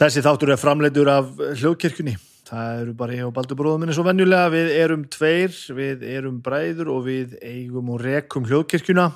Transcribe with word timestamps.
Þessi 0.00 0.22
þáttur 0.24 0.54
er 0.54 0.56
framleitur 0.56 1.08
af 1.12 1.26
hljóðkirkjunni. 1.60 2.14
Það 2.48 2.78
eru 2.82 2.92
bara 2.96 3.16
ég 3.18 3.26
og 3.26 3.34
Baldur 3.36 3.58
bróðum 3.58 3.82
minni 3.84 3.92
svo 3.92 4.04
venjulega. 4.06 4.48
Við 4.54 4.70
erum 4.80 5.02
tveir, 5.12 5.56
við 5.76 6.06
erum 6.08 6.38
bræður 6.40 6.88
og 6.94 7.02
við 7.04 7.34
eigum 7.44 7.90
og 7.92 8.00
rekum 8.00 8.46
hljóðkirkjuna. 8.48 9.10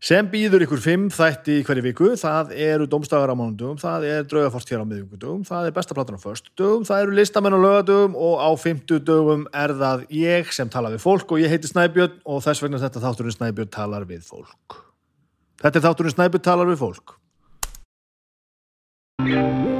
Sem 0.00 0.30
býður 0.32 0.64
ykkur 0.64 0.80
fimm 0.80 1.04
þætti 1.12 1.58
hverju 1.68 1.84
viku. 1.84 2.08
Það 2.22 2.54
eru 2.68 2.86
domstagar 2.88 3.28
á 3.28 3.36
mánundum, 3.36 3.74
það 3.82 4.06
er 4.14 4.24
draugafort 4.30 4.72
hér 4.72 4.80
á 4.80 4.88
miðvíkudum, 4.88 5.44
það 5.44 5.68
er 5.68 5.76
bestaplattan 5.76 6.16
á 6.16 6.24
förstudum, 6.24 6.88
það 6.88 7.04
eru 7.04 7.18
listamenn 7.20 7.58
á 7.58 7.60
lögadum 7.60 8.16
og 8.16 8.40
á 8.40 8.50
fymtudögum 8.64 9.44
er 9.52 9.76
það 9.76 10.08
ég 10.22 10.56
sem 10.56 10.72
tala 10.72 10.94
við 10.96 11.04
fólk 11.04 11.36
og 11.36 11.44
ég 11.44 11.52
heiti 11.52 11.68
Snæbjörn 11.68 12.16
og 12.24 12.40
þess 12.48 12.64
vegna 12.64 12.80
þetta 12.80 13.04
þátturinn 13.04 13.36
Snæbjörn 13.36 13.76
talar 13.76 14.08
við 14.08 14.24
fólk. 14.24 14.80
Þetta 15.60 15.82
er 15.82 15.88
þátturinn 15.90 16.16
Snæbjörn 16.16 16.48
talar 16.48 16.72
við 16.72 16.84
fólk. 16.86 17.18
Yeah. 19.18 19.75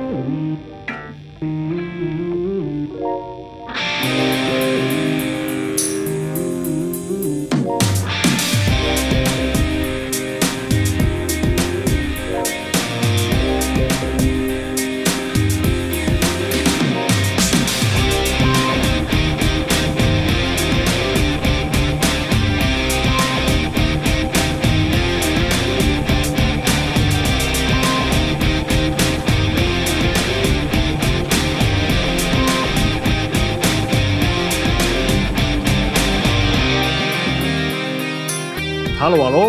Halló, 39.06 39.20
halló, 39.22 39.42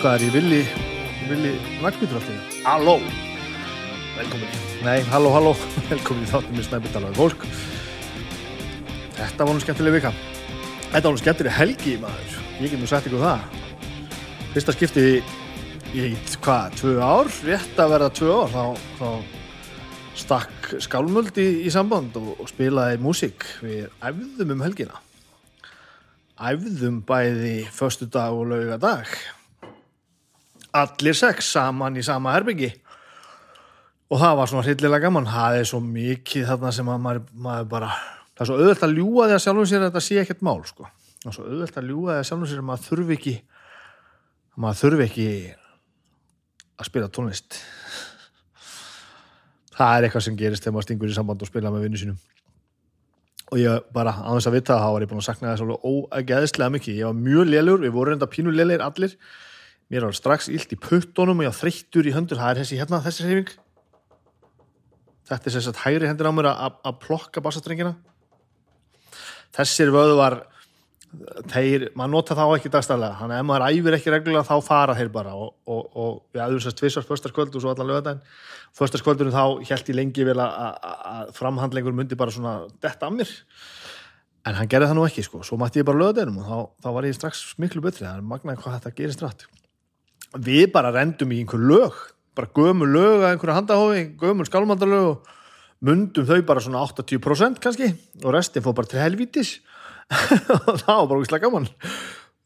hvað 0.00 0.14
er 0.14 0.22
ég 0.24 0.30
villi, 0.32 0.58
villi 1.28 1.50
alltaf? 1.84 2.30
Halló, 2.64 2.94
velkomin. 4.14 4.54
Nei, 4.86 5.02
halló, 5.10 5.32
halló, 5.34 5.52
velkomin 5.90 6.24
í 6.24 6.30
þáttum 6.30 6.56
með 6.56 6.70
snæbyrtalaði 6.70 7.18
fólk. 7.18 7.44
Þetta 9.18 9.44
var 9.44 9.52
nú 9.52 9.66
skemmtileg 9.66 9.98
vika. 9.98 10.14
Þetta 10.80 11.04
var 11.04 11.12
nú 11.12 11.20
skemmtileg 11.20 11.58
helgi, 11.58 11.98
maður. 12.06 12.40
Ég 12.56 12.72
get 12.72 12.80
nú 12.80 12.88
sagt 12.88 13.12
ykkur 13.12 13.26
það. 13.26 13.62
Fyrsta 14.56 14.78
skipti 14.78 15.08
í, 15.92 16.10
hvað, 16.40 16.80
tvö 16.80 16.98
ár? 17.04 17.32
Rétt 17.44 17.84
að 17.84 17.96
verða 17.98 18.12
tvö 18.16 18.34
ár, 18.38 18.54
þá, 18.56 18.92
þá 19.02 20.20
stakk 20.24 20.76
skálmöld 20.88 21.36
í, 21.36 21.50
í 21.68 21.74
samband 21.76 22.16
og, 22.16 22.38
og 22.38 22.48
spilaði 22.48 22.96
músík. 23.04 23.44
Við 23.60 23.90
æfðum 24.00 24.56
um 24.56 24.64
helgina 24.64 25.03
æfðum 26.34 27.02
bæði 27.06 27.56
förstu 27.72 28.08
dag 28.10 28.34
og 28.34 28.48
lauga 28.50 28.78
dag 28.82 29.10
allir 30.74 31.14
sex 31.14 31.52
saman 31.54 31.96
í 31.98 32.02
sama 32.04 32.34
herbyggi 32.34 32.72
og 34.10 34.20
það 34.20 34.36
var 34.38 34.50
svona 34.50 34.64
hryllilega 34.66 35.06
gaman. 35.06 35.30
Það 35.30 35.58
er 35.60 35.68
svo 35.70 35.80
mikið 35.82 36.48
þarna 36.50 36.72
sem 36.74 36.90
að 36.90 37.00
maður, 37.06 37.22
maður 37.46 37.70
bara 37.70 37.90
það 38.34 38.44
er 38.44 38.50
svo 38.50 38.58
auðvöld 38.58 38.86
að 38.86 38.96
ljúa 38.98 39.28
því 39.28 39.36
að 39.36 39.42
sjálfum 39.44 39.70
sér 39.70 39.80
að 39.80 39.88
þetta 39.88 40.04
sé 40.06 40.20
ekkert 40.22 40.44
mál 40.46 40.60
sko. 40.68 40.88
það 41.22 41.30
er 41.30 41.36
svo 41.36 41.46
auðvöld 41.48 41.78
að 41.80 41.90
ljúa 41.90 42.10
því 42.10 42.18
að 42.18 42.28
sjálfum 42.30 42.50
sér 42.50 42.62
að 42.62 42.68
maður 42.70 42.86
þurfi 42.88 43.18
ekki 43.18 43.34
að 44.54 44.64
maður 44.64 44.80
þurfi 44.82 45.06
ekki 45.08 45.28
að 46.74 46.90
spila 46.90 47.10
tónlist. 47.14 47.60
Það 49.74 49.96
er 49.96 50.06
eitthvað 50.06 50.26
sem 50.26 50.38
gerist 50.38 50.62
þegar 50.62 50.76
maður 50.76 50.88
stingur 50.88 51.10
í 51.10 51.16
samband 51.16 51.42
og 51.42 51.50
spila 51.50 51.74
með 51.74 51.86
vinnu 51.88 52.02
sínum 52.02 52.18
og 53.52 53.60
ég 53.60 53.88
bara, 53.94 54.14
á 54.24 54.30
þess 54.32 54.48
að 54.48 54.56
vita 54.56 54.78
þá 54.80 54.86
var 54.94 55.04
ég 55.04 55.10
búin 55.10 55.20
að 55.20 55.26
sakna 55.28 55.50
það 55.50 55.60
svolítið 55.60 55.90
óægæðislega 55.90 56.74
mikið. 56.74 57.00
Ég 57.00 57.10
var 57.10 57.18
mjög 57.18 57.50
lélur, 57.50 57.82
við 57.82 57.92
vorum 57.94 58.14
reynda 58.14 58.30
pínu 58.30 58.54
lélir 58.54 58.84
allir. 58.84 59.16
Mér 59.92 60.06
var 60.08 60.16
strax 60.16 60.48
illt 60.48 60.72
í 60.72 60.80
puttunum 60.80 61.42
og 61.42 61.46
ég 61.46 61.52
var 61.52 61.58
þreyttur 61.58 62.08
í 62.08 62.14
höndur, 62.14 62.40
það 62.40 62.50
er 62.54 62.60
þessi 62.62 62.80
hérna 62.80 63.02
þessi 63.04 63.26
hreyfing. 63.26 63.52
Þetta 65.28 65.48
er 65.50 65.56
þess 65.56 65.70
að 65.70 65.82
hægri 65.84 66.08
hendur 66.10 66.28
á 66.28 66.32
mér 66.36 66.50
að, 66.52 66.96
plokka 67.04 67.44
bassastrengina. 67.44 67.94
Þessir 69.54 69.92
vöðu 69.94 70.16
var 70.18 70.40
þeir, 71.52 71.88
maður 71.98 72.12
nota 72.14 72.36
þá 72.38 72.44
ekki 72.46 72.72
dagstæðlega 72.74 73.18
þannig 73.20 73.36
að 73.36 73.42
ef 73.42 73.48
maður 73.50 73.66
æfir 73.68 73.96
ekki 73.98 74.12
reglulega 74.14 74.48
þá 74.48 74.68
fara 74.68 74.98
þeir 74.98 75.10
bara. 75.14 75.32
Og, 75.38 75.54
og, 75.66 75.82
og 75.94 76.12
við 76.34 76.44
aðeins 76.44 76.68
að 76.70 76.76
tvisast 76.80 77.10
förstarskvöld 77.10 77.54
og 77.54 77.64
svo 77.64 77.72
allan 77.72 77.90
lögadaginn 77.90 78.22
förstarskvöldunum 78.74 79.34
þá 79.34 79.44
held 79.70 79.90
ég 79.92 79.98
lengi 79.98 80.28
vel 80.28 80.38
að 80.42 81.34
framhandlengur 81.36 81.94
myndi 81.96 82.18
bara 82.18 82.34
svona 82.34 82.54
detta 82.82 83.10
af 83.10 83.18
mér. 83.18 83.34
En 84.44 84.58
hann 84.58 84.68
gerði 84.68 84.90
það 84.90 84.98
nú 84.98 85.04
ekki 85.08 85.24
sko, 85.24 85.44
svo 85.46 85.56
mætti 85.60 85.80
ég 85.80 85.88
bara 85.88 86.02
lögadaginum 86.02 86.42
og 86.42 86.48
þá, 86.48 86.86
þá 86.86 86.88
var 86.98 87.06
ég 87.08 87.16
strax 87.16 87.44
miklu 87.62 87.84
betri. 87.84 88.04
Það 88.04 88.18
er 88.18 88.32
magnaði 88.34 88.60
hvað 88.60 88.80
þetta 88.80 88.96
gerist 88.98 89.24
rætt 89.24 89.46
við 90.34 90.70
bara 90.74 90.92
rendum 90.94 91.32
í 91.32 91.40
einhver 91.42 91.62
lög. 91.62 91.96
Bara 92.34 92.50
gömur 92.56 92.90
lög 92.90 93.22
að 93.22 93.30
einhverja 93.32 93.58
handahófi 93.60 94.04
gömur 94.18 94.48
skálmandalög 94.48 95.28
mundum 95.84 96.26
þau 96.26 96.40
bara 96.46 96.62
svona 96.64 96.82
80% 96.82 97.60
kannski. 97.62 97.92
Og 98.24 98.34
restin 98.34 98.64
fór 98.64 98.74
bara 98.74 98.90
til 98.90 99.02
helvítis 99.02 99.60
það 100.82 100.90
var 100.90 101.08
bara 101.10 101.20
úrslega 101.20 101.48
gaman. 101.48 101.70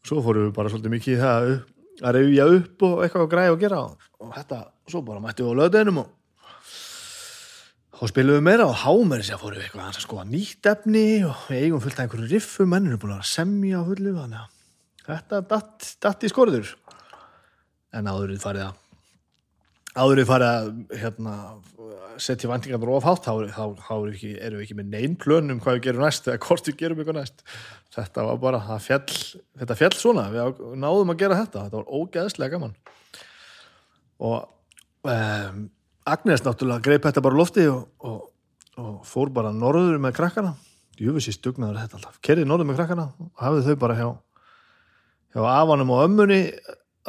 Svo 0.05 0.23
fórum 0.25 0.47
við 0.47 0.55
bara 0.55 0.71
svolítið 0.71 0.95
mikið 0.95 1.23
það 1.23 1.49
að 1.99 2.15
reyja 2.15 2.47
upp 2.55 2.85
og 2.87 3.03
eitthvað 3.03 3.25
að 3.25 3.33
græða 3.33 3.55
og 3.55 3.63
gera. 3.63 3.81
Og 4.19 4.31
þetta, 4.37 4.61
svo 4.89 5.03
bara 5.07 5.23
mættum 5.23 5.49
við 5.49 5.55
á 5.55 5.59
löðdeinum 5.59 6.01
og 6.03 6.15
þá 7.99 8.03
spilum 8.13 8.37
við 8.37 8.45
meira 8.47 8.67
og 8.69 8.77
hámer 8.83 9.25
sér 9.27 9.41
fórum 9.41 9.59
við 9.59 9.67
eitthvað 9.67 9.89
að 9.89 10.05
skoða 10.05 10.27
nýtt 10.29 10.69
efni 10.71 11.07
og 11.27 11.47
við 11.49 11.65
eigum 11.65 11.83
fullt 11.83 11.99
af 11.99 12.05
einhverju 12.05 12.29
riffu 12.31 12.67
mennir 12.69 12.95
er 12.95 13.01
búin 13.01 13.17
að 13.17 13.27
semja 13.27 13.83
fullu 13.87 14.15
þetta 15.09 15.41
datt, 15.49 15.95
datt 16.03 16.23
í 16.23 16.31
skorður. 16.31 16.75
En 17.95 18.07
áður 18.07 18.35
við 18.35 18.43
farið 18.43 18.67
að 18.67 18.88
áður 19.99 20.21
við 20.21 20.29
farið 20.29 20.49
að 20.49 20.69
hérna, 21.01 21.33
setja 22.19 22.49
vantingarnar 22.51 22.91
ofhátt 22.97 23.25
þá, 23.25 23.33
þá, 23.53 23.63
þá 23.79 23.91
erum, 23.95 24.05
við 24.05 24.15
ekki, 24.15 24.31
erum 24.45 24.59
við 24.59 24.65
ekki 24.65 24.77
með 24.79 24.93
neyn 24.93 25.17
plön 25.19 25.53
um 25.53 25.59
hvað 25.63 25.77
við 25.77 25.83
gerum 25.87 26.05
næst 26.05 26.29
eða 26.29 26.41
hvort 26.45 26.69
við 26.69 26.77
gerum 26.79 27.01
eitthvað 27.01 27.19
næst. 27.19 27.43
Þetta 27.95 28.25
var 28.27 28.39
bara, 28.43 28.61
fjall 28.83 29.03
þetta 29.61 29.77
fjall 29.79 29.91
svona, 29.97 30.27
við 30.33 30.63
náðum 30.83 31.13
að 31.13 31.21
gera 31.23 31.41
þetta. 31.41 31.65
Þetta 31.67 31.81
var 31.81 31.99
ógeðslega 31.99 32.55
gaman. 32.55 32.77
Og 34.29 34.39
um, 35.09 35.67
Agnes 36.09 36.45
náttúrulega 36.45 36.85
greip 36.87 37.05
þetta 37.07 37.23
bara 37.25 37.39
lofti 37.39 37.67
og, 37.71 37.85
og, 38.03 38.23
og 38.79 38.95
fór 39.07 39.31
bara 39.35 39.53
norður 39.55 39.99
með 40.01 40.17
krakkana. 40.19 40.55
Júfisist 40.99 41.43
dugnaður 41.45 41.83
þetta 41.83 41.99
alltaf, 41.99 42.17
kerið 42.25 42.49
norður 42.49 42.67
með 42.71 42.81
krakkana 42.81 43.11
og 43.15 43.29
hafið 43.39 43.69
þau 43.69 43.79
bara 43.85 43.95
hjá 43.99 44.09
hjá 45.33 45.45
afanum 45.45 45.93
og 45.93 46.03
ömmunni 46.07 46.41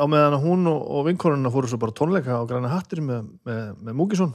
á 0.00 0.04
meðan 0.08 0.38
að 0.38 0.46
hún 0.46 0.70
og, 0.70 0.78
og 0.80 1.08
vinkorunna 1.08 1.52
fóru 1.52 1.70
svo 1.70 1.80
bara 1.82 1.96
tónleika 1.96 2.40
á 2.40 2.48
græna 2.48 2.72
hattir 2.72 3.02
með, 3.04 3.28
með, 3.46 3.66
með 3.84 3.98
Múkisson 3.98 4.32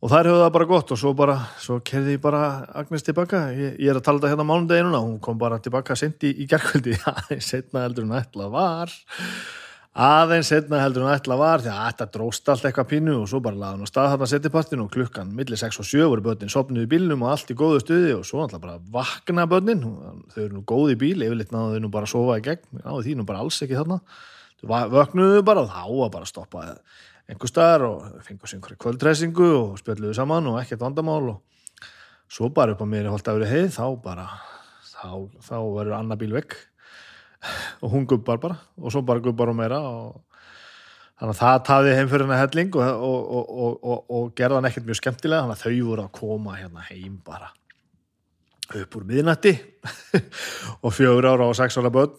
og 0.00 0.08
þær 0.08 0.30
hefur 0.30 0.42
það 0.44 0.52
bara 0.54 0.68
gott 0.70 0.92
og 0.94 1.00
svo 1.00 1.12
bara, 1.16 1.34
svo 1.60 1.78
kerði 1.84 2.16
ég 2.16 2.22
bara 2.24 2.44
Agnes 2.80 3.04
tilbaka, 3.04 3.42
ég, 3.52 3.74
ég 3.76 3.90
er 3.92 3.98
að 4.00 4.06
tala 4.06 4.22
þetta 4.22 4.30
hérna 4.32 4.46
mánundeginuna, 4.48 5.02
hún 5.04 5.18
kom 5.22 5.40
bara 5.40 5.60
tilbaka 5.60 5.96
sent 5.98 6.24
í, 6.24 6.32
gerkvöldi, 6.48 6.96
aðeins 7.10 7.50
setna 7.52 7.84
heldur 7.84 8.06
hún 8.06 8.16
ætla 8.16 8.48
var 8.52 8.94
aðeins 9.90 10.46
setna 10.52 10.78
heldur 10.78 11.02
hún 11.02 11.10
ætla 11.10 11.34
var 11.34 11.64
því 11.64 11.70
að 11.72 11.86
þetta 11.88 12.06
dróst 12.14 12.50
allt 12.52 12.66
eitthvað 12.68 12.88
pínu 12.92 13.14
og 13.18 13.28
svo 13.30 13.40
bara 13.42 13.58
laði 13.58 13.80
hún 13.80 13.88
á 13.88 13.90
stað 13.90 14.10
þarna 14.12 14.28
setjapartinu 14.30 14.84
og 14.84 14.92
klukkan 14.94 15.32
millir 15.34 15.58
6 15.58 15.80
og 15.82 15.88
7 15.88 16.04
voru 16.12 16.24
börnin 16.28 16.52
sopnuð 16.52 16.86
í 16.86 16.90
bílnum 16.92 17.24
og 17.26 17.32
allt 17.32 17.50
í 17.50 17.56
góðu 17.58 17.80
stuði 17.82 18.12
og 18.14 18.22
svo 18.28 18.44
alltaf 18.44 18.62
bara 18.62 18.78
vakna 18.94 19.48
börnin. 19.50 19.82
Þau 20.30 20.42
eru 20.44 20.54
nú 20.54 20.62
góð 20.62 20.94
í 20.94 20.98
bíl, 21.00 21.16
yfirleitt 21.26 21.50
náðu 21.50 21.74
þau 21.74 21.82
nú 21.82 21.90
bara 21.90 22.06
að 22.06 22.14
sofa 22.14 22.38
í 22.38 22.46
gegn, 22.46 22.62
náðu 22.84 23.02
því 23.08 23.16
nú 23.18 23.26
bara 23.26 23.42
alls 23.42 23.58
ekki 23.66 23.78
þarna. 23.80 23.98
Þau 24.62 24.94
vöknuðu 24.94 25.42
bara 25.50 25.66
og 25.66 25.74
þá 25.74 25.82
var 25.90 26.14
bara 26.14 26.28
að 26.28 26.30
stoppa 26.30 26.64
einhver 27.30 27.50
staðar 27.50 27.86
og 27.88 28.06
fengur 28.26 28.50
sér 28.50 28.60
einhverju 28.60 28.80
kvöldressingu 28.84 29.50
og 29.54 29.78
spjalluðu 29.82 30.14
saman 30.18 30.50
og 30.50 30.58
ekkert 30.62 30.82
vandamál 30.82 31.34
og 31.34 31.90
svo 32.30 32.50
bara 32.54 32.74
upp 32.74 32.82
á 32.82 32.86
mér 32.86 33.10
að 33.10 33.70
þá 33.74 33.86
bara 34.02 34.26
þá, 34.82 35.30
þá 35.42 35.56
verður 35.74 35.96
annar 35.98 36.18
bíl 36.18 36.34
vekk 36.34 36.56
og 37.80 37.94
hún 37.94 38.08
gubbar 38.08 38.40
bara 38.42 38.58
og 38.80 38.92
svo 38.92 39.04
bara 39.06 39.22
gubbar 39.24 39.52
hún 39.52 39.60
meira 39.62 39.80
og 39.80 40.20
þannig 41.20 41.34
að 41.34 41.40
það 41.40 41.62
taði 41.68 41.96
heim 41.96 42.10
fyrir 42.10 42.26
hennar 42.26 42.42
helling 42.44 42.76
og, 42.80 43.06
og, 43.06 43.80
og, 43.84 44.04
og 44.18 44.34
gerða 44.36 44.60
hann 44.60 44.68
ekkert 44.70 44.88
mjög 44.88 45.00
skemmtilega 45.00 45.46
þannig 45.46 45.58
að 45.58 45.64
þau 45.64 45.88
voru 45.90 46.06
að 46.06 46.14
koma 46.20 46.58
hérna 46.58 46.86
heim 46.88 47.18
bara 47.24 47.50
upp 48.78 48.96
úr 48.96 49.06
miðnætti. 49.06 49.52
Og 50.84 50.92
fjögur 50.94 51.26
ára 51.26 51.48
og 51.48 51.56
sex 51.58 51.78
ára 51.80 51.92
börn 51.92 52.12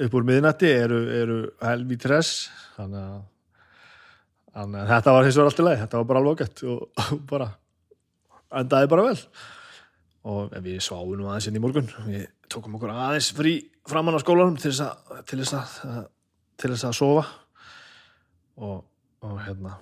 upp 0.00 0.14
úr 0.14 0.26
miðnætti 0.26 0.68
eru, 0.70 1.00
eru 1.12 1.38
helvi 1.64 1.98
tres 2.00 2.50
þannig 2.76 3.00
að, 3.00 3.22
þannig 4.54 4.82
að 4.82 4.92
þetta 4.94 5.14
var 5.16 5.26
hins 5.26 5.38
vegar 5.38 5.50
allt 5.50 5.62
í 5.62 5.66
leið 5.66 5.80
þetta 5.82 5.98
var 5.98 6.10
bara 6.10 6.22
alveg 6.22 6.42
gett 6.44 6.62
og 6.70 7.16
bara 7.32 7.48
endaði 8.60 8.92
bara 8.92 9.08
vel. 9.08 9.16
Og 10.30 10.54
við 10.62 10.78
sváum 10.84 11.24
aðeins 11.24 11.48
inn 11.48 11.58
í 11.58 11.64
morgun 11.64 11.90
við 12.06 12.28
tókum 12.52 12.76
okkur 12.78 12.94
aðeins 12.94 13.32
frí 13.34 13.56
framann 13.90 14.16
á 14.16 14.22
skólanum 14.22 14.56
til 14.60 14.70
þess 14.70 14.86
að 14.86 15.24
til 15.30 15.40
þess 15.42 15.56
að, 15.58 16.04
til 16.60 16.72
þess 16.72 16.88
að 16.88 16.96
sofa. 17.00 17.26
Og 18.60 18.78
og 19.20 19.40
hérna 19.44 19.76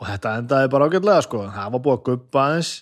og 0.00 0.06
þetta 0.08 0.36
endaði 0.40 0.70
bara 0.72 0.88
ágætlega 0.88 1.24
sko. 1.24 1.42
Það 1.52 1.72
var 1.74 1.82
búið 1.84 1.96
að 1.96 2.04
guppa 2.08 2.44
aðeins. 2.46 2.72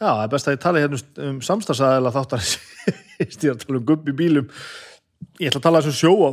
Já, 0.00 0.06
það 0.08 0.22
er 0.22 0.30
best 0.32 0.48
að 0.48 0.54
ég 0.54 0.62
tala 0.64 0.82
hérna 0.82 1.00
um 1.28 1.40
samstagsæðila 1.46 2.12
þáttar 2.14 2.46
ég 3.20 3.32
stýr 3.36 3.52
að 3.52 3.64
tala 3.64 3.80
um 3.80 3.86
gupp 3.90 4.08
í 4.10 4.14
bílum. 4.16 4.48
Ég 5.38 5.50
ætla 5.50 5.60
að 5.60 5.66
tala 5.68 5.82
um 5.84 5.94
sjó 5.94 6.12
á 6.26 6.30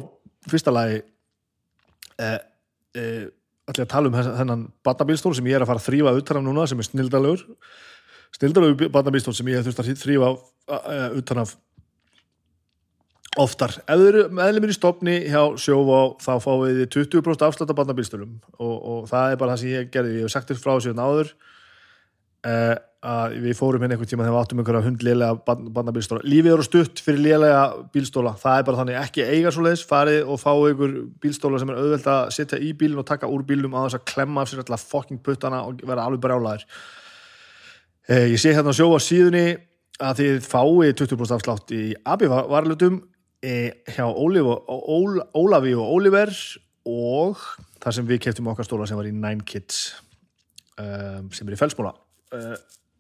fyrsta 0.48 0.74
lagi 0.74 1.02
eh, 2.24 2.40
eh, 2.98 3.26
ætla 3.68 3.86
að 3.86 3.92
tala 3.92 4.10
um 4.10 4.18
þennan 4.18 4.66
badnabílstól 4.86 5.36
sem 5.38 5.50
ég 5.52 5.60
er 5.60 5.66
að 5.66 5.72
fara 5.74 5.84
að 5.84 5.90
þrýfa 5.90 6.16
utan 6.22 6.40
af 6.40 6.46
núna 6.48 6.68
sem 6.70 6.82
er 6.82 6.88
snildalögur 6.88 7.44
snildalögur 8.38 8.94
badnabílstól 8.94 9.36
sem 9.36 9.52
ég 9.52 9.66
þurft 9.66 9.84
að 9.84 9.92
þrýfa 10.00 10.32
uh, 10.38 11.10
utan 11.20 11.44
af 11.44 11.54
oftar. 13.42 13.78
Ef 13.86 14.00
þið 14.00 14.10
eru 14.12 14.24
meðlumir 14.38 14.74
í 14.74 14.78
stopni 14.78 15.20
hjá 15.30 15.42
sjófá 15.62 16.00
þá 16.24 16.34
fáið 16.44 16.82
þið 16.82 16.90
20% 16.96 17.46
afslut 17.48 17.72
af 17.72 17.78
badnabílstólum 17.78 18.34
og, 18.58 18.76
og 18.76 19.08
það 19.12 19.32
er 19.32 19.40
bara 19.42 19.54
það 19.54 19.64
sem 19.64 19.74
ég 19.76 19.94
gerði. 19.94 20.18
Ég 20.18 20.28
hef 20.28 20.34
sagt 20.34 20.52
þér 20.52 20.62
frá 20.64 20.72
þessu 20.74 20.92
hérna 20.92 21.08
áður 21.08 21.32
uh, 22.48 22.76
að 23.08 23.38
við 23.44 23.58
fórum 23.60 23.84
hérna 23.84 23.96
einhvern 23.96 24.12
tíma 24.12 24.26
þegar 24.26 24.36
við 24.36 24.42
áttum 24.42 24.62
einhverja 24.64 24.86
hundlélega 24.88 25.58
badnabílstóla 25.78 26.26
lífið 26.26 26.56
eru 26.56 26.66
stutt 26.66 27.02
fyrir 27.06 27.24
lélega 27.28 27.62
bílstóla. 27.94 28.34
Það 28.42 28.60
er 28.60 28.68
bara 28.68 28.82
þannig. 28.82 29.00
Ekki 29.04 29.28
eiga 29.28 29.54
svo 29.54 29.68
leiðis 29.68 29.86
farið 29.88 30.34
og 30.34 30.42
fáið 30.42 30.72
einhver 30.72 30.96
bílstóla 31.24 31.62
sem 31.62 31.72
er 31.72 31.82
auðvelt 31.84 32.12
að 32.16 32.34
setja 32.36 32.60
í 32.60 32.74
bílun 32.80 33.04
og 33.04 33.08
taka 33.08 33.30
úr 33.30 33.46
bílum 33.48 33.78
á 33.78 33.86
þess 33.86 34.00
að 34.02 34.08
klemma 34.14 34.44
af 34.44 34.52
sér 34.52 34.66
alltaf 34.66 34.88
fokking 34.90 35.22
puttana 35.24 35.62
og 35.70 35.86
vera 35.86 36.10
alveg 36.10 36.26
brjálæðir 36.26 36.66
uh, 38.10 38.26
ég 38.34 38.42
sé 38.42 38.56
hérna 38.58 38.74
á 38.74 38.78
sjó 38.78 38.90
á 38.90 39.00
síðunni 39.04 39.48
að 40.04 40.22
þið 40.22 40.42
fáið 40.46 40.92
20% 41.02 41.38
afslátt 41.38 41.74
í 41.74 41.84
AB 42.06 42.28
varlutum 42.30 43.00
e, 43.02 43.17
hjá 43.42 44.06
Ólif 44.08 44.48
og, 44.50 44.72
Óliver 45.38 46.34
og 46.88 47.44
þar 47.84 47.96
sem 47.96 48.08
við 48.08 48.24
keftum 48.26 48.50
okkar 48.50 48.66
stóla 48.66 48.88
sem 48.90 48.98
var 48.98 49.10
í 49.10 49.14
Nine 49.14 49.46
Kids 49.46 49.92
um, 50.80 51.30
sem 51.30 51.46
er 51.46 51.54
í 51.54 51.60
felsmóla 51.60 51.94
uh, 52.34 52.56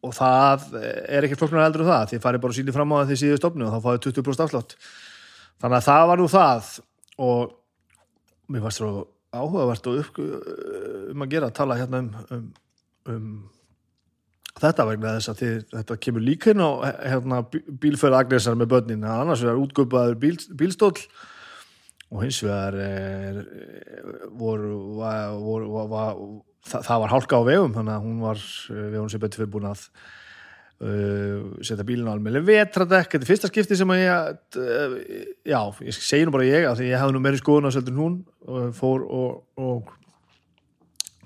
og 0.05 0.13
það 0.15 0.67
er 0.77 1.25
ekkert 1.25 1.41
flokknar 1.41 1.65
heldur 1.65 1.83
en 1.85 1.91
það, 1.91 2.09
þið 2.11 2.23
farið 2.23 2.43
bara 2.45 2.57
sýnir 2.57 2.75
fram 2.75 2.93
á 2.93 2.97
að 2.99 3.11
þið 3.11 3.21
síðu 3.23 3.39
stofnu 3.41 3.67
og 3.67 3.73
þá 3.73 3.85
fáið 3.87 4.01
20% 4.05 4.45
afslátt. 4.45 4.75
Þannig 5.57 5.77
að 5.79 5.87
það 5.87 6.07
var 6.11 6.21
nú 6.21 6.27
það 6.31 6.71
og 7.27 7.55
mér 8.53 8.65
varst 8.67 8.81
svo 8.81 8.91
áhugavert 9.37 9.89
og 9.89 10.01
upp, 10.03 10.19
um 11.11 11.25
að 11.25 11.33
gera 11.33 11.49
að 11.49 11.57
tala 11.57 11.79
hérna 11.79 12.03
um, 12.03 12.11
um, 12.37 12.45
um 13.11 13.31
þetta 14.61 14.85
vegna 14.89 15.15
þess 15.17 15.31
að 15.31 15.41
þið, 15.41 15.55
þetta 15.75 15.97
kemur 16.05 16.25
líka 16.25 16.51
inn 16.53 16.63
á 16.63 16.71
hérna, 17.13 17.41
bílföðu 17.81 18.19
agnesar 18.19 18.59
með 18.59 18.71
börnin. 18.73 19.07
Annars 19.07 19.43
vegar 19.45 19.61
útgöpaður 19.61 20.19
bíl, 20.21 20.37
bílstól 20.57 20.93
og 22.07 22.21
hins 22.23 22.39
vegar 22.43 22.77
er, 22.79 23.41
voru, 24.39 24.75
var, 24.99 25.33
voru, 25.41 25.71
var, 25.91 26.21
það, 26.67 26.85
það 26.87 27.01
var 27.03 27.13
hálka 27.13 27.41
á 27.41 27.49
vegum 27.49 27.75
þannig 27.75 27.97
að 27.97 28.05
hún 28.05 28.21
var 28.23 28.45
við 28.69 29.01
hún 29.01 29.11
sem 29.11 29.23
betur 29.23 29.43
fyrir 29.43 29.51
búin 29.51 29.67
að 29.67 29.83
uh, 30.87 31.49
setja 31.59 31.87
bílinu 31.87 32.13
alveg 32.13 32.47
vetradekk, 32.47 33.11
þetta 33.11 33.27
er 33.27 33.31
fyrsta 33.31 33.51
skipti 33.51 33.79
sem 33.79 33.91
að 33.91 34.03
ég 34.05 34.39
uh, 34.63 34.97
já, 35.43 35.59
ég 35.83 35.99
segi 35.99 36.27
nú 36.27 36.35
bara 36.35 36.47
ég 36.47 36.69
að 36.69 36.85
ég 36.87 36.95
hefði 37.01 37.17
nú 37.17 37.23
meiri 37.25 37.41
skoðun 37.41 37.67
á 37.67 37.75
seldur 37.75 37.99
hún 37.99 38.19
og 38.47 38.71
fór 38.77 39.03
og, 39.03 39.43
og 39.59 39.96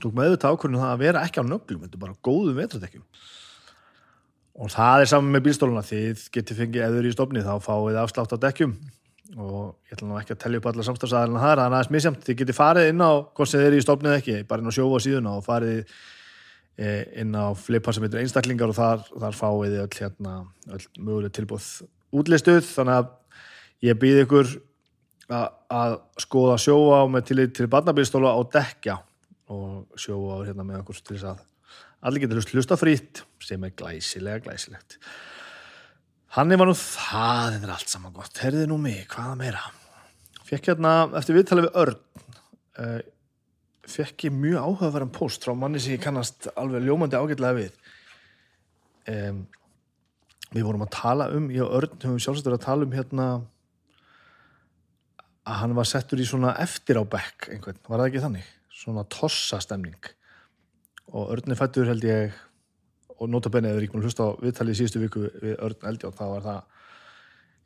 tók 0.03 0.15
með 0.18 0.33
þetta 0.36 0.51
ákvörðinu 0.51 0.81
það 0.81 0.94
að 0.94 1.03
vera 1.03 1.24
ekki 1.27 1.44
á 1.44 1.45
nöglum 1.48 1.83
þetta 1.86 1.98
er 1.98 2.03
bara 2.06 2.18
góðum 2.27 2.57
vetradekkjum. 2.59 3.03
Og 4.62 4.71
það 4.74 5.03
er 5.03 5.12
saman 5.12 5.36
með 5.36 5.45
bílstóluna 5.48 5.83
þið 5.88 6.24
getið 6.36 6.59
fengið 6.62 6.88
eður 6.88 7.07
í 7.07 7.13
stofni 7.15 7.44
þá 7.45 7.53
fáið 7.63 8.00
afslátt 8.01 8.36
á 8.36 8.44
dekkjum. 8.45 8.74
Og 9.39 9.62
ég 9.88 9.95
ætla 9.95 10.09
nú 10.09 10.18
ekki 10.19 10.36
að 10.36 10.42
tellja 10.44 10.59
upp 10.59 10.65
alla 10.71 10.86
samstafsæðarinn 10.88 11.39
það 11.39 11.53
er 11.53 11.62
aðeins 11.63 11.92
misjamt, 11.95 12.25
þið 12.27 12.39
getið 12.42 12.57
farið 12.57 12.89
inn 12.92 13.03
á 13.06 13.12
hvort 13.24 13.48
sem 13.48 13.62
þið 13.62 13.68
eru 13.69 13.77
í 13.80 13.86
stofnið 13.86 14.15
ekki, 14.18 14.36
bara 14.50 14.63
inn 14.63 14.74
á 14.74 14.75
sjófa 14.75 15.00
síðuna 15.06 15.36
og 15.38 15.45
farið 15.45 15.77
e, 16.75 16.89
inn 17.24 17.38
á 17.39 17.56
flipa 17.56 17.94
sem 17.95 18.03
heitir 18.03 18.19
einstaklingar 18.25 18.74
og 18.74 18.75
þar, 18.75 19.06
þar 19.24 19.38
fáið 19.39 19.77
öll, 19.86 19.94
hérna, 20.01 20.33
öll 20.68 20.83
möguleg 21.00 21.31
tilbúð 21.38 21.69
útlistuð. 22.12 22.65
Þannig 22.74 23.00
að 23.00 23.07
ég 23.88 24.01
býð 24.03 24.21
ykkur 24.25 24.51
að, 25.31 25.95
skoða 26.19 26.59
sjófa 26.59 27.06
með 27.15 27.30
til, 27.30 27.48
til 27.56 27.69
barnabílstóla 27.71 28.36
og 28.36 28.51
dekja 28.51 29.00
og 29.51 30.00
sjófa 30.00 30.42
hérna 30.48 30.65
með 30.68 30.81
okkur 30.81 31.01
til 31.01 31.18
þess 31.18 31.30
að 31.33 31.45
allir 32.07 32.24
getur 32.24 32.42
hlusta 32.56 32.77
frýtt 32.80 33.24
sem 33.44 33.63
er 33.68 33.75
glæsilega 33.77 34.45
glæsilegt. 34.48 34.98
Hann 36.36 36.53
er 36.53 36.62
nú 36.63 36.75
það 36.77 37.57
er 37.59 37.71
allt 37.74 37.92
saman 37.92 38.15
gott, 38.15 38.38
herðið 38.39 38.69
nú 38.71 38.77
mig 38.80 39.03
hvaða 39.12 39.36
meira? 39.39 39.63
Fekk 40.48 40.71
hérna 40.71 40.94
eftir 41.19 41.36
viðtalið 41.38 41.68
við 41.68 41.81
Örn 41.81 41.98
uh, 42.80 43.00
fekk 43.92 44.27
ég 44.30 44.36
mjög 44.36 44.62
áhugaverðan 44.62 45.13
post 45.15 45.44
frá 45.44 45.56
manni 45.57 45.81
sem 45.81 45.98
ég 45.98 46.03
kannast 46.03 46.48
alveg 46.56 46.86
ljómandi 46.86 47.19
ágætlega 47.19 47.57
við. 47.57 47.75
Um, 49.12 49.44
við 50.51 50.68
vorum 50.68 50.86
að 50.86 50.94
tala 50.95 51.30
um 51.36 51.50
ég 51.51 51.65
og 51.65 51.75
Örn 51.81 51.98
höfum 51.98 52.21
sjálfsagt 52.21 52.48
verið 52.48 52.59
að 52.62 52.68
tala 52.68 52.88
um 52.88 52.95
hérna 52.95 53.27
að 55.42 55.62
hann 55.63 55.75
var 55.75 55.89
settur 55.89 56.21
í 56.21 56.27
svona 56.27 56.53
eftir 56.62 57.00
á 57.01 57.03
bekk 57.03 57.50
einhvern, 57.51 57.80
var 57.88 58.03
það 58.03 58.09
ekki 58.12 58.25
þannig? 58.25 58.50
Svona 58.81 59.05
tossastemning. 59.11 59.99
Og 61.11 61.33
Örn 61.35 61.53
er 61.53 61.59
fættur 61.59 61.89
held 61.89 62.05
ég 62.07 62.37
og 63.21 63.29
notabene 63.29 63.69
eða 63.69 63.83
ríkmur 63.83 64.05
hlust 64.05 64.21
á 64.21 64.33
viðtalið 64.41 64.73
í 64.73 64.79
síðustu 64.79 65.01
viku 65.03 65.27
við 65.43 65.59
Örn 65.61 65.89
Eldjátt 65.91 66.17
þá 66.17 66.23
var 66.31 66.45
það, 66.45 66.87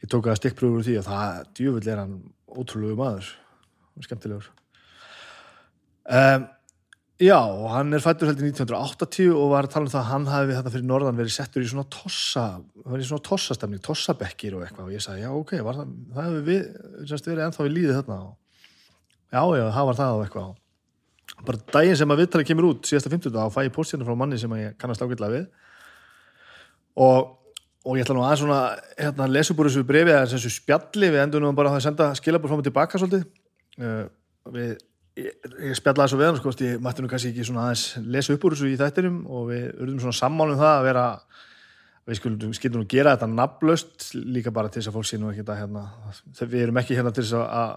ég 0.03 0.11
tók 0.11 0.27
að 0.27 0.41
stikkpröfur 0.41 0.81
úr 0.81 0.87
því 0.87 0.97
og 0.99 1.07
það, 1.07 1.37
djúvill 1.55 1.91
er 1.93 2.01
hann 2.01 2.17
ótrúlegu 2.51 2.97
maður, 2.99 3.29
skemmtilegur. 4.03 4.49
Um, 6.05 6.43
já 7.21 7.39
og 7.39 7.69
hann 7.71 7.95
er 7.95 8.03
fættur 8.03 8.29
held 8.29 8.43
í 8.43 8.49
1980 8.49 9.31
og 9.31 9.53
var 9.53 9.69
að 9.69 9.77
tala 9.77 9.87
um 9.87 9.93
það 9.93 10.01
að 10.01 10.11
hann 10.11 10.27
hafi 10.33 10.57
þetta 10.57 10.73
fyrir 10.73 10.89
norðan 10.89 11.21
verið 11.21 11.37
settur 11.37 11.63
í 11.63 11.69
svona 11.71 11.87
tossa 11.95 12.43
verið 12.83 13.05
í 13.05 13.09
svona 13.13 13.27
tossastemning, 13.29 13.85
tossabekkir 13.85 14.59
og 14.59 14.65
eitthvað. 14.65 14.89
Og 14.89 14.97
ég 14.97 15.05
sagði 15.05 15.23
já 15.23 15.31
ok, 15.31 15.55
það, 15.61 15.81
það 16.17 16.27
hefur 16.27 16.45
við, 16.51 16.67
verið 17.15 17.45
ennþá 17.47 17.65
við 17.65 17.75
líðið 17.77 17.97
þarna 18.01 18.19
já 19.31 19.41
já, 19.55 19.65
það 19.77 19.89
var 19.89 19.99
það 20.01 20.19
og 20.19 20.25
eitthvað 20.25 20.53
bara 21.43 21.61
daginn 21.73 21.97
sem 21.99 22.11
að 22.11 22.23
viðtalið 22.23 22.49
kemur 22.49 22.69
út 22.71 22.89
síðasta 22.89 23.11
50 23.11 23.33
þá 23.35 23.53
fæ 23.53 23.61
ég 23.65 23.73
postjörnum 23.75 24.07
frá 24.07 24.19
manni 24.19 24.39
sem 24.41 24.55
ég 24.59 24.77
kannast 24.81 25.03
ágætlega 25.03 25.33
við. 25.33 25.45
Og, 27.05 27.31
og 27.85 27.99
ég 27.99 28.05
ætla 28.05 28.15
nú 28.17 28.25
aðeins 28.25 28.43
svona 28.45 28.59
hérna, 28.95 29.29
úr 29.59 29.69
þessu 29.69 29.85
brefi 29.87 30.13
eða 30.15 30.27
þessu 30.31 30.53
spjalli. 30.55 31.11
Við 31.11 31.23
endur 31.25 31.43
nú 31.43 31.53
bara 31.57 31.73
að 31.75 31.83
senda 31.85 32.11
skilabur 32.17 32.51
frá 32.51 32.59
mig 32.59 32.69
tilbaka 32.69 33.01
svolítið. 33.01 33.25
Uh, 33.75 34.05
við, 34.55 34.77
ég, 35.19 35.33
ég 35.67 35.75
spjallaði 35.79 36.07
þessu 36.07 36.21
við 36.21 36.29
hann 36.29 36.39
sko, 36.39 36.55
ég 36.63 36.85
mætti 36.85 37.03
nú 37.03 37.11
kannski 37.11 37.33
ekki 37.33 37.49
svona 37.49 37.67
aðeins 37.67 37.87
lesa 38.15 38.35
upp 38.35 38.47
úr 38.47 38.55
þessu 38.55 38.71
í 38.71 38.79
þættinum 38.79 39.19
og 39.27 39.49
við 39.51 39.67
urðum 39.73 39.99
svona 40.05 40.19
sammálum 40.21 40.61
það 40.61 40.71
að 40.77 40.87
vera 40.89 41.05
við 42.05 42.19
skildum, 42.19 42.53
nú 42.83 42.85
gera 42.89 43.15
þetta 43.15 43.29
nafnlaust 43.31 44.11
líka 44.13 44.53
bara 44.53 44.69
til 44.69 44.81
þess 44.81 44.91
að 44.91 44.97
fólk 44.99 45.07
sé 45.09 45.17
nú 45.17 45.31
ekki 45.31 45.41
þetta 45.41 45.55
hérna, 45.57 45.85
við 46.43 46.59
erum 46.61 46.79
ekki 46.81 46.97
hérna 46.99 47.13
til 47.15 47.25
þess 47.25 47.39
að, 47.41 47.71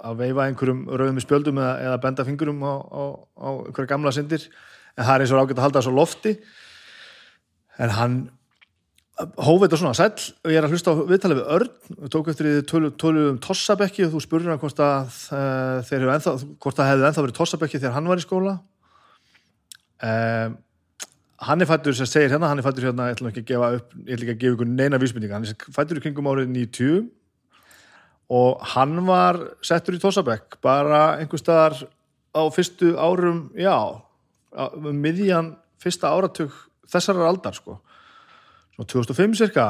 að, 0.00 0.08
að 0.08 0.10
að 0.10 0.18
veifa 0.24 0.48
einhverjum 0.48 0.82
rauðum 0.88 1.20
í 1.20 1.24
spjöldum 1.24 1.60
eða, 1.60 1.76
eða 1.86 2.00
benda 2.02 2.26
fingurum 2.26 2.60
á, 2.64 2.74
á, 2.80 3.02
á 3.36 3.48
einhverja 3.68 3.90
gamla 3.90 4.12
syndir. 4.16 4.48
En 4.96 5.06
það 5.06 5.14
er 5.14 5.24
eins 5.24 5.32
og 5.32 5.40
ágætt 5.40 5.58
að 5.58 5.66
halda 5.66 5.82
svo 5.86 5.92
lofti. 5.94 6.34
En 7.80 7.92
hann 7.96 8.16
hófið 9.20 9.66
þetta 9.66 9.78
svona 9.82 9.98
sæl 9.98 10.08
og 10.16 10.48
ég 10.50 10.56
er 10.56 10.64
að 10.64 10.74
hlusta 10.74 10.94
á 10.96 11.00
viðtalið 11.10 11.40
við 11.40 11.52
Örn. 11.56 11.70
Við 11.90 12.10
tókum 12.14 12.32
eftir 12.32 12.48
því 12.48 12.64
tölu, 12.70 12.90
tölu 12.96 13.26
um 13.34 13.38
Tossabekki 13.44 14.06
og 14.06 14.14
þú 14.14 14.24
spurður 14.24 14.54
hann 14.54 14.62
hvort 14.62 14.82
að 14.84 15.20
uh, 15.36 15.78
þeir 15.84 15.98
hefur 15.98 16.14
ennþá, 16.14 16.34
hvort 16.64 16.80
það 16.80 16.90
hefði 16.90 17.06
ennþá 17.10 17.24
verið 17.26 17.38
Tossabekki 17.38 17.80
þegar 17.80 17.96
hann 17.98 18.10
var 18.10 18.20
í 18.20 18.24
skóla. 18.24 18.56
Um, 20.00 20.58
hann 21.44 21.60
er 21.60 21.68
fættur 21.68 21.96
sem 21.96 22.08
segir 22.08 22.32
hérna, 22.32 22.48
hann 22.48 22.60
er 22.60 22.64
fættur 22.64 22.88
hérna 22.88 23.10
ég 23.10 23.18
ætlum 23.18 23.30
ekki 23.30 23.44
að 23.44 23.50
gefa 23.52 23.70
upp, 23.76 23.92
ég 24.06 24.16
ætlum 24.16 24.28
ekki 24.28 24.36
að 24.36 24.42
gefa 24.42 24.56
ykkur 24.56 24.70
neina 24.72 25.00
vísmyndinga, 25.00 25.36
hann 25.36 25.48
er 25.48 25.76
fættur 25.76 26.00
í 26.00 26.04
kringum 26.04 26.28
árið 26.28 26.52
90 26.52 27.04
og 28.30 28.60
hann 28.74 28.98
var 29.08 29.38
settur 29.66 29.96
í 29.96 30.02
Tossabekk 30.02 30.60
bara 30.62 31.16
einhver 31.18 31.40
staðar 31.40 31.80
á 32.30 32.42
fyrstu 32.54 32.94
árum, 32.94 33.48
já 33.58 33.74
um 34.54 34.90
miðjan 35.02 35.54
fyrsta 35.82 36.12
áratug 36.14 36.54
þessarar 36.90 37.30
aldar 37.30 37.56
sko. 37.56 37.78
Svona 38.74 38.92
2005 38.92 39.38
cirka 39.40 39.66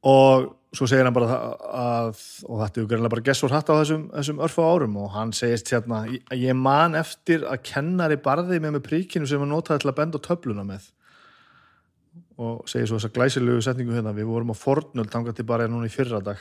og 0.00 0.48
svo 0.72 0.86
segir 0.86 1.04
hann 1.04 1.14
bara 1.14 1.36
að, 1.36 2.20
og 2.46 2.60
þetta 2.62 2.78
er 2.78 2.84
jo 2.84 2.88
gerðilega 2.92 3.14
bara 3.16 3.26
gessur 3.26 3.52
hatt 3.52 3.72
á 3.72 3.74
þessum, 3.74 4.06
þessum 4.14 4.42
örfa 4.46 4.68
árum. 4.70 4.96
Og 5.02 5.10
hann 5.16 5.34
segist 5.36 5.72
hérna, 5.74 6.04
ég 6.36 6.56
man 6.56 6.96
eftir 6.98 7.44
að 7.48 7.64
kennari 7.72 8.20
barði 8.22 8.60
með 8.62 8.78
með 8.78 8.86
príkinu 8.86 9.28
sem 9.28 9.42
hann 9.42 9.52
notaði 9.52 9.84
til 9.84 9.92
að 9.92 9.98
benda 9.98 10.22
töfluna 10.22 10.66
með 10.66 10.88
og 12.40 12.68
segir 12.70 12.88
svo 12.88 12.98
þessa 12.98 13.12
glæsilegu 13.14 13.62
setningu 13.64 13.94
hérna 13.94 14.14
við 14.16 14.30
vorum 14.30 14.52
á 14.52 14.56
fornöld 14.56 15.12
tanga 15.12 15.34
til 15.36 15.46
bara 15.48 15.68
núna 15.68 15.90
í 15.90 15.92
fyrra 15.92 16.22
dag 16.24 16.40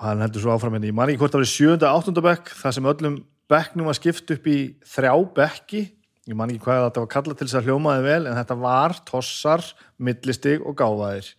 og 0.00 0.06
hann 0.06 0.22
heldur 0.24 0.44
svo 0.44 0.54
áfram 0.54 0.78
hérna, 0.78 0.88
ég 0.88 0.96
man 0.96 1.10
ekki 1.10 1.20
hvort 1.20 1.36
var 1.36 1.44
í 1.44 1.50
sjönda, 1.50 1.90
áttunda 1.92 2.22
bekk 2.24 2.54
það 2.56 2.76
sem 2.76 2.90
öllum 2.92 3.16
bekknum 3.50 3.88
var 3.90 3.98
skipt 3.98 4.30
upp 4.34 4.46
í 4.48 4.58
þrjá 4.86 5.14
bekki. 5.36 5.82
Ég 6.30 6.38
man 6.38 6.52
ekki 6.52 6.62
hvað 6.66 6.84
þetta 6.86 7.02
var 7.02 7.10
kallað 7.10 7.38
til 7.40 7.48
þess 7.48 7.58
að 7.58 7.68
hljómaði 7.68 8.04
vel 8.06 8.20
en 8.30 8.38
þetta 8.38 8.56
var 8.60 8.94
tossar, 9.08 9.64
millistig 9.98 10.62
og 10.62 10.76
gáðaðir 10.78 11.30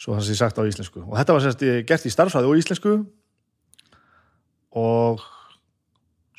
svo 0.00 0.16
það 0.16 0.26
sé 0.26 0.36
sagt 0.36 0.58
á 0.60 0.68
íslensku. 0.68 1.04
Og 1.06 1.14
þetta 1.16 1.36
var 1.36 1.44
sérst 1.44 1.62
gert 1.88 2.04
í 2.04 2.12
starfsfæði 2.12 2.50
og 2.50 2.60
íslensku. 2.60 2.94
Og 4.76 5.22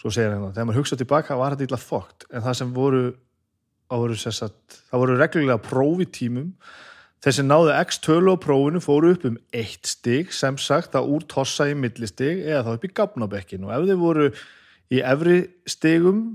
svo 0.02 0.12
segir 0.14 0.36
hann 0.36 0.52
þegar 0.52 0.70
maður 0.70 0.82
hugsa 0.84 1.00
tilbaka 1.00 1.40
var 1.40 1.56
þetta 1.56 1.70
illa 1.70 1.82
fókt 1.82 2.28
en 2.30 2.46
það 2.46 2.60
sem 2.62 2.76
voru, 2.76 3.06
voru 3.90 4.18
sagt, 4.18 4.80
það 4.90 5.02
voru 5.04 5.18
reglulega 5.20 5.62
prófi 5.62 6.08
tímum. 6.10 6.52
Þessi 7.26 7.46
náðu 7.46 7.74
x 7.80 8.00
tölu 8.06 8.36
á 8.36 8.38
prófinu 8.38 8.82
fóru 8.84 9.14
upp 9.16 9.26
um 9.26 9.38
eitt 9.56 9.88
stig 9.90 10.34
sem 10.36 10.58
sagt 10.62 10.98
að 10.98 11.10
úr 11.16 11.26
tossa 11.30 11.66
í 11.72 11.76
millistig 11.78 12.44
eða 12.46 12.64
þá 12.68 12.72
upp 12.76 12.86
í 12.86 12.94
gafnabekkin 13.00 13.66
og 13.66 13.74
ef 13.74 13.88
þið 13.90 14.02
voru 14.02 14.28
í 14.94 15.02
efri 15.02 15.38
stigum 15.70 16.26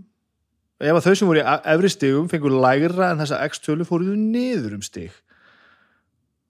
ef 0.80 0.96
að 0.96 1.04
þau 1.06 1.14
sem 1.14 1.30
voru 1.30 1.42
í 1.42 1.46
efri 1.74 1.90
stigum 1.92 2.30
fengur 2.32 2.56
lægra 2.64 3.12
en 3.12 3.22
þessa 3.22 3.42
x 3.46 3.62
tölu 3.62 3.86
fóruðu 3.86 4.16
niður 4.18 4.78
um 4.78 4.84
stig. 4.86 5.14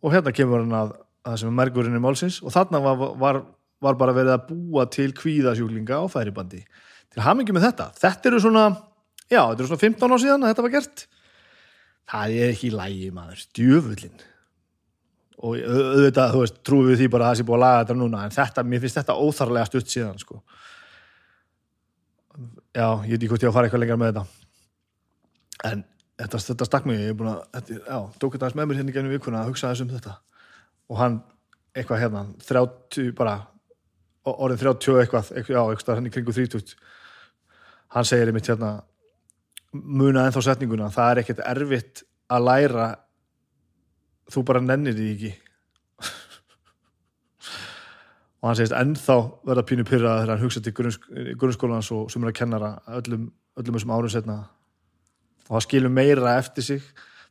Og 0.01 0.15
hérna 0.15 0.33
kemur 0.33 0.63
hann 0.63 0.77
að, 0.77 0.95
að 1.25 1.33
það 1.33 1.41
sem 1.43 1.51
er 1.51 1.59
mergurinn 1.59 1.99
í 1.99 2.03
málsins. 2.03 2.39
Og 2.41 2.55
þarna 2.55 2.81
var, 2.85 3.03
var, 3.21 3.41
var 3.85 3.99
bara 4.01 4.15
verið 4.17 4.37
að 4.37 4.47
búa 4.55 4.87
til 4.89 5.11
kvíðasjúklinga 5.17 6.01
á 6.01 6.05
færibandi. 6.13 6.63
Til 7.11 7.25
hamingi 7.27 7.53
með 7.53 7.67
þetta. 7.69 7.91
Þetta 8.01 8.31
eru 8.31 8.41
svona, 8.41 8.65
já, 9.31 9.41
þetta 9.41 9.63
eru 9.63 9.71
svona 9.71 9.85
15 9.85 10.15
ár 10.15 10.23
síðan 10.23 10.45
að 10.45 10.53
þetta 10.53 10.65
var 10.67 10.75
gert. 10.75 11.07
Það 12.11 12.35
er 12.37 12.53
ekki 12.55 12.73
lægi 12.75 13.13
maður, 13.15 13.47
djöfullin 13.57 14.27
og 15.41 15.55
auðvitað, 15.57 16.35
þú 16.35 16.41
veist, 16.43 16.57
trúum 16.69 16.89
við 16.91 16.99
því 17.01 17.07
bara 17.15 17.25
að 17.25 17.31
það 17.31 17.39
sé 17.39 17.45
búið 17.49 17.57
að 17.57 17.63
laga 17.63 17.77
þetta 17.81 17.95
núna, 17.97 18.25
en 18.27 18.35
þetta, 18.35 18.65
mér 18.69 18.83
finnst 18.83 18.99
þetta 18.99 19.15
óþarlega 19.17 19.69
stutt 19.71 19.89
síðan, 19.89 20.19
sko. 20.21 20.41
Já, 22.77 22.89
ég 23.07 23.15
veit 23.15 23.23
ekki 23.23 23.31
hvort 23.31 23.47
ég 23.47 23.49
á 23.49 23.51
að 23.51 23.57
fara 23.57 23.71
eitthvað 23.71 23.83
lengar 23.85 24.01
með 24.03 24.11
þetta. 24.11 24.25
En 25.71 25.85
þetta, 26.21 26.43
þetta 26.51 26.69
stakk 26.69 26.91
mig, 26.91 27.01
ég 27.01 27.15
er 27.15 27.17
búin 27.17 27.31
að 27.33 27.41
þetta, 27.57 27.79
já, 27.79 27.97
tók 28.21 28.37
þetta 28.37 28.51
aðeins 28.51 28.59
með 28.61 28.69
mér 28.69 28.81
hérna 28.83 28.97
gennum 28.99 29.15
vikuna 29.17 29.41
að 29.41 29.49
hugsa 29.55 29.73
þessum 29.73 29.95
þetta. 29.95 30.19
Og 30.93 31.01
hann, 31.01 31.19
eitthvað 31.73 32.03
hérna 32.05 32.27
30, 32.45 33.15
bara 33.17 33.39
orðin 34.29 34.61
30 34.61 35.01
eitthvað, 35.01 35.33
eitthvað 35.35 35.57
já, 35.57 35.63
eitthvað 35.73 36.07
í 36.07 36.13
kringu 36.13 36.37
30 36.37 36.75
hann 37.95 38.07
segir 38.07 38.31
einmitt 38.31 38.49
hérna 38.51 38.75
muna 39.73 40.27
ennþá 40.27 40.43
setninguna, 40.45 40.91
það 40.95 41.13
er 41.13 41.23
ekkert 41.23 41.45
erfitt 41.47 42.03
að 42.31 42.47
læra. 42.47 42.89
Þú 44.31 44.45
bara 44.47 44.63
nennir 44.63 44.97
því 44.97 45.11
ekki. 45.15 45.33
Og 48.41 48.49
hann 48.49 48.57
segist 48.57 48.77
ennþá 48.77 49.19
verða 49.45 49.67
pínu 49.69 49.85
pyrra 49.85 50.17
þegar 50.23 50.33
hann 50.33 50.43
hugsa 50.45 50.63
til 50.65 50.75
grunnskólans 51.37 51.91
og 51.93 52.09
sem 52.13 52.25
er 52.25 52.33
að 52.33 52.39
kennara 52.39 52.71
öllum, 52.99 53.29
öllum 53.61 53.77
þessum 53.77 53.95
árum 53.95 54.13
setna 54.13 54.39
og 55.51 55.57
það 55.57 55.67
skilur 55.67 55.93
meira 55.93 56.37
eftir 56.39 56.65
sig. 56.65 56.85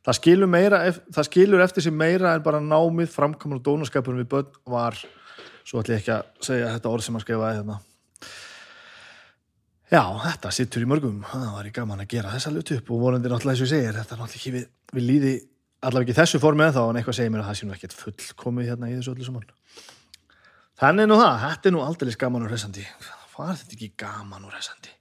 Það 0.04 0.16
skilur, 0.16 0.48
meira, 0.48 0.78
það 1.12 1.26
skilur 1.28 1.62
eftir 1.64 1.84
sig 1.84 1.92
meira 1.92 2.36
en 2.36 2.44
bara 2.44 2.60
námið 2.62 3.10
framkamur 3.12 3.58
og 3.58 3.66
dónaskapurinn 3.66 4.22
við 4.22 4.30
börn 4.32 4.60
var 4.70 4.96
svo 5.64 5.82
ætlum 5.82 5.96
ég 5.96 6.00
ekki 6.00 6.14
að 6.14 6.46
segja 6.46 6.72
þetta 6.76 6.92
orð 6.92 7.04
sem 7.04 7.16
hann 7.16 7.24
skrifaði 7.24 7.58
hérna 7.58 7.80
Já, 9.90 10.02
þetta 10.22 10.52
sittur 10.54 10.84
í 10.84 10.88
mörgum, 10.90 11.22
það 11.26 11.46
var 11.56 11.66
í 11.66 11.72
gaman 11.74 12.02
að 12.04 12.12
gera 12.12 12.34
þessa 12.34 12.52
luti 12.54 12.76
upp 12.78 12.92
og 12.94 13.00
vonandi 13.02 13.30
náttúrulega 13.30 13.56
eins 13.56 13.64
og 13.64 13.66
ég 13.66 13.72
segir, 13.72 13.96
þetta 13.96 14.14
er 14.14 14.20
náttúrulega 14.20 14.40
ekki 14.40 14.52
við, 14.54 14.68
við 14.94 15.06
líði 15.08 15.32
allavega 15.80 16.06
ekki 16.06 16.18
þessu 16.20 16.40
formi 16.42 16.66
en 16.66 16.76
þá 16.76 16.82
en 16.84 17.00
eitthvað 17.00 17.18
segir 17.18 17.32
mér 17.34 17.42
að 17.42 17.48
það 17.48 17.58
sé 17.58 17.66
nú 17.66 17.74
ekkert 17.74 17.96
fullkomið 17.98 18.70
hérna 18.70 18.90
í 18.90 18.94
þessu 18.98 19.14
öllu 19.16 19.26
saman. 19.26 19.48
Þannig 20.80 21.10
nú 21.10 21.18
það, 21.18 21.42
þetta 21.46 21.70
er 21.70 21.74
nú 21.74 21.82
aldrei 21.84 22.14
gaman 22.22 22.46
og 22.46 22.54
resandi 22.54 22.86
hvað 23.40 23.50
er 23.50 23.60
þetta 23.60 23.76
ekki 23.78 23.90
gaman 23.98 24.46
og 24.46 24.54
resandi 24.54 24.94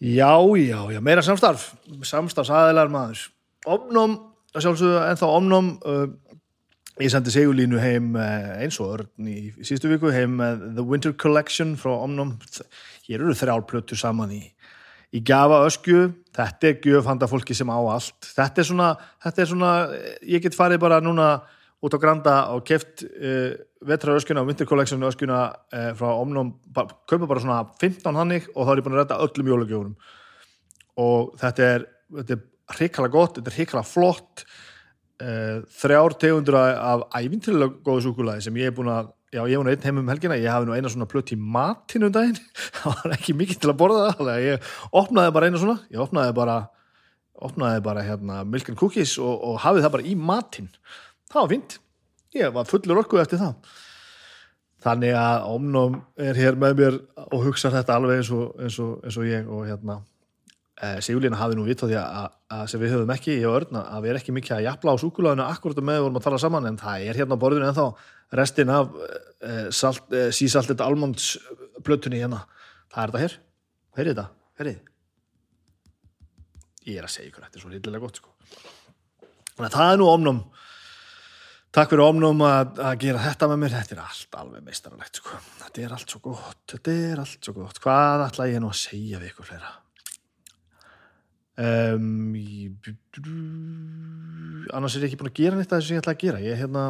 já, 0.00 0.32
já, 0.56 0.78
já 0.92 1.00
meira 1.00 1.22
samstarf. 1.22 1.74
Samstarfsaðilar 2.06 2.90
maður. 2.92 3.26
Omnum, 3.68 4.16
sjálfsögðu 4.56 5.02
ennþá 5.04 5.30
omnum 5.36 5.74
uh, 5.84 6.06
ég 7.00 7.12
sendi 7.12 7.32
segulínu 7.34 7.80
heim 7.80 8.14
uh, 8.16 8.54
eins 8.62 8.78
og 8.80 8.94
örn 8.94 9.28
í 9.28 9.50
sístu 9.66 9.90
viku 9.92 10.12
heim 10.14 10.38
með 10.40 10.64
uh, 10.64 10.72
The 10.78 10.86
Winter 10.88 11.12
Collection 11.12 11.74
frá 11.80 11.92
omnum 11.98 12.38
hér 13.10 13.24
eru 13.24 13.36
þrjálplötu 13.36 13.98
saman 13.98 14.36
í 14.38 14.44
í 15.10 15.20
gafa 15.26 15.64
öskju, 15.66 16.04
þetta 16.36 16.68
er 16.68 16.76
gjöf 16.86 17.08
handa 17.10 17.26
fólki 17.26 17.54
sem 17.56 17.70
á 17.70 17.78
allt, 17.78 18.28
þetta 18.36 18.62
er 18.62 18.68
svona 18.68 18.90
þetta 19.24 19.42
er 19.42 19.48
svona, 19.50 19.72
ég 20.22 20.44
get 20.44 20.54
farið 20.54 20.84
bara 20.84 21.00
núna 21.02 21.32
út 21.80 21.96
á 21.96 21.98
Granda 21.98 22.36
og 22.54 22.62
keft 22.68 23.02
uh, 23.02 23.10
eh, 23.18 23.52
vetra 23.88 24.14
öskuna 24.18 24.44
og 24.44 24.50
vinterkolleksjonu 24.50 25.08
öskuna 25.08 25.40
uh, 25.50 25.90
frá 25.98 26.10
omnum, 26.12 26.52
kaupa 26.76 27.26
bara 27.26 27.42
svona 27.42 27.60
15 27.80 28.20
hannig 28.20 28.48
og 28.54 28.66
þá 28.68 28.72
er 28.72 28.82
ég 28.82 28.86
búin 28.86 28.96
að 28.98 29.02
redda 29.02 29.20
öllum 29.24 29.52
jólagjóðunum 29.54 30.10
og 31.00 31.32
þetta 31.40 31.70
er 31.74 31.86
þetta 32.20 32.36
er 32.36 32.76
hrikala 32.76 33.10
gott, 33.10 33.38
þetta 33.38 33.50
er 33.50 33.56
hrikala 33.56 33.86
flott 33.86 34.44
uh, 34.44 35.64
þrjár 35.80 36.18
tegundur 36.20 36.60
af 36.60 37.08
ævintilega 37.16 37.80
góðu 37.86 38.10
súkulæði 38.10 38.46
sem 38.46 38.60
ég 38.60 38.70
er 38.70 38.76
búin 38.76 38.92
að 38.92 39.10
já, 39.30 39.40
ég 39.44 39.54
hef 39.54 39.64
nú 39.64 39.72
einn 39.72 39.86
heim 39.86 40.02
um 40.02 40.10
helgina, 40.12 40.38
ég 40.40 40.50
hafi 40.52 40.68
nú 40.68 40.76
eina 40.76 40.90
svona 40.92 41.08
plött 41.10 41.32
í 41.34 41.38
matinu 41.38 42.10
um 42.10 42.14
daginn, 42.14 42.40
það 42.80 42.98
var 42.98 43.16
ekki 43.16 43.36
mikið 43.38 43.62
til 43.62 43.72
að 43.72 43.78
borða 43.82 44.02
það, 44.06 44.16
þannig 44.18 44.34
að 44.34 44.48
ég 44.48 44.72
opnaði 45.02 45.34
bara 45.36 45.50
eina 45.50 45.62
svona, 45.62 45.78
ég 45.90 46.04
opnaði 46.04 46.36
bara 46.40 46.58
opnaði 47.40 47.84
bara 47.84 48.02
hérna 48.04 48.42
milk 48.44 48.68
and 48.68 48.76
cookies 48.76 49.14
og, 49.16 49.32
og 49.32 49.62
hafið 49.62 49.86
það 49.86 49.94
bara 49.94 50.08
í 50.10 50.16
matin 50.18 50.66
það 51.30 51.40
var 51.40 51.52
fint, 51.54 51.78
ég 52.36 52.52
var 52.54 52.68
fullur 52.68 53.00
orkuð 53.04 53.22
eftir 53.24 53.40
það. 53.40 53.78
Þannig 54.80 55.16
að 55.20 55.48
omnum 55.52 55.98
er 56.16 56.38
hér 56.40 56.56
með 56.56 56.78
mér 56.78 56.94
og 57.26 57.42
hugsa 57.44 57.72
þetta 57.72 57.98
alveg 57.98 58.22
eins 58.22 58.30
og, 58.32 58.54
eins 58.56 58.78
og, 58.80 58.94
eins 59.04 59.18
og 59.20 59.26
ég 59.28 59.50
og 59.50 59.66
hérna 59.68 59.98
Sigurlína 60.80 61.36
hafi 61.36 61.56
nú 61.58 61.66
vitt 61.66 61.82
á 61.84 61.86
því 61.86 61.96
að, 62.00 62.28
sem 62.72 62.80
við 62.80 62.94
höfum 62.94 63.10
ekki 63.12 63.34
í 63.36 63.44
örna, 63.44 63.82
að 63.92 64.04
við 64.04 64.12
erum 64.12 64.20
ekki 64.22 64.32
mikið 64.32 64.54
að 64.56 64.62
jafla 64.64 64.94
á 64.96 65.02
súkulæðinu 65.02 65.44
akkurat 65.44 65.80
með 65.84 65.98
við 65.98 66.04
vorum 66.06 66.20
að 66.20 66.24
tala 66.24 66.38
saman 66.40 66.68
en 66.70 66.78
það 66.80 67.02
er 67.04 67.18
hérna 67.20 67.36
á 67.36 67.42
borðinu 67.42 67.66
en 67.68 67.76
þá 67.76 67.84
restin 68.40 68.72
af 68.72 68.94
uh, 68.96 69.66
uh, 69.68 70.30
sísaltet 70.32 70.80
almondsplötunni 70.84 72.22
hérna. 72.22 72.46
Það 72.94 73.02
er 73.02 73.12
þetta 73.12 73.24
hér, 73.24 73.34
heyrið 73.98 74.14
þetta? 74.14 74.24
Heyrið? 74.62 74.78
Ég 76.88 76.96
er 77.02 77.10
að 77.10 77.12
segja 77.12 77.28
ykkur, 77.28 77.44
þetta 77.44 77.60
er 77.60 77.66
svo 77.66 77.74
rillilega 77.74 78.04
gott 78.06 78.22
sko. 78.22 78.32
þannig 79.50 79.68
að 79.68 79.76
það 79.76 79.92
er 79.92 80.00
nú 80.00 80.08
omnum. 80.14 80.40
Takk 81.76 81.92
fyrir 81.92 82.06
omnum 82.06 82.40
að, 82.48 82.80
að 82.88 82.96
gera 83.04 83.26
þetta 83.26 83.50
með 83.52 83.62
mér, 83.66 83.76
þetta 83.76 83.98
er 83.98 84.02
allt 84.06 84.40
alveg 84.40 84.64
meistaralegt 84.64 85.20
sko. 85.20 85.44
þetta 85.60 85.84
er 85.84 85.94
allt 85.98 86.16
svo 86.16 86.24
gott. 86.24 86.64
Þetta 86.72 86.98
er 87.12 87.22
allt 87.26 87.44
svo 87.44 87.56
gott, 87.60 87.84
hvað 87.84 88.26
ætla 88.30 88.48
ég 88.48 88.64
nú 88.64 88.72
að 88.72 88.80
segja 88.86 89.20
við 89.20 89.34
ykkur 89.34 89.52
fleira 89.52 89.76
um, 91.60 92.34
ég, 92.36 92.90
annars 94.74 94.96
er 94.96 95.04
ég 95.04 95.10
ekki 95.10 95.20
búin 95.20 95.30
að 95.30 95.38
gera 95.38 95.58
neitt 95.58 95.72
að 95.72 95.82
þessu 95.82 95.96
ég 95.96 96.02
ætla 96.02 96.14
að 96.16 96.22
gera. 96.24 96.42
Ég 96.44 96.54
er 96.54 96.60
hérna 96.62 96.84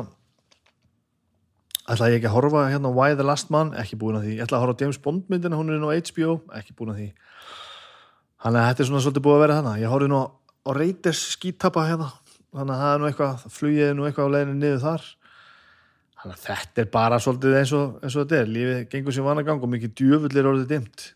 ætla 1.90 2.10
ég 2.12 2.20
ekki 2.20 2.30
að 2.30 2.36
horfa 2.36 2.64
hérna 2.70 2.92
Why 2.94 3.16
the 3.18 3.26
Last 3.26 3.52
Man, 3.54 3.74
ekki 3.78 3.98
búin 4.00 4.18
að 4.18 4.26
því. 4.28 4.38
Ég 4.38 4.46
ætla 4.46 4.60
að 4.60 4.66
horfa 4.66 4.84
James 4.84 5.00
Bond 5.04 5.30
myndina, 5.32 5.58
hún 5.58 5.72
er 5.74 5.84
á 5.84 5.90
HBO 5.90 6.36
ekki 6.58 6.76
búin 6.78 6.94
að 6.94 7.00
því. 7.02 7.08
Þannig 8.40 8.60
að 8.60 8.68
þetta 8.70 8.84
er 8.84 8.90
svona 8.90 9.04
svolítið 9.04 9.26
búið 9.26 9.36
að 9.36 9.44
vera 9.44 9.60
þannig 9.60 9.84
ég 9.84 9.94
horfið 9.94 10.12
nú 10.12 10.20
á 10.20 10.70
Raiders 10.76 11.22
skítappa 11.36 11.86
hérna. 11.88 12.10
Þannig 12.50 12.74
að 12.74 12.82
það 12.82 12.92
er 12.94 13.00
nú 13.00 13.08
eitthvað, 13.10 13.48
flugið 13.54 13.94
nú 13.96 14.06
eitthvað 14.06 14.30
á 14.30 14.34
leginu 14.34 14.58
niður 14.58 14.84
þar. 14.84 15.08
Þannig 16.20 16.36
að 16.36 16.44
þetta 16.46 16.82
er 16.82 16.92
bara 16.94 17.18
svolítið 17.20 17.56
eins 17.60 17.72
og, 17.76 17.96
eins 18.00 18.16
og 18.16 18.24
þetta 18.24 18.40
er. 18.40 18.52
Lífið 18.54 18.80
gengur 18.92 19.16
sem 19.16 19.26
vanagang 19.26 19.62
og 19.62 19.72
mikið 19.74 19.94
djöfullir 20.00 20.48
orðið 20.50 20.72
dimt 20.74 21.06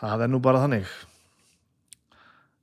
það 0.00 0.24
er 0.24 0.32
nú 0.32 0.40
bara 0.42 0.62
þannig 0.64 0.90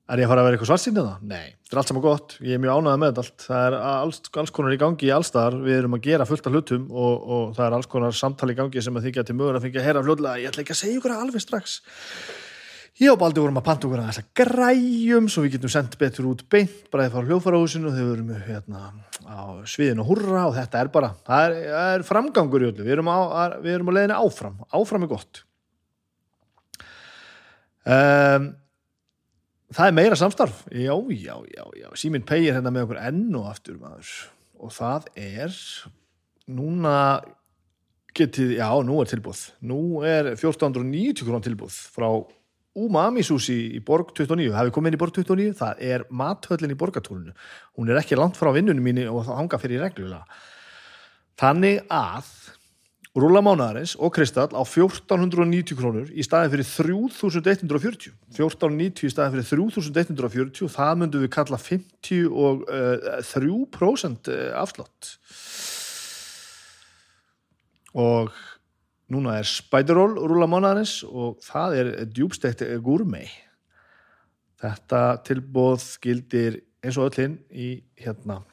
Er 0.07 0.21
ég 0.21 0.23
að 0.23 0.31
fara 0.31 0.39
að 0.39 0.45
vera 0.47 0.55
eitthvað 0.55 0.69
svartsýnið 0.69 1.03
það? 1.03 1.23
Nei, 1.27 1.47
þetta 1.65 1.75
er 1.75 1.79
allt 1.81 1.89
saman 1.91 2.03
gott, 2.05 2.33
ég 2.39 2.55
er 2.55 2.61
mjög 2.63 2.77
ánægðað 2.77 2.99
með 3.01 3.09
þetta 3.09 3.23
allt, 3.25 3.43
það 3.43 3.63
er 3.65 3.73
alls, 3.89 4.19
alls 4.39 4.53
konar 4.55 4.75
í 4.75 4.79
gangi 4.79 5.07
í 5.09 5.11
allstaðar, 5.11 5.57
við 5.65 5.79
erum 5.81 5.97
að 5.97 6.05
gera 6.05 6.27
fullt 6.29 6.45
af 6.47 6.53
hlutum 6.55 6.85
og, 6.93 7.25
og 7.27 7.49
það 7.57 7.63
er 7.65 7.73
alls 7.75 7.89
konar 7.91 8.15
samtali 8.15 8.53
í 8.55 8.59
gangi 8.61 8.83
sem 8.85 8.99
að 8.99 9.09
þykja 9.09 9.25
til 9.27 9.35
mögur 9.35 9.57
að 9.59 9.65
fengja 9.65 9.81
að 9.81 9.87
heyra 9.89 10.03
fljóðlega, 10.05 10.39
ég 10.39 10.53
ætla 10.53 10.63
ekki 10.63 10.75
að 10.77 10.79
segja 10.79 11.01
ykkur 11.01 11.15
alveg 11.17 11.43
strax. 11.43 11.73
Ég 12.97 13.11
og 13.11 13.19
Baldur 13.21 13.43
vorum 13.43 13.59
að 13.59 13.65
panta 13.67 13.85
okkur 13.85 13.99
að 14.01 14.07
þessa 14.09 14.23
græjum 14.39 15.27
svo 15.29 15.43
við 15.43 15.57
getum 15.57 15.73
sendt 15.73 15.97
betur 15.99 16.29
út 16.31 16.39
beint 16.49 16.87
bara 16.89 17.03
eða 17.05 17.13
fara 17.17 17.27
hljóðfarahúsinu 17.27 17.91
og 17.91 17.97
þau 17.97 18.07
vorum 18.07 18.31
hérna 18.47 18.85
á 19.27 19.41
sviðinu 19.69 20.01
og 20.01 20.13
hurra 20.13 20.45
og 20.47 20.55
þetta 20.55 20.79
er 20.81 20.89
bara, 20.95 21.11
það 21.27 21.49
er, 21.49 21.57
það 21.75 21.91
er 21.97 22.05
framgangur 22.07 22.63
í 22.63 22.69
öllu, 22.71 22.87
við 22.87 22.95
erum 22.95 23.11
á, 23.11 23.19
við 23.59 23.75
erum 23.75 23.91
á 23.91 23.95
leiðinu 23.99 24.17
áfram, 24.17 24.55
áfram 24.79 25.05
er 25.05 25.11
gott. 25.11 25.43
Um, 27.85 28.49
það 29.75 29.89
er 29.89 29.95
meira 29.97 30.19
samstarf. 30.19 30.65
Já, 30.71 30.95
já, 31.11 31.35
já, 31.51 31.65
já, 31.81 31.87
síminn 31.99 32.25
pegir 32.27 32.55
hérna 32.55 32.73
með 32.73 32.87
okkur 32.87 33.01
enn 33.09 33.39
og 33.39 33.49
aftur 33.51 33.79
maður. 33.81 34.13
Og 34.57 34.73
það 34.73 35.09
er 35.19 35.57
núna 36.47 36.95
getið, 38.17 38.55
já, 38.57 38.69
nú 38.85 38.97
er 39.01 39.11
tilbúð 39.11 39.43
nú 39.67 39.79
er 40.07 40.33
1490 40.33 41.25
krónar 41.27 41.45
tilbúð 41.45 41.77
frá 41.93 42.09
Umami 42.77 43.23
Sushi 43.25 43.55
í 43.73 43.79
Borg 43.81 44.11
29, 44.13 44.51
hafið 44.53 44.73
komið 44.75 44.91
inn 44.91 44.97
í 44.97 45.01
Borg 45.01 45.15
29 45.17 45.55
það 45.57 45.79
er 45.87 46.05
mathöllin 46.13 46.73
í 46.73 46.77
Borgatúrunu 46.77 47.33
hún 47.77 47.89
er 47.89 48.01
ekki 48.01 48.17
langt 48.19 48.37
frá 48.37 48.51
vinnunum 48.53 48.85
mínu 48.85 49.07
og 49.11 49.25
það 49.25 49.39
hanga 49.41 49.59
fyrir 49.61 49.83
reglulega. 49.85 50.39
Þannig 51.37 51.83
að 51.93 52.29
Rúla 53.17 53.41
mánadarins 53.41 53.95
og 53.97 54.13
Kristall 54.13 54.53
á 54.53 54.61
1490 54.61 55.73
krónur 55.79 56.05
í 56.13 56.21
staðin 56.21 56.51
fyrir 56.53 56.67
3140 56.69 58.13
1490 58.35 59.07
í 59.07 59.09
staðin 59.09 59.33
fyrir 59.33 59.47
3140 59.73 60.69
það 60.75 60.93
myndum 61.01 61.23
við 61.25 61.31
kalla 61.33 61.57
53% 61.57 64.29
uh, 64.29 64.61
afslott 64.61 65.17
og 67.97 68.29
núna 69.09 69.39
er 69.39 69.47
Spider-Roll 69.49 70.21
rúla 70.29 70.45
mánaðarins 70.51 71.01
og 71.07 71.39
það 71.41 71.69
er 71.79 71.87
djúbstekt 72.11 72.61
gourmet. 72.85 73.31
Þetta 74.61 75.17
tilbóð 75.25 75.97
gildir 76.03 76.61
eins 76.85 76.97
og 77.01 77.09
öllin 77.09 77.41
í 77.49 77.81
hérna 77.97 78.45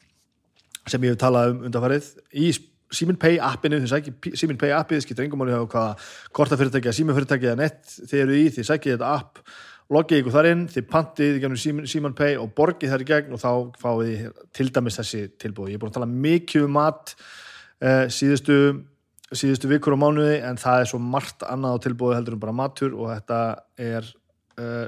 sem 0.88 1.04
ég 1.04 1.12
hef 1.14 1.21
talað 1.21 1.52
um 1.54 1.64
undanfarið 1.68 2.06
í 2.33 2.49
Simin 2.96 3.18
Pay 3.20 3.38
appinu, 3.42 3.80
þið 3.82 3.92
sækir 3.92 4.38
Simin 4.40 4.58
Pay 4.60 4.74
appið, 4.76 5.00
þið 5.00 5.06
skiptir 5.06 5.26
engum 5.26 5.42
máli 5.42 5.54
á 5.54 5.62
eða 5.64 6.96
símafyrirtæki 6.98 7.50
eða 7.50 7.60
nett 7.60 7.94
þið 8.00 8.24
eru 8.24 8.38
í, 8.38 8.48
þið 8.54 8.68
sækir 8.70 8.96
þetta 8.96 9.12
app 9.18 9.42
loggið 9.92 10.22
ykkur 10.22 10.34
þar 10.34 10.48
inn, 10.50 10.64
þið 10.72 10.88
pantið 10.90 11.46
Simin, 11.60 11.88
Simin 11.90 12.16
Pay 12.16 12.38
og 12.40 12.54
borgið 12.56 12.94
þar 12.94 13.04
í 13.04 13.08
gegn 13.10 13.36
og 13.36 13.42
þá 13.42 13.50
fáið 13.82 14.08
þið 14.08 14.42
til 14.56 14.68
dæmis 14.72 14.98
þessi 15.00 15.22
tilbúð 15.42 15.70
ég 15.70 15.78
er 15.78 15.82
búin 15.82 15.92
að 15.92 15.98
tala 15.98 16.10
mikið 16.10 16.66
um 16.68 16.76
mat 16.78 17.14
uh, 17.14 18.04
síðustu, 18.08 18.58
síðustu 19.34 19.70
vikur 19.70 19.96
og 19.96 20.02
mánuði 20.02 20.40
en 20.46 20.60
það 20.60 20.84
er 20.84 20.92
svo 20.92 21.00
margt 21.02 21.44
annað 21.46 21.76
á 21.76 21.84
tilbúðu 21.88 22.18
heldur 22.18 22.38
en 22.38 22.44
bara 22.46 22.56
matur 22.56 22.96
og 22.96 23.12
þetta 23.12 23.40
er 23.76 24.08
uh, 24.56 24.86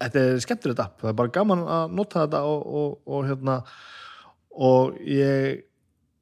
þetta 0.00 0.24
er 0.24 0.42
skemmtilegt 0.44 0.82
app, 0.82 0.98
það 1.02 1.12
er 1.12 1.20
bara 1.20 1.34
gaman 1.36 1.64
að 1.66 1.94
nota 1.96 2.24
þetta 2.24 2.42
og, 2.48 2.66
og, 2.80 2.98
og 3.06 3.28
hérna 3.28 3.60
og 4.56 5.00
ég 5.04 5.65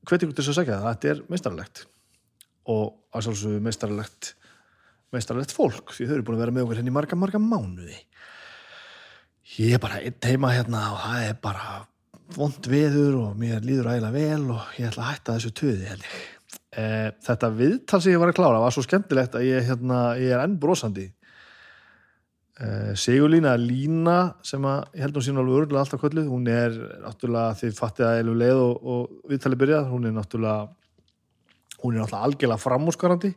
hveti 0.05 0.27
ykkur 0.27 0.39
til 0.39 0.45
að 0.45 0.59
segja 0.59 0.79
það, 0.79 0.89
þetta 0.91 1.13
er 1.13 1.23
meistarlegt 1.33 1.85
og 2.75 2.85
að 3.15 3.27
sjálfsögðu 3.27 3.63
meistarlegt 3.65 4.35
meistarlegt 5.15 5.55
fólk 5.55 5.95
því 5.95 6.09
þau 6.09 6.15
eru 6.17 6.27
búin 6.27 6.39
að 6.39 6.45
vera 6.45 6.55
með 6.55 6.67
okkur 6.67 6.81
henni 6.81 6.91
hérna 6.91 6.99
marga, 6.99 7.19
marga 7.21 7.41
mánuði. 7.43 7.99
Ég 9.61 9.77
er 9.77 9.83
bara 9.83 10.01
einn 10.03 10.25
heima 10.25 10.53
hérna 10.55 10.85
og 10.95 11.03
það 11.05 11.27
er 11.29 11.37
bara 11.45 11.75
vond 12.35 12.69
veður 12.71 13.19
og 13.21 13.35
mér 13.39 13.65
líður 13.65 13.93
ægilega 13.93 14.15
vel 14.15 14.55
og 14.55 14.79
ég 14.81 14.89
ætla 14.89 15.05
að 15.05 15.11
hætta 15.13 15.37
þessu 15.37 15.53
töði 15.61 15.91
held 15.91 16.07
ég. 16.07 16.23
E, 16.75 16.87
þetta 17.27 17.51
viðtal 17.55 18.01
sem 18.03 18.15
ég 18.15 18.23
var 18.23 18.33
að 18.33 18.39
klára 18.41 18.63
var 18.63 18.75
svo 18.75 18.83
skemmtilegt 18.87 19.37
að 19.39 19.47
ég, 19.47 19.67
hérna, 19.69 20.01
ég 20.19 20.35
er 20.35 20.43
enn 20.43 20.57
brosandi 20.61 21.11
Sigurlína 22.95 23.57
Lína 23.59 24.37
sem 24.47 24.63
að 24.63 24.85
ég 24.95 25.03
held 25.03 25.17
hún 25.19 25.25
síðan 25.27 25.41
alveg 25.43 25.57
örgulega 25.59 25.81
alltaf 25.83 26.03
kvöldu 26.05 26.23
hún 26.29 26.47
er 26.47 26.77
náttúrulega 27.03 27.57
þið 27.59 27.73
fattið 27.81 28.07
að 28.07 28.19
eilu 28.21 28.35
leið 28.39 28.61
og, 28.63 28.85
og 28.95 29.31
viðtali 29.33 29.59
byrjað 29.59 29.89
hún 29.91 30.07
er 30.07 30.15
náttúrulega 30.15 30.69
hún 31.83 31.97
er 31.97 32.05
náttúrulega 32.05 32.29
algjörlega 32.29 32.63
framúskarandi 32.63 33.33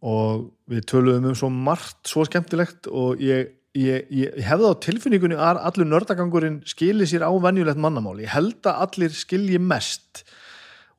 og 0.00 0.48
við 0.72 0.88
töluðum 0.88 1.28
um 1.34 1.36
svo 1.36 1.52
margt 1.52 2.08
svo 2.08 2.24
skemmtilegt 2.24 2.88
og 2.88 3.20
ég, 3.20 3.52
ég, 3.76 4.08
ég 4.08 4.40
hefði 4.48 4.72
á 4.72 4.82
tilfinningunni 4.88 5.36
að 5.36 5.60
allur 5.68 5.92
nördagangurinn 5.92 6.62
skilir 6.64 7.10
sér 7.10 7.28
á 7.28 7.32
venjulegt 7.36 7.84
mannamál 7.84 8.16
ég 8.24 8.32
held 8.32 8.64
að 8.64 8.86
allir 8.86 9.12
skilji 9.12 9.60
mest 9.60 10.24
og 10.24 10.39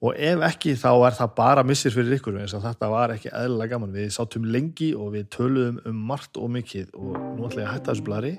ef 0.01 0.39
ekki 0.48 0.74
þá 0.81 0.89
er 1.05 1.13
það 1.20 1.29
bara 1.38 1.63
missir 1.67 1.93
fyrir 1.93 2.17
ykkur 2.17 2.39
eins 2.41 2.55
og 2.58 2.63
þetta 2.65 2.88
var 2.89 3.13
ekki 3.13 3.29
eðlilega 3.29 3.72
gaman. 3.75 3.93
Við 3.93 4.10
sátum 4.15 4.48
lengi 4.50 4.89
og 4.98 5.13
við 5.13 5.29
töluðum 5.36 5.77
um 5.91 6.00
margt 6.10 6.34
og 6.41 6.50
mikið 6.58 6.88
og 6.98 7.12
nú 7.38 7.46
ætla 7.46 7.62
ég 7.62 7.67
að 7.67 7.74
hætta 7.75 7.93
þessu 7.93 8.08
blari 8.10 8.34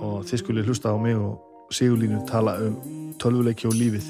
og 0.00 0.16
þið 0.30 0.38
skulle 0.44 0.66
hlusta 0.66 0.94
á 0.94 0.96
mig 1.02 1.18
og 1.18 1.34
Sigurlínu 1.74 2.22
tala 2.26 2.56
um 2.62 2.74
tölvuleiki 3.22 3.66
og 3.70 3.74
lífið 3.78 4.06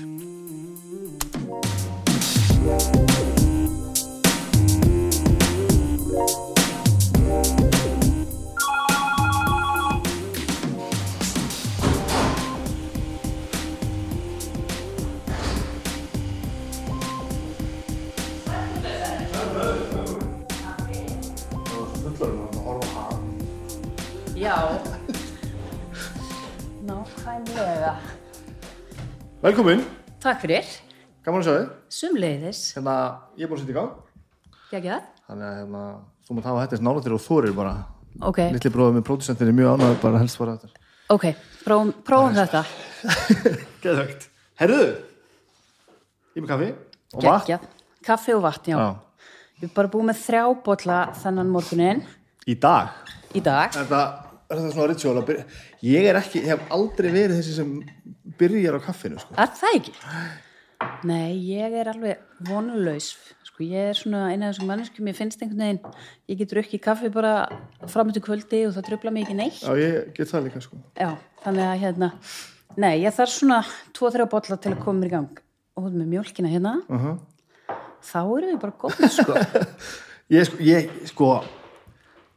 Velkomin, 29.51 29.81
Takk 30.23 30.45
fyrir. 30.45 30.67
Gaman 31.27 31.41
að 31.41 31.47
sjá 31.49 31.55
þið 31.57 31.71
Sumleiðis 31.91 32.59
hérna, 32.77 32.93
ég 33.35 33.43
er 33.43 33.49
búin 33.51 33.59
að 33.59 33.65
setja 33.65 33.73
í 33.73 33.75
gang. 33.75 33.97
Gægjað 34.71 35.09
þannig 35.27 35.47
að 35.49 35.57
hérna, 35.57 35.81
þú 36.23 36.37
mátt 36.37 36.47
hafa 36.47 36.61
þetta 36.61 36.77
eins 36.77 36.85
nálættir 36.87 37.15
og 37.17 37.23
þorir 37.25 37.57
bara. 37.57 37.73
Ok, 38.29 38.39
litli 38.55 38.73
bróðum 38.77 39.01
með 39.01 39.05
pródusentin 39.09 39.51
er 39.51 39.57
mjög 39.59 39.73
ánægð 39.75 39.99
bara 40.05 40.21
helst 40.23 40.39
fara 40.39 40.55
þetta 40.55 40.87
ok, 41.17 41.27
prófum, 41.65 41.91
prófum 42.07 42.39
þetta. 42.39 42.63
Geðvögt 43.83 44.31
Herðu, 44.63 44.87
ég 46.37 46.47
með 46.47 46.51
kaffi 46.55 46.71
og 46.71 47.27
vatn. 47.27 47.51
Gægjað 47.51 47.69
Kaffi 48.07 48.39
og 48.39 48.47
vatn, 48.47 48.71
já. 48.71 48.79
Við 49.59 49.67
erum 49.67 49.77
bara 49.81 49.95
búið 49.97 50.11
með 50.13 50.25
þrjá 50.29 50.45
bolla 50.71 51.05
þennan 51.25 51.55
morgunin 51.57 52.07
í 52.47 52.55
dag? 52.55 52.95
Í 53.35 53.43
dag. 53.43 53.75
Það, 53.75 54.30
er 54.51 54.61
það 54.61 54.71
svona 54.75 54.89
ritual 54.91 55.17
að 55.21 55.27
byrja 55.31 55.45
ég 55.87 56.07
er 56.11 56.21
ekki, 56.21 56.45
hef 56.47 56.63
aldrei 56.75 57.11
verið 57.15 57.37
þessi 57.39 57.57
sem 57.57 57.75
byrjar 58.41 58.79
á 58.79 58.81
kaffinu 58.85 59.21
sko. 59.23 59.37
Er 59.39 59.53
það 59.61 59.77
ekki? 59.79 59.95
Nei, 61.07 61.35
ég 61.51 61.75
er 61.77 61.91
alveg 61.93 62.23
vonulaus 62.49 63.11
sko, 63.47 63.65
ég 63.65 63.91
er 63.91 63.99
svona 63.99 64.31
eina 64.31 64.49
af 64.49 64.55
þessum 64.55 64.71
manneskum 64.73 65.11
ég 65.11 65.19
finnst 65.19 65.43
einhvern 65.45 65.61
veginn, 65.67 65.99
ég 66.33 66.41
get 66.41 66.55
drukkið 66.55 66.83
kaffi 66.87 67.13
bara 67.13 67.35
fram 67.93 68.13
til 68.15 68.25
kvöldi 68.25 68.65
og 68.69 68.75
það 68.79 68.89
trubla 68.89 69.13
mig 69.15 69.27
ekki 69.27 69.37
neitt 69.39 69.61
Já, 69.61 69.75
ég 69.77 70.11
get 70.17 70.33
það 70.33 70.49
líka 70.49 70.65
sko. 70.65 70.81
Já, 70.97 71.13
þannig 71.45 71.69
að 71.69 71.85
hérna 71.85 72.11
Nei, 72.81 73.01
ég 73.03 73.15
þarf 73.15 73.33
svona 73.35 73.61
2-3 73.99 74.29
bolla 74.31 74.57
til 74.63 74.73
að 74.73 74.83
koma 74.85 75.03
mér 75.03 75.11
í 75.11 75.15
gang 75.17 75.41
og 75.77 75.87
hún 75.87 75.99
með 76.01 76.13
mjólkina 76.15 76.51
hérna 76.51 76.77
uh 76.87 77.05
-huh. 77.05 77.17
þá 78.03 78.21
erum 78.25 78.53
við 78.55 78.61
bara 78.61 78.79
góð 78.79 79.09
sko 79.11 79.35
ég 80.37 80.47
sko 80.47 80.57
ég 80.63 80.91
sko 81.11 81.31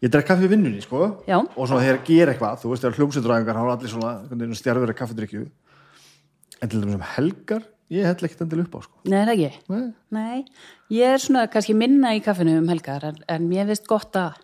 ég 0.04 0.12
drekk 0.12 0.28
kaffi 0.30 0.48
í 0.48 0.52
vinnunni 0.52 0.82
sko. 0.84 1.10
Já. 1.30 1.38
og 1.39 1.68
svona 1.68 1.84
þegar 1.84 2.00
ég 2.00 2.08
ger 2.10 2.32
eitthvað, 2.34 2.58
þú 2.62 2.72
veist 2.72 2.86
þegar 2.86 2.98
hljómsveitræðingar 3.00 3.60
hafa 3.62 3.76
allir 3.78 3.94
svona 3.94 4.58
stjárfur 4.60 4.92
að 4.92 5.00
kaffidrykju 5.00 5.44
en 6.63 6.72
til 6.72 6.82
dæmis 6.82 6.98
um 6.98 7.06
helgar 7.16 7.68
ég 7.94 8.08
hell 8.08 8.28
ekkert 8.28 8.42
endil 8.46 8.63
upp 8.63 8.76
á 8.76 8.80
sko. 8.84 8.98
Nei, 9.06 9.20
er 9.20 9.30
það 9.30 9.36
ekki? 9.36 9.62
Nei. 9.70 9.86
Nei, 10.16 10.39
ég 10.96 11.13
er 11.16 11.22
svona 11.22 11.46
kannski 11.52 11.76
minna 11.78 12.16
í 12.18 12.24
kaffinu 12.26 12.58
um 12.60 12.72
helgar 12.72 13.06
en, 13.10 13.22
en 13.30 13.48
mér 13.50 13.70
finnst 13.72 13.88
gott 13.89 14.20
að 14.20 14.42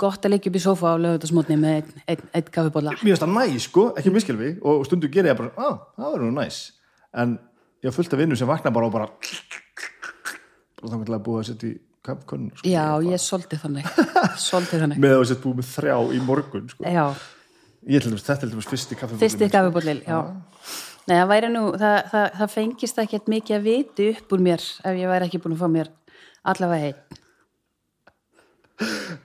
gott 0.00 0.24
að 0.24 0.32
liggja 0.36 0.48
upp 0.52 0.56
í 0.56 0.64
sofa 0.64 0.94
á 0.96 1.02
lögutasmotni 1.02 1.58
með 1.60 1.74
einn 1.80 2.02
ein, 2.08 2.24
ein 2.38 2.48
kaffibólla 2.54 2.94
mér 2.96 3.02
finnst 3.02 3.24
það 3.26 3.34
næs 3.36 3.68
sko, 3.68 3.86
ekki 4.00 4.14
miskilvi 4.14 4.54
og 4.64 4.86
stundu 4.88 5.10
ger 5.12 5.28
ég 5.28 5.36
bara, 5.36 5.52
á, 5.60 5.68
það 5.98 6.14
verður 6.14 6.30
nú 6.30 6.38
næs. 6.38 6.62
En 7.12 7.36
ég 7.82 7.90
har 7.90 7.96
fullt 7.96 8.16
af 8.16 8.22
vinnu 8.22 8.38
sem 8.38 8.48
vakna 8.48 8.72
bara 8.72 8.88
og 8.88 8.96
bara 8.96 9.10
bara 10.80 10.94
þannig 10.94 11.80
að 12.10 12.16
að 12.16 12.22
í 12.22 12.26
kaffkönnu 12.26 12.50
sko. 12.54 12.70
Já, 12.70 12.84
ég 13.06 13.16
er 13.16 13.22
svolítið 13.24 13.62
þannig. 13.64 13.90
Svolítið 14.48 14.84
þannig. 14.84 15.02
Með 15.04 15.16
að 15.16 15.24
setja 15.30 15.42
búið 15.44 15.58
með 15.60 15.68
þrjá 15.70 15.96
í 16.00 16.22
morgun 16.26 16.66
sko. 16.72 16.94
Ég 17.90 18.04
til 18.04 18.10
dæmis, 18.10 18.24
þetta 18.26 18.36
er 18.36 18.42
til 18.42 18.52
dæmis 18.54 18.68
fyrsti 18.68 18.98
kaffi 19.00 19.20
fyrsti 19.20 19.50
kaffibóllil, 19.52 20.00
já. 20.04 20.18
Nei, 21.08 21.14
það 21.16 21.30
væri 21.30 21.48
nú, 21.50 21.62
það, 21.80 21.96
það, 22.12 22.26
það 22.40 22.52
fengist 22.54 23.00
ekkert 23.00 23.30
mikið 23.32 23.56
að 23.56 23.64
viti 23.70 24.08
upp 24.12 24.34
úr 24.36 24.44
mér 24.44 24.60
ef 24.60 24.98
ég 25.00 25.10
væri 25.10 25.30
ekki 25.30 25.40
búin 25.40 25.56
að 25.56 25.62
fá 25.62 25.70
mér 25.72 25.88
allavega 26.52 26.90
einn. 26.90 27.00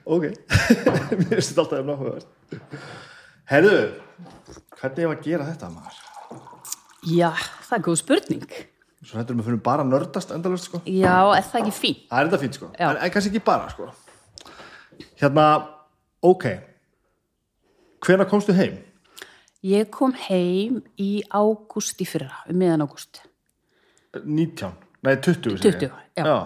Ok, 0.06 0.24
mér 1.20 1.36
finnst 1.36 1.52
þetta 1.52 1.66
alltaf 1.66 1.82
um 1.82 1.92
náttúrulega 1.92 3.04
herðu 3.50 3.76
hvernig 4.76 5.10
var 5.10 5.18
að 5.18 5.26
gera 5.26 5.50
þetta 5.50 5.70
maður? 5.72 6.00
Já, 7.06 7.30
það 7.68 7.76
er 7.76 7.84
góð 7.86 8.00
spurning 8.00 8.56
svo 9.06 9.20
hættur 9.20 9.36
við 9.36 9.44
að 9.44 9.48
fyrir 9.50 9.62
bara 9.68 9.84
að 9.84 9.92
nördast 9.92 10.32
endalust 10.34 10.68
sko 10.68 10.80
Já, 10.84 11.14
er 11.36 11.46
það 11.46 11.60
ekki 11.62 11.74
fín? 11.76 12.00
það 12.10 12.18
er 12.18 12.28
þetta 12.28 12.42
fínt 12.42 12.58
sko, 12.58 12.70
Já. 12.74 12.88
en, 12.90 13.12
kannski 13.14 13.32
ekki 13.32 13.44
bara 13.46 13.70
sko 13.72 13.88
hérna, 15.20 15.46
ok 16.26 16.46
hvenær 18.06 18.30
komstu 18.30 18.54
heim? 18.56 18.82
Ég 19.66 19.88
kom 19.90 20.12
heim 20.28 20.82
í 21.00 21.24
ágúst 21.34 21.98
í 22.02 22.06
fyrra, 22.06 22.44
um 22.50 22.60
miðan 22.60 22.84
ágúst 22.86 23.22
19, 24.16 24.76
nei 25.04 25.16
20 25.16 25.58
segi 25.60 25.88
ég. 25.88 25.96
20, 25.96 25.96
já. 26.16 26.24
já. 26.24 26.36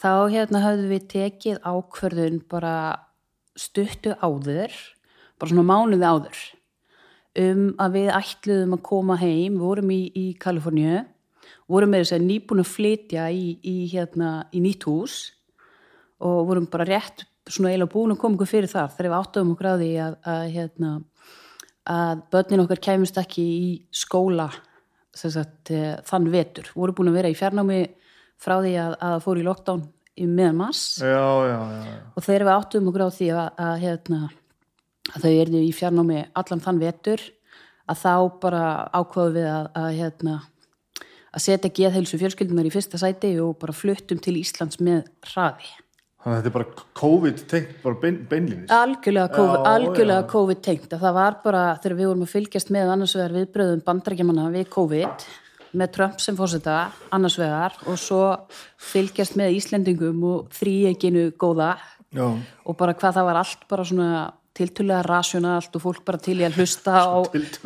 þá 0.00 0.12
hérna 0.34 0.64
höfðum 0.64 0.92
við 0.92 1.06
tekið 1.14 1.62
ákvörðun 1.64 2.42
bara 2.50 2.74
stuttu 3.58 4.14
áður 4.20 4.74
bara 5.38 5.50
svona 5.50 5.66
mánuði 5.66 6.10
áður 6.10 6.44
um 7.44 7.64
að 7.82 7.98
við 7.98 8.12
ætluðum 8.14 8.76
að 8.76 8.84
koma 8.86 9.18
heim 9.18 9.56
við 9.56 9.64
vorum 9.64 9.90
í, 9.94 10.02
í 10.14 10.26
Kaliforníu 10.38 11.02
vorum 11.70 11.94
með 11.94 12.04
þess 12.04 12.16
að 12.16 12.26
nýbúin 12.28 12.62
að 12.64 12.72
flytja 12.72 13.28
í, 13.32 13.46
í, 13.64 13.76
hérna, 13.92 14.32
í 14.52 14.60
nýtt 14.64 14.86
hús 14.88 15.16
og 16.24 16.44
vorum 16.48 16.68
bara 16.70 16.86
rétt 16.88 17.24
svona 17.48 17.72
eiginlega 17.72 17.92
búin 17.92 18.14
að 18.14 18.20
koma 18.22 18.38
okkur 18.38 18.50
fyrir 18.50 18.70
þar 18.72 18.92
þegar 18.94 19.10
við 19.10 19.16
áttuðum 19.18 19.50
okkur 19.54 19.68
á 19.68 19.74
því 19.80 19.90
að, 20.04 20.14
að, 20.34 20.44
hérna, 20.54 20.92
að 21.94 22.22
börnin 22.32 22.64
okkar 22.64 22.84
kæmust 22.86 23.18
ekki 23.20 23.44
í 23.44 23.66
skóla 23.92 24.48
sagt, 25.14 25.70
eh, 25.70 25.96
þann 26.08 26.30
vetur. 26.32 26.70
Voru 26.74 26.94
búin 26.96 27.12
að 27.12 27.18
vera 27.20 27.30
í 27.30 27.36
fjarnámi 27.38 27.82
frá 28.40 28.56
því 28.60 28.72
að, 28.82 28.96
að 29.08 29.18
fóru 29.24 29.42
í 29.42 29.46
lockdown 29.46 29.84
í 30.18 30.26
meðan 30.30 30.58
mars. 30.58 30.82
Já, 31.02 31.26
já, 31.48 31.58
já, 31.84 31.94
og 32.14 32.24
þegar 32.24 32.46
við 32.46 32.54
áttum 32.54 32.90
okkur 32.90 33.06
á 33.06 33.10
því 33.18 33.28
að, 33.34 33.46
að, 33.66 33.76
hérna, 33.84 34.20
að 35.12 35.26
þau 35.26 35.32
erðu 35.32 35.62
í 35.62 35.72
fjarnámi 35.74 36.20
allan 36.40 36.64
þann 36.64 36.82
vetur 36.82 37.24
að 37.84 38.00
þá 38.00 38.14
bara 38.40 38.64
ákvaðu 38.96 39.36
við 39.36 39.48
að, 39.50 39.70
að, 39.76 39.88
hérna, 40.00 40.36
að 41.34 41.44
setja 41.44 41.72
geðheilsu 41.74 42.20
fjölskyldunar 42.20 42.68
í 42.68 42.74
fyrsta 42.74 43.00
sæti 43.00 43.34
og 43.42 43.56
bara 43.62 43.74
fluttum 43.76 44.20
til 44.22 44.36
Íslands 44.40 44.80
með 44.82 45.08
hraði. 45.32 45.72
Þannig 46.24 46.38
að 46.38 46.40
þetta 46.40 46.48
er 46.48 46.54
bara 46.54 46.84
COVID 46.96 47.40
tengt, 47.50 47.72
bara 47.82 47.98
bein, 48.00 48.20
beinlínis. 48.30 48.70
Algjörlega 48.72 49.32
COVID, 49.34 49.58
Já, 49.58 49.72
algjörlega 49.74 50.22
já. 50.22 50.28
COVID 50.30 50.68
það 50.94 51.16
var 51.18 51.40
bara 51.44 51.64
þegar 51.82 51.96
við 51.98 52.08
vorum 52.08 52.24
að 52.24 52.30
fylgjast 52.32 52.70
með 52.72 52.92
annars 52.94 53.16
vegar 53.18 53.34
viðbröðum 53.34 53.82
bandrækjamanna 53.84 54.46
við 54.54 54.70
COVID 54.72 55.26
með 55.74 55.90
Trump 55.96 56.22
sem 56.22 56.38
fórseta 56.38 56.78
annars 57.12 57.36
vegar 57.38 57.76
og 57.90 57.98
svo 58.00 58.22
fylgjast 58.92 59.36
með 59.36 59.58
Íslendingum 59.58 60.22
og 60.30 60.48
þríeginu 60.54 61.26
góða 61.36 61.74
Já. 62.14 62.30
og 62.64 62.78
bara 62.78 62.94
hvað 62.96 63.18
það 63.18 63.28
var 63.28 63.40
allt 63.42 63.68
bara 63.68 63.84
svona 63.84 64.10
tiltölulega 64.54 65.02
rasjonalt 65.06 65.74
og 65.74 65.82
fólk 65.82 66.04
bara 66.06 66.20
til 66.22 66.36
í 66.38 66.44
að 66.46 66.60
hlusta 66.60 66.94
á. 66.94 67.18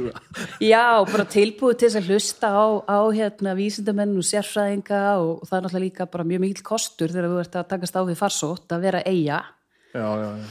Já, 0.72 1.04
bara 1.08 1.26
tilbúið 1.28 1.80
til 1.80 1.88
þess 1.88 2.00
að 2.00 2.08
hlusta 2.12 2.50
á, 2.52 2.66
á 2.88 2.98
hérna, 3.14 3.54
vísindamenn 3.58 4.16
og 4.18 4.26
sérfræðinga 4.26 5.02
og, 5.20 5.44
það 5.48 5.58
er 5.58 5.66
náttúrulega 5.66 5.84
líka 5.84 6.08
bara 6.12 6.28
mjög 6.28 6.44
mikill 6.46 6.66
kostur 6.70 7.12
þegar 7.12 7.28
þú 7.32 7.42
ert 7.42 7.60
að 7.60 7.68
takast 7.74 7.98
á 7.98 8.02
við 8.08 8.18
farsótt 8.22 8.74
að 8.76 8.88
vera 8.88 9.04
eiga 9.04 9.42
Já, 9.92 10.04
já, 10.04 10.28
já. 10.36 10.46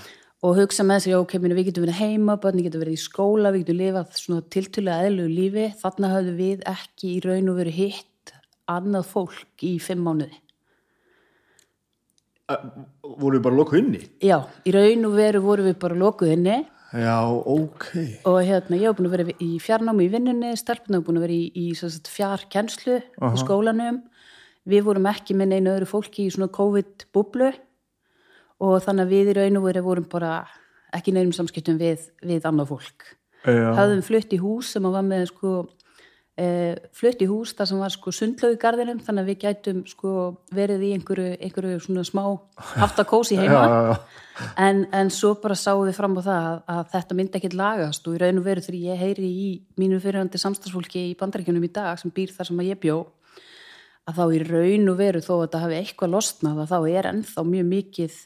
og 0.46 0.58
hugsa 0.62 0.86
með 0.86 1.04
sér, 1.04 1.14
já, 1.16 1.20
ok, 1.22 1.38
meni, 1.42 1.58
við 1.58 1.70
getum 1.72 1.88
verið 1.88 2.02
heima, 2.02 2.38
börni 2.42 2.66
getum 2.66 2.84
verið 2.86 2.98
í 2.98 3.04
skóla, 3.04 3.54
við 3.54 3.66
getum 3.66 3.82
lifað 3.82 4.18
svona 4.22 4.46
tiltölulega 4.56 5.10
eðlug 5.10 5.34
lífi, 5.34 5.68
þarna 5.82 6.14
höfðu 6.16 6.36
við 6.38 6.68
ekki 6.74 7.14
í 7.16 7.22
raun 7.26 7.54
og 7.54 7.62
verið 7.62 7.80
hitt 7.82 8.34
annað 8.68 9.10
fólk 9.14 9.66
í 9.66 9.78
fimm 9.82 10.04
mánuði. 10.06 10.42
Voru 12.48 13.38
við 13.38 13.44
bara 13.44 13.58
lokuð 13.58 13.80
inni? 13.82 14.02
Já, 14.24 14.38
í 14.64 14.72
raun 14.72 15.08
og 15.10 15.16
veru 15.18 15.42
voru 15.44 15.66
við 15.68 15.80
bara 15.82 15.98
lokuð 16.00 16.34
inni 16.38 16.58
Já, 16.96 17.18
ok. 17.28 17.88
og 18.30 18.38
hérna, 18.48 18.78
ég 18.80 18.88
hef 18.88 18.96
búin 18.96 19.10
að 19.10 19.16
vera 19.18 19.34
í 19.44 19.50
fjarnámi 19.60 20.06
í 20.06 20.12
vinnunni, 20.14 20.54
stelpuna 20.56 21.02
hef 21.02 21.08
búin 21.10 21.20
að 21.20 21.26
vera 21.26 21.36
í, 21.36 21.50
í 21.52 21.66
sem 21.76 21.92
sagt, 21.92 22.08
fjarkennslu 22.08 23.02
í 23.04 23.42
skólanum 23.42 24.00
við 24.68 24.86
vorum 24.88 25.10
ekki 25.12 25.36
með 25.36 25.52
neina 25.52 25.74
öðru 25.76 25.90
fólki 25.92 26.28
í 26.28 26.32
svona 26.32 26.48
COVID-bublu 26.56 27.52
og 28.64 28.80
þannig 28.86 29.04
að 29.04 29.14
við 29.14 29.32
í 29.34 29.36
raun 29.42 29.60
og 29.60 29.68
veru 29.68 29.84
vorum 29.86 30.08
bara 30.08 30.32
ekki 30.96 31.12
neinum 31.12 31.36
samskiptum 31.36 31.80
við, 31.82 32.08
við 32.24 32.48
annað 32.48 32.72
fólk 32.72 33.10
Já. 33.44 33.76
hafðum 33.78 34.04
flutt 34.08 34.34
í 34.34 34.40
hús 34.42 34.72
sem 34.76 34.88
að 34.88 34.98
var 34.98 35.06
með 35.08 35.28
sko 35.34 35.52
flutt 36.94 37.22
í 37.24 37.28
hús 37.30 37.56
þar 37.58 37.70
sem 37.72 37.80
var 37.82 37.94
sko 37.94 38.12
sundlaug 38.14 38.54
í 38.54 38.60
garðinum 38.62 39.00
þannig 39.02 39.24
að 39.24 39.30
við 39.32 39.40
gætum 39.42 39.80
sko 39.90 40.12
verið 40.54 40.84
í 40.86 40.92
einhverju, 40.94 41.32
einhverju 41.42 41.80
svona 41.82 42.04
smá 42.06 42.22
haftakósi 42.78 43.38
heima. 43.42 43.64
Já, 43.64 43.74
já, 43.74 43.82
já. 43.90 44.24
En, 44.62 44.84
en 44.94 45.10
svo 45.10 45.34
bara 45.42 45.58
sáum 45.58 45.88
við 45.88 45.98
fram 45.98 46.14
á 46.18 46.22
það 46.22 46.48
að, 46.48 46.58
að 46.76 46.82
þetta 46.94 47.18
myndi 47.18 47.40
ekkit 47.40 47.58
lagast 47.58 48.06
og 48.06 48.18
í 48.18 48.22
raun 48.22 48.38
og 48.38 48.46
veru 48.46 48.62
þegar 48.62 48.80
ég 48.84 49.02
heyri 49.02 49.30
í 49.34 49.48
mínu 49.82 49.98
fyrirhandi 50.04 50.42
samstagsfólki 50.42 51.08
í 51.10 51.16
bandaríkjunum 51.18 51.66
í 51.66 51.72
dag 51.74 51.98
sem 51.98 52.14
býr 52.14 52.36
þar 52.36 52.52
sem 52.52 52.62
að 52.62 52.70
ég 52.70 52.82
bjó 52.84 53.00
að 54.08 54.20
þá 54.20 54.26
í 54.38 54.42
raun 54.46 54.92
og 54.92 55.00
veru 55.02 55.22
þó 55.26 55.32
að 55.36 55.44
þetta 55.48 55.64
hafi 55.64 55.80
eitthvað 55.82 56.14
losnað 56.14 56.62
að 56.64 56.74
þá 56.74 56.78
er 56.92 57.10
ennþá 57.12 57.46
mjög 57.50 57.72
mikið 57.72 58.20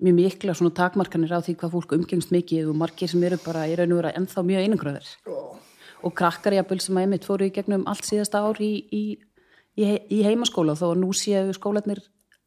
mjög 0.00 0.16
mikla 0.16 0.54
svona 0.56 0.76
takmarkanir 0.78 1.34
á 1.34 1.44
því 1.44 1.56
hvað 1.60 1.74
fólk 1.74 1.96
umgengst 1.98 2.30
mikið 2.32 2.70
og 2.70 2.78
margir 2.80 3.10
sem 3.10 3.26
eru 3.26 3.40
bara 3.42 3.66
í 3.68 3.74
raun 3.76 3.92
og 3.96 4.00
veru 4.00 4.14
ennþá 4.14 4.46
mjög 4.46 4.68
einangröðir 4.68 5.10
og 6.06 6.14
krakkar 6.16 6.54
jafnvel 6.56 6.80
sem 6.82 6.96
að 6.98 7.06
einmitt 7.06 7.26
fóru 7.28 7.46
í 7.48 7.52
gegnum 7.54 7.84
allt 7.90 8.06
síðasta 8.08 8.40
ár 8.46 8.60
í, 8.62 8.72
í, 8.94 9.02
í, 9.78 9.86
í 10.10 10.20
heimaskóla 10.26 10.76
þó 10.78 10.90
að 10.92 11.00
nú 11.02 11.10
séu 11.16 11.52
skólanir 11.56 12.00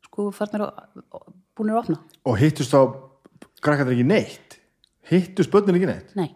sko 0.08 0.30
farnir 0.36 0.66
og 0.68 1.28
búinir 1.58 1.76
að 1.78 1.82
opna. 1.84 2.00
Og 2.30 2.38
hittust 2.42 2.74
þá 2.74 2.82
krakkarnir 3.64 3.96
ekki 3.98 4.08
neitt? 4.10 4.58
Hittust 5.12 5.52
börnin 5.54 5.78
ekki 5.80 5.90
neitt? 5.92 6.16
Nei, 6.20 6.30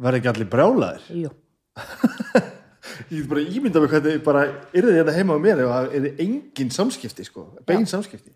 Verði 0.00 0.18
ekki 0.22 0.30
allir 0.32 0.48
brjálaðir? 0.50 1.04
jú. 1.24 1.30
Ég 3.10 3.22
get 3.24 3.28
bara 3.30 3.42
ímynda 3.42 3.80
mig 3.82 3.90
hvað 3.90 4.04
þið 4.06 4.18
bara 4.26 4.42
yrði 4.76 4.92
þetta 4.98 5.12
heima 5.16 5.34
á 5.34 5.38
mér 5.42 5.60
ef 5.64 5.70
það 5.70 5.94
yrði 5.98 6.10
engin 6.24 6.70
samskipti, 6.74 7.24
sko. 7.26 7.44
Bein 7.66 7.86
samskipti. 7.90 8.30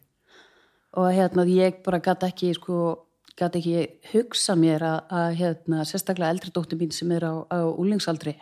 og 0.98 1.10
hérna 1.14 1.44
ég 1.46 1.82
bara 1.84 2.00
gæti 2.02 2.26
ekki 2.26 2.48
sko, 2.56 2.78
gæti 3.38 3.62
ekki 3.62 4.12
hugsa 4.12 4.56
mér 4.58 4.84
að, 4.86 4.98
að 5.20 5.30
hérna, 5.42 5.86
sérstaklega 5.88 6.34
eldri 6.34 6.52
dóttir 6.54 6.80
mín 6.80 6.92
sem 6.94 7.12
er 7.14 7.26
á, 7.28 7.34
á 7.48 7.60
úlingsaldri 7.70 8.34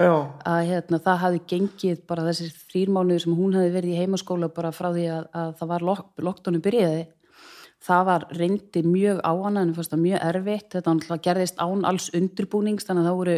Já. 0.00 0.12
að 0.48 0.60
hérna, 0.70 1.00
það 1.04 1.18
hafi 1.24 1.42
gengið 1.52 2.04
bara 2.08 2.26
þessir 2.28 2.52
þrýr 2.68 2.92
mánuður 2.92 3.24
sem 3.26 3.34
hún 3.38 3.56
hafi 3.56 3.72
verið 3.74 3.94
í 3.94 3.98
heimaskóla 4.02 4.52
bara 4.52 4.72
frá 4.74 4.90
því 4.92 5.08
að, 5.16 5.26
að 5.36 5.50
það 5.60 5.74
var 5.74 5.86
lok, 5.88 6.06
lokdónu 6.28 6.62
byrjaði 6.64 7.02
það 7.82 8.04
var 8.06 8.26
reyndi 8.38 8.82
mjög 8.86 9.20
á 9.26 9.32
hana 9.42 9.64
en 9.64 9.74
fannst 9.74 9.92
það 9.92 10.02
mjög 10.04 10.24
erfitt, 10.28 10.68
þetta 10.70 10.94
náttúrulega 10.94 11.26
gerðist 11.26 11.62
án 11.62 11.86
alls 11.88 12.08
undirbúnings, 12.14 12.86
þannig 12.86 13.02
að 13.02 13.08
það 13.10 13.20
voru 13.20 13.36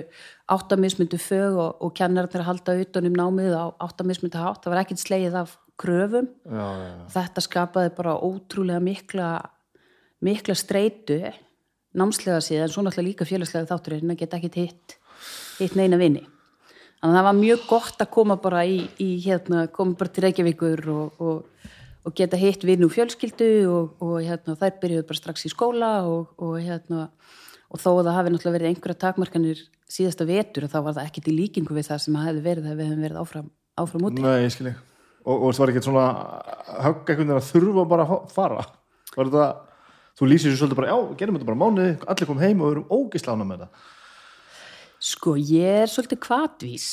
áttamismundu 0.55 1.21
fög 1.23 1.61
og, 1.65 1.71
og 1.81 1.95
kennarnir 1.97 2.43
að 2.43 2.49
halda 2.51 2.77
utan 2.83 3.09
um 3.09 3.19
námið 3.21 3.57
á 3.57 3.65
áttamismundu 3.87 4.43
hátt, 4.43 4.61
það 4.65 4.75
var 4.75 4.83
ekkert 4.83 5.05
slegið 5.05 5.39
af 5.41 5.57
kröfum 5.81 6.29
Já, 6.45 6.61
já, 6.61 6.89
já. 6.91 7.05
þetta 7.17 7.45
skapaði 7.49 7.95
bara 7.97 8.19
ótrúlega 8.21 8.85
mikla 8.85 9.31
mikla 10.25 10.57
streitu 10.59 11.21
námslega 11.95 12.41
síðan, 12.43 12.73
svo 12.73 12.85
náttúrulega 12.85 13.11
líka 13.11 13.29
félagslega 13.29 13.71
þátturinn 13.71 14.15
að 14.15 14.23
geta 14.23 14.41
ekkit 14.41 14.61
hitt 14.63 14.97
hitt 15.61 15.77
neina 15.79 15.99
vini 16.01 16.25
þannig 16.25 17.13
að 17.13 17.19
það 17.19 17.29
var 17.29 17.39
mjög 17.41 17.67
gott 17.69 18.03
að 18.03 18.13
koma 18.17 18.39
bara 18.41 18.65
í, 18.67 18.79
í 19.03 19.11
hérna, 19.25 19.67
koma 19.73 19.99
bara 20.01 20.13
til 20.15 20.25
Reykjavíkur 20.25 20.85
og, 20.95 21.21
og, 21.21 21.71
og 22.05 22.17
geta 22.17 22.41
hitt 22.41 22.65
vinn 22.67 22.85
úr 22.87 22.93
fjölskyldu 22.95 23.51
og, 23.71 23.97
og 24.05 24.17
hérna, 24.25 24.57
þær 24.61 24.79
byrjuðu 24.83 25.09
bara 25.11 25.21
strax 25.21 25.47
í 25.47 25.53
skóla 25.53 25.93
og, 26.09 26.33
og 26.41 26.57
hérna 26.59 27.09
og 27.75 27.83
þó 27.83 27.91
að 27.93 28.07
það 28.07 28.17
hafi 28.19 28.33
náttúrulega 28.33 28.57
verið 28.57 28.71
einhverja 28.71 29.01
takmarkanir 29.05 29.63
síðasta 29.91 30.27
vetur 30.29 30.67
þá 30.71 30.79
var 30.81 30.97
það 30.97 31.09
ekkit 31.09 31.31
í 31.31 31.37
líkingu 31.37 31.77
við 31.77 31.89
það 31.91 32.03
sem 32.05 32.17
það 32.17 32.29
hefði 32.29 32.45
verið 32.49 32.67
þegar 32.67 32.81
við 32.81 32.91
hefum 32.91 33.05
verið 33.05 33.21
áfram, 33.21 33.49
áfram 33.83 34.09
úti 34.09 34.25
Nei, 34.25 34.35
ég 34.45 34.55
skil 34.55 34.69
ég. 34.71 34.81
Og, 35.25 35.37
og 35.37 35.55
það 35.55 35.63
var 35.63 35.73
ekki 35.73 35.85
svona 35.87 36.07
högg 36.85 37.11
veginn 37.11 37.33
að 37.33 37.47
þurfa 37.49 37.85
bara 37.89 38.05
að 38.05 38.27
fara. 38.35 38.65
Var 39.15 39.31
þetta, 39.31 39.47
þú 40.19 40.29
lýsir 40.31 40.53
svo 40.55 40.65
svolítið 40.65 40.81
bara, 40.81 40.93
já, 40.93 41.17
gerum 41.21 41.39
þetta 41.39 41.49
bara 41.51 41.61
mánuði, 41.61 41.95
allir 42.07 42.31
kom 42.31 42.43
heim 42.43 42.63
og 42.63 42.69
við 42.69 42.77
erum 42.77 42.93
ógislána 42.99 43.47
með 43.49 43.65
það. 43.65 43.85
Sko, 45.05 45.35
ég 45.37 45.81
er 45.83 45.91
svolítið 45.93 46.21
kvatvís 46.25 46.89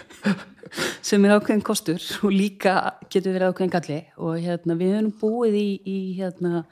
sem 1.08 1.24
er 1.26 1.34
ákveðin 1.34 1.64
kostur 1.66 2.04
og 2.22 2.34
líka 2.34 2.74
getur 3.10 3.34
verið 3.34 3.50
ákveðin 3.50 3.74
galli 3.74 4.00
og 4.20 4.36
hérna, 4.38 4.76
við 4.78 4.94
höfum 4.94 5.14
búið 5.22 5.56
í, 5.58 5.70
í 5.82 5.98
hérna, 6.20 6.64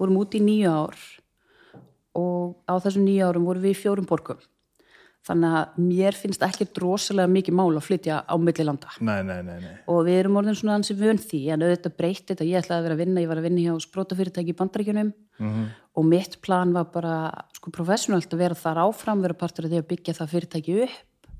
vorum 0.00 0.20
út 0.20 0.36
í 0.36 0.42
nýju 0.44 0.74
ár 0.74 0.98
og 2.16 2.58
á 2.68 2.74
þessum 2.82 3.06
nýju 3.06 3.30
árum 3.30 3.48
vorum 3.48 3.64
við 3.64 3.76
í 3.76 3.80
fjórum 3.80 4.08
borgum 4.08 4.42
þannig 5.26 5.54
að 5.58 5.78
mér 5.82 6.16
finnst 6.16 6.44
ekki 6.46 6.68
drosalega 6.76 7.30
mikið 7.30 7.56
mál 7.58 7.70
að 7.72 7.86
flytja 7.86 8.20
á 8.22 8.34
milli 8.38 8.66
landa. 8.66 8.92
Nei, 9.00 9.18
nei, 9.26 9.40
nei, 9.46 9.56
nei. 9.62 9.74
og 9.90 10.04
við 10.06 10.20
erum 10.20 10.38
orðin 10.40 10.58
svona 10.58 10.76
hansi 10.76 10.96
vön 10.98 11.20
því 11.20 11.40
en 11.54 11.66
auðvitað 11.66 11.96
breytti 11.98 12.30
þetta, 12.32 12.46
ég 12.46 12.62
ætlaði 12.62 12.78
að 12.78 12.86
vera 12.86 12.96
að 12.96 13.02
vinna 13.02 13.24
ég 13.24 13.32
var 13.32 13.40
að 13.40 13.48
vinna 13.48 13.64
hjá 13.64 13.82
sprótafyrirtæki 13.86 14.54
í 14.54 14.58
bandaríkjunum. 14.60 15.12
Og 15.96 16.06
mitt 16.06 16.38
plan 16.44 16.72
var 16.76 16.88
bara 16.92 17.18
sko 17.56 17.72
professionalt 17.74 18.32
að 18.32 18.42
vera 18.44 18.58
þar 18.58 18.82
áfram 18.86 19.22
vera 19.24 19.36
partur 19.36 19.66
af 19.66 19.72
því 19.72 19.82
að 19.82 19.90
byggja 19.90 20.16
það 20.20 20.32
fyrirtæki 20.34 20.80
upp. 20.86 21.30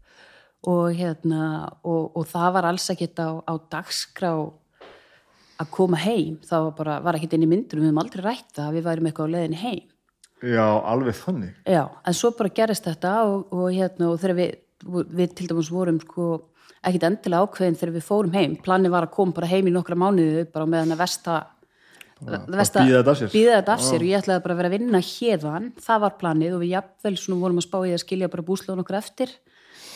Og 0.67 0.87
hérna 0.99 1.41
og, 1.87 2.17
og 2.17 2.25
það 2.27 2.55
var 2.57 2.71
alls 2.73 2.89
ekkert 2.91 3.21
á, 3.23 3.31
á 3.45 3.55
dagskrá 3.71 4.33
að 5.57 5.69
koma 5.73 6.01
heim. 6.03 6.41
Það 6.45 6.65
var 6.67 6.79
bara, 6.81 6.97
var 7.05 7.19
ekkert 7.19 7.37
inn 7.37 7.47
í 7.47 7.51
myndunum. 7.53 7.85
Við 7.85 7.93
höfum 7.93 8.03
aldrei 8.03 8.25
rætt 8.25 8.57
það 8.57 8.71
að 8.71 8.79
við 8.79 8.89
værum 8.89 9.11
eitthvað 9.11 9.31
á 9.31 9.35
leiðin 9.37 9.61
heim 9.63 9.85
Já, 10.45 10.67
alveg 10.85 11.17
þannig. 11.17 11.57
Já, 11.65 11.87
en 12.05 12.17
svo 12.17 12.31
bara 12.37 12.53
gerist 12.53 12.85
þetta 12.85 13.15
og, 13.25 13.47
og 13.57 13.71
hérna 13.73 14.11
og 14.13 14.21
þegar 14.21 14.37
við, 14.37 14.57
við 15.17 15.35
til 15.39 15.49
dæmis 15.49 15.71
vorum 15.73 16.01
sko 16.03 16.27
ekkit 16.87 17.07
endilega 17.09 17.47
ákveðin 17.47 17.79
þegar 17.81 17.95
við 17.97 18.05
fórum 18.07 18.37
heim. 18.37 18.57
Planið 18.63 18.93
var 18.93 19.07
að 19.07 19.15
koma 19.17 19.37
bara 19.37 19.49
heim 19.51 19.71
í 19.71 19.75
nokkra 19.75 19.99
mánuði 19.99 20.45
bara 20.53 20.69
með 20.69 20.85
hann 20.85 20.95
að 20.95 21.01
vesta, 21.01 21.37
bíða 22.21 22.43
þetta 22.53 23.13
af 23.13 23.21
sér. 23.23 23.33
þetta 23.33 23.75
af 23.75 23.85
sér 23.87 24.05
og 24.05 24.11
ég 24.11 24.21
ætlaði 24.21 24.45
bara 24.45 24.57
að 24.57 24.61
vera 24.61 24.71
að 24.71 24.77
vinna 24.77 25.03
hérðan, 25.09 25.71
það 25.89 26.03
var 26.05 26.17
planið 26.21 26.57
og 26.57 26.63
við 26.63 26.73
jafnvel 26.75 27.15
svona 27.23 27.43
vorum 27.43 27.61
að 27.61 27.67
spá 27.67 27.79
í 27.81 27.95
að 27.97 28.03
skilja 28.05 28.33
bara 28.33 28.47
búslóðun 28.47 28.85
okkur 28.85 28.99
eftir. 29.01 29.33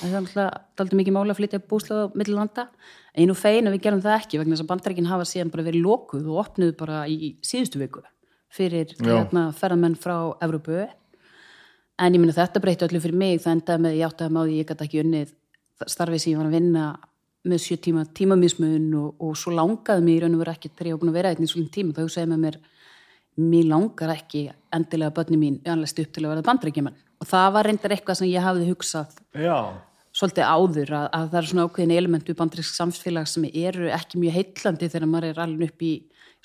Það 0.01 0.15
er 0.15 0.19
alltaf 0.23 0.81
aldrei 0.81 0.99
mikið 1.03 1.17
máli 1.17 1.35
að 1.35 1.41
flytja 1.43 1.61
búslóð 1.69 2.07
á 2.09 2.17
millilanda 2.17 2.65
en 3.13 3.21
ég 3.21 3.29
nú 3.29 3.37
fein 3.37 3.69
að 3.69 3.77
við 3.77 3.85
gerum 3.85 4.01
það 4.01 4.17
ekki 4.17 4.41
vegna 4.41 4.57
þess 4.57 4.65
að 4.65 4.71
bandaríkin 4.73 5.11
hafa 5.11 5.27
síðan 5.29 5.53
bara 5.53 5.67
verið 5.67 5.85
lokuð 5.85 6.31
og 6.31 6.41
opnuð 6.41 6.73
bara 6.81 7.03
í 7.05 7.35
síðustu 7.45 7.83
viku 7.83 8.01
fyrir 8.51 8.95
hérna, 8.99 9.51
ferðamenn 9.57 9.99
frá 10.01 10.17
Evrópu. 10.43 10.83
En 12.01 12.17
ég 12.17 12.21
minna 12.23 12.35
þetta 12.35 12.63
breytti 12.63 12.87
öllu 12.89 13.03
fyrir 13.03 13.21
mig. 13.21 13.43
Það 13.45 13.57
endaði 13.59 13.85
með 13.85 13.99
ég 13.99 14.09
áttaði 14.09 14.35
með 14.35 14.41
á 14.41 14.47
því 14.49 14.59
ég 14.59 14.71
gæti 14.71 14.87
ekki 14.89 15.05
unnið 15.05 15.37
starfið 15.87 16.23
sem 16.23 16.33
ég 16.33 16.41
var 16.41 16.51
að 16.51 16.57
vinna 16.59 16.89
með 17.51 17.63
sjö 17.65 17.77
tíma 17.81 18.03
tímamismun 18.17 18.91
og, 19.01 19.15
og 19.23 19.37
svo 19.39 19.53
langaði 19.57 20.05
mig 20.05 20.19
í 20.19 20.23
raun 20.25 20.37
og 20.37 20.43
veru 20.43 20.53
ekki 20.53 20.73
þegar 20.75 20.91
ég 20.91 20.97
var 20.97 21.03
búin 21.05 21.13
að 21.13 21.19
vera 21.21 21.33
einn 21.33 21.47
í 21.47 21.49
svolítið 21.49 21.77
tíma. 21.77 21.95
Þá 21.97 22.03
hugsaði 22.05 22.33
með 22.33 22.43
mér 22.45 22.59
mér 23.41 23.69
langar 23.71 24.15
ekki 24.15 24.49
endilega 24.75 25.15
börni 25.15 25.39
mín 25.39 25.61
anlæst 25.69 26.01
upp 26.03 26.11
til 26.13 26.25
að 26.25 26.35
verða 26.35 26.47
bandrækjumann 26.49 26.99
og 27.21 27.29
það 27.29 27.53
var 27.55 27.69
reyndar 27.69 27.95
eitthvað 27.95 28.21
sem 28.21 28.31
ég 28.31 28.45
hafði 28.45 28.69
hugsað 28.71 29.15
Já. 29.37 29.57
svolítið 30.17 30.51
áður 30.51 30.95
að, 30.99 31.07
að 31.17 31.27
það 31.29 31.41
er 31.41 31.49
svona 31.51 31.67
ákveðin 31.69 31.97
elementu 31.97 32.37
bandræksk 32.37 32.77
samfélag 32.77 33.29
sem 33.31 33.47
eru 33.51 33.91
ekki 33.95 34.21
mjög 34.21 34.37
heitlandi 34.39 34.91
þegar 34.91 35.11
maður 35.11 35.29
er 35.31 35.43
alveg 35.45 35.73
upp 35.73 35.87
í 35.87 35.93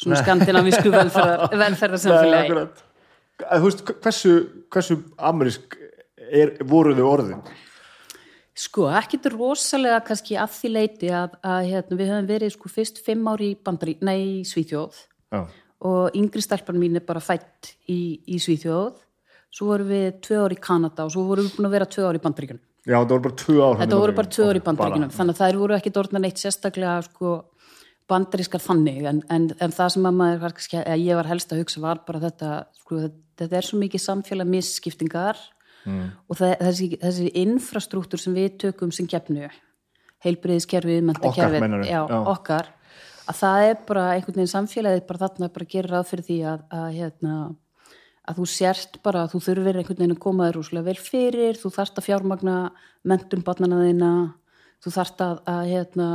svona 0.02 0.22
skandinavísku 0.22 0.94
velferðar, 0.94 1.46
Nei, 1.52 1.60
velferðarsamfélagi. 1.64 2.58
Að 3.46 3.62
Þú 3.62 3.70
veist, 3.70 3.86
hversu, 4.06 4.34
hversu 4.72 4.98
amerísk 5.18 5.78
er, 6.30 6.56
voru 6.68 6.96
þau 6.96 7.06
orðin? 7.10 7.44
Sko, 8.56 8.88
ekkit 8.96 9.28
rosalega 9.34 10.00
kannski 10.08 10.38
að 10.40 10.54
því 10.56 10.72
leiti 10.72 11.12
að, 11.12 11.36
að 11.44 11.70
hérna, 11.74 12.00
við 12.00 12.12
höfum 12.14 12.30
verið 12.30 12.54
sko 12.56 12.72
fyrst 12.72 13.02
fimm 13.04 13.28
ári 13.28 13.52
í 13.52 13.58
bandari, 13.60 13.98
nei, 14.08 14.46
Svíþjóð. 14.48 15.02
Já, 15.36 15.42
og 15.86 16.16
yngri 16.18 16.44
stelpan 16.44 16.80
mín 16.80 16.96
er 16.98 17.04
bara 17.06 17.22
fætt 17.24 17.74
í, 17.92 18.22
í 18.26 18.40
Svíþjóð. 18.42 19.02
Svo 19.56 19.70
vorum 19.72 19.92
við 19.92 20.08
tvö 20.26 20.46
ári 20.46 20.58
í 20.58 20.62
Kanada 20.64 21.06
og 21.06 21.14
svo 21.14 21.26
vorum 21.30 21.48
við 21.48 21.58
búin 21.58 21.70
að 21.70 21.76
vera 21.78 21.90
tvö 21.92 22.08
ári 22.10 22.20
í 22.20 22.24
bandaríkjunum. 22.24 22.64
Já 22.86 22.96
það 23.00 23.12
voru 23.12 23.26
bara 23.26 23.38
tvö 23.42 23.56
ár 23.66 23.78
þetta 23.82 24.00
voru 24.02 24.16
bara 24.20 24.32
tvö 24.36 24.48
ári 24.50 24.62
í 24.62 24.66
bandaríkjunum. 24.66 25.14
Þannig 25.16 25.36
að 25.36 25.42
þær 25.42 25.60
voru 25.62 25.78
ekki 25.78 25.94
dórna 25.96 26.22
neitt 26.22 26.42
sérstaklega 26.42 26.96
sko 27.08 27.36
bandarískar 28.10 28.62
þannig 28.62 29.06
en, 29.10 29.22
en, 29.34 29.50
en 29.62 29.74
það 29.74 29.92
sem 29.96 30.08
að 30.08 30.18
maður 30.20 30.98
ég 31.02 31.18
var 31.18 31.30
helst 31.30 31.54
að 31.54 31.64
hugsa 31.64 31.82
var 31.84 32.04
bara 32.06 32.22
þetta 32.28 32.52
sko, 32.78 33.02
þetta 33.40 33.60
er 33.60 33.68
svo 33.68 33.80
mikið 33.82 34.04
samfélag 34.04 34.50
misskiptingar 34.52 35.42
mm. 35.86 36.08
og 36.30 36.40
það, 36.40 36.56
þessi, 36.62 36.90
þessi 37.02 37.32
infrastruktúr 37.42 38.22
sem 38.22 38.38
við 38.38 38.58
tökum 38.66 38.94
sem 38.94 39.10
gefnu 39.10 39.50
heilbriðiskerfið, 40.26 41.04
mentakerfið 41.10 41.66
meinarðu? 41.66 41.90
já, 41.90 42.02
Já. 42.10 42.18
okkar 42.36 42.72
að 43.26 43.40
það 43.42 43.68
er 43.68 43.78
bara 43.90 44.08
einhvern 44.14 44.40
veginn 44.40 44.54
samfélagið 44.54 45.06
bara 45.10 45.24
þarna 45.26 45.52
bara 45.58 45.70
gerir 45.74 45.94
ráð 45.96 46.10
fyrir 46.12 46.28
því 46.30 46.40
að, 46.52 46.66
að 46.78 46.88
hérna 47.00 47.36
að 48.26 48.40
þú 48.40 48.48
sért 48.50 48.98
bara 49.06 49.26
að 49.26 49.36
þú 49.36 49.42
þurfir 49.48 49.80
einhvern 49.80 50.00
veginn 50.02 50.16
að 50.16 50.24
koma 50.24 50.48
þér 50.48 50.58
rúslega 50.60 50.88
vel 50.88 50.98
fyrir, 51.02 51.60
þú 51.62 51.72
þarft 51.74 52.00
að 52.02 52.08
fjármagna 52.08 52.56
mentun 53.06 53.46
barnana 53.46 53.84
þína 53.86 54.12
þú 54.86 54.94
þarft 54.94 55.24
að, 55.26 55.42
að 55.50 55.62
hérna, 55.72 56.10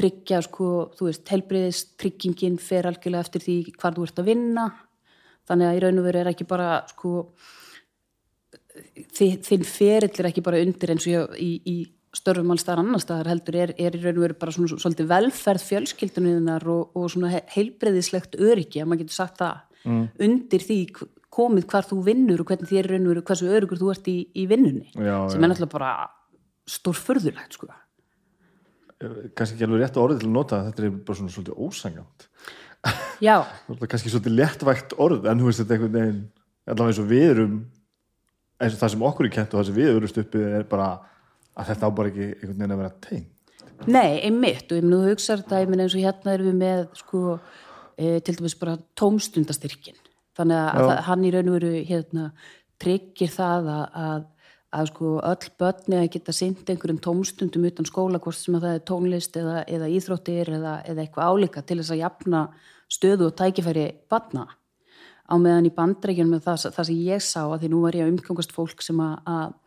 tryggja, 0.00 0.40
sko, 0.48 0.68
þú 0.96 1.10
veist, 1.10 1.24
helbriðis 1.30 1.84
tryggingin 2.00 2.56
fer 2.62 2.88
algjörlega 2.88 3.26
eftir 3.28 3.44
því 3.44 3.56
hvar 3.76 3.96
þú 3.96 4.08
ert 4.08 4.20
að 4.24 4.30
vinna 4.32 4.66
þannig 5.50 5.68
að 5.70 5.76
í 5.78 5.80
raun 5.84 6.00
og 6.00 6.06
veru 6.08 6.20
er 6.24 6.30
ekki 6.32 6.46
bara 6.48 6.68
sko, 6.90 7.14
þi- 9.16 9.38
þinn 9.46 9.64
ferill 9.66 10.12
er 10.22 10.28
ekki 10.30 10.44
bara 10.46 10.60
undir 10.62 10.92
eins 10.94 11.06
og 11.08 11.12
ég, 11.14 11.40
í, 11.42 11.50
í 11.66 11.76
störfum 12.16 12.50
alls 12.50 12.64
staðar 12.64 12.82
annar 12.84 13.02
staðar 13.02 13.30
heldur 13.30 13.56
er, 13.62 13.72
er 13.78 13.94
í 13.96 14.02
raun 14.02 14.18
og 14.18 14.24
veru 14.26 14.38
bara 14.40 14.54
svona 14.54 14.80
svolítið 14.80 15.10
velferð 15.12 15.66
fjölskyldunniðnar 15.68 16.66
og, 16.70 16.96
og 16.98 17.10
svona 17.12 17.42
heilbriðislegt 17.54 18.38
öryggi, 18.40 18.82
að 18.82 18.90
maður 18.90 19.04
getur 19.04 19.18
sagt 19.20 19.42
það 19.42 19.60
mm. 19.86 20.04
undir 20.26 20.64
því 20.66 20.78
komið 21.30 21.68
hvar 21.70 21.86
þú 21.86 22.00
vinnur 22.08 22.42
og 22.42 22.50
hvernig 22.50 22.70
þér 22.72 22.88
raun 22.90 23.04
og 23.06 23.12
veru 23.14 23.26
hversu 23.28 23.52
örugur 23.54 23.78
þú 23.82 23.92
ert 23.94 24.08
í, 24.10 24.16
í 24.34 24.46
vinnunni 24.50 24.88
Já, 24.96 25.14
sem 25.30 25.38
já. 25.38 25.44
er 25.44 25.52
náttúrulega 25.52 25.74
bara 25.76 25.92
stórfurðulegt 26.70 27.56
sko. 27.58 27.70
Kannski 29.00 29.56
ekki 29.56 29.66
alveg 29.66 29.84
rétt 29.84 30.00
orðið 30.00 30.22
til 30.22 30.28
að 30.28 30.34
nota 30.36 30.62
þetta 30.66 30.84
er 30.84 30.96
bara 31.08 31.18
svona 31.18 31.34
svolítið 31.34 31.60
ósangjant 31.66 32.26
Já, 33.24 33.36
kannski 33.90 34.12
svolítið 34.12 34.36
léttvægt 34.38 34.96
orð 35.00 35.28
en 35.30 35.40
þú 35.40 35.48
veist 35.48 35.62
þetta 35.62 35.76
einhvern 35.76 35.96
veginn 35.96 36.22
allavega 36.70 36.92
eins 36.92 37.02
og 37.02 37.10
við 37.10 37.26
erum 37.34 37.58
eins 38.60 38.74
og 38.76 38.82
það 38.82 38.92
sem 38.94 39.06
okkur 39.10 39.28
er 39.28 39.34
kent 39.34 39.54
og 39.54 39.60
það 39.60 39.68
sem 39.70 39.78
við 39.78 39.90
erum 39.94 40.22
uppi 40.24 40.44
er 40.60 40.66
bara 40.68 40.88
að 41.56 41.70
þetta 41.72 41.88
á 41.88 41.96
bara 41.96 42.12
ekki 42.12 42.26
einhvern 42.28 42.58
veginn 42.58 42.76
að 42.76 42.82
vera 42.82 42.96
teng 43.08 43.28
Nei, 43.88 44.20
einmitt 44.26 44.68
og 44.68 44.76
ég 44.76 44.84
minn 44.84 44.92
þú 44.98 45.08
hugsar 45.08 45.40
þetta, 45.40 45.62
ég 45.62 45.70
minn 45.72 45.80
eins 45.80 45.96
og 45.96 46.04
hérna 46.04 46.34
erum 46.36 46.50
við 46.50 46.56
með 46.60 46.82
sko, 46.98 47.22
e, 47.96 48.18
til 48.20 48.34
dæmis 48.36 48.56
bara 48.60 48.76
tómstundastyrkin 49.00 49.96
þannig 50.36 50.60
að, 50.60 50.82
að 50.84 51.00
hann 51.06 51.24
í 51.24 51.30
raun 51.32 51.48
og 51.48 51.56
veru 51.56 51.70
hérna, 51.88 52.26
tryggir 52.80 53.32
það 53.32 53.70
að, 53.72 54.26
að, 54.70 54.90
sko 54.92 55.16
öll 55.26 55.50
börni 55.58 55.98
að 55.98 56.10
geta 56.16 56.34
sinnt 56.34 56.70
einhverjum 56.70 57.00
tómstundum 57.02 57.66
utan 57.68 57.88
skóla 57.88 58.20
hvort 58.22 58.38
sem 58.38 58.56
að 58.58 58.66
það 58.66 58.76
er 58.76 58.84
tónlist 58.90 59.38
eða, 59.40 59.64
eða 59.66 59.90
íþróttir 59.96 60.52
eða, 60.58 60.74
eða 60.86 61.04
eitthvað 61.04 61.30
álíka 61.30 61.64
til 61.66 61.80
þess 61.80 61.94
að 61.94 62.02
jafna 62.04 62.42
stöðu 62.90 63.30
og 63.30 63.36
tækifæri 63.38 63.86
barna. 64.10 64.46
Á 65.30 65.34
meðan 65.38 65.68
í 65.70 65.74
bandreikjunum 65.74 66.36
með 66.36 66.46
það, 66.46 66.70
það 66.76 66.86
sem 66.88 67.02
ég 67.06 67.22
sá 67.22 67.42
að 67.44 67.58
því 67.62 67.72
nú 67.72 67.82
var 67.84 67.98
ég 67.98 68.06
að 68.06 68.14
umgangast 68.14 68.54
fólk 68.54 68.82
sem 68.82 69.02
að, 69.02 69.18
að 69.30 69.58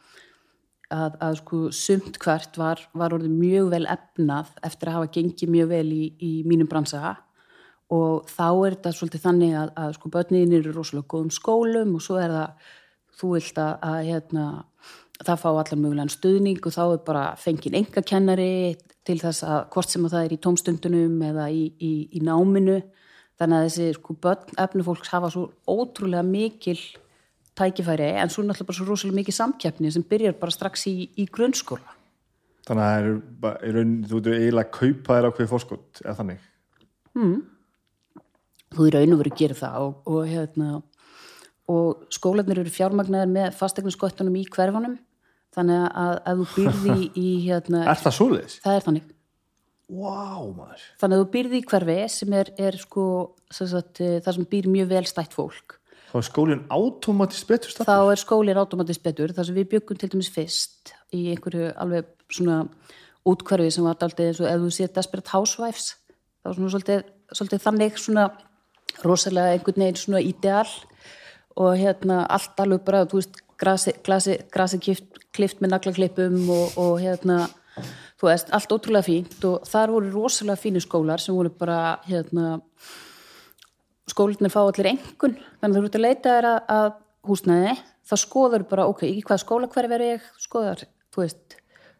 að, 0.93 1.17
að 1.23 1.37
sko 1.41 1.59
sumt 1.73 2.17
hvert 2.21 2.57
var, 2.59 2.81
var 2.97 3.15
orðið 3.15 3.35
mjög 3.37 3.69
vel 3.73 3.85
efnað 3.89 4.51
eftir 4.65 4.89
að 4.89 4.97
hafa 4.99 5.11
gengið 5.15 5.53
mjög 5.53 5.69
vel 5.71 5.87
í, 5.93 6.03
í 6.19 6.31
mínum 6.49 6.69
bransa. 6.69 7.15
Og 7.93 8.29
þá 8.31 8.47
er 8.49 8.75
þetta 8.75 8.93
svolítið 8.97 9.25
þannig 9.27 9.57
að 9.59 9.95
sko 9.97 10.11
börnin 10.13 10.55
eru 10.57 10.73
rosalega 10.73 11.09
góðum 11.13 11.33
skólum 11.33 11.95
og 11.97 12.03
svo 12.03 12.17
er 12.21 12.33
það 12.33 12.71
þú 13.19 13.35
vilt 13.35 13.59
að, 13.61 13.73
að 13.89 13.99
hérna, 14.09 14.45
það 15.23 15.41
fá 15.43 15.47
allar 15.51 15.79
mögulegan 15.79 16.11
stuðning 16.13 16.63
og 16.63 16.75
þá 16.75 16.83
er 16.85 17.05
bara 17.05 17.23
fengið 17.39 17.77
enga 17.79 18.03
kennari 18.05 18.51
til 19.07 19.19
þess 19.21 19.45
að 19.45 19.61
hvort 19.73 19.91
sem 19.91 20.05
að 20.07 20.15
það 20.15 20.25
er 20.27 20.35
í 20.35 20.41
tómstundunum 20.43 21.23
eða 21.29 21.47
í, 21.51 21.63
í, 21.79 21.93
í 22.17 22.23
náminu. 22.23 22.81
Þannig 23.41 23.57
að 23.57 23.65
þessi 23.67 23.87
sko 23.97 24.15
börn 24.23 24.59
efnufólks 24.61 25.11
hafa 25.11 25.31
svo 25.33 25.47
ótrúlega 25.67 26.23
mikil 26.25 26.77
tækifæri 27.57 28.13
en 28.21 28.31
svo 28.31 28.45
náttúrulega 28.45 28.69
bara 28.69 28.77
svo 28.77 28.87
rosalega 28.87 29.19
mikið 29.19 29.37
samkeppni 29.37 29.91
sem 29.93 30.05
byrjar 30.09 30.37
bara 30.39 30.53
strax 30.53 30.87
í, 30.89 30.95
í 31.19 31.25
grunnskóla. 31.29 31.97
Þannig 32.63 32.83
að 32.85 33.07
það 33.43 33.65
er 33.67 33.75
raun, 33.77 33.95
þú 34.07 34.19
veitur 34.19 34.37
eiginlega 34.37 34.63
að 34.63 34.75
kaupa 34.77 35.17
þér 35.17 35.27
ákveði 35.29 35.49
fórskot 35.51 36.03
eða 36.05 36.15
þannig? 36.21 36.45
Þú 38.73 38.87
í 38.87 38.93
raun 38.95 39.15
og 39.15 39.19
veru 39.21 39.33
gerir 39.37 39.59
það 39.59 39.87
og, 39.87 39.97
og, 40.09 40.21
hérna, 40.29 40.69
og 41.71 42.07
skólanir 42.13 42.59
eru 42.63 42.71
fjármagnaðir 42.73 43.31
með 43.31 43.53
fastegnaskottunum 43.59 44.35
í 44.39 44.45
hverfanum 44.51 44.97
þannig 45.53 45.83
að 45.93 46.15
ef 46.31 46.39
þú 46.39 46.47
byrði 46.57 46.95
í 47.19 47.29
hérna, 47.45 47.83
Er 47.91 48.01
það 48.01 48.17
svoleiðis? 48.17 48.57
það 48.63 48.79
er 48.79 48.87
þannig. 48.87 49.11
Maður. 49.93 50.83
Þannig 50.97 51.17
að 51.17 51.21
þú 51.21 51.29
byrði 51.35 51.59
í 51.59 51.65
hverfi 51.69 51.95
sem 52.09 52.35
er, 52.39 52.49
er 52.57 52.77
sko, 52.81 53.05
sem 53.53 53.69
sagt, 53.69 54.01
eh, 54.01 54.19
það 54.23 54.37
sem 54.39 54.47
býr 54.49 54.69
mjög 54.71 54.91
vel 54.93 55.05
stætt 55.05 55.35
fólk. 55.35 55.77
Þá 56.13 56.17
er 56.19 56.25
skólinn 56.27 56.63
automatist 56.73 57.47
betur 57.49 57.73
stað 57.73 57.89
þá 57.89 58.11
er 58.13 58.21
skólinn 58.21 58.59
automatist 58.61 59.03
betur. 59.05 59.33
Þar 59.33 59.47
sem 59.49 59.57
við 59.57 59.69
byggum 59.71 59.99
til 59.99 60.09
dæmis 60.13 60.29
fyrst 60.33 60.93
í 61.13 61.23
einhverju 61.33 61.71
alveg 61.81 62.09
svona 62.33 62.59
útkverfi 63.29 63.71
sem 63.73 63.85
var 63.85 63.95
alltaf 63.95 64.19
eins 64.21 64.41
og 64.41 64.49
ef 64.49 64.63
þú 64.63 64.71
séð 64.75 64.95
Desperate 64.97 65.33
Housewives 65.33 65.93
þá 66.43 66.49
var 66.49 66.57
svona 66.57 66.73
svolítið, 66.73 67.03
svolítið 67.31 67.63
þannig 67.63 67.99
svona 68.01 68.25
rosalega 69.03 69.53
einhvern 69.55 69.85
veginn 69.85 70.01
svona 70.01 70.21
ideal 70.23 70.67
og 71.59 71.75
hérna 71.77 72.23
allt 72.33 72.59
alveg 72.63 72.83
bara, 72.85 73.03
þú 73.05 73.19
veist, 73.21 73.41
grasi, 73.59 73.93
glasi, 74.03 74.37
grasi 74.51 74.79
klift, 74.81 75.19
klift 75.35 75.61
með 75.61 75.75
naglaklippum 75.75 76.39
og, 76.53 76.77
og 76.81 76.95
hérna 77.03 77.45
þú 78.19 78.27
veist, 78.29 78.49
allt 78.55 78.71
ótrúlega 78.75 79.05
fínt 79.07 79.45
og 79.49 79.63
þar 79.69 79.93
voru 79.93 80.11
rosalega 80.13 80.59
fínu 80.63 80.81
skólar 80.83 81.21
sem 81.21 81.35
voru 81.35 81.51
bara 81.59 81.97
hérna 82.07 82.57
skólinir 84.09 84.51
fá 84.53 84.61
allir 84.65 84.89
engun 84.93 85.35
þannig 85.61 85.77
að 85.77 85.79
þú 85.79 85.87
ert 85.89 85.97
að 85.99 86.03
leita 86.05 86.33
þér 86.37 86.47
að, 86.49 86.61
að 86.75 86.87
húsnæði 87.29 87.75
þá 88.03 88.15
skoður 88.19 88.65
bara, 88.67 88.85
ok, 88.91 89.03
í 89.07 89.21
hvað 89.23 89.41
skóla 89.45 89.69
hver 89.71 89.87
er 89.95 90.03
ég? 90.03 90.25
Skoðar, 90.43 90.81
þú 91.13 91.21
veist 91.23 91.55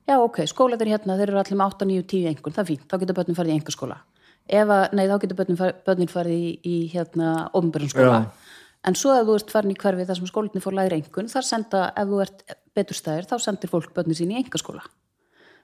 já, 0.10 0.18
ok, 0.20 0.42
skólaður 0.52 0.92
hérna, 0.92 1.16
þeir 1.20 1.32
eru 1.32 1.39
allir 1.39 1.60
með 1.62 1.70
8, 1.78 1.88
9, 1.94 2.08
10 2.12 2.32
engun, 2.34 2.56
það 2.58 2.63
er 2.66 2.70
fínt, 2.74 2.88
þá 2.92 2.98
getur 3.04 3.18
börnin 3.22 3.38
farið 3.39 3.54
í 3.54 3.58
enga 3.62 3.76
skóla 3.78 4.00
ef 4.44 4.74
að, 4.76 4.82
nei, 5.00 5.06
þá 5.08 5.13
getur 5.24 5.38
börnin, 5.39 5.60
far- 5.62 5.78
börnin 5.88 6.12
farið 6.12 6.36
í, 6.36 6.50
í 6.68 6.76
hérna, 6.92 7.30
ofnbjörn 7.56 7.92
skóla. 7.94 8.18
Já. 8.26 8.43
En 8.84 8.98
svo 9.00 9.13
ef 9.15 9.28
þú 9.28 9.38
ert 9.39 9.54
farin 9.54 9.74
í 9.74 9.78
hverfi 9.80 10.08
þar 10.10 10.19
sem 10.19 10.30
skólinir 10.30 10.63
fór 10.63 10.78
lægri 10.78 11.00
engun, 11.02 11.32
þar 11.32 11.48
senda, 11.48 11.86
ef 11.96 12.12
þú 12.12 12.19
ert 12.26 12.43
betur 12.76 13.00
stæðir, 13.00 13.30
þá 13.30 13.36
sendir 13.39 13.72
fólk 13.72 13.93
börnin 13.96 14.17
sín 14.17 14.34
í 14.34 14.41
enga 14.41 14.60
skóla 14.62 14.84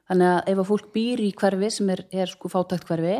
þannig 0.10 0.32
að 0.32 0.53
ef 0.53 0.63
að 0.63 0.69
fólk 0.71 0.88
býr 0.95 1.21
í 1.21 1.34
hverfi 1.38 1.69
sem 1.73 1.91
er, 1.93 2.05
er 2.12 2.32
sko 2.32 2.49
fátækt 2.49 2.88
hverfi 2.89 3.19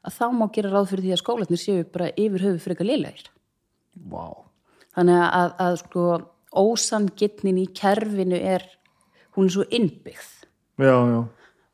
að 0.00 0.16
þá 0.16 0.24
má 0.32 0.46
gera 0.54 0.72
ráð 0.72 0.94
fyrir 0.94 1.06
því 1.08 1.12
að 1.16 1.22
skólanir 1.24 1.60
séu 1.60 1.84
bara 1.92 2.12
yfir 2.16 2.46
höfu 2.46 2.64
frekar 2.64 2.88
liðlegir 2.88 3.28
Vá. 4.10 4.46
Þannig 4.94 5.22
að, 5.26 5.54
að 5.62 5.76
sko 5.82 6.04
ósangitnin 6.60 7.60
í 7.62 7.66
kerfinu 7.74 8.38
er 8.38 8.64
hún 9.36 9.48
er 9.48 9.54
svo 9.54 9.66
innbyggð. 9.70 10.30
Já, 10.80 10.96
já. 11.10 11.20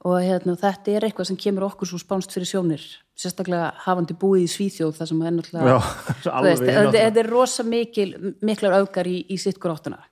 Og 0.06 0.16
hérna, 0.22 0.54
þetta 0.60 0.92
er 0.92 1.06
eitthvað 1.06 1.30
sem 1.30 1.40
kemur 1.40 1.66
okkur 1.70 1.90
svo 1.90 2.00
spánst 2.00 2.34
fyrir 2.34 2.50
sjónir 2.50 2.84
sérstaklega 3.16 3.70
hafandi 3.86 4.16
búið 4.20 4.44
í 4.44 4.50
Svíþjóð 4.52 4.98
þar 4.98 5.08
sem 5.10 5.22
er 5.22 5.34
náttúrulega 5.36 5.78
þetta 6.24 6.66
það. 6.66 6.92
þetta 6.98 7.22
er 7.22 7.30
rosa 7.32 7.64
mikil 7.64 8.10
miklar 8.44 8.76
augar 8.82 9.08
í, 9.08 9.22
í 9.32 9.38
sitt 9.40 9.60
gróttuna 9.62 10.02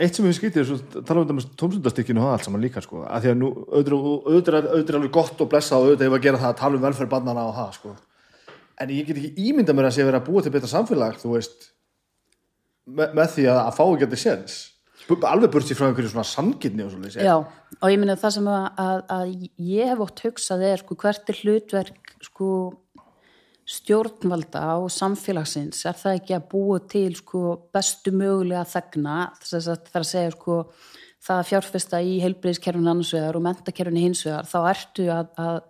Eitt 0.00 0.16
sem 0.16 0.24
við 0.24 0.56
er 0.56 0.64
svo 0.64 0.78
tala 1.04 1.26
um 1.26 1.38
þetta 1.38 1.56
tómsundastykkinu 1.60 2.22
og 2.22 2.28
það 2.28 2.34
allt 2.36 2.46
saman 2.46 2.62
líka 2.62 2.80
sko. 2.80 3.02
Að 3.04 3.24
því 3.24 3.30
að 3.30 3.34
nú 3.36 3.48
auðvitað 3.68 4.68
er 4.78 4.96
alveg 4.96 5.10
gott 5.12 5.42
og 5.44 5.50
blessa 5.52 5.76
og 5.76 5.90
auðvitað 5.90 6.06
ef 6.06 6.14
að 6.16 6.22
gera 6.24 6.40
það 6.40 6.52
að 6.52 6.60
tala 6.62 6.78
um 6.78 6.84
velferð 6.86 7.10
barnana 7.12 7.44
og 7.50 7.52
það 7.58 7.74
sko. 7.76 7.92
En 8.80 8.94
ég 8.94 9.10
get 9.10 9.20
ekki 9.20 9.48
ímynda 9.50 9.74
mér 9.76 9.90
að 9.90 9.98
sé 9.98 10.06
verið 10.06 10.20
að 10.22 10.30
búa 10.30 10.44
til 10.46 10.54
betra 10.54 10.70
samfélag 10.72 11.20
þú 11.20 11.34
veist 11.34 11.68
með, 12.86 13.12
með 13.18 13.34
því 13.34 13.46
að, 13.50 13.60
að 13.66 13.76
fá 13.76 13.82
ekki 13.84 13.98
að 13.98 14.06
þetta 14.06 14.22
séns 14.22 14.56
alveg 15.08 15.52
burt 15.52 15.68
sér 15.68 15.78
frá 15.78 15.86
einhverju 15.88 16.10
svona 16.12 16.26
sangirni 16.28 16.84
og 16.84 16.92
svo 16.92 17.00
Já, 17.24 17.36
og 17.78 17.92
ég 17.92 18.00
minna 18.00 18.18
það 18.18 18.34
sem 18.36 18.50
að, 18.52 18.66
að, 18.84 19.00
að 19.14 19.32
ég 19.70 19.90
hef 19.92 20.04
ótt 20.04 20.22
hugsað 20.26 20.64
er 20.68 20.82
sko, 20.82 20.98
hvert 21.00 21.32
er 21.32 21.40
hlutverk 21.42 22.12
sko, 22.26 22.50
stjórnvalda 23.68 24.62
og 24.82 24.92
samfélagsins? 24.92 25.82
Er 25.88 25.96
það 25.98 26.20
ekki 26.20 26.36
að 26.36 26.46
búa 26.52 26.78
til 26.88 27.10
sko, 27.18 27.42
bestu 27.74 28.12
mögulega 28.16 28.64
þegna? 28.68 29.18
Þess 29.44 29.72
að 29.74 29.82
það 29.88 29.98
er 29.98 30.04
að 30.04 30.10
segja 30.12 30.36
sko, 30.36 30.60
það 31.28 31.42
að 31.42 31.50
fjárfesta 31.50 32.00
í 32.04 32.14
heilbreyðiskerfinu 32.24 32.92
annars 32.92 33.12
vegar 33.16 33.38
og 33.38 33.44
mentakerfinu 33.44 34.04
hins 34.06 34.24
vegar 34.26 34.48
þá 34.48 34.58
ertu 34.72 35.08
að, 35.12 35.30
að, 35.44 35.60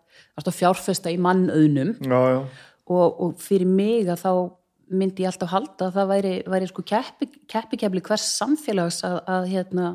fjárfesta 0.55 1.12
í 1.14 1.18
já, 2.05 2.22
og, 2.88 3.07
og 3.09 3.37
fyrir 3.42 3.70
mig 3.70 4.09
að 4.09 4.22
þá 4.22 4.33
myndi 4.90 5.24
ég 5.24 5.33
alltaf 5.33 5.53
halda 5.53 5.88
að 5.88 5.96
það 5.98 6.11
væri, 6.12 6.35
væri 6.48 6.70
sko 6.70 6.85
keppi, 6.87 7.31
keppikefli 7.51 8.03
hvers 8.09 8.27
samfélags 8.38 9.03
að, 9.07 9.18
að, 9.29 9.48
hérna, 9.53 9.90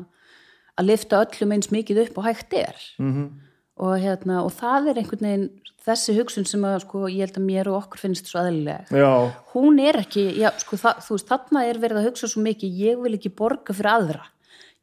að 0.78 0.90
lifta 0.90 1.22
öllum 1.24 1.54
eins 1.56 1.70
mikið 1.74 2.04
upp 2.06 2.18
og 2.18 2.28
hægt 2.28 2.56
er 2.58 2.76
-hmm. 2.98 3.28
og, 3.76 3.94
hérna, 3.98 4.42
og 4.44 4.52
það 4.52 4.90
er 4.90 5.02
einhvern 5.02 5.28
veginn 5.28 5.50
þessi 5.84 6.14
hugsun 6.16 6.46
sem 6.48 6.64
að 6.64 6.78
sko, 6.86 7.04
ég 7.12 7.26
held 7.26 7.38
að 7.38 7.46
mér 7.48 7.68
og 7.68 7.82
okkur 7.82 8.04
finnst 8.06 8.30
svo 8.30 8.40
aðlileg 8.40 8.88
Já, 8.94 9.32
hún 9.52 9.80
er 9.82 10.00
ekki, 10.00 10.24
já, 10.40 10.48
sko, 10.62 10.78
það, 10.80 11.02
þú 11.06 11.18
veist, 11.18 11.28
þarna 11.28 11.64
er 11.68 11.80
verið 11.82 12.00
að 12.00 12.08
hugsa 12.08 12.30
svo 12.30 12.44
mikið, 12.44 12.80
ég 12.86 13.02
vil 13.04 13.14
ekki 13.18 13.32
borga 13.36 13.76
fyrir 13.76 13.92
aðra. 13.92 14.24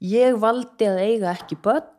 Ég 0.02 0.38
valdi 0.42 0.88
að 0.90 1.02
eiga 1.02 1.34
ekki 1.34 1.58
börn, 1.62 1.90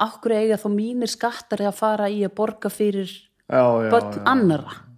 okkur 0.00 0.34
eiga 0.34 0.58
þá 0.58 0.68
mínir 0.74 1.10
skattar 1.10 1.62
að 1.66 1.78
fara 1.78 2.10
í 2.10 2.22
að 2.26 2.34
borga 2.38 2.70
fyrir 2.72 3.10
já, 3.10 3.62
já, 3.62 3.90
börn 3.90 4.20
annara. 4.30 4.89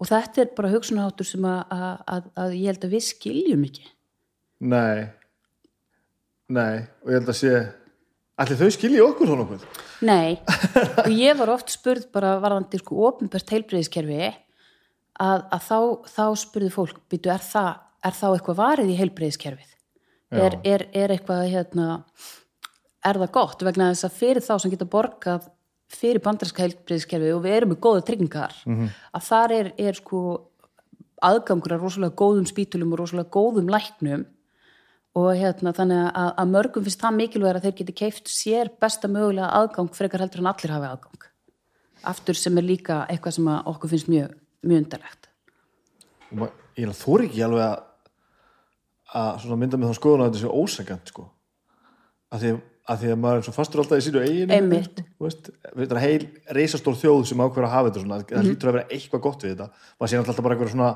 Og 0.00 0.08
þetta 0.08 0.42
er 0.42 0.52
bara 0.56 0.72
hugsunaháttur 0.72 1.28
sem 1.28 1.44
að, 1.44 1.74
að, 2.08 2.28
að, 2.40 2.54
ég 2.56 2.72
held 2.72 2.86
að 2.86 2.94
við 2.94 3.04
skiljum 3.10 3.66
ekki. 3.68 3.90
Nei. 4.70 5.10
Nei, 6.50 6.80
og 7.04 7.12
ég 7.12 7.20
held 7.20 7.30
að 7.30 7.38
sé 7.40 7.52
Ætli 8.40 8.56
þau 8.56 8.70
skilji 8.72 9.00
okkur 9.04 9.28
svona 9.28 9.44
okkur? 9.44 9.64
Nei, 10.08 10.38
og 11.02 11.10
ég 11.12 11.36
var 11.36 11.50
oft 11.52 11.68
spurð 11.74 12.06
bara 12.14 12.38
varðandi 12.40 12.78
sko 12.80 13.02
ofinbært 13.10 13.52
heilbreyðiskerfi 13.52 14.20
að, 14.24 15.42
að 15.44 15.66
þá, 15.66 15.76
þá 16.08 16.24
spurði 16.40 16.70
fólk, 16.72 17.02
býtu, 17.12 17.28
er 17.34 17.44
er 18.00 18.16
þá 18.16 18.26
eitthvað 18.30 18.60
varið 18.62 18.94
í 18.94 18.96
heilbreyðiskerfið? 18.96 19.74
Er, 20.30 20.56
er, 20.64 20.86
er 20.96 21.12
eitthvað, 21.12 21.42
hérna, 21.50 22.00
er 23.04 23.20
það 23.20 23.32
gott? 23.34 23.64
Vegna 23.66 23.90
þess 23.92 24.08
að 24.08 24.18
fyrir 24.22 24.46
þá 24.46 24.52
sem 24.62 24.72
geta 24.72 24.88
borgað 24.88 25.50
fyrir 25.90 26.22
bandarska 26.24 26.64
heilbreyðiskerfið 26.64 27.34
og 27.34 27.42
við 27.44 27.56
erum 27.56 27.72
með 27.74 27.80
góða 27.86 28.04
tryggingar, 28.08 28.54
að 29.12 29.24
þar 29.26 29.54
er, 29.56 29.72
er 29.78 29.98
sko 29.98 30.20
aðgangur 31.20 31.74
að 31.76 31.82
rosalega 31.84 32.16
góðum 32.16 32.46
spítulum 32.48 32.94
og 32.94 33.02
rosalega 33.02 33.32
góðum 33.34 33.72
læknum 33.72 34.26
og 35.18 35.32
hérna 35.34 35.72
þannig 35.74 36.04
að, 36.14 36.30
að 36.38 36.52
mörgum 36.54 36.86
finnst 36.86 37.02
það 37.02 37.16
mikilvægur 37.18 37.58
að 37.58 37.66
þeir 37.66 37.76
geti 37.80 37.96
keift 37.98 38.30
sér 38.30 38.70
besta 38.80 39.10
mögulega 39.10 39.50
aðgang 39.58 39.90
frekar 39.96 40.22
heldur 40.22 40.44
en 40.44 40.50
allir 40.52 40.74
hafi 40.76 40.90
aðgang. 40.92 41.26
Aftur 42.10 42.38
sem 42.38 42.56
er 42.56 42.64
líka 42.64 43.02
eitthvað 43.10 43.36
sem 43.36 43.50
okkur 43.50 43.90
finnst 43.90 44.08
mjög, 44.08 44.36
mjög 44.62 44.84
undarlegt. 44.84 45.28
Ég 46.78 46.86
er 46.86 47.24
ekki 47.26 47.42
alveg 47.44 47.66
að 47.66 47.78
að 49.10 49.58
mynda 49.58 49.78
með 49.78 49.90
þá 49.90 49.98
skoðun 49.98 50.22
að 50.22 50.28
þetta 50.30 50.42
sé 50.44 50.50
ósækjant 50.62 51.10
sko. 51.10 51.26
Að 52.30 52.42
því, 52.44 52.50
að 52.54 52.60
því 52.98 53.12
að 53.14 53.20
maður 53.22 53.40
er 53.40 53.46
svo 53.46 53.54
fastur 53.54 53.82
alltaf 53.82 54.00
í 54.00 54.04
sínu 54.06 54.24
eiginu 54.24 54.56
Einmitt. 54.56 55.00
veist, 55.22 55.50
við 55.76 55.84
þetta 55.84 55.96
er 55.96 56.04
heil 56.04 56.56
reisastór 56.58 56.98
þjóð 56.98 57.22
sem 57.30 57.42
ákveður 57.44 57.68
að 57.68 57.74
hafa 57.76 57.88
þetta 57.90 58.02
svona 58.04 58.20
það 58.24 58.48
hlýtur 58.48 58.70
að 58.70 58.76
vera 58.76 58.90
eitthvað 58.96 59.24
gott 59.26 59.44
við 59.44 59.52
þetta. 59.54 59.68
Maður 60.00 60.10
sé 60.10 60.20
alltaf 60.20 60.44
bara 60.46 60.56
einhver 60.56 60.72
svona 60.74 60.90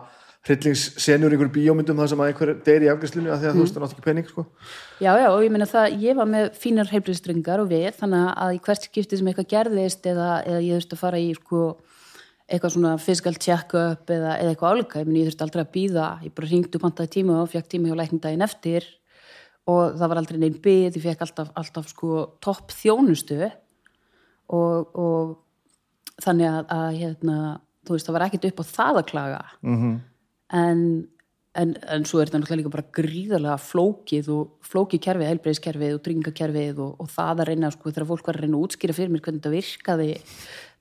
hryllingssenjur 0.45 1.33
einhverjum 1.33 1.55
bíómyndum 1.55 2.01
það 2.03 2.11
sem 2.13 2.21
að 2.21 2.31
einhver 2.31 2.51
deyri 2.67 2.85
í 2.85 2.91
afgæslinu 2.93 3.31
að 3.33 3.39
því 3.41 3.49
að 3.49 3.55
þú 3.55 3.63
veist 3.63 3.77
það 3.77 3.79
er 3.79 3.85
náttúrulega 3.85 4.03
ekki 4.03 4.05
pening 4.05 4.27
sko. 4.29 4.45
Já, 5.01 5.11
já, 5.17 5.29
og 5.31 5.41
ég 5.41 5.55
meina 5.55 5.69
það, 5.71 5.95
ég 6.05 6.19
var 6.19 6.29
með 6.29 6.49
fínar 6.61 6.91
heilbreyðstringar 6.91 7.63
og 7.63 7.71
við, 7.71 7.87
þannig 7.97 8.27
að 8.45 8.53
í 8.53 8.61
hvert 8.67 8.89
skipti 8.91 9.21
sem 9.21 9.31
eitthvað 9.31 9.49
gerðist 9.55 10.09
eða, 10.11 10.29
eða 10.45 10.61
ég 10.67 10.83
þurfti 10.83 10.99
að 10.99 11.01
fara 11.01 11.23
í 11.23 11.31
sko, 11.39 11.63
eitthvað 12.45 12.75
svona 12.77 12.93
physical 13.01 13.35
check-up 13.41 14.13
eða, 14.13 14.35
eða 14.37 14.53
eitthvað 14.53 14.77
álíka, 14.77 15.01
ég 15.01 15.09
meina 15.09 15.23
ég 15.23 15.31
þurfti 15.31 15.47
aldrei 15.49 15.65
að 15.65 15.73
býða 15.79 16.11
ég 16.27 16.37
bara 16.37 16.51
hringdu 16.53 16.83
pantaði 16.83 17.15
tíma 17.17 17.41
og 17.41 17.51
fekk 17.55 17.73
tíma 17.73 17.89
hjá 17.89 17.97
læknindaginn 18.03 18.45
eftir 18.45 18.91
og 19.71 19.99
það 19.99 20.11
var 20.11 20.21
aldrei 20.21 20.41
neinn 20.41 20.59
byð, 20.65 20.99
ég 20.99 21.05
fekk 21.05 21.23
alltaf, 21.25 21.53
alltaf 21.57 21.93
sko 21.93 22.25
topp 22.45 22.75
þjónustu 22.77 23.39
og, 23.45 24.91
og 24.99 25.37
þannig 26.21 26.51
að, 26.51 26.75
að 26.75 26.99
hérna, 27.01 27.39
þú 27.87 27.97
veist, 27.97 28.09
það 28.09 28.19
var 28.19 28.27
ekkit 28.29 28.51
upp 28.51 28.61
á 28.61 28.65
það 28.75 29.01
að 29.01 29.09
klaga. 29.13 29.47
Mm 29.65 29.95
en, 30.55 30.81
en, 31.55 31.75
en 31.89 32.07
svo 32.09 32.21
er 32.21 32.29
þetta 32.29 32.41
náttúrulega 32.43 32.61
líka 32.63 32.75
bara 32.75 32.95
gríðarlega 32.99 33.57
flókið 33.63 34.31
og 34.35 34.71
flókið 34.71 35.03
kerfið, 35.07 35.31
heilbreyðskerfið 35.33 35.97
og 35.97 36.03
tryggingakerfið 36.05 36.81
og, 36.85 36.97
og 37.03 37.13
það 37.13 37.45
að 37.45 37.51
reyna, 37.51 37.73
sko, 37.75 37.93
þegar 37.93 38.09
fólk 38.11 38.31
var 38.31 38.39
að 38.39 38.47
reyna 38.47 38.59
að 38.59 38.67
útskýra 38.69 38.97
fyrir 38.97 39.15
mér 39.15 39.25
hvernig 39.25 39.43
þetta 39.43 39.55
virkaði 39.55 40.09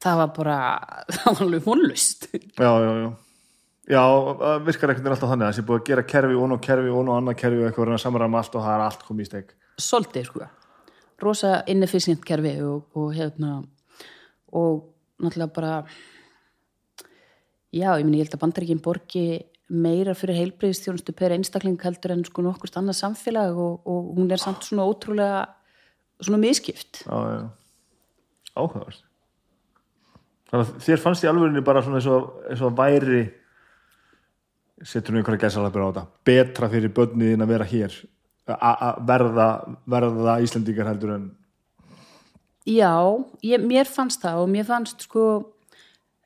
það 0.04 0.22
var 0.22 0.34
bara, 0.40 0.58
það 1.18 1.30
var 1.30 1.46
alveg 1.48 1.68
vonlust 1.68 2.28
já, 2.34 2.72
já, 2.72 2.92
já 3.04 3.12
já, 3.90 4.04
virkar 4.64 4.94
ekkert 4.94 5.12
alltaf 5.12 5.30
þannig 5.34 5.46
að 5.46 5.52
það 5.52 5.58
sé 5.58 5.68
búið 5.68 5.82
að 5.82 5.88
gera 5.90 6.08
kerfi 6.14 6.40
og 6.40 6.50
nú 6.50 6.58
kerfi 6.64 6.92
og 6.94 7.06
nú 7.08 7.16
annað 7.18 7.40
kerfi 7.42 7.62
og 7.62 7.70
eitthvað 7.70 7.94
að 7.98 8.04
samræma 8.06 8.42
allt 8.42 8.58
og 8.58 8.66
það 8.66 8.76
er 8.76 8.86
allt 8.88 9.06
komið 9.08 9.26
í 9.26 9.30
steg 9.32 9.54
svolítið, 9.82 10.28
sko. 10.30 10.50
Rosa 11.24 11.54
inefficient 11.72 12.26
kerfi 12.26 12.58
og, 12.64 12.90
og 13.00 13.14
hérna 13.16 13.56
og 14.54 14.84
náttúrulega 15.24 15.56
bara 15.56 15.74
já, 17.74 17.90
ég 17.98 18.06
meni, 18.06 18.20
ég 18.20 18.28
held 18.28 18.38
að 18.38 18.44
bandaríkinn 18.46 18.84
borgi 18.84 19.26
meira 19.74 20.14
fyrir 20.18 20.38
heilbreyðistjónustu 20.42 21.16
per 21.18 21.34
einstakling 21.34 21.80
heldur 21.82 22.14
en 22.14 22.24
sko 22.28 22.44
nokkurt 22.46 22.78
annað 22.78 23.00
samfélag 23.00 23.58
og, 23.58 23.82
og 23.90 24.14
hún 24.18 24.32
er 24.32 24.42
samt 24.42 24.68
svona 24.68 24.86
ótrúlega 24.86 25.46
svona 26.22 26.42
miskipt 26.42 27.04
að 30.54 30.76
þér 30.86 31.02
fannst 31.02 31.26
í 31.26 31.30
alvörinni 31.32 31.64
bara 31.66 31.82
svona 31.82 31.98
eins 31.98 32.10
og, 32.12 32.36
eins 32.52 32.62
og 32.62 32.76
væri 32.78 33.24
setur 34.84 35.16
nú 35.16 35.22
einhverja 35.22 35.48
gæsalapur 35.48 35.86
á 35.86 35.88
þetta. 35.90 36.04
Betra 36.28 36.70
fyrir 36.72 36.94
börniðin 36.96 37.46
að 37.46 37.54
vera 37.56 37.68
hér 37.68 37.96
að 38.52 39.00
verða, 39.08 39.48
verða 39.88 40.36
Íslendingar 40.44 40.90
heldur 40.92 41.16
en 41.16 41.32
Já, 42.64 42.96
ég, 43.44 43.60
mér 43.60 43.90
fannst 43.92 44.22
það 44.24 44.42
og 44.46 44.52
mér 44.52 44.68
fannst 44.68 45.04
sko 45.04 45.26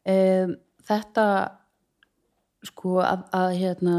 um, 0.05 0.51
þetta 0.85 1.25
sko 2.67 2.99
að, 3.01 3.23
að 3.33 3.53
hérna, 3.57 3.95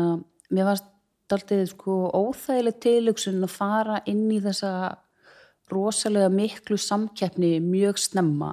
mér 0.54 0.70
fannst 0.70 0.86
daldið 1.28 1.64
sko 1.72 1.96
óþægileg 2.14 2.78
tilugsun 2.82 3.42
að 3.42 3.52
fara 3.52 3.98
inn 4.08 4.28
í 4.30 4.38
þessa 4.44 4.72
rosalega 5.68 6.30
miklu 6.32 6.78
samkeppni 6.80 7.58
mjög 7.60 7.98
snemma. 8.00 8.52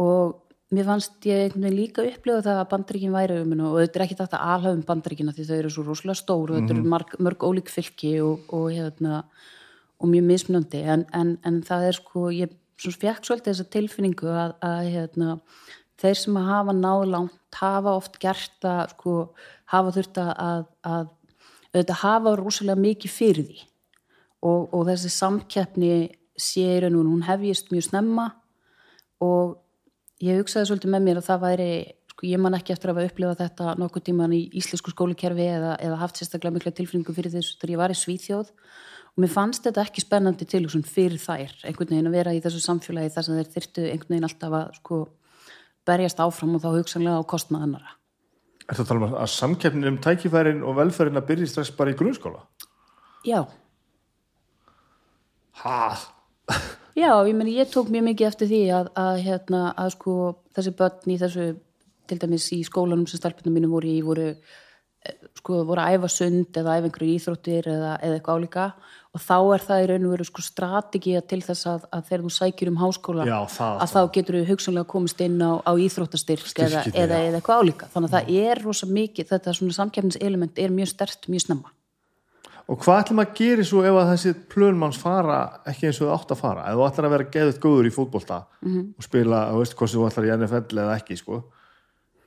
Og 0.00 0.38
mér 0.74 0.86
fannst 0.88 1.26
ég 1.28 1.44
einhvern 1.44 1.66
veginn 1.68 1.78
líka 1.78 2.02
upplifa 2.02 2.42
það 2.42 2.60
að 2.60 2.70
bandaríkin 2.72 3.14
væri 3.14 3.36
um 3.42 3.52
og 3.68 3.76
þetta 3.78 3.98
er 3.98 4.04
ekki 4.06 4.18
þetta 4.18 4.40
alhafum 4.54 4.86
bandaríkina 4.88 5.34
því 5.36 5.44
þau 5.46 5.56
eru 5.56 5.70
svo 5.70 5.84
rosalega 5.86 6.18
stór 6.18 6.50
og 6.50 6.56
þetta 6.58 6.74
eru 6.74 6.88
marg, 6.90 7.12
mörg 7.22 7.44
ólík 7.46 7.70
fylki 7.70 8.16
og, 8.24 8.48
og 8.50 8.72
hérna 8.74 9.20
og 10.00 10.10
mjög 10.10 10.24
mismunandi. 10.26 10.82
En, 10.82 11.04
en, 11.14 11.36
en 11.46 11.60
það 11.64 11.88
er 11.88 11.98
sko, 12.00 12.28
ég 12.34 12.54
fekk 12.76 13.24
svolítið 13.24 13.52
þessa 13.52 13.68
tilfinningu 13.72 14.28
að, 14.28 14.56
að 14.66 14.90
hérna, 14.92 15.36
þeir 16.02 16.20
sem 16.20 16.40
að 16.40 16.50
hafa 16.50 16.74
náð 16.76 17.04
langt 17.14 17.60
hafa 17.60 17.94
oft 17.96 18.18
gert 18.20 18.66
að 18.68 18.82
sko, 18.96 19.14
hafa 19.72 19.94
þurft 19.96 20.20
að, 20.20 20.32
að, 20.36 20.66
að 20.90 21.06
auðvitað 21.72 22.02
hafa 22.02 22.34
rosalega 22.40 22.82
mikið 22.82 23.14
fyrir 23.14 23.48
því. 23.48 23.62
Og, 24.46 24.66
og 24.76 24.82
þessi 24.90 25.12
samkeppni 25.14 25.94
sér 26.36 26.90
en 26.90 26.98
hún 26.98 27.24
hefjist 27.24 27.72
mjög 27.72 27.86
snemma 27.88 28.26
og 29.24 29.56
ég 30.24 30.40
hugsaði 30.40 30.70
svolítið 30.70 30.92
með 30.94 31.06
mér 31.06 31.20
að 31.20 31.28
það 31.28 31.42
væri 31.44 31.70
sko, 32.12 32.26
ég 32.30 32.42
man 32.42 32.56
ekki 32.56 32.74
eftir 32.74 32.92
að 32.92 32.98
hafa 32.98 33.10
upplifað 33.10 33.40
þetta 33.42 33.74
nokkuð 33.82 34.06
tíman 34.08 34.36
í 34.36 34.42
íslensku 34.60 34.94
skólikerfi 34.94 35.48
eða, 35.56 35.74
eða 35.82 36.00
haft 36.00 36.20
sérstaklega 36.20 36.56
mikla 36.56 36.72
tilfinningu 36.76 37.16
fyrir 37.16 37.34
þessu 37.34 37.58
þegar 37.58 37.74
ég 37.74 37.82
var 37.82 37.94
í 37.94 37.98
Svíþjóð 38.00 38.54
og 39.16 39.24
mér 39.24 39.32
fannst 39.32 39.66
þetta 39.66 39.84
ekki 39.84 40.04
spennandi 40.04 40.48
tilhugsun 40.48 40.86
fyrir 40.86 41.20
þær 41.20 41.52
einhvern 41.66 41.92
veginn 41.92 42.10
að 42.10 42.16
vera 42.20 42.34
í 42.36 42.40
þessu 42.44 42.62
samfélagi 42.64 43.12
þar 43.16 43.28
sem 43.28 43.38
þeir 43.40 43.52
þyrtu 43.56 43.84
einhvern 43.90 44.14
veginn 44.14 44.28
alltaf 44.30 44.56
að 44.60 44.80
sko, 44.80 45.02
berjast 45.86 46.24
áfram 46.24 46.56
og 46.56 46.64
þá 46.64 46.70
hugsanlega 46.78 47.20
á 47.20 47.30
kostnað 47.34 47.68
annara 47.68 47.94
Ertu 48.66 48.82
að 48.82 48.88
tala 48.88 48.98
um 49.06 49.12
að 49.14 49.28
samkeppnin 49.30 49.92
um 49.92 50.00
tækifærin 50.02 50.64
og 50.66 50.74
velferðin 50.80 51.20
að 51.20 51.28
byrja 51.28 51.52
strax 51.52 51.68
bara 51.76 51.92
í 51.92 51.98
grunnskóla? 51.98 52.40
Já, 53.26 53.44
Ha? 55.56 55.96
Já, 56.96 57.12
ég 57.28 57.36
meni, 57.36 57.52
ég 57.58 57.68
tók 57.68 57.90
mjög 57.92 58.06
mikið 58.08 58.26
eftir 58.30 58.48
því 58.48 58.60
að, 58.72 58.86
að, 58.96 59.18
hérna, 59.26 59.62
að 59.76 59.90
sko, 59.98 60.12
þessi 60.56 60.72
börn 60.78 61.12
í 61.12 61.16
þessu, 61.20 61.48
til 62.08 62.16
dæmis 62.22 62.46
í 62.56 62.62
skólanum 62.64 63.08
sem 63.10 63.20
stelpunum 63.20 63.58
mínum 63.58 63.74
voru 63.76 63.90
í, 63.90 63.98
voru, 64.06 64.30
eh, 65.04 65.18
sko, 65.36 65.60
voru 65.68 65.82
að 65.82 65.98
æfa 65.98 66.10
sund 66.14 66.56
eða 66.56 66.78
æfa 66.78 66.88
einhverju 66.88 67.18
íþróttir 67.18 67.68
eða, 67.74 67.92
eða 68.00 68.16
eitthvað 68.16 68.40
álíka 68.40 68.66
og 69.16 69.22
þá 69.22 69.36
er 69.56 69.64
það 69.64 69.82
í 69.82 69.86
raun 69.90 70.06
og 70.06 70.14
veru 70.14 70.26
sko 70.28 70.44
strategía 70.44 71.22
til 71.24 71.42
þess 71.44 71.68
að, 71.70 71.86
að 71.92 72.08
þegar 72.08 72.24
þú 72.24 72.32
sækjur 72.36 72.72
um 72.72 72.80
háskóla 72.80 73.28
Já, 73.28 73.38
það 73.52 73.84
að 73.84 73.92
þá 73.92 74.00
getur 74.16 74.38
þú 74.38 74.42
hugsanlega 74.50 74.92
komist 74.92 75.22
inn 75.24 75.38
á, 75.40 75.52
á 75.64 75.72
íþróttastyrk 75.86 76.64
eða, 76.64 76.82
eða, 76.92 77.22
eða 77.28 77.40
eitthvað 77.40 77.62
álíka. 77.62 77.92
Þannig 77.92 78.12
að 78.12 78.16
það 78.16 78.36
er 78.48 78.64
rosa 78.64 78.88
mikið, 78.88 79.30
þetta 79.34 79.56
svona 79.60 79.76
samkeppniselement 79.82 80.60
er 80.64 80.76
mjög 80.80 80.92
stert 80.92 81.28
mjög 81.32 81.44
snemma. 81.44 81.75
Og 82.68 82.80
hvað 82.82 83.00
ætlum 83.04 83.20
að 83.22 83.34
gera 83.38 83.62
svo 83.62 83.82
ef 83.86 83.94
að 83.94 84.08
þessi 84.10 84.30
plönmanns 84.50 84.96
fara 84.98 85.36
ekki 85.70 85.86
eins 85.86 86.00
og 86.02 86.08
það 86.08 86.14
átt 86.16 86.32
að 86.34 86.40
fara? 86.40 86.64
Ef 86.66 86.74
þú 86.74 86.86
ætlar 86.88 87.06
að 87.06 87.12
vera 87.14 87.26
geðut 87.36 87.60
góður 87.62 87.86
í 87.86 87.92
fótbolta 87.94 88.38
Mhm. 88.64 88.80
og 88.98 89.04
spila, 89.06 89.42
þú 89.52 89.60
veist 89.62 89.76
hvað 89.76 89.88
sem 89.92 90.00
þú 90.00 90.08
ætlar 90.10 90.26
í 90.26 90.32
NFL 90.36 90.80
eða 90.82 90.96
ekki, 90.98 91.16
sko. 91.20 91.42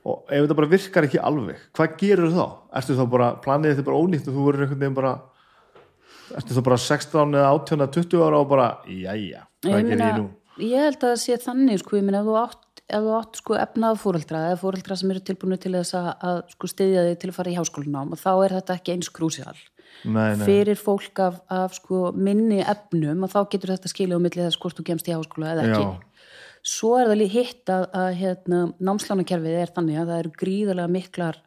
Og 0.06 0.22
ef 0.32 0.40
þetta 0.46 0.56
bara 0.56 0.70
virkar 0.72 1.04
ekki 1.04 1.20
alveg, 1.20 1.56
hvað 1.76 1.96
gerur 2.00 2.30
þá? 2.32 2.46
Ertu 2.80 2.96
þá 2.96 3.04
bara, 3.10 3.28
planið 3.44 3.74
þetta 3.74 3.84
bara 3.84 4.00
ónýtt 4.00 4.28
og 4.28 4.34
þú 4.34 4.46
verður 4.48 4.64
einhvern 4.64 4.80
veginn 4.80 4.94
bara, 4.96 5.12
ertu 6.38 6.56
þá 6.56 6.62
bara 6.64 6.78
16 6.80 7.34
eða 7.36 7.50
18 7.52 7.80
eða 7.84 7.92
20 7.96 8.24
ára 8.24 8.40
og 8.40 8.48
bara, 8.48 8.68
jæja, 8.88 9.42
hvað 9.66 9.82
gerir 9.90 10.06
ég 10.06 10.16
nú? 10.22 10.28
Ég 10.60 10.84
held 10.86 10.98
að 11.04 11.12
það 11.12 11.20
sé 11.20 11.36
þannig, 11.44 11.78
sko, 11.84 11.96
ég 12.00 12.04
meina, 12.08 12.20
ef 12.20 12.28
þú 12.30 12.36
átt, 12.40 12.80
ef 12.90 13.04
þú 13.04 13.12
átt 13.20 13.36
sko 13.40 13.54
efnað 13.60 14.00
fóreldra 14.02 14.40
eða 14.48 14.58
fóreldra 14.60 14.96
sem 14.98 15.10
eru 15.12 15.20
tilbúinu 15.20 15.58
til 15.60 15.72
þess 15.76 15.94
að, 16.00 16.08
að 16.30 16.40
sko 16.56 16.66
styðja 16.72 17.04
þig 17.10 17.18
til 17.20 17.30
að 17.30 17.36
fara 17.38 17.50
í 17.52 17.58
háskólanám 17.60 18.12
og 18.16 18.18
þá 18.24 18.30
er 18.44 18.56
þetta 18.60 18.76
ekki 18.80 18.92
eins 18.96 19.12
krúsjál. 19.12 19.60
Nei, 20.04 20.32
nei. 20.38 20.46
fyrir 20.48 20.78
fólk 20.80 21.20
af, 21.20 21.42
af 21.52 21.74
sko, 21.76 22.08
minni 22.16 22.62
efnum 22.64 23.26
og 23.26 23.32
þá 23.34 23.40
getur 23.52 23.74
þetta 23.74 23.90
skilja 23.92 24.16
á 24.16 24.24
milli 24.24 24.46
þess 24.46 24.60
hvort 24.62 24.78
þú 24.78 24.86
kemst 24.88 25.10
í 25.10 25.12
háskóla 25.12 25.52
eða 25.52 25.66
ekki 25.66 25.82
Já. 25.82 25.90
svo 26.72 26.94
er 26.96 27.10
það 27.10 27.20
líka 27.20 27.34
hitt 27.34 27.72
að, 27.74 27.84
að 28.00 28.10
hérna, 28.22 28.62
námslánakerfið 28.80 29.58
er 29.60 29.74
þannig 29.76 30.00
að 30.00 30.12
það 30.12 30.22
eru 30.22 30.32
gríðarlega 30.40 30.94
miklar 30.96 31.40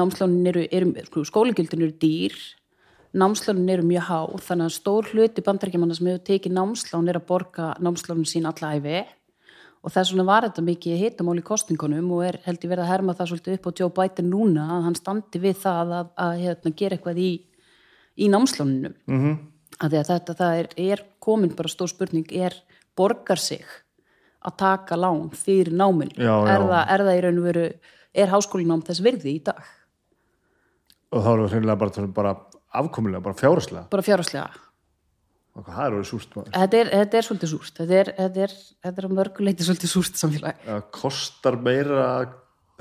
námslánin 0.00 0.50
eru, 0.52 0.64
eru 0.72 1.06
sko, 1.10 1.24
skólagjöldin 1.28 1.84
eru 1.84 1.96
dýr 2.00 2.38
námslánin 3.12 3.72
eru 3.74 3.84
mjög 3.84 4.08
há 4.08 4.20
þannig 4.48 4.70
að 4.70 4.76
stór 4.78 5.12
hluti 5.12 5.44
bandarækjumanna 5.44 5.96
sem 5.98 6.08
hefur 6.08 6.24
tekið 6.28 6.56
námslán 6.56 7.12
er 7.12 7.20
að 7.20 7.28
borga 7.28 7.72
námslánin 7.84 8.28
sín 8.28 8.48
alla 8.48 8.72
æfi 8.78 9.02
og 9.82 9.90
þess 9.90 10.12
vegna 10.12 10.26
var 10.26 10.46
þetta 10.46 10.64
mikið 10.66 11.00
hitamál 11.00 11.38
í 11.40 11.44
kostingunum 11.46 12.10
og 12.14 12.24
er 12.26 12.38
held 12.44 12.62
ég 12.62 12.70
verið 12.70 12.84
að 12.84 12.92
herma 12.92 13.14
það 13.18 13.30
svolítið 13.32 13.56
upp 13.56 13.66
á 13.66 13.76
Joe 13.80 13.94
Biden 13.96 14.30
núna 14.30 14.66
að 14.76 14.84
hann 14.86 14.98
standi 14.98 15.40
við 15.42 15.56
það 15.64 15.94
að, 15.98 16.12
að 16.26 16.34
hérna, 16.42 16.74
gera 16.78 16.98
eitthvað 16.98 17.22
í, 17.22 17.30
í 18.14 18.28
námslánunum. 18.30 18.94
Mm 19.10 19.22
-hmm. 19.22 19.38
að 19.78 19.88
því 19.90 20.00
að 20.02 20.10
þetta 20.12 20.38
það 20.40 20.60
er, 20.60 20.68
er 20.76 21.04
komin 21.18 21.56
bara 21.58 21.72
stór 21.72 21.90
spurning 21.90 22.30
er 22.32 22.56
borgar 22.96 23.38
sig 23.38 23.64
að 24.42 24.56
taka 24.56 24.96
lán 24.96 25.30
fyrir 25.34 25.72
náminu? 25.74 26.14
Já, 26.16 26.34
já. 26.46 26.54
Er, 26.54 26.66
það, 26.70 26.84
er 26.94 27.06
það 27.06 27.16
í 27.16 27.22
raun 27.26 27.38
og 27.38 27.44
veru 27.44 27.68
er 28.12 28.28
háskólinám 28.28 28.82
þess 28.86 29.02
virði 29.02 29.36
í 29.36 29.42
dag? 29.42 29.62
Og 31.12 31.22
þá 31.22 31.30
erum 31.32 31.46
við 31.46 31.52
hreinlega 31.52 31.78
bara, 31.78 32.06
bara 32.06 32.36
afkomulega, 32.72 33.22
bara 33.24 33.34
fjáraslega 33.36 33.88
bara 33.90 34.02
fjárhagslega. 34.02 34.48
og 34.48 34.71
það 35.52 35.96
er 35.98 36.06
súrt 36.08 36.36
maður? 36.36 36.52
Þetta 36.54 36.78
er, 36.78 36.90
þetta 36.92 37.18
er 37.18 37.26
svolítið 37.26 37.50
súrt. 37.52 37.72
Þetta 37.76 37.98
er, 37.98 38.10
þetta 38.18 38.44
er, 38.46 38.54
þetta 38.86 39.02
er 39.02 39.08
mörguleiti 39.18 39.66
svolítið 39.66 39.92
súrt 39.92 40.20
samfélag. 40.20 40.62
Það 40.64 40.86
kostar 40.96 41.58
meira 41.60 42.06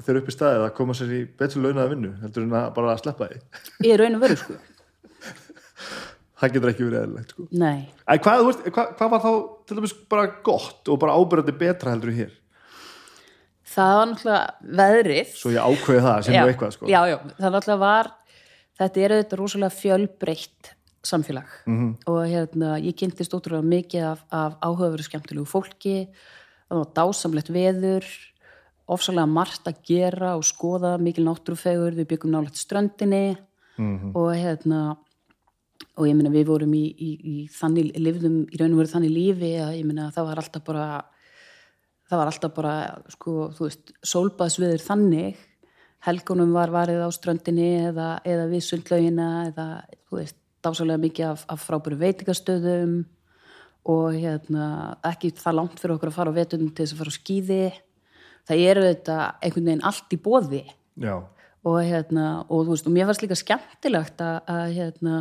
þegar 0.01 0.21
upp 0.21 0.31
í 0.31 0.35
staðið 0.35 0.65
að 0.65 0.73
koma 0.77 0.95
sér 0.97 1.11
í 1.13 1.21
betur 1.39 1.65
launaða 1.65 1.91
vinnu 1.91 2.11
heldur 2.23 2.45
en 2.47 2.55
að 2.57 2.69
bara 2.77 2.93
að 2.95 3.01
sleppa 3.03 3.27
því? 3.29 3.41
Í 3.85 3.97
raun 3.99 4.17
og 4.17 4.23
veru 4.23 4.39
sko. 4.39 4.57
Það 6.41 6.53
getur 6.55 6.71
ekki 6.71 6.85
verið 6.87 7.01
eðlilegt 7.03 7.33
sko. 7.35 7.43
nei. 7.53 7.81
En 8.09 8.21
hvað, 8.25 8.47
hvað, 8.73 8.93
hvað 8.97 9.11
var 9.11 9.21
þá 9.21 9.33
til 9.69 9.75
dæmis 9.77 9.91
bara 10.09 10.29
gott 10.47 10.89
og 10.89 11.01
bara 11.03 11.17
ábyrjandi 11.19 11.53
betra 11.59 11.93
heldur 11.93 12.15
hér? 12.17 12.31
Það 13.71 13.93
var 13.97 14.09
náttúrulega 14.09 14.79
veðrið. 14.81 15.35
Svo 15.37 15.51
ég 15.53 15.67
ákveði 15.69 16.01
það 16.07 16.25
sem 16.25 16.35
já, 16.35 16.41
eitthvað 16.47 16.73
sko. 16.75 16.89
já, 16.89 16.99
já, 17.11 17.17
það 17.37 17.53
náttúrulega 17.55 17.83
var 17.83 18.09
þetta 18.81 19.03
er 19.03 19.15
auðvitað 19.15 19.41
rosalega 19.43 19.77
fjölbreytt 19.77 20.71
samfélag 21.03 21.47
-hmm. 21.65 21.95
og 22.05 22.25
hérna, 22.25 22.79
ég 22.79 22.95
kynntist 22.95 23.33
ótrúlega 23.33 23.61
mikið 23.61 24.03
af, 24.03 24.19
af 24.31 24.53
áhugaveru 24.61 25.03
skemmtilegu 25.03 25.45
fólki 25.45 26.07
það 26.69 26.77
var 26.77 26.89
dásamlegt 26.95 27.49
veður 27.49 28.05
ofsalega 28.87 29.25
margt 29.25 29.67
að 29.67 29.81
gera 29.87 30.35
og 30.35 30.43
skoða 30.43 30.97
mikil 30.97 31.25
náttúrufegur, 31.25 31.95
við 31.95 32.07
byggum 32.07 32.31
nálægt 32.31 32.57
ströndinni 32.57 33.37
-hmm. 33.77 34.15
og 34.15 34.35
hérna 34.35 34.97
og 35.97 36.07
ég 36.07 36.15
meina 36.15 36.29
við 36.29 36.45
vorum 36.47 36.73
í, 36.73 36.85
í, 36.95 37.11
í 37.33 37.35
þannig, 37.51 37.91
lifðum 37.97 38.45
í 38.47 38.59
raun 38.59 38.73
og 38.73 38.81
veru 38.81 38.93
þannig 38.93 39.11
lífi 39.11 39.53
að 39.59 39.77
ég 39.79 39.85
meina 39.85 40.11
það 40.11 40.27
var 40.29 40.37
alltaf 40.37 40.63
bara 40.63 40.85
það 42.09 42.17
var 42.17 42.31
alltaf 42.31 42.53
bara 42.55 42.75
sko, 43.13 43.31
þú 43.55 43.67
veist, 43.67 43.93
sólbaðsviður 44.03 44.83
þannig 44.83 45.39
helgunum 46.07 46.53
var 46.55 46.73
varið 46.73 47.03
á 47.05 47.09
ströndinni 47.13 47.69
eða, 47.87 48.09
eða 48.25 48.47
við 48.51 48.65
sundlaugina 48.65 49.29
eða, 49.51 49.67
þú 50.09 50.19
veist, 50.19 50.37
dásalega 50.65 51.01
mikið 51.01 51.27
af, 51.31 51.45
af 51.49 51.65
frábæru 51.65 51.97
veitingastöðum 52.01 52.95
og 53.91 54.13
hérna, 54.13 54.65
ekki 55.09 55.33
það 55.39 55.57
langt 55.57 55.81
fyrir 55.81 55.95
okkur 55.95 56.11
að 56.11 56.17
fara 56.19 56.33
á 56.33 56.37
vetunum 56.37 56.69
til 56.69 56.85
þess 56.85 56.95
að 56.95 57.01
fara 57.01 57.13
á 57.13 57.17
skýði 57.17 57.61
það 58.49 58.63
eru 58.69 58.87
þetta 58.87 59.17
einhvern 59.41 59.69
veginn 59.69 59.85
allt 59.89 60.13
í 60.13 60.19
bóði 60.21 60.63
og 61.61 61.77
hérna, 61.85 62.25
og 62.49 62.69
veist, 62.69 62.87
og 62.89 62.93
mér 62.93 63.09
fannst 63.09 63.23
líka 63.25 63.37
skemmtilegt 63.37 64.21
að, 64.25 64.37
að 64.49 64.75
hérna 64.77 65.17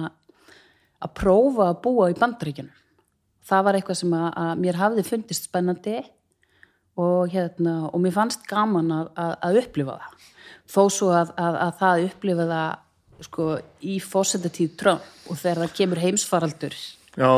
að 1.00 1.12
prófa 1.16 1.70
að 1.70 1.80
búa 1.84 2.08
í 2.12 2.16
bandaríkjunum. 2.18 2.76
Það 3.50 3.66
var 3.66 3.76
eitthvað 3.78 3.98
sem 4.00 4.14
að, 4.16 4.26
að 4.42 4.62
mér 4.62 4.78
hafði 4.80 5.04
fundist 5.08 5.48
spennandi 5.48 5.96
og 7.00 7.32
hérna, 7.32 7.74
og 7.88 8.02
mér 8.04 8.14
fannst 8.14 8.44
gaman 8.48 8.92
að, 8.92 9.60
upplifa 9.62 9.96
það. 9.96 10.28
Þó 10.70 10.82
svo 10.92 11.10
að, 11.16 11.32
að, 11.40 11.58
að 11.64 11.72
það 11.80 12.04
upplifa 12.08 12.48
það 12.50 12.68
sko 13.24 13.50
í 13.84 13.98
fósetatíð 14.02 14.72
Trump 14.80 15.30
og 15.30 15.38
þegar 15.40 15.64
það 15.64 15.76
kemur 15.76 16.02
heimsfaraldur 16.02 16.76
já. 17.16 17.30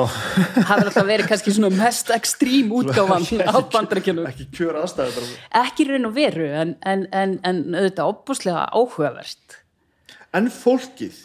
hafi 0.69 0.87
alltaf 0.87 1.07
verið 1.09 1.29
kannski 1.31 1.55
svona 1.57 1.73
mest 1.75 2.13
ekstrím 2.19 2.73
útgáfan 2.79 3.27
á 3.43 3.57
bandaríkjunum. 3.73 4.29
ekki 4.31 4.49
kjör 4.55 4.81
aðstæði 4.83 5.17
bara 5.17 5.65
ekki 5.65 5.89
raun 5.89 6.09
og 6.11 6.17
veru 6.17 6.49
en, 6.49 6.77
en, 6.87 7.07
en, 7.11 7.37
en 7.49 7.63
auðvitað 7.75 8.15
opbúslega 8.15 8.67
áhugavert. 8.71 9.59
En 10.33 10.49
fólkið 10.53 11.17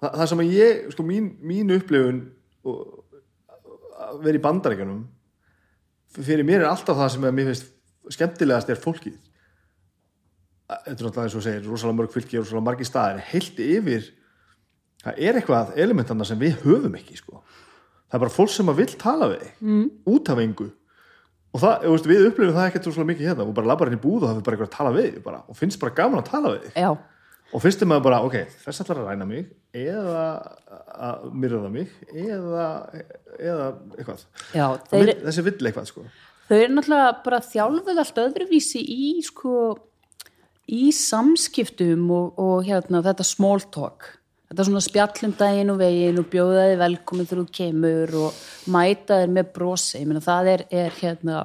það, 0.00 0.10
það 0.10 0.30
sem 0.30 0.44
að 0.44 0.54
ég, 0.54 0.84
sko 0.94 1.06
mín, 1.06 1.32
mín 1.44 1.74
upplifun 1.74 2.22
og, 2.64 2.80
að 4.04 4.24
vera 4.26 4.40
í 4.40 4.44
bandaríkjunum 4.44 5.04
fyrir 6.14 6.46
mér 6.46 6.62
er 6.62 6.70
alltaf 6.70 6.98
það 6.98 7.14
sem 7.14 7.26
að 7.26 7.38
mér 7.38 7.52
finnst 7.52 7.70
skemmtilegast 8.14 8.70
er 8.70 8.80
fólkið 8.80 9.16
þetta 10.84 10.94
er 10.94 11.08
náttúrulega 11.08 11.26
eins 11.28 11.38
og 11.38 11.44
segir 11.46 11.66
rosalega 11.68 11.98
mörg 12.00 12.14
fylki 12.14 12.38
og 12.38 12.44
rosalega 12.44 12.68
margi 12.68 12.88
staðir 12.88 13.24
heilt 13.30 13.60
yfir. 13.64 14.08
Það 15.04 15.20
er 15.28 15.38
eitthvað 15.40 15.74
elementana 15.84 16.26
sem 16.28 16.40
við 16.40 16.56
höfum 16.64 16.96
ekki 16.98 17.18
sko. 17.20 17.42
það 18.08 18.18
er 18.18 18.24
bara 18.24 18.36
fólk 18.36 18.52
sem 18.54 18.68
að 18.70 18.80
vill 18.80 18.92
tala 19.00 19.28
við 19.32 19.46
mm. 19.60 19.86
út 20.14 20.28
af 20.30 20.42
engu. 20.42 20.68
Og 21.54 21.62
það, 21.62 21.88
veist, 21.92 22.06
við 22.10 22.28
upplifum 22.28 22.54
það 22.54 22.68
ekkert 22.68 22.86
rosalega 22.88 23.10
mikið 23.12 23.28
hérna. 23.30 23.48
Og 23.48 23.56
bara 23.56 23.70
labbar 23.70 23.90
inn 23.90 23.98
í 23.98 24.02
búð 24.02 24.22
og 24.22 24.28
það 24.28 24.38
er 24.38 24.46
bara 24.46 24.56
eitthvað 24.56 24.70
að 24.70 24.76
tala 24.78 24.94
við 24.94 25.18
bara, 25.24 25.42
og 25.48 25.58
finnst 25.58 25.82
bara 25.82 25.96
gaman 25.98 26.22
að 26.22 26.30
tala 26.30 26.54
við 26.56 26.70
já, 26.74 26.94
og 27.54 27.62
fyrstum 27.62 27.90
maður 27.92 28.06
bara, 28.08 28.20
ok, 28.26 28.36
þess 28.64 28.82
ætlar 28.82 29.00
að 29.02 29.08
ræna 29.12 29.26
mig 29.28 29.44
eða 29.78 30.22
að 31.06 31.26
myrða 31.38 31.70
mig 31.70 31.90
eða, 32.10 32.68
eða 33.38 33.68
eitthvað. 33.94 34.24
Já 34.50 34.66
þeir, 34.90 35.12
þessi 35.22 35.44
vill 35.46 35.68
eitthvað 35.70 35.90
sko. 35.90 36.06
Þau 36.48 36.56
eru 36.58 36.74
náttúrulega 36.74 37.12
bara 37.24 37.40
þjálfuð 37.46 38.00
allt 38.02 38.22
öðruvísi 38.24 38.82
í 38.82 39.10
sko 39.24 39.54
í 40.70 40.90
samskiptum 40.94 42.04
og, 42.14 42.38
og 42.40 42.68
hérna 42.68 43.02
þetta 43.04 43.26
small 43.26 43.64
talk. 43.74 44.12
Þetta 44.50 44.66
svona 44.68 44.84
spjallum 44.84 45.34
daginn 45.38 45.72
og 45.72 45.80
veginn 45.80 46.20
og 46.20 46.28
bjóða 46.30 46.68
þið 46.68 46.80
velkomin 46.84 47.28
þegar 47.28 47.42
þú 47.42 47.56
kemur 47.58 48.14
og 48.20 48.40
mæta 48.70 49.20
þér 49.22 49.34
með 49.34 49.50
brosi. 49.56 49.98
Ég 49.98 50.08
meina 50.08 50.22
það 50.24 50.50
er, 50.52 50.64
er 50.70 50.96
hérna 51.00 51.44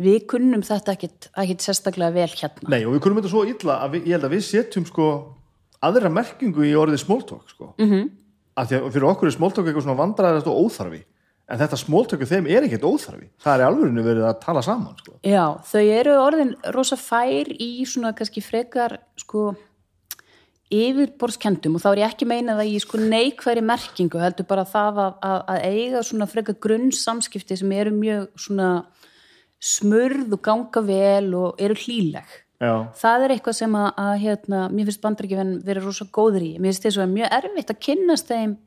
við 0.00 0.24
kunnum 0.30 0.64
þetta 0.64 0.94
ekkit 0.96 1.64
sérstaklega 1.64 2.14
vel 2.14 2.30
hérna. 2.30 2.70
Nei, 2.70 2.84
og 2.84 2.94
við 2.94 3.04
kunum 3.04 3.20
þetta 3.20 3.32
svo 3.34 3.44
illa 3.48 3.80
að 3.84 3.96
við, 3.96 4.08
ég 4.08 4.16
held 4.16 4.28
að 4.28 4.36
við 4.36 4.46
setjum 4.46 4.88
sko 4.88 5.10
aðra 5.84 6.12
merkingu 6.12 6.64
í 6.68 6.76
orðið 6.78 7.02
small 7.02 7.22
talk 7.28 7.48
sko. 7.50 7.72
Mm 7.80 7.90
-hmm. 7.90 8.10
að 8.60 8.68
því 8.68 8.78
að 8.78 8.92
fyrir 8.94 9.10
okkur 9.10 9.28
er 9.28 9.36
small 9.36 9.52
talk 9.52 9.66
eitthvað 9.66 9.86
svona 9.88 10.00
vandræðast 10.00 10.50
og 10.50 10.60
óþarfi 10.64 11.02
en 11.50 11.58
þetta 11.58 11.78
small 11.80 12.06
talku 12.08 12.28
þeim 12.28 12.46
er 12.50 12.66
ekkert 12.66 12.86
óþarfi. 12.86 13.26
Það 13.42 13.56
er 13.56 13.66
alvörinu 13.66 14.04
verið 14.06 14.28
að 14.28 14.38
tala 14.44 14.62
saman 14.64 14.94
sko. 15.00 15.16
Já, 15.26 15.44
þau 15.66 15.82
eru 15.82 16.14
orðin 16.20 16.54
rosa 16.76 16.98
fær 17.00 17.50
í 17.50 17.72
svona 17.88 18.14
kannski 18.16 18.42
frekar 18.44 19.00
sko 19.18 19.50
yfirborskendum 20.70 21.74
og 21.74 21.82
þá 21.82 21.88
er 21.90 22.02
ég 22.04 22.12
ekki 22.12 22.26
að 22.28 22.30
meina 22.30 22.54
það 22.54 22.70
í 22.70 22.76
sko 22.84 23.00
neikværi 23.02 23.64
merkingu 23.66 24.20
heldur 24.22 24.46
bara 24.46 24.62
það 24.68 25.00
að, 25.02 25.16
að, 25.26 25.40
að 25.50 25.64
eiga 25.66 26.02
svona 26.06 26.28
frekar 26.30 26.58
grunnsamskipti 26.62 27.58
sem 27.58 27.74
eru 27.74 27.94
mjög 27.96 28.28
svona 28.38 28.68
smurð 29.60 30.36
og 30.36 30.44
ganga 30.46 30.84
vel 30.86 31.34
og 31.36 31.58
eru 31.60 31.74
hlýleg. 31.76 32.38
Já, 32.60 32.74
það 33.00 33.22
er 33.24 33.34
eitthvað 33.34 33.56
sem 33.56 33.76
að, 33.80 33.88
að 34.04 34.14
hérna, 34.20 34.62
mér 34.68 34.88
finnst 34.88 35.02
bandaríkjafenn 35.02 35.52
verið 35.66 35.86
rosa 35.88 36.06
góður 36.12 36.44
í. 36.44 36.50
Mér 36.60 36.70
finnst 36.70 36.86
þess 36.86 37.00
að 37.00 37.14
mjög 37.16 37.36
erfitt 37.40 37.72
að 37.72 37.82
kynnast 37.86 38.30
þeim 38.30 38.58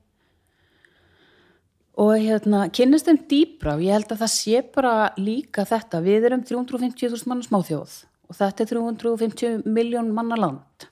og 1.94 2.14
hérna, 2.18 2.66
kynnast 2.74 3.10
þeim 3.10 3.20
dýbra 3.30 3.76
og 3.78 3.84
ég 3.86 3.94
held 3.98 4.14
að 4.14 4.24
það 4.24 4.32
sé 4.34 4.62
bara 4.74 4.94
líka 5.20 5.66
þetta. 5.70 6.02
Við 6.06 6.30
erum 6.30 6.46
350.000 6.48 7.30
manna 7.30 7.46
smáþjóð 7.46 8.00
og 8.30 8.40
þetta 8.40 8.66
er 8.66 8.72
350 8.72 9.68
miljón 9.70 10.14
manna 10.16 10.40
land. 10.40 10.88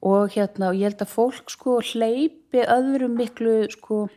Og 0.00 0.32
hérna, 0.34 0.72
ég 0.74 0.88
held 0.88 1.04
að 1.04 1.12
fólk 1.12 1.52
sko 1.52 1.78
hleypi 1.92 2.64
öðrum 2.64 3.14
miklu 3.20 3.62
sko 3.70 4.08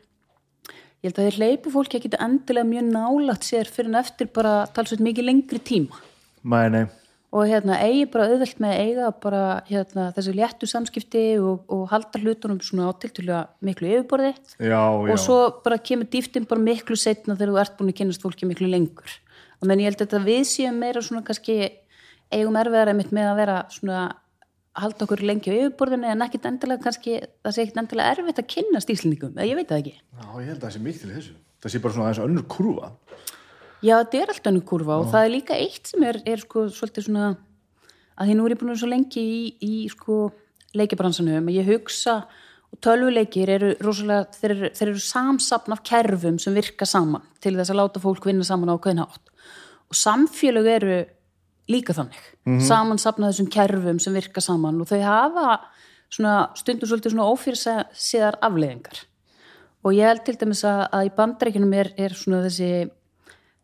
ég 1.04 1.12
held 1.12 1.20
að 1.20 1.28
þeir 1.28 1.40
hleypi 1.42 1.74
fólki 1.74 2.00
ekki 2.00 2.16
endilega 2.16 2.70
mjög 2.70 2.90
nálagt 2.90 3.46
sér 3.46 3.70
fyrir 3.70 3.92
en 3.92 4.02
eftir 4.02 4.32
bara 4.34 4.64
talsveit 4.74 5.04
mikið 5.04 5.30
lengri 5.30 5.62
tíma. 5.62 6.04
Mæ, 6.44 6.60
nei 6.72 6.86
og 7.34 7.50
hérna 7.50 7.80
eigi 7.82 8.06
bara 8.14 8.28
auðvelt 8.30 8.60
með 8.62 8.74
að 8.76 8.82
eiga 8.86 9.10
bara 9.24 9.44
hérna 9.66 10.08
þessi 10.14 10.34
léttu 10.38 10.70
samskipti 10.70 11.24
og, 11.42 11.64
og 11.74 11.88
halda 11.90 12.22
hlutunum 12.22 12.60
svona 12.62 12.92
átiltulega 12.92 13.40
miklu 13.66 13.90
yfirborði. 13.90 14.34
Já, 14.60 14.70
já, 14.70 15.14
og 15.16 15.22
svo 15.22 15.38
bara 15.66 15.80
kemur 15.82 16.10
dýftin 16.14 16.46
bara 16.50 16.62
miklu 16.62 16.98
setna 17.00 17.38
þegar 17.40 17.54
þú 17.54 17.62
ert 17.64 17.78
búin 17.80 17.94
að 17.94 18.00
kynast 18.02 18.26
fólki 18.26 18.50
miklu 18.50 18.70
lengur. 18.70 19.16
Og 19.60 19.70
menn 19.70 19.82
ég 19.82 19.90
held 19.90 20.06
að 20.06 20.28
við 20.28 20.44
séum 20.52 20.78
meira 20.78 21.02
svona 21.02 21.26
kannski 21.26 21.58
eigum 22.34 22.60
erfiðar 22.60 22.94
einmitt 22.94 23.14
með 23.16 23.32
að 23.32 23.42
vera 23.42 23.58
svona 23.74 24.04
halda 24.78 25.06
okkur 25.06 25.26
lengi 25.26 25.54
á 25.54 25.58
yfirborðinu 25.58 26.10
en 26.10 26.26
ekkit 26.26 26.46
endilega 26.50 26.86
kannski 26.86 27.18
það 27.22 27.56
sé 27.56 27.66
ekkit 27.66 27.82
endilega 27.82 28.14
erfitt 28.14 28.42
að 28.42 28.50
kynast 28.56 28.94
íslendingum 28.94 29.36
eða 29.38 29.50
ég 29.50 29.58
veit 29.58 29.70
það 29.70 29.82
ekki. 29.82 29.96
Já, 29.98 30.28
ég 30.38 30.48
held 30.52 30.58
að 30.58 30.64
það 30.68 30.76
sé 30.76 30.84
mikið 30.86 31.04
til 31.04 31.14
þessu. 31.18 31.36
Það 31.64 31.74
sé 31.74 31.82
bara 31.84 31.96
svona 31.96 32.08
aðeins 32.10 32.24
önnur 32.24 32.48
kurva 32.52 32.90
Já, 33.84 33.98
þetta 34.00 34.20
er 34.20 34.32
alltaf 34.32 34.52
önnur 34.52 34.66
kurva 34.68 35.00
og 35.02 35.10
það 35.12 35.26
er 35.26 35.34
líka 35.34 35.58
eitt 35.60 35.92
sem 35.92 36.06
er, 36.08 36.22
er 36.26 36.44
sko 36.44 36.68
svolítið 36.72 37.10
svona 37.10 37.34
að 38.14 38.30
því 38.30 38.38
nú 38.38 38.46
er 38.46 38.56
ég 38.56 38.62
búin 38.62 38.72
að 38.72 38.76
vera 38.76 38.84
svo 38.84 38.92
lengi 38.94 39.24
í, 39.24 39.42
í 39.60 39.74
sko 39.92 40.20
leikibransanum 40.78 41.50
að 41.52 41.58
ég 41.58 41.72
hugsa 41.74 42.16
og 42.74 42.80
tölvuleikir 42.82 43.52
eru 43.54 43.74
rosalega, 43.84 44.30
þeir 44.40 44.56
eru, 44.56 44.72
þeir 44.78 44.88
eru 44.88 45.04
samsapn 45.04 45.76
af 45.76 45.84
kerfum 45.86 46.40
sem 46.42 46.56
virka 46.56 46.88
saman 46.90 47.26
til 47.44 47.54
þess 47.58 47.74
að 47.74 47.82
láta 47.82 48.02
fólk 48.02 48.26
vinna 48.30 48.48
saman 48.48 48.72
á 48.72 48.78
hvernig 48.78 49.06
átt 49.06 49.34
og 49.92 50.00
samfélög 50.00 50.70
eru 50.78 50.98
líka 51.70 51.94
þannig 51.94 52.24
mm 52.46 52.58
-hmm. 52.58 52.68
samansapna 52.68 53.30
þessum 53.32 53.52
kerfum 53.52 54.00
sem 54.00 54.14
virka 54.14 54.42
saman 54.42 54.82
og 54.82 54.88
þau 54.88 55.02
hafa 55.02 55.60
svona, 56.14 56.50
stundum 56.56 56.90
svolítið 56.90 57.16
svona 57.16 57.30
ófyrirséðar 57.32 58.40
afleiðingar. 58.42 59.06
Og 59.84 59.96
ég 59.98 60.08
held 60.08 60.24
til 60.26 60.38
dæmis 60.40 60.64
að, 60.64 60.88
að 60.96 61.08
í 61.08 61.16
bandreikinum 61.18 61.74
er, 61.74 61.92
er 61.98 62.16
svona 62.16 62.44
þessi 62.46 62.90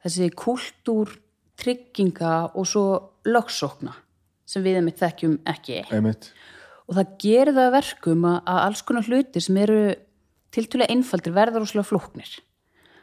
þessi 0.03 0.29
kultúr 0.37 1.15
trygginga 1.59 2.35
og 2.55 2.67
svo 2.67 2.85
lögsókna 3.27 3.95
sem 4.49 4.63
við 4.65 4.79
einmitt 4.79 4.99
þekkjum 5.01 5.39
ekki. 5.49 5.81
Einmitt. 5.93 6.31
Og 6.89 6.97
það 6.97 7.09
gerir 7.21 7.53
það 7.53 7.67
að 7.67 7.75
verkum 7.75 8.29
að, 8.29 8.37
að 8.49 8.61
alls 8.65 8.85
konar 8.85 9.09
hlutir 9.09 9.45
sem 9.45 9.57
eru 9.61 9.81
tiltúlega 10.55 10.95
einfaldir 10.95 11.35
verður 11.35 11.67
óslega 11.67 11.85
flóknir. 11.85 12.31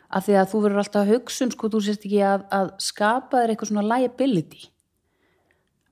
Af 0.07 0.27
því 0.27 0.39
að 0.41 0.49
þú 0.53 0.63
verður 0.65 0.83
alltaf 0.83 1.03
að 1.05 1.13
hugsa 1.15 1.47
um 1.47 1.53
sko, 1.53 1.69
þú 1.71 1.83
sést 1.87 2.07
ekki 2.07 2.23
að, 2.27 2.47
að 2.55 2.73
skapa 2.83 3.43
þér 3.43 3.53
eitthvað 3.53 3.71
svona 3.71 3.87
liability. 3.93 4.67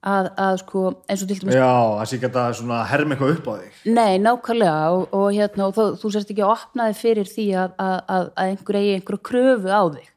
Að, 0.04 0.26
að 0.36 0.58
sko, 0.60 0.80
eins 1.08 1.22
og 1.24 1.30
til 1.30 1.36
dæmis 1.40 1.54
Já, 1.56 1.70
það 1.70 2.08
sé 2.10 2.16
ekki 2.18 2.28
að 2.28 2.34
það 2.36 2.56
svona 2.58 2.80
herma 2.90 3.14
eitthvað 3.14 3.36
upp 3.38 3.46
á 3.48 3.54
þig. 3.60 3.78
Nei, 3.94 4.10
nákvæmlega 4.20 4.90
og, 4.96 5.04
og, 5.16 5.28
hérna, 5.32 5.68
og 5.70 5.78
þú, 5.78 5.86
þú 6.02 6.10
sérst 6.12 6.34
ekki 6.34 6.44
að 6.44 6.52
opna 6.58 6.88
þig 6.90 6.98
fyrir 6.98 7.30
því 7.30 7.46
að, 7.62 7.78
að, 7.86 7.94
að 8.16 8.32
einhver 8.44 8.78
eigi 8.80 8.92
einhverju 8.98 9.22
kröfu 9.30 9.72
á 9.72 9.82
þig 9.94 10.10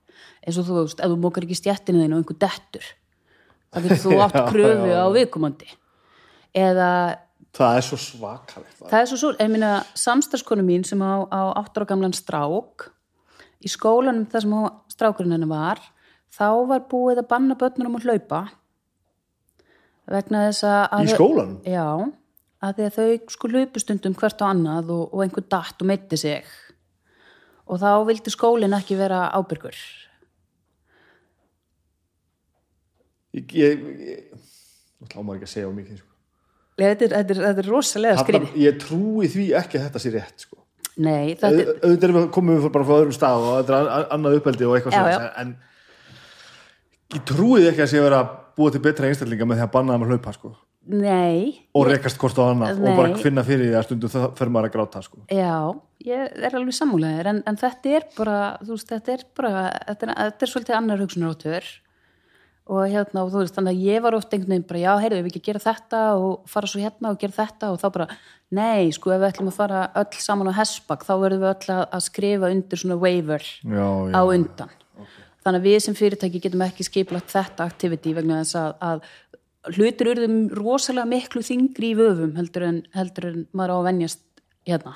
eins 0.47 0.57
og 0.61 0.67
þú 0.67 0.79
veist, 0.79 1.03
ef 1.03 1.11
þú 1.11 1.19
mókar 1.21 1.45
ekki 1.45 1.59
stjættinu 1.59 2.03
þinn 2.03 2.15
og 2.15 2.23
einhver 2.23 2.39
dettur 2.41 2.89
þá 3.67 3.79
getur 3.83 4.03
þú 4.05 4.19
átt 4.25 4.37
kröfu 4.47 4.91
á 4.95 5.07
viðkomandi. 5.13 5.71
Eða 6.57 6.91
Það 7.57 7.79
er 7.79 7.85
svo 7.87 7.97
svakalegt 7.97 8.75
það. 8.77 8.93
Er 8.93 9.07
svo 9.09 9.17
svo, 9.17 9.31
ég 9.39 9.49
meina 9.49 9.71
samstarskonu 9.97 10.65
mín 10.65 10.83
sem 10.85 11.01
á, 11.01 11.25
á 11.25 11.41
áttur 11.57 11.87
á 11.87 11.89
gamlan 11.89 12.13
strák 12.13 12.91
í 13.63 13.71
skólanum 13.71 14.27
þar 14.29 14.45
sem 14.45 14.55
strákurinn 14.93 15.33
henni 15.33 15.49
var 15.49 15.81
þá 16.33 16.49
var 16.69 16.85
búið 16.91 17.23
að 17.23 17.29
banna 17.31 17.57
börnunum 17.57 17.97
að 17.97 18.05
hlaupa 18.05 18.43
vegna 20.07 20.45
þess 20.47 20.67
að 20.69 21.07
Í 21.07 21.15
skólanum? 21.15 21.57
Já, 21.65 21.87
að 22.61 22.77
því 22.77 22.87
að 22.87 22.97
þau 22.99 23.33
sko 23.33 23.51
hlupustundum 23.53 24.17
hvert 24.21 24.43
á 24.43 24.45
annað 24.51 24.93
og, 24.93 25.03
og 25.09 25.25
einhver 25.25 25.47
datt 25.49 25.81
og 25.81 25.89
meitti 25.89 26.19
sig. 26.21 26.45
Og 27.67 27.81
þá 27.81 28.05
vildi 28.07 28.31
skólinn 28.31 28.77
ekki 28.77 28.99
vera 28.99 29.25
ábyrgur 29.33 29.75
Ég, 33.37 33.55
ég, 33.61 33.87
ég 34.11 34.45
Nú 34.97 35.07
hlá 35.11 35.21
maður 35.21 35.37
ekki 35.39 35.47
að 35.49 35.53
segja 35.53 35.69
á 35.69 35.73
mikið 35.77 35.99
sko. 36.01 36.13
þetta 36.81 37.09
þetta 37.13 37.35
er, 37.35 37.41
þetta 37.47 37.63
er 37.63 37.69
rosalega 37.71 38.23
skriði 38.23 38.63
Ég 38.63 38.79
trúi 38.81 39.29
því 39.33 39.47
ekki 39.61 39.77
að 39.79 39.85
þetta 39.87 40.01
sé 40.03 40.13
rétt 40.15 40.45
sko. 40.47 40.57
Nei, 40.97 41.35
er, 41.37 41.57
auðvitað 41.85 42.15
komum 42.33 42.57
við 42.57 42.71
bara 42.73 42.87
frá 42.87 42.95
öðrum 42.97 43.13
stað 43.13 43.43
og 43.45 43.51
þetta 43.59 43.75
er 43.81 43.89
an- 43.93 44.07
annað 44.15 44.39
uppeldi 44.39 44.65
og 44.65 44.77
eitthvað 44.79 44.95
svona 44.97 45.27
en 45.43 45.51
ég 47.13 47.25
trúi 47.29 47.67
ekki 47.69 47.83
að 47.85 47.91
sé 47.91 48.01
vera 48.01 48.21
búa 48.57 48.73
til 48.73 48.81
betra 48.83 49.09
einstaklinga 49.11 49.45
með 49.47 49.59
því 49.61 49.67
að 49.67 49.75
banna 49.75 49.93
þeim 49.97 50.05
að 50.07 50.13
hlaupa 50.15 50.33
sko. 50.33 50.53
nei 50.87 51.67
og 51.75 51.85
rekast 51.91 52.17
hvort 52.17 52.37
á 52.41 52.43
annað 52.47 52.79
Nei. 52.79 52.89
og 52.89 52.97
bara 52.97 53.21
finna 53.21 53.43
fyrir 53.45 53.67
því 53.69 53.77
að 53.77 53.85
stundum 53.89 54.11
það 54.13 54.27
fer 54.39 54.51
maður 54.55 54.69
að 54.69 54.75
gráta 54.77 55.01
sko. 55.05 55.17
Já, 55.29 55.55
ég 56.07 56.37
er 56.47 56.55
alveg 56.57 56.77
sammálaðir 56.77 57.29
en, 57.33 57.41
en 57.45 57.59
þetta 57.59 57.93
er 57.99 58.05
bara, 58.17 58.37
þú 58.63 58.71
veist, 58.77 58.89
þetta 58.93 59.13
er 59.17 59.25
bara 59.37 59.51
þetta 59.91 60.07
er, 60.07 60.13
þetta 60.21 60.47
er 60.47 60.51
svolítið 60.53 60.77
annar 60.79 61.03
hugsunaráttur 61.03 61.69
og 62.67 62.87
hérna, 62.91 63.23
og 63.23 63.31
þú 63.33 63.43
veist, 63.43 63.55
þannig 63.55 63.75
að 63.75 63.85
ég 63.87 64.03
var 64.03 64.17
oft 64.17 64.33
einhvern 64.33 64.53
veginn 64.53 64.67
bara, 64.69 64.81
já, 64.83 64.91
heyrðu, 65.03 65.21
við 65.25 65.31
ekki 65.31 65.43
gera 65.47 65.63
þetta 65.63 66.01
og 66.19 66.49
fara 66.51 66.69
svo 66.71 66.81
hérna 66.83 67.13
og 67.13 67.21
gera 67.21 67.37
þetta 67.37 67.71
og 67.73 67.79
þá 67.81 67.87
bara 67.95 68.07
nei, 68.57 68.91
sko, 68.95 69.13
ef 69.13 69.21
við 69.21 69.29
ætlum 69.29 69.51
að 69.51 69.57
fara 69.57 69.83
öll 70.01 70.21
saman 70.23 70.51
á 70.51 70.59
hessbak, 70.59 71.05
þá 71.07 71.13
verðum 71.23 71.45
við 71.45 71.51
öll 71.53 71.75
að, 71.77 71.83
að 71.97 72.05
skrifa 72.07 72.51
undir 72.55 72.81
svona 72.83 72.99
waiver 73.01 73.47
já, 73.47 73.87
já, 73.87 74.13
á 74.15 74.21
undan. 74.23 74.75
Þannig 75.47 75.61
að 75.61 75.67
við 75.69 75.77
sem 75.85 75.95
fyrirtæki 75.95 76.43
getum 76.43 76.63
ekki 76.65 76.85
skiplagt 76.87 77.31
þetta 77.31 77.67
activity 77.67 78.15
vegna 78.17 78.41
þess 78.41 78.57
að, 78.59 78.73
að 78.83 79.77
hlutir 79.77 80.11
urðum 80.13 80.39
rosalega 80.55 81.07
miklu 81.11 81.43
þingri 81.45 81.93
í 81.93 81.99
vöfum 81.99 82.33
heldur 82.39 82.67
en, 82.67 82.81
heldur 82.95 83.29
en 83.31 83.45
maður 83.55 83.75
á 83.75 83.77
að 83.77 83.87
venjast 83.91 84.23
hérna 84.67 84.95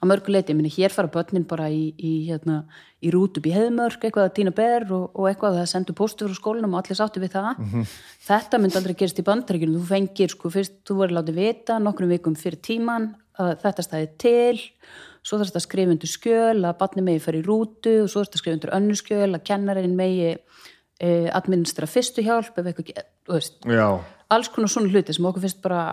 að 0.00 0.08
mörgu 0.08 0.32
leiti, 0.32 0.52
ég 0.54 0.56
minni 0.56 0.72
hér 0.72 0.94
fara 0.94 1.10
börnin 1.12 1.44
bara 1.48 1.66
í, 1.68 1.90
í, 2.00 2.12
hérna, 2.30 2.62
í 3.04 3.12
rút 3.12 3.36
upp 3.36 3.48
í 3.48 3.52
heðmörk 3.52 4.06
eitthvað 4.06 4.30
að 4.30 4.34
týna 4.38 4.52
ber 4.56 4.86
og, 4.96 5.10
og 5.12 5.28
eitthvað 5.28 5.58
að 5.58 5.60
það 5.60 5.70
sendu 5.74 5.96
póstur 5.98 6.30
frá 6.30 6.38
skólanum 6.38 6.76
og 6.76 6.80
allir 6.80 6.98
sáttu 6.98 7.20
við 7.20 7.34
það. 7.36 7.60
Þetta 8.24 8.60
myndi 8.62 8.80
aldrei 8.80 8.96
gerast 8.96 9.20
í 9.20 9.26
bandaríkjunum. 9.26 9.82
Þú 9.82 9.90
fengir, 9.90 10.32
sko, 10.32 10.52
fyrst 10.56 10.80
þú 10.88 10.96
voru 11.02 11.18
látið 11.18 11.40
vita 11.42 11.78
nokkrum 11.84 12.14
vikum 12.14 12.38
fyrir 12.40 12.62
tíman 12.64 13.10
að 13.40 13.54
þetta 13.64 13.86
stæði 13.86 14.10
til 14.24 14.64
svo 15.20 15.38
þarfst 15.40 15.58
að 15.58 15.64
skrifa 15.66 15.94
undir 15.94 16.10
skjöl 16.10 16.64
að 16.64 16.78
barni 16.80 17.04
megi 17.04 17.22
fara 17.24 17.40
í 17.40 17.44
rútu 17.44 17.96
og 18.04 18.08
svo 18.08 18.22
þarfst 18.22 18.38
að 18.38 18.42
skrifa 18.42 18.56
undir 18.56 18.74
önnu 18.76 18.96
skjöl 18.96 19.28
að 19.28 19.44
kennarinn 19.50 19.96
megi 19.98 20.30
e, 20.32 21.10
administra 21.28 21.88
fyrstu 21.90 22.24
hjálp 22.24 22.56
ef 22.56 22.70
eitthvað, 22.70 23.02
alls 24.32 24.52
konar 24.54 24.72
svona 24.72 24.92
hluti 24.92 25.16
sem 25.16 25.28
okkur 25.28 25.44
finnst 25.44 25.60
bara, 25.64 25.84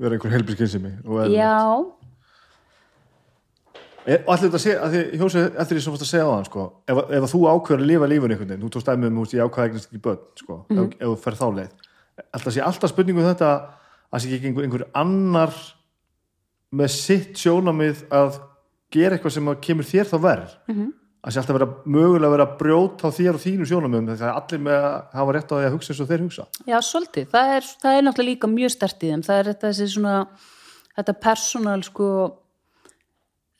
vera 0.00 0.18
einhver 0.18 0.34
helbriskinsimi 0.34 0.96
og 1.06 1.30
já 1.30 1.54
og 4.00 4.30
allir 4.32 4.46
þetta 4.46 4.58
að 4.58 4.64
segja, 4.64 4.78
að 4.80 4.94
því 4.94 5.20
hjósi 5.20 5.42
eftir 5.44 5.76
því 5.76 5.82
sem 5.84 5.94
fórst 5.94 6.04
að 6.06 6.10
segja 6.10 6.28
á 6.28 6.32
þann 6.32 6.46
sko, 6.48 6.62
ef, 6.88 7.00
ef 7.18 7.26
þú 7.30 7.40
ákveður 7.50 7.82
að 7.82 7.90
lifa 7.90 8.08
lífun 8.10 8.32
einhvern 8.34 8.52
veginn, 8.52 8.62
þú 8.64 8.70
tókst 8.74 8.88
þú 8.88 9.10
veist, 9.16 9.34
ég 9.36 9.44
ákveða 9.44 9.66
eignast 9.68 9.90
ekki 9.90 10.04
börn 10.06 10.22
sko, 10.40 10.56
ef, 10.70 10.78
ef 10.96 11.04
þú 11.04 11.16
fer 11.24 11.36
þá 11.40 11.46
leið. 11.58 11.84
Alltaf 12.30 12.54
sé 12.54 12.64
alltaf 12.64 12.92
spurningu 12.92 13.20
um 13.20 13.28
þetta 13.28 13.50
að 14.10 14.24
sé 14.24 14.32
ekki 14.32 14.48
einhver, 14.50 14.64
einhver 14.66 14.86
annar 14.96 15.52
með 16.80 16.90
sitt 16.94 17.36
sjónamið 17.40 18.02
að 18.14 18.40
gera 18.94 19.16
eitthvað 19.16 19.36
sem 19.36 19.52
kemur 19.62 19.86
þér 19.86 20.08
þá 20.10 20.18
verð 20.24 20.50
-hmm. 20.70 20.90
að 21.22 21.32
sé 21.32 21.40
alltaf 21.40 21.58
vera 21.58 21.70
mögulega 21.84 22.34
vera 22.34 22.46
að 22.48 22.58
brjóta 22.58 23.02
á 23.06 23.10
þér 23.14 23.34
og 23.36 23.44
þínu 23.44 23.64
sjónamið 23.68 24.12
þegar 24.16 24.36
allir 24.40 24.60
með 24.66 24.80
að 24.80 24.96
hafa 25.20 25.32
rétt 25.36 25.50
á 25.52 25.54
því 25.54 25.66
að 25.66 25.74
hugsa 25.76 25.92
eins 25.92 26.00
og 26.00 26.08
þeir 26.08 26.24
hugsa. 26.24 26.44
Já, 26.66 26.78
svolítið. 26.80 27.26
Það 27.30 27.56
er, 27.56 27.64
það 27.82 27.92
er 27.96 28.02
náttúrulega 28.06 28.30
líka 28.30 28.46
mjög 28.48 28.70
stert 28.70 29.02
í 29.02 29.10
þeim. 29.10 29.22
Það 29.22 29.36
er 29.38 29.46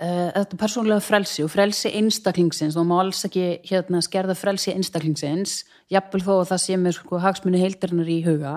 þetta 0.00 0.08
svona, 0.08 0.32
þetta 0.40 0.58
persónulega 0.60 1.04
frelsi 1.04 1.44
og 1.44 1.50
frelsi 1.52 1.92
einstaklingsins. 1.92 2.76
Þá 2.76 2.84
má 2.88 2.98
alls 3.02 3.24
ekki 3.28 3.46
hérna 3.68 4.00
skerða 4.00 4.36
frelsi 4.38 4.72
einstaklingsins, 4.72 5.64
jafnvel 5.92 6.22
þó 6.24 6.34
að 6.40 6.50
það 6.50 6.62
sé 6.64 6.76
með 6.80 6.96
sko 6.96 7.20
hagsmunni 7.20 7.60
heildarinnar 7.60 8.08
í 8.08 8.20
huga. 8.24 8.54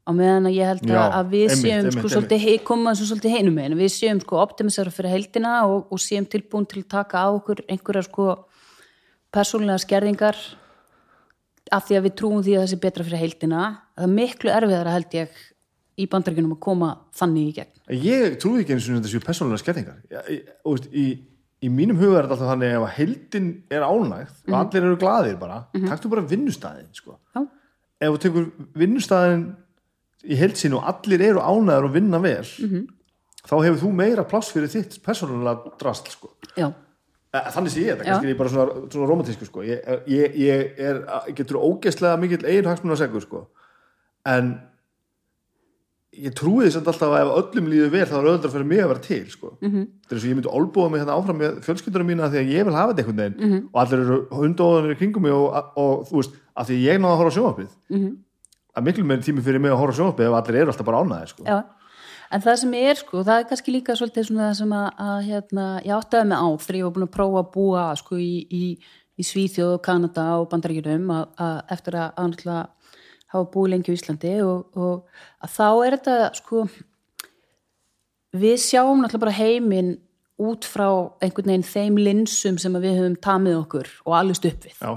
Á 0.00 0.10
meðan 0.16 0.48
að 0.48 0.56
ég 0.56 0.66
held 0.66 0.86
að, 0.88 0.96
Já, 0.96 1.02
að 1.14 1.26
við 1.30 1.44
einmitt, 1.44 1.60
séum 1.60 1.78
einmitt, 1.78 1.94
sko 1.94 2.22
einmitt. 2.24 2.64
koma 2.64 2.94
þessu 2.94 3.10
svolítið 3.10 3.34
heinum 3.36 3.54
meginn. 3.54 3.78
Við 3.78 3.92
séum 3.94 4.20
sko 4.20 4.40
optimisera 4.42 4.90
fyrir 4.90 5.14
heildina 5.14 5.52
og, 5.68 5.92
og 5.92 6.00
séum 6.02 6.26
tilbúin 6.26 6.66
til 6.66 6.82
að 6.82 6.88
taka 6.96 7.22
á 7.22 7.28
okkur 7.30 7.62
einhverjar 7.68 8.08
sko 8.08 8.26
persónulega 9.30 9.78
skerðingar 9.84 10.40
af 11.70 11.86
því 11.86 11.98
að 11.98 12.06
við 12.08 12.16
trúum 12.18 12.42
því 12.42 12.56
að 12.56 12.64
það 12.64 12.72
sé 12.72 12.80
betra 12.82 13.06
fyrir 13.06 13.22
heildina 13.22 13.62
það 13.94 14.06
er 14.06 14.14
miklu 14.16 14.50
erfiðara 14.50 14.94
held 14.96 15.14
ég 15.14 15.42
í 16.00 16.06
bandaríkunum 16.10 16.56
að 16.56 16.62
koma 16.64 16.90
þannig 17.16 17.50
í 17.50 17.54
gegn 17.60 18.00
Ég 18.06 18.36
trúi 18.42 18.62
ekki 18.62 18.76
eins 18.76 18.88
og 18.88 18.98
þetta 18.98 19.12
séu 19.12 19.22
persónulega 19.24 19.62
skerðingar. 19.62 19.96
Og 20.64 20.76
veist, 20.76 20.90
í, 20.94 21.06
í 21.66 21.70
mínum 21.72 21.98
huga 22.00 22.20
er 22.20 22.28
þetta 22.28 22.36
alltaf 22.36 22.52
þannig 22.52 22.74
ef 22.76 22.84
að 22.86 22.94
heildin 22.98 23.48
er 23.70 23.86
ánægð 23.86 24.36
og 24.50 24.58
allir 24.60 24.86
eru 24.86 25.00
glaðir 25.00 25.40
bara, 25.40 25.58
taktu 25.88 26.12
bara 26.12 26.26
vinnustæðin 26.30 26.92
sko. 26.96 27.16
Ef 28.00 28.14
þú 28.14 28.20
tekur 28.26 28.46
vinnustæðin 28.80 29.48
í 30.30 30.36
heilsin 30.40 30.76
og 30.78 30.86
allir 30.88 31.26
eru 31.30 31.42
ánægðar 31.42 31.88
og 31.88 31.94
vinna 31.96 32.20
vel 32.22 32.46
þá 33.40 33.54
hefur 33.64 33.82
þú 33.82 33.90
meira 33.96 34.24
pláss 34.28 34.52
fyrir 34.52 34.70
þitt 34.72 35.00
persónulega 35.04 35.74
drasl 35.80 36.10
sko. 36.12 36.32
Já, 36.56 36.70
Þannig 37.30 37.70
sé 37.70 37.82
ég 37.84 37.92
þetta, 37.94 38.04
kannski 38.08 38.26
er 38.26 38.32
ég 38.32 38.38
bara 38.40 38.50
svona, 38.50 38.80
svona 38.90 39.06
romantísku 39.06 39.46
sko. 39.46 39.62
ég, 39.62 39.84
ég, 40.10 40.32
ég 40.34 40.80
er, 40.82 40.96
getur 41.38 41.60
ógeðslega 41.62 42.18
mikill 42.18 42.42
eigin 42.42 42.66
hagsmun 42.66 42.96
að 42.96 43.04
segja 43.04 43.22
sko. 43.22 43.44
en 44.26 44.48
ég 46.26 46.34
trúi 46.36 46.66
þess 46.66 46.78
að 46.80 46.90
alltaf 46.92 47.10
að 47.10 47.22
ef 47.22 47.32
öllum 47.40 47.70
líður 47.70 47.90
vel 47.94 48.04
þá 48.06 48.14
er 48.18 48.28
öðvöldar 48.30 48.52
fyrir 48.54 48.68
mig 48.70 48.82
að 48.84 48.90
vera 48.92 49.04
til 49.06 49.30
sko. 49.30 49.52
Mhm. 49.60 49.70
-hmm. 49.70 49.86
þetta 50.06 50.14
er 50.16 50.20
svo 50.20 50.30
ég 50.30 50.36
myndi 50.38 50.54
olbúa 50.60 50.90
mig 50.90 51.00
hérna 51.00 51.16
áfram 51.18 51.38
með 51.40 51.60
fjölskyldurum 51.66 52.06
mína 52.10 52.30
því 52.30 52.38
að 52.40 52.52
ég 52.54 52.64
vil 52.64 52.74
hafa 52.74 52.92
þetta 52.92 53.02
einhvern 53.02 53.20
veginn 53.22 53.38
Mhm. 53.40 53.52
-hmm. 53.52 53.68
og 53.72 53.80
allir 53.82 54.00
eru 54.04 54.18
hundóðanir 54.30 54.98
kringum 54.98 55.22
mig 55.22 55.32
og, 55.32 55.48
og, 55.54 55.72
og 55.76 56.08
þú 56.08 56.16
veist, 56.20 56.32
að 56.56 56.66
því 56.68 56.76
ég 56.84 57.00
náða 57.00 57.12
að 57.12 57.20
horfa 57.20 57.30
á 57.30 57.36
sjónvarpið 57.36 57.70
mm. 57.90 57.98
-hmm. 57.98 58.16
að 58.76 58.84
miklu 58.84 59.04
meiri 59.04 59.22
tími 59.22 59.42
fyrir 59.42 59.60
mig 59.60 59.70
að 59.72 59.80
horfa 59.80 59.92
á 59.92 59.98
sjónvarpið 59.98 60.26
ef 60.26 60.34
allir 60.34 60.60
eru 60.60 60.70
alltaf 60.70 60.86
bara 60.86 61.00
ánæðir 61.02 61.28
sko. 61.28 61.44
já 61.44 61.64
En 62.32 62.40
það 62.40 62.56
sem 62.56 62.74
er 62.74 62.94
sko, 62.94 63.24
það 63.26 63.40
er 63.40 63.46
kannski 63.50 63.72
líka 63.74 63.96
svolítið 63.98 64.26
svona 64.28 64.50
það 64.50 64.58
sem 64.60 64.72
að, 64.72 64.88
að 65.02 65.22
hérna, 65.26 65.64
ég 65.82 65.96
áttaði 65.96 66.28
mig 66.30 66.38
á 66.38 66.48
þegar 66.62 66.76
ég 66.78 66.84
var 66.84 66.92
búin 66.94 67.06
að 67.08 67.16
prófa 67.16 67.40
að 67.40 67.52
búa 67.56 67.96
sko 67.98 68.18
í, 68.22 68.46
í, 68.46 68.78
í 69.18 69.22
Svíþjóð 69.26 69.80
Kanada 69.82 70.26
og 70.38 70.46
Bandaríkjunum 70.52 71.10
að, 71.10 71.24
að 71.42 71.56
eftir 71.74 71.96
að, 71.98 72.12
að 72.22 72.66
hafa 73.32 73.50
búið 73.54 73.74
lengi 73.74 73.92
í 73.92 73.98
Íslandi 73.98 74.36
og, 74.44 74.66
og 74.74 75.44
að 75.44 75.56
þá 75.56 75.66
er 75.70 75.96
þetta 75.96 76.16
sko 76.38 76.64
við 78.40 78.58
sjáum 78.62 79.02
náttúrulega 79.02 79.24
bara 79.26 79.38
heiminn 79.38 79.94
út 80.40 80.66
frá 80.68 80.88
einhvern 81.20 81.52
veginn 81.52 81.66
þeim 81.66 81.98
linsum 82.00 82.58
sem 82.60 82.76
við 82.80 82.98
höfum 82.98 83.16
tamið 83.22 83.58
okkur 83.60 83.90
og 84.06 84.16
allist 84.16 84.46
upp 84.48 84.66
við 84.66 84.78
Já. 84.80 84.92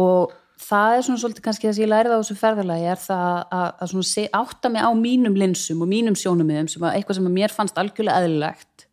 og 0.00 0.36
það 0.60 0.96
er 0.96 1.06
svona 1.06 1.22
svolítið 1.22 1.46
kannski 1.46 1.68
það 1.68 1.74
sem 1.76 1.84
ég 1.84 1.90
lærið 1.90 2.14
á 2.14 2.20
þessu 2.20 2.36
ferðalagi 2.40 2.86
er 2.92 3.00
það 3.00 3.34
að, 3.58 3.66
að 3.68 3.92
svona 3.92 4.08
se, 4.10 4.26
átta 4.40 4.72
mig 4.72 4.86
á 4.86 4.90
mínum 4.96 5.36
linsum 5.40 5.84
og 5.84 5.90
mínum 5.90 6.16
sjónumíðum 6.18 6.70
sem 6.72 6.86
að 6.86 6.96
eitthvað 6.98 7.20
sem 7.20 7.28
að 7.30 7.36
mér 7.36 7.54
fannst 7.54 7.80
algjörlega 7.80 8.24
eðlilegt 8.24 8.86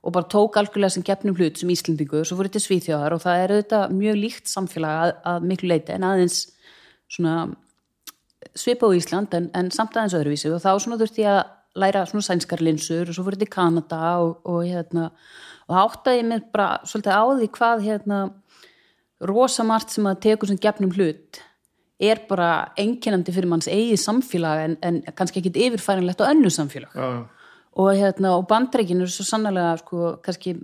og 0.00 0.14
bara 0.16 0.30
tók 0.32 0.56
algjörlega 0.56 0.96
sem 0.96 1.04
gefnum 1.04 1.36
hlut 1.36 1.60
sem 1.60 1.72
Íslendingu, 1.72 2.22
svo 2.24 2.38
fór 2.38 2.48
þetta 2.48 2.64
svíþjóðar 2.64 3.16
og 3.16 3.24
það 3.24 3.42
er 3.42 3.54
auðvitað 3.54 3.96
mjög 3.96 4.20
líkt 4.20 4.52
samfélag 4.52 5.02
að, 5.02 5.12
að 5.32 5.50
miklu 5.50 5.72
leiti 5.72 5.96
en 5.96 6.06
aðeins 6.08 6.38
svona 7.10 7.34
svipa 8.56 8.88
á 8.88 8.96
Ísland 8.96 9.34
en, 9.36 9.50
en 9.54 9.70
samt 9.74 9.96
aðeins 9.96 10.16
öðruvísi. 10.18 10.50
Og 10.52 10.62
þá 10.62 10.72
svona 10.80 10.98
þurfti 11.00 11.24
ég 11.24 11.38
að 11.38 11.42
læra 11.80 12.06
svona 12.08 12.26
sænskar 12.26 12.62
linsur 12.64 13.08
og 13.08 13.16
svo 13.16 13.26
þetta 13.28 13.46
í 13.46 13.52
Kanada 13.52 14.00
og, 14.24 14.40
og 14.48 14.64
hérna 14.66 15.10
og 15.70 15.76
áttaði 15.84 16.24
mér 16.26 16.46
bara 16.50 16.80
svolítið 16.82 17.14
á 17.14 17.22
því 17.30 17.50
hvað 17.54 17.84
hérna 17.86 18.18
rosa 19.30 19.64
margt 19.66 19.94
sem 19.94 20.08
að 20.08 20.22
tekur 20.26 20.50
sem 20.50 20.58
gefnum 20.58 20.92
hlut 20.96 21.42
er 22.00 22.22
bara 22.28 22.72
einkennandi 22.80 23.32
fyrir 23.36 23.50
manns 23.50 23.68
eigið 23.68 24.00
samfélag 24.00 24.64
en, 24.64 24.76
en 24.82 25.00
kannski 25.14 25.42
ekkit 25.42 25.60
yfirfærinlegt 25.66 26.22
á 26.24 26.32
önnu 26.32 26.50
samfélag. 26.50 26.96
Já, 26.96 27.28
og, 27.76 27.90
hérna, 27.94 28.34
og 28.38 28.48
bandreikin 28.50 29.02
eru 29.04 29.12
svo 29.12 29.26
sannlega 29.28 29.76
sko, 29.82 30.14
kannski 30.24 30.56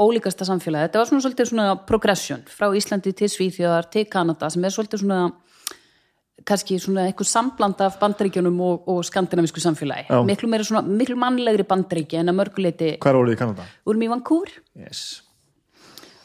ólíkasta 0.00 0.46
samfélag 0.48 0.86
þetta 0.86 1.02
var 1.02 1.10
svona 1.10 1.24
svolítið 1.26 1.50
svona 1.50 1.66
progression 1.88 2.44
frá 2.48 2.70
Íslandi 2.78 3.12
til 3.18 3.28
Svíþjóðar 3.28 3.90
til 3.92 4.06
Kanada 4.08 4.48
sem 4.50 4.64
er 4.64 4.72
svolítið 4.72 5.02
svona 5.02 5.20
kannski 6.48 6.78
svona 6.80 7.06
eitthvað 7.08 7.30
sambland 7.30 7.80
af 7.84 7.98
bandreikjunum 8.00 8.60
og, 8.64 8.86
og 8.90 9.00
skandinavísku 9.06 9.62
samfélagi 9.62 10.08
Já. 10.08 10.20
miklu 10.26 10.50
meira 10.50 10.66
svona, 10.66 10.82
miklu 10.86 11.16
mannlegri 11.20 11.66
bandreiki 11.68 12.20
en 12.20 12.32
að 12.32 12.38
mörguleiti 12.40 12.92
hvað 12.98 13.10
er 13.12 13.18
orðið 13.22 13.36
í 13.36 13.40
Kanada? 13.40 13.66
úr 13.86 14.00
mjög 14.00 14.14
Vancouver 14.14 14.54
Yes. 14.78 15.22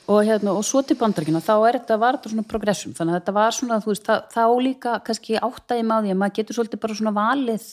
og, 0.07 0.21
hérna, 0.27 0.53
og 0.53 0.63
svo 0.67 0.83
til 0.85 0.97
bandaríkina 0.99 1.43
þá 1.43 1.55
er 1.57 1.79
þetta, 1.79 1.99
var 2.01 2.19
þetta 2.19 2.33
svona 2.33 2.49
progressum 2.51 2.93
þannig 2.97 3.15
að 3.15 3.19
þetta 3.21 3.37
var 3.39 3.57
svona, 3.57 3.79
þú 3.83 3.91
veist, 3.93 4.05
það, 4.05 4.29
þá 4.35 4.45
líka 4.67 4.99
kannski 5.07 5.41
áttæði 5.41 5.87
með 5.89 6.05
því 6.05 6.13
að 6.13 6.21
maður 6.21 6.37
getur 6.39 6.59
svolítið 6.59 6.85
bara 6.85 6.99
svona 7.01 7.15
valið 7.15 7.67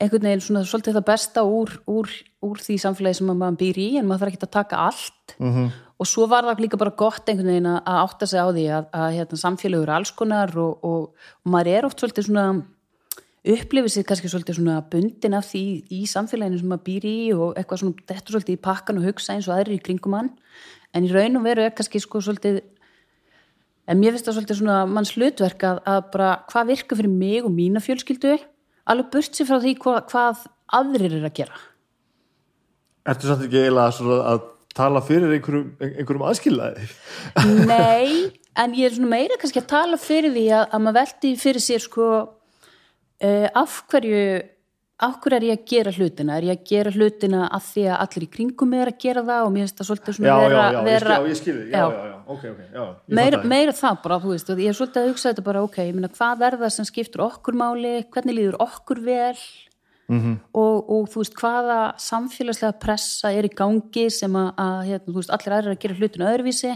einhvern 0.00 0.26
veginn 0.30 0.42
svona 0.44 0.64
svolítið 0.64 0.96
það 0.96 1.06
besta 1.10 1.44
úr, 1.44 1.76
úr, 1.90 2.10
úr 2.46 2.60
því 2.64 2.78
samfélagi 2.80 3.20
sem 3.20 3.30
maður 3.30 3.60
býr 3.60 3.80
í 3.80 3.88
en 4.00 4.08
maður 4.08 4.24
þarf 4.24 4.32
ekki 4.32 4.46
að 4.46 4.56
taka 4.56 4.82
allt 4.88 5.34
-hmm. 5.36 5.70
Og 6.00 6.08
svo 6.08 6.26
var 6.30 6.46
það 6.48 6.62
líka 6.64 6.80
bara 6.80 6.96
gott 6.96 7.28
einhvern 7.28 7.50
veginn 7.52 7.70
að 7.70 7.96
átta 8.00 8.28
sig 8.28 8.40
á 8.40 8.48
því 8.48 8.66
að, 8.72 8.90
að 8.96 9.08
hérna, 9.18 9.38
samfélagi 9.42 9.84
eru 9.84 9.94
alls 9.96 10.12
konar 10.16 10.52
og, 10.56 10.84
og, 10.86 11.30
og 11.44 11.52
maður 11.52 11.72
er 11.74 11.88
oft 11.88 12.00
svolítið 12.00 12.30
svona 12.30 12.44
upplifið 13.40 13.94
sér 13.94 14.06
kannski 14.08 14.30
svolítið 14.32 14.58
svona 14.58 14.80
bundin 14.92 15.36
af 15.36 15.48
því 15.48 15.64
í 15.96 16.00
samfélaginu 16.08 16.60
sem 16.60 16.72
maður 16.72 16.86
býr 16.88 17.08
í 17.08 17.16
og 17.36 17.56
eitthvað 17.60 17.82
svona 17.82 18.06
dettur 18.08 18.36
svolítið 18.36 18.56
í 18.56 18.62
pakkan 18.64 19.00
og 19.00 19.08
hugsa 19.08 19.36
eins 19.36 19.48
og 19.48 19.56
aðrir 19.56 19.78
í 19.78 19.84
kringum 19.84 20.16
hann. 20.16 20.30
En 20.96 21.06
í 21.06 21.12
raun 21.12 21.40
og 21.40 21.44
veru 21.46 21.64
er 21.64 21.74
kannski 21.76 22.00
sko 22.02 22.20
svolítið 22.24 22.62
en 23.90 24.00
mér 24.00 24.14
finnst 24.14 24.28
það 24.28 24.38
svolítið 24.38 24.60
svona 24.60 24.78
manns 24.88 25.12
hlutverk 25.16 25.66
að, 25.68 25.82
að 25.88 26.00
bara 26.14 26.30
hvað 26.52 26.72
virka 26.74 26.98
fyrir 26.98 27.12
mig 27.12 27.44
og 27.44 27.52
mína 27.54 27.82
fjölskyldu 27.84 28.38
alveg 28.90 29.12
burt 29.12 29.36
sér 29.36 29.48
frá 29.48 29.60
því 29.62 29.74
hvað, 29.84 30.00
hvað 30.12 30.46
aðrir 30.80 31.18
er 31.18 31.28
að 31.28 31.36
gera. 31.40 31.60
Ertu 33.08 33.30
samt 33.30 33.46
ekki 33.46 33.64
eiginlega 33.64 34.20
að 34.20 34.48
tala 34.76 35.02
fyrir 35.04 35.34
einhverjum, 35.34 35.72
einhverjum 35.82 36.26
aðskilaði? 36.28 36.86
Nei, 37.68 38.30
en 38.60 38.76
ég 38.78 38.90
er 38.90 38.96
svona 38.96 39.12
meira 39.16 39.40
kannski 39.40 39.62
að 39.62 39.70
tala 39.72 39.98
fyrir 40.00 40.34
því 40.36 40.46
að, 40.54 40.64
að 40.70 40.86
maður 40.86 40.98
veldi 41.00 41.34
fyrir 41.40 41.64
sér 41.64 41.84
sko 41.84 42.08
uh, 42.20 43.48
af 43.50 43.82
hverju 43.90 44.24
af 45.00 45.16
hverju 45.22 45.38
er 45.38 45.46
ég 45.48 45.56
að 45.56 45.68
gera 45.70 45.92
hlutina? 45.96 46.36
Er 46.36 46.46
ég 46.50 46.58
að 46.58 46.64
gera 46.68 46.92
hlutina 46.92 47.46
að 47.48 47.68
því 47.70 47.84
að 47.88 48.02
allir 48.04 48.26
í 48.26 48.30
kringum 48.34 48.74
er 48.76 48.90
að 48.90 48.98
gera 49.00 49.22
það 49.24 49.46
og 49.46 49.54
mér 49.54 49.64
finnst 49.64 49.78
það 49.78 49.88
svolítið 49.88 50.16
svona 50.18 50.28
Já, 50.28 50.34
já, 50.34 50.42
vera, 50.50 50.60
já, 50.60 50.76
ég 50.76 50.88
vera 50.90 51.14
já, 51.14 51.30
ég 51.30 51.40
skil 51.40 51.54
þig, 51.54 51.70
já, 51.70 51.80
já, 51.80 52.02
já, 52.10 52.16
ok, 52.34 52.44
ok, 52.50 52.60
já, 52.74 52.84
meira, 53.20 53.40
það. 53.40 53.48
meira 53.54 53.76
það 53.80 53.98
bara, 54.04 54.20
þú 54.20 54.34
veist, 54.34 54.52
ég 54.52 54.72
er 54.72 54.78
svolítið 54.80 55.02
að 55.02 55.10
hugsa 55.14 55.32
þetta 55.32 55.46
bara, 55.48 55.64
ok, 55.64 55.78
ég 55.86 55.96
meina, 55.96 56.12
hvað 56.18 56.46
er 56.50 56.58
það 56.60 56.74
sem 56.76 56.88
skiptur 56.90 57.24
okkur 57.26 57.58
máli, 57.62 57.94
hvernig 58.12 58.38
líður 58.40 58.60
okkur 58.66 59.02
vel 59.08 59.32
-hmm. 60.18 60.34
og, 60.54 60.90
og 60.90 61.08
þú 61.12 61.22
veist, 61.22 61.36
hvaða 61.38 61.78
samfélagslega 62.00 62.78
pressa 62.82 63.32
er 63.32 63.46
í 63.46 63.54
gangi 63.54 64.10
sem 64.10 64.36
að, 64.36 64.50
að 64.58 64.80
hérna, 64.88 65.14
veist, 65.16 65.30
allir 65.30 65.56
aðrir 65.56 65.76
að 65.76 65.82
gera 65.84 65.98
hlutinu 65.98 66.28
öðruvísi 66.30 66.74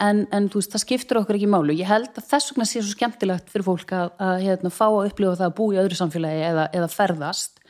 en, 0.00 0.26
en 0.32 0.48
veist, 0.48 0.72
það 0.72 0.84
skiptur 0.84 1.20
okkur 1.20 1.38
ekki 1.38 1.50
máli 1.50 1.78
ég 1.78 1.90
held 1.90 2.10
að 2.16 2.28
þess 2.32 2.52
vegna 2.52 2.66
sé 2.66 2.82
svo 2.82 2.94
skemmtilegt 2.94 3.50
fyrir 3.52 3.66
fólk 3.68 3.94
að, 3.94 4.12
að 4.18 4.36
hérna, 4.42 4.74
fá 4.74 4.86
að 4.88 5.08
upplifa 5.10 5.38
það 5.38 5.48
að 5.50 5.56
búa 5.60 5.74
í 5.74 5.80
öðru 5.84 6.00
samfélagi 6.00 6.44
eða, 6.50 6.68
eða 6.72 6.90
ferðast 6.92 7.64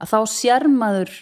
að 0.00 0.12
þá 0.12 0.18
sér 0.34 0.68
maður 0.68 1.14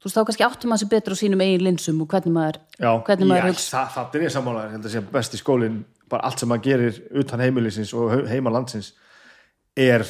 þú 0.00 0.08
veist, 0.08 0.16
þá 0.16 0.24
kannski 0.28 0.46
áttum 0.46 0.72
maður 0.72 0.84
sér 0.84 0.92
betur 0.94 1.16
á 1.16 1.20
sínum 1.20 1.44
eigin 1.44 1.66
linsum 1.66 2.00
og 2.04 2.10
hvernig 2.12 2.36
maður, 2.36 2.60
Já, 2.78 2.90
hvernig 3.06 3.30
maður 3.30 3.50
hugsa 3.50 3.84
það, 3.90 3.90
það 3.96 4.20
er 4.20 4.26
ég 4.26 4.34
sammála, 4.36 4.64
ég 4.66 4.76
held 4.76 4.88
að 4.88 4.94
sé 4.94 5.02
besti 5.12 5.40
skólinn 5.40 5.82
bara 6.10 6.26
allt 6.26 6.42
sem 6.42 6.50
maður 6.50 6.66
gerir 6.66 7.00
utan 7.22 7.42
heimilisins 7.44 7.92
og 7.94 8.14
heima 8.30 8.52
landsins 8.54 8.94
er 9.78 10.06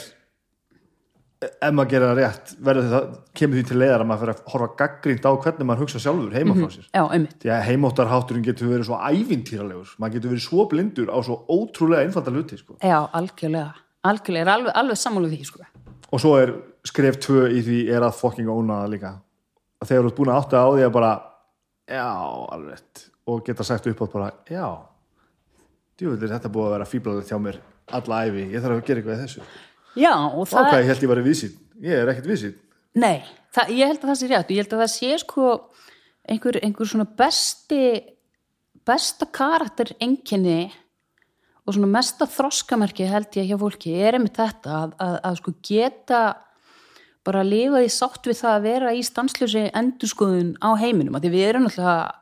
ef 1.41 1.73
maður 1.73 1.91
gerir 1.91 2.11
það 2.11 2.19
rétt 2.19 2.51
verður 2.67 2.89
það, 2.91 3.05
kemur 3.41 3.59
því 3.59 3.63
til 3.71 3.77
leiðar 3.81 4.03
að 4.03 4.09
maður 4.11 4.23
fyrir 4.23 4.35
að 4.35 4.51
horfa 4.53 4.69
gaggrínt 4.81 5.29
á 5.29 5.33
hvernig 5.45 5.69
maður 5.71 5.83
hugsa 5.85 6.01
sjálfur 6.05 6.37
heima 6.37 6.57
frá 6.59 6.75
sér. 6.75 6.89
Já, 6.93 7.03
einmitt, 7.17 7.37
því 7.41 7.53
að 7.55 7.63
heimóttarhátturinn 7.69 8.45
getur 8.45 8.73
verið 8.75 8.89
svo 8.91 8.99
ævintýralegur. 9.01 9.95
Maður 10.03 10.17
getur 10.19 10.35
verið 10.35 10.45
svo 10.45 10.67
blindur 10.69 11.09
á 11.09 11.19
svo 11.25 11.39
ótrúlega 11.49 12.05
einfalda 12.05 12.35
hluti 12.35 12.61
sko. 12.61 12.77
já, 12.85 12.99
algjörlega. 13.17 13.73
Algjörlega, 14.11 14.45
er 14.45 14.53
alveg, 14.53 14.77
alveg 14.83 15.01
sammála 15.01 15.33
því, 15.33 15.41
sko. 15.49 15.65
Og 16.11 16.21
svo 16.21 16.35
er 16.41 16.55
skref 16.89 17.19
tvö 17.25 17.49
í 17.53 17.65
því 17.65 17.81
er 17.93 18.05
að 18.05 18.21
fokking 18.21 18.49
óna 18.53 18.83
það 18.85 18.95
líka. 18.95 19.15
Að 19.81 19.91
þegar 19.91 20.05
þú 20.05 20.13
ert 20.13 20.21
búin 20.21 20.33
að 20.33 20.43
átta 20.43 20.61
á 20.61 20.69
því 20.69 20.87
að 20.87 20.95
bara 20.97 21.11
já, 21.89 22.07
alveg 22.57 22.71
rétt. 22.77 23.05
Og 23.31 23.43
geta 23.47 23.65
sagt 23.65 23.89
upp 23.89 24.05
átt 24.05 24.17
bara, 24.17 24.31
já 24.49 24.65
djúvillir 26.01 26.33
þetta 26.33 26.53
búið 26.53 26.69
að 26.69 26.75
vera 26.77 26.89
fíblalegt 26.89 27.31
hjá 27.31 27.37
mér 27.41 27.61
alla 27.91 28.23
æfi, 28.25 28.47
ég 28.55 28.63
þarf 28.63 28.79
að 28.79 28.87
gera 28.87 29.03
eitthvað 29.03 29.19
í 29.19 29.25
þessu 29.25 29.45
já, 29.99 30.15
og 30.15 30.49
það 30.51 30.67
ok, 30.67 30.75
ég 30.79 30.91
held 30.93 31.07
ég 31.07 31.13
var 31.13 31.23
í 31.23 31.27
vísið, 31.27 31.55
ég 31.85 32.03
er 32.03 32.13
ekkert 32.13 32.31
vísið 32.31 32.59
Nei, 32.99 33.23
það, 33.55 33.73
ég 33.79 33.91
held 33.91 34.03
að 34.03 34.11
það 34.11 34.19
sé 34.19 34.29
rétt. 34.31 34.51
Ég 34.51 34.65
held 34.65 34.75
að 34.75 34.83
það 34.83 34.93
sé 34.97 35.19
sko 35.23 35.49
einhver, 36.31 36.59
einhver 36.65 36.91
svona 36.91 37.07
besti 37.07 37.83
besta 38.87 39.29
karakter 39.31 39.93
enginni 40.03 40.71
og 41.63 41.77
svona 41.77 41.91
mesta 41.93 42.27
þroskamerki 42.27 43.07
held 43.07 43.37
ég 43.39 43.51
hjá 43.51 43.59
fólki 43.61 43.93
er 43.95 44.17
einmitt 44.17 44.39
þetta 44.41 44.79
að, 44.79 44.95
að, 45.05 45.19
að 45.29 45.37
sko 45.39 45.53
geta 45.69 46.23
bara 47.27 47.45
að 47.45 47.53
lifa 47.53 47.83
í 47.85 47.91
sátt 47.93 48.27
við 48.27 48.39
það 48.41 48.57
að 48.57 48.67
vera 48.67 48.95
í 48.97 49.05
stanslösi 49.07 49.67
endurskoðun 49.77 50.55
á 50.65 50.71
heiminum. 50.81 51.21
Því 51.21 51.33
við 51.37 51.47
erum 51.51 51.69
alltaf 51.69 52.17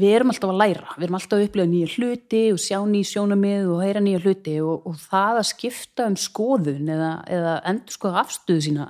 við 0.00 0.14
erum 0.16 0.32
alltaf 0.32 0.50
að 0.50 0.58
læra, 0.60 0.94
við 0.98 1.04
erum 1.06 1.18
alltaf 1.18 1.38
að 1.38 1.44
upplifa 1.48 1.70
nýja 1.70 1.90
hluti 1.94 2.40
og 2.54 2.58
sjá 2.62 2.78
nýja 2.90 3.10
sjónamið 3.12 3.68
og 3.74 3.82
heyra 3.84 4.02
nýja 4.02 4.22
hluti 4.24 4.56
og, 4.64 4.88
og 4.90 4.96
það 5.04 5.38
að 5.42 5.46
skipta 5.52 6.08
um 6.10 6.16
skoðun 6.18 6.90
eða, 6.96 7.12
eða 7.36 7.54
endur 7.70 7.94
skoða 7.98 8.24
afstöðu 8.24 8.64
sína 8.66 8.88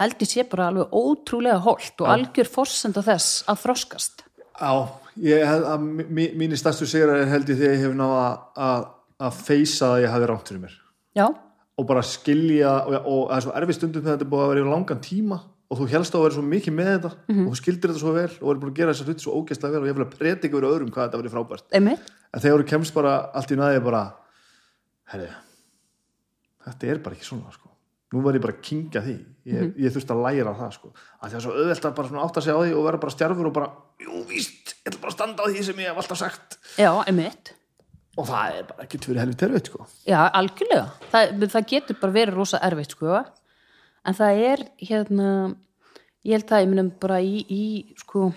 held 0.00 0.22
ég 0.24 0.30
sé 0.30 0.44
bara 0.48 0.70
alveg 0.70 0.94
ótrúlega 0.96 1.58
holt 1.60 2.00
og 2.00 2.08
algjör 2.08 2.48
forsenda 2.48 3.02
þess 3.04 3.42
að 3.50 3.58
þroskast. 3.66 4.22
Já, 4.60 4.72
ég 5.20 5.44
held 5.44 5.66
að 5.68 5.84
mí- 6.08 6.32
mínir 6.40 6.56
stærstu 6.60 6.88
sigrar 6.88 7.26
held 7.28 7.48
ég 7.52 7.58
þegar 7.60 7.74
ég 7.76 7.84
hef 7.84 7.94
náða 7.98 8.24
að, 8.56 8.86
að 9.20 9.42
feysa 9.44 9.90
að 9.94 10.02
ég 10.06 10.14
hafi 10.14 10.30
rámt 10.30 10.48
fyrir 10.48 10.62
mér. 10.64 10.76
Já, 11.18 11.26
og 11.80 11.86
bara 11.88 12.02
skilja 12.06 12.72
og, 12.86 12.96
og 13.04 13.20
það 13.28 13.36
er 13.36 13.44
svo 13.44 13.54
erfið 13.60 13.76
stundum 13.76 14.02
þegar 14.06 14.16
þetta 14.18 14.30
búið 14.32 14.44
að 14.46 14.50
vera 14.54 14.64
í 14.64 14.70
langan 14.70 15.04
tíma 15.04 15.38
og 15.70 15.78
þú 15.78 15.86
helst 15.92 16.14
á 16.14 16.18
að 16.18 16.24
vera 16.26 16.36
svo 16.36 16.44
mikið 16.46 16.74
með 16.76 16.88
þetta 16.90 17.10
og 17.14 17.50
þú 17.50 17.58
skildir 17.60 17.92
þetta 17.92 18.02
svo 18.02 18.14
vel 18.16 18.30
og 18.40 18.48
er 18.50 18.60
búin 18.62 18.72
að 18.72 18.78
gera 18.80 18.94
þessar 18.94 19.10
hluti 19.10 19.24
svo 19.24 19.36
ógeðslega 19.38 19.76
vel 19.76 19.84
og 19.84 19.90
ég 19.90 19.98
vil 19.98 20.06
að 20.06 20.16
predika 20.16 20.56
verið 20.58 20.74
öðrum 20.74 20.90
hvað 20.94 21.06
þetta 21.06 21.20
verið 21.20 21.34
frábært. 21.36 21.66
Einmitt. 21.78 22.10
En 22.30 22.42
þegar 22.42 22.62
þú 22.62 22.68
kemst 22.72 22.96
bara 22.96 23.12
allt 23.38 23.54
í 23.54 23.58
næði 23.60 23.84
bara 23.86 24.02
herri 25.12 25.28
þetta 26.66 26.90
er 26.90 27.02
bara 27.04 27.18
ekki 27.18 27.28
svona 27.28 27.54
sko. 27.54 27.70
Nú 28.10 28.24
var 28.24 28.34
ég 28.34 28.42
bara 28.42 28.56
að 28.56 28.64
kingja 28.66 29.04
því. 29.04 29.16
Ég, 29.46 29.70
ég 29.78 29.94
þurfti 29.94 30.14
að 30.16 30.24
læra 30.24 30.52
það 30.58 30.72
sko. 30.74 30.90
Að 31.20 31.28
það 31.28 31.36
er 31.38 31.44
svo 31.44 31.54
auðvelt 31.54 31.86
að 31.86 31.96
bara 32.00 32.24
átta 32.24 32.42
sig 32.42 32.58
á 32.58 32.58
því 32.58 32.72
og 32.74 32.86
vera 32.88 33.00
bara 33.04 33.14
stjarfur 33.14 33.48
og 33.50 33.54
bara, 33.54 33.68
jú 34.02 34.22
víst 34.26 34.74
ég 34.74 34.90
ætla 34.90 35.02
bara 35.04 35.12
að 35.12 35.16
standa 35.16 35.46
á 35.46 35.50
því 35.50 35.64
sem 35.68 35.82
ég 35.84 35.92
hef 35.92 36.00
alltaf 36.02 36.18
sagt. 36.18 36.58
Já, 36.74 36.90
og 38.18 38.26
það 38.26 38.56
er 38.58 38.64
bara 38.68 38.84
ekki 38.84 38.98
fyrir 39.04 39.22
helvið 39.22 39.38
terveit 39.40 39.70
sko. 39.70 39.86
Já, 40.08 40.18
algjörlega. 40.40 40.86
Það, 41.12 41.44
það 41.54 41.68
getur 41.70 41.98
bara 42.02 42.16
verið 42.16 42.38
rosa 42.40 42.60
erfitt, 42.66 42.96
sko. 42.96 43.20
En 44.08 44.16
það 44.16 44.42
er, 44.44 44.62
hérna, 44.80 45.28
ég 46.24 46.38
held 46.38 46.52
að 46.52 46.62
ég 46.64 46.70
minnum 46.70 46.90
bara 47.02 47.20
í, 47.20 47.42
í 47.52 47.64
sko, 48.00 48.30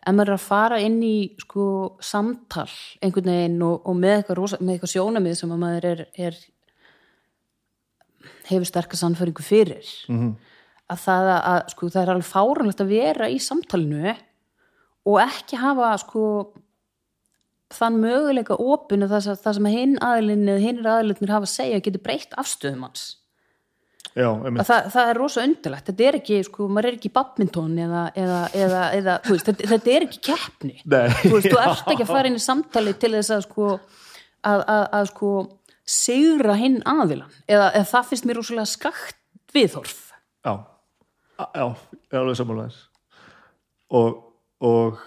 ef 0.00 0.14
maður 0.14 0.34
er 0.34 0.36
að 0.36 0.46
fara 0.46 0.80
inn 0.84 0.98
í, 1.04 1.16
sko, 1.40 1.66
samtal 2.04 2.68
einhvern 3.00 3.32
veginn 3.32 3.60
og, 3.64 3.80
og 3.88 3.98
með 4.00 4.16
eitthvað, 4.18 4.56
eitthvað 4.60 4.94
sjónamið 4.94 5.36
sem 5.40 5.54
að 5.54 5.62
maður 5.64 5.88
er, 5.90 6.06
er 6.28 6.40
hefur 8.50 8.68
sterkar 8.68 9.00
sannfæringu 9.00 9.44
fyrir. 9.44 9.86
-hmm. 10.08 10.32
Að 10.90 11.04
það, 11.06 11.30
að, 11.36 11.60
sko, 11.70 11.88
það 11.88 12.02
er 12.02 12.12
alveg 12.14 12.28
fáranlegt 12.28 12.80
að 12.82 12.92
vera 12.92 13.30
í 13.30 13.38
samtalinu 13.38 14.16
og 15.06 15.20
ekki 15.22 15.56
hafa, 15.56 15.94
sko, 16.02 16.24
þann 17.70 18.00
möguleika 18.02 18.58
opinu 18.58 19.08
það, 19.08 19.36
það 19.40 19.56
sem 19.56 19.70
hinn 19.70 19.96
aðlinni 20.02 20.52
eða 20.52 20.64
hinn 20.64 20.86
aðlinni 20.86 21.30
hafa 21.30 21.46
að 21.46 21.54
segja 21.54 21.82
getur 21.84 22.02
breytt 22.02 22.34
afstöðum 22.40 22.88
hans 22.88 23.19
já, 24.16 24.28
það, 24.66 24.88
það 24.94 25.12
er 25.12 25.18
rosa 25.20 25.44
undirlegt, 25.46 25.86
þetta 25.90 26.06
er 26.08 26.18
ekki 26.20 26.40
sko, 26.46 26.66
maður 26.70 26.90
er 26.90 26.98
ekki 26.98 27.10
í 27.10 27.14
badminton 27.14 27.78
eða, 27.86 28.02
eða, 28.18 28.40
eða, 28.64 28.82
eða 28.98 29.16
veist, 29.28 29.48
þetta, 29.48 29.70
þetta 29.74 29.94
er 29.94 30.06
ekki 30.08 30.20
keppni. 30.30 30.74
Nei, 30.84 31.06
þú 31.22 31.32
veist, 31.36 31.48
þú 31.48 31.62
ert 31.62 31.94
ekki 31.94 32.06
að 32.06 32.12
fara 32.16 32.30
inn 32.30 32.38
í 32.38 32.44
samtali 32.44 32.94
til 33.00 33.12
þess 33.16 33.34
að 33.36 33.46
sko 33.46 33.70
að, 33.70 34.60
að, 34.60 34.84
að 34.98 35.08
sko 35.12 35.32
sigra 35.90 36.56
hinn 36.58 36.78
aðilan 36.88 37.32
eða, 37.50 37.72
eða 37.74 37.86
það 37.90 38.10
finnst 38.12 38.28
mér 38.28 38.40
rosalega 38.40 38.70
skakt 38.70 39.18
viðhorf. 39.54 39.98
Já, 40.46 40.54
já, 41.40 41.66
ég 41.66 42.14
er 42.14 42.22
alveg 42.22 42.38
sammálaðis 42.38 42.80
og, 43.98 44.20
og 44.62 45.00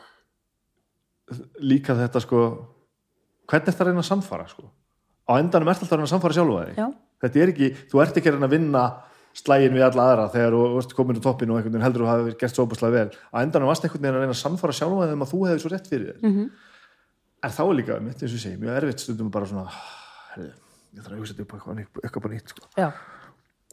líka 1.64 1.96
þetta 1.98 2.22
sko 2.24 2.44
hvernig 3.50 3.70
er 3.72 3.80
að 3.80 3.90
reyna 3.90 4.04
að 4.04 4.10
samfara 4.10 4.48
sko? 4.50 4.68
Á 5.24 5.40
endanum 5.40 5.72
ert 5.72 5.82
alltaf 5.82 5.94
að 5.94 6.02
reyna 6.02 6.10
að 6.10 6.14
samfara 6.14 6.38
sjálfa 6.38 6.66
þig. 6.68 6.80
Já. 6.80 6.88
Þetta 7.24 7.42
er 7.46 7.52
ekki, 7.54 7.72
þú 7.92 8.02
ert 8.04 8.18
ekki 8.20 8.30
að 8.32 8.38
reyna 8.38 8.50
að 8.52 8.56
vinna 8.58 8.84
slægin 9.34 9.74
við 9.74 9.84
alla 9.88 10.04
aðra 10.12 10.26
þegar 10.36 10.54
þú 10.54 10.66
ert 10.84 10.92
komin 10.94 11.18
á 11.18 11.26
toppinu 11.26 11.54
og 11.56 11.58
einhvern 11.58 11.74
veginn 11.74 11.86
heldur 11.88 12.04
þú 12.06 12.10
hafi 12.12 12.36
gert 12.44 12.54
svo 12.54 12.66
opaslega 12.68 12.94
vel 12.94 13.10
á 13.34 13.38
endanum 13.42 13.72
varst 13.72 13.88
einhvern 13.88 14.04
veginn 14.04 14.18
að 14.20 14.24
reyna 14.28 14.36
að 14.36 14.42
samfara 14.44 14.76
sjálfa 14.78 15.08
þig 15.08 15.16
um 15.18 15.24
að 15.26 15.32
þú 15.34 15.40
hefði 15.48 15.64
svo 15.64 15.72
rétt 15.74 15.90
fyrir 15.90 16.12
þér 16.14 16.28
Mhm. 16.30 16.44
en 17.44 17.52
þá 17.58 17.62
er 17.66 17.74
líka, 17.80 18.00
mitt 18.00 18.22
eins 18.22 18.30
og 18.32 18.38
ég 18.38 18.44
segi, 18.46 18.58
mjög 18.62 18.78
erfitt 18.78 19.00
stundum 19.04 19.32
bara 19.34 19.46
svona 19.50 19.66
herri, 20.36 20.52
ég 20.94 21.02
þarf 21.04 21.14
að 21.16 21.20
hugsa 21.24 21.34
þetta 21.34 21.42
upp 21.44 21.54
á 21.54 21.56
eitthvað, 21.58 21.78
nýtt- 21.82 22.04
eitthvað 22.06 22.24
bara 22.24 22.40
sko 22.54 22.68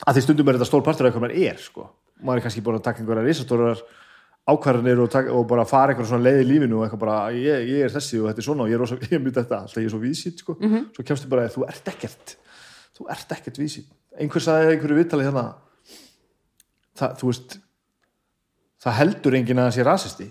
að 0.09 0.15
því 0.17 0.23
stundum 0.25 0.49
er 0.49 0.55
þetta 0.57 0.71
stór 0.71 0.83
partur 0.87 1.07
af 1.07 1.13
hvað 1.15 1.25
maður 1.27 1.37
er 1.51 1.59
sko. 1.61 1.91
maður 2.25 2.37
er 2.41 2.45
kannski 2.49 2.63
búin 2.65 2.79
að 2.81 2.83
taka 2.89 3.03
einhverja 3.05 3.27
risastórar 3.29 3.83
ákvarðanir 4.49 4.99
og, 5.05 5.15
og 5.37 5.47
bara 5.47 5.65
fara 5.69 5.93
einhverja 5.93 6.09
svona 6.11 6.25
leið 6.25 6.41
í 6.41 6.47
lífinu 6.49 6.79
og 6.81 6.87
eitthvað 6.89 7.03
bara 7.05 7.17
ég, 7.37 7.69
ég 7.69 7.85
er 7.85 7.93
þessi 7.93 8.19
og 8.23 8.31
þetta 8.31 8.41
er 8.43 8.47
svona 8.49 8.65
og 8.65 8.71
ég 8.73 8.75
er, 8.79 8.81
rosa, 8.81 8.97
ég 9.05 9.13
er 9.13 9.21
mjög 9.23 9.37
þetta 9.37 9.59
alltaf 9.61 9.77
ég 9.83 9.85
er 9.91 9.93
svo 9.93 10.01
vísitt 10.03 10.41
sko. 10.41 10.57
svo 10.97 11.05
kemstu 11.05 11.29
bara 11.31 11.45
að 11.47 11.55
þú 11.59 11.67
ert 11.69 11.91
ekkert 11.93 12.35
þú 13.01 13.09
ert 13.17 13.33
ekkert 13.39 13.59
vísitt 13.61 13.89
einhver 14.21 14.45
sagði 14.45 14.75
einhverju 14.77 14.99
viðtali 15.01 15.25
hérna 15.29 15.47
það, 17.01 17.17
þú 17.21 17.31
veist 17.33 17.57
það 18.85 18.99
heldur 19.01 19.37
enginn 19.41 19.61
að 19.63 19.69
það 19.71 19.77
sé 19.79 19.87
rasisti 19.89 20.29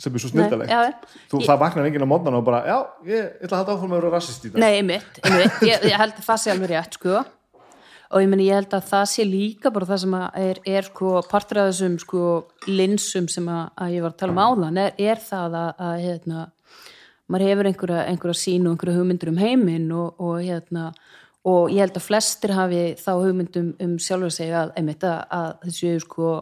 sem 0.00 0.14
er 0.16 0.22
svo 0.22 0.30
Nei, 0.30 0.36
snildalegt 0.38 0.70
já, 0.72 0.78
þú, 1.28 1.40
Ég- 1.42 1.48
það 1.50 1.58
vaknar 1.60 1.88
enginn 1.90 2.06
á 2.08 2.12
mótnan 2.12 2.38
og 2.38 2.44
bara 2.46 2.60
já, 2.64 2.76
ég, 3.04 3.18
ég 3.20 3.44
ætla 3.44 3.50
að 3.58 3.60
halda 3.60 3.74
áfram 3.76 3.92
að 3.92 3.98
vera 4.00 4.12
rasist 4.14 4.46
í 4.48 4.52
dag 4.54 4.62
Nei, 4.62 4.70
einmitt, 4.80 5.18
einmitt. 5.28 5.58
Ég, 5.68 5.84
ég 5.90 5.98
held 6.00 6.14
að 6.16 6.24
það 6.30 6.40
sé 6.44 6.52
alveg 6.54 6.70
rétt 6.72 6.96
sko. 6.96 7.18
og 8.10 8.22
ég 8.24 8.30
meni 8.32 8.46
ég 8.48 8.56
held 8.58 8.72
að 8.78 8.86
það 8.88 9.04
sé 9.12 9.26
líka 9.28 9.70
bara 9.74 9.86
það 9.90 10.00
sem 10.06 10.14
er, 10.20 10.60
er 10.72 10.88
sko 10.88 11.12
partur 11.30 11.60
af 11.62 11.68
þessum 11.70 11.98
sko 12.00 12.22
linsum 12.66 13.28
sem 13.30 13.46
að, 13.52 13.68
að 13.76 13.92
ég 13.98 14.06
var 14.06 14.14
að 14.14 14.18
tala 14.24 14.32
um 14.34 14.40
áðan 14.46 14.80
er, 14.86 14.96
er 14.98 15.20
það 15.28 15.58
að, 15.60 15.68
að 15.90 16.00
hérna, 16.06 16.46
maður 17.30 17.46
hefur 17.46 17.70
einhverja, 17.70 18.04
einhverja 18.10 18.38
sín 18.40 18.66
og 18.66 18.74
einhverja 18.74 18.98
hugmyndur 18.98 19.32
um 19.32 19.40
heiminn 19.40 19.90
og, 19.94 20.20
og 20.20 20.38
hérna 20.42 20.90
og 21.48 21.72
ég 21.72 21.80
held 21.80 21.96
að 21.96 22.04
flestir 22.04 22.52
hafi 22.52 22.80
þá 23.00 23.10
hugmyndum 23.14 23.72
um 23.80 23.96
sjálfur 24.02 24.28
að 24.28 24.36
segja 24.36 24.62
að, 24.64 24.72
einmitt, 24.76 25.06
að, 25.08 25.20
að 25.38 25.50
þessu 25.64 25.92
sko 26.04 26.32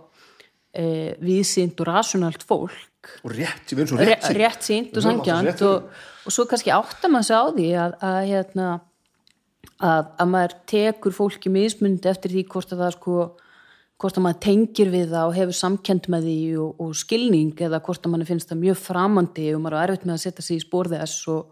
e, 0.74 0.86
viðsýnd 1.22 1.82
og 1.82 1.90
rasjonalt 1.90 2.46
fólk 2.46 3.12
og 3.22 3.32
rétt, 3.32 3.70
ég 3.70 3.78
veit 3.78 3.90
svo 3.90 3.98
rétt, 4.00 4.10
rétt, 4.10 4.26
sín. 4.26 4.38
rétt 4.42 4.66
sínt 4.66 4.90
og 4.90 4.98
Við 4.98 5.06
sangjant 5.06 5.64
og, 5.68 6.00
og 6.26 6.34
svo 6.34 6.46
kannski 6.50 6.74
áttar 6.74 7.12
maður 7.12 7.28
sig 7.28 7.38
á 7.38 7.44
því 7.46 7.68
að, 7.84 7.94
að, 8.08 8.18
hérna, 8.32 8.70
að, 9.78 10.10
að 10.18 10.32
maður 10.34 10.56
tekur 10.74 11.16
fólki 11.16 11.52
mismundi 11.54 12.10
eftir 12.10 12.34
því 12.34 12.44
hvort 12.50 12.74
að 12.74 12.82
það 12.82 12.96
sko 12.98 13.20
hvort 13.98 14.18
að 14.18 14.24
maður 14.24 14.40
tengir 14.46 14.90
við 14.92 15.12
það 15.12 15.28
og 15.28 15.36
hefur 15.38 15.58
samkend 15.58 16.08
með 16.12 16.28
því 16.28 16.38
og, 16.62 16.82
og 16.84 16.96
skilning 16.98 17.62
eða 17.66 17.80
hvort 17.82 18.06
að 18.06 18.14
mann 18.14 18.28
finnst 18.28 18.52
það 18.52 18.62
mjög 18.62 18.80
framandi 18.84 19.48
og 19.54 19.62
maður 19.64 19.78
er 19.78 19.92
erfitt 19.92 20.06
með 20.06 20.14
að 20.14 20.24
setja 20.24 20.46
sig 20.46 20.60
í 20.60 20.64
spór 20.64 20.90
þess 20.92 21.28
og, 21.34 21.50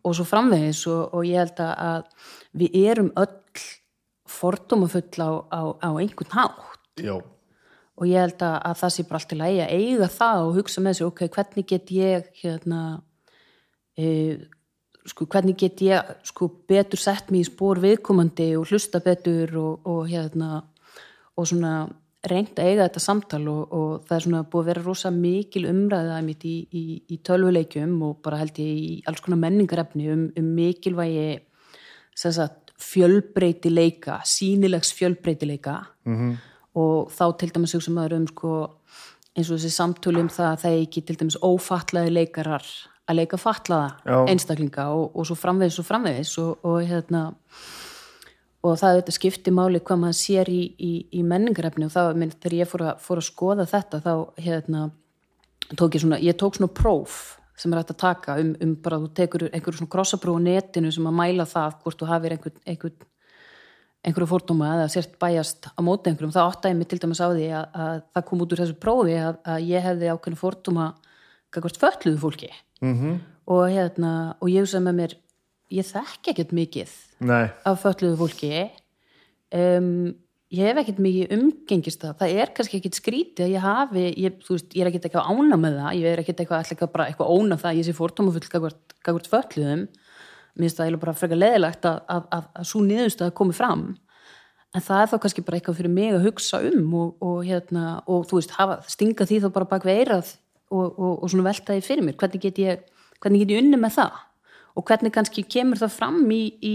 og 0.00 0.16
svo 0.16 0.26
framvegis 0.28 0.84
og, 0.92 1.02
og 1.12 1.28
ég 1.28 1.42
held 1.42 1.60
að, 1.66 2.08
við 2.56 2.80
erum 2.84 3.12
öll 3.20 3.66
fordómafull 4.34 5.20
á, 5.20 5.30
á, 5.52 5.62
á 5.84 5.90
einhvern 6.00 6.32
hátt. 6.32 6.80
Já, 7.04 7.18
og 7.94 8.10
ég 8.10 8.24
held 8.24 8.42
að, 8.42 8.56
að 8.70 8.80
það 8.80 8.94
sé 8.94 9.06
bara 9.06 9.20
allt 9.20 9.34
í 9.34 9.38
lagi 9.38 9.62
að 9.62 9.74
eiga 9.78 10.10
það 10.10 10.42
og 10.48 10.58
hugsa 10.58 10.82
með 10.82 10.98
sér, 10.98 11.10
ok, 11.12 11.24
hvernig 11.36 11.68
get 11.70 11.92
ég 11.94 12.28
hérna 12.40 12.80
e, 13.94 14.06
sko, 15.06 15.26
hvernig 15.30 15.58
get 15.60 15.82
ég 15.84 16.14
sko 16.26 16.48
betur 16.68 17.00
sett 17.00 17.30
mig 17.30 17.44
í 17.44 17.48
spór 17.48 17.82
viðkomandi 17.84 18.50
og 18.58 18.70
hlusta 18.70 19.02
betur 19.04 19.54
og, 19.60 19.86
og 19.86 20.08
hérna 20.10 20.64
og 21.36 21.48
svona 21.50 21.74
reynd 22.24 22.56
að 22.56 22.70
eiga 22.70 22.86
þetta 22.86 23.02
samtal 23.02 23.42
og, 23.52 23.72
og 23.74 23.88
það 24.08 24.16
er 24.16 24.24
svona 24.26 24.44
búið 24.48 24.62
að 24.62 24.68
vera 24.70 24.84
rosa 24.84 25.10
mikil 25.12 25.64
umræða 25.68 26.20
mitt 26.24 26.44
í, 26.48 26.54
í, 26.72 26.84
í 27.12 27.18
tölvuleikjum 27.26 27.98
og 28.06 28.20
bara 28.24 28.40
held 28.40 28.60
ég 28.62 28.70
í 28.80 28.94
alls 29.10 29.20
konar 29.24 29.42
menningarefni 29.42 30.08
um, 30.12 30.24
um 30.38 30.48
mikilvægi 30.56 31.26
sem 32.16 32.32
sagt 32.32 32.72
fjölbreytileika, 32.80 34.20
sínilegs 34.26 34.92
fjölbreytileika 34.96 35.76
-hmm. 36.06 36.34
og 36.74 37.10
þá 37.10 37.36
til 37.38 37.50
dæmis 37.54 37.74
hugsa 37.74 37.90
maður 37.90 38.16
um 38.16 38.26
sko, 38.26 38.70
eins 39.36 39.50
og 39.50 39.58
þessi 39.58 39.76
samtölu 39.76 40.20
um 40.20 40.28
það 40.28 40.50
að 40.52 40.60
það 40.62 40.72
er 40.72 40.82
ekki 40.82 41.00
til 41.06 41.16
dæmis 41.20 41.36
ófatlaði 41.42 42.10
leikarar 42.10 42.64
að 43.08 43.16
leika 43.16 43.36
fatlaða 43.36 43.96
Já. 44.06 44.26
einstaklinga 44.28 44.88
og, 44.88 45.16
og 45.16 45.26
svo 45.26 45.36
framvegis 45.36 45.78
og 45.78 45.84
framvegis 45.84 46.38
og, 46.38 46.64
og 46.64 46.82
hérna 46.82 47.32
og 48.64 48.78
það 48.80 48.98
þetta 48.98 49.14
skipti 49.18 49.52
máli 49.54 49.80
hvað 49.84 50.02
maður 50.02 50.18
sér 50.18 50.50
í, 50.50 50.60
í, 50.80 50.92
í 51.12 51.22
menningarefni. 51.26 51.88
Og 51.88 51.94
það 51.94 52.20
minn 52.20 52.34
þegar 52.34 52.58
ég 52.62 52.70
fór 52.70 52.84
að, 52.88 53.00
fór 53.04 53.20
að 53.20 53.28
skoða 53.28 53.66
þetta 53.68 54.02
þá 54.04 54.12
hérna 54.40 54.84
tók 55.76 55.96
ég 55.96 56.04
svona, 56.04 56.20
ég 56.24 56.38
tók 56.40 56.56
svona 56.58 56.72
próf 56.72 57.40
sem 57.60 57.72
er 57.72 57.80
hægt 57.80 57.92
að 57.94 58.00
taka 58.02 58.38
um, 58.42 58.54
um 58.64 58.76
bara 58.82 58.98
þú 59.02 59.10
tekur 59.14 59.44
einhverju 59.50 59.78
svona 59.78 59.92
krossapróf 59.92 60.40
á 60.42 60.46
netinu 60.46 60.90
sem 60.92 61.06
að 61.06 61.18
mæla 61.20 61.46
það 61.46 61.76
hvort 61.84 62.00
þú 62.00 62.08
hafir 62.10 62.34
einhvern, 62.34 62.56
einhvern 62.66 63.04
einhverju 64.04 64.28
fordóma 64.28 64.72
eða 64.74 64.88
sért 64.92 65.14
bæjast 65.22 65.68
á 65.72 65.80
móti 65.84 66.10
einhverjum, 66.10 66.34
það 66.34 66.50
áttaði 66.50 66.78
mig 66.78 66.90
til 66.90 66.98
dæmis 67.00 67.22
á 67.24 67.28
því 67.30 67.46
að, 67.56 67.78
að 67.84 68.00
það 68.16 68.26
kom 68.28 68.42
út 68.44 68.54
úr 68.54 68.62
þessu 68.62 68.76
prófi 68.82 69.14
að, 69.16 69.38
að 69.54 69.68
ég 69.70 69.86
hefði 69.86 70.10
ákveðinu 70.12 70.40
fordóma 70.40 70.88
gagvart 71.54 71.80
fölluðu 71.80 72.20
fólki. 72.20 72.50
-hmm. 72.80 73.14
og 73.46 73.62
hérna, 73.70 74.10
og 74.40 74.50
ég 74.50 74.64
hugsaði 74.64 74.84
með 74.84 74.98
mér 75.00 75.16
ég 75.72 75.86
þekki 75.88 76.34
ekkert 76.34 76.52
mikið 76.56 76.92
nei. 77.24 77.48
af 77.64 77.80
fölluðu 77.82 78.18
fólki. 78.20 78.52
Um, 79.54 80.14
ég 80.54 80.68
hef 80.68 80.80
ekkert 80.82 81.00
mikið 81.02 81.34
umgengist 81.34 82.04
það, 82.04 82.14
það 82.20 82.38
er 82.42 82.52
kannski 82.56 82.78
ekkert 82.80 82.98
skrítið 82.98 83.46
að 83.46 83.52
ég 83.54 83.64
hafi, 83.64 84.04
ég, 84.22 84.38
veist, 84.48 84.70
ég 84.74 84.84
er 84.84 84.90
ekkert 84.90 85.08
eitthvað 85.08 85.30
ána 85.30 85.58
með 85.60 85.78
það, 85.80 85.98
ég 85.98 86.08
er 86.10 86.22
ekkert 86.22 86.42
eitthvað, 86.42 86.64
ætla 86.64 86.76
ekki 86.76 86.86
að 86.86 86.94
bara 86.94 87.08
eitthvað 87.10 87.34
óna 87.34 87.58
það, 87.60 87.78
ég 87.78 87.88
sé 87.88 87.96
fórtómafull 87.96 88.50
gagvart, 88.52 88.96
gagvart 89.06 89.30
fölluðum, 89.32 89.84
mér 90.54 90.66
finnst 90.66 90.80
það 90.80 90.98
bara 91.02 91.16
frekar 91.18 91.40
leðilegt 91.40 91.88
að, 91.90 92.00
að, 92.14 92.28
að, 92.36 92.48
að 92.60 92.68
svo 92.70 92.82
niðurst 92.84 93.24
að 93.24 93.34
komi 93.40 93.56
fram, 93.56 93.84
en 94.74 94.84
það 94.84 95.02
er 95.02 95.10
þá 95.10 95.16
kannski 95.24 95.46
bara 95.46 95.60
eitthvað 95.60 95.80
fyrir 95.80 95.94
mig 95.96 96.14
að 96.14 96.28
hugsa 96.28 96.60
um 96.70 96.94
og, 97.00 97.16
og 97.24 97.40
hérna, 97.46 97.86
og 98.10 98.28
þú 98.30 98.40
veist, 98.40 98.54
hafa, 98.58 98.78
stinga 98.90 99.26
því 99.30 99.40
þá 99.44 99.48
bara 99.54 99.70
bak 99.70 99.86
við 99.86 100.02
eirað 100.02 100.34
og, 100.74 100.86
og, 100.86 101.12
og 101.14 101.26
svona 101.30 101.48
velta 101.48 101.74
því 101.74 101.86
fyrir 101.86 102.06
mér, 102.06 102.18
hvernig 102.20 102.46
get 102.46 102.62
ég 102.62 102.90
ég 103.24 103.58
unni 103.58 103.78
með 103.80 103.98
það 103.98 104.22
og 104.74 104.84
hvernig 104.88 105.12
kannski 105.14 105.44
kemur 105.46 105.80
það 105.80 105.96
fram 105.96 106.20
í, 106.34 106.42
í 106.60 106.74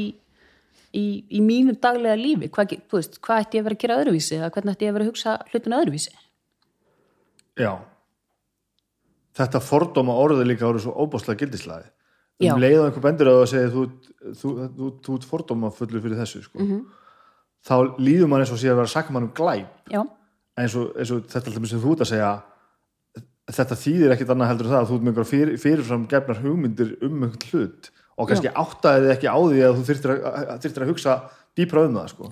í, 0.95 1.05
í 1.29 1.41
mínu 1.43 1.75
daglega 1.81 2.17
lífi? 2.19 2.49
Hvað, 2.53 2.75
veist, 2.93 3.19
hvað 3.25 3.43
ætti 3.43 3.59
ég 3.59 3.63
að 3.63 3.69
vera 3.69 3.77
að 3.77 3.83
gera 3.83 3.99
öðruvísi 4.03 4.37
eða 4.39 4.51
hvernig 4.55 4.75
ætti 4.75 4.87
ég 4.87 4.91
að 4.91 4.97
vera 4.97 5.05
að 5.05 5.11
hugsa 5.11 5.35
hlutinu 5.51 5.79
öðruvísi? 5.79 6.13
Já. 7.59 7.71
Þetta 9.39 9.63
fordóma 9.63 10.15
orðið 10.19 10.51
líka 10.51 10.67
orðið 10.67 10.87
svo 10.87 10.95
óbáslega 11.05 11.43
gildislæði. 11.43 11.89
Um 12.39 12.61
leið 12.63 12.77
og 12.79 12.85
einhver 12.87 13.03
bendur 13.03 13.29
að 13.29 13.37
það 13.41 13.49
segja 13.51 13.71
þú, 13.73 13.81
þú, 14.39 14.49
þú, 14.77 14.89
þú 15.03 15.15
ert 15.17 15.27
fordóma 15.27 15.71
fullur 15.75 16.03
fyrir 16.05 16.21
þessu 16.21 16.43
sko. 16.45 16.61
Mhm. 16.63 16.79
þá 17.59 17.75
líður 17.99 18.29
mann 18.31 18.39
eins 18.39 18.53
og 18.55 18.59
sé 18.61 18.69
að 18.71 18.77
vera 18.79 18.87
að 18.87 18.93
sakka 18.93 19.11
mann 19.11 19.25
um 19.27 19.33
glæp 19.35 19.67
eins 20.55 20.75
og, 20.79 20.93
eins 20.95 21.11
og 21.11 21.25
þetta 21.27 21.51
sem 21.51 21.81
þú 21.83 21.91
ert 21.91 22.03
að 22.05 22.11
segja 22.13 22.29
þetta 23.57 23.75
þýðir 23.83 24.13
ekkit 24.15 24.29
annað 24.33 24.49
heldur 24.51 24.65
en 24.69 24.73
það 24.73 24.81
að 24.83 24.89
þú 24.89 24.95
ert 24.95 25.03
með 25.05 25.11
einhverja 25.13 25.31
fyrir, 25.33 25.57
fyrirfram 25.63 26.07
gefnar 26.11 26.41
hugmyndir 26.43 26.91
um 27.05 27.23
einhvern 27.23 27.49
hlut 27.51 27.89
og 28.19 28.27
kannski 28.29 28.51
áttaði 28.51 29.05
þið 29.05 29.13
ekki 29.15 29.29
á 29.31 29.37
því 29.39 29.61
að 29.65 29.77
þú 29.79 29.85
þyrftir 29.89 30.11
að, 30.13 30.25
að, 30.29 30.81
að 30.83 30.89
hugsa 30.91 31.15
dýpra 31.57 31.85
um 31.87 31.95
það 31.95 32.09
sko. 32.13 32.29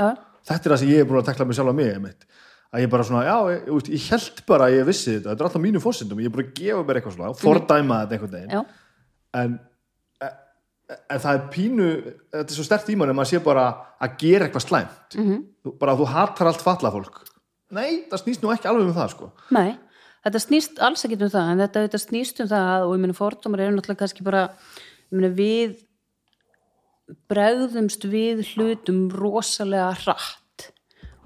Þetta 0.48 0.64
er 0.70 0.74
það 0.74 0.82
sem 0.84 0.92
ég 0.92 1.00
er 1.04 1.08
búin 1.10 1.20
að 1.22 1.30
tekla 1.32 1.46
mig 1.48 1.56
sjálf 1.58 1.72
að 1.74 1.80
mig 1.80 1.94
einmitt. 1.94 2.28
að 2.68 2.82
ég 2.84 2.90
bara 2.92 3.04
svona, 3.08 3.24
já, 3.24 3.38
ég, 3.54 3.62
ég, 3.72 3.90
ég 3.96 4.06
held 4.12 4.42
bara 4.48 4.66
að 4.68 4.74
ég 4.76 4.86
vissi 4.90 5.14
þetta, 5.16 5.30
þetta 5.32 5.44
er 5.44 5.48
alltaf 5.48 5.62
mínu 5.64 5.80
fórsendum 5.80 6.20
ég 6.20 6.28
er 6.28 6.34
búin 6.36 6.46
að 6.50 6.54
gefa 6.60 6.84
mér 6.84 6.98
eitthvað 7.00 7.14
svona, 7.16 7.30
fordæma 7.40 8.00
þetta 8.04 8.18
einhvern 8.18 8.34
veginn 8.36 8.52
já, 8.58 8.62
en, 9.40 9.54
en 11.08 11.22
það 11.24 11.38
er 11.38 11.46
pínu 11.54 11.88
þetta 12.36 12.44
er 12.52 12.58
svo 12.58 12.66
stert 12.68 12.92
í 12.92 12.98
manni 13.00 13.14
að 13.16 13.20
maður 13.22 13.32
sé 13.32 13.40
bara 13.48 13.64
að 14.04 14.18
gera 14.24 14.48
eitthvað 14.50 14.66
slæmt 14.68 15.16
Mhm. 15.18 15.32
-hmm. 15.32 15.78
bara 15.80 15.94
að 15.96 16.02
þú 16.04 16.08
hatar 16.12 16.48
allt 16.52 16.62
falla 16.68 16.92
fólk 16.92 17.22
nei, 17.72 18.04
það 18.12 18.22
snýst 18.24 18.44
nú 18.44 18.52
ekki 18.54 18.68
alveg 18.68 18.88
um 18.88 18.94
það 19.00 19.10
sko. 19.16 19.32
nei 19.52 19.78
þetta 20.28 20.44
snýst 20.44 20.82
alls 20.84 21.06
ekki 21.08 21.18
um 21.20 21.32
það 21.34 21.52
en 21.52 21.62
þetta, 21.64 21.84
þetta 21.88 22.04
snýst 22.04 22.42
um 22.44 22.50
það 22.52 22.88
og 22.88 22.96
ég 22.96 23.04
meina 23.04 23.18
fordómar 23.18 23.64
eru 23.64 23.78
náttúrulega 23.78 24.04
kannski 24.04 24.26
bara 24.28 24.48
meina 25.12 25.32
við 25.34 25.78
bregðumst 27.32 28.04
við 28.12 28.44
hlutum 28.52 29.08
rosalega 29.14 29.94
hratt. 30.04 30.68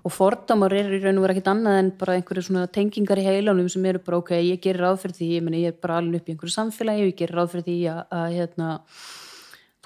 Og 0.02 0.14
fordómar 0.14 0.74
eru 0.74 0.98
í 0.98 1.02
raun 1.02 1.20
og 1.20 1.26
vera 1.26 1.36
ekkert 1.36 1.52
annað 1.52 1.80
en 1.80 1.90
bara 1.98 2.16
einhverju 2.18 2.46
svona 2.48 2.70
tengingar 2.74 3.22
í 3.22 3.26
heilanum 3.26 3.68
sem 3.70 3.86
eru 3.90 4.02
bara 4.06 4.22
ok, 4.22 4.34
ég 4.40 4.62
gerir 4.62 4.82
ráð 4.86 5.04
fyrir 5.04 5.18
því 5.18 5.28
ég 5.36 5.44
meina 5.46 5.62
ég 5.62 5.74
er 5.74 5.82
bara 5.82 6.00
alveg 6.02 6.22
upp 6.22 6.30
í 6.30 6.34
einhverju 6.34 6.56
samfélagi 6.56 7.04
og 7.06 7.12
ég 7.12 7.20
gerir 7.20 7.38
ráð 7.38 7.52
fyrir 7.56 7.68
því 7.68 7.78
að, 7.94 8.02
að 8.18 8.38
hérna 8.38 8.70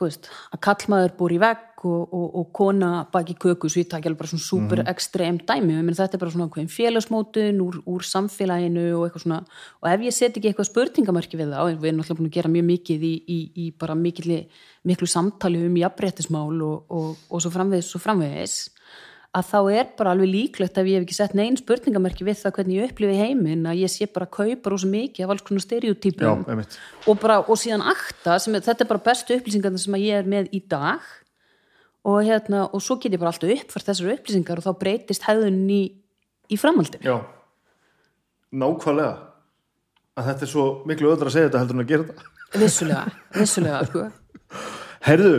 veist, 0.02 0.28
að 0.52 0.62
kallmaður 0.66 1.14
búr 1.20 1.34
í 1.36 1.40
vegg 1.40 1.86
og, 1.86 2.14
og, 2.18 2.26
og 2.40 2.50
kona 2.56 2.90
baki 3.14 3.36
köku 3.40 3.70
svo 3.72 3.84
ég 3.84 3.90
takk 3.92 4.08
alveg 4.10 4.20
bara 4.20 4.32
svona 4.32 4.46
super 4.46 4.82
ekstrem 4.92 5.40
dæmi. 5.40 5.78
Menn 5.78 5.96
þetta 5.96 6.18
er 6.18 6.24
bara 6.24 6.34
svona 6.34 6.50
hverjum 6.52 6.72
félagsmótun 6.74 7.62
úr, 7.64 7.80
úr 7.88 8.06
samfélaginu 8.06 8.86
og 8.98 9.08
eitthvað 9.08 9.26
svona. 9.26 9.40
Og 9.84 9.90
ef 9.94 10.06
ég 10.08 10.18
set 10.18 10.40
ekki 10.40 10.52
eitthvað 10.52 10.70
spurningamörki 10.72 11.40
við 11.40 11.56
það 11.56 11.74
við 11.76 11.90
erum 11.92 12.04
alltaf 12.04 12.20
búin 12.20 12.32
að 12.32 12.38
gera 12.40 12.54
mjög 12.56 12.70
mikið 12.72 13.08
í, 13.08 13.14
í, 13.38 13.40
í 13.66 13.68
bara 13.80 13.98
mikil, 14.00 14.40
miklu 14.84 15.10
samtali 15.10 15.64
um 15.68 15.80
jafnréttismál 15.80 16.64
og, 16.66 16.86
og, 16.90 17.28
og 17.30 17.46
svo 17.46 17.54
framvegis, 17.54 17.92
svo 17.94 18.04
framvegis 18.04 18.60
að 19.36 19.48
þá 19.50 19.58
er 19.76 19.90
bara 20.00 20.14
alveg 20.16 20.30
líklegt 20.32 20.78
að 20.80 20.90
ég 20.92 21.00
hef 21.00 21.06
ekki 21.06 21.18
sett 21.18 21.34
neinn 21.36 21.58
spurningamerki 21.60 22.24
við 22.28 22.38
það 22.40 22.54
hvernig 22.56 22.78
ég 22.78 22.92
upplifi 22.92 23.18
heiminn 23.20 23.68
að 23.68 23.82
ég 23.82 23.92
sé 23.92 24.08
bara 24.08 24.28
að 24.30 24.36
kaupa 24.38 24.72
rosa 24.72 24.88
mikið 24.92 25.26
af 25.26 25.34
alls 25.34 25.44
konar 25.48 25.60
Já, 25.60 25.66
stereotypum 25.66 26.46
einmitt. 26.48 26.78
og, 27.04 27.20
bara, 27.20 27.38
og 27.44 27.60
síðan 27.60 27.84
akta 27.92 28.38
sem 28.40 28.56
er, 28.56 28.64
þetta 28.64 28.86
er 28.86 28.92
bara 28.94 29.04
bestu 29.10 29.36
upplýsingarna 29.36 29.82
sem 29.82 29.98
ég 30.00 30.22
er 30.22 30.30
með 30.32 30.48
í 30.56 30.62
dag. 30.72 31.04
Og, 32.06 32.20
hérna, 32.22 32.68
og 32.70 32.84
svo 32.86 33.00
get 33.02 33.16
ég 33.16 33.20
bara 33.20 33.34
alltaf 33.34 33.50
uppfært 33.50 33.88
þessar 33.90 34.14
upplýsingar 34.14 34.62
og 34.62 34.68
þá 34.68 34.80
breytist 34.84 35.26
hefðun 35.26 35.64
í, 35.74 35.82
í 36.54 36.60
framhaldinu. 36.62 37.02
Já, 37.02 37.18
nákvæmlega. 38.54 39.16
Að 40.16 40.30
þetta 40.30 40.46
er 40.46 40.52
svo 40.54 40.66
miklu 40.88 41.12
öðra 41.12 41.28
að 41.28 41.36
segja 41.36 41.50
þetta 41.50 41.64
heldur 41.64 41.76
en 41.76 41.84
að 41.84 41.90
gera 41.92 42.08
þetta. 42.08 42.32
Vissulega, 42.62 43.16
vissulega 43.36 43.82
sko. 43.90 44.04
Herðu, 45.10 45.34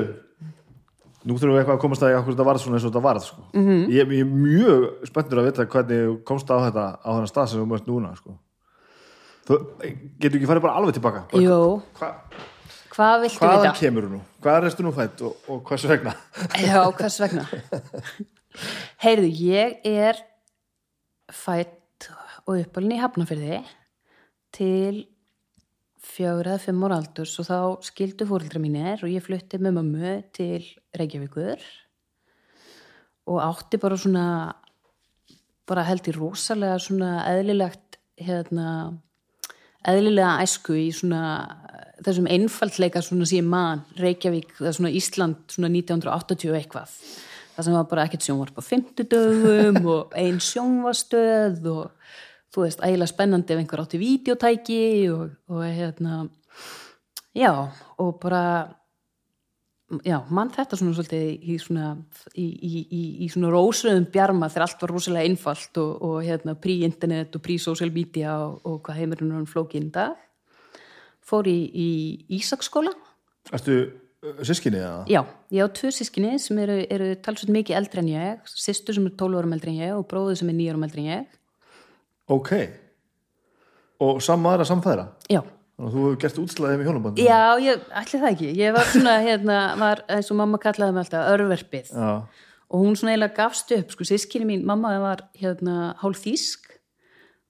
nú 1.26 1.36
þurfum 1.36 1.54
við 1.56 1.60
eitthvað 1.62 1.76
að 1.76 1.82
komast 1.82 2.04
að 2.06 2.16
okkur 2.20 2.34
þetta 2.34 2.48
varð 2.48 2.62
svona 2.62 2.78
eins 2.78 2.86
og 2.86 2.92
þetta 2.92 3.04
varð 3.06 3.24
sko. 3.26 3.44
-hmm. 3.52 3.84
ég, 3.92 4.12
ég 4.16 4.24
er 4.24 4.32
mjög 4.32 5.06
spenntur 5.10 5.40
að 5.40 5.48
vita 5.48 5.66
hvernig 5.74 6.18
komst 6.28 6.50
á 6.50 6.56
þetta 6.66 6.84
á 7.02 7.08
þennan 7.12 7.30
stað 7.30 7.48
sem 7.50 7.60
við 7.62 7.70
mögst 7.72 7.88
núna 7.90 8.12
sko. 8.16 8.36
þú 9.48 9.58
getur 10.20 10.38
ekki 10.38 10.50
farið 10.50 10.66
bara 10.66 10.76
alveg 10.80 10.98
tilbaka 10.98 11.24
Jú, 11.42 11.58
hva, 11.98 12.12
hvað 12.94 13.26
viltu 13.26 13.42
hvaðan 13.42 13.66
vita? 13.66 13.80
kemur 13.80 14.06
þú 14.06 14.12
nú, 14.14 14.20
hvað 14.42 14.56
er 14.56 14.66
restu 14.68 14.86
nú 14.86 14.94
fætt 14.94 15.22
og, 15.22 15.36
og 15.48 15.62
hversu 15.66 15.90
vegna 15.90 16.14
Já, 16.66 16.80
hvers 16.90 17.20
vegna? 17.20 17.46
Heyrðu, 19.04 19.28
ég 19.28 19.80
er 19.84 20.22
fætt 21.32 22.08
og 22.46 22.60
uppalinn 22.62 22.96
í 22.96 23.02
Hafnafyrði 23.02 23.60
til 24.54 25.06
fjögur 26.16 26.48
eða 26.50 26.62
fimm 26.62 26.84
ára 26.86 27.00
aldurs 27.02 27.34
og 27.42 27.48
þá 27.48 27.58
skildu 27.84 28.28
fóreldra 28.28 28.62
mínir 28.62 29.02
og 29.04 29.12
ég 29.12 29.24
flutti 29.24 29.60
með 29.60 29.78
mömmu 29.78 30.14
til 30.36 30.64
Reykjavíkur 30.96 31.64
og 33.32 33.42
átti 33.42 33.80
bara 33.82 33.98
svona 34.00 34.26
bara 35.66 35.84
held 35.86 36.08
í 36.08 36.14
rosalega 36.14 36.78
svona 36.80 37.10
eðlilegt 37.28 37.98
hérna 38.22 38.68
eðlilega 39.86 40.42
æsku 40.42 40.76
í 40.78 40.88
svona 40.94 41.22
þessum 42.04 42.28
einfaldleika 42.30 43.02
svona 43.04 43.26
sem 43.28 43.40
ég 43.40 43.48
man 43.48 43.84
Reykjavík, 44.00 44.56
það 44.58 44.70
er 44.70 44.76
svona 44.78 44.92
Ísland 44.98 45.52
svona 45.52 45.70
1980 45.72 46.52
og 46.52 46.58
eitthvað. 46.60 46.94
Það 47.56 47.66
sem 47.66 47.76
var 47.76 47.86
bara 47.90 48.04
ekkert 48.04 48.26
sjónvarp 48.26 48.58
á 48.60 48.62
fimmtudögum 48.66 49.78
og 49.88 50.16
ein 50.20 50.40
sjónvarstöð 50.44 51.70
og 51.72 52.10
þú 52.55 52.64
veist, 52.64 52.82
ægilega 52.84 53.11
spennandi 53.11 53.55
ef 53.55 53.62
einhver 53.62 53.82
átti 53.82 54.01
vídeotæki 54.01 54.80
og, 55.12 55.36
og 55.53 55.62
hérna 55.64 56.26
já, 57.36 57.53
og 57.99 58.18
bara 58.22 58.42
já, 60.03 60.18
mann 60.30 60.51
þetta 60.55 60.78
svona 60.78 60.94
svolítið 60.97 61.26
í 61.47 61.59
svona 61.62 61.90
í, 62.34 62.47
í, 62.47 63.03
í, 63.24 63.28
svona 63.32 63.53
rósröðum 63.55 64.09
bjarma 64.12 64.49
þegar 64.51 64.66
allt 64.66 64.82
var 64.82 64.94
rosalega 64.94 65.30
einfalt 65.30 65.82
og, 65.82 65.92
og 66.09 66.16
hérna 66.26 66.57
prí-internet 66.59 67.36
og 67.36 67.44
prí-social 67.44 67.92
media 67.94 68.38
og, 68.42 68.59
og 68.66 68.80
hvað 68.86 69.03
heimurinn 69.03 69.36
hann 69.36 69.51
flókinn 69.51 69.90
í 69.90 69.94
dag. 69.94 70.16
Fór 71.26 71.49
í, 71.51 71.59
í 71.74 71.90
Ísaksskóla. 72.38 72.92
Ertu 73.55 73.78
sískinni 74.47 74.80
eða? 74.80 75.05
já, 75.07 75.22
ég 75.55 75.62
á 75.62 75.68
tvö 75.70 75.90
sískinni 75.94 76.38
sem 76.42 76.59
eru, 76.59 76.78
eru 76.90 77.09
talsveit 77.22 77.53
mikið 77.53 77.78
eldri 77.78 78.03
en 78.03 78.09
ég 78.11 78.49
sýstur 78.51 78.97
sem 78.97 79.07
er 79.07 79.14
12 79.14 79.38
árum 79.38 79.55
eldri 79.55 79.74
en 79.74 79.82
ég 79.84 79.92
og 79.94 80.07
bróður 80.11 80.38
sem 80.40 80.51
er 80.51 80.57
9 80.57 80.72
árum 80.72 80.86
eldri 80.86 81.05
en 81.05 81.11
ég 81.12 81.36
Ok. 82.32 82.50
Og 84.02 84.18
saman 84.24 84.52
aðra 84.52 84.66
samfæðra 84.68 85.04
já, 85.32 85.40
þannig 85.40 85.86
að 85.86 85.94
þú 85.94 86.02
hefur 86.02 86.18
gert 86.24 86.40
útslæðið 86.42 86.80
með 86.80 86.88
hjónabandi 86.90 87.24
já, 87.24 87.38
ég 87.64 87.86
ætli 88.00 88.20
það 88.22 88.32
ekki. 88.32 88.50
Ég 88.58 88.74
var 88.76 88.90
svona, 88.92 89.14
hérna, 89.24 89.60
var 89.80 90.02
eins 90.12 90.32
og 90.32 90.40
mamma 90.40 90.60
kallaði 90.60 90.96
mig 90.96 91.06
alltaf 91.06 91.30
örverpið. 91.36 91.92
Já. 91.94 92.10
og 92.66 92.82
hún 92.82 92.96
svona 92.98 93.14
eiginlega 93.14 93.36
gafst 93.38 93.72
upp 93.76 93.94
sko, 93.94 94.04
sískinni 94.08 94.48
mín, 94.48 94.66
mamma 94.66 94.96
var 95.00 95.22
hérna 95.38 95.94
hálf 96.02 96.24
þýsk. 96.24 96.74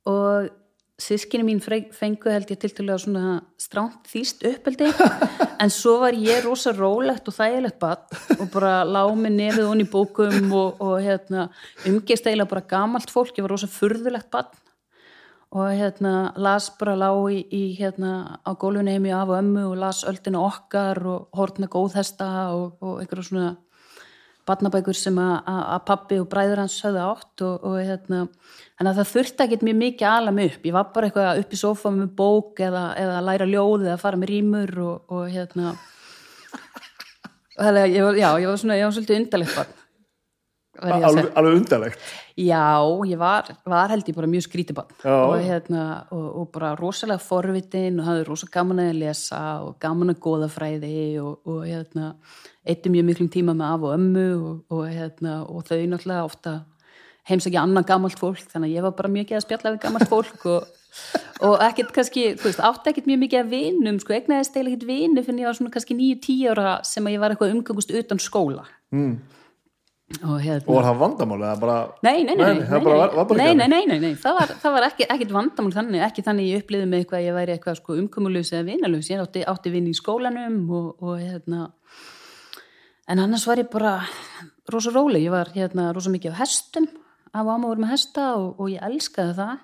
Og 0.06 0.50
sískinni 0.96 1.44
mín 1.44 1.60
fengu 1.60 2.30
held 2.32 2.50
ég 2.50 2.60
tiltölulega 2.60 3.02
svona 3.02 3.32
stránt 3.60 4.08
þýst 4.08 4.46
uppeldi. 4.48 4.92
En 5.62 5.70
svo 5.72 5.94
var 6.02 6.12
ég 6.12 6.42
rosa 6.44 6.72
rólegt 6.76 7.28
og 7.30 7.36
þægilegt 7.36 7.78
bann 7.80 8.02
og 8.36 8.50
bara 8.52 8.82
lá 8.84 9.00
með 9.16 9.38
nefið 9.38 9.68
honni 9.70 9.86
í 9.86 9.88
bókum 9.88 10.50
og, 10.52 10.82
og 10.84 10.98
hérna 11.00 11.46
umgeist 11.88 12.28
eiginlega 12.28 12.50
bara 12.50 12.66
gamalt 12.68 13.12
fólk, 13.12 13.38
ég 13.38 13.46
var 13.46 13.54
rosa 13.54 13.68
furðulegt 13.72 14.28
bann 14.34 14.50
og 15.56 15.70
hérna 15.72 16.32
las 16.36 16.68
bara 16.76 16.96
lá 16.98 17.08
í, 17.32 17.40
í 17.48 17.62
hérna 17.78 18.40
á 18.44 18.52
gólfinu 18.52 18.92
heimi 18.92 19.14
af 19.16 19.30
og 19.30 19.38
ömmu 19.38 19.64
og 19.70 19.78
las 19.80 20.02
öldina 20.04 20.42
okkar 20.44 21.00
og 21.06 21.28
hortna 21.36 21.70
góðhesta 21.72 22.28
og, 22.52 22.76
og 22.84 23.00
einhverjum 23.00 23.28
svona 23.30 23.52
barnabækur 24.46 24.94
sem 24.96 25.16
að- 25.18 25.84
pappi 25.86 26.18
og 26.22 26.28
bræður 26.30 26.62
hans 26.62 26.76
höfðu 26.84 27.02
átt 27.02 27.42
og, 27.46 27.64
og 27.66 27.76
hérna, 27.80 28.28
en 28.80 28.86
að 28.90 29.00
það 29.00 29.10
þurfti 29.14 29.44
ekkert 29.46 29.64
mjög 29.66 29.78
mikið 29.82 30.06
að 30.06 30.16
ala 30.20 30.30
mig 30.36 30.52
upp, 30.52 30.66
ég 30.66 30.72
var 30.76 30.90
bara 30.94 31.06
eitthvað 31.10 31.40
upp 31.42 31.52
í 31.52 31.60
sofa 31.60 31.90
með 31.90 32.12
bók 32.18 32.62
eða, 32.66 32.84
eða 33.02 33.24
læra 33.26 33.46
ljóð 33.50 33.86
eða 33.88 33.98
fara 34.02 34.16
með 34.20 34.32
rýmur 34.34 34.78
og, 34.86 35.02
og 35.10 35.26
hérna. 35.32 35.74
Og 37.56 37.64
þannig 37.64 37.82
að 37.86 37.94
ég 37.96 38.04
var, 38.04 38.14
já, 38.20 38.28
ég 38.42 38.48
var 38.50 38.56
svona, 38.60 38.76
ég 38.76 38.84
var 38.84 38.92
svolítið 38.96 39.20
undarlegt 39.22 39.56
barn 39.56 39.66
verð 39.66 39.66
ég 39.66 39.66
að 39.66 39.66
segja. 39.66 39.82
Alveg, 40.82 41.28
alveg 41.36 41.58
undarlegt. 41.60 42.06
Já, 42.36 42.84
ég 43.08 43.16
var, 43.20 43.48
var 43.64 43.88
held 43.92 44.08
ég 44.10 44.16
bara 44.16 44.28
mjög 44.28 44.44
skrítibann 44.44 44.90
og, 45.08 45.36
hérna, 45.40 45.84
og, 46.12 46.26
og 46.42 46.48
bara 46.52 46.74
rosalega 46.76 47.22
forvitin 47.22 48.00
og 48.02 48.10
hafði 48.10 48.26
rosa 48.28 48.48
gaman 48.52 48.82
að 48.84 48.98
lesa 49.00 49.42
og 49.64 49.78
gaman 49.80 50.12
að 50.12 50.20
góðafræði 50.26 50.98
og, 51.22 51.38
og 51.48 51.62
hérna, 51.64 52.12
eitthi 52.68 52.92
mjög 52.92 53.08
miklum 53.08 53.30
tíma 53.32 53.56
með 53.56 53.72
af 53.72 53.86
og 53.88 53.94
ömmu 53.96 54.26
og, 54.36 54.58
og, 54.68 54.82
hérna, 54.90 55.38
og 55.48 55.64
þau 55.68 55.78
náttúrulega 55.80 56.26
ofta 56.28 56.56
heimsækja 57.26 57.62
annan 57.62 57.86
gamalt 57.86 58.18
fólk. 58.20 58.42
Þannig 58.52 58.72
að 58.72 58.76
ég 58.76 58.84
var 58.86 58.98
bara 58.98 59.12
mjög 59.12 59.26
ekki 59.26 59.38
að 59.38 59.46
spjalla 59.46 59.72
við 59.74 59.80
gamalt 59.86 60.10
fólk 60.10 60.44
og, 60.50 60.68
og 61.48 61.56
ekkert 61.66 61.94
kannski, 61.96 62.26
þú 62.38 62.50
veist, 62.50 62.62
átti 62.68 62.92
ekkert 62.92 63.08
mjög 63.10 63.22
mikið 63.24 63.42
að 63.42 63.54
vinum, 63.54 64.02
sko, 64.02 64.14
egnaðist 64.16 64.54
eiginlega 64.54 64.76
ekkert 64.76 64.90
vinu 64.90 65.24
fyrir 65.26 65.42
ég 65.42 65.50
var 65.50 65.58
svona 65.58 65.74
kannski 65.74 65.98
9-10 65.98 66.52
ára 66.52 66.76
sem 66.86 67.08
að 67.08 67.16
ég 67.16 67.24
var 67.24 67.34
eitthvað 67.34 67.56
umgangust 67.56 67.96
utan 67.96 68.22
skóla. 68.22 68.68
Mm. 68.94 69.16
Og 70.22 70.36
hérna 70.38 70.70
og 70.70 70.76
var 70.76 70.86
það 70.86 71.00
vandamál 71.00 71.40
eða 71.40 71.54
bara 71.60 71.76
Nei, 72.06 72.22
nei, 72.22 72.36
nei, 72.38 72.52
nei, 72.54 73.54
nei, 73.66 73.80
nei, 73.90 73.96
nei, 74.04 74.12
það 74.22 74.36
var, 74.38 74.52
það 74.62 74.76
var 74.76 74.86
ekki, 74.86 75.08
ekkit 75.16 75.32
vandamál 75.34 75.74
þannig, 75.74 76.04
ekki 76.06 76.26
þannig 76.26 76.50
ég 76.52 76.62
upplýði 76.62 76.90
með 76.90 77.02
eitthvað 77.02 77.18
að 77.18 77.26
ég 77.26 77.36
væri 77.40 77.56
eitthvað 77.56 77.80
sko 77.80 77.96
umkomulus 77.98 78.52
eða 78.54 78.68
vinalus, 78.68 79.10
ég 79.10 79.24
átti, 79.24 79.42
átti 79.50 79.74
vinn 79.74 79.90
í 79.90 79.96
skólanum 79.98 80.60
og, 80.70 80.92
og 81.02 81.18
hérna 81.18 81.66
en 83.10 83.22
annars 83.22 83.46
var 83.50 83.62
ég 83.62 83.70
bara 83.72 83.96
rosa 84.72 84.94
róleg, 84.94 85.26
ég 85.26 85.34
var 85.34 85.50
hérna 85.54 85.90
rosa 85.94 86.12
mikið 86.14 86.38
á 86.38 86.40
hestum, 86.42 86.88
af 87.34 87.46
voru 87.46 87.82
með 87.82 87.92
hesta 87.94 88.32
og, 88.38 88.60
og 88.60 88.70
ég 88.72 88.82
elskaði 88.86 89.36
það. 89.36 89.56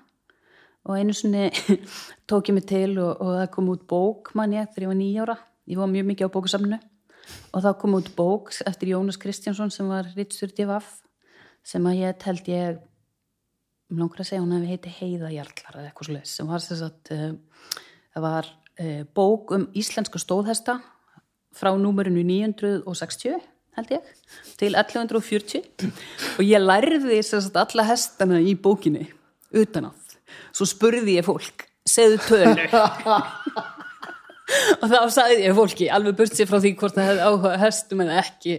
Og 0.83 0.99
einu 0.99 1.13
sinni 1.15 1.47
tók 2.29 2.51
ég 2.51 2.57
mig 2.57 2.65
til 2.67 2.97
og, 2.99 3.15
og 3.23 3.37
það 3.39 3.51
kom 3.55 3.69
út 3.71 3.85
bók 3.87 4.33
mann 4.35 4.55
ég 4.55 4.67
þegar 4.73 4.83
ég 4.83 4.91
var 4.91 4.99
nýjára, 4.99 5.35
ég 5.71 5.79
var 5.79 5.91
mjög 5.91 6.09
mikið 6.09 6.27
á 6.27 6.35
bókasamnu 6.35 6.79
og 7.53 7.63
þá 7.63 7.69
kom 7.81 7.97
út 7.99 8.09
bók 8.17 8.51
eftir 8.65 8.93
Jónas 8.93 9.19
Kristjánsson 9.21 9.71
sem 9.73 9.89
var 9.89 10.09
Rittstur 10.15 10.51
Divaf 10.55 10.89
sem 11.63 11.85
að 11.87 12.01
ég 12.01 12.25
held 12.27 12.49
ég 12.51 12.81
mér 13.93 14.03
langar 14.03 14.23
að 14.23 14.29
segja 14.31 14.43
hún 14.43 14.55
hefði 14.55 14.73
heiti 14.73 14.93
Heiðajarlar 14.97 15.77
eða 15.77 15.87
eitthvað 15.89 16.09
svoleiðis 16.09 16.35
sem 16.39 16.49
var 16.49 16.63
þess 16.63 16.85
að 16.87 17.13
uh, 17.15 17.25
það 18.15 18.25
var 18.27 18.49
uh, 18.49 19.01
bók 19.15 19.53
um 19.57 19.65
íslenska 19.77 20.21
stóðhesta 20.21 20.79
frá 21.53 21.71
númerinu 21.77 22.23
960 22.25 23.37
held 23.77 23.93
ég, 23.93 24.09
til 24.59 24.73
1140 24.77 25.61
og 26.37 26.43
ég 26.45 26.61
lærði 26.61 27.21
þess 27.21 27.51
að 27.51 27.61
alla 27.63 27.87
hestana 27.89 28.41
í 28.41 28.55
bókinni 28.57 29.07
utan 29.53 29.89
að, 29.89 30.17
svo 30.53 30.67
spurði 30.69 31.19
ég 31.19 31.27
fólk 31.27 31.67
segðu 31.85 32.21
tölu 32.27 32.67
og 34.81 34.89
þá 34.91 34.97
sagði 35.13 35.45
ég 35.45 35.55
fólki 35.57 35.87
alveg 35.93 36.17
burt 36.19 36.35
sér 36.35 36.49
frá 36.49 36.59
því 36.59 36.73
hvort 36.79 36.97
það 36.97 37.07
hefði 37.09 37.27
áhuga 37.29 37.53
hestum 37.61 38.03
en 38.03 38.11
ekki 38.19 38.57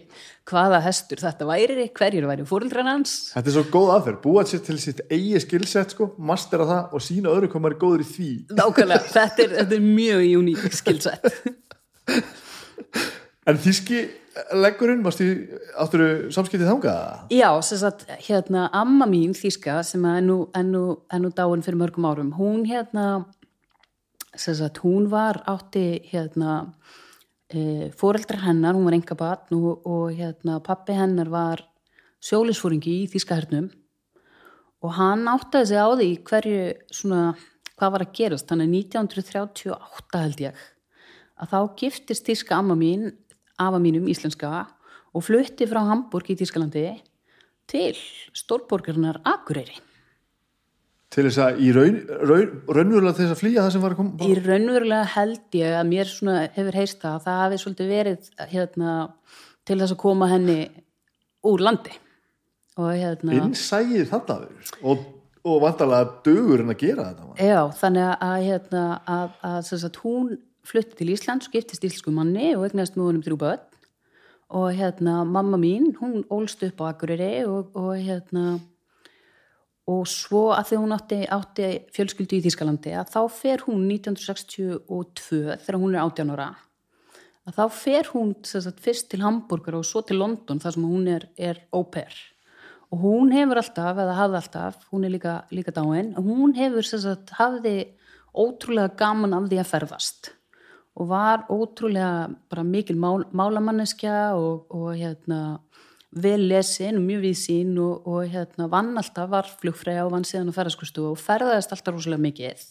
hvaða 0.49 0.81
hestur 0.85 1.21
þetta 1.21 1.49
væri 1.49 1.87
hverjir 1.97 2.27
væri 2.29 2.47
fóreldran 2.49 2.89
hans. 2.89 3.15
Þetta 3.35 3.51
er 3.51 3.57
svo 3.59 3.65
góð 3.73 3.93
aðferð, 3.99 4.19
búa 4.25 4.45
sér 4.49 4.65
til 4.65 4.79
sitt 4.81 5.05
eigi 5.09 5.41
skilsett 5.45 5.95
sko, 5.97 6.11
mastera 6.19 6.67
það 6.69 6.97
og 6.97 7.05
sína 7.05 7.33
öðru 7.33 7.53
hvað 7.53 7.65
maður 7.65 7.77
er 7.77 7.83
góður 7.85 8.05
í 8.05 8.09
því. 8.11 8.33
Nákvæmlega, 8.59 9.09
þetta 9.17 9.47
er, 9.47 9.55
þetta 9.61 9.79
er 9.79 9.87
mjög 9.87 10.27
uník 10.41 10.67
skilsett 10.81 11.25
En 13.45 13.59
þíski 13.61 13.99
leggurinn, 14.57 15.05
átturu 15.05 16.09
samskiptið 16.33 16.69
þangað? 16.69 17.25
já, 17.31 17.49
sem 17.63 17.79
sagt, 17.81 18.07
hérna 18.27 18.67
amma 18.73 19.07
mín 19.09 19.35
þýska 19.37 19.83
sem 19.87 20.05
er 20.09 20.23
nú, 20.25 20.39
nú, 20.65 20.85
nú 21.21 21.31
dáin 21.37 21.63
fyrir 21.65 21.79
mörgum 21.81 22.09
árum, 22.09 22.33
hún 22.39 22.65
hérna 22.69 23.27
sagt, 24.37 24.83
hún 24.85 25.09
var 25.13 25.43
átti 25.47 26.03
hérna 26.11 26.73
e, 27.49 27.91
foreldrar 27.95 28.43
hennar, 28.49 28.75
hún 28.75 28.87
var 28.89 28.97
enga 28.97 29.17
batn 29.19 29.57
og, 29.59 29.87
og 29.87 30.13
hérna, 30.17 30.61
pappi 30.65 30.97
hennar 30.97 31.31
var 31.33 31.65
sjólisfóringi 32.25 33.03
í 33.05 33.09
Þískahernum 33.13 33.71
og 34.85 34.95
hann 34.99 35.27
áttaði 35.31 35.71
sig 35.71 35.81
á 35.81 35.89
því 35.97 36.09
hverju 36.29 36.63
svona, 36.93 37.23
hvað 37.79 37.95
var 37.95 38.05
að 38.05 38.15
gerast. 38.19 38.49
Þannig 38.51 38.75
1938 38.85 40.23
held 40.25 40.45
ég 40.45 40.65
að 41.41 41.55
þá 41.55 41.59
giftist 41.81 42.29
Þíska 42.29 42.59
amma 42.61 42.77
mín 42.79 43.11
afa 43.61 43.81
mínum 43.83 44.07
íslenska 44.11 44.67
og 45.15 45.25
flutti 45.25 45.67
frá 45.71 45.83
Hamburg 45.89 46.31
í 46.33 46.39
Þískalandi 46.39 46.87
til 47.71 47.97
stórborgarinnar 48.37 49.23
Akureyri 49.25 49.84
til 51.15 51.25
þess 51.29 51.41
að 51.45 51.59
í 51.63 51.73
raun, 51.75 51.99
raun, 52.27 52.55
raunverulega 52.67 53.19
þess 53.21 53.35
að 53.35 53.41
flýja 53.41 53.65
það 53.65 53.75
sem 53.75 53.85
var 53.85 53.95
að 53.95 54.01
koma 54.01 54.27
Í 54.27 54.39
raunverulega 54.41 55.11
held 55.15 55.59
ég 55.61 55.77
að 55.79 55.91
mér 55.93 56.11
svona 56.11 56.39
hefur 56.57 56.79
heist 56.81 57.05
að 57.07 57.19
það 57.27 57.43
hafi 57.43 57.59
svolítið 57.63 57.93
verið 57.93 58.31
hérna, 58.51 58.95
til 59.63 59.77
þess 59.83 59.95
að 59.95 60.01
koma 60.03 60.31
henni 60.33 60.57
úr 61.47 61.63
landi. 61.63 61.95
Og 62.75 62.91
hérna 62.99 63.37
innsægið 63.39 64.09
þarna 64.11 64.41
verið 64.41 64.73
og, 64.83 65.05
og 65.47 65.61
vantarlega 65.63 66.11
dögur 66.27 66.65
en 66.65 66.75
að 66.75 66.81
gera 66.81 67.07
þetta 67.13 67.47
já, 67.47 67.61
þannig 67.79 68.09
að, 68.11 68.35
hérna, 68.49 68.83
að, 69.05 69.39
að, 69.47 69.71
að, 69.79 70.01
hún 70.03 70.35
flutti 70.67 70.99
til 70.99 71.13
Ísland 71.15 71.47
skiptist 71.47 71.87
íslensku 71.87 72.11
manni 72.17 72.51
og 72.57 72.67
eignast 72.67 72.99
með 72.99 73.11
honum 73.11 73.25
þrjú 73.27 73.41
börn. 73.45 73.65
Og 74.55 74.69
hérna 74.77 75.23
mamma 75.27 75.59
mín, 75.59 75.93
hún 75.99 76.23
ólst 76.33 76.63
upp 76.67 76.83
á 76.83 76.91
Akureyri 76.91 77.45
og, 77.47 77.71
og 77.79 77.95
hérna 77.97 78.59
og 79.91 80.05
svo 80.09 80.47
að 80.55 80.71
því 80.71 80.81
hún 80.81 80.97
átti, 80.97 81.19
átti 81.29 81.71
fjölskyldu 81.93 82.39
í 82.39 82.45
Þískalandi 82.47 82.95
að 82.97 83.11
þá 83.13 83.21
fer 83.37 83.65
hún 83.67 83.83
1962 83.91 85.59
þegar 85.65 85.81
hún 85.81 85.97
er 85.97 86.05
18 86.05 86.33
ára 86.37 86.53
að 87.45 87.59
þá 87.59 87.65
fer 87.77 88.13
hún 88.15 88.31
sagt, 88.49 88.81
fyrst 88.81 89.11
til 89.13 89.21
Hamburger 89.25 89.77
og 89.81 89.85
svo 89.89 90.01
til 90.07 90.23
London 90.23 90.63
þar 90.63 90.77
sem 90.77 90.87
hún 90.89 91.11
er, 91.13 91.29
er 91.37 91.61
óper 91.75 92.17
og 92.95 93.03
hún 93.03 93.35
hefur 93.35 93.61
alltaf, 93.61 93.99
eða 93.99 94.17
hafði 94.21 94.41
alltaf 94.41 94.89
hún 94.93 95.05
er 95.05 95.13
líka, 95.17 95.35
líka 95.53 95.75
dáin, 95.75 96.15
hún 96.17 96.55
hefur 96.57 96.87
sagt, 96.87 97.35
hafði 97.37 97.77
ótrúlega 98.35 98.95
gaman 98.99 99.37
af 99.37 99.49
því 99.51 99.61
að 99.63 99.71
ferðast. 99.71 100.33
Og 100.95 101.09
var 101.11 101.47
ótrúlega 101.51 102.29
bara 102.51 102.63
mikil 102.67 102.97
mál, 103.01 103.25
málamanneskja 103.35 104.35
og, 104.39 104.67
og 104.71 104.93
hérna 104.95 105.59
vel 106.15 106.47
lesin 106.47 107.01
mjög 107.03 107.25
við 107.27 107.37
sín 107.39 107.75
og, 107.83 108.07
og 108.07 108.31
hérna 108.31 108.69
vann 108.71 108.95
alltaf, 108.99 109.29
var 109.33 109.51
flugfræða 109.61 110.07
og 110.07 110.15
vann 110.15 110.27
síðan 110.29 110.53
á 110.55 110.57
ferðarskustu 110.57 111.09
og 111.11 111.19
ferðaðist 111.21 111.75
alltaf 111.75 111.97
rosalega 111.97 112.23
mikið. 112.29 112.65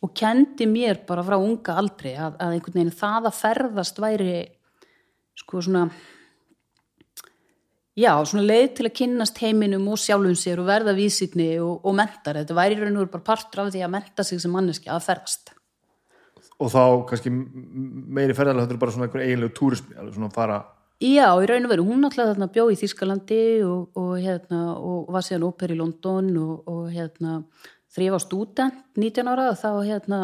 Og 0.00 0.14
kendi 0.16 0.68
mér 0.70 1.02
bara 1.08 1.24
frá 1.26 1.36
unga 1.36 1.76
aldrei 1.80 2.14
að, 2.14 2.38
að 2.40 2.56
einhvern 2.56 2.78
veginn 2.78 2.96
það 3.02 3.28
að 3.28 3.38
ferðast 3.40 4.00
væri 4.00 4.32
sko 5.40 5.60
svona 5.64 5.84
já, 7.98 8.12
svona 8.24 8.46
leið 8.46 8.68
til 8.78 8.88
að 8.88 8.96
kynnast 9.00 9.40
heiminum 9.42 9.88
og 9.92 10.00
sjálfum 10.00 10.36
sér 10.38 10.62
og 10.62 10.68
verða 10.70 10.94
vísitni 10.96 11.52
og, 11.60 11.80
og 11.84 11.96
mentar, 11.98 12.40
þetta 12.40 12.56
væri 12.56 12.78
raun 12.80 12.96
og 12.96 13.04
veru 13.04 13.14
bara 13.16 13.28
partur 13.32 13.64
af 13.64 13.72
því 13.74 13.84
að 13.84 13.94
menta 13.96 14.26
sig 14.26 14.40
sem 14.42 14.54
manneski 14.54 14.92
að 14.92 15.06
ferðast. 15.08 15.54
Og 16.60 16.68
þá 16.72 16.82
kannski 17.08 17.32
meiri 17.32 18.36
ferðarlega 18.36 18.68
þetta 18.68 18.76
er 18.76 18.82
bara 18.84 18.94
svona 18.94 19.08
einhver 19.08 19.24
eiginlegu 19.24 19.56
túrismi 19.56 20.12
svona 20.12 20.32
fara 20.32 20.60
Já, 21.00 21.30
í 21.40 21.46
raun 21.48 21.64
og 21.64 21.70
veru, 21.72 21.84
hún 21.88 22.04
alltaf 22.04 22.26
þarna 22.28 22.50
bjó 22.52 22.66
í 22.68 22.76
Þískalandi 22.76 23.44
og, 23.64 23.86
og, 23.96 24.10
hérna, 24.20 24.74
og 24.76 25.06
var 25.14 25.24
síðan 25.24 25.46
óper 25.48 25.72
í 25.72 25.78
London 25.78 26.26
og, 26.36 26.66
og 26.68 26.90
hérna, 26.92 27.38
ég 27.96 28.12
var 28.12 28.20
stúdent 28.20 28.82
19 29.00 29.30
ára 29.32 29.46
þá 29.56 29.70
hérna, 29.78 30.18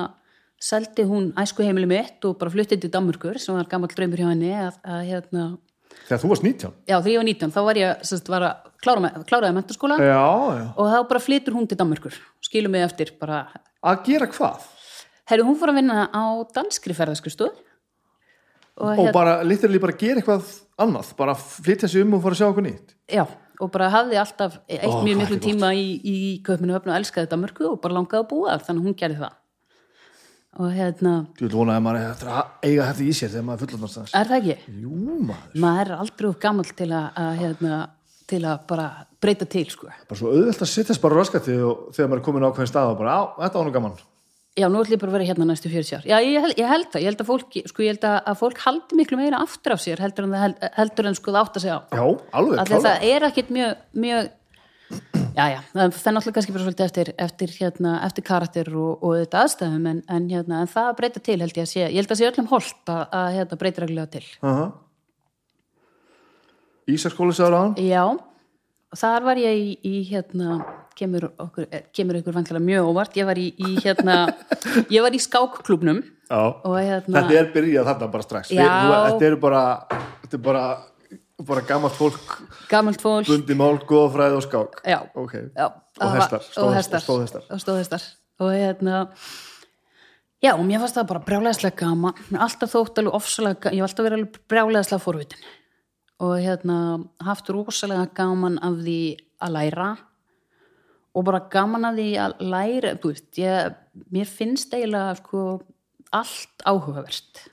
seldi 0.61 1.07
hún 1.09 1.31
æsku 1.41 1.65
heimili 1.65 1.89
mitt 1.89 2.27
og 2.29 2.37
bara 2.37 2.53
fluttið 2.53 2.83
til 2.83 2.93
Damurkur 2.93 3.41
sem 3.41 3.57
var 3.57 3.71
gammal 3.71 3.89
draumur 3.95 4.21
hjá 4.21 4.29
henni 4.29 4.53
að, 4.53 4.77
að, 4.85 5.01
hérna, 5.09 5.47
Þegar 5.97 6.21
þú 6.21 6.29
varst 6.35 6.45
19? 6.45 6.75
Já, 6.85 6.97
þegar 6.99 7.13
ég 7.15 7.21
var 7.23 7.29
19, 7.31 7.55
þá 7.55 7.61
var 7.65 7.81
ég 7.81 8.05
sest, 8.05 8.29
var 8.29 8.45
að 8.45 8.71
klára, 8.85 9.11
kláraði 9.31 9.57
menturskóla 9.57 9.97
og 10.77 10.91
þá 10.93 10.99
bara 11.09 11.23
flytur 11.25 11.57
hún 11.57 11.71
til 11.71 11.81
Damurkur 11.81 12.21
skilum 12.45 12.77
mig 12.77 12.85
eftir 12.85 13.17
bara 13.17 13.47
Að 13.81 14.05
gera 14.11 14.29
hvað? 14.29 14.69
Herru, 15.31 15.49
hún 15.49 15.57
fór 15.57 15.73
að 15.73 15.81
vinna 15.81 16.05
á 16.13 16.25
danskri 16.53 16.93
ferðarskustuð 16.95 17.65
og, 18.77 18.91
og 18.91 19.01
hérna, 19.01 19.15
bara, 19.17 19.35
liturlega 19.47 19.87
bara 19.87 19.97
gera 20.01 20.21
eitthvað 20.21 20.53
annað, 20.85 21.11
bara 21.19 21.35
flytja 21.41 21.89
sig 21.89 22.05
um 22.05 22.15
og 22.19 22.23
fara 22.25 22.37
að 22.37 22.43
sjá 22.43 22.49
okkur 22.51 22.67
nýtt. 22.67 22.95
Já, 23.13 23.25
og 23.61 23.73
bara 23.73 23.89
hafði 23.95 24.21
alltaf 24.21 24.61
eitt 24.69 24.85
Ó, 24.85 25.01
mjög 25.07 25.23
miklu 25.23 25.41
tíma 25.47 25.73
í, 25.77 25.89
í 26.05 26.17
köpminu 26.47 26.77
öfnu 26.77 26.93
og 26.93 27.01
elskaði 27.01 27.29
þetta 27.29 27.41
mörgu 27.41 27.69
og 27.73 27.83
bara 27.85 27.97
langaði 27.97 28.23
að 28.23 28.31
búa 28.33 28.57
þannig 28.67 28.89
hún 28.89 28.97
gerði 29.01 29.21
það. 29.25 29.37
Og 30.57 30.73
hérna 30.73 31.13
Þú 31.37 31.45
vil 31.45 31.53
vona 31.53 31.75
að 31.77 31.83
maður 31.85 32.37
eiga 32.65 32.87
þetta 32.89 33.05
í 33.05 33.11
sér 33.13 33.33
þegar 33.35 33.45
maður 33.45 33.59
er 33.59 33.67
fullotnarstans 33.67 34.15
Er 34.17 34.31
það 34.31 34.39
ekki? 34.39 34.77
Jú, 34.81 35.01
maður. 35.29 35.51
Maður 35.67 35.91
er 35.91 36.05
aldrei 36.05 36.29
úr 36.31 36.39
gammal 36.41 36.71
til 36.79 36.89
að, 36.89 37.09
að 37.21 37.43
hérna, 37.43 37.81
til 38.33 38.41
að 38.49 38.63
bara 38.71 38.87
breyta 39.21 39.49
til 39.53 39.67
sko. 39.69 39.91
Bara 40.09 40.21
svo 40.21 40.33
auðvelt 40.33 40.65
að 40.65 40.71
sittast 40.73 41.03
bara 41.05 41.19
raskati 41.21 41.57
og 41.61 41.91
þegar 41.97 42.09
maður 42.09 42.23
er 42.23 42.27
komin 42.31 42.49
á 42.49 42.57
hvern 42.57 42.71
stað 42.71 42.93
og 42.95 43.01
bara, 43.03 43.19
á, 43.21 43.23
þetta 43.43 43.61
ánum 43.61 43.77
gaman 43.77 43.99
Já, 44.57 44.71
nú 44.73 44.81
ætlum 44.81 44.97
ég 44.97 45.01
bara 45.03 45.13
að 45.13 45.17
vera 45.19 45.27
hérna 45.29 45.47
næstu 45.51 45.69
40 45.69 45.99
ár. 45.99 46.05
Já, 46.09 46.17
ég 46.25 46.41
held, 46.41 46.55
ég 46.57 46.71
held 46.71 46.87
það. 46.89 47.03
Ég 47.03 47.11
held 47.11 47.21
að 47.21 47.29
fólk, 47.29 47.57
sko, 47.69 47.83
ég 47.85 47.93
held 47.93 48.05
að 48.09 48.39
fólk 48.41 48.61
haldi 48.65 48.97
miklu 48.97 49.19
meira 49.21 49.41
aftur 49.45 49.75
af 49.75 49.83
sér 49.85 50.01
heldur 50.01 50.25
en 50.25 50.37
held, 50.41 50.63
heldur 50.79 51.09
en 51.11 51.17
sko 51.19 51.35
það 51.35 51.41
átt 51.43 51.59
að 51.59 51.65
segja 51.67 51.77
á. 51.77 51.81
Já, 51.93 52.05
alveg, 52.41 52.63
klálega. 52.63 52.79
Það 52.87 53.05
er 53.11 53.27
ekkit 53.29 53.51
mjög, 53.53 53.83
mjög, 54.07 54.31
já, 55.37 55.45
já, 55.53 55.59
það 55.75 55.83
er 55.85 55.91
náttúrulega 56.17 56.37
kannski 56.39 56.55
bara 56.55 56.65
svolítið 56.65 56.87
eftir, 56.87 57.11
eftir, 57.27 57.53
hérna, 57.59 57.93
eftir 58.09 58.27
karakter 58.31 58.71
og, 58.73 59.05
og 59.05 59.19
þetta 59.21 59.43
aðstæðum, 59.43 59.91
en, 59.93 60.01
en, 60.17 60.31
hérna, 60.33 60.63
en 60.65 60.73
það 60.73 60.89
breyta 61.03 61.25
til 61.29 61.37
held 61.45 61.61
ég 61.61 61.69
að 61.69 61.71
sé, 61.75 61.85
ég 61.85 62.01
held 62.01 62.17
að 62.17 62.23
sé 62.23 62.31
öllum 62.31 62.51
holdt 62.55 62.95
að, 62.95 63.05
að 63.21 63.29
hérna, 63.37 63.61
breyta 63.61 63.85
reglulega 63.85 64.13
til. 64.17 64.25
Uh 64.41 64.49
-huh. 64.55 64.73
Ísarskóli 66.97 67.37
sagður 67.37 67.59
á 67.59 67.61
hann? 67.61 67.77
Já, 67.77 68.05
þar 69.05 69.29
var 69.29 69.37
ég 69.37 69.53
í, 69.53 69.71
í 69.85 69.97
hérna 70.09 70.63
kemur 70.97 71.29
okkur, 71.31 71.69
eh, 71.71 71.87
kemur 71.95 72.19
ykkur 72.21 72.35
vantilega 72.37 72.65
mjög 72.65 72.91
óvart. 72.91 73.17
Ég 73.19 73.29
var 73.29 73.39
í, 73.39 73.51
í 73.57 73.77
hérna 73.85 74.17
ég 74.95 75.05
var 75.05 75.15
í 75.15 75.21
skákklubnum 75.21 76.03
hérna, 76.83 77.23
þetta 77.23 77.39
er 77.39 77.51
byrjað 77.55 77.89
þarna 77.91 78.11
bara 78.13 78.27
strax. 78.27 78.51
Við, 78.51 78.67
þú, 78.67 78.95
þetta 79.07 79.27
eru 79.29 79.41
bara 79.43 79.63
þetta 80.23 80.39
er 80.39 80.45
bara, 80.47 80.63
bara 81.51 81.65
gammalt 81.69 81.99
fólk 81.99 82.39
gammalt 82.71 83.05
fólk. 83.05 83.29
bundi 83.29 83.59
mál, 83.59 83.77
góðfræð 83.87 84.39
og 84.39 84.47
skák. 84.47 84.81
Já, 84.89 84.99
okay. 85.15 85.51
já, 85.55 85.69
og 86.01 86.17
hestar, 86.17 86.49
stóðhestar 86.49 87.45
og 87.51 87.63
stóðhestar. 87.63 88.09
Og 88.43 88.51
hérna 88.53 89.05
já, 90.43 90.55
og 90.57 90.65
mér 90.65 90.83
fannst 90.83 90.99
það 90.99 91.13
bara 91.13 91.25
brjálæðislega 91.29 91.79
gaman. 91.85 92.27
Alltaf 92.35 92.75
þótt 92.75 92.99
alveg 93.03 93.21
ofsalega 93.21 93.73
ég 93.77 93.85
var 93.85 93.93
alltaf 93.93 94.09
verið 94.09 94.21
alveg 94.23 94.43
brjálæðislega 94.51 95.05
forvitin. 95.05 95.47
Og 96.25 96.39
hérna 96.41 96.77
haft 97.23 97.49
rosalega 97.53 98.09
gaman 98.17 98.59
af 98.65 98.81
því 98.81 99.01
að 99.45 99.57
læra 99.61 99.89
og 101.17 101.25
bara 101.25 101.47
gaman 101.53 101.89
að 101.89 102.01
því 102.03 102.09
að 102.21 102.35
læra 102.53 102.93
veist, 103.01 103.31
ég, 103.41 103.77
mér 104.13 104.29
finnst 104.29 104.75
eiginlega 104.77 105.17
sko 105.23 105.45
allt 106.15 106.65
áhugavert. 106.69 107.47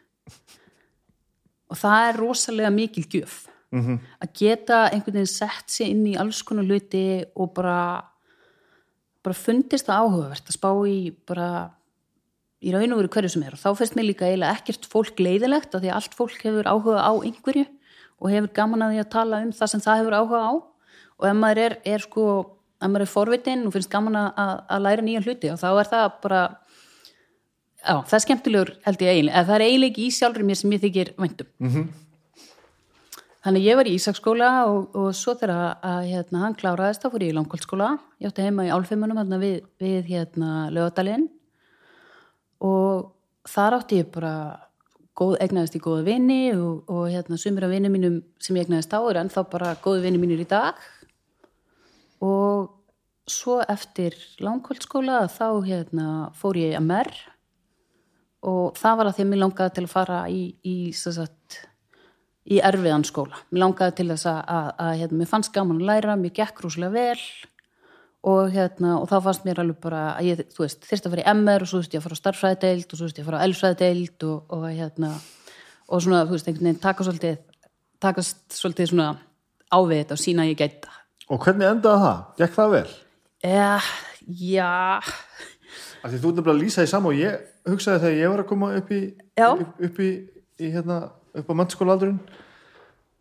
Og 1.72 1.80
það 1.80 2.08
er 2.10 2.20
rosalega 2.20 2.74
mikil 2.74 3.06
gjöf. 3.08 3.48
Mm 3.74 3.82
-hmm. 3.82 4.00
að 4.22 4.34
geta 4.38 4.90
einhvern 4.92 5.16
veginn 5.16 5.28
sett 5.28 5.66
sér 5.72 5.88
inn 5.90 6.06
í 6.06 6.18
alls 6.20 6.44
konar 6.44 6.64
luti 6.64 7.26
og 7.36 7.54
bara 7.54 8.04
bara 9.24 9.34
fundist 9.34 9.88
það 9.88 10.02
áhugavert 10.04 10.46
að 10.48 10.58
spá 10.58 10.72
í 10.86 11.16
bara 11.26 11.72
í 12.62 12.72
raun 12.72 12.94
og 12.94 13.00
veru 13.00 13.10
hverju 13.10 13.30
sem 13.30 13.44
er. 13.44 13.54
Og 13.54 13.60
þá 13.60 13.78
finnst 13.80 13.96
mér 13.96 14.06
líka 14.06 14.28
eiginlega 14.28 14.54
ekkert 14.54 14.86
fólk 14.86 15.20
leiðilegt 15.20 15.76
af 15.76 15.82
því 15.82 15.90
að 15.90 15.96
allt 15.96 16.14
fólk 16.14 16.44
hefur 16.44 16.70
áhuga 16.70 17.00
á 17.02 17.14
einhverju 17.20 17.66
og 18.20 18.30
hefur 18.30 18.54
gaman 18.54 18.82
að 18.82 18.92
því 18.94 19.00
að 19.00 19.10
tala 19.10 19.42
um 19.42 19.52
það 19.52 19.68
sem 19.68 19.82
það 19.82 19.98
hefur 19.98 20.18
áhuga 20.20 20.40
á. 20.48 20.52
Og 21.20 21.28
ef 21.28 21.36
maður 21.36 21.58
er, 21.58 21.78
er 21.86 22.00
sko 22.00 22.26
að 22.84 22.94
maður 22.94 23.06
er 23.06 23.12
forvitin 23.12 23.66
og 23.68 23.76
finnst 23.76 23.92
gaman 23.92 24.20
að, 24.20 24.54
að 24.68 24.86
læra 24.86 25.06
nýja 25.06 25.24
hluti 25.24 25.52
og 25.54 25.60
þá 25.62 25.70
er 25.72 25.90
það 25.92 26.08
bara 26.26 26.42
já, 27.84 27.96
það 28.08 28.16
er 28.18 28.24
skemmtilegur 28.26 28.72
held 28.86 29.04
ég 29.04 29.12
eiginlega, 29.12 29.44
það 29.50 29.56
er 29.58 29.66
eiginlega 29.68 30.04
í 30.04 30.10
sjálfur 30.18 30.48
mér 30.48 30.60
sem 30.60 30.76
ég 30.76 30.84
þykir 30.84 31.14
væntum 31.20 31.50
mm 31.60 31.70
-hmm. 31.70 31.88
þannig 33.46 33.68
ég 33.68 33.80
var 33.80 33.90
í 33.90 33.96
Ísaksskóla 33.98 34.52
og, 34.72 34.96
og 34.96 35.16
svo 35.16 35.36
þegar 35.36 35.78
að 35.84 36.02
hérna, 36.12 36.44
hann 36.46 36.60
kláraðist 36.60 37.04
þá 37.04 37.10
fór 37.12 37.26
ég 37.26 37.34
í 37.34 37.38
langkvöldskóla 37.38 37.90
ég 38.20 38.28
átti 38.28 38.46
heima 38.48 38.68
í 38.68 38.74
Álfeimunum 38.74 39.18
hérna, 39.18 39.40
við, 39.40 39.64
við 39.80 40.04
hérna, 40.08 40.70
lögadalinn 40.72 41.30
og 42.60 43.12
þar 43.48 43.80
átti 43.80 44.00
ég 44.00 44.12
bara 44.12 44.60
góð, 45.16 45.38
egnaðist 45.44 45.76
í 45.76 45.84
góða 45.84 46.04
vini 46.08 46.54
og, 46.56 46.84
og 46.90 47.10
hérna, 47.12 47.38
sumir 47.38 47.66
af 47.66 47.74
vinið 47.74 47.92
mínum 47.92 48.22
sem 48.40 48.56
ég 48.56 48.66
egnaðist 48.66 48.94
á 48.94 49.00
er 49.10 49.18
en 49.18 49.30
þá 49.30 49.42
bara 49.50 49.76
góði 49.84 50.08
vinið 50.08 50.24
mínir 50.24 50.42
í 50.42 50.50
dag 50.50 50.80
og 52.24 52.72
svo 53.30 53.60
eftir 53.72 54.16
langkvöldskóla 54.44 55.26
þá 55.32 55.48
hérna, 55.68 56.08
fór 56.36 56.60
ég 56.60 56.76
að 56.78 56.88
mer 56.90 57.12
og 58.44 58.76
það 58.76 58.98
var 59.00 59.10
að 59.10 59.16
því 59.18 59.24
að 59.24 59.30
mér 59.32 59.42
langaði 59.44 59.76
til 59.78 59.86
að 59.86 59.94
fara 59.94 60.18
í, 60.28 60.42
í, 60.68 60.76
sagt, 60.92 61.62
í 62.44 62.60
erfiðan 62.60 63.06
skóla. 63.08 63.40
Mér 63.52 63.64
langaði 63.64 63.96
til 64.00 64.10
þess 64.12 64.28
að, 64.28 64.40
að, 64.52 64.68
að 64.84 64.94
hérna, 65.00 65.20
mér 65.22 65.32
fannst 65.32 65.54
gaman 65.56 65.80
að 65.80 65.90
læra, 65.92 66.18
mér 66.20 66.34
gekk 66.36 66.60
rúslega 66.66 66.92
vel. 66.92 67.22
Og, 68.24 68.52
hérna, 68.52 68.98
og 69.02 69.08
þá 69.12 69.18
fannst 69.26 69.48
mér 69.48 69.60
alveg 69.60 69.80
bara 69.84 70.02
að 70.16 70.28
ég 70.30 70.44
veist, 70.56 70.84
þurfti 70.88 71.10
að 71.10 71.16
fara 71.16 71.24
í 71.24 71.32
MR 71.40 71.64
og 71.64 71.72
svo 71.72 71.80
þurfti 71.82 71.98
ég 71.98 72.04
að 72.04 72.06
fara 72.06 72.16
á 72.16 72.22
starfræðdeild 72.22 72.86
og 72.86 73.00
svo 73.00 73.08
þurfti 73.08 73.20
ég 73.20 73.26
að 73.26 73.30
fara 73.30 73.40
á 73.40 73.46
elfræðdeild 73.48 74.28
og, 74.28 74.54
og, 74.56 74.68
hérna, 74.70 75.10
og 75.88 76.04
svona, 76.06 76.22
þú 76.28 76.38
veist, 76.38 76.48
einhvern 76.48 76.70
veginn 76.70 76.84
taka 76.84 77.08
svolítið 77.08 77.42
takast 78.04 78.44
svolítið 78.52 78.94
svona 78.94 79.10
á 79.72 79.78
við 79.88 80.04
þetta 80.04 80.16
og 80.16 80.24
sína 80.24 80.48
ég 80.48 80.60
gæta 80.60 81.03
Og 81.32 81.40
hvernig 81.46 81.70
endaði 81.70 82.04
það? 82.04 82.20
Gekk 82.42 82.58
það 82.58 82.74
vel? 82.78 82.88
eh, 83.44 83.90
já 84.52 85.00
því 86.04 86.20
þú 86.20 86.30
nefnilega 86.36 86.54
að 86.54 86.62
lýsa 86.62 86.84
því 86.84 86.90
saman 86.92 87.12
og 87.14 87.20
ég 87.20 87.44
hugsaði 87.70 88.02
þegar 88.04 88.18
ég 88.20 88.32
var 88.34 88.42
að 88.44 88.48
koma 88.50 88.70
upp 88.78 88.90
í, 88.92 89.00
Já. 89.40 89.48
upp, 89.56 90.00
í, 90.04 90.10
í 90.60 90.72
hérna, 90.74 90.98
upp 91.40 91.48
á 91.52 91.54
mannskólaaldurinn 91.60 92.20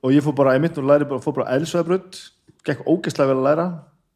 og 0.03 0.14
ég 0.14 0.24
fór 0.26 0.34
bara, 0.34 0.55
ég 0.57 0.64
mitt 0.64 0.78
og 0.82 0.88
læri 0.90 1.07
bara, 1.07 1.22
fór 1.22 1.36
bara 1.38 1.55
eðlisvæðabrödd, 1.55 2.18
gekk 2.66 2.82
ógeðslega 2.90 3.30
vel 3.30 3.38
að 3.38 3.46
læra 3.46 3.66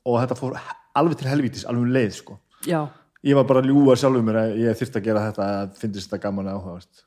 og 0.06 0.18
þetta 0.22 0.38
fór 0.40 0.56
alveg 0.98 1.20
til 1.20 1.30
helvítis, 1.30 1.66
alveg 1.70 1.86
um 1.86 1.94
leið, 1.94 2.12
sko. 2.20 2.38
já, 2.66 2.80
Ég 3.26 3.34
var 3.34 3.46
bara 3.48 3.62
að 3.62 3.70
ljúga 3.72 3.94
sjálfur 3.98 4.22
mér 4.22 4.36
að 4.38 4.56
ég 4.62 4.76
þyrfti 4.78 5.00
að 5.00 5.06
gera 5.08 5.22
þetta 5.30 5.46
að 5.62 5.78
finnst 5.80 6.04
þetta 6.06 6.22
gaman 6.26 6.46
að 6.50 6.58
áhugavert. 6.60 7.04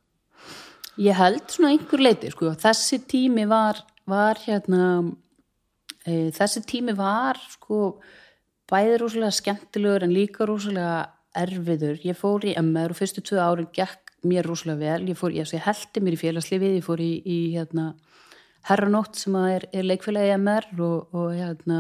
ég 1.00 1.16
held 1.16 1.46
svona 1.54 1.70
einhver 1.76 2.02
leiti 2.04 2.32
sko, 2.34 2.54
þessi 2.60 3.00
tími 3.08 3.46
var 3.48 3.84
var 4.10 4.40
hérna 4.44 5.12
þessi 6.36 6.64
tími 6.68 6.96
var 6.98 7.40
sko 7.54 8.00
bæði 8.70 9.00
rosalega 9.02 9.36
skemmtilegur 9.38 10.06
en 10.06 10.14
líka 10.14 10.48
rosalega 10.48 11.10
erfiður. 11.38 11.98
Ég 12.06 12.18
fór 12.18 12.46
í 12.46 12.56
MR 12.60 12.94
og 12.94 13.00
fyrstu 13.00 13.24
tvö 13.26 13.42
árin 13.42 13.70
gekk 13.74 14.14
mér 14.28 14.48
rosalega 14.50 14.80
vel, 14.82 15.10
ég 15.10 15.18
fór, 15.18 15.34
ég, 15.36 15.48
ég 15.56 15.64
heldi 15.64 16.04
mér 16.04 16.18
í 16.18 16.20
félagslifið, 16.20 16.78
ég 16.80 16.86
fór 16.86 17.02
í, 17.04 17.12
í 17.24 17.38
hérna 17.56 17.94
herranótt 18.68 19.20
sem 19.20 19.36
er, 19.40 19.66
er 19.72 19.88
leikfélagi 19.88 20.34
MR 20.36 20.68
og, 20.84 21.14
og 21.16 21.30
hérna 21.38 21.80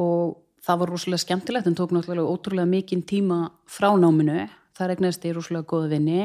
og 0.00 0.38
það 0.64 0.80
var 0.82 0.92
rosalega 0.94 1.24
skemmtilegt 1.26 1.68
en 1.68 1.76
tók 1.76 1.92
náttúrulega 1.92 2.32
ótrúlega 2.32 2.70
mikinn 2.70 3.04
tíma 3.04 3.50
frá 3.68 3.90
náminu, 4.00 4.46
það 4.76 4.92
regnast 4.94 5.26
ég 5.28 5.36
rosalega 5.36 5.68
góða 5.68 5.90
vinni. 5.92 6.22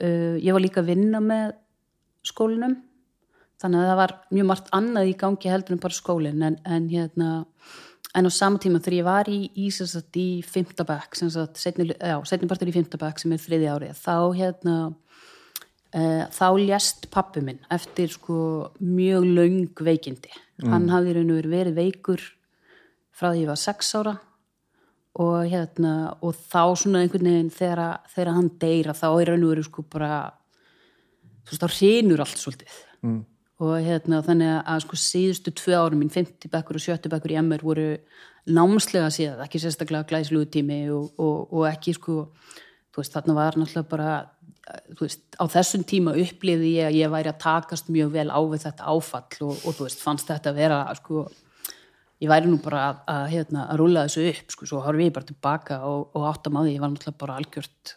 Uh, 0.00 0.40
ég 0.40 0.54
var 0.56 0.64
líka 0.64 0.80
að 0.80 0.94
vinna 0.94 1.20
með 1.20 1.52
skólinum 2.24 2.78
þannig 3.60 3.82
að 3.82 3.90
það 3.90 4.00
var 4.00 4.16
mjög 4.30 4.48
margt 4.50 4.72
annað 4.76 5.10
í 5.10 5.14
gangi 5.20 5.52
heldur 5.52 5.76
en 5.76 5.82
bara 5.82 5.96
skólinn 5.96 6.46
en, 6.46 6.58
en 6.64 6.88
hérna 6.90 7.30
en 8.16 8.26
á 8.26 8.30
sama 8.34 8.58
tíma 8.58 8.80
þegar 8.82 8.96
ég 8.96 9.06
var 9.06 9.30
í, 9.30 9.40
í, 9.54 9.68
í 9.68 10.28
fymtabæk, 10.42 11.14
sem 11.18 11.30
sagt, 11.30 11.60
setni, 11.62 11.90
já, 11.92 12.16
setni 12.26 12.48
partur 12.50 12.70
í 12.70 12.74
fymtabæk 12.74 13.22
sem 13.22 13.36
er 13.36 13.42
þriði 13.42 13.68
árið, 13.70 14.00
þá 14.00 14.16
hérna 14.34 14.76
uh, 14.90 16.24
þá 16.34 16.46
lést 16.58 17.06
pappi 17.14 17.44
minn 17.44 17.60
eftir 17.70 18.10
sko 18.10 18.40
mjög 18.82 19.28
löng 19.28 19.84
veikindi. 19.86 20.32
Hann 20.66 20.90
hafði 20.92 21.14
raun 21.16 21.32
og 21.36 21.46
verið 21.48 21.78
veikur 21.78 22.24
frá 23.16 23.30
því 23.30 23.44
ég 23.44 23.52
var 23.52 23.60
sex 23.60 23.94
ára 23.96 24.16
og 25.20 25.48
hérna 25.50 25.94
og 26.22 26.36
þá 26.36 26.76
svona 26.78 27.02
einhvern 27.02 27.26
veginn 27.26 27.50
þegar, 27.54 28.00
þegar 28.12 28.36
hann 28.36 28.50
deyra 28.60 28.94
þá 28.96 29.08
er 29.10 29.32
raun 29.32 29.46
og 29.46 29.52
verið 29.54 29.66
sko 29.66 29.84
bara 29.90 30.20
þú 31.44 31.54
veist 31.54 31.64
þá 31.64 31.78
hrinur 31.78 32.22
allt 32.22 32.40
svolítið 32.40 32.76
mm. 33.02 33.20
Og 33.60 33.76
hérna 33.84 34.22
þannig 34.24 34.56
að 34.64 34.82
sko 34.86 34.98
síðustu 34.98 35.52
tvö 35.56 35.76
árum 35.76 36.00
mín, 36.00 36.12
50 36.12 36.48
bekkur 36.52 36.78
og 36.78 36.84
70 36.84 37.12
bekkur 37.12 37.34
í 37.34 37.38
MR 37.42 37.64
voru 37.64 37.88
námslega 38.48 39.10
síðan, 39.12 39.42
ekki 39.44 39.60
sérstaklega 39.60 40.08
glæslugu 40.08 40.48
tími 40.56 40.82
og, 40.94 41.10
og, 41.20 41.52
og 41.52 41.66
ekki 41.68 41.94
sko 41.98 42.22
þú 42.90 43.02
veist 43.02 43.16
þarna 43.16 43.36
var 43.36 43.58
náttúrulega 43.60 43.90
bara 43.90 44.14
þú 44.96 45.04
veist 45.04 45.36
á 45.36 45.44
þessum 45.50 45.84
tíma 45.88 46.16
upplifði 46.18 46.72
ég 46.78 46.88
að 46.88 46.98
ég 47.00 47.12
væri 47.12 47.32
að 47.32 47.40
takast 47.44 47.92
mjög 47.92 48.12
vel 48.16 48.26
á 48.32 48.40
við 48.40 48.64
þetta 48.64 48.88
áfall 48.94 49.46
og, 49.46 49.54
og 49.64 49.76
þú 49.76 49.86
veist 49.86 50.02
fannst 50.02 50.30
þetta 50.30 50.52
að 50.52 50.60
vera 50.62 50.80
sko 50.98 51.26
ég 52.20 52.30
væri 52.30 52.50
nú 52.50 52.58
bara 52.62 52.82
að, 52.88 53.00
að, 53.12 53.24
hérna, 53.34 53.64
að 53.72 53.80
rúla 53.80 54.04
þessu 54.06 54.26
upp 54.30 54.54
sko, 54.56 54.68
svo 54.68 54.82
horfi 54.84 55.08
ég 55.08 55.16
bara 55.16 55.28
tilbaka 55.28 55.80
og, 55.88 56.10
og 56.16 56.28
áttam 56.28 56.58
á 56.58 56.60
því, 56.62 56.76
ég 56.76 56.84
var 56.84 56.92
náttúrulega 56.92 57.22
bara 57.22 57.38
algjört 57.40 57.94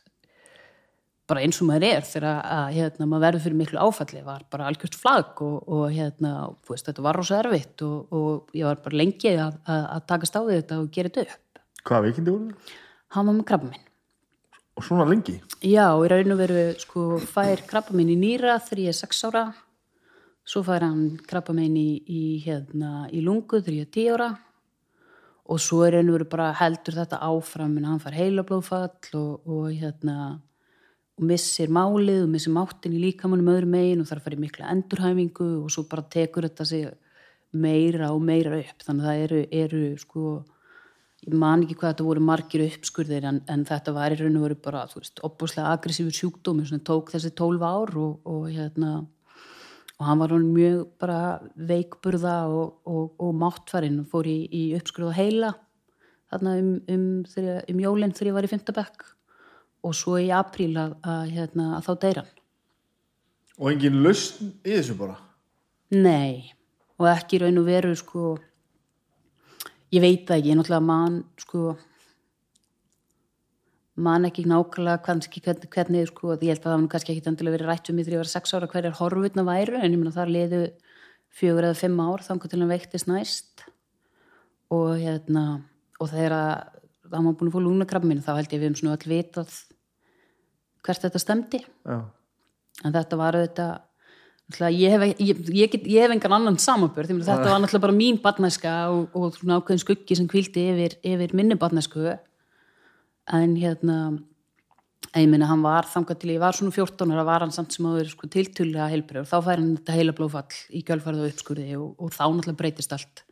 bara 1.29 1.43
eins 1.45 1.61
og 1.63 1.69
maður 1.69 1.85
er 1.87 2.03
þegar 2.07 2.41
að 2.43 2.65
hérna, 2.75 3.07
maður 3.07 3.23
verður 3.27 3.43
fyrir 3.45 3.59
miklu 3.61 3.79
áfalli 3.79 4.23
var 4.25 4.43
bara 4.51 4.67
algjört 4.67 4.97
flagg 4.99 5.41
og, 5.45 5.55
og 5.71 5.85
hérna, 5.93 6.33
veist, 6.67 6.89
þetta 6.89 7.05
var 7.05 7.19
rosa 7.19 7.39
erfitt 7.39 7.83
og, 7.87 8.11
og 8.11 8.57
ég 8.57 8.67
var 8.67 8.81
bara 8.83 8.99
lengi 8.99 9.31
að, 9.39 9.57
að, 9.63 9.87
á 10.03 10.39
því 10.43 10.57
þetta 10.57 10.79
og 10.81 10.91
gera 10.95 11.13
þetta 11.13 11.25
upp 11.37 11.63
Hvað 11.83 12.05
veikindi 12.07 12.33
voru 12.33 12.51
það? 12.51 12.77
hann 13.15 13.27
var 13.29 13.37
með 13.39 13.49
krabba 13.51 13.71
minn 13.71 13.89
Og 14.73 14.85
svona 14.87 15.05
lengi? 15.05 15.35
já, 15.61 15.85
í 15.93 16.07
raun 16.09 16.33
og 16.33 16.39
veru 16.39 16.61
sko, 16.81 17.03
fær 17.29 17.61
krabba 17.69 17.93
minn 17.95 18.09
í 18.09 18.17
nýra 18.19 18.57
þegar 18.63 18.83
ég 18.87 18.93
er 18.93 18.99
sex 18.99 19.23
ára 19.29 19.43
svo 20.43 20.63
fær 20.65 20.83
hann 20.83 21.03
krabba 21.29 21.53
minn 21.55 21.75
í, 21.79 21.89
í, 22.03 22.23
hérna, 22.43 23.05
í 23.13 23.21
lungu 23.23 23.61
þegar 23.61 23.77
ég 23.79 23.87
er 23.87 23.93
tíu 23.95 24.15
ára 24.17 24.31
og 25.43 25.59
svo 25.61 25.83
er 25.85 25.97
raun 25.97 26.09
og 26.09 26.17
veru 26.17 26.27
bara 26.31 26.49
heldur 26.57 26.97
þetta 26.99 27.21
áfram 27.27 27.77
en 27.79 27.87
hann 27.91 28.01
fær 28.03 28.17
heilablóðfall 28.17 29.13
og, 29.19 29.47
og 29.47 29.69
hérna 29.71 30.17
og 31.13 31.27
missir 31.29 31.69
málið 31.69 32.23
og 32.23 32.31
missir 32.33 32.53
máttin 32.55 32.95
í 32.97 33.01
líkamannum 33.03 33.51
öðrum 33.53 33.75
megin 33.75 34.01
og 34.01 34.09
þarf 34.09 34.23
að 34.23 34.27
fara 34.29 34.37
í 34.39 34.43
mikla 34.43 34.71
endurhæfingu 34.73 35.49
og 35.59 35.69
svo 35.73 35.85
bara 35.89 36.07
tekur 36.15 36.47
þetta 36.47 36.65
sig 36.65 36.87
meira 37.53 38.09
og 38.15 38.23
meira 38.25 38.57
upp. 38.57 38.81
Þannig 38.81 39.03
að 39.03 39.09
það 39.09 39.23
eru, 39.27 39.41
eru 39.61 39.83
sko 40.01 40.23
ég 41.23 41.35
man 41.39 41.63
ekki 41.63 41.77
hvað 41.79 41.93
þetta 41.93 42.07
voru 42.07 42.23
margir 42.25 42.65
uppskurðir 42.65 43.27
en, 43.29 43.41
en 43.51 43.65
þetta 43.67 43.93
var 43.95 44.13
í 44.13 44.19
raun 44.19 44.39
og 44.39 44.45
veru 44.47 44.59
bara 44.65 44.85
þú 44.91 45.01
veist, 45.01 45.21
opbúslega 45.23 45.71
aggressífur 45.71 46.17
sjúkdómi 46.17 46.65
sem 46.67 46.81
tók 46.83 47.13
þessi 47.13 47.31
12 47.37 47.63
ár 47.63 47.93
og, 47.99 48.17
og 48.27 48.47
hérna 48.51 48.93
og 49.99 50.07
hann 50.07 50.19
var 50.19 50.33
hann 50.33 50.49
mjög 50.51 50.81
bara 50.99 51.19
veikburða 51.55 52.37
og, 52.51 52.79
og, 52.89 53.13
og 53.21 53.35
máttfærin 53.39 54.01
og 54.01 54.09
fór 54.11 54.27
í, 54.27 54.39
í 54.51 54.63
uppskurð 54.77 55.11
og 55.11 55.17
heila 55.19 55.53
þarna 56.33 56.57
um, 56.59 56.73
um, 56.91 57.09
um 57.23 57.83
jólinn 57.85 58.15
þegar 58.15 58.31
ég 58.31 58.37
var 58.39 58.47
í 58.47 58.51
Fintabekk 58.51 59.05
og 59.83 59.95
svo 59.97 60.17
í 60.21 60.29
apríl 60.33 60.73
að, 60.79 60.95
að, 61.03 61.23
hérna, 61.35 61.69
að 61.77 61.87
þá 61.87 61.93
deyra 62.05 62.23
hann. 62.23 62.41
Og 63.59 63.69
engin 63.69 64.01
lausn 64.01 64.53
í 64.63 64.73
þessu 64.73 64.95
bara? 64.97 65.17
Nei, 65.93 66.53
og 66.97 67.09
ekki 67.11 67.37
í 67.37 67.41
raun 67.43 67.61
og 67.61 67.67
veru 67.67 67.93
sko, 67.97 68.35
ég 69.93 70.01
veit 70.01 70.23
það 70.25 70.39
ekki, 70.39 70.49
ég 70.49 70.55
er 70.55 70.59
náttúrulega 70.59 70.87
mann 70.87 71.19
sko, 71.43 71.75
mann 74.07 74.25
ekki 74.25 74.47
nákvæmlega 74.49 75.03
kannski 75.05 75.43
hvernig, 75.45 75.69
hvernig 75.75 76.09
sko, 76.09 76.33
ég 76.39 76.55
held 76.55 76.63
að 76.63 76.69
það 76.71 76.79
var 76.79 76.87
kannski 76.95 77.13
ekki 77.13 77.29
endilega 77.29 77.57
verið 77.59 77.69
rætt 77.69 77.91
um 77.91 77.99
mig 77.99 78.07
þegar 78.07 78.17
ég 78.17 78.23
var 78.23 78.31
sex 78.31 78.55
ára 78.55 78.71
hverjar 78.71 78.97
horfutna 78.97 79.45
væru, 79.45 79.77
en 79.77 79.91
ég 79.91 79.99
meina 79.99 80.15
þar 80.15 80.33
liðu 80.33 80.63
fjögur 81.33 81.67
eða 81.67 81.77
fimm 81.77 82.01
ár 82.01 82.25
þangar 82.25 82.49
til 82.49 82.61
hann 82.63 82.73
veiktist 82.73 83.09
næst 83.09 83.67
og 84.73 84.95
hérna, 84.97 85.45
og 86.01 86.09
þegar 86.09 86.37
að 86.39 86.81
það 87.13 87.27
var 87.27 87.37
búin 87.37 87.51
að 87.51 87.53
fá 87.53 87.61
lúnakrabba 87.67 88.09
minn, 88.09 88.25
þá 88.25 88.33
held 88.39 88.55
ég 88.55 88.61
við 88.63 88.71
um 88.71 88.77
svona 88.79 88.97
öll 88.97 89.11
vitað 89.11 89.53
hvert 90.83 91.05
þetta 91.05 91.21
stemdi 91.21 91.63
Já. 91.63 91.97
en 92.83 92.95
þetta 92.95 93.19
var 93.19 93.39
auðvitað 93.39 94.69
ég 94.73 94.91
hef, 94.91 95.05
ég, 95.17 95.39
ég, 95.55 95.71
get, 95.71 95.87
ég 95.87 96.03
hef 96.03 96.11
engan 96.13 96.35
annan 96.37 96.59
samanbörð, 96.59 97.15
þetta 97.23 97.47
var 97.47 97.61
náttúrulega 97.63 97.85
bara 97.85 97.95
mín 97.95 98.19
badnæska 98.21 98.73
og, 98.91 99.15
og 99.15 99.39
ákveðin 99.39 99.81
skuggi 99.81 100.17
sem 100.19 100.27
kvildi 100.29 100.67
yfir, 100.73 100.97
yfir 101.13 101.33
minni 101.37 101.57
badnæsku 101.59 102.03
en 103.31 103.55
hérna 103.55 103.97
ég 105.13 105.29
meina 105.29 105.47
hann 105.49 105.63
var 105.63 105.87
þangað 105.89 106.19
til 106.21 106.33
ég 106.33 106.41
var 106.43 106.57
svona 106.57 106.73
14 106.75 107.13
ára 107.13 107.25
var 107.27 107.45
hann 107.45 107.53
samt 107.55 107.75
sem 107.75 107.87
áður 107.87 108.11
sko, 108.11 108.29
tiltulega 108.31 108.89
heilbreyður, 108.91 109.29
þá 109.29 109.37
fær 109.45 109.61
hann 109.61 109.75
þetta 109.77 109.97
heila 109.97 110.15
blóðfall 110.17 110.59
í 110.73 110.83
gjölfarið 110.87 111.23
og 111.23 111.31
uppskurði 111.31 111.67
og, 111.77 111.89
og 111.99 112.13
þá 112.15 112.23
náttúrulega 112.25 112.61
breytist 112.61 112.95
allt. 112.95 113.23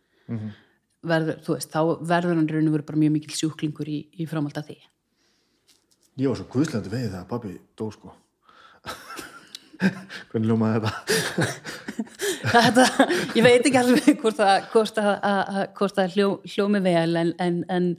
Verður, 1.02 1.40
þú 1.42 1.56
veist, 1.56 1.74
þá 1.74 1.82
verður 2.12 2.38
hann 2.38 2.50
raun 2.52 2.70
og 2.70 2.76
verið 2.76 2.90
bara 2.92 3.02
mjög 3.02 3.14
mikil 3.16 3.38
sjúklingur 3.40 3.90
í, 3.90 4.00
í 4.22 4.28
framhald 4.30 4.60
að 4.62 4.68
því 4.70 4.78
Ég 6.22 6.30
var 6.30 6.38
svo 6.38 6.48
guðslandi 6.54 6.92
vegið 6.92 7.14
þegar 7.16 7.30
pabbi 7.32 7.56
dó 7.80 7.88
sko. 7.90 8.12
Hvernig 10.30 10.52
ljómaði 10.52 10.84
þetta? 10.84 11.46
þetta, 12.54 12.86
ég 13.38 13.46
veit 13.46 13.66
ekki 13.66 13.80
alveg 13.80 14.20
hvort 14.22 14.38
það, 14.38 14.68
hvort 15.78 15.96
það, 15.98 16.14
hljó, 16.16 16.28
hljómi 16.54 16.82
vel 16.86 17.18
en, 17.24 17.34
en, 17.42 17.60
en, 17.74 17.90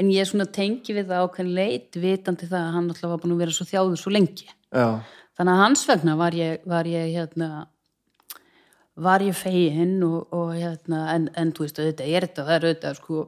en 0.00 0.12
ég 0.12 0.28
svona 0.28 0.48
tengi 0.52 0.96
við 0.96 1.08
það 1.10 1.24
ákveðin 1.24 1.56
leit 1.56 2.00
vitandi 2.00 2.48
það 2.50 2.60
að 2.60 2.76
hann 2.76 2.92
alltaf 2.92 3.12
var 3.14 3.22
búin 3.22 3.34
að 3.36 3.42
vera 3.44 3.56
svo 3.56 3.68
þjáður 3.70 4.00
svo 4.02 4.14
lengi 4.14 4.48
Já. 4.48 4.86
þannig 5.38 5.52
að 5.54 5.62
hans 5.64 5.84
vegna 5.88 6.16
var 6.20 6.36
ég, 6.36 6.64
var 6.68 6.90
ég 6.90 7.10
hérna 7.16 7.50
var 9.00 9.24
ég 9.24 9.36
fegin 9.36 9.98
og, 10.06 10.32
og 10.36 10.54
hérna 10.56 11.06
en, 11.14 11.28
en 11.40 11.52
þú 11.56 11.66
veist, 11.66 11.80
auðvitað 11.80 12.14
er 12.14 12.28
þetta 12.28 12.46
það 12.48 12.56
er 12.56 12.68
auðvitað 12.68 13.00
sko 13.00 13.26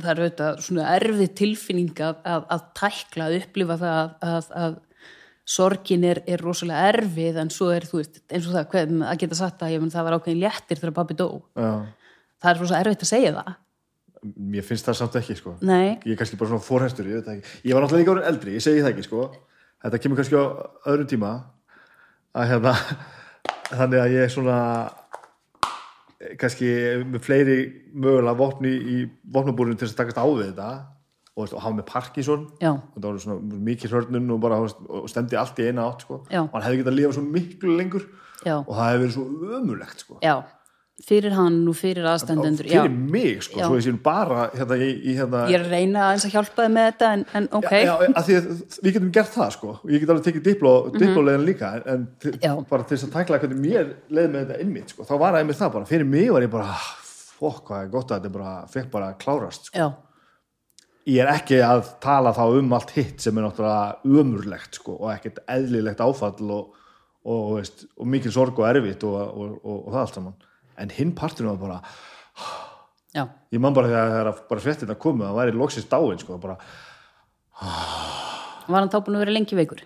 það 0.00 0.12
er 0.12 0.22
auðvitað 0.22 0.62
svona 0.66 0.88
erfið 0.96 1.34
tilfinning 1.42 2.00
að, 2.00 2.22
að, 2.24 2.46
að 2.56 2.64
tækla, 2.78 3.26
að 3.28 3.36
upplifa 3.40 3.76
það 3.82 4.14
að, 4.32 4.50
að, 4.62 4.78
sorgin 5.52 6.06
er, 6.06 6.22
er 6.30 6.42
rosalega 6.42 6.92
erfið 6.92 7.40
en 7.42 7.50
svo 7.52 7.72
er 7.74 7.84
þú 7.88 7.98
veist, 7.98 8.22
eins 8.30 8.46
og 8.46 8.54
það, 8.54 8.68
hvað, 8.72 8.94
að 9.10 9.18
geta 9.24 9.38
sagt 9.38 9.64
að 9.66 9.74
menn, 9.82 9.92
það 9.92 10.06
var 10.06 10.16
ákveðin 10.16 10.42
léttir 10.44 10.78
þegar 10.78 10.94
pabbi 11.00 11.16
dó 11.18 11.26
Já. 11.58 11.70
það 12.38 12.50
er 12.52 12.60
rosalega 12.62 12.84
erfitt 12.86 13.06
að 13.06 13.10
segja 13.12 13.34
það 13.40 13.52
Mér 14.22 14.62
finnst 14.62 14.86
það 14.86 14.98
samt 15.00 15.16
ekki 15.18 15.34
sko. 15.34 15.56
nei, 15.66 15.98
Ég 16.06 16.12
er 16.14 16.18
kannski 16.20 16.36
bara 16.38 16.52
svona 16.52 16.62
fórhestur, 16.62 17.08
ég 17.10 17.18
veit 17.18 17.24
það 17.26 17.40
ekki. 17.40 17.56
Ég 17.66 17.74
var 17.74 17.82
náttúrulega 17.82 18.04
líka 18.04 18.12
orðin 18.12 18.28
eldri, 18.30 18.52
ég 18.54 18.62
segi 18.62 18.84
það 18.84 18.90
ekki 18.92 19.06
sko. 19.08 19.22
Þetta 19.82 19.98
kemur 20.04 20.20
kannski 20.20 20.38
á 20.38 20.44
öðrum 20.92 21.08
tíma 21.10 21.30
að 22.38 22.52
hérna 22.52 22.74
þannig 23.80 23.98
að 23.98 24.14
ég 24.14 24.28
er 24.28 24.30
svona 24.30 24.58
kannski 26.40 26.70
með 27.08 27.24
fleiri 27.26 27.58
mögulega 27.92 28.38
vopni 28.38 28.72
í 28.72 28.96
vopnabúrinu 29.34 29.78
til 29.78 29.86
þess 29.86 29.96
að 29.96 30.02
takast 30.02 30.20
á 30.22 30.26
við 30.28 30.48
þetta 30.50 30.70
og, 31.32 31.44
og 31.46 31.60
hafa 31.64 31.76
með 31.78 31.86
Parkinson 31.88 32.48
Já. 32.60 32.72
og 32.76 32.98
það 32.98 33.08
var 33.08 33.20
svona 33.24 33.60
mikið 33.68 33.94
hörnun 33.96 34.34
og 34.34 34.42
bara 34.42 34.58
og 34.62 35.06
stemdi 35.10 35.38
allt 35.40 35.62
í 35.62 35.68
eina 35.70 35.86
átt 35.88 36.04
sko. 36.06 36.22
Og 36.28 36.56
hann 36.56 36.66
hefði 36.66 36.82
getað 36.82 36.92
að 36.92 36.98
lifa 37.00 37.16
svo 37.16 37.24
miklu 37.26 37.76
lengur 37.78 38.08
já, 38.44 38.56
og 38.58 38.72
það 38.72 38.84
hefði 38.88 39.02
verið 39.04 39.14
svo 39.16 39.54
ömulegt 39.60 40.04
sko. 40.04 40.18
já 40.22 40.34
fyrir 41.02 41.34
hann 41.34 41.56
og 41.68 41.74
fyrir 41.74 42.04
aðstendendur 42.06 42.68
já, 42.70 42.82
fyrir 42.84 42.92
mig 43.12 43.42
sko, 43.42 43.58
Já. 43.58 43.64
svo 43.66 43.78
ég 43.80 43.84
sé 43.88 43.92
bara 44.02 44.44
hérna, 44.54 44.76
í, 44.78 44.90
í, 45.02 45.14
hérna, 45.18 45.40
ég 45.50 45.56
er 45.58 45.64
að 45.66 45.72
reyna 45.74 46.04
aðeins 46.08 46.26
að 46.28 46.34
hjálpa 46.36 46.62
þið 46.62 46.72
með 46.76 46.86
þetta 46.92 47.08
en, 47.16 47.24
en 47.40 47.48
ok, 47.58 47.72
já, 47.72 47.94
já, 48.04 48.12
að 48.20 48.30
við 48.86 48.92
getum 48.96 49.10
gert 49.16 49.32
það 49.34 49.50
sko 49.56 49.72
ég 49.90 50.00
get 50.04 50.12
alveg 50.14 50.26
tekið 50.28 50.44
dipló, 50.46 50.72
diplólegin 50.94 51.46
líka 51.48 51.72
en, 51.80 51.82
en 51.94 52.06
til, 52.22 52.32
Mhm. 52.32 52.44
Já. 52.46 52.54
bara 52.70 52.82
til 52.86 52.96
þess 52.96 53.08
að 53.08 53.16
tækla 53.18 53.40
hvernig 53.42 53.60
mér 53.66 53.90
leið 54.10 54.30
með 54.30 54.46
þetta 54.46 54.60
innmitt 54.62 54.88
sko, 54.94 55.02
þá 55.10 55.12
var 55.18 55.32
það 55.34 55.40
einmitt 55.42 55.58
það 55.62 55.72
bara, 55.78 55.90
fyrir 55.90 56.06
mig 56.06 56.30
var 56.32 56.42
ég 56.46 56.50
bara 56.54 56.64
"Ah, 56.76 56.88
fokk 57.42 57.64
hvað 57.66 57.82
er 57.82 57.88
gott 57.96 58.10
að 58.14 58.20
þetta 58.22 58.32
bara 58.32 58.52
fekk 58.70 58.90
bara 58.90 59.10
að 59.12 59.18
klárast 59.24 59.64
sko. 59.66 59.78
já, 59.78 59.88
ég 61.06 61.24
er 61.24 61.32
ekki 61.34 61.58
að 61.66 61.82
tala 62.00 62.32
þá 62.32 62.44
um 62.60 62.72
allt 62.78 62.90
hitt 62.94 63.20
sem 63.20 63.36
er 63.38 63.42
náttúrulega 63.42 63.96
ömurlegt 64.06 64.74
sko, 64.78 64.94
og 65.02 65.10
ekkert 65.16 65.38
eðlilegt 65.50 65.98
áfall 65.98 66.50
og, 66.50 66.70
og, 67.24 67.58
og, 67.58 67.70
og 67.98 68.06
mikil 68.06 68.30
sorg 68.30 68.58
og 68.58 68.68
erfitt 68.70 69.02
og, 69.02 69.14
og, 69.18 69.58
og, 69.64 69.86
og 69.88 69.92
það 69.92 70.00
allt 70.04 70.14
saman 70.14 70.34
en 70.82 70.92
hinn 70.96 71.14
partinu 71.18 71.52
var 71.52 71.60
bara 71.62 71.78
já, 73.14 73.26
ég 73.54 73.62
man 73.62 73.76
bara 73.76 73.90
þegar 73.92 74.30
það 74.32 74.56
er 74.56 74.62
fréttin 74.66 74.94
að 74.94 75.02
koma 75.06 75.30
það 75.30 75.40
væri 75.40 75.56
loksist 75.56 75.92
dáin 75.92 76.20
sko, 76.20 76.38
bara, 76.42 76.58
var 78.68 78.80
hann 78.80 78.92
þá 78.92 79.00
búin 79.00 79.18
að 79.18 79.26
vera 79.26 79.36
lengi 79.38 79.58
veikur? 79.58 79.84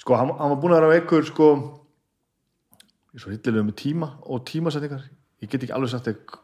sko 0.00 0.20
hann, 0.20 0.34
hann 0.38 0.54
var 0.54 0.62
búin 0.62 0.76
að 0.76 0.82
vera 0.82 0.94
veikur 0.96 1.28
sko 1.28 1.50
svo 3.14 3.30
hildilega 3.30 3.62
með 3.62 3.76
tíma 3.78 4.08
og 4.26 4.40
tímasetningar. 4.48 5.04
Ég 5.38 5.46
get 5.46 5.62
ekki 5.62 5.74
alveg 5.76 5.92
sagt 5.92 6.08
ekki 6.10 6.40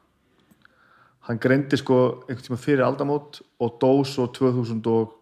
hann 1.29 1.41
greindi 1.43 1.79
sko 1.79 1.97
einhvern 2.27 2.45
tíma 2.47 2.59
fyrir 2.61 2.85
aldamót 2.87 3.41
og 3.61 3.79
dó 3.83 3.91
svo 4.09 4.27
2000 4.35 4.87
og 4.91 5.17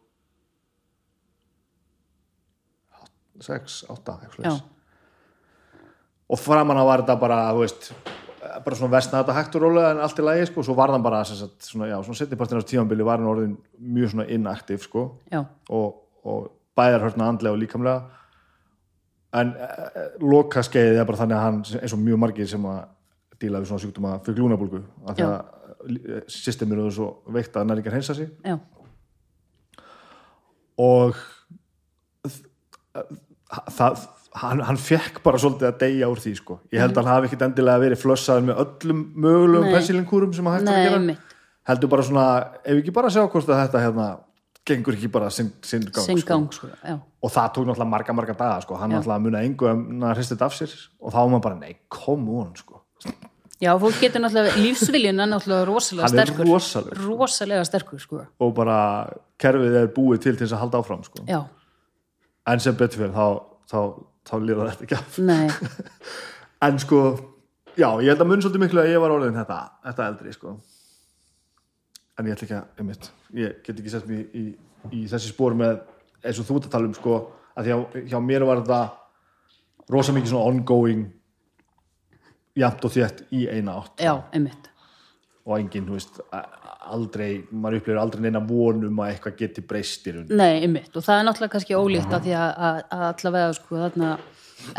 6, 3.39 3.82
8 3.86 4.14
eitthvað 4.18 4.22
já, 4.22 4.30
svoleiðis. 4.35 4.62
og 6.28 6.40
framan 6.43 6.80
á 6.80 6.85
var 6.89 7.02
þetta 7.05 7.18
bara 7.20 7.36
þú 7.55 7.60
veist, 7.62 7.90
bara 8.39 8.77
svona 8.78 8.93
vestna 8.93 9.23
þetta 9.23 9.36
hægt 9.36 9.56
og 9.59 9.65
rólega 9.65 9.94
en 9.94 10.02
allt 10.05 10.20
í 10.20 10.24
lagi 10.24 10.47
sko, 10.48 10.62
svo 10.66 10.77
var 10.78 10.93
hann 10.94 11.02
bara 11.05 11.24
sagt, 11.27 11.59
svona, 11.66 11.89
já, 11.90 11.97
svona 12.05 12.20
setnipartin 12.20 12.62
á 12.62 12.70
tímanbili 12.70 13.06
var 13.06 13.20
hann 13.20 13.31
orðin 13.31 13.56
mjög 13.78 14.15
svona 14.15 14.28
inaktiv 14.35 14.85
sko. 14.86 15.05
Já, 15.32 15.43
og, 15.74 15.98
og 16.24 16.48
bæðar 16.78 17.09
hörna 17.09 17.28
andlega 17.32 17.56
og 17.56 17.62
líkamlega. 17.62 18.23
En 19.39 19.52
e, 19.52 19.69
loka 20.24 20.62
skeiðið 20.65 21.02
er 21.02 21.09
bara 21.09 21.20
þannig 21.20 21.39
að 21.39 21.47
hann 21.47 21.60
eins 21.82 21.94
og 21.97 22.02
mjög 22.02 22.23
margir 22.24 22.48
sem 22.48 22.69
að 22.70 22.81
díla 23.39 23.62
við 23.62 23.70
svona 23.70 23.85
sjúkdóma 23.85 24.16
fyrir 24.27 24.40
glúnabólgu 24.40 24.82
því 25.12 25.23
Já. 25.23 25.28
að 25.28 26.31
systemir 26.32 26.81
eru 26.81 26.90
svo 26.94 27.10
veikt 27.31 27.55
að 27.56 27.69
næringar 27.69 27.94
hreinsa 27.94 28.16
sig. 28.19 28.31
Já, 28.47 28.56
og 30.78 31.19
það, 33.74 34.06
hann, 34.43 34.62
hann 34.69 34.78
fekk 34.81 35.23
bara 35.24 35.40
svolítið 35.40 35.70
að 35.70 35.81
deyja 35.82 36.10
úr 36.12 36.23
því 36.23 36.35
sko. 36.39 36.60
ég 36.73 36.82
held 36.82 36.94
að 36.97 37.02
hann 37.02 37.15
hafi 37.15 37.31
ekkit 37.31 37.44
endilega 37.48 37.82
verið 37.85 38.02
flössaður 38.02 38.47
með 38.48 38.62
öllum 38.65 39.02
mögulegum 39.15 39.69
Nei. 39.69 39.74
pensilinkúrum 39.77 40.36
sem 40.36 40.48
að 40.48 40.59
hægt 40.59 40.73
að 40.73 40.86
gera 40.86 41.01
einmitt 41.01 41.35
heldur 41.69 41.93
bara 41.93 42.06
svona, 42.06 42.24
ef 42.65 42.81
ekki 42.81 42.94
bara 42.97 43.12
sjá 43.12 43.24
hvort 43.28 43.48
að 43.48 43.62
þetta 43.62 43.85
hérna, 43.85 44.09
gengur 44.69 44.97
ekki 44.97 45.10
bara 45.12 45.31
sinn, 45.32 45.51
sinn 45.65 45.86
gang, 45.89 46.05
sinn 46.05 46.20
sko. 46.20 46.28
gang, 46.28 46.47
sko, 46.52 46.69
já, 46.81 46.97
og 46.98 47.32
það 47.32 47.48
tók 47.55 47.69
náttúrulega 47.69 47.93
marga, 47.93 48.16
marga 48.16 48.36
daga 48.36 48.60
sko. 48.65 48.78
hann 48.81 48.94
náttúrulega 48.94 49.24
munið 49.24 49.48
engu 49.48 49.69
um 49.70 50.05
að 50.09 50.15
hristi 50.19 50.36
þetta 50.36 50.48
af 50.48 50.56
sér 50.56 50.77
og 51.01 51.12
þá 51.12 51.19
var 51.19 51.32
maður 51.35 51.44
bara, 51.48 51.59
nei, 51.62 51.77
on 52.06 52.52
sko. 52.56 52.82
já, 53.60 53.73
fólk 53.85 54.01
getur 54.01 54.24
náttúrulega 54.24 54.65
lífsviljun 54.65 55.24
er 55.24 55.32
náttúrulega 55.32 55.69
rosalega 55.69 56.09
hann 56.09 56.23
er 56.23 56.32
sterkur 56.32 56.52
rosalegur 56.52 57.06
rosalega 57.09 57.69
sterkur, 57.69 58.02
sko 58.05 58.24
og 58.24 58.55
bara 58.56 58.78
kerfið 59.40 59.81
er 59.82 59.93
búið 59.97 60.24
til 60.24 60.36
til 60.36 60.47
þess 60.47 60.56
að 60.56 60.65
halda 60.65 60.82
áfram 60.82 61.05
sko. 61.05 61.24
já, 61.28 61.43
en 62.48 62.65
sem 62.65 62.77
betur 62.77 63.05
fyrir 63.05 63.16
þá, 63.16 63.44
þá, 63.69 63.81
þá 64.29 64.35
liða 64.45 64.69
þetta 64.71 64.87
ekki 64.87 64.99
af 64.99 65.19
nei, 65.25 65.49
en 66.69 66.79
sko, 66.83 67.03
já, 67.79 67.89
ég 68.03 68.11
held 68.13 68.25
að 68.25 68.31
mun 68.33 68.45
svolítið 68.45 68.65
miklu 68.67 68.83
að 68.85 68.91
ég 68.93 69.03
var 69.05 69.15
orðin 69.17 69.39
þetta, 69.39 69.59
þetta 69.89 70.09
eldri 70.13 70.35
sko. 70.37 70.55
en 72.19 72.29
ég 72.31 72.37
ætla 72.37 72.47
ekki 72.49 72.59
að 72.59 72.83
einmitt, 72.83 73.11
ég 73.39 73.61
get 73.67 73.81
ekki 73.83 73.93
sett 73.95 74.09
mér 74.11 74.25
í, 74.25 74.45
í, 74.45 75.03
í 75.03 75.05
þessi 75.11 75.33
spór 75.33 75.57
með 75.59 75.81
eins 76.25 76.41
og 76.43 76.49
þú 76.49 76.59
ert 76.59 76.71
að 76.71 76.75
tala 76.77 76.91
um 76.91 76.97
sko, 76.97 77.19
að 77.59 77.71
að 77.75 78.01
hjá 78.11 78.19
mér 78.23 78.47
var 78.49 78.63
þetta 78.65 78.81
rosa 79.95 80.13
mikið 80.13 80.33
svona 80.35 80.51
ongoing 80.53 81.07
jafnt 82.59 82.85
og 82.89 82.93
þétt 82.93 83.21
í 83.35 83.45
eina 83.49 83.77
átt. 83.79 84.03
Já, 84.03 84.17
einmitt. 84.35 84.67
Og 85.47 85.55
enginn, 85.61 85.87
þú 85.87 85.95
veist, 85.95 86.19
a- 86.35 86.57
aldrei 86.94 87.31
maður 87.51 87.81
upplifir 87.81 88.01
aldrei 88.01 88.24
neina 88.24 88.43
vonum 88.44 89.01
að 89.02 89.12
eitthvað 89.12 89.39
geti 89.43 89.65
breyst 89.69 90.09
í 90.09 90.15
raun 90.16 90.28
Nei, 90.31 90.65
einmitt, 90.65 90.90
og 90.94 91.05
það 91.06 91.20
er 91.20 91.27
náttúrulega 91.28 91.55
kannski 91.55 91.78
ólíkt 91.78 92.12
að 92.15 92.28
því 92.28 92.36
að, 92.39 92.51
að, 92.69 92.82
að 92.97 93.06
allavega 93.09 93.56
sko 93.59 93.81
þarna 93.85 94.12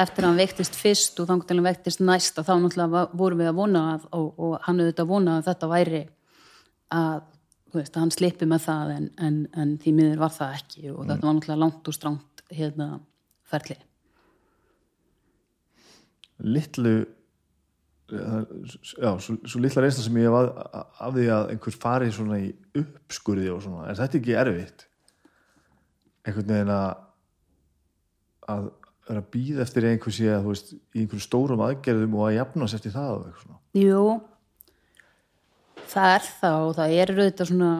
eftir 0.04 0.26
að 0.26 0.30
hann 0.30 0.40
veiktist 0.42 0.78
fyrst 0.78 1.20
og 1.22 1.30
þannig 1.30 1.50
til 1.50 1.58
hann 1.58 1.68
veiktist 1.70 2.04
næst 2.04 2.40
að 2.40 2.50
þá 2.50 2.54
náttúrulega 2.64 3.04
vorum 3.22 3.42
við 3.42 3.52
að 3.52 3.60
vona 3.60 3.84
að, 3.94 4.08
og, 4.18 4.32
og 4.38 4.56
hann 4.66 4.82
auðvitað 4.84 5.12
vona 5.12 5.36
að 5.38 5.46
þetta 5.50 5.70
væri 5.74 6.02
að, 6.96 7.22
veist, 7.76 7.94
að 7.94 8.02
hann 8.04 8.16
slipi 8.16 8.50
með 8.50 8.66
það 8.66 8.96
en, 8.96 9.12
en, 9.28 9.38
en 9.64 9.78
því 9.84 9.96
miður 10.00 10.26
var 10.26 10.34
það 10.36 10.58
ekki 10.60 10.84
og 10.94 11.06
þetta 11.06 11.22
var 11.28 11.38
náttúrulega 11.38 11.64
langt 11.64 11.92
og 11.92 11.96
strangt 11.96 12.44
hérna 12.50 12.90
ferli. 13.50 13.78
litlu 16.40 16.94
já, 18.12 19.12
svo, 19.22 19.36
svo 19.46 19.62
litla 19.62 19.84
reynsla 19.84 20.06
sem 20.06 20.20
ég 20.22 20.28
hef 20.30 20.38
af, 20.70 21.14
því 21.16 21.28
að 21.36 21.54
einhver 21.54 21.78
fari 21.84 22.10
svona 22.16 22.40
í 22.42 22.50
uppskurði 22.80 23.52
og 23.54 23.62
svona, 23.66 23.88
er 23.90 24.00
þetta 24.00 24.20
ekki 24.20 24.38
erfitt? 24.44 24.86
Einhvern 26.28 26.52
veginn 26.54 26.74
að 26.74 26.90
að 28.50 28.70
vera 29.10 29.22
að 29.24 29.30
býða 29.34 29.64
eftir 29.66 29.88
einhver 29.90 30.14
sé 30.14 30.30
að 30.30 30.46
þú 30.46 30.54
veist, 30.54 30.74
í 30.74 31.04
einhverjum 31.04 31.26
stórum 31.26 31.64
aðgerðum 31.66 32.18
og 32.18 32.28
að 32.28 32.36
jafna 32.38 32.70
sér 32.70 32.80
eftir 32.80 32.96
það 32.96 33.12
og 33.14 33.22
eitthvað 33.28 33.46
svona? 33.46 33.62
Jú, 33.80 34.04
það 35.94 36.16
er 36.16 36.28
það 36.42 36.66
og 36.66 36.74
það 36.80 36.98
er 36.98 37.14
auðvitað 37.16 37.52
svona 37.54 37.72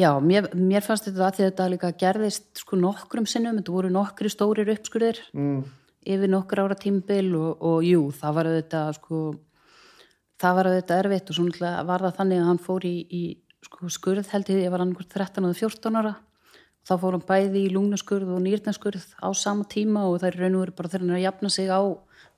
Já, 0.00 0.14
mér, 0.22 0.46
mér 0.54 0.84
fannst 0.86 1.08
þetta 1.08 1.26
að 1.26 1.34
því 1.36 1.42
að 1.42 1.48
þetta 1.50 1.64
líka 1.72 1.88
gerðist 1.98 2.60
sko 2.62 2.76
nokkrum 2.78 3.26
sinnum, 3.28 3.58
þetta 3.58 3.72
voru 3.74 3.90
nokkri 3.92 4.30
stórir 4.30 4.70
uppskurðir. 4.72 5.18
Mm. 5.34 5.64
Yfir 6.06 6.30
nokkur 6.32 6.64
ára 6.64 6.76
tímbil 6.78 7.34
og, 7.36 7.60
og 7.60 7.84
jú, 7.84 8.06
það 8.16 8.36
var 8.36 8.50
auðvitað 8.50 8.90
sko, 8.96 9.20
það 10.40 10.58
var 10.58 10.70
auðvitað 10.70 11.02
erfitt 11.04 11.30
og 11.30 11.38
svo 11.38 11.70
var 11.90 12.06
það 12.06 12.18
þannig 12.18 12.40
að 12.40 12.50
hann 12.50 12.62
fór 12.64 12.86
í, 12.88 12.96
í 13.10 13.22
sko, 13.66 13.92
skurð 13.92 14.32
held 14.32 14.52
ég, 14.52 14.64
ég 14.64 14.72
var 14.72 14.84
annað 14.84 15.08
13 15.12 15.48
og 15.50 15.56
14 15.58 16.00
ára. 16.00 16.16
Þá 16.88 16.94
fór 17.02 17.16
hann 17.18 17.26
bæði 17.28 17.64
í 17.66 17.72
lúgnaskurð 17.74 18.30
og 18.32 18.40
nýrnaskurð 18.46 19.04
á 19.20 19.28
sama 19.36 19.66
tíma 19.68 20.06
og 20.08 20.22
það 20.22 20.30
er 20.30 20.38
raun 20.40 20.56
og 20.56 20.62
veru 20.64 20.76
bara 20.78 20.88
þegar 20.88 21.04
hann 21.04 21.12
er 21.12 21.18
að 21.18 21.26
jafna 21.26 21.50
sig 21.52 21.68
á 21.68 21.80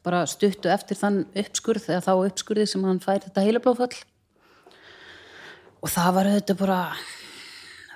bara 0.03 0.25
stuttu 0.27 0.71
eftir 0.73 0.99
þann 0.99 1.21
uppskurð 1.39 1.87
eða 1.93 2.03
þá 2.09 2.13
uppskurði 2.27 2.67
sem 2.67 2.87
hann 2.89 2.99
fær 3.01 3.23
þetta 3.23 3.45
heilablóðfall. 3.47 3.95
Og 5.83 5.91
það 5.91 6.15
var 6.19 6.31
auðvitað 6.33 6.59
bara 6.59 6.81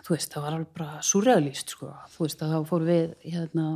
þú 0.06 0.14
veist, 0.14 0.30
það 0.30 0.44
var 0.44 0.54
alveg 0.54 0.72
bara 0.78 1.02
surrealist 1.02 1.74
sko, 1.74 1.90
þú 2.14 2.24
veist, 2.24 2.42
að 2.42 2.52
þá 2.54 2.70
fór 2.70 2.86
við 2.86 3.06
hérna, 3.26 3.66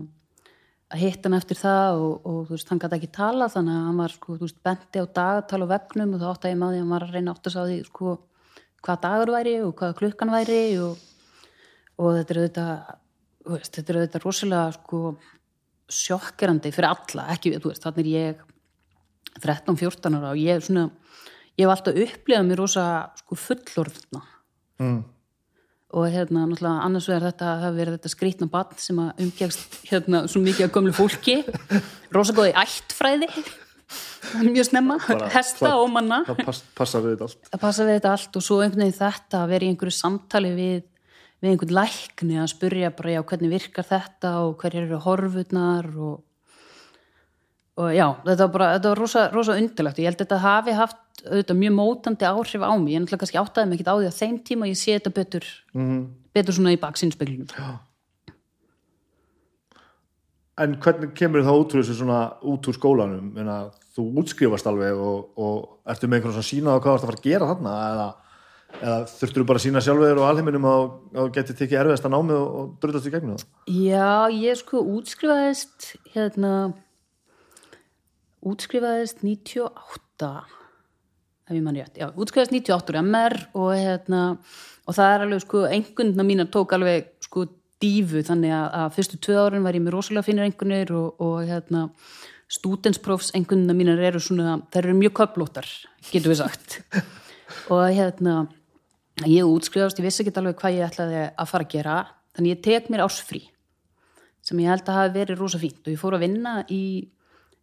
að 0.90 1.02
hitta 1.04 1.28
hann 1.28 1.38
eftir 1.38 1.58
það 1.60 2.00
og, 2.02 2.14
og 2.26 2.38
þú 2.48 2.56
veist, 2.56 2.70
hann 2.72 2.80
gæti 2.82 2.96
ekki 2.98 3.10
tala 3.14 3.46
þannig 3.52 3.76
að 3.76 3.84
hann 3.86 4.00
var, 4.02 4.14
sko, 4.16 4.36
þú 4.38 4.46
veist, 4.48 4.58
benti 4.66 5.02
á 5.02 5.06
dagatal 5.18 5.60
og 5.64 5.70
vefnum 5.70 6.14
og 6.16 6.22
þá 6.22 6.26
átti 6.32 6.48
að 6.48 6.54
ég 6.54 6.60
maður 6.60 6.74
því 6.74 6.80
að 6.80 6.84
hann 6.84 6.94
var 6.94 7.06
að 7.06 7.14
reyna 7.14 7.34
átt 7.34 7.50
að 7.50 7.54
sá 7.54 7.60
því, 7.60 7.76
sko, 7.86 8.14
hvað 8.80 9.02
dagur 9.04 9.32
væri 9.36 9.54
og 9.62 9.74
hvað 9.78 9.94
klukkan 10.00 10.34
væri 10.34 10.62
og, 10.82 11.04
og 12.00 12.18
þetta 12.18 12.34
er 12.34 12.40
auðvitað 12.40 12.72
veist, 13.50 13.74
þetta 13.76 13.92
er 13.92 14.00
auðvitað 14.00 14.26
rosalega, 14.26 14.74
sko 14.78 15.02
sjokkerandi 16.00 16.74
fyrir 16.74 16.90
alla, 16.90 17.28
ekki, 17.34 17.54
þú 17.58 17.72
veist, 17.72 17.86
þannig 17.86 18.02
er 18.02 18.10
ég 18.16 18.44
13-14 19.40 20.18
ára 20.18 20.34
og 20.34 20.42
ég 20.42 20.66
svona, 20.66 20.88
ég 21.54 21.64
hef 21.64 21.74
alltaf 21.76 22.02
upplifað 22.04 22.46
mér 22.50 22.62
rosa, 22.64 22.84
sko, 23.22 23.38
fullorðna 23.38 24.22
mm. 24.82 25.00
Og 25.96 26.06
hérna 26.12 26.44
náttúrulega 26.46 26.84
annars 26.86 27.08
vegar 27.10 27.26
þetta 27.30 27.46
það 27.48 27.64
hafi 27.64 27.78
verið 27.80 27.96
þetta 27.96 28.12
skrýtna 28.12 28.46
barn 28.52 28.76
sem 28.78 29.00
að 29.02 29.24
umgegst 29.24 29.78
hérna 29.90 30.20
svo 30.30 30.42
mikið 30.44 30.66
að 30.68 30.72
gömlu 30.76 30.92
fólki. 30.94 31.36
Rosa 32.14 32.36
góði 32.36 32.54
ættfræði 32.60 33.28
mjög 34.46 34.68
snemma, 34.68 34.98
Bara 35.02 35.28
hesta 35.34 35.72
og 35.80 35.88
manna. 35.90 36.20
það 36.28 36.44
pass, 36.46 36.62
passar 36.78 37.02
við 37.02 37.14
þetta 37.16 37.26
allt. 37.26 37.50
Að 37.56 37.62
passa 37.64 37.86
við 37.88 37.96
þetta 37.98 38.12
allt 38.14 38.36
og 38.38 38.44
svo 38.46 38.58
einhvern 38.62 38.84
veginn 38.84 38.98
þetta 39.00 39.40
að 39.42 39.52
vera 39.54 39.66
í 39.66 39.70
einhverju 39.72 39.96
samtali 39.96 40.52
við, 40.54 40.82
við 41.40 41.50
einhvern 41.54 41.76
lækni 41.80 42.38
að 42.38 42.50
spurja 42.52 42.90
bara 42.94 43.14
já 43.16 43.20
hvernig 43.32 43.54
virkar 43.56 43.88
þetta 43.90 44.32
og 44.44 44.52
hverjar 44.60 44.86
eru 44.86 45.00
horfurnar 45.06 45.88
og, 45.96 46.20
og 47.80 47.90
já 47.96 48.06
þetta 48.24 48.46
var 48.46 48.54
bara, 48.54 48.70
þetta 48.76 48.92
var 48.92 49.02
rosa, 49.02 49.26
rosa 49.34 49.58
undilegt 49.58 49.98
og 49.98 50.04
ég 50.04 50.10
held 50.10 50.20
að 50.20 50.24
þetta 50.26 50.40
hafi 50.44 50.78
haft 50.78 51.24
auðvitað 51.26 51.60
mjög 51.60 51.76
mótandi 51.76 52.28
áhrif 52.28 52.64
á 52.64 52.72
mig, 52.76 52.94
ég 52.94 53.02
náttúrulega 53.02 53.22
kannski 53.24 53.40
áttaði 53.40 53.70
mig 53.70 53.78
ekkert 53.78 53.92
á 53.92 53.96
því 53.98 54.08
að 54.10 54.18
þeim 54.20 54.40
tíma 54.48 54.70
ég 54.70 54.80
sé 54.80 54.96
þetta 54.96 55.14
betur 55.18 55.46
mm. 55.76 56.00
betur 56.36 56.56
svona 56.56 56.74
í 56.74 56.80
baksinnspeglunum 56.80 57.52
en 60.60 60.76
hvernig 60.84 61.12
kemur 61.16 61.44
það 61.44 61.60
út 61.62 61.74
úr 61.74 61.82
þessu 61.82 62.00
svona 62.02 62.22
út 62.44 62.66
úr 62.68 62.76
skólanum? 62.76 63.30
Meina, 63.32 63.62
þú 63.96 64.10
útskrifast 64.20 64.66
alveg 64.68 64.98
og, 64.98 65.30
og 65.40 65.88
ertu 65.88 66.08
með 66.08 66.20
einhvern 66.20 66.36
svona 66.36 66.50
sína 66.50 66.74
á 66.76 66.80
hvað 66.82 66.90
þú 66.90 66.96
ert 66.98 67.06
að 67.06 67.10
fara 67.10 67.20
að 67.20 67.28
gera 67.30 67.48
þarna? 67.48 67.76
Eða 67.86 68.08
eða 68.78 68.98
þurftur 69.10 69.42
þú 69.42 69.46
bara 69.48 69.60
að 69.60 69.64
sína 69.64 69.82
sjálfur 69.84 70.20
og 70.20 70.26
alheiminum 70.28 70.68
að 70.68 70.84
þú 71.16 71.24
getið 71.36 71.58
tekið 71.58 71.80
erfiðast 71.80 72.06
að 72.06 72.14
námi 72.14 72.36
og, 72.36 72.46
og 72.60 72.68
brutast 72.82 73.08
í 73.08 73.12
gegnum 73.14 73.34
það? 73.34 73.48
Já, 73.74 74.12
ég 74.36 74.60
sko 74.60 74.82
útskrifaðist 74.96 75.88
hérna 76.14 76.52
útskrifaðist 78.46 79.22
98 79.26 80.30
ef 81.50 81.56
ég 81.56 81.62
mann 81.64 81.76
rétt, 81.76 81.96
já, 81.98 82.08
útskrifaðist 82.14 82.54
98 82.54 82.92
úr 82.92 83.00
MR 83.02 83.36
og 83.58 83.72
hérna 83.74 84.24
og 84.86 84.96
það 84.96 85.14
er 85.14 85.24
alveg 85.26 85.44
sko, 85.44 85.64
engundna 85.68 86.26
mínar 86.26 86.50
tók 86.52 86.74
alveg 86.76 87.10
sko 87.24 87.46
dífu 87.80 88.22
þannig 88.26 88.52
að, 88.54 88.66
að 88.80 88.94
fyrstu 88.96 89.18
tvö 89.24 89.38
árin 89.44 89.64
var 89.64 89.76
ég 89.76 89.84
með 89.84 89.96
rosalega 89.96 90.26
finnir 90.26 90.46
engunir 90.48 90.92
og, 90.96 91.20
og 91.22 91.40
hérna 91.48 91.88
stúdensprófs 92.50 93.32
engundna 93.38 93.76
mínar 93.76 94.00
eru 94.10 94.20
svona, 94.22 94.58
þær 94.72 94.88
eru 94.88 94.96
mjög 94.98 95.14
köplóttar, 95.20 95.68
getur 96.10 96.32
við 96.32 96.40
sagt. 96.42 96.80
Og 97.70 97.84
hérna 97.94 98.48
ég 99.26 99.46
útskrifast, 99.46 99.98
ég 100.00 100.06
vissi 100.06 100.24
ekki 100.24 100.34
alveg 100.38 100.58
hvað 100.58 100.76
ég 100.78 100.86
ætlaði 100.88 101.22
að 101.28 101.50
fara 101.50 101.66
að 101.66 101.72
gera, 101.74 101.96
þannig 102.34 102.54
ég 102.54 102.62
tek 102.64 102.90
mér 102.90 103.04
ásfrí 103.06 103.44
sem 104.46 104.60
ég 104.62 104.70
held 104.72 104.86
að 104.88 104.98
hafi 104.98 105.14
verið 105.18 105.42
rosa 105.42 105.60
fínt. 105.60 105.82
Og 105.84 105.92
ég 105.92 106.00
fór 106.00 106.16
að 106.16 106.24
vinna 106.24 106.54
í 106.72 106.82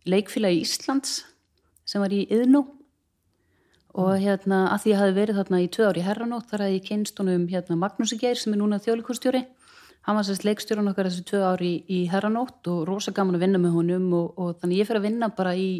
leikfélagi 0.10 0.64
Íslands 0.64 1.22
sem 1.88 2.04
var 2.04 2.14
í 2.16 2.26
Yðnú 2.32 2.64
og 3.98 4.14
hérna 4.22 4.68
að 4.74 4.84
því 4.84 4.92
ég 4.92 5.02
hafi 5.02 5.16
verið 5.16 5.40
þarna 5.40 5.60
í 5.64 5.70
tvö 5.74 5.88
ári 5.90 6.02
í 6.02 6.06
Herranótt 6.06 6.50
þar 6.52 6.66
að 6.68 6.74
ég 6.76 6.88
kynst 6.88 7.22
honum 7.22 7.48
hérna 7.50 7.78
Magnúsi 7.80 8.20
Geir 8.22 8.38
sem 8.38 8.54
er 8.54 8.62
núna 8.62 8.82
þjóðlikustjóri 8.84 9.44
hann 10.08 10.16
var 10.20 10.28
sérst 10.28 10.46
leikstjóran 10.48 10.92
okkar 10.92 11.10
þessi 11.10 11.26
tvö 11.28 11.42
ári 11.50 11.72
í, 11.72 11.80
í 11.90 12.00
Herranótt 12.12 12.68
og 12.72 12.84
rosa 12.88 13.14
gaman 13.16 13.40
að 13.40 13.48
vinna 13.48 13.62
með 13.64 13.74
honum 13.80 14.12
og, 14.16 14.28
og 14.38 14.60
þannig 14.62 14.84
ég 14.84 14.90
fer 14.90 15.00
að 15.00 15.08
vinna 15.10 15.32
bara 15.34 15.56
í 15.58 15.72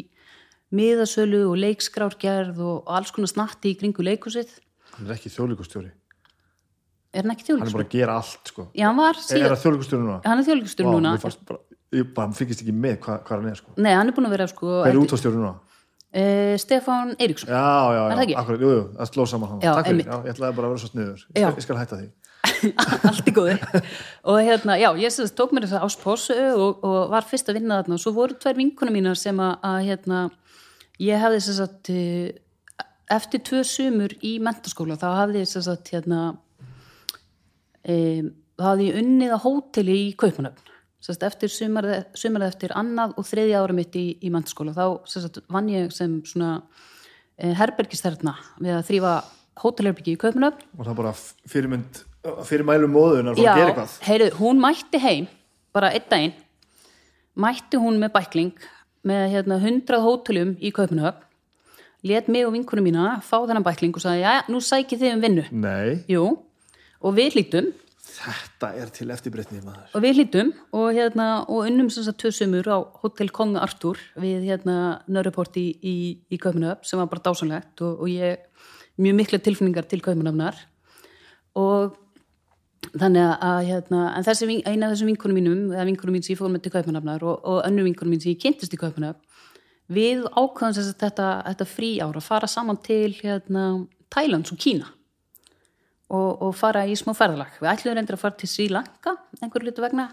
miðasölu 0.74 1.44
og 1.48 1.56
leikskrárgerð 1.62 2.58
og, 2.60 2.82
alls 2.92 3.14
konar 3.14 3.30
snatti 3.30 3.72
í 3.72 3.78
kringu 3.80 4.04
leikusið 4.04 4.50
hann 4.96 5.08
er 5.08 5.14
ekki 5.16 5.32
þjóðlíkustjóri 5.32 5.88
er 5.88 7.24
hann 7.24 7.36
ekki 7.36 7.54
hann 7.54 7.64
er 7.64 7.76
bara 7.78 7.86
að 7.86 7.94
gera 7.94 8.18
allt 8.20 8.52
sko. 8.52 8.68
Já, 8.76 8.88
hann 8.90 8.98
var 8.98 9.16
er 9.16 9.24
síðan, 9.24 9.54
það 9.54 9.64
þjóðlíkustjóri 9.64 10.04
núna? 10.04 10.18
hann 10.26 10.42
er 10.42 10.48
þjóðlikustjóri 10.50 10.90
Vá, 10.90 10.94
núna 10.98 11.14
ég 11.96 12.12
bara 12.16 12.34
fyrkist 12.36 12.60
ekki 12.64 12.74
með 12.74 12.98
hvað, 13.04 13.22
hvað 13.26 13.40
hann 13.40 13.50
er 13.52 13.58
sko. 13.60 13.72
Nei, 13.80 13.92
hann 13.96 14.10
er 14.10 14.16
búin 14.16 14.28
að 14.28 14.34
vera 14.36 14.46
sko 14.50 14.68
hver 14.82 14.92
er 14.92 15.00
útváðstjóri 15.00 15.38
núna? 15.40 15.54
uh, 16.08 16.54
Stefán 16.60 17.14
Eiríksson. 17.18 17.48
Já, 17.52 17.64
já, 17.96 18.00
já, 18.12 18.16
ekki? 18.24 18.36
akkurat, 18.42 18.60
jú, 18.64 18.70
jú, 18.76 18.82
það 18.98 19.10
sló 19.12 19.26
saman 19.28 19.52
hann. 19.54 19.60
Já, 19.64 19.72
takk 19.78 19.90
fyrir, 19.92 20.06
já, 20.08 20.16
ég 20.24 20.32
ætlaði 20.34 20.56
bara 20.58 20.68
að 20.68 20.74
vera 20.74 20.82
svo 20.84 20.90
sniður. 20.92 21.22
Ég 21.34 21.42
Já. 21.42 21.48
skal, 21.48 21.60
ég 21.62 21.66
skal 21.68 21.78
hætta 21.82 22.00
því. 22.00 22.08
Allt 23.10 23.28
í 23.28 23.32
góði 23.34 23.54
og 24.30 24.36
hérna, 24.46 24.76
já, 24.80 24.88
ég 25.02 25.12
sem 25.12 25.26
sagt 25.26 25.36
tók 25.38 25.52
mér 25.52 25.66
þess 25.66 25.76
að 25.78 25.86
áspósu 25.88 26.36
og, 26.54 26.84
og 26.86 26.98
var 27.12 27.26
fyrst 27.28 27.48
að 27.50 27.58
vinna 27.58 27.80
þarna. 27.80 27.98
Og 27.98 28.02
svo 28.04 28.12
voru 28.16 28.36
tvær 28.40 28.56
vinkunum 28.60 28.94
mínar 28.94 29.18
sem 29.18 29.40
að, 29.42 29.56
að 29.68 29.78
hérna, 29.88 30.20
ég 31.02 31.20
hefði 31.24 31.40
sem 31.44 31.56
sagt 31.58 31.90
eh, 31.92 32.30
eftir 33.18 33.42
tvö 33.48 33.62
sumur 33.66 34.14
í 34.24 34.36
mentaskóla 34.44 34.96
þá 35.00 35.08
hafði 35.22 35.42
ég 35.44 35.50
sem 35.50 35.64
sagt 35.66 35.90
hérna 35.94 36.22
um, 37.88 38.30
þá 38.58 38.64
hafði 38.70 38.88
ég 38.90 38.98
unnið 39.02 39.34
á 39.34 39.38
hóteli 39.44 39.98
í 40.06 40.08
Kaupanöfn 40.18 40.67
sem 40.98 41.14
sagt 41.14 41.26
eftir 41.28 41.52
sumarið, 41.52 42.08
sumarið 42.18 42.52
eftir 42.52 42.74
annað 42.78 43.14
og 43.18 43.26
þriðja 43.28 43.62
ára 43.62 43.76
mitt 43.76 43.98
í, 43.98 44.06
í 44.18 44.32
mentaskóla 44.34 44.74
þá 44.76 44.84
sem 45.10 45.24
sagt 45.24 45.40
vann 45.52 45.70
ég 45.72 45.92
sem 45.94 46.18
svona 46.26 46.56
eh, 47.38 47.54
herbergisterna 47.58 48.34
við 48.58 48.74
að 48.76 48.86
þrýfa 48.90 49.14
hótelherbyggi 49.62 50.16
í 50.16 50.20
Kaupanöfn 50.20 50.66
og 50.78 50.88
það 50.88 50.98
bara 51.02 51.14
fyrirmynd 51.50 52.02
fyrirmælum 52.48 52.92
móðun 52.94 53.30
að 53.30 53.38
fara 53.38 53.52
að 53.52 53.62
gera 53.62 53.70
eitthvað. 53.72 53.94
heyrðu, 54.08 54.32
hún 54.40 54.60
mætti 54.62 55.02
heim 55.02 55.30
bara 55.74 55.92
einn 55.94 56.10
daginn 56.10 56.36
mætti 57.38 57.80
hún 57.80 58.02
með 58.02 58.14
bækling 58.18 58.68
með 59.06 59.24
hérna, 59.36 59.60
100 59.62 60.02
hótelum 60.02 60.56
í 60.58 60.74
Kaupanöfn 60.74 61.24
let 62.06 62.28
mig 62.28 62.46
og 62.46 62.54
vinkunum 62.54 62.86
mína 62.86 63.18
fá 63.24 63.40
þennan 63.42 63.66
bækling 63.66 63.94
og 63.96 64.02
sagði, 64.02 64.22
já, 64.22 64.44
nú 64.50 64.60
sækið 64.62 65.00
þið 65.02 65.14
um 65.14 65.22
vinnu. 65.24 65.44
Nei, 65.50 65.98
jú, 66.10 66.24
og 67.02 67.16
við 67.16 67.34
hlýttum 67.34 67.72
þetta 68.18 68.70
er 68.78 68.90
til 68.94 69.08
eftirbreytni 69.14 69.60
maður. 69.62 69.86
Og 69.96 70.04
við 70.04 70.18
hlýttum 70.18 70.50
og, 70.74 70.88
hérna, 70.96 71.28
og 71.46 71.68
unnum 71.68 71.90
tvö 71.90 72.32
sumur 72.34 72.68
á 72.68 72.78
Hotel 73.02 73.30
Kong 73.34 73.56
Artur 73.60 74.00
við 74.18 74.48
hérna 74.48 75.04
Nörreport 75.06 75.56
í, 75.60 75.68
í, 75.78 75.96
í 76.30 76.40
Kaupanöfn 76.40 76.86
sem 76.88 77.00
var 77.00 77.10
bara 77.10 77.24
dásanlegt 77.28 77.84
og, 77.86 78.02
og 78.02 78.10
ég 78.10 78.42
mjög 78.98 79.16
mikla 79.20 79.40
tilfinningar 79.42 79.88
til 79.88 80.02
Kaupanöfnar 80.02 80.58
og 81.58 81.96
þannig 82.94 83.24
að, 83.24 83.62
hérna, 83.68 84.02
þessi, 84.26 84.60
eina 84.66 84.88
af 84.88 84.94
þessum 84.94 85.10
vinkunum 85.12 85.38
mínum, 85.38 85.64
eða 85.74 85.86
vinkunum 85.88 86.18
mín 86.18 86.26
sem 86.26 86.34
ég 86.34 86.40
fór 86.40 86.52
með 86.52 86.66
til 86.66 86.74
Kaupanöfnar 86.74 87.24
og, 87.26 87.40
og 87.42 87.62
önnu 87.66 87.86
vinkunum 87.86 88.14
mín 88.14 88.22
sem 88.22 88.34
ég 88.34 88.42
kynntist 88.42 88.74
í 88.74 88.80
Kaupanöfn 88.80 89.22
við 89.88 90.26
ákvæðum 90.34 90.76
þess 90.76 90.92
að 90.92 91.02
þetta, 91.06 91.28
þetta 91.48 91.66
frí 91.68 91.90
ára 92.04 92.22
fara 92.22 92.50
saman 92.50 92.78
til 92.84 93.14
hérna, 93.22 93.64
Thailands 94.12 94.52
og 94.52 94.60
Kína 94.60 94.90
og, 96.08 96.30
og 96.42 96.54
fara 96.56 96.86
í 96.88 96.96
smá 96.98 97.12
ferðalag. 97.16 97.58
Við 97.60 97.70
ætlum 97.72 97.98
reyndir 97.98 98.16
að 98.16 98.22
fara 98.24 98.38
til 98.40 98.50
Sri 98.50 98.68
Lanka 98.72 99.16
einhverju 99.42 99.68
litur 99.68 99.88
vegna. 99.88 100.08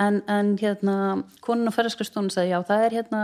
En, 0.00 0.20
en 0.28 0.56
hérna, 0.60 0.96
konun 1.44 1.72
á 1.72 1.76
ferðarskristónu 1.76 2.32
sagði 2.32 2.52
já, 2.52 2.58
það 2.68 2.84
er 2.84 2.98
hérna 2.98 3.22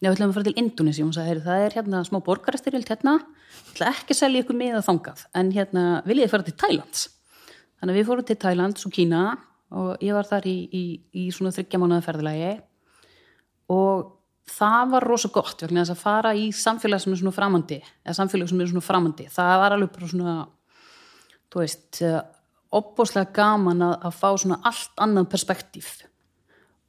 já, 0.00 0.08
við 0.08 0.14
ætlum 0.14 0.30
að 0.30 0.38
fara 0.38 0.48
til 0.48 0.60
Indonesia, 0.62 1.04
hún 1.04 1.12
sagði, 1.12 1.34
"Heyrðu, 1.34 1.44
það 1.44 1.66
er 1.66 1.76
hérna 1.76 2.00
smá 2.06 2.18
borgarastyrjöld 2.24 2.88
hérna, 2.88 3.14
ég 3.20 3.74
ætla 3.74 3.92
ekki 3.92 4.14
að 4.14 4.20
selja 4.22 4.42
ykkur 4.42 4.56
miða 4.56 4.80
þangað, 4.86 5.26
en 5.34 5.52
hérna 5.52 5.84
viljið 6.08 6.24
þið 6.24 6.32
fara 6.32 6.48
til 6.48 6.58
Thailands 6.62 7.08
þannig 7.78 7.94
að 7.94 7.98
við 7.98 8.08
fórum 8.08 8.26
til 8.26 8.38
Thailands 8.42 8.86
og 8.86 8.94
Kína 8.94 9.22
og 9.78 10.04
ég 10.04 10.16
var 10.16 10.28
þar 10.28 10.46
í, 10.50 10.56
í, 10.74 10.84
í 11.14 11.24
svona 11.34 11.52
þryggja 11.54 11.80
mánuða 11.80 12.04
ferðalagi. 12.06 12.52
Og 13.74 14.06
það 14.48 14.94
var 14.94 15.06
rosa 15.06 15.30
gott 15.32 15.62
vegna 15.62 15.84
þess 15.84 15.94
að 15.94 16.02
fara 16.02 16.32
í 16.34 16.48
samfélag 16.56 17.02
sem 17.04 17.12
er 17.12 17.20
svona 17.20 17.36
framandi 17.36 17.78
eða 17.82 18.16
samfélag 18.16 18.50
sem 18.50 18.62
er 18.64 18.70
svona 18.72 18.86
framandi. 18.86 19.28
Það 19.32 19.52
var 19.62 19.76
alveg 19.76 19.92
bara 19.94 20.10
svona 20.14 20.36
þú 21.52 21.62
veist, 21.62 22.02
opbóðslega 22.74 23.32
gaman 23.36 23.84
að, 23.84 23.94
að 24.08 24.16
fá 24.18 24.28
svona 24.36 24.58
allt 24.68 25.00
annað 25.00 25.30
perspektíf. 25.32 25.92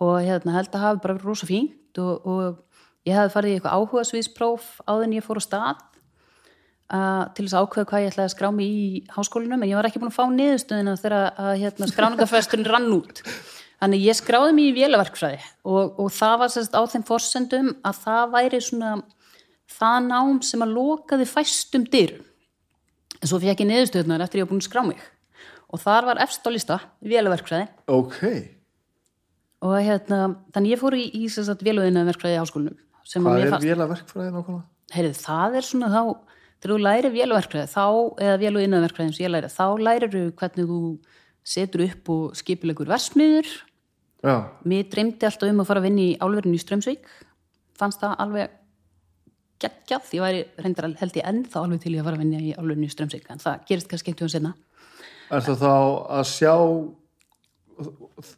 Og 0.03 0.17
hérna 0.23 0.55
held 0.55 0.73
að 0.73 0.85
hafi 0.85 1.03
bara 1.03 1.15
verið 1.17 1.29
rosa 1.29 1.47
fínt 1.47 1.99
og, 1.99 2.25
og 2.27 3.07
ég 3.07 3.15
hefði 3.15 3.35
farið 3.35 3.51
í 3.51 3.57
eitthvað 3.57 3.77
áhugasviðspróf 3.77 4.67
áður 4.87 5.05
en 5.07 5.15
ég 5.17 5.25
fór 5.25 5.39
á 5.39 5.43
stað 5.43 5.83
uh, 6.93 7.23
til 7.35 7.45
þess 7.45 7.55
að 7.55 7.65
ákveða 7.65 7.89
hvað 7.91 8.03
ég 8.03 8.11
ætlaði 8.13 8.27
að 8.27 8.35
skrá 8.35 8.49
mig 8.55 8.73
í 8.75 8.89
háskólinum 9.15 9.63
en 9.63 9.71
ég 9.71 9.79
var 9.79 9.89
ekki 9.89 10.03
búin 10.03 10.11
að 10.11 10.19
fá 10.19 10.25
niðurstöðina 10.35 10.95
þegar 10.99 11.17
að 11.29 11.51
hérna, 11.63 11.89
skráningafresturinn 11.91 12.69
rann 12.69 12.91
út. 12.95 13.23
Þannig 13.79 14.07
ég 14.09 14.19
skráði 14.19 14.55
mig 14.55 14.71
í 14.71 14.75
vélaverkfræði 14.75 15.39
og, 15.63 15.99
og 16.03 16.09
það 16.11 16.39
var 16.41 16.53
sérst 16.55 16.75
á 16.75 16.81
þeim 16.91 17.05
forsendum 17.07 17.69
að 17.87 18.01
það 18.03 18.33
væri 18.35 18.63
svona 18.63 18.95
það 19.79 19.99
nám 20.09 20.41
sem 20.43 20.65
að 20.65 20.75
lokaði 20.75 21.27
fæstum 21.29 21.85
dyrum 21.87 22.28
en 23.19 23.31
svo 23.31 23.41
fekk 23.41 23.65
ég 23.65 23.69
niðurstöðunar 23.69 24.23
eftir 24.25 24.41
ég 24.41 24.47
var 24.47 24.53
búin 24.53 24.63
að 24.63 24.69
skrá 24.69 24.85
mig. 24.87 25.01
Og 25.69 25.81
þar 25.83 26.07
var 26.07 26.23
efst 26.23 26.47
á 26.47 26.49
lista 26.49 26.79
vélaverkfræði. 27.05 27.67
Ok, 27.93 28.23
og 29.65 29.75
hérna, 29.83 30.19
þannig 30.55 30.75
ég 30.75 30.81
fór 30.81 30.95
í, 30.95 31.05
í 31.11 31.27
vélaverkfræði 31.27 32.37
í 32.37 32.39
háskólinum 32.39 32.77
hvað 33.09 33.43
er 33.43 33.55
vélaverkfræði 33.63 34.33
nákvæmlega? 34.33 34.65
heyrðu, 34.93 35.15
það 35.19 35.57
er 35.59 35.67
svona 35.67 35.89
þá 35.91 36.01
þegar 36.59 36.71
þú 36.71 36.77
lærir 36.83 37.15
vélaverkfræði 37.15 37.71
þá, 37.71 37.85
eða 38.25 38.37
vél 38.41 38.53
og 38.53 38.65
innanverkfræði 38.65 39.15
sem 39.15 39.25
ég 39.25 39.33
læri, 39.33 39.51
þá 39.51 39.65
lærir 39.79 40.13
þú 40.13 40.21
hvernig 40.39 40.69
þú 40.69 40.79
setur 41.49 41.85
upp 41.87 42.13
og 42.13 42.37
skipilegur 42.39 42.91
versmiður 42.91 43.49
já, 44.23 44.35
mér 44.63 44.87
dreymdi 44.91 45.27
alltaf 45.27 45.51
um 45.51 45.63
að 45.63 45.69
fara 45.71 45.83
að 45.83 45.89
vinna 45.89 46.05
í 46.05 46.17
álverðinu 46.19 46.59
í 46.59 46.63
Strömsvík 46.63 47.11
fannst 47.79 48.03
það 48.03 48.15
alveg 48.23 48.55
geggjað, 49.59 50.09
ég 50.15 50.21
væri 50.23 50.45
reyndar 50.63 50.85
að- 50.89 50.97
held 51.01 51.13
ég 51.19 51.25
ennþá 51.29 51.63
alveg 51.63 51.81
til 51.81 51.93
ég 51.93 52.01
að 52.01 52.07
fara 52.09 52.15
að 52.17 52.23
vinna 52.23 52.39
í 52.39 52.55
álverðinu 52.55 52.87
í 52.87 52.93
Strömsvík 52.93 53.29
en 53.29 53.37
það 53.43 53.65
gerist 53.67 53.87
kannski 53.89 54.11
einhvern 54.13 54.29
senna 54.35 54.53
er 55.31 55.41
það 55.41 55.57
þá 55.61 55.73
að 56.19 56.25
sjá 56.25 56.53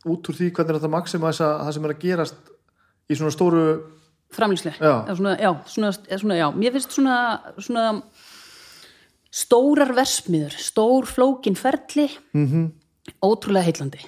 út 0.06 0.30
úr 0.30 0.36
því 0.38 0.52
hvernig 0.54 0.70
er 0.76 0.78
þetta 0.80 0.92
maximæsa 0.94 1.48
það 1.66 1.74
sem 1.74 1.86
er 1.88 1.94
að 1.96 2.02
gerast 2.04 2.52
í 3.10 3.16
svona 3.18 3.32
stóru 3.34 3.64
framlýslu 4.32 4.72
Já. 4.80 4.94
Já, 5.08 5.52
svona, 5.66 5.92
svona, 6.18 6.36
já, 6.38 6.48
mér 6.56 6.72
finnst 6.76 6.92
svona, 6.96 7.16
svona 7.58 7.86
stórar 9.32 9.94
versmiður, 9.96 10.56
stór 10.60 11.08
flókin 11.08 11.56
ferli 11.58 12.10
mm 12.34 12.46
Mhm. 12.46 12.72
ótrúlega 13.24 13.64
heillandi. 13.66 14.00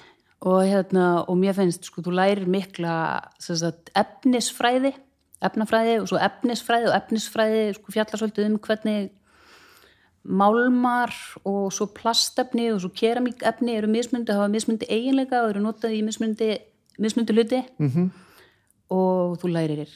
Og, 0.44 0.62
hérna, 0.68 1.24
og 1.28 1.36
mér 1.40 1.54
finnst, 1.56 1.84
sko, 1.88 2.02
þú 2.02 2.12
lærir 2.12 2.46
mikla 2.46 3.22
sagt, 3.40 3.90
efnisfræði 3.96 4.92
efnafræði 5.48 5.98
og 6.00 6.08
svo 6.10 6.20
efnisfræði 6.22 6.90
og 6.90 6.96
efnisfræði 6.98 7.62
sko, 7.76 7.94
fjallar 7.94 8.20
svolítið 8.20 8.50
um 8.50 8.58
hvernig 8.64 9.10
málmar 10.24 11.12
og 11.44 11.72
svo 11.76 11.86
plastefni 11.92 12.70
og 12.72 12.80
svo 12.80 12.90
keramíkefni 12.96 13.76
eru 13.76 13.90
mismundi, 13.92 14.32
hafa 14.32 14.48
mismundi 14.48 14.88
eiginleika 14.88 15.42
og 15.44 15.52
eru 15.52 15.64
notað 15.66 15.98
í 15.98 16.00
mismundi, 16.06 16.56
mismundi 16.98 17.36
hluti. 17.36 17.60
-hmm. 17.78 18.10
og 18.88 19.38
þú 19.40 19.48
lærir 19.48 19.90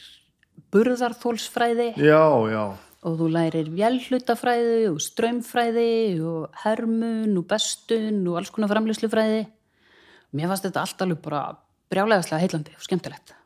burðarþólsfræði 0.73 1.95
já, 1.97 2.25
já, 2.53 2.77
og 3.03 3.19
þú 3.19 3.29
lærir 3.33 3.71
vélhlutafræði 3.71 4.91
og 4.91 5.01
strömmfræði 5.01 6.21
og 6.21 6.51
hermun 6.65 7.39
og 7.39 7.47
bestun 7.47 8.27
og 8.27 8.41
alls 8.41 8.51
konar 8.51 8.69
framlýslufræði 8.69 9.47
mér 10.35 10.51
fannst 10.51 10.67
þetta 10.67 10.85
allt 10.85 11.03
alveg 11.03 11.23
bara 11.25 11.43
brjálegaðslega 11.89 12.43
heillandi 12.43 12.77
og 12.77 12.85
skemmtilegt 12.85 13.38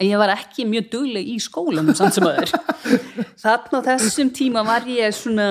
en 0.00 0.08
ég 0.08 0.20
var 0.20 0.32
ekki 0.32 0.64
mjög 0.68 0.88
dugleg 0.94 1.28
í 1.28 1.36
skólanum 1.42 1.96
samt 1.96 2.16
sem 2.16 2.26
aður 2.26 2.54
þarna 3.44 3.82
á 3.84 3.86
þessum 3.92 4.32
tíma 4.36 4.64
var 4.64 4.88
ég 4.88 5.12
svona 5.16 5.48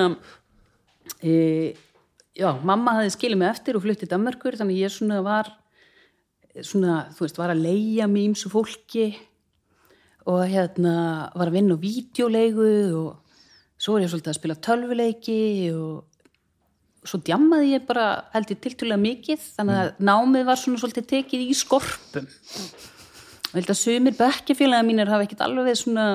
e, 1.22 1.76
já, 2.34 2.50
mamma 2.66 2.98
hafði 2.98 3.16
skilið 3.16 3.42
mig 3.42 3.52
eftir 3.54 3.78
og 3.78 3.86
fluttið 3.86 4.14
Danmarkur 4.16 4.58
þannig 4.60 4.82
ég 4.82 4.94
svona 4.94 5.22
var 5.26 5.54
svona, 6.66 7.06
þú 7.14 7.26
veist, 7.26 7.40
var 7.40 7.54
að 7.54 7.64
leia 7.64 8.10
mig 8.10 8.30
ímsu 8.32 8.52
fólki 8.52 9.12
og 10.30 10.44
hérna 10.50 11.30
var 11.38 11.50
að 11.50 11.56
vinna 11.56 11.78
á 11.78 11.84
vídeolegu 11.84 12.72
og 13.00 13.40
svo 13.80 13.96
var 13.96 14.04
ég 14.04 14.12
svolítið 14.12 14.34
að 14.34 14.40
spila 14.40 14.62
tölvuleiki 14.66 15.42
og 15.78 17.08
svo 17.08 17.22
djammaði 17.24 17.76
ég 17.78 17.86
bara 17.88 18.08
held 18.34 18.50
ég 18.52 18.62
tiltúlega 18.64 19.02
mikið 19.02 19.44
þannig 19.56 19.82
að 19.84 19.92
námið 20.10 20.48
var 20.50 20.60
svona 20.60 20.82
svolítið 20.82 21.12
tekið 21.14 21.46
í 21.46 21.58
skorpum 21.58 22.28
og 23.50 23.58
held 23.58 23.74
að 23.74 23.82
sumir 23.82 24.18
bekkjafélagi 24.20 24.88
mínir 24.88 25.12
hafa 25.12 25.26
ekkert 25.26 25.46
alveg 25.46 25.78
svona 25.80 26.08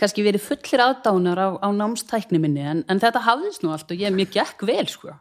kannski 0.00 0.24
verið 0.26 0.42
fullir 0.48 0.82
aðdánar 0.88 1.38
á, 1.38 1.48
á 1.62 1.68
námstækni 1.74 2.40
minni 2.42 2.64
en, 2.66 2.82
en 2.90 3.02
þetta 3.02 3.22
hafðist 3.28 3.62
nú 3.62 3.74
allt 3.74 3.90
og 3.90 4.00
ég 4.02 4.14
mjög 4.14 4.34
gekk 4.38 4.66
vel 4.70 4.86
sko 4.90 5.14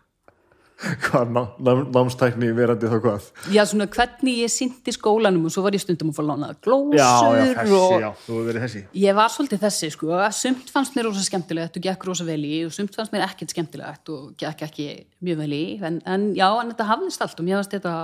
Hvað 0.84 1.30
ná, 1.32 1.42
ná, 1.64 1.70
námstækni 1.94 2.50
verandi 2.58 2.90
þá 2.92 2.96
hvað? 3.04 3.28
Já, 3.54 3.62
svona 3.70 3.86
hvernig 3.94 4.40
ég 4.42 4.52
synti 4.52 4.92
skólanum 4.92 5.46
og 5.48 5.54
svo 5.54 5.62
var 5.64 5.78
ég 5.78 5.84
stundum 5.84 6.10
að 6.12 6.18
fá 6.18 6.24
lánaða 6.26 6.58
glósur 6.66 6.98
Já, 6.98 7.12
já, 7.38 7.46
þessi, 7.60 7.78
og 7.78 7.94
já, 8.02 8.08
þú 8.26 8.34
hefur 8.34 8.48
verið 8.50 8.66
þessi 8.66 8.82
ég 9.04 9.18
var 9.20 9.32
svolítið 9.32 9.64
þessi 9.64 9.92
sko, 9.94 10.10
sumt 10.40 10.74
fannst 10.74 10.98
mér 10.98 11.08
rosa 11.08 11.24
skemmtilegt 11.28 11.78
og 11.80 11.86
gekk 11.86 12.08
rosa 12.10 12.28
vel 12.28 12.40
í 12.50 12.58
og 12.66 12.74
sumt 12.76 12.98
fannst 12.98 13.14
mér 13.16 13.28
ekkert 13.30 13.54
skemmtilegt 13.54 14.12
og 14.12 14.34
gekk 14.42 14.66
ekki 14.68 14.90
mjög 15.24 15.40
vel 15.46 15.56
í 15.56 15.64
en, 15.86 16.02
en 16.10 16.28
já, 16.36 16.50
en 16.50 16.74
þetta 16.74 16.90
hafðist 16.90 17.24
allt 17.28 17.40
og 17.40 17.48
mér 17.48 17.62
fannst 17.62 17.78
þetta, 17.78 17.96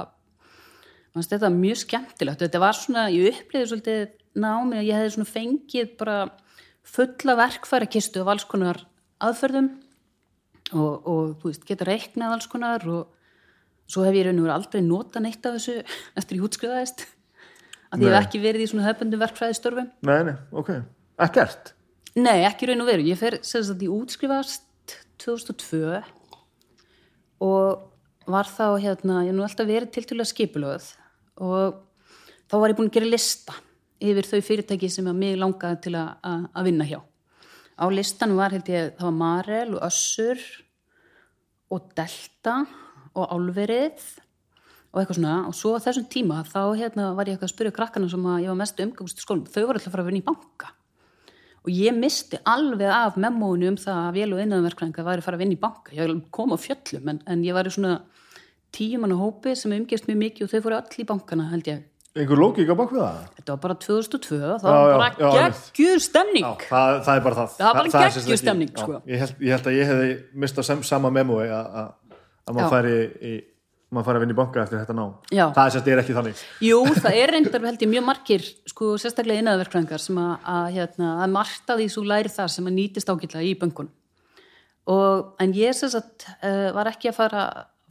fannst 1.14 1.34
þetta 1.34 1.52
mjög 1.53 1.81
skemmtilegt. 1.84 2.44
Þetta 2.44 2.61
var 2.61 2.77
svona, 2.77 3.07
ég 3.14 3.40
upplýði 3.41 3.69
svolítið 3.72 4.02
námi 4.40 4.80
að 4.80 4.88
ég 4.88 4.99
hefði 4.99 5.14
svona 5.15 5.30
fengið 5.30 5.94
bara 5.99 6.18
fulla 6.90 7.36
verkfærakistu 7.40 8.23
af 8.23 8.34
alls 8.34 8.45
konar 8.49 8.81
aðferðum 9.22 9.69
og, 10.73 11.07
og 11.10 11.31
þú 11.41 11.49
veist, 11.49 11.65
geta 11.68 11.88
reiknað 11.88 12.36
alls 12.36 12.49
konar 12.49 12.86
og 12.90 13.90
svo 13.90 14.06
hef 14.06 14.18
ég 14.18 14.27
raun 14.27 14.40
og 14.40 14.45
verið 14.45 14.56
aldrei 14.56 14.86
nota 14.86 15.23
neitt 15.23 15.45
af 15.49 15.57
þessu 15.57 15.80
eftir 16.19 16.40
ég 16.40 16.45
útskrifaðist. 16.48 17.06
Að 17.90 18.06
ég 18.06 18.14
hef 18.14 18.27
ekki 18.27 18.44
verið 18.44 18.64
í 18.64 18.69
svona 18.69 18.86
höfbundum 18.86 19.22
verkfræðistörfum. 19.23 19.91
Nei, 20.06 20.19
nei, 20.27 20.36
ok, 20.53 20.76
ekkert? 21.26 21.73
Nei, 22.19 22.44
ekki 22.45 22.69
raun 22.69 22.84
og 22.84 22.90
veru. 22.90 23.06
Ég 23.10 23.18
fer 23.18 23.40
sem 23.45 23.64
sagt 23.65 23.81
í 23.86 23.90
útskrifast 23.90 24.65
2002 25.22 26.02
og 27.45 27.89
var 28.30 28.49
þá 28.49 28.65
hérna, 28.81 29.23
ég 29.27 29.35
nú 29.35 29.45
alltaf 29.45 29.68
verið 29.68 29.93
tiltölulega 29.95 30.31
skipulöð 30.31 30.91
og 31.39 31.81
þá 32.49 32.56
var 32.60 32.72
ég 32.72 32.77
búin 32.77 32.89
að 32.91 32.97
gera 32.99 33.10
lista 33.10 33.56
yfir 33.99 34.27
þau 34.27 34.39
fyrirtæki 34.45 34.89
sem 34.91 35.07
mig 35.15 35.38
langaði 35.39 35.81
til 35.85 35.95
að, 35.99 36.64
vinna 36.65 36.88
hjá. 36.88 36.99
Á 37.80 37.85
listanum 37.91 38.39
var 38.39 38.56
held 38.56 38.69
ég, 38.72 38.93
það 38.97 39.07
var 39.07 39.18
Marel 39.19 39.76
og 39.76 39.84
Össur 39.88 40.41
og 41.72 41.91
Delta 41.95 42.56
og 43.15 43.30
Álverið 43.35 44.03
og 44.91 45.01
eitthvað 45.01 45.19
svona. 45.19 45.35
Og 45.47 45.56
svo 45.56 45.76
á 45.76 45.84
þessum 45.84 46.07
tíma 46.11 46.41
þá 46.47 46.61
hérna 46.80 47.14
var 47.18 47.30
ég 47.30 47.38
eitthvað 47.38 47.51
að 47.51 47.56
spyrja 47.56 47.76
krakkana 47.76 48.11
sem 48.11 48.27
ég 48.43 48.51
var 48.51 48.60
mest 48.60 48.84
umgangst 48.84 49.22
í 49.22 49.26
skólum, 49.26 49.47
þau 49.47 49.64
voru 49.64 49.80
alltaf 49.80 49.91
að 49.91 49.95
fara 49.95 50.06
að 50.06 50.11
vinna 50.11 50.23
í 50.23 50.27
banka. 50.27 50.73
Og 51.68 51.72
ég 51.76 51.95
misti 51.95 52.39
alveg 52.47 52.88
af 52.88 53.18
memóinu 53.19 53.73
um 53.73 53.80
það 53.80 53.99
að 54.06 54.15
vél 54.15 54.30
og 54.31 54.43
innanverkræðinga 54.45 55.06
væri 55.06 55.22
að 55.22 55.27
fara 55.27 55.38
að 55.38 55.43
vinna 55.43 55.57
í 55.57 55.60
banka. 55.60 55.95
Ég 55.95 56.14
kom 56.35 56.56
á 56.56 56.57
fjöllum 56.60 57.11
en, 57.11 57.19
en 57.27 57.43
ég 57.43 57.57
var 57.57 57.68
í 57.68 57.73
svona 57.76 57.97
tíumanna 58.75 59.17
hópi 59.19 59.55
sem 59.57 59.71
umgist 59.75 60.07
mjög 60.09 60.19
mikið 60.23 60.45
og 60.45 60.51
þau 60.53 60.61
fóru 60.65 60.77
öll 60.79 61.03
í 61.03 61.05
bankana 61.09 61.49
held 61.53 61.69
ég. 61.71 61.85
Einhver 62.19 62.39
lókík 62.41 62.69
á 62.73 62.75
bakvið 62.75 63.01
það? 63.03 63.17
þetta 63.37 63.53
var 63.53 63.59
bara 63.63 63.75
2002 63.85 64.37
og 64.39 64.61
það 64.63 64.73
Já, 64.73 64.79
var 64.79 64.97
bara 64.99 65.49
geggjur 65.49 66.01
stemning. 66.01 66.45
Já, 66.45 66.67
það, 66.71 66.95
það 67.05 67.19
er 67.19 67.23
bara 67.27 67.35
það. 67.39 67.53
Það 67.59 67.69
var 67.69 67.89
bara 67.93 68.07
ekki- 68.09 68.39
stemning, 68.41 68.71
sko. 68.73 69.01
ég 69.05 69.19
held, 69.23 69.35
ég 69.39 69.53
held 69.55 69.69
að 69.69 69.77
ég 69.77 69.91
hefði 69.93 70.09
mistað 70.33 70.65
sem, 70.69 70.83
sama 70.83 71.11
memói 71.13 71.45
að 71.47 71.69
að- 71.83 71.93
að 72.49 72.55
maður 72.57 72.73
færi 72.73 72.95
í 73.21 73.33
maður 73.89 74.05
færi 74.05 74.17
að 74.19 74.23
vinna 74.23 74.33
í 74.33 74.37
banka 74.37 74.61
eftir 74.63 74.79
þetta 74.79 74.95
ná 74.97 75.05
Já. 75.33 75.45
það 75.53 75.63
er 75.65 75.71
sérst 75.75 75.87
er 75.89 76.01
ekki 76.03 76.15
þannig. 76.17 76.41
Jú, 76.61 76.79
það 76.93 77.15
er 77.17 77.31
reyndar 77.33 77.61
held 77.65 77.79
ég 77.85 77.89
mjög 77.89 78.05
margir 78.05 78.43
sko 78.69 78.89
sérstaklega 79.01 79.41
innaðverkræðingar 79.41 80.03
sem 80.03 80.19
að, 80.21 80.33
að 80.45 80.67
hérna, 80.75 81.07
að 81.23 81.33
margt 81.33 81.73
að 81.73 81.81
því 81.81 81.87
svo 81.93 82.03
læri 82.05 82.29
það 82.29 82.51
sem 82.53 82.69
að 82.69 82.77
nýtist 82.77 83.09
ágætlega 83.09 83.45
í 83.49 83.55
böngun 83.57 83.89
og 84.89 85.35
en 85.41 85.53
ég 85.57 85.73
að 85.73 86.27
uh, 86.43 86.71
var 86.73 86.89
ekki 86.91 87.09
að 87.11 87.17
fara, 87.17 87.43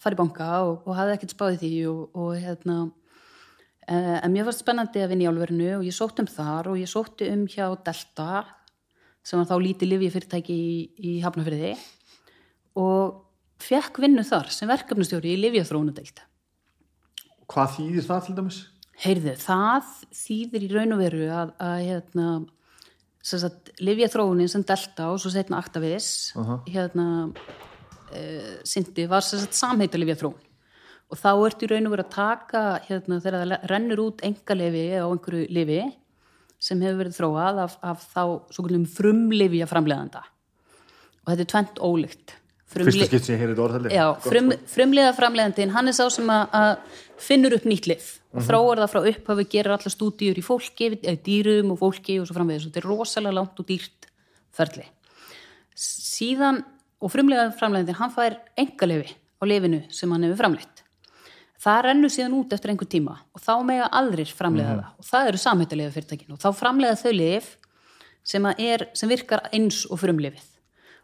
fara 0.02 0.16
í 0.16 0.20
banka 0.20 0.48
og, 0.66 0.86
og 0.86 0.96
hafði 0.98 1.16
ekkert 1.16 1.34
spáði 1.34 1.60
því 1.62 1.72
og, 1.90 2.00
og 2.18 2.32
hérna 2.38 2.78
uh, 2.86 4.18
en 4.22 4.34
mér 4.34 4.48
var 4.48 4.56
spennandi 4.56 5.04
að 5.04 5.12
vinna 5.14 5.26
í 5.26 5.30
álverinu 5.30 5.70
og 5.78 5.86
ég 5.88 5.96
sótt 5.96 6.22
um 6.22 6.30
þar 6.30 6.72
og 6.72 6.80
ég 6.80 6.90
sótti 6.90 7.30
um 7.32 7.46
hjá 7.50 7.66
Delta 7.86 8.44
sem 9.26 9.40
var 9.40 9.50
þá 9.50 9.56
lítið 9.60 9.92
lifi 9.92 10.12
fyrirtæki 10.14 10.54
í, 10.56 10.74
í 10.98 11.18
Hafnafyrði 11.24 11.74
og 12.78 13.24
fekk 13.60 14.00
vinnu 14.04 14.22
þar 14.24 14.52
sem 14.54 14.70
verkefnustjóri 14.70 15.34
í 15.34 15.40
Livjaþróunadeild 15.42 16.22
hvað 17.48 17.74
þýðir 17.76 18.06
það 18.06 18.26
til 18.26 18.36
dæmis? 18.38 18.60
Heyrðu, 18.98 19.34
það 19.40 19.90
þýðir 20.18 20.64
í 20.66 20.70
raun 20.72 20.94
og 20.96 21.02
veru 21.04 21.28
að, 21.30 21.52
að 21.62 21.76
hérna, 21.86 22.28
livjaþróunin 23.84 24.50
sem 24.50 24.64
Delta 24.66 25.12
og 25.12 25.20
svo 25.22 25.30
setna 25.32 25.60
Actavis, 25.62 26.08
Aha. 26.38 26.58
hérna, 26.66 27.06
uh, 28.12 28.52
Sindi 28.68 29.06
var 29.10 29.24
sem 29.26 29.42
sagt 29.42 29.58
samheita 29.58 30.00
livjaþróun. 30.00 30.38
Og 31.08 31.16
þá 31.16 31.30
ertu 31.32 31.64
í 31.64 31.70
raun 31.70 31.88
og 31.88 31.94
veru 31.94 32.04
að 32.04 32.12
taka, 32.12 32.62
hérna, 32.84 33.20
þegar 33.24 33.44
það 33.44 33.70
rennur 33.72 34.02
út 34.04 34.24
engalefi 34.28 34.82
á 35.00 35.06
einhverju 35.08 35.46
lifi 35.56 35.78
sem 36.60 36.82
hefur 36.84 36.98
verið 37.04 37.16
þróað 37.16 37.62
af, 37.64 37.78
af 37.86 38.02
þá 38.10 38.22
kallum 38.52 38.84
frumlifja 38.90 39.68
framleiðanda. 39.70 40.24
Og 41.24 41.32
þetta 41.32 41.44
er 41.46 41.50
tvent 41.54 41.80
þetta 43.54 43.64
orðalli 43.64 43.92
Já, 43.94 44.04
frum, 44.20 44.52
frumliða 44.68 45.12
framleiðandinn, 45.16 45.72
hann 45.72 45.88
er 45.88 45.96
sá 45.96 46.04
sem 46.12 46.28
að, 46.32 46.56
að 46.58 46.96
finnur 47.24 47.56
upp 47.56 47.68
nýtt 47.68 47.88
lif 47.88 48.10
og 48.36 48.44
þróar 48.44 48.82
það 48.82 48.90
frá 48.92 49.00
upphafi, 49.12 49.46
gerir 49.54 49.74
alla 49.74 49.92
stúdíur 49.92 50.38
í 50.38 50.44
fólki, 50.44 50.90
eða 50.98 51.16
dýrum 51.24 51.72
og 51.72 51.80
fólki 51.80 52.18
og 52.20 52.28
svo 52.28 52.36
framvegis 52.36 52.66
og 52.66 52.74
þetta 52.74 52.82
er 52.82 52.88
rosalega 52.90 53.36
langt 53.38 53.62
og 53.62 53.68
dýrt 53.70 54.08
ferli. 54.58 54.84
Síðan, 55.78 56.60
og 56.98 57.12
frumliða 57.12 57.48
framleiðandinn, 57.58 57.98
hann 57.98 58.14
fær 58.14 58.38
engalefi 58.58 59.14
á 59.38 59.42
lifinu 59.46 59.84
sem 59.94 60.10
hann 60.12 60.26
hefur 60.26 60.42
framleitt. 60.42 60.84
Það 61.58 61.80
rennur 61.88 62.12
síðan 62.14 62.36
út 62.38 62.52
eftir 62.54 62.72
einhver 62.72 62.90
tíma 62.90 63.16
og 63.34 63.42
þá 63.42 63.54
mega 63.66 63.88
aðrir 64.00 64.30
framleiða 64.30 64.76
það 64.76 65.00
og 65.02 65.08
það 65.08 65.30
eru 65.30 65.40
samhættulega 65.42 65.94
fyrirtækin 65.94 66.36
og 66.36 66.42
þá 66.42 66.48
framleiða 66.54 67.00
þau 67.00 67.14
lif 67.16 67.48
sem, 68.22 68.46
er, 68.58 68.86
sem 68.98 69.10
virkar 69.10 69.42
eins 69.50 69.82
og 69.88 69.98
frumlifið 70.02 70.46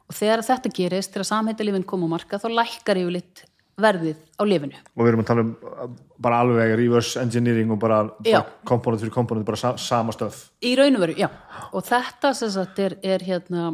og 0.05 0.15
þegar 0.15 0.45
þetta 0.47 0.73
gerist, 0.77 1.15
þegar 1.15 1.31
samhættalifin 1.31 1.87
kom 1.89 2.07
á 2.07 2.09
marka 2.15 2.39
þá 2.39 2.49
lækkar 2.53 3.01
yfirleitt 3.01 3.45
verðið 3.81 4.21
á 4.39 4.43
lifinu. 4.47 4.79
og 4.95 5.03
við 5.03 5.11
erum 5.11 5.25
að 5.25 5.29
tala 5.31 5.43
um 5.43 5.53
uh, 5.67 5.89
bara 6.23 6.41
alveg 6.45 6.77
reverse 6.79 7.19
engineering 7.19 7.73
og 7.75 7.81
bara, 7.83 8.05
bara 8.23 8.45
komponent 8.69 9.03
fyrir 9.03 9.15
komponent, 9.15 9.47
bara 9.49 9.59
sa, 9.59 9.75
sama 9.81 10.15
stöð 10.15 10.39
Í 10.63 10.77
raun 10.79 10.95
og 10.99 11.03
veru, 11.03 11.17
já. 11.19 11.29
Og 11.75 11.83
þetta 11.87 12.31
sem 12.39 12.53
sagt 12.55 12.79
er, 12.85 12.95
er 13.03 13.25
hérna 13.27 13.73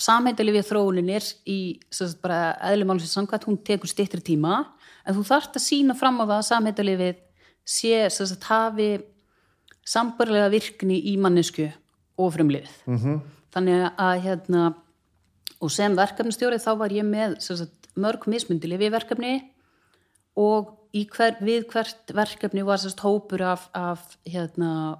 samhættalifið 0.00 0.68
þróunin 0.68 1.10
er 1.12 1.26
í 1.48 1.58
sagt 1.92 2.22
eðlumálsins 2.70 3.12
samkvæmt, 3.16 3.46
hún 3.48 3.60
tekur 3.64 3.90
styttri 3.90 4.22
tíma 4.24 4.64
en 5.06 5.16
þú 5.16 5.24
þarft 5.28 5.58
að 5.58 5.66
sína 5.66 5.96
fram 5.98 6.20
á 6.22 6.24
það 6.24 6.38
að 6.38 6.48
samhættalifið 6.48 7.20
sé 7.64 8.08
sem 8.10 8.28
sagt 8.30 8.48
hafi 8.50 8.90
sambarlega 9.82 10.50
virkni 10.52 11.00
í 11.12 11.16
mannesku 11.18 11.68
og 12.18 12.32
frumlifið. 12.34 12.70
-hmm. 12.86 13.20
Þannig 13.52 13.90
að 13.98 14.20
hérna 14.22 14.74
og 15.60 15.70
sem 15.70 15.96
verkefnastjóri 15.96 16.58
þá 16.58 16.72
var 16.78 16.90
ég 16.90 17.06
með 17.06 17.40
sagt, 17.40 17.88
mörg 17.94 18.26
mismundi 18.26 18.70
lifiverkefni 18.70 19.42
og 20.36 20.78
í 20.96 21.06
hver, 21.08 21.36
við 21.40 21.66
hvert 21.72 22.12
verkefni 22.14 22.64
var 22.64 22.80
sérst 22.80 23.00
hópur 23.04 23.42
af, 23.42 23.68
af 23.74 24.16
hérna, 24.28 24.98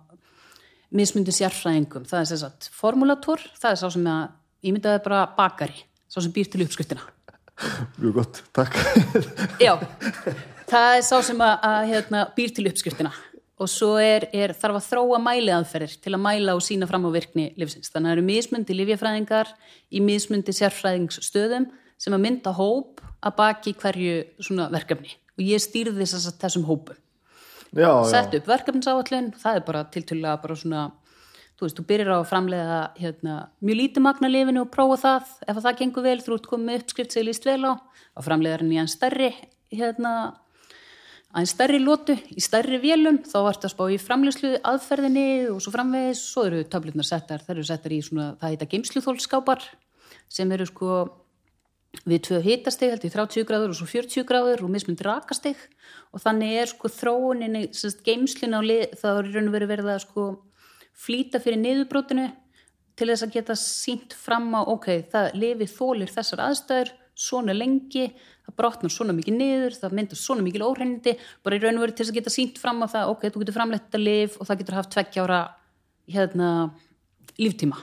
mismundi 0.90 1.32
sérfræðingum 1.32 2.04
það 2.04 2.20
er 2.20 2.30
sérst 2.30 2.70
formulator, 2.72 3.40
það 3.60 3.70
er 3.70 3.80
sá 3.80 3.88
sem 3.90 4.06
að 4.06 4.28
ímyndaði 4.62 5.02
bara 5.04 5.24
bakari 5.36 5.84
sá 6.12 6.20
sem 6.20 6.32
býr 6.34 6.50
til 6.52 6.64
uppskriftina. 6.66 7.04
Mjög 8.00 8.16
gott, 8.18 8.40
takk. 8.56 8.76
Já, 9.62 9.76
það 10.70 10.96
er 10.96 11.04
sá 11.06 11.18
sem 11.24 11.44
að, 11.44 11.54
að 11.68 11.92
hérna, 11.92 12.24
býr 12.36 12.54
til 12.56 12.66
uppskriftina. 12.70 13.12
Og 13.62 13.68
svo 13.70 13.94
er, 14.02 14.26
er 14.34 14.54
þarf 14.58 14.80
að 14.80 14.86
þróa 14.88 15.20
mæliaðferðir 15.22 15.94
til 16.02 16.14
að 16.16 16.22
mæla 16.24 16.56
og 16.58 16.64
sína 16.64 16.88
fram 16.90 17.04
á 17.06 17.10
virkni 17.14 17.52
livsins. 17.60 17.92
Þannig 17.92 18.08
að 18.08 18.10
það 18.10 18.16
eru 18.16 18.24
mismundi 18.26 18.76
livjafræðingar 18.78 19.52
í 19.92 20.02
mismundi 20.02 20.54
sérfræðingsstöðum 20.56 21.68
sem 22.02 22.16
að 22.16 22.24
mynda 22.24 22.54
hóp 22.56 23.02
að 23.22 23.36
baki 23.38 23.74
hverju 23.78 24.16
svona 24.42 24.66
verkefni. 24.72 25.14
Og 25.38 25.44
ég 25.46 25.62
stýrði 25.62 26.02
þess 26.02 26.32
að 26.32 26.40
þessum 26.42 26.66
hópum. 26.66 26.98
já, 27.72 27.86
já, 27.86 28.10
Sett 28.10 28.34
upp 28.36 28.50
verkefnisáallun, 28.50 29.30
það 29.38 29.60
er 29.60 29.64
bara 29.68 29.84
tiltölulega 29.94 30.42
bara 30.42 30.56
svona, 30.58 30.82
þú 31.62 31.68
veist, 31.68 31.78
þú 31.78 31.86
byrjar 31.86 32.08
á 32.10 32.18
að 32.18 32.28
framlega 32.28 32.78
hérna, 32.98 33.34
mjög 33.62 33.76
lítið 33.78 34.02
magna 34.02 34.30
lifinu 34.30 34.62
og 34.64 34.70
prófa 34.74 34.96
það, 34.98 35.28
ef 35.46 35.52
að 35.52 35.66
það 35.66 35.76
gengur 35.78 36.04
vel 36.08 36.20
þú 36.24 36.34
ert 36.34 36.48
komið 36.50 36.78
uppskrift 36.80 37.14
sem 37.14 37.22
ég 37.22 37.28
líst 37.28 37.46
vel 37.46 37.62
á 37.62 37.72
og 37.78 38.24
framlega 38.26 38.58
hann 38.58 38.72
í 38.74 38.80
enn 38.82 38.90
stærri 38.90 39.28
hérna, 39.70 40.12
aðeins 41.30 41.54
stærri 41.54 41.78
lótu 41.78 42.18
í 42.34 42.42
stærri 42.42 42.82
vélum, 42.82 43.22
þá 43.22 43.38
ertu 43.52 43.70
að 43.70 43.74
spá 43.76 43.84
í 43.94 44.00
framleyslu 44.02 44.52
aðferðinni 44.72 45.26
og 45.52 45.62
svo 45.62 45.72
framvegis. 45.76 46.26
Svo 46.34 46.48
eru 46.50 46.66
töflutnar 46.66 47.08
settar, 47.08 47.46
það 47.46 47.56
eru 47.56 47.66
settar 47.70 47.94
í 47.94 48.02
svona 48.02 48.28
það 48.42 48.56
heita 48.56 48.70
geimsluþólskápar 48.74 49.66
sem 50.32 50.52
eru 50.52 50.66
sko 50.66 51.02
við 52.08 52.24
tvö 52.26 52.40
hitastig, 52.42 52.90
held 52.90 53.06
ég 53.06 53.14
30 53.14 53.46
gráður 53.46 53.72
og 53.72 53.78
svo 53.78 53.86
40 53.86 54.26
gráður 54.26 54.64
og 54.66 54.72
mismundi 54.72 55.06
rakastig. 55.06 55.60
Og 56.12 56.20
þannig 56.24 56.56
er 56.58 56.70
sko 56.72 56.90
þróuninni 56.90 57.68
geimslin 58.02 58.56
á 58.56 58.60
lið, 58.64 58.96
það 58.98 59.20
er 59.20 59.28
í 59.28 59.34
raun 59.36 59.50
og 59.50 59.56
veru 59.56 59.68
verið 59.70 59.92
að 59.92 60.02
sko 60.08 60.24
flýta 60.96 61.40
fyrir 61.42 61.60
niðurbrótinu 61.62 62.28
til 62.98 63.08
þess 63.08 63.26
að 63.26 63.36
geta 63.36 63.56
sínt 63.58 64.16
fram 64.16 64.50
á, 64.52 64.60
ok, 64.68 64.88
það 65.12 65.38
lifið 65.40 65.72
þólir 65.76 66.12
þessar 66.12 66.44
aðstæður, 66.48 66.92
svona 67.22 67.54
lengi 67.56 68.06
það 68.42 68.56
brotnar 68.58 68.92
svona 68.92 69.14
mikið 69.16 69.36
niður, 69.38 69.76
það 69.78 69.96
myndar 69.98 70.20
svona 70.20 70.44
mikið 70.44 70.64
óhreinindi, 70.66 71.14
bara 71.44 71.56
í 71.56 71.62
raun 71.62 71.78
og 71.78 71.84
veru 71.86 71.94
til 71.94 72.04
þess 72.04 72.12
að 72.12 72.18
geta 72.18 72.34
sínt 72.34 72.60
fram 72.60 72.82
á 72.84 72.86
það, 72.92 73.12
ok, 73.14 73.26
þú 73.28 73.42
getur 73.42 73.56
framleitt 73.56 73.86
þetta 73.86 74.02
lif 74.02 74.36
og 74.38 74.48
það 74.48 74.62
getur 74.62 74.78
haft 74.78 74.92
tveggjára 74.96 75.40
hérna, 76.12 76.48
líftíma. 77.38 77.78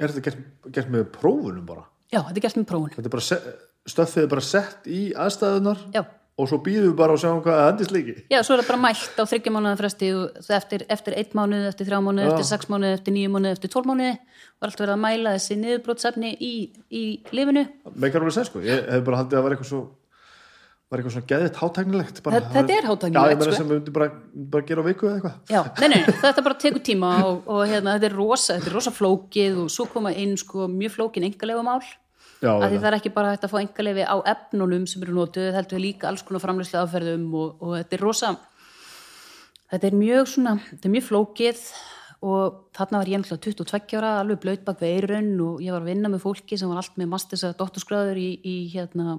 Er 0.00 0.12
þetta 0.12 0.24
gert, 0.26 0.44
gert 0.74 0.92
með 0.92 1.08
prófunum 1.14 1.66
bara? 1.68 1.86
Já, 2.12 2.20
þetta 2.26 2.36
er 2.36 2.44
gert 2.44 2.58
með 2.58 2.66
prófun 2.68 2.92
Þetta 2.92 3.08
er 3.08 3.14
bara, 3.14 4.22
er 4.22 4.32
bara 4.32 4.44
sett 4.44 4.88
í 4.90 5.00
aðstæðunar 5.16 5.84
Já, 5.94 6.02
og 6.40 6.48
svo 6.48 6.58
býðum 6.64 6.90
við 6.90 6.96
bara 6.98 7.14
og 7.14 7.20
sjáum 7.20 7.40
hvað 7.44 7.58
það 7.60 7.70
endist 7.72 7.94
líki. 7.94 8.14
Já, 8.32 8.38
svo 8.40 8.56
er 8.56 8.62
það 8.62 8.70
bara 8.72 8.82
mælt 8.86 9.18
á 9.20 9.24
þryggja 9.28 9.52
mánuða 9.54 9.78
fresti 9.82 10.10
eftir, 10.58 10.84
eftir 10.96 11.16
eitt 11.20 11.34
mánuð, 11.38 11.66
eftir 11.68 11.88
þrjá 11.90 12.00
mánuð, 12.06 12.28
eftir 12.32 12.48
sex 12.48 12.70
mánuð, 12.72 12.94
eftir 12.98 13.16
níu 13.16 13.32
mánuð, 13.32 13.56
eftir 13.58 13.72
tólf 13.72 13.88
mánuði 13.90 14.14
og 14.16 14.68
allt 14.68 14.80
verið 14.80 14.94
að 14.96 15.02
mæla 15.04 15.34
þessi 15.36 15.58
niðurbrótsefni 15.60 16.30
í, 16.40 16.52
í 16.88 17.02
lifinu. 17.36 17.66
Meikar 17.94 18.24
alveg 18.24 18.38
sens 18.38 18.48
sko, 18.52 18.62
ég 18.64 18.86
hef 18.88 19.04
bara 19.04 19.20
haldið 19.20 19.38
að 19.40 19.46
var 19.46 19.56
eitthvað 19.56 19.70
svo 19.74 19.82
var 20.92 21.00
eitthvað 21.00 21.14
svona 21.14 21.28
geðið 21.30 21.54
hátæknilegt 21.56 22.18
bara, 22.24 22.40
Þetta- 22.52 22.74
er 22.76 22.84
hátæknilegt, 22.84 23.16
Já, 23.16 23.32
ég 23.32 23.38
meina 23.40 23.46
sko. 23.46 23.56
sem 23.56 23.68
við 23.68 23.78
myndum 23.78 23.94
bara, 23.96 24.08
bara 24.52 24.66
gera 24.68 24.82
á 24.84 24.84
viku 24.84 25.06
eða 25.08 25.14
eitthvað 25.16 25.54
Já, 25.54 25.62
nei, 25.80 25.88
nei, 25.88 26.02
þetta 26.20 26.44
bara 26.44 26.58
tekur 26.60 26.82
tíma 26.84 27.12
og, 27.24 27.48
og 27.48 27.62
hérna, 27.64 27.94
þetta 27.96 28.10
er 28.10 28.16
rosa, 28.18 28.58
þetta 28.58 28.68
er 28.68 28.76
rosa 28.76 28.92
flókið 28.92 29.62
og 29.64 29.70
svo 29.72 29.86
koma 29.88 30.12
inn 30.12 30.36
sko 30.36 30.68
mjög 30.68 30.92
flókin 30.98 31.24
engalegu 31.24 31.64
Að 32.42 32.72
því 32.72 32.78
það 32.78 32.88
er 32.88 32.96
ekki 32.98 33.12
bara 33.14 33.32
hægt 33.34 33.44
að 33.46 33.52
fá 33.52 33.58
engaleifi 33.60 34.06
á 34.06 34.16
efnunum 34.32 34.86
sem 34.90 35.02
eru 35.04 35.14
notuð, 35.14 35.52
heldur 35.54 35.78
við 35.78 35.84
líka 35.84 36.08
alls 36.10 36.24
konar 36.26 36.42
framlýslu 36.42 36.80
aðferðum 36.80 37.28
og, 37.38 37.62
og 37.62 37.76
þetta 37.78 37.98
er 37.98 38.02
rosa 38.02 38.32
þetta 39.72 39.88
er 39.88 39.96
mjög 39.96 40.30
svona 40.34 40.54
þetta 40.68 40.88
er 40.88 40.94
mjög 40.96 41.06
flókið 41.08 41.62
og 42.22 42.58
þarna 42.76 43.00
var 43.00 43.10
ég 43.10 43.18
ennlega 43.18 43.38
22 43.46 43.98
ára 43.98 44.12
alveg 44.20 44.42
blöyt 44.42 44.64
bak 44.66 44.82
við 44.82 44.98
eirun 44.98 45.32
og 45.42 45.62
ég 45.64 45.74
var 45.74 45.82
að 45.82 45.90
vinna 45.90 46.10
með 46.12 46.24
fólki 46.26 46.58
sem 46.58 46.70
var 46.70 46.82
allt 46.82 46.98
með 47.00 47.10
mastis 47.14 47.42
eða 47.42 47.58
dótturskráður 47.62 48.20
í, 48.20 48.28
í, 48.46 48.56
hérna, 48.74 49.16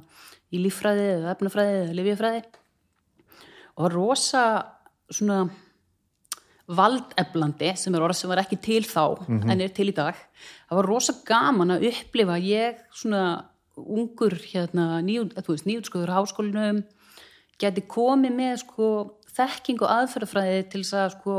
í 0.54 0.62
líffræði 0.64 1.10
eða 1.18 1.34
efnafræði 1.34 1.82
eða 1.82 1.98
lifjafræði 2.00 2.44
og 3.74 3.92
rosa 3.92 4.44
svona 5.12 5.42
valdeflandi 6.68 7.74
sem 7.80 7.96
er 7.96 8.04
orð 8.06 8.18
sem 8.18 8.32
var 8.32 8.44
ekki 8.44 8.60
til 8.64 8.84
þá 8.88 9.26
en 9.28 9.62
er 9.62 9.74
til 9.76 9.90
í 9.92 9.96
dag. 9.96 10.16
Það 10.70 10.80
var 10.80 10.90
rosa 10.90 11.16
gaman 11.28 11.76
að 11.76 11.90
upplifa 11.90 12.38
ég 12.40 12.80
svona 12.96 13.24
ungur 13.76 14.36
hérna, 14.38 15.02
nýjútskoður 15.04 16.14
háskólinum 16.14 16.84
geti 17.62 17.84
komið 17.90 18.36
með 18.38 18.56
sko 18.64 18.88
þekking 19.34 19.82
og 19.82 19.94
aðferðafræði 19.98 20.64
til 20.70 20.84
þess 20.84 20.98
að 21.00 21.14
sko 21.18 21.38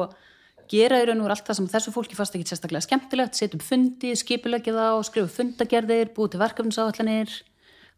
gera 0.71 1.01
í 1.03 1.09
raun 1.09 1.23
og 1.23 1.33
allt 1.33 1.47
það 1.47 1.59
sem 1.61 1.71
þessu 1.75 1.93
fólki 1.95 2.19
fast 2.19 2.37
ekki 2.37 2.49
sérstaklega 2.51 2.87
skemmtilegt, 2.87 3.37
setjum 3.39 3.63
fundi, 3.63 4.15
skipulegja 4.17 4.75
þá, 4.75 4.87
skrifa 5.07 5.33
fundagerðir, 5.37 6.13
búið 6.17 6.35
til 6.35 6.41
verkefnisáallanir, 6.41 7.35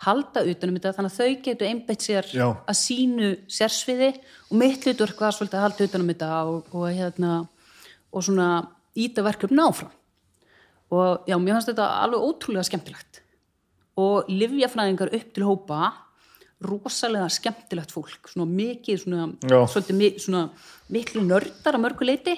halda 0.05 0.43
utanum 0.45 0.77
þetta 0.77 0.93
þannig 0.99 1.13
að 1.13 1.19
þau 1.21 1.43
getur 1.47 1.69
einbeitt 1.71 2.03
sér 2.05 2.27
Já. 2.37 2.47
að 2.69 2.77
sínu 2.77 3.29
sérsviði 3.49 4.11
og 4.51 4.57
mitt 4.61 4.85
hlutverk 4.85 5.21
var 5.25 5.33
svolítið 5.33 5.57
að 5.61 5.65
halda 5.67 5.87
utanum 5.89 6.11
þetta 6.13 6.31
og, 6.51 6.67
og, 6.77 6.89
hérna, 6.93 7.31
og 8.13 8.27
svona 8.27 8.49
íta 8.97 9.25
verkefni 9.25 9.63
áfram. 9.65 9.93
Og 10.93 11.25
já, 11.27 11.35
mér 11.41 11.57
fannst 11.57 11.71
þetta 11.73 11.87
alveg 12.05 12.23
ótrúlega 12.29 12.67
skemmtilegt. 12.69 13.23
Og 13.99 14.29
livjafræðingar 14.31 15.11
upp 15.17 15.33
til 15.35 15.47
hópa 15.49 15.93
rosalega 16.67 17.27
skemmtilegt 17.33 17.91
fólk. 17.93 18.29
Svona 18.31 18.47
mikið 18.49 19.01
svona, 19.03 19.27
mi- 19.97 20.17
svona 20.21 20.45
miklu 20.93 21.25
nördar 21.27 21.75
að 21.77 21.83
mörgu 21.83 22.07
leiti 22.09 22.37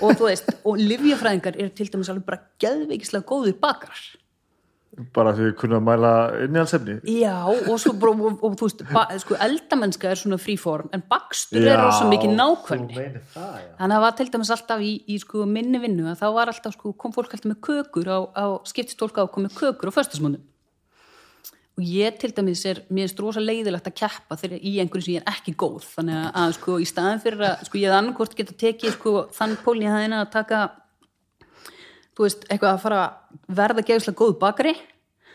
og 0.00 0.14
þú 0.18 0.26
veist, 0.30 0.50
og 0.64 0.78
livjafræðingar 0.80 1.58
eru 1.58 1.70
til 1.74 1.86
dæmis 1.92 2.08
alveg 2.12 2.24
bara 2.26 2.40
geðveikislega 2.62 3.26
góðir 3.28 3.58
bakarar 3.60 4.02
bara 5.14 5.32
því 5.34 5.48
að 5.58 5.82
mæla 5.82 6.10
innihaldssefni 6.44 6.94
Já, 7.18 7.34
og, 7.48 7.78
svo, 7.82 7.92
bara- 7.98 8.14
og, 8.14 8.44
og 8.46 8.56
þú 8.60 8.68
veist, 8.68 8.84
ba, 8.92 9.02
sko, 9.18 9.34
eldamennska 9.42 10.10
er 10.10 10.20
svona 10.20 10.38
fríform, 10.38 10.88
en 10.94 11.02
bakstur 11.10 11.58
Já, 11.64 11.72
er 11.74 11.82
rosa 11.82 12.06
mikið 12.10 12.34
nákvæmni. 12.38 12.94
það. 13.34 13.58
Þannig 13.80 13.84
að 13.84 13.94
það 13.96 14.04
var 14.06 14.16
til 14.20 14.26
dæmis 14.30 14.52
alltaf 14.54 14.80
í, 14.86 14.92
í 15.10 15.18
sko, 15.18 15.44
minni 15.50 15.80
vinnu 15.82 16.06
að 16.12 16.20
þá 16.22 16.26
var 16.38 16.52
alltaf, 16.52 16.76
sko, 16.78 16.92
kom 16.94 17.12
fólk 17.16 17.34
alltaf 17.34 17.50
með 17.50 17.60
kökur 17.66 18.06
á, 18.06 18.18
á 18.38 18.44
skiptistólka 18.70 19.24
og 19.26 19.32
kom 19.34 19.48
með 19.48 19.56
kökur 19.58 19.90
á 19.90 19.96
föstasmöndum. 19.98 20.44
Og 21.74 21.82
ég 21.82 22.14
til 22.22 22.30
dæmis 22.30 22.60
er, 22.70 22.84
mér 22.94 23.10
er 23.10 23.18
rosa 23.18 23.40
leiðilegt 23.42 23.88
að 23.90 23.96
keppa 23.98 24.36
þegar 24.38 24.60
í 24.62 24.76
einhverju 24.78 25.02
sem 25.08 25.14
ég 25.16 25.24
er 25.24 25.32
ekki 25.34 25.56
góð. 25.58 25.82
Þannig 25.96 26.20
að, 26.30 26.52
sko, 26.60 26.76
í 26.78 26.86
staðin 26.86 27.22
fyrir 27.24 27.42
að, 27.48 27.64
sko, 27.66 27.80
ég 27.82 27.90
hef 27.90 27.98
annarkvort 27.98 28.36
geta 28.38 28.54
tekið, 28.54 28.92
sko, 28.94 29.14
þann 29.34 29.56
pólni 29.64 29.88
að 29.90 29.96
það 29.98 30.14
að 30.20 30.30
taka 30.36 30.60
þú 32.16 32.26
veist, 32.26 32.44
eitthvað 32.50 32.72
að 32.76 32.82
fara 32.84 33.00
að 33.04 33.54
verða 33.60 33.82
geðslega 33.88 34.18
góð 34.20 34.36
bakari 34.42 34.74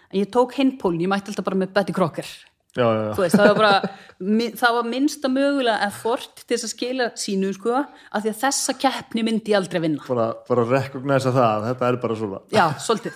en 0.10 0.20
ég 0.22 0.30
tók 0.34 0.54
hinn 0.58 0.78
pólni, 0.82 1.04
ég 1.06 1.12
mætti 1.12 1.30
alltaf 1.34 1.46
bara 1.46 1.60
með 1.60 1.74
Betty 1.74 1.94
Crocker 1.94 2.30
Já, 2.78 2.86
já, 2.86 3.02
já. 3.10 3.14
veist, 3.18 3.36
það 3.36 3.48
var 3.50 3.58
bara 3.58 4.52
það 4.62 4.74
var 4.78 4.84
minnsta 4.92 5.28
mögulega 5.34 5.88
effort 5.88 6.44
til 6.46 6.54
þess 6.58 6.68
að 6.68 6.74
skila 6.76 7.08
sínu 7.18 7.50
sko, 7.58 7.74
af 8.14 8.22
því 8.24 8.30
að 8.30 8.42
þessa 8.44 8.76
keppni 8.78 9.24
myndi 9.26 9.52
ég 9.52 9.58
aldrei 9.58 9.82
vinna 9.82 10.04
Bara, 10.08 10.28
bara 10.48 10.62
að 10.68 10.74
recognisa 10.76 11.32
það 11.34 11.50
að 11.56 11.66
þetta 11.72 11.88
er 11.90 11.98
bara 12.04 12.16
svona 12.20 12.42
já, 12.54 12.66
svolítið 12.86 13.14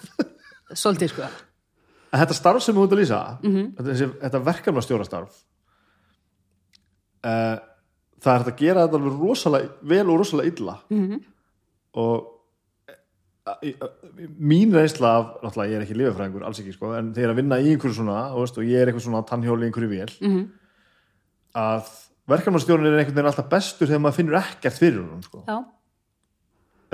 svolítið 0.73 1.13
sko 1.13 1.27
En 2.13 2.19
þetta 2.21 2.33
starf 2.37 2.61
sem 2.65 2.75
þú 2.77 2.83
ert 2.85 2.91
að 2.93 2.99
lýsa 3.03 3.19
þetta, 3.43 3.83
þessi, 3.91 4.07
þetta 4.21 4.39
verkefnastjórastarf 4.49 5.37
uh, 7.25 7.55
það 8.23 8.33
er 8.35 8.45
að 8.47 8.57
gera 8.59 8.83
þetta 8.87 8.99
alveg 8.99 9.21
rosalega 9.21 9.89
vel 9.93 10.05
og 10.09 10.19
rosalega 10.21 10.51
illa 10.53 10.75
Mhm. 10.89 11.05
-hmm. 11.11 11.23
og 11.93 12.15
eh, 12.17 12.29
eh, 12.29 12.32
mín 14.39 14.71
reynsla 14.71 15.09
af, 15.19 15.25
náttúrulega 15.43 15.71
ég 15.73 15.75
er 15.81 15.83
ekki 15.85 15.97
lifafræðingur, 15.99 16.45
alls 16.47 16.61
ekki 16.63 16.73
sko, 16.77 16.93
en 16.95 17.09
þegar 17.15 17.33
að 17.33 17.39
vinna 17.41 17.57
í 17.59 17.73
einhverju 17.73 17.97
svona 17.97 18.17
veist, 18.37 18.57
og 18.57 18.63
ég 18.69 18.79
er 18.79 18.87
eitthvað 18.91 19.05
svona 19.09 19.23
tannhjóli 19.27 19.65
í 19.65 19.69
einhverju 19.71 19.89
vél 19.91 20.13
Mhm. 20.23 20.43
að 21.55 21.89
verkefnastjórnin 22.31 22.87
er 22.93 22.99
einhvern 23.03 23.15
veginn 23.17 23.31
alltaf 23.33 23.49
bestur 23.51 23.87
þegar 23.87 23.99
maður 24.05 24.15
finnur 24.19 24.39
ekkert 24.39 24.79
fyrir 24.79 25.01
hún 25.03 25.23
sko. 25.23 25.43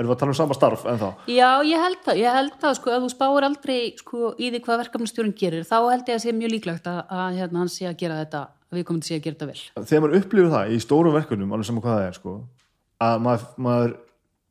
erum 0.00 0.08
við 0.10 0.14
að 0.16 0.18
tala 0.18 0.30
um 0.30 0.34
sama 0.34 0.54
starf 0.56 0.84
en 0.86 0.98
þá 0.98 1.08
já, 1.28 1.50
ég 1.62 1.78
held 1.84 1.98
það, 2.04 2.16
ég 2.18 2.32
held 2.34 2.52
það 2.60 2.74
sko, 2.78 2.90
að 2.90 3.02
þú 3.04 3.10
spáir 3.14 3.44
aldrei 3.44 3.96
sko, 4.00 4.34
í 4.40 4.50
því 4.50 4.60
hvað 4.64 4.80
verkefnastjórinn 4.84 5.34
gerir 5.36 5.62
þá 5.68 5.76
held 5.92 6.06
ég 6.08 6.14
að 6.16 6.22
sé 6.24 6.32
mjög 6.32 6.50
líklegt 6.54 6.86
að, 6.88 7.00
að 7.10 7.36
hérna, 7.36 7.58
hann 7.58 7.68
sé 7.68 7.84
að 7.86 7.96
gera 8.00 8.24
þetta 8.24 8.40
að 8.70 8.78
við 8.80 8.84
komum 8.88 9.00
til 9.02 9.08
sé 9.10 9.18
að 9.20 9.24
gera 9.26 9.36
þetta 9.36 9.50
vel 9.52 9.84
þegar 9.84 10.00
maður 10.06 10.18
upplifir 10.22 10.50
það 10.54 10.72
í 10.72 10.78
stórum 10.80 11.12
verkunum 11.14 11.52
alveg 11.52 11.66
saman 11.68 11.82
hvað 11.84 11.98
það 12.00 12.06
er 12.08 12.16
sko, 12.16 12.32
að 13.00 13.20
maður, 13.20 13.44
maður 13.60 13.94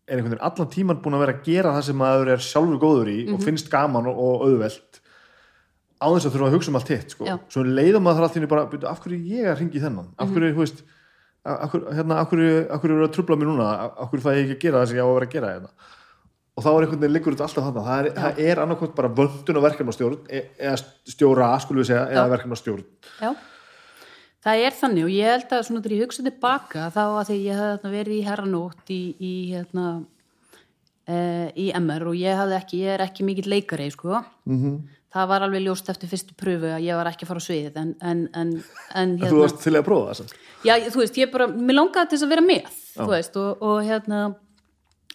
er 0.10 0.18
einhvern 0.18 0.34
veginn 0.34 0.48
allan 0.50 0.70
tíman 0.74 1.02
búin 1.04 1.16
að 1.18 1.24
vera 1.26 1.34
að 1.38 1.44
gera 1.46 1.74
það 1.78 1.84
sem 1.90 1.98
maður 2.02 2.32
er 2.34 2.44
sjálfur 2.44 2.80
góður 2.82 3.10
í 3.14 3.20
Mhm. 3.28 3.34
og 3.36 3.44
finnst 3.46 3.70
gaman 3.70 4.08
og, 4.08 4.18
og 4.18 4.42
auðvelt 4.48 5.00
á 6.00 6.08
þess 6.16 6.26
að 6.26 6.34
þurfa 6.36 6.48
að 6.50 6.56
hugsa 6.56 6.70
um 6.72 6.76
allt 6.80 6.88
hitt 6.94 7.12
sko. 7.12 7.26
Svo 7.50 7.64
leiðum 7.64 8.04
maður 8.08 8.16
þar 8.20 8.24
allt 8.30 8.36
í 8.36 8.40
einu 8.40 8.48
bara 8.48 8.66
"Bíddu, 8.72 8.88
af 8.88 9.02
hverju 9.04 9.20
er 9.20 9.36
ég 9.36 9.46
að 9.54 9.60
ringi 9.60 9.80
þennan? 9.84 10.08
Af 10.18 10.28
Mhm. 10.28 10.34
hverju, 10.36 10.54
þú 10.56 10.60
veist 10.64 10.84
af 11.46 11.72
hverju, 11.72 11.94
hérna, 11.96 12.16
af 12.20 12.30
hverju, 12.30 12.72
af 12.72 12.82
hverju 12.82 12.96
eru 12.96 13.08
að 13.08 13.14
trubla 13.16 13.36
mér 13.36 13.48
núna? 13.50 13.68
Af 14.00 14.12
hverju 14.12 14.22
fæ 14.24 14.32
ég 14.36 14.44
ekki 14.50 14.56
að 14.56 14.60
gera 14.62 14.78
það 14.84 14.88
sem 14.88 14.98
ég 14.98 15.04
á 15.04 15.08
að 15.10 15.14
vera 15.20 15.26
að 15.28 15.32
gera 15.32 15.54
hérna? 15.54 15.70
Og 16.58 16.64
þá 16.64 16.68
er 16.70 16.82
einhvern 16.86 17.00
veginn 17.00 17.14
liggur 17.16 17.34
þetta 17.36 17.48
alltaf 17.48 17.64
þarna. 17.64 17.84
Það 17.88 18.00
er, 18.00 18.12
það 18.20 18.40
er 18.50 18.56
annarkvæmt 18.60 18.96
bara 18.96 19.10
vöndun 19.10 19.58
og 19.58 19.64
verkefnastjórn 19.64 20.18
e- 20.30 20.50
eða 20.60 20.84
stjóra, 21.08 21.48
skulum 21.62 21.80
við 21.84 21.88
segja, 21.88 22.10
eða 22.12 22.30
verkefnastjórn. 22.36 22.84
Já, 23.22 23.36
það 24.46 24.64
er 24.66 24.78
þannig 24.78 25.08
og 25.08 25.12
ég 25.14 25.34
held 25.34 25.56
að 25.56 25.66
svona 25.68 25.82
þegar 25.84 25.96
ég 25.96 26.06
hugsa 26.06 26.26
tilbaka 26.26 26.86
þá 26.96 27.02
að 27.08 27.26
því 27.30 27.40
ég 27.44 27.60
hafði 27.60 27.74
þarna 27.74 27.92
verið 27.96 28.16
í 28.16 28.22
herranótt 28.28 28.94
í, 28.96 29.02
í 29.20 29.34
hérna 29.52 29.88
e, 31.06 31.18
í 31.66 31.68
MR 31.80 32.08
og 32.12 32.20
ég 32.20 32.56
ekki, 32.60 32.82
ég 32.86 32.96
er 32.96 33.06
ekki 33.08 33.28
mikill 33.28 33.52
leikari 33.52 33.90
sko. 33.92 34.24
Mm 34.48 34.60
-hmm. 34.64 35.00
það 35.14 35.32
var 35.34 35.48
alveg 35.48 35.66
ljóst 35.66 35.90
eftir 35.90 36.10
fyrstu 36.10 36.36
pröfu 36.40 36.72
að 36.72 36.86
ég 36.88 36.96
var 36.96 37.12
ekki 37.12 37.26
að 37.26 37.32
fara 37.34 37.44
á 37.44 37.48
svið 37.48 37.80
en, 37.82 37.96
en, 38.02 38.28
en, 38.34 38.52
en 38.96 39.18
þú 39.18 39.26
hérna, 39.26 39.42
varst 39.44 39.64
til 39.64 39.76
að 39.76 39.88
prófa 39.88 40.12
það 40.12 40.20
samt. 40.22 40.36
já, 40.64 40.74
þú 40.90 41.00
veist, 41.00 41.18
ég 41.18 41.32
bara 41.32 41.48
mér 41.48 41.76
langaði 41.76 42.10
til 42.10 42.18
þess 42.18 42.28
að 42.28 42.36
vera 42.36 42.46
með, 42.46 42.78
þú 42.96 43.10
veist 43.10 43.42
og, 43.42 43.62
og 43.62 43.84
hérna 43.84 44.20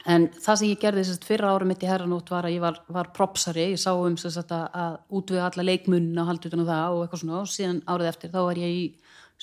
en 0.04 0.26
það 0.28 0.58
sem 0.60 0.68
ég 0.68 0.80
gerði 0.82 1.04
sérst 1.08 1.24
fyrra 1.24 1.52
ára 1.54 1.64
mitt 1.68 1.82
í 1.84 1.88
herranótt 1.88 2.30
var 2.32 2.44
að 2.44 2.56
ég 2.56 2.64
var, 2.64 2.80
var 2.92 3.10
propsari, 3.16 3.70
ég 3.72 3.80
sá 3.80 3.92
um 3.94 4.16
sérst 4.20 4.52
að, 4.52 4.66
að 4.74 4.98
útvega 5.16 5.46
alla 5.48 5.64
leikmunna 5.64 6.24
og 6.24 6.28
haldi 6.28 6.50
utan 6.50 6.64
á 6.64 6.70
það 6.72 6.96
og 6.96 7.04
eitthvað 7.04 7.22
svona. 7.22 7.40
Og 7.40 7.48
síðan 7.48 7.80
árið 7.88 8.10
eftir 8.10 8.34
þá 8.34 8.40
var 8.42 8.60
ég 8.60 8.74
í 8.74 8.84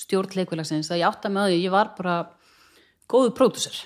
stjórn 0.02 0.38
leikvilagsins 0.42 0.92
það 0.92 1.04
ég 1.04 1.10
átta 1.10 1.32
með 1.34 1.52
því, 1.52 1.64
ég 1.66 1.74
var 1.74 1.96
bara 1.98 2.20
góðu 3.12 3.34
pródusser 3.38 3.82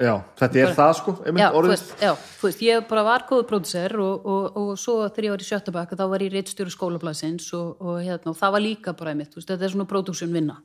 Já, 0.00 0.14
þetta 0.38 0.60
er 0.62 0.70
það 0.72 0.90
sko, 0.96 1.12
einmitt 1.28 1.42
já, 1.42 1.48
þú 1.52 1.68
veist, 1.68 1.90
já, 2.00 2.10
þú 2.40 2.46
veist, 2.46 2.60
ég 2.64 2.84
bara 2.88 3.02
var 3.04 3.24
góðu 3.28 3.44
pródusser 3.50 3.94
og, 4.00 4.24
og, 4.32 4.46
og 4.56 4.70
svo 4.80 4.94
þegar 5.10 5.26
ég 5.26 5.34
var 5.34 5.44
í 5.44 5.48
sjöttabakka 5.50 5.98
þá 6.00 6.04
var 6.08 6.24
ég 6.24 6.32
reittstjóri 6.32 6.72
skólablasins 6.72 7.50
og, 7.58 7.82
og, 7.84 7.98
hérna, 8.00 8.32
og 8.32 8.38
það 8.38 8.54
var 8.54 8.64
líka 8.64 8.94
bara 8.96 9.12
einmitt, 9.12 9.36
veist, 9.36 9.50
þetta 9.50 9.68
er 9.68 9.74
svona 9.74 9.88
production 9.90 10.32
vinna. 10.32 10.56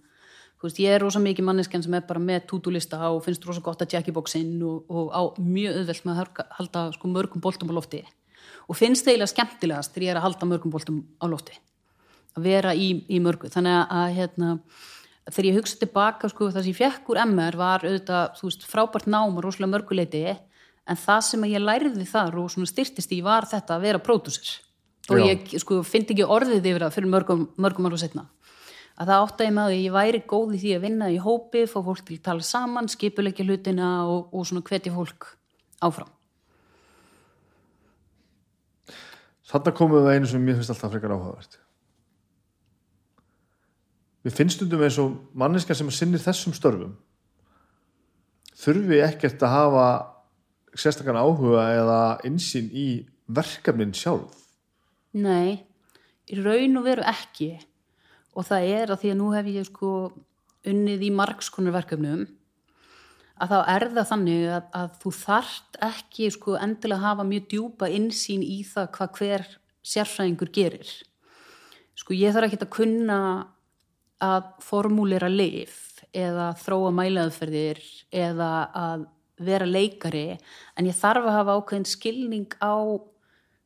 Veist, 0.63 0.79
ég 0.79 0.95
er 0.95 1.03
rosa 1.03 1.19
mikið 1.19 1.49
manneskjan 1.49 1.83
sem 1.83 1.99
er 1.99 2.07
bara 2.07 2.23
með 2.23 2.47
tútulista 2.53 3.01
og 3.11 3.19
finnst 3.27 3.43
rosa 3.45 3.59
gott 3.65 3.83
að 3.83 3.91
tjekka 3.91 4.13
í 4.13 4.15
bóksinn 4.15 4.55
og, 4.63 4.87
og 4.87 5.11
á 5.11 5.21
mjög 5.35 5.81
auðvelt 5.81 6.07
með 6.07 6.23
að 6.23 6.43
halda, 6.61 6.87
sko, 6.95 7.11
mörgum 7.11 7.43
boltum 7.43 7.75
á 7.75 7.77
lofti. 7.77 8.05
Og 8.71 8.79
finnst 8.79 9.03
eiginlega 9.03 9.33
skemmtilegast 9.35 9.91
þegar 9.91 10.07
ég 10.07 10.15
er 10.15 10.21
að 10.21 10.29
halda 10.29 10.47
mörgum 10.47 10.73
boltum 10.73 11.03
á 11.19 11.27
lofti. 11.27 11.59
að 11.59 11.74
vera 12.41 12.73
í, 12.75 12.89
í 13.07 13.21
mörgu 13.23 13.49
þannig 13.51 13.77
að, 13.77 13.95
að 13.99 14.17
hérna, 14.19 14.49
þegar 15.29 15.47
ég 15.49 15.57
hugsa 15.59 15.79
tilbaka 15.81 16.29
sko, 16.31 16.49
það 16.51 16.65
sem 16.65 16.73
ég 16.73 16.81
fekk 16.81 17.09
úr 17.13 17.21
MR 17.23 17.57
var 17.59 17.85
auðvitað, 17.85 18.35
þú 18.39 18.49
veist, 18.49 18.67
frábært 18.69 19.09
nám 19.09 19.37
og 19.37 19.45
rosalega 19.45 19.71
mörguleiti 19.71 20.23
en 20.85 20.99
það 21.01 21.25
sem 21.29 21.47
ég 21.49 21.63
lærði 21.63 22.07
þar 22.09 22.39
og 22.41 22.51
svona 22.53 22.69
styrtist 22.69 23.13
í 23.15 23.21
var 23.25 23.47
þetta 23.49 23.77
að 23.77 23.87
vera 23.87 24.03
pródúsir 24.03 24.59
og 25.09 25.21
Já. 25.21 25.25
ég 25.31 25.59
sko 25.61 25.81
finn 25.85 26.05
ekki 26.05 26.25
orðið 26.25 26.65
yfir 26.71 26.85
það 26.85 26.97
fyrir 26.97 27.13
mörgum, 27.13 27.45
mörgum 27.61 27.89
ára 27.89 28.01
setna 28.01 28.27
að 28.95 29.11
það 29.11 29.23
átta 29.23 29.47
ég 29.47 29.55
með 29.55 29.69
að 29.69 29.77
ég 29.77 29.95
væri 29.95 30.21
góð 30.25 30.53
í 30.55 30.59
því 30.61 30.75
að 30.75 30.85
vinna 30.85 31.09
í 31.11 31.17
hópi, 31.21 31.65
fá 31.67 31.79
fólk 31.83 32.05
til 32.07 32.19
að 32.19 32.27
tala 32.29 32.45
saman 32.47 32.91
skipulegja 32.91 33.45
hlutina 33.45 33.89
og, 34.07 34.29
og 34.31 34.47
svona 34.47 34.65
hvetja 34.65 34.93
fólk 34.95 35.31
áfram 35.83 36.11
Þarna 39.45 39.75
komum 39.77 39.99
við 39.99 40.07
að 40.09 40.15
einu 40.17 40.29
sem 40.29 40.41
mér 40.41 40.57
finnst 40.57 40.71
alltaf 40.73 40.89
frekar 40.91 41.13
áhugavert. 41.13 41.59
Við 44.25 44.33
finnst 44.33 44.57
stundum 44.57 44.81
eins 44.81 44.97
og 45.01 45.19
manneska 45.37 45.75
sem 45.77 45.91
sinnir 45.93 46.23
þessum 46.23 46.55
störfum 46.57 46.95
þurfi 48.55 49.01
ekkert 49.03 49.43
að 49.43 49.53
hafa 49.53 49.87
sérstakann 50.75 51.19
áhuga 51.19 51.65
eða 51.75 51.99
insýn 52.27 52.71
í 52.71 52.87
verkefnin 53.27 53.93
sjálf. 53.95 54.33
Nei, 55.15 55.63
í 56.27 56.39
raun 56.39 56.79
og 56.79 56.87
veru 56.87 57.05
ekki 57.07 57.53
og 58.35 58.47
það 58.47 58.69
er 58.75 58.93
að 58.93 59.03
því 59.03 59.11
að 59.11 59.19
nú 59.19 59.29
hef 59.35 59.51
ég 59.51 59.67
sko 59.69 59.91
unnið 60.65 61.05
í 61.07 61.11
margskonar 61.15 61.75
verkefnum 61.75 62.25
að 63.35 63.51
þá 63.51 63.57
er 63.75 63.87
það 63.91 64.09
þannig 64.11 64.45
að, 64.55 64.69
að 64.79 64.93
þú 65.01 65.13
þarft 65.19 65.79
ekki 65.85 66.29
sko 66.33 66.55
endilega 66.59 67.01
að 67.01 67.07
hafa 67.09 67.27
mjög 67.27 67.49
djúpa 67.51 67.91
insýn 67.91 68.43
í 68.43 68.61
það 68.67 68.91
hvað 68.97 69.19
hver 69.19 69.45
sérfræðingur 69.85 70.51
gerir. 70.55 70.93
Sko 71.95 72.15
ég 72.15 72.33
þarf 72.35 72.49
ekki 72.49 72.63
að 72.63 72.73
kunna 72.75 73.19
að 74.23 74.47
formúlera 74.63 75.29
lif 75.31 76.03
eða 76.15 76.53
þróa 76.59 76.91
mælaðferðir 76.95 77.81
eða 78.15 78.51
að 78.71 79.05
vera 79.43 79.67
leikari 79.67 80.37
en 80.77 80.87
ég 80.87 80.95
þarf 80.95 81.27
að 81.27 81.37
hafa 81.39 81.57
ákveðin 81.59 81.89
skilning 81.89 82.55
á 82.63 82.75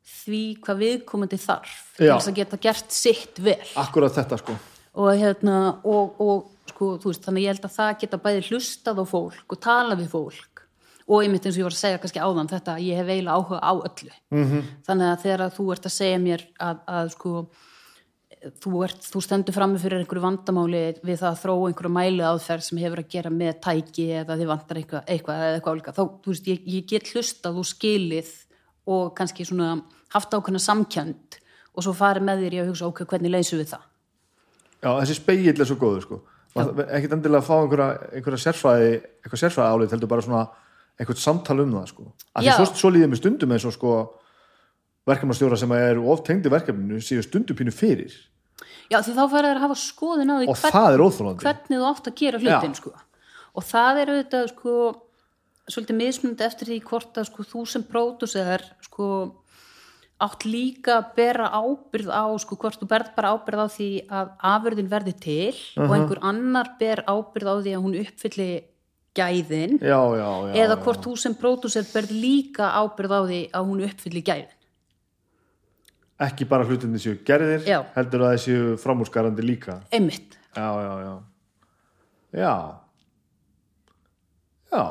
því 0.09 0.43
hvað 0.63 0.80
viðkomandi 0.84 1.39
þarf 1.41 1.76
til 1.97 2.07
þess 2.09 2.31
að 2.31 2.39
geta 2.39 2.61
gert 2.61 2.95
sitt 2.95 3.41
vel 3.43 3.59
Akkurat 3.77 4.15
þetta 4.15 4.39
sko. 4.41 4.55
og 4.97 5.11
hérna 5.19 5.57
og, 5.84 6.17
og 6.17 6.71
sko, 6.71 6.95
veist, 7.03 7.26
þannig 7.26 7.45
ég 7.45 7.53
held 7.53 7.67
að 7.67 7.76
það 7.76 7.91
geta 8.03 8.21
bæði 8.23 8.45
hlustað 8.49 9.03
á 9.03 9.05
fólk 9.11 9.53
og 9.53 9.61
tala 9.61 9.99
við 9.99 10.09
fólk 10.15 10.65
og 11.09 11.23
einmitt 11.23 11.45
eins 11.45 11.57
og 11.57 11.61
ég 11.61 11.69
var 11.69 11.76
að 11.76 11.84
segja 11.84 12.01
kannski 12.01 12.21
áðan 12.21 12.49
þetta, 12.49 12.77
ég 12.85 12.99
hef 13.01 13.09
eiginlega 13.09 13.38
áhuga 13.38 13.61
á 13.61 13.73
öllu 13.73 14.13
-hmm. 14.34 14.67
þannig 14.85 15.11
að 15.11 15.21
þegar 15.23 15.45
að 15.45 15.55
þú 15.57 15.71
ert 15.73 15.85
að 15.85 15.97
segja 15.99 16.19
mér 16.26 16.45
að, 16.57 16.81
að 16.88 17.11
sko 17.13 17.34
þú, 18.39 18.73
ert, 18.85 19.03
þú 19.03 19.21
stendur 19.23 19.55
frammi 19.55 19.81
fyrir 19.81 19.99
einhverju 19.99 20.23
vandamáli 20.23 20.83
við 21.03 21.19
það 21.21 21.29
að 21.29 21.41
þróa 21.43 21.69
einhverju 21.69 21.91
mælu 21.95 22.25
aðferð 22.27 22.65
sem 22.67 22.81
hefur 22.83 23.01
að 23.03 23.11
gera 23.15 23.33
með 23.33 23.59
tæki 23.65 24.07
eða 24.21 24.37
þið 24.39 24.51
vantar 24.53 24.79
eitthvað, 24.81 25.03
eitthvað 25.15 25.43
eða 25.43 25.57
eitthvað 25.57 25.75
álíka 25.75 25.95
þá, 25.97 26.03
þú 26.23 26.33
veist, 26.33 26.49
ég, 26.49 26.63
ég 26.77 26.87
get 26.89 27.11
hlustað 27.13 27.59
og 27.59 27.67
skilið 27.67 28.31
og 28.89 29.11
kannski 29.17 29.47
svona 29.47 29.73
haft 30.15 30.33
ákveðna 30.33 30.63
samkjönd 30.63 31.39
og 31.75 31.85
svo 31.85 31.93
farið 31.97 32.27
með 32.29 32.45
þér 32.45 32.55
í 32.55 32.61
að 32.63 32.71
hugsa, 32.71 32.89
ok, 32.89 33.03
hvernig 33.11 33.35
leysum 33.35 33.59
við 33.59 33.73
það 33.75 33.87
Já, 34.79 34.93
þessi 35.01 35.17
speigill 35.17 35.59
er 35.59 35.67
svo 35.67 35.75
góður 35.79 36.03
sko. 36.05 36.17
Ekkert 36.55 37.15
endilega 37.17 37.41
að 37.41 37.47
fá 37.49 37.55
einhverja, 37.57 37.87
einhverja 38.15 38.41
sérfræði, 38.45 38.91
eitthvað 39.19 39.41
sérfræði 39.43 39.75
álið 39.75 39.95
heldur 39.95 40.11
bara 40.11 40.23
svona 40.25 40.43
eitthvað 40.99 41.19
samtal 41.19 41.57
um 41.63 41.73
það 41.75 41.89
sko. 41.91 42.05
Svo, 42.47 42.67
svo 42.79 42.91
líðið 42.93 43.11
með 43.11 43.21
stundum 43.21 43.55
eins 43.55 43.67
og 43.67 43.75
sko 43.75 43.95
verkefnastjóra 45.10 45.57
sem 45.60 45.73
eru 45.77 46.07
oft 46.14 46.27
tengdi 46.30 46.52
verkefninu 46.52 47.02
séu 47.03 47.23
stundum 47.26 47.57
pínu 47.57 47.73
fyrir. 47.76 48.14
Já, 48.90 49.02
því 49.06 49.14
þá 49.15 49.26
fara 49.30 49.52
þær 49.52 49.60
að 49.60 49.65
hafa 49.65 49.77
skoðun 49.77 50.34
á 50.34 50.36
því 50.40 50.48
er 50.80 51.03
óþólandi 51.03 51.45
hvernig 51.45 51.77
þú 51.77 51.90
átt 51.91 52.10
að 52.10 52.18
gera 52.18 52.41
hlutin 52.41 52.73
sko. 52.77 52.95
og 53.53 53.68
það 53.69 53.99
er 54.02 54.11
auðvitað 54.14 54.48
sko, 54.53 54.73
svolítið 55.69 55.99
mismunandi 55.99 56.48
eftir 56.48 56.72
því 56.72 56.80
hvort 56.90 57.22
að 57.22 57.30
sko, 57.30 57.45
þú 57.52 57.61
sem 57.69 57.86
pródusser 57.86 58.65
sko, 58.88 59.10
átt 60.26 60.48
líka 60.49 60.98
að 60.98 61.14
bera 61.19 61.52
ábyrð 61.53 62.10
á 62.10 62.26
sko, 62.41 62.57
hvort 62.60 62.81
þú 62.81 62.90
berð 62.90 63.14
bara 63.15 63.36
ábyrð 63.38 63.64
á 63.64 63.68
því 63.77 63.91
að 64.10 64.34
afurðin 64.56 64.91
verði 64.91 65.15
til 65.22 65.56
og 65.86 65.95
einhver 65.95 66.23
annar 66.26 66.73
ber 66.81 67.06
ábyrð 67.06 67.53
á 67.53 67.56
því 67.61 67.77
að 67.77 67.86
hún 67.86 67.98
uppfylli 68.02 68.52
gæðin. 69.19 69.80
Já, 69.81 70.02
já, 70.18 70.30
já 70.49 70.64
eða 70.65 70.81
hvort 70.81 71.06
þú 71.06 71.14
sem 71.18 71.36
pródusser 71.38 71.86
berð 71.94 72.14
líka 72.14 72.73
ábyrð 72.73 73.14
á 73.14 73.22
því 73.30 73.44
að 73.53 73.69
hún 73.69 73.86
uppfylli 73.86 74.26
gæðin 74.26 74.59
ekki 76.19 76.45
bara 76.49 76.65
hlutinni 76.67 76.99
séu 76.99 77.15
gerðir 77.25 77.63
Já. 77.67 77.79
heldur 77.95 78.25
að 78.25 78.33
það 78.33 78.41
séu 78.45 78.77
framúrskarandi 78.81 79.45
líka. 79.45 79.79
Einmitt. 79.91 80.35
Já, 80.55 80.67
já, 80.83 80.93
já. 81.05 81.13
Já. 82.39 82.53
Já. 84.71 84.83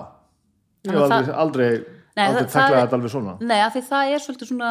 Ég 0.89 0.95
hef 0.95 1.03
aldrei, 1.05 1.35
aldrei, 1.35 1.69
Nei, 2.17 2.25
aldrei 2.25 2.45
það- 2.45 2.49
það 2.49 2.49
teklað 2.55 2.73
er- 2.79 2.87
þetta 2.87 2.97
alveg 2.99 3.11
svona. 3.13 3.37
Nei, 3.41 3.61
af 3.61 3.75
því 3.75 3.83
það 3.89 4.13
er 4.15 4.19
svolítið 4.25 4.49
svona, 4.53 4.71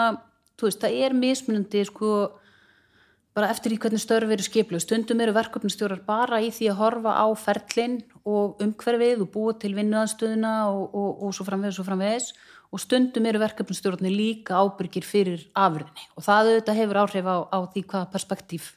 veist, 0.62 0.80
það 0.82 0.98
er 1.06 1.14
mismunandi, 1.14 1.86
sko, 1.86 2.12
bara 3.36 3.50
eftir 3.54 3.72
í 3.72 3.78
hvernig 3.78 4.02
störf 4.02 4.32
eru 4.32 4.42
skiplu. 4.44 4.80
Stundum 4.82 5.22
eru 5.22 5.34
verkefnastjórar 5.34 6.02
bara 6.06 6.40
í 6.42 6.50
því 6.50 6.72
að 6.72 6.78
horfa 6.82 7.12
á 7.14 7.28
ferlinn 7.38 8.02
og 8.26 8.58
umhverfið 8.60 9.22
og 9.22 9.32
búa 9.32 9.54
til 9.60 9.76
vinnuðanstöðuna 9.76 10.54
og, 10.74 10.96
og, 10.96 11.24
og 11.24 11.34
svo 11.34 11.46
framvegis 11.46 11.80
og 11.80 11.86
framvegis 11.86 12.34
og 12.72 12.82
stundum 12.84 13.28
eru 13.30 13.42
verkefnastjórarnir 13.42 14.14
líka 14.14 14.60
ábyrgir 14.60 15.06
fyrir 15.08 15.46
afurðinni 15.56 16.10
og 16.16 16.26
það 16.26 16.52
auðvitað 16.52 16.80
hefur 16.82 17.02
áhrif 17.04 17.30
á, 17.30 17.38
á 17.48 17.60
því 17.72 17.84
hvaða 17.88 18.12
perspektíf 18.12 18.74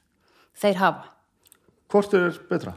þeir 0.61 0.81
hafa. 0.81 1.11
Hvort 1.91 2.15
er 2.15 2.39
betra? 2.51 2.77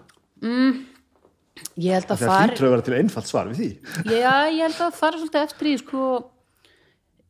Ég 1.78 1.94
held 1.94 2.10
að 2.10 2.22
Það 2.24 2.30
fari... 2.32 2.54
hlýtur 2.54 2.68
að 2.68 2.74
vera 2.74 2.86
til 2.86 2.96
einfalt 2.98 3.30
svar 3.30 3.50
við 3.50 3.60
því 3.60 4.14
Já, 4.18 4.34
ég 4.50 4.62
held 4.66 4.80
að 4.82 4.96
fara 4.98 5.20
svolítið 5.20 5.44
eftir 5.44 5.70
í 5.70 5.74
sko 5.82 6.06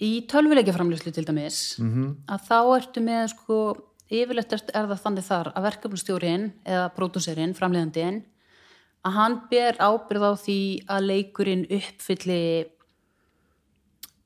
í 0.03 0.11
tölvuleikjaframlýslu 0.31 1.13
til 1.15 1.25
dæmis 1.27 1.57
-hmm. 1.79 2.13
að 2.27 2.45
þá 2.49 2.59
ertu 2.77 3.03
með 3.03 3.25
sko 3.35 3.57
yfirleitt 4.13 4.53
er 4.53 4.63
það 4.71 5.03
þannig 5.03 5.27
þar 5.27 5.49
að 5.53 5.65
verkefnustjórin 5.67 6.45
eða 6.65 6.91
pródúserinn, 6.95 7.55
framleiðandinn 7.57 8.23
að 9.03 9.15
hann 9.17 9.35
ber 9.51 9.79
ábyrð 9.79 10.23
á 10.23 10.33
því 10.39 10.59
að 10.87 11.07
leikurinn 11.09 11.65
uppfylli 11.67 12.43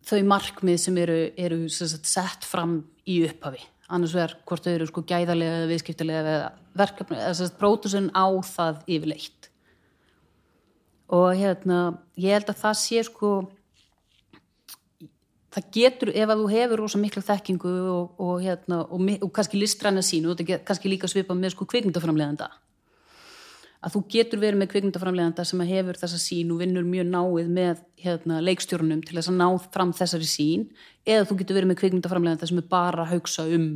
þau 0.07 0.21
markmið 0.27 0.79
sem 0.81 1.01
eru, 1.01 1.17
eru 1.39 1.65
sett 1.71 2.47
fram 2.47 2.79
í 3.07 3.19
upphafi. 3.27 3.63
Annars 3.87 4.15
vegar 4.15 4.35
hvort 4.47 4.65
þau 4.65 4.73
eru 4.73 4.87
sko 4.89 5.03
gæðarlega 5.07 5.59
eða 5.61 5.69
viðskiptilega 5.71 6.23
eða 6.23 6.49
verkefni 6.77 7.19
eða 7.23 7.51
pródúserinn 7.59 8.09
á 8.11 8.27
það 8.43 8.81
yfirleitt. 8.97 9.51
Og 11.15 11.29
hérna, 11.39 11.79
ég 12.19 12.35
held 12.35 12.51
að 12.51 12.59
það 12.65 12.79
sé 12.81 13.03
sko 13.07 13.31
það 15.55 15.69
getur, 15.73 16.11
ef 16.11 16.29
að 16.29 16.41
þú 16.41 16.47
hefur 16.51 16.83
rosa 16.83 16.99
mikla 17.01 17.23
þekkingu 17.25 17.73
og, 17.93 18.17
og, 18.21 18.33
hérna, 18.43 18.81
og, 18.83 19.11
og 19.23 19.31
kannski 19.33 19.59
listræna 19.61 20.03
sínu, 20.05 20.33
og 20.33 20.41
þetta 20.41 20.59
kannski 20.67 20.91
líka 20.91 21.09
svipað 21.09 21.39
með 21.39 21.55
sko 21.55 21.67
kvikmyndaframleganda 21.71 22.51
að 23.87 23.93
þú 23.95 24.01
getur 24.11 24.41
verið 24.41 24.59
með 24.59 24.71
kvikmyndaframleganda 24.73 25.45
sem 25.47 25.61
að 25.63 25.71
hefur 25.71 25.99
þessa 26.01 26.19
sín 26.19 26.49
og 26.51 26.59
vinnur 26.61 26.87
mjög 26.87 27.07
náið 27.13 27.51
með 27.55 27.83
hérna, 28.03 28.39
leikstjórnum 28.43 29.03
til 29.07 29.15
þess 29.15 29.31
að 29.31 29.37
ná 29.39 29.47
fram 29.71 29.93
þessari 29.95 30.27
sín 30.27 30.65
eða 31.07 31.27
þú 31.29 31.37
getur 31.39 31.59
verið 31.59 31.71
með 31.71 31.79
kvikmyndaframleganda 31.83 32.49
sem 32.49 32.59
er 32.61 32.67
bara 32.71 33.05
að 33.05 33.13
hugsa 33.15 33.47
um 33.57 33.69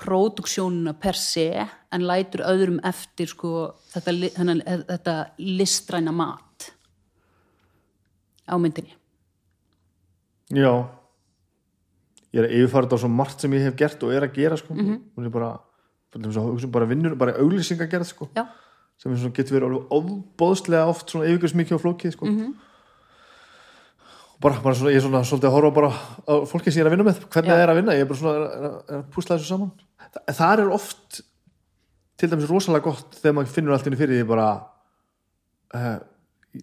próduksjónuna 0.00 0.94
per 1.00 1.18
se 1.18 1.48
en 1.60 2.06
lætur 2.08 2.44
öðrum 2.46 2.78
eftir 2.88 3.28
sko, 3.28 3.74
þetta, 3.92 4.14
li- 4.16 4.32
þennan, 4.36 4.62
þetta 4.88 5.16
listræna 5.42 6.14
mat 6.16 6.70
á 8.48 8.56
myndinni 8.56 8.96
Já 10.50 11.00
Ég 12.30 12.38
er 12.38 12.46
að 12.46 12.56
yfirfara 12.60 12.86
þetta 12.86 12.98
á 12.98 13.02
svo 13.02 13.10
margt 13.10 13.42
sem 13.42 13.54
ég 13.56 13.64
hef 13.66 13.76
gert 13.78 14.02
og 14.06 14.12
er 14.14 14.26
að 14.26 14.36
gera 14.38 14.56
sko. 14.58 14.74
mm. 14.74 14.86
-hmm. 14.86 14.98
og 15.16 15.24
ég 15.26 15.32
bara, 15.34 15.50
bara, 16.14 16.30
bara, 16.30 16.68
bara 16.76 16.86
vinnur, 16.86 17.16
bara 17.18 17.32
auglýsinga 17.42 17.88
gerð 17.90 18.06
sko. 18.06 18.28
Já, 18.36 18.46
sem 19.00 19.12
er 19.14 19.16
svona, 19.20 19.34
getur 19.36 19.56
verið 19.56 19.68
alveg 19.70 19.94
ofbóðslega 19.96 20.88
oft 20.92 21.08
svona 21.14 21.28
yfirgjörst 21.30 21.56
mikið 21.60 21.78
á 21.80 21.84
flókið 21.84 22.12
sko. 22.16 22.26
Mhm. 22.28 22.50
og 24.34 24.40
bara, 24.44 24.60
bara 24.64 24.74
svona, 24.76 24.92
ég 24.94 25.00
er 25.00 25.04
svona 25.06 25.22
svolítið 25.28 25.48
að 25.50 25.56
horfa 25.56 25.72
bara 25.76 25.90
á 25.92 26.34
fólkið 26.48 26.72
sem 26.72 26.80
ég 26.80 26.84
er 26.86 26.90
að 26.90 26.94
vinna 26.96 27.08
með 27.10 27.18
hvernig 27.28 27.50
það 27.52 27.64
er 27.64 27.72
að 27.72 27.78
vinna, 27.80 27.96
ég 27.96 28.04
er 28.04 28.10
bara 28.10 28.20
svona 28.20 28.36
að, 28.36 28.54
að, 28.68 28.78
að 28.98 29.02
púsla 29.16 29.36
þessu 29.36 29.50
saman 29.54 29.72
Þa, 30.10 30.20
það 30.34 30.60
er 30.64 30.70
oft 30.74 31.20
til 32.20 32.28
dæmis 32.32 32.48
rosalega 32.50 32.84
gott 32.88 33.18
þegar 33.20 33.34
maður 33.36 33.52
finnur 33.54 33.74
allt 33.76 33.86
inni 33.86 33.98
fyrir 34.00 34.16
því 34.20 34.28
bara 34.30 34.46
uh, 35.76 35.98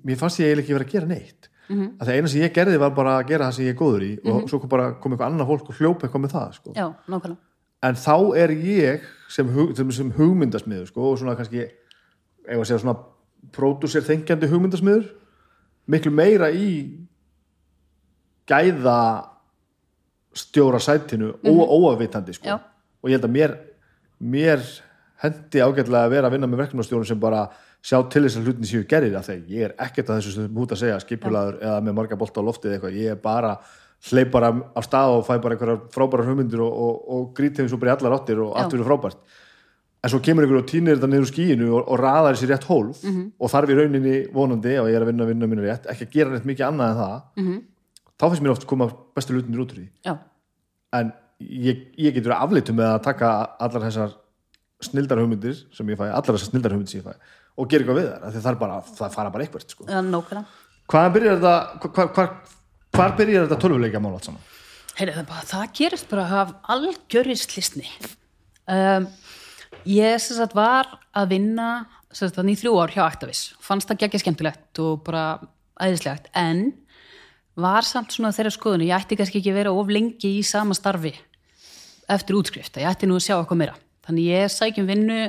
mér 0.03 0.19
fannst 0.19 0.41
ég 0.41 0.49
eiginlega 0.49 0.65
ekki 0.65 0.76
vera 0.77 0.88
að 0.89 0.95
gera 0.97 1.11
neitt 1.14 1.51
Mhm. 1.68 1.97
að 1.99 2.07
það 2.07 2.15
eina 2.18 2.30
sem 2.31 2.41
ég 2.45 2.53
gerði 2.55 2.77
var 2.80 2.91
bara 2.95 3.14
að 3.19 3.26
gera 3.27 3.47
það 3.49 3.55
sem 3.57 3.65
ég 3.65 3.73
er 3.73 3.80
góður 3.81 4.03
í 4.07 4.11
og 4.31 4.45
svo 4.47 4.59
kom 4.64 4.69
bara 4.72 4.85
kom 5.03 5.11
eitthvað 5.11 5.34
annað 5.34 5.49
fólk 5.49 5.65
og 5.73 5.76
hljópa 5.81 6.07
eitthvað 6.07 6.22
með 6.23 6.31
það 6.31 6.53
sko. 6.55 6.73
já, 6.77 6.85
en 7.84 7.95
þá 7.99 8.14
er 8.39 8.53
ég 8.55 9.01
sem, 9.27 9.49
hug, 9.51 9.73
sem, 9.76 9.91
sem 9.91 10.11
hugmyndasmiður 10.15 10.88
sko, 10.88 11.09
og 11.11 11.18
svona 11.19 11.35
kannski 11.35 11.65
ef 12.48 12.61
að 12.61 12.68
segja 12.69 12.82
svona 12.84 12.98
pródúsir 13.56 14.06
þengjandi 14.07 14.49
hugmyndasmiður. 14.52 15.06
Miklu 15.88 16.11
meira 16.11 16.49
í 16.52 16.69
gæða 18.48 18.99
stjóra 20.38 20.80
sætinu 20.80 21.34
mm 21.34 21.49
-hmm. 21.49 21.69
óafvitandi 21.78 22.34
sko. 22.34 22.60
Og 23.02 23.10
ég 23.10 23.18
held 23.18 23.26
að 23.26 23.36
mér 23.36 23.57
mér 24.19 24.61
hendi 25.22 25.61
ágætlega 25.61 26.06
að 26.06 26.14
vera 26.14 26.28
að 26.28 26.36
vinna 26.36 26.48
með 26.48 26.61
verkefnastjórun 26.64 27.06
sem 27.06 27.19
bara 27.19 27.48
sjá 27.82 27.98
til 28.10 28.24
þess 28.26 28.38
að 28.40 28.48
hlutin 28.49 28.69
séu 28.69 28.86
gerir 28.90 29.15
að 29.18 29.30
þeir, 29.30 29.44
ég 29.48 29.65
er 29.68 29.74
ekkert 29.78 30.10
að 30.10 30.19
þessu 30.19 30.34
sem 30.36 30.57
út 30.57 30.72
að 30.72 30.82
segja 30.82 30.99
skipulaður 30.99 31.60
eða 31.61 31.82
með 31.86 31.98
marga 31.99 32.19
bolta 32.19 32.41
á 32.41 32.48
loftið 32.48 32.72
eitthvað, 32.76 32.98
ég 32.98 33.11
er 33.11 33.22
bara 33.22 33.57
hleyp 34.10 34.32
bara 34.34 34.52
á 34.53 34.82
stað 34.86 35.15
og 35.15 35.26
fæ 35.26 35.38
bara 35.41 35.56
einhverjar 35.56 35.80
frábærar 35.94 36.30
hugmyndir 36.30 36.61
og, 36.61 36.74
og, 36.74 36.95
og 37.14 37.30
grít 37.38 37.57
þeim 37.57 37.69
svo 37.69 37.80
bara 37.82 37.94
í 37.94 37.95
allar 37.95 38.18
áttir 38.18 38.41
og 38.44 38.53
allt 38.57 38.74
verður 38.74 38.90
frábært 38.91 39.38
en 40.03 40.10
svo 40.14 40.19
kemur 40.24 40.45
einhver 40.45 40.60
og 40.61 40.68
týnir 40.69 40.95
þetta 40.98 41.10
niður 41.10 41.26
úr 41.26 41.32
skíinu 41.32 41.68
og, 41.74 41.88
og 41.91 41.99
raðar 41.99 42.36
þessi 42.38 42.49
rétt 42.52 42.68
hólf 42.69 43.03
Mhm. 43.03 43.24
og 43.40 43.49
þarf 43.52 43.69
í 43.74 43.78
rauninni 43.80 44.15
vonandi 44.34 44.76
ef 44.78 44.86
ég 44.88 44.95
er 44.95 45.02
að 45.06 45.10
vinna 45.11 45.26
vinna 45.26 45.48
mínu 45.49 45.65
rétt, 45.65 45.88
ekki 45.90 46.06
að 46.07 46.11
gera 46.14 46.30
neitt 46.36 46.45
mikið 46.45 46.68
annað 46.68 46.91
en 46.91 46.98
það 47.02 47.22
Mhm. 47.38 47.57
þá 48.19 48.24
finnst 48.30 48.41
mér 48.45 48.52
oft 48.52 48.68
koma 48.68 48.88
bestu 49.15 49.34
hlutinir 49.34 49.60
út 49.65 49.72
úr 49.74 49.80
því 49.82 49.88
já, 50.06 50.18
en 50.94 51.11
ég, 51.41 51.82
ég 51.98 52.14
getur 52.14 52.32
afleitum 52.38 52.76
með 52.78 52.94
að 52.95 53.03
taka 53.03 53.32
allar 53.60 53.82
þessar 53.90 54.14
snildar 54.82 55.18
hugmyndir 55.18 55.57
sem 55.74 55.88
ég 55.88 55.98
fæ, 55.98 56.06
allar 56.14 56.38
þessar 56.38 56.52
snildar 56.52 56.72
hugmyndir 56.72 56.91
sem 56.91 57.02
ég 57.02 57.07
fæ 57.10 57.15
og 57.57 57.68
gera 57.69 57.84
eitthvað 57.84 57.98
við 57.98 58.07
þar, 58.22 58.41
það 58.53 58.60
bara 58.60 58.82
það 58.82 59.11
fara 59.14 59.30
bara 59.34 59.44
eitthvað, 59.44 59.69
sko. 59.69 59.86
nókvæða 59.86 60.45
Hvaðan 60.88 61.14
byrjar 61.14 61.40
þetta 61.41 61.91
hvar, 61.94 62.07
hvar, 62.15 62.30
hvar 62.95 63.15
byrjar 63.18 63.48
þetta 63.48 63.60
tölvuleikja 63.60 63.99
mál 63.99 64.14
allt 64.14 64.24
saman? 64.30 64.41
Heyrðu, 64.98 65.15
það, 65.18 65.26
bara, 65.28 65.41
það 65.49 65.74
gerist 65.74 66.07
bara 66.10 66.24
af 66.41 66.53
algjöri 66.74 67.36
slisni. 67.38 67.86
Um, 68.68 69.07
ég 69.88 70.19
sagt 70.22 70.55
var 70.57 70.89
að 71.18 71.30
vinna 71.35 71.68
sagt 72.15 72.38
í 72.39 72.55
þrjú 72.57 72.76
ár 72.81 72.93
hjá 72.95 73.03
Actavis. 73.05 73.41
Fannst 73.64 73.89
það 73.89 74.03
geggja 74.03 74.22
skemmtilegt 74.23 74.80
og 74.84 75.01
bara 75.05 75.26
æðislegt, 75.84 76.30
en 76.38 76.72
var 77.57 77.85
samt 77.85 78.14
svona 78.14 78.31
þeirra 78.34 78.53
skoðinu, 78.53 78.88
ég 78.89 78.95
ætti 79.01 79.18
kannski 79.18 79.41
ekki 79.41 79.53
vera 79.55 79.72
of 79.73 79.89
lengi 79.89 80.35
í 80.39 80.45
sama 80.45 80.76
starfi 80.77 81.11
eftir 82.09 82.38
útskrift, 82.39 82.77
ég 82.80 82.88
ætti 82.89 83.09
nú 83.09 83.18
að 83.19 83.26
sjá 83.27 83.35
eitthvað 83.39 83.59
meira. 83.64 83.76
Þannig 84.07 84.27
ég 84.31 84.51
sækjum 84.53 84.88
vinnu 84.88 85.19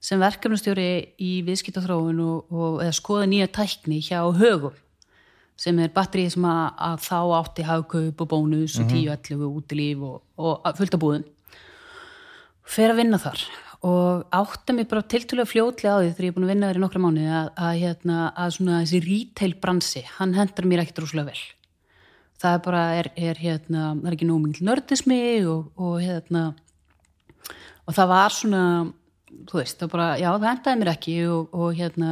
sem 0.00 0.20
verkefnastjóri 0.20 0.86
í 1.20 1.30
viðskiptaþróun 1.46 2.20
og, 2.24 2.52
og 2.52 2.78
eða 2.84 2.94
skoða 2.96 3.26
nýja 3.30 3.48
tækni 3.52 3.98
hjá 4.04 4.20
högum 4.36 4.76
sem 5.60 5.76
er 5.84 5.90
batterið 5.92 6.30
sem 6.36 6.44
að, 6.48 6.62
að 6.88 7.02
þá 7.04 7.18
átti 7.40 7.66
hagkaup 7.68 8.22
og 8.24 8.28
bónus 8.30 8.78
og 8.80 8.86
10-11 8.88 9.42
útilíf 9.50 10.04
og, 10.08 10.22
og 10.40 10.62
að- 10.64 10.78
fullt 10.80 10.96
af 10.96 11.02
búðum 11.02 11.26
fer 12.70 12.92
að 12.94 13.00
vinna 13.02 13.18
þar 13.20 13.42
og 13.86 14.26
átta 14.36 14.74
mig 14.76 14.88
bara 14.90 15.00
tiltölulega 15.08 15.48
fljótlega 15.48 15.94
á 15.96 16.00
því 16.02 16.10
þegar 16.12 16.26
ég 16.26 16.30
er 16.32 16.36
búin 16.36 16.44
að 16.46 16.52
vinna 16.52 16.68
þar 16.68 16.78
í 16.80 16.82
nokkra 16.82 17.00
mánuði 17.00 17.30
að, 17.32 17.46
að, 17.56 17.78
hérna, 17.80 18.16
að 18.36 18.50
svona 18.58 18.80
þessi 18.82 19.00
retail 19.06 19.54
bransi 19.62 20.02
hann 20.18 20.34
hendar 20.36 20.68
mér 20.68 20.82
ekkert 20.84 21.00
rúslega 21.04 21.30
vel 21.30 21.44
það 22.40 22.56
er 22.58 22.62
bara, 22.66 22.82
er, 23.00 23.08
er 23.16 23.40
hérna 23.40 23.84
það 23.96 24.10
er 24.10 24.16
ekki 24.18 24.28
nóg 24.28 24.42
mikil 24.44 24.66
nördismi 24.68 25.20
og, 25.48 25.70
og 25.80 25.96
hérna 26.04 26.42
og 27.88 27.96
það 27.96 28.10
var 28.12 28.34
svona, 28.36 28.62
þú 29.50 29.58
veist, 29.62 29.78
það 29.80 29.92
bara, 29.96 30.08
já, 30.20 30.28
það 30.36 30.48
hendaði 30.50 30.80
mér 30.82 30.90
ekki 30.92 31.14
og, 31.32 31.56
og 31.56 31.72
hérna, 31.80 32.10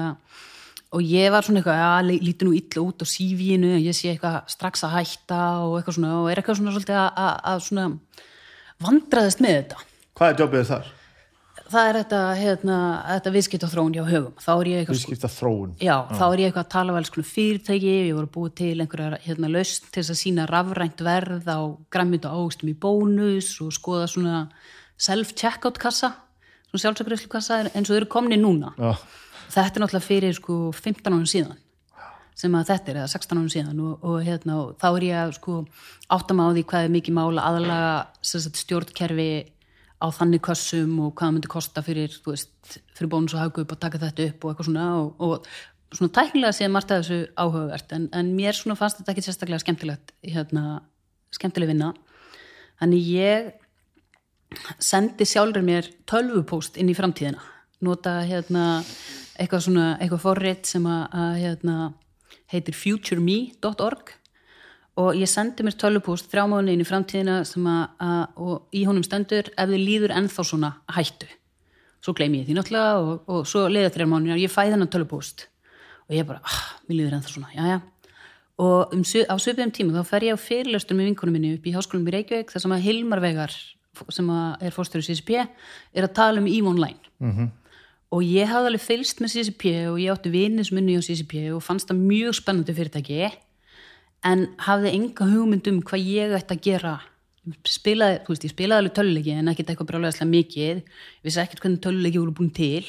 og 0.96 1.04
ég 1.04 1.28
var 1.36 1.44
svona 1.46 1.60
eitthvað, 1.60 1.78
já, 1.84 1.90
lí- 2.08 2.22
lítur 2.24 2.48
nú 2.48 2.54
illa 2.56 2.82
út 2.82 3.04
á 3.04 3.06
CV-inu, 3.12 3.74
ég 3.84 3.94
sé 3.94 4.10
eitthvað 4.14 4.40
strax 4.50 4.82
að 4.88 4.96
hætta 4.96 5.40
og 5.68 5.76
eitthvað 5.78 5.98
svona, 6.00 6.14
og 6.22 6.30
er 6.32 6.40
eitthvað 6.40 6.58
svona 6.62 6.74
svolítið 6.74 6.98
að, 7.04 7.30
að 7.52 7.62
svona 7.68 7.86
vandraðist 8.88 9.44
með 9.44 9.54
þetta. 9.60 9.84
Hvað 10.18 10.32
er 10.34 10.42
jobbið 10.42 10.66
þar? 10.72 10.90
Það 11.68 11.88
er 11.88 11.96
þetta, 11.98 12.18
hérna, 12.38 12.76
þetta 13.08 13.32
viðskipt 13.34 13.64
á 13.64 13.72
þróun 13.72 13.96
hjá 13.96 14.04
högum, 14.08 14.36
þá 14.40 14.50
er 14.54 14.70
ég 14.70 14.82
eitthvað 14.82 15.00
sko, 15.02 15.16
Já, 15.84 15.94
þá 16.16 16.24
er 16.24 16.40
ég 16.40 16.48
eitthvað 16.48 16.64
að 16.64 16.72
tala 16.72 16.94
vel 16.96 17.04
sko 17.04 17.24
fyrirtæki, 17.28 17.92
ég 18.08 18.16
voru 18.16 18.30
búið 18.38 18.54
til 18.62 18.70
einhverja 18.80 19.20
hérna, 19.26 19.50
lausn 19.52 19.90
til 19.92 20.04
að 20.06 20.20
sína 20.22 20.48
rafrænt 20.48 21.04
verð 21.04 21.50
á 21.52 21.60
græmið 21.92 22.28
og 22.30 22.40
águstum 22.40 22.72
í 22.72 22.76
bónus 22.86 23.50
og 23.64 23.74
skoða 23.76 24.08
svona 24.08 24.42
self-checkout 24.96 25.80
kassa, 25.82 26.14
svona 26.70 26.84
sjálfsakræslu 26.86 27.32
kassa 27.36 27.62
eins 27.68 27.84
og 27.84 27.92
þau 27.92 28.00
eru 28.00 28.12
komni 28.16 28.40
núna. 28.40 28.72
Já, 28.80 28.96
Þetta 29.48 29.78
er 29.78 29.82
náttúrulega 29.84 30.04
fyrir 30.04 30.36
sko 30.36 30.56
15 30.76 31.08
árum 31.08 31.28
síðan 31.28 31.56
sem 32.38 32.54
að 32.54 32.68
þetta 32.70 32.92
er, 32.92 32.98
eða 33.00 33.12
16 33.16 33.38
árum 33.38 33.50
síðan 33.50 33.78
og, 33.82 34.04
og, 34.06 34.18
hérna, 34.22 34.58
og 34.62 34.74
þá 34.78 34.88
er 34.90 35.06
ég 35.08 35.20
að 35.24 35.32
sko 35.40 35.54
áttam 36.14 36.42
á 36.44 36.46
því 36.54 36.64
hvað 36.70 36.84
er 36.84 36.92
mikið 36.94 37.16
mála 37.16 37.46
sagt, 38.22 38.60
stjórnkerfi 38.60 39.30
á 39.98 40.06
þannig 40.14 40.42
kössum 40.46 40.94
og 41.02 41.14
hvað 41.16 41.26
það 41.26 41.34
myndi 41.36 41.50
kosta 41.50 41.82
fyrir, 41.82 42.12
þú 42.22 42.34
veist, 42.34 42.78
fyrir 42.94 43.10
bónus 43.12 43.34
og 43.34 43.42
hagkaup 43.42 43.74
að 43.74 43.82
taka 43.82 44.00
þetta 44.04 44.28
upp 44.30 44.44
og 44.44 44.52
eitthvað 44.52 44.68
svona 44.68 44.86
og, 45.00 45.24
og 45.24 45.96
svona 45.98 46.14
tæknilega 46.18 46.54
sé 46.54 46.68
margt 46.70 46.92
að 46.94 47.02
þessu 47.02 47.20
áhugavert. 47.34 47.94
En, 47.96 48.08
en 48.14 48.34
mér 48.36 48.56
svona 48.56 48.78
fannst 48.78 49.00
þetta 49.00 49.14
ekki 49.14 49.26
sérstaklega 49.26 49.64
skemmtilegt 49.64 50.12
hérna, 50.26 50.64
skemmtileg 51.34 51.72
vinna. 51.72 51.92
Þannig 52.78 53.10
ég 53.10 53.48
sendi 54.82 55.26
sjálfur 55.28 55.64
mér 55.66 55.88
tölvupóst 56.08 56.78
inn 56.80 56.92
í 56.92 56.96
framtíðina. 56.96 57.42
Nota 57.84 58.20
hérna 58.26 58.68
eitthvað 59.38 59.66
svona, 59.66 59.88
eitthvað 59.98 60.24
forrit 60.24 60.70
sem 60.70 60.86
að 60.88 61.42
hérna, 61.42 61.92
heitir 62.52 62.76
futureme.org 62.76 64.14
og 64.98 65.18
ég 65.18 65.30
sendi 65.30 65.62
mér 65.62 65.76
tölvupóst 65.78 66.30
þrjá 66.32 66.46
mánu 66.50 66.72
inn 66.72 66.82
í 66.82 66.86
framtíðina 66.86 67.42
sem 67.46 67.66
að, 67.70 68.24
og 68.42 68.74
í 68.74 68.82
honum 68.88 69.04
stendur 69.06 69.50
ef 69.54 69.70
þið 69.70 69.84
líður 69.84 70.14
ennþá 70.18 70.44
svona 70.46 70.72
hættu. 70.96 71.28
Svo 72.02 72.14
gleymi 72.18 72.40
ég 72.42 72.48
því 72.48 72.56
náttúrulega 72.58 72.98
og, 73.02 73.30
og 73.30 73.46
svo 73.46 73.66
leiða 73.70 73.92
þrjá 73.94 74.08
mánu 74.10 74.34
og 74.34 74.42
ég 74.42 74.52
fæði 74.52 74.74
þennan 74.74 74.90
tölvupóst. 74.94 75.46
Og 76.08 76.16
ég 76.16 76.26
bara, 76.26 76.42
ah, 76.42 76.66
mér 76.88 77.02
líður 77.02 77.18
ennþá 77.18 77.34
svona, 77.34 77.52
já 77.54 77.64
já. 77.76 77.78
Og 78.58 78.94
um, 78.94 79.02
á 79.06 79.34
svipiðum 79.38 79.74
tíma 79.74 79.94
þá 79.94 80.08
fer 80.08 80.26
ég 80.26 80.34
á 80.34 80.38
fyrirlöstur 80.42 80.98
með 80.98 81.12
vinkunum 81.12 81.36
minni 81.36 81.54
upp 81.54 81.66
í 81.68 81.74
háskólum 81.76 82.08
í 82.10 82.14
Reykjavík 82.16 82.50
þar 82.50 82.64
sem 82.64 82.74
að 82.74 82.86
Hilmar 82.88 83.22
Vegar 83.22 83.54
sem 84.14 84.30
að 84.34 84.66
er 84.66 84.74
fórstöru 84.74 85.06
CCP 85.06 85.36
er 85.38 86.06
að 86.06 86.14
tala 86.16 86.42
um 86.42 86.48
EVE 86.50 86.66
Online. 86.66 86.98
-hmm. 87.22 87.48
og 88.10 88.22
ég 88.22 88.46
hafði 88.50 88.66
alveg 88.66 88.82
fylst 88.82 89.20
með 89.20 89.32
CCP 89.34 89.64
og 89.90 89.98
ég 90.02 90.10
átti 90.10 90.30
vinni 90.30 90.64
sem 90.64 90.78
unni 90.78 90.98
á 90.98 91.02
CCP 91.02 91.52
og 91.54 91.62
fannst 91.62 91.88
það 91.90 92.02
mjög 92.02 92.34
spennandi 92.34 92.74
fyrirtæki 92.74 93.30
en 94.26 94.48
hafði 94.66 94.94
enga 94.96 95.28
hugmynd 95.28 95.70
um 95.70 95.80
hvað 95.86 96.10
ég 96.10 96.34
ætti 96.38 96.56
að 96.56 96.64
gera. 96.66 96.94
Spilaði, 97.64 98.20
þú 98.24 98.34
veist, 98.34 98.44
ég 98.44 98.52
spilaði 98.52 98.82
alveg 98.82 98.96
töluleiki 98.98 99.34
en 99.34 99.50
ekkert 99.52 99.72
eitthvað 99.72 99.90
brjálæðislega 99.92 100.30
mikið. 100.32 100.82
Vissi 101.24 101.42
ekkert 101.42 101.62
hvernig 101.64 101.82
töluleiki 101.84 102.20
voru 102.20 102.36
búin 102.36 102.52
til 102.54 102.84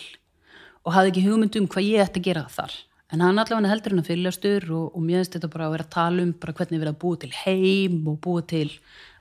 og 0.88 0.96
hafði 0.96 1.14
ekki 1.14 1.26
hugmynd 1.28 1.58
um 1.60 1.68
hvað 1.70 1.90
ég 1.90 2.06
ætti 2.06 2.22
að 2.22 2.30
gera 2.30 2.46
þar. 2.52 2.76
En 3.10 3.24
hann 3.26 3.42
allavega 3.42 3.72
heldur 3.72 3.96
hann 3.96 4.04
að 4.04 4.10
fyrirlestur 4.12 4.68
og, 4.70 4.92
og 4.94 5.02
mér 5.06 5.24
finnst 5.24 5.38
þetta 5.38 5.52
bara 5.54 5.70
að 5.70 5.74
vera 5.76 5.88
að 5.88 5.96
tala 5.96 6.26
um 6.26 6.34
hvernig 6.44 6.76
við 6.76 6.84
erum 6.84 6.98
að 6.98 7.02
búa 7.02 7.22
til 7.24 7.32
heim 7.40 7.98
og 8.10 8.20
búa 8.26 8.44
til 8.46 8.68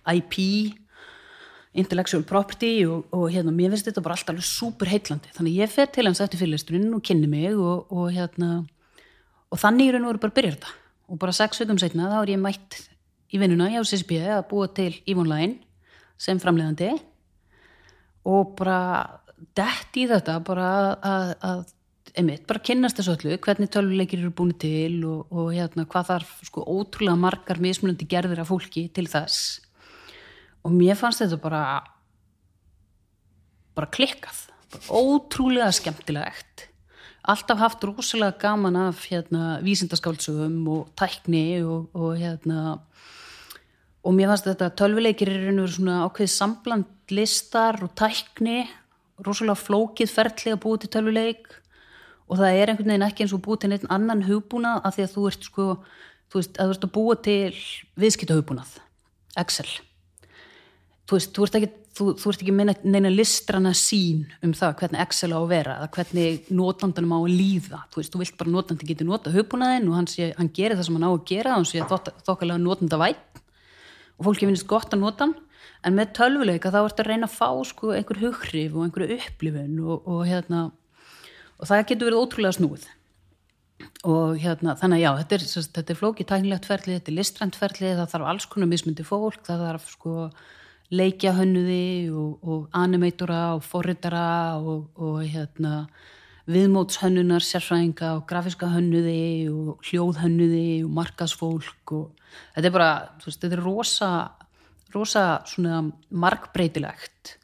IP 0.09 0.37
intellectual 1.79 2.25
property 2.27 2.73
og, 2.89 3.07
og 3.15 3.29
hérna, 3.33 3.53
mér 3.55 3.73
finnst 3.73 3.89
þetta 3.91 4.03
bara 4.05 4.17
alltaf 4.17 4.35
alveg 4.35 4.49
super 4.49 4.91
heitlandi 4.91 5.33
þannig 5.37 5.61
ég 5.63 5.73
fer 5.73 5.89
til 5.93 6.09
hans 6.09 6.21
eftir 6.25 6.41
fyrirlesturinn 6.41 6.91
og 6.97 7.05
kynni 7.05 7.29
mig 7.31 7.55
og, 7.55 7.89
og 7.93 8.11
hérna 8.15 8.51
og 9.49 9.61
þannig 9.61 9.93
raun 9.95 10.07
og 10.07 10.15
veru 10.15 10.23
bara 10.25 10.37
byrjar 10.39 10.57
þetta 10.59 10.75
og 11.09 11.21
bara 11.21 11.35
sex 11.35 11.63
vikum 11.63 11.79
setna 11.81 12.11
þá 12.13 12.19
er 12.21 12.35
ég 12.35 12.43
mætt 12.43 12.83
í 13.33 13.41
vinnuna 13.41 13.71
hjá 13.73 13.81
CSP 13.85 14.19
að 14.25 14.45
búa 14.51 14.69
til 14.77 14.93
Ívonlæn 15.09 15.57
sem 16.21 16.41
framleiðandi. 16.43 16.93
Og 18.29 18.55
bara 18.59 18.81
dett 19.57 19.97
í 19.97 20.07
þetta 20.11 20.39
bara 20.45 20.71
að, 20.97 21.33
að 21.45 21.61
einmitt, 22.19 22.45
bara 22.49 22.65
kynnast 22.65 22.99
þessu 22.99 23.15
öllu 23.15 23.39
hvernig 23.45 23.71
tölvuleikir 23.73 24.21
eru 24.21 24.33
búin 24.35 24.55
til 24.61 25.01
og, 25.09 25.29
og 25.33 25.53
hérna, 25.55 25.87
hvað 25.89 26.11
þarf 26.13 26.35
sko 26.49 26.65
ótrúlega 26.67 27.21
margar 27.21 27.63
mismunandi 27.63 28.09
gerðir 28.11 28.43
af 28.43 28.51
fólki 28.53 28.89
til 28.93 29.07
þess. 29.11 29.61
Og 30.67 30.75
mér 30.75 30.99
fannst 30.99 31.23
þetta 31.23 31.41
bara 31.41 31.63
bara 33.79 33.93
klikkað. 33.95 34.43
Bara 34.75 35.01
ótrúlega 35.01 35.71
skemmtilegt 35.73 36.68
alltaf 37.29 37.61
haft 37.61 37.85
rosalega 37.85 38.39
gaman 38.41 38.77
af 38.89 39.05
hérna, 39.11 39.61
vísindaskáldsögum 39.65 40.67
og 40.73 40.89
tækni 40.97 41.63
og, 41.63 41.89
og 41.95 42.17
hérna 42.17 42.79
og 44.03 44.15
mér 44.17 44.33
fannst 44.33 44.49
þetta 44.49 44.71
tölvuleikir 44.79 45.29
er 45.29 45.47
veru 45.51 45.69
svona 45.69 46.03
ákveðið 46.07 46.33
sambland 46.33 47.13
listar 47.13 47.83
og 47.85 47.93
tækni 47.99 48.65
rosalega 49.27 49.61
flókið 49.61 50.13
ferli 50.15 50.55
að 50.55 50.63
búa 50.65 50.81
til 50.81 50.93
tölvuleik 50.95 51.49
og 52.29 52.41
það 52.41 52.61
er 52.61 52.73
einhvern 52.73 52.93
veginn 52.93 53.09
ekki 53.09 53.25
eins 53.25 53.37
og 53.37 53.45
búa 53.45 53.61
til 53.61 53.73
neitt 53.73 53.89
annan 53.93 54.25
hugbúnað 54.29 54.85
af 54.85 54.97
því 54.97 55.07
að 55.07 55.15
þú 55.17 55.29
ert 55.31 55.49
sko 55.49 55.71
þú 56.29 56.41
veist, 56.41 56.57
að 56.57 56.71
þú 56.71 56.77
ert 56.77 56.87
að 56.89 56.95
búa 56.97 57.19
til 57.29 57.63
viðskiptahugbúnað 57.99 58.79
Excel. 59.39 59.69
Þú 61.09 61.19
veist, 61.19 61.35
þú 61.35 61.47
ert 61.47 61.59
ekki, 61.59 61.71
þú, 61.99 62.07
þú 62.21 62.31
ert 62.31 62.45
ekki 62.45 62.55
meina, 62.55 62.75
neina 62.87 63.11
listrana 63.13 63.73
sín 63.77 64.23
um 64.45 64.55
það 64.57 64.77
hvernig 64.83 65.03
Excel 65.05 65.33
á 65.35 65.39
að 65.41 65.51
vera, 65.51 65.77
eða 65.81 65.91
hvernig 65.97 66.49
notandanum 66.55 67.15
á 67.15 67.19
að 67.19 67.35
líða, 67.35 67.83
þú 67.91 68.01
veist, 68.01 68.15
þú 68.15 68.23
vilt 68.23 68.39
bara 68.41 68.55
notandi 68.55 68.89
geti 68.89 69.09
nota 69.09 69.35
hugbúnaðin 69.35 69.91
og 69.91 69.99
hann, 69.99 70.09
sé, 70.11 70.31
hann 70.39 70.53
gerir 70.55 70.79
það 70.79 70.89
sem 70.89 70.99
hann 70.99 71.09
á 71.09 71.13
að 71.13 71.27
gera, 71.33 71.57
hann 71.57 71.69
sé 71.69 71.85
þokkalega 71.89 72.63
notanda 72.63 73.01
vætt 73.03 73.43
og 74.19 74.29
fólki 74.29 74.49
finnst 74.49 74.69
gott 74.71 74.95
að 74.95 75.05
nota 75.05 75.27
hann, 75.27 75.37
en 75.87 75.97
með 75.99 76.13
tölvuleika 76.19 76.73
þá 76.75 76.81
ertu 76.85 77.05
að 77.05 77.11
reyna 77.13 77.29
að 77.29 77.37
fá 77.39 77.49
sko 77.71 77.95
einhver 77.95 78.23
hughrif 78.23 78.77
og 78.77 78.87
einhverju 78.87 79.19
upplifun 79.19 79.81
og, 79.85 80.07
og 80.11 80.23
hérna 80.27 80.69
og 81.59 81.67
það 81.67 81.85
getur 81.91 82.09
verið 82.11 82.23
ótrúlega 82.23 82.57
snúið. 82.57 82.87
Og 84.11 84.39
hérna, 84.43 84.75
þannig 84.79 84.99
að 84.99 85.03
já, 85.05 85.11
þetta 85.21 85.37
er, 85.37 85.45
þetta 85.77 85.93
er 85.93 85.99
flókið 85.99 86.29
tæknilegt 86.31 86.67
ferli, 86.67 86.97
þetta 86.99 87.11
er 87.13 87.17
listrænt 87.19 87.59
ferli, 87.59 87.91
það 87.99 88.11
þarf 88.13 88.31
alls 88.33 88.47
konar 88.51 88.71
mismundi 88.71 89.07
fólk, 89.07 89.39
það 89.47 89.65
þarf 89.67 89.91
sko 89.93 90.15
leikja 90.95 91.35
hönnuði 91.37 92.09
og, 92.11 92.39
og 92.43 92.69
animatora 92.77 93.43
og 93.57 93.65
forritara 93.67 94.57
og, 94.57 94.89
og 94.97 95.21
hérna 95.29 95.87
viðmótshönnunar, 96.49 97.45
sérfræðinga 97.45 98.15
og 98.17 98.25
grafíska 98.29 98.71
hönnuði 98.73 99.51
og 99.53 99.85
hljóðhönnuði 99.85 100.85
og 100.87 100.95
markasfólk 100.97 101.93
og 101.93 102.29
þetta 102.55 102.71
er 102.71 102.75
bara, 102.75 102.93
veist, 103.25 103.43
þetta 103.43 103.59
er 103.59 103.65
rosa 103.67 104.13
rosa 104.95 105.25
markbreytilegt 106.09 107.35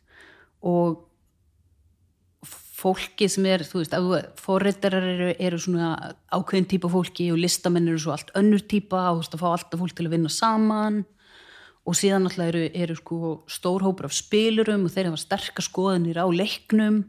og 0.64 1.02
fólki 2.84 3.28
sem 3.32 3.46
er, 3.48 3.64
þú 3.64 3.82
veist, 3.82 3.94
forreitarar 4.40 5.04
eru, 5.08 5.28
eru 5.40 5.60
svona 5.60 5.92
ákveðin 6.32 6.68
típa 6.72 6.90
fólki 6.92 7.30
og 7.32 7.40
listamenn 7.40 7.88
eru 7.92 8.00
svo 8.00 8.14
allt 8.16 8.32
önnur 8.36 8.64
típa 8.68 9.10
og 9.10 9.20
þú 9.20 9.22
veist 9.22 9.36
að 9.36 9.44
fá 9.44 9.48
alltaf 9.52 9.84
fólk 9.84 9.96
til 9.98 10.08
að 10.08 10.16
vinna 10.16 10.32
saman 10.32 11.04
og 11.84 11.98
síðan 11.98 12.28
alltaf 12.28 12.48
eru, 12.48 12.62
eru 12.72 12.96
sko 12.96 13.34
stór 13.50 13.84
hópur 13.84 14.08
af 14.08 14.16
spilurum 14.16 14.86
og 14.86 14.94
þeir 14.94 15.10
hafa 15.10 15.20
sterkar 15.20 15.66
skoðanir 15.66 16.20
á 16.20 16.26
leiknum. 16.28 17.02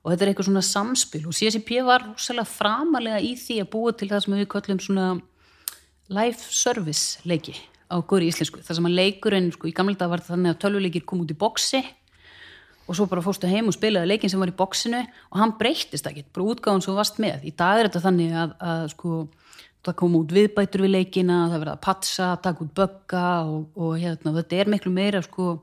Og 0.00 0.12
þetta 0.12 0.24
er 0.24 0.30
eitthvað 0.30 0.48
svona 0.48 0.64
samspil. 0.64 1.26
Og 1.28 1.36
CSIP 1.36 1.74
var 1.84 2.06
sérlega 2.20 2.48
framalega 2.48 3.20
í 3.20 3.34
því 3.36 3.58
að 3.60 3.70
búa 3.72 3.92
til 3.92 4.08
það 4.08 4.24
sem 4.24 4.36
við 4.38 4.48
kallum 4.52 4.80
svona 4.80 5.08
live 6.10 6.40
service 6.50 7.20
leiki 7.28 7.56
á 7.90 7.98
góri 8.06 8.28
íslensku, 8.30 8.62
það 8.62 8.78
sem 8.78 8.86
að 8.86 8.98
leikurinn 8.98 9.50
sko 9.54 9.66
í 9.66 9.74
gamla 9.74 9.98
dag 9.98 10.10
var 10.12 10.22
þannig 10.22 10.54
að 10.54 10.60
tölvuleikir 10.62 11.04
kom 11.06 11.24
út 11.24 11.32
í 11.32 11.38
boksi 11.38 11.80
og 12.86 12.96
svo 12.98 13.06
bara 13.10 13.22
fórstu 13.22 13.50
heim 13.50 13.68
og 13.70 13.76
spilaði 13.76 14.10
leikin 14.10 14.30
sem 14.30 14.40
var 14.42 14.50
í 14.50 14.56
bóksinu 14.56 15.00
og 15.02 15.38
hann 15.38 15.54
breyttist 15.58 16.06
ekkit, 16.06 16.30
bara 16.34 16.54
útgáðan 16.54 16.82
svo 16.82 16.96
vast 16.96 17.20
með. 17.22 17.44
Í 17.46 17.52
dag 17.54 17.78
er 17.78 17.88
þetta 17.88 18.02
þannig 18.06 18.34
að, 18.34 18.54
að 18.72 18.84
sko, 18.94 19.18
það 19.86 19.96
kom 20.00 20.16
út 20.18 20.34
viðbætur 20.34 20.84
við 20.84 20.94
leikina, 20.94 21.38
það 21.52 21.62
verða 21.64 21.74
að 21.76 21.84
patsa, 21.86 22.28
taka 22.44 22.64
út 22.64 22.72
bögga 22.76 23.24
og, 23.48 23.66
og 23.80 23.96
hérna, 24.00 24.34
þetta 24.36 24.60
er 24.60 24.70
miklu 24.74 24.92
meira 24.92 25.22
sko, 25.24 25.54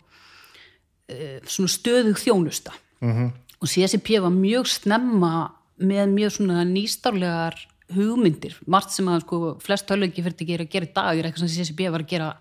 e, 1.10 1.38
svona 1.46 1.74
stöðug 1.74 2.20
þjónusta. 2.22 2.74
Mm 3.02 3.14
-hmm. 3.14 3.32
Og 3.58 3.68
CSIP 3.68 4.10
var 4.22 4.34
mjög 4.34 4.68
snemma 4.68 5.52
með 5.78 6.14
mjög 6.14 6.32
svona 6.32 6.64
nýstárlegar 6.66 7.56
hugmyndir. 7.94 8.58
Margt 8.66 8.92
sem 8.92 9.08
að 9.08 9.22
sko, 9.22 9.58
flest 9.60 9.88
tölvöki 9.88 10.24
fyrir 10.24 10.42
að 10.42 10.48
gera, 10.48 10.64
gera 10.66 10.86
í 10.86 10.94
dag 10.94 11.18
er 11.18 11.26
eitthvað 11.26 11.48
sem 11.48 11.64
CSIP 11.64 11.90
var 11.90 12.02
að 12.02 12.10
gera 12.10 12.38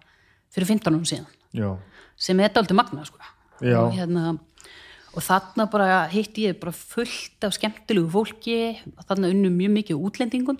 fyrir 0.51 0.67
15 0.67 0.95
árum 0.95 1.05
síðan. 1.05 1.27
Já. 1.53 1.77
Sem 2.17 2.41
er 2.41 2.49
þetta 2.49 2.61
aldrei 2.61 2.77
magna, 2.77 3.05
sko. 3.05 3.19
Og 3.61 3.93
hérna 3.93 4.39
og 5.17 5.25
þarna 5.25 5.67
bara 5.73 6.07
hitti 6.13 6.45
ég 6.45 6.59
bara 6.61 6.75
fullt 6.77 7.45
af 7.47 7.55
skemmtilegu 7.57 8.09
fólki 8.13 8.77
þarna 9.09 9.31
unnum 9.33 9.55
mjög 9.57 9.73
mikið 9.79 10.03
útlendingum 10.09 10.59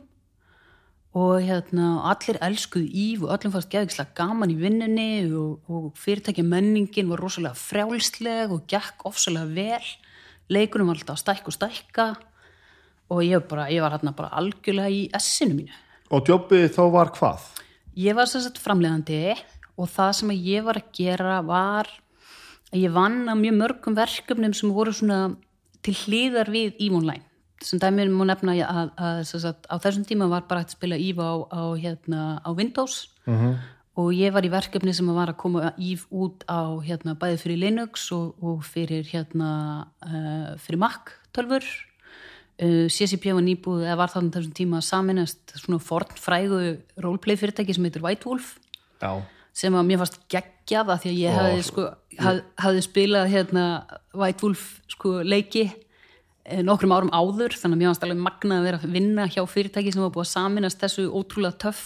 og 1.17 1.41
hérna 1.41 2.03
allir 2.11 2.37
elskuð 2.45 2.85
íf 2.93 3.23
og 3.25 3.31
öllum 3.33 3.55
fannst 3.55 3.71
geðingslega 3.73 4.13
gaman 4.19 4.53
í 4.53 4.57
vinnunni 4.61 5.25
og, 5.33 5.63
og 5.73 5.87
fyrirtækja 5.97 6.45
menningin 6.45 7.09
var 7.09 7.23
rosalega 7.25 7.57
frjálsleg 7.57 8.53
og 8.53 8.67
gekk 8.69 9.07
ofsalega 9.09 9.49
vel. 9.57 9.87
Leikunum 10.53 10.91
var 10.91 11.01
alltaf 11.01 11.23
stækk 11.23 11.49
og 11.49 11.57
stækka 11.57 12.07
og 13.09 13.23
ég, 13.25 13.41
bara, 13.49 13.71
ég 13.73 13.81
var 13.81 13.97
hérna 13.97 14.13
bara 14.17 14.35
algjörlega 14.37 14.93
í 14.93 15.07
essinu 15.17 15.57
mínu. 15.57 15.79
Og 16.13 16.29
jobbið 16.29 16.69
þá 16.77 16.83
var 16.93 17.13
hvað? 17.17 17.47
Ég 17.97 18.19
var 18.19 18.29
sérstaklega 18.29 18.67
framlegandi 18.67 19.23
og 19.81 19.89
það 19.95 20.13
sem 20.21 20.35
ég 20.37 20.67
var 20.69 20.83
að 20.83 20.91
gera 20.99 21.39
var 21.47 21.89
að 22.75 22.83
ég 22.83 22.93
vann 22.93 23.25
á 23.25 23.35
mjög 23.39 23.57
mörgum 23.63 23.97
verkefnum 23.97 24.53
sem 24.59 24.75
voru 24.75 24.93
svona 24.93 25.23
til 25.81 25.97
hlýðar 25.97 26.53
við 26.53 26.77
EVE 26.77 27.01
Online 27.01 27.25
sem 27.65 27.81
dæmið 27.81 28.13
múið 28.13 28.31
nefna 28.33 28.57
að, 28.57 28.91
að, 28.97 29.23
að, 29.23 29.47
að 29.47 29.57
á 29.73 29.77
þessum 29.85 30.05
tíma 30.09 30.29
var 30.33 30.45
bara 30.49 30.63
hægt 30.63 30.75
að 30.75 30.79
spila 30.79 30.99
EVE 31.01 31.25
á, 31.25 31.35
á, 31.49 31.63
hérna, 31.81 32.21
á 32.45 32.51
Windows 32.53 33.09
uh 33.27 33.33
mhm. 33.33 33.47
-huh. 33.47 33.57
og 33.97 34.13
ég 34.13 34.33
var 34.33 34.45
í 34.45 34.53
verkefni 34.53 34.95
sem 34.95 35.07
var 35.07 35.33
að 35.33 35.41
koma 35.41 35.73
EVE 35.77 36.05
út 36.11 36.45
á 36.49 36.77
hérna, 36.85 37.17
bæði 37.17 37.39
fyrir 37.41 37.59
Linux 37.59 38.13
og, 38.13 38.35
og 38.43 38.65
fyrir, 38.65 39.05
hérna, 39.09 39.89
uh, 40.05 40.57
fyrir 40.59 40.79
Mac 40.79 41.17
tölfur 41.33 41.65
uh, 41.65 42.89
CCP 42.89 43.33
var 43.33 43.43
nýbúð 43.43 43.87
eða 43.87 43.97
var 43.97 44.13
þannig 44.13 44.35
þessum 44.35 44.53
tíma 44.53 44.77
að 44.77 44.89
saminast 44.91 45.57
svona 45.57 45.79
fornfrægu 45.79 46.79
roleplay 46.99 47.37
fyrirtæki 47.37 47.75
sem 47.75 47.85
heitir 47.85 48.03
White 48.03 48.29
Wolf 48.29 48.59
Já 49.01 49.23
sem 49.57 49.77
að 49.77 49.89
mér 49.89 50.03
fannst 50.03 50.21
geggjað 50.33 50.93
að 50.93 51.03
því 51.03 51.11
að 51.11 51.21
ég 51.23 51.37
hafði, 51.39 51.65
sko, 51.65 51.87
haf, 52.21 52.41
hafði 52.61 52.85
spilað 52.85 53.31
hérna 53.33 53.65
White 54.17 54.45
Wolf 54.45 54.65
sko, 54.93 55.13
leiki 55.25 55.65
eh, 55.65 55.77
nokkrum 56.67 56.95
árum 56.95 57.13
áður 57.13 57.57
þannig 57.59 57.77
að 57.77 57.81
mér 57.81 57.91
fannst 57.91 58.07
alveg 58.07 58.23
magnað 58.23 58.59
að 58.59 58.67
vera 58.69 58.81
að 58.83 58.97
vinna 58.97 59.29
hjá 59.31 59.43
fyrirtæki 59.51 59.95
sem 59.95 60.05
var 60.05 60.13
búið 60.15 60.27
að 60.27 60.35
saminast 60.35 60.83
þessu 60.83 61.07
ótrúlega 61.11 61.59
töff 61.67 61.85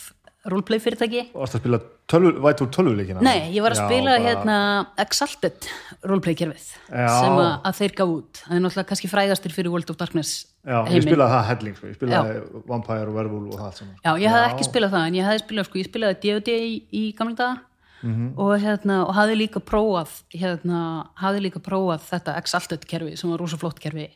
roleplay 0.48 0.80
fyrirtæki 0.80 1.22
og 1.34 1.44
að 1.44 1.58
spila 1.58 1.80
White 2.10 2.64
Wolf 2.64 2.72
12 2.74 2.94
leikina? 2.96 3.22
Nei, 3.22 3.50
ég 3.54 3.62
var 3.62 3.74
að 3.74 3.82
spila 3.84 4.14
bara... 4.14 4.22
hérna 4.24 4.56
Exalted 5.04 5.68
roleplay 6.08 6.36
kerfið 6.38 6.70
sem 6.88 7.34
að, 7.36 7.50
að 7.68 7.80
þeir 7.80 7.96
gaf 8.00 8.14
út 8.14 8.40
það 8.40 8.56
er 8.56 8.62
náttúrulega 8.64 8.88
kannski 8.90 9.10
frægastir 9.12 9.54
fyrir 9.54 9.74
World 9.74 9.92
of 9.92 9.98
Darkness 10.00 10.46
Já, 10.64 10.78
heiminn. 10.80 10.96
ég 10.96 11.06
spilaði 11.06 11.34
það 11.34 11.48
helling 11.50 11.76
sko. 11.76 11.90
ég 11.90 11.98
spilaði 11.98 12.36
Já. 12.38 12.62
Vampire 12.72 13.08
og 13.08 13.18
Werewolf 13.18 13.52
og 13.54 13.64
það 13.64 13.74
sem 13.80 13.90
Já, 13.92 14.12
ég 14.12 14.34
hafði 14.34 14.46
ekki 14.50 14.68
spilað 14.70 14.94
það 14.96 15.08
en 15.08 15.18
ég 15.18 15.28
hafði 15.28 15.42
spilað, 15.44 15.68
sko, 15.68 15.80
ég 15.80 15.90
spilaði 15.90 16.18
D&D 16.24 16.56
í, 16.56 16.72
í 16.88 17.04
gamla 17.20 17.36
daga 17.36 17.58
mm 18.00 18.14
-hmm. 18.14 18.30
og 18.40 18.52
hérna, 18.64 18.96
og 19.06 19.14
hafði 19.16 19.36
líka 19.42 19.60
prófað 19.60 20.16
hérna, 20.32 20.80
hafði 21.20 21.44
líka 21.46 21.60
prófað 21.60 22.08
þetta 22.08 22.38
Exalted 22.40 22.88
kerfi 22.88 23.16
sem 23.16 23.30
var 23.30 23.44
rosa 23.44 23.60
flott 23.60 23.80
kerfi 23.80 24.08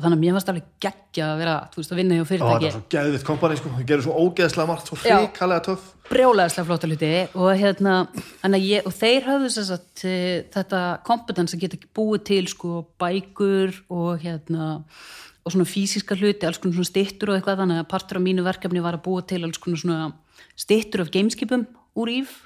og 0.00 0.06
þannig 0.06 0.16
að 0.16 0.22
mér 0.24 0.36
fannst 0.36 0.50
alveg 0.50 0.68
geggja 0.80 1.26
að 1.28 1.40
vera 1.42 1.54
veist, 1.74 1.90
að 1.92 1.98
vinna 2.00 2.16
hjá 2.16 2.26
fyrirtæki 2.30 2.48
það 2.48 2.62
var 2.64 2.74
svo 2.74 2.82
geðvitt 2.94 3.24
kompani, 3.28 3.58
sko. 3.60 3.72
það 3.74 3.88
gerur 3.90 4.04
svo 4.06 4.14
ógeðslega 4.24 4.70
margt 4.70 4.88
svo 4.88 4.98
hrikalega 5.02 5.64
töff. 5.66 5.90
Brjólaðislega 6.08 6.68
flotta 6.70 6.88
hluti. 6.88 7.10
Og, 7.36 7.50
hérna, 7.60 7.96
ég, 8.56 8.86
og 8.88 8.94
þeir 8.96 9.28
hafðu 9.28 9.50
sagt, 9.58 10.04
eh, 10.08 10.46
þetta 10.56 10.80
kompetens 11.06 11.54
að 11.54 11.66
geta 11.66 11.80
búið 12.00 12.24
til 12.30 12.48
sko, 12.50 12.84
bækur 13.02 13.76
og 13.92 14.24
hérna 14.24 14.70
og 15.40 15.52
svona 15.52 15.68
fysiska 15.68 16.16
hluti, 16.16 16.48
alls 16.48 16.60
konar 16.62 16.88
stittur 16.88 17.34
og 17.34 17.38
eitthvað. 17.38 17.60
Þannig 17.62 17.82
að 17.84 17.90
partur 17.92 18.20
af 18.20 18.24
mínu 18.24 18.46
verkefni 18.46 18.84
var 18.84 18.96
að 18.96 19.04
búa 19.04 19.26
til 19.28 19.44
alls 19.44 19.60
konar 19.60 20.14
stittur 20.56 21.04
af 21.04 21.12
gameskipum 21.12 21.68
úr 22.00 22.10
íf 22.20 22.40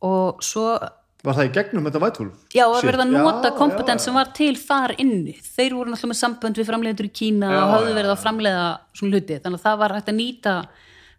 og 0.00 0.40
svo 0.44 0.78
Var 1.20 1.36
það 1.36 1.48
í 1.48 1.50
gegnum 1.52 1.84
þetta 1.84 2.00
vætfólk? 2.00 2.36
Já, 2.56 2.62
að 2.64 2.86
verða 2.88 3.04
að 3.04 3.10
nota 3.12 3.50
kompetens 3.58 4.06
sem 4.06 4.14
var 4.16 4.30
til 4.36 4.54
þar 4.56 4.94
inni. 5.02 5.34
Þeir 5.36 5.74
voru 5.76 5.92
náttúrulega 5.92 6.12
með 6.14 6.18
sambönd 6.20 6.60
við 6.60 6.68
framleiður 6.70 7.08
í 7.08 7.12
Kína 7.20 7.50
já, 7.50 7.58
og 7.58 7.72
hafðu 7.74 7.96
verið 7.98 8.12
að 8.14 8.22
framleiða 8.22 8.62
svona 8.96 9.18
hluti. 9.18 9.36
Þannig 9.44 9.60
að 9.60 9.66
það 9.66 9.82
var 9.82 9.94
hægt 9.98 10.08
að 10.08 10.16
nýta 10.16 10.54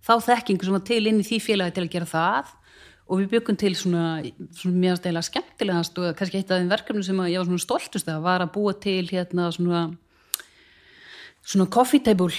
þá 0.01 0.13
þekkingu 0.25 0.67
sem 0.67 0.77
var 0.77 0.83
til 0.89 0.99
inn 1.11 1.21
í 1.21 1.27
því 1.27 1.39
félagi 1.45 1.75
til 1.75 1.85
að 1.85 1.93
gera 1.93 2.09
það 2.09 2.55
og 3.11 3.19
við 3.19 3.29
byggum 3.35 3.59
til 3.61 3.73
svona, 3.77 4.05
svona 4.57 4.81
mjög 4.85 4.99
stæla 5.01 5.23
skemmtilegast 5.27 6.01
og 6.01 6.17
kannski 6.17 6.41
eitt 6.41 6.53
af 6.53 6.61
þeim 6.61 6.71
verkefnum 6.71 7.05
sem 7.05 7.23
ég 7.27 7.37
var 7.37 7.49
svona 7.51 7.65
stoltust 7.65 8.09
að 8.09 8.25
var 8.25 8.45
að 8.45 8.53
búa 8.55 8.73
til 8.81 9.03
hérna 9.11 9.51
svona 9.53 9.83
svona 11.41 11.69
coffee 11.73 12.01
table 12.01 12.33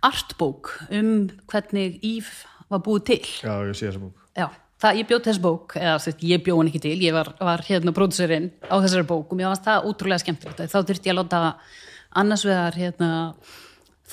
artbók 0.00 0.76
um 0.88 1.28
hvernig 1.50 2.00
Íf 2.06 2.44
var 2.72 2.80
búið 2.86 3.08
til. 3.10 3.22
Já, 3.42 3.56
ég 3.68 3.76
sé 3.76 3.90
þessa 3.90 4.06
bók. 4.06 4.28
Já 4.38 4.48
það, 4.82 4.98
ég 4.98 5.08
bjóð 5.08 5.24
þess 5.28 5.42
bók, 5.42 5.74
eða 5.78 5.96
sett, 6.02 6.22
ég 6.26 6.44
bjóð 6.44 6.60
hann 6.60 6.70
ekki 6.72 6.82
til 6.82 6.98
ég 7.04 7.14
var, 7.14 7.32
var 7.40 7.64
hérna 7.66 7.94
pródúsurinn 7.96 8.50
á 8.66 8.74
þessari 8.82 9.08
bók 9.08 9.32
og 9.32 9.38
mér 9.38 9.50
fannst 9.50 9.66
það 9.66 9.88
útrúlega 9.90 10.22
skemmtilegt. 10.24 10.62
Þá 10.72 10.78
þurfti 10.80 11.10
ég 11.10 11.14
að 11.14 11.20
láta 11.20 11.42
annars 12.22 12.44
vegar 12.46 12.78
hérna, 12.78 13.10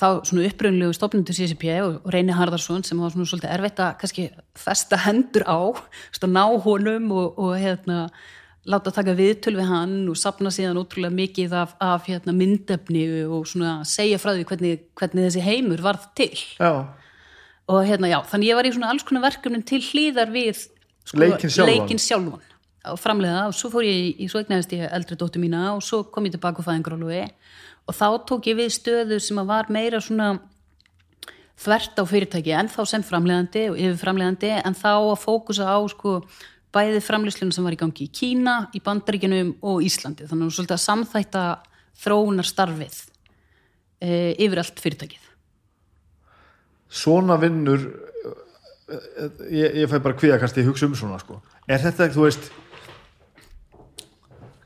þá 0.00 0.06
svona 0.28 0.48
uppröðinlegu 0.48 0.96
stofnundu 0.96 1.36
CCP 1.36 1.72
og, 1.84 1.96
Reyni 2.14 2.36
Harðarsson 2.36 2.84
sem 2.86 3.00
var 3.00 3.14
svona 3.14 3.30
svolítið 3.30 3.54
erfitt 3.56 3.82
að 3.84 3.96
kannski 4.02 4.28
festa 4.58 5.00
hendur 5.06 5.46
á, 5.48 5.60
svona 6.16 6.36
ná 6.38 6.60
honum 6.66 7.10
og, 7.16 7.40
og 7.40 7.56
hérna 7.60 8.06
láta 8.70 8.92
taka 8.92 9.16
viðtöl 9.16 9.56
við 9.56 9.70
hann 9.70 9.94
og 10.12 10.18
sapna 10.20 10.52
síðan 10.52 10.78
útrúlega 10.78 11.16
mikið 11.16 11.54
af, 11.56 11.74
af 11.82 12.06
hérna, 12.06 12.36
myndefni 12.36 13.06
og 13.24 13.48
svona 13.48 13.80
segja 13.88 14.20
frá 14.20 14.34
því 14.34 14.46
hvernig, 14.52 14.82
hvernig 15.00 15.26
þessi 15.26 15.44
heimur 15.44 15.82
varð 15.84 16.10
til. 16.20 16.34
Já 16.60 16.99
og 17.70 17.86
hérna 17.86 18.10
já, 18.10 18.18
þannig 18.26 18.50
ég 18.50 18.58
var 18.58 18.66
í 18.66 18.72
svona 18.74 18.92
alls 18.92 19.06
konar 19.06 19.26
verkefnin 19.28 19.66
til 19.66 19.80
hlýðar 19.84 20.32
við 20.34 20.64
sko, 20.64 21.20
leikin 21.20 21.52
sjálfan, 21.52 22.00
sjálfan. 22.02 22.46
Og 22.90 22.96
framlega 22.98 23.46
og 23.50 23.56
svo 23.56 23.70
fór 23.74 23.86
ég 23.86 24.20
í, 24.24 24.28
svo 24.30 24.40
eignæðist 24.40 24.72
ég 24.74 24.86
eldri 24.88 25.18
dóttu 25.20 25.42
mína 25.42 25.74
og 25.74 25.82
svo 25.84 26.02
kom 26.08 26.26
ég 26.26 26.34
tilbaka 26.34 26.64
á 26.64 26.68
fæðingaróluvi 26.70 27.26
og 27.86 27.96
þá 27.96 28.06
tók 28.28 28.48
ég 28.50 28.58
við 28.58 28.72
stöðu 28.74 29.20
sem 29.22 29.40
að 29.42 29.50
var 29.52 29.70
meira 29.72 30.00
svona 30.02 30.32
þvert 31.60 32.00
á 32.00 32.04
fyrirtæki 32.08 32.54
en 32.56 32.70
þá 32.72 32.80
sem 32.88 33.04
framlegandi 33.04 33.66
og 33.72 33.78
yfir 33.78 34.00
framlegandi 34.00 34.54
en 34.62 34.76
þá 34.76 34.92
að 34.96 35.20
fókusa 35.20 35.68
á 35.68 35.78
sko 35.92 36.20
bæði 36.72 37.02
framleyslunum 37.04 37.52
sem 37.52 37.66
var 37.66 37.74
í 37.74 37.80
gangi 37.80 38.06
í 38.06 38.12
Kína, 38.14 38.56
í 38.72 38.80
Bandaríkinum 38.84 39.56
og 39.66 39.82
Íslandi. 39.84 40.28
Þannig 40.30 40.46
að 40.46 40.54
svolítið 40.56 40.76
að 40.76 40.84
samþætta 40.84 41.42
þróunar 42.00 42.46
starfið 42.48 43.00
e, 44.00 44.10
yfir 44.38 44.62
allt 44.62 44.80
fyrirtækið 44.80 45.29
svona 46.90 47.38
vinnur 47.40 47.86
ég, 49.50 49.82
ég 49.82 49.90
fæ 49.90 50.00
bara 50.02 50.18
kvíðakast 50.18 50.58
í 50.58 50.66
hugsa 50.66 50.88
um 50.88 50.96
svona 50.98 51.20
sko. 51.22 51.40
er 51.68 51.82
þetta 51.82 52.06
ekki, 52.06 52.18
þú 52.18 52.26
veist 52.26 52.50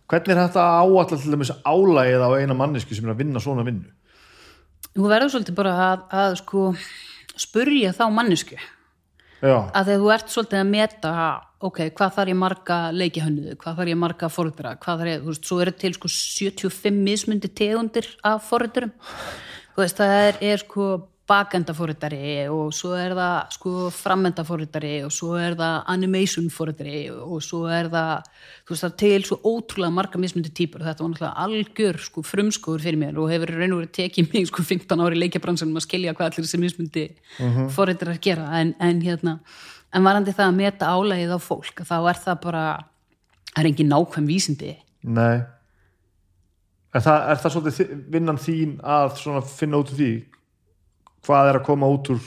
hvernig 0.08 0.34
er 0.34 0.42
þetta 0.44 0.68
áallar 0.80 1.08
til 1.10 1.34
dæmis 1.34 1.52
álægið 1.64 2.24
á 2.24 2.30
eina 2.38 2.56
mannesku 2.56 2.96
sem 2.96 3.08
er 3.08 3.14
að 3.14 3.24
vinna 3.24 3.42
svona 3.42 3.64
vinnu? 3.66 3.90
Þú 4.94 5.08
verður 5.10 5.32
svolítið 5.32 5.58
bara 5.58 5.74
að, 5.88 6.04
að 6.14 6.36
sko 6.40 6.68
spurja 7.40 7.92
þá 7.96 8.04
mannesku 8.14 8.58
að 9.44 9.88
þegar 9.88 10.00
þú 10.00 10.12
ert 10.14 10.30
svolítið 10.32 10.60
að 10.60 10.70
meta 10.70 11.14
ok, 11.64 11.80
hvað 11.96 12.14
þarf 12.16 12.32
ég 12.32 12.38
marga 12.40 12.78
leikihönnuðu 12.94 13.56
hvað 13.60 13.80
þarf 13.80 13.92
ég 13.92 14.00
marga 14.00 14.30
forritara 14.32 14.76
hvað 14.80 15.00
þarf 15.00 15.10
ég, 15.10 15.24
þú 15.24 15.32
veist, 15.32 15.48
svo 15.48 15.58
eru 15.64 15.74
til 15.80 15.92
sko 15.96 16.10
75 16.14 17.02
mismundi 17.08 17.50
tegundir 17.52 18.08
af 18.24 18.46
forritarum 18.48 18.94
þú 19.74 19.82
veist, 19.82 20.00
það 20.00 20.14
er, 20.22 20.40
er 20.52 20.64
sko 20.64 20.88
bakendaforritari 21.28 22.48
og 22.52 22.72
svo 22.76 22.92
er 23.00 23.14
það 23.16 23.54
sko 23.54 23.70
frammendaforritari 23.96 24.92
og 25.06 25.12
svo 25.14 25.38
er 25.40 25.56
það 25.56 25.76
animationforritari 25.94 26.98
og 27.14 27.38
svo 27.44 27.62
er 27.72 27.88
það 27.92 28.26
þú 28.66 28.74
veist, 28.74 28.84
það 28.84 28.96
til 29.00 29.24
svo 29.24 29.38
ótrúlega 29.40 29.96
marga 29.96 30.20
mismundi 30.20 30.52
típur 30.52 30.82
og 30.82 30.90
þetta 30.90 31.04
var 31.04 31.14
náttúrulega 31.14 31.46
algjör 31.46 32.00
sko 32.04 32.24
frumskóður 32.28 32.84
fyrir 32.84 33.00
mér 33.00 33.20
og 33.22 33.32
hefur 33.32 33.54
raun 33.54 33.76
og 33.76 33.80
verið 33.82 33.94
tekið 34.00 34.34
mig 34.34 34.50
sko 34.50 34.66
15 34.66 35.04
ári 35.06 35.22
leikjabransanum 35.22 35.80
að 35.80 35.86
skilja 35.86 36.14
hvað 36.18 36.30
allir 36.30 36.48
þessi 36.48 36.60
mismundi 36.60 37.06
uh 37.40 37.62
forritarar 37.74 38.20
gera. 38.22 38.46
En, 38.60 38.74
en 38.80 39.00
hérna, 39.02 39.38
en 39.94 40.04
varandi 40.04 40.34
það 40.34 40.50
að 40.50 40.58
meta 40.58 40.92
álægið 40.92 41.34
á 41.34 41.40
fólk, 41.40 41.82
þá 41.86 41.96
er 42.10 42.20
það 42.20 42.38
bara 42.44 42.64
það 43.54 43.60
er 43.62 43.70
engin 43.70 43.90
nákvæm 43.92 44.28
vísindi. 44.28 44.74
Nei. 45.02 45.42
Er 46.94 47.02
það, 47.02 47.18
er 47.30 47.40
það 47.42 47.54
svolítið 47.56 47.94
vinnan 48.12 48.38
þín 48.38 48.76
að 48.84 49.16
finna 49.50 49.80
út 49.80 49.90
úr 49.90 49.98
því 49.98 50.12
hvað 51.26 51.50
er 51.52 51.58
að 51.60 51.66
koma 51.66 51.88
út 51.94 52.10
úr 52.14 52.20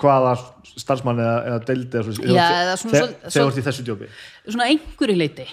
hvaða 0.00 0.34
starfsmann 0.80 1.18
eða, 1.20 1.34
eða 1.50 1.64
deildi 1.68 1.98
eða, 2.00 2.14
svo- 2.16 2.28
Já, 2.30 2.44
eða 2.44 2.60
eða 2.64 2.76
svona 2.80 3.00
þegar 3.00 3.34
þú 3.34 3.48
ert 3.50 3.58
í 3.60 3.64
þessu 3.66 3.84
djópi? 3.88 4.08
Svona 4.48 4.68
einhverju 4.72 5.16
leiti 5.20 5.46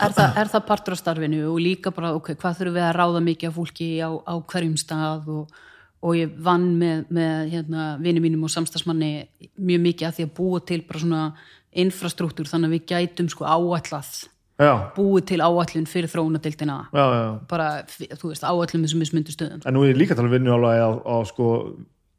er 0.00 0.14
það, 0.16 0.36
er 0.40 0.50
það 0.54 0.64
partur 0.70 0.96
af 0.96 1.00
starfinu 1.02 1.40
og 1.52 1.58
líka 1.60 1.92
bara, 1.94 2.14
ok, 2.16 2.32
hvað 2.40 2.56
þurfum 2.60 2.78
við 2.78 2.86
að 2.88 2.94
ráða 2.98 3.20
mikið 3.26 3.48
af 3.50 3.58
fólki 3.60 3.88
á, 4.02 4.10
á 4.26 4.34
hverjum 4.50 4.76
stað 4.80 5.28
og, 5.36 5.54
og 6.02 6.16
ég 6.16 6.34
vann 6.42 6.66
með, 6.80 7.04
með 7.12 7.50
hérna, 7.52 7.86
vini 8.00 8.22
mínum 8.24 8.46
og 8.48 8.54
samstagsmanni 8.54 9.12
mjög 9.60 9.82
mikið 9.86 10.08
að 10.08 10.16
því 10.18 10.26
að 10.26 10.34
búa 10.40 10.60
til 10.66 10.80
bara 10.88 11.02
svona 11.04 11.22
infrastruktúr 11.84 12.48
þannig 12.50 12.70
að 12.72 12.74
við 12.78 12.86
gætum 12.90 13.28
sko 13.30 13.44
áallað 13.46 14.14
Já, 14.60 14.74
búið 14.92 15.24
til 15.30 15.40
áallun 15.40 15.86
fyrir 15.88 16.10
já 17.16 17.20
bara, 17.48 17.68
þú 17.88 18.32
veist, 18.32 18.44
áallun 18.44 18.82
með 18.82 18.92
er 19.06 19.08
smundu 19.08 19.32
stöðum. 19.32 19.62
En 19.64 19.76
nú 19.76 19.84
er 19.86 19.94
ég 19.94 20.00
líka 20.00 20.12
að 20.12 20.20
tala 20.20 20.28
um 20.28 20.34
vinnu 20.36 20.52
alveg 20.52 20.82
á, 20.84 20.90
á, 21.00 21.16
sko, 21.30 21.46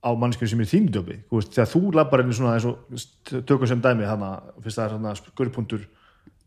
á 0.01 0.09
mannskjöfum 0.17 0.51
sem 0.55 0.63
er 0.65 0.71
veist, 1.37 1.53
þegar 1.53 1.69
þú 1.69 1.81
labbar 1.99 2.23
inn 2.23 2.33
í 2.33 2.37
svona 2.39 2.55
eins 2.57 2.65
og 2.65 3.45
tökum 3.45 3.69
sem 3.69 3.83
dæmi 3.83 4.09
hana, 4.09 4.31
fyrst 4.65 4.81
það 4.81 4.97
er 5.11 5.21
skurðpuntur 5.21 5.85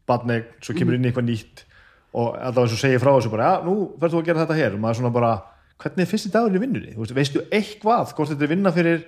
badneg, 0.09 0.51
svo 0.65 0.75
kemur 0.75 0.99
inn 0.99 1.07
í 1.07 1.13
eitthvað 1.13 1.29
nýtt 1.31 1.65
og 2.15 2.35
alltaf 2.39 2.67
eins 2.67 2.75
og 2.77 2.83
segir 2.83 3.03
frá 3.03 3.13
þessu 3.15 3.31
bara, 3.31 3.51
já, 3.55 3.57
nú 3.67 3.77
verður 3.95 4.17
þú 4.17 4.23
að 4.23 4.29
gera 4.29 4.43
þetta 4.45 4.59
hér. 4.59 4.75
Og 4.75 4.83
maður 4.83 5.01
svona 5.01 5.15
bara, 5.15 5.33
hvernig 5.83 6.05
er 6.05 6.11
fyrsti 6.11 6.31
dagurinn 6.35 6.59
í 6.59 6.65
vinnunni? 6.65 6.95
Veist, 6.99 7.15
veistu 7.17 7.43
eitthvað, 7.55 8.15
hvort 8.19 8.35
þetta 8.35 8.47
er 8.47 8.53
vinna 8.53 8.75
fyrir 8.75 9.05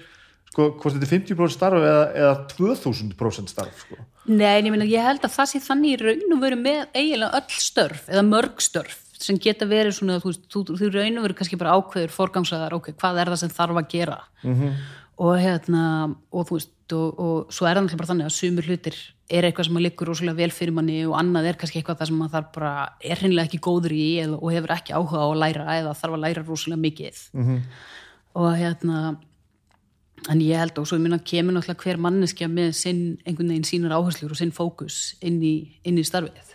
sko, 0.51 0.73
hvort 0.79 0.97
þetta 0.97 1.07
er 1.07 1.13
50% 1.13 1.55
starf 1.55 1.83
eða, 1.83 2.05
eða 2.23 2.35
2000% 2.55 3.53
starf 3.53 3.83
sko. 3.85 3.99
Nei, 4.27 4.59
en 4.59 4.67
ég, 4.67 4.73
meina, 4.75 4.87
ég 4.91 5.05
held 5.07 5.25
að 5.27 5.35
það 5.37 5.51
sé 5.53 5.63
þannig 5.63 5.93
í 5.95 5.99
raun 6.03 6.37
og 6.37 6.43
veru 6.43 6.59
með 6.59 6.81
eiginlega 6.97 7.41
öll 7.41 7.59
störf 7.63 8.07
eða 8.11 8.25
mörg 8.27 8.63
störf 8.65 9.03
sem 9.23 9.39
geta 9.41 9.69
verið 9.69 9.97
svona, 9.97 10.21
þú, 10.21 10.33
veist, 10.33 10.47
þú, 10.53 10.63
þú 10.77 10.89
raun 10.93 11.19
og 11.21 11.27
veru 11.27 11.37
kannski 11.39 11.59
bara 11.61 11.75
ákveður 11.79 12.15
forgangsaðar, 12.15 12.77
ok, 12.77 12.93
hvað 13.01 13.21
er 13.23 13.33
það 13.33 13.43
sem 13.43 13.53
þarf 13.57 13.81
að 13.81 13.91
gera 13.93 14.19
-hmm. 14.43 14.73
og 15.17 15.39
hérna 15.41 15.83
og 16.31 16.49
þú 16.49 16.59
veist, 16.59 16.73
og, 16.93 17.21
og 17.21 17.53
svo 17.55 17.67
er 17.67 17.77
það 17.77 17.83
náttúrulega 17.83 18.03
bara 18.03 18.13
þannig 18.13 18.27
að 18.27 18.39
sumur 18.39 18.67
hlutir 18.67 18.97
er 19.31 19.45
eitthvað 19.45 19.67
sem 19.67 19.77
að 19.77 19.87
liggur 19.87 20.09
rosalega 20.11 20.37
vel 20.37 20.51
fyrir 20.51 20.75
manni 20.75 20.99
og 21.07 21.17
annað 21.19 21.49
er 21.51 21.57
kannski 21.59 21.81
eitthvað 21.81 21.99
það 21.99 22.11
sem 22.11 22.19
maður 22.21 22.35
þarf 22.37 22.51
bara 22.55 22.73
er 23.03 23.17
hreinlega 23.19 23.47
ekki 23.47 23.65
góður 23.67 23.93
í 23.93 24.07
eða, 24.23 24.37
og 24.39 24.53
hefur 24.55 24.75
ekki 24.77 24.95
áhuga 24.95 25.23
á 25.23 25.27
að 25.27 25.41
læra 25.43 25.79
eða 25.81 25.95
þarf 25.95 26.15
að 26.15 26.25
læra 26.25 26.43
rosalega 26.47 26.85
mikið 26.87 27.17
-hmm. 27.33 27.59
og 28.35 28.57
hérna 28.57 29.17
en 30.33 30.43
ég 30.43 30.59
held 30.59 30.79
og 30.81 30.89
svo 30.89 30.99
minna 31.01 31.19
kemur 31.23 31.57
náttúrulega 31.57 31.85
hver 31.85 32.01
manneskja 32.03 32.49
með 32.51 32.71
sinn, 32.79 33.03
einhvern 33.25 33.53
veginn 33.53 33.69
sínar 33.69 33.97
áherslur 33.97 34.35
og 34.35 34.41
sinn 34.41 34.55
fókus 34.55 35.15
inn 35.21 35.41
í, 35.45 35.57
inn 35.87 36.01
í 36.01 36.07
starfið. 36.07 36.55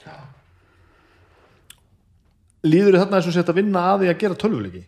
Líður 2.67 2.95
þið 2.95 3.03
þarna 3.03 3.19
eins 3.19 3.29
og 3.29 3.37
sett 3.37 3.51
að 3.51 3.61
vinna 3.61 3.85
að 3.91 4.01
því 4.03 4.09
að 4.11 4.19
gera 4.23 4.39
tölvuleiki? 4.43 4.81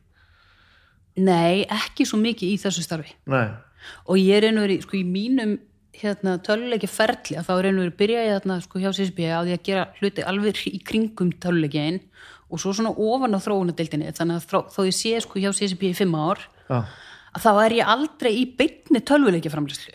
Nei, 1.24 1.64
ekki 1.70 2.06
svo 2.10 2.18
mikið 2.22 2.56
í 2.56 2.58
þessu 2.62 2.84
starfi. 2.86 3.14
Nei, 3.30 3.48
og 4.10 4.18
ég 4.20 4.40
er 4.40 4.50
einhverjum, 4.50 4.84
sko 4.86 4.98
í 4.98 5.06
mínum 5.08 5.56
hérna, 6.00 6.38
töluleiki 6.44 6.90
ferli 6.90 7.38
að 7.38 7.48
þá 7.48 7.54
er 7.54 7.68
einhverjum 7.70 7.98
byrja 8.00 8.26
ég 8.26 8.38
þarna 8.40 8.58
sko 8.64 8.82
hjá 8.82 8.90
CSB 8.96 9.28
á 9.30 9.40
því 9.46 9.56
að 9.56 9.66
gera 9.68 9.86
hluti 10.00 10.26
alveg 10.26 10.62
í 10.70 10.80
kringum 10.86 11.32
töluleikin 11.44 12.00
og 12.50 12.62
svo 12.62 12.74
svona 12.74 12.94
ofan 12.94 13.38
á 13.38 13.40
þróunadeildinni 13.44 14.14
þannig 14.18 14.42
að 14.42 14.70
þó 14.74 14.80
ég 14.88 14.98
sé 14.98 15.14
sko 15.24 15.42
hjá 15.42 15.52
CSB 15.54 15.92
í 15.92 15.98
fimm 15.98 16.16
ár 16.18 16.42
já, 16.68 16.80
að 17.34 17.46
þá 17.46 17.52
er 17.66 17.76
ég 17.80 17.92
aldrei 17.96 18.32
í 18.38 18.46
beinni 18.58 19.02
tölvuleiki 19.02 19.52
framlýslu 19.52 19.94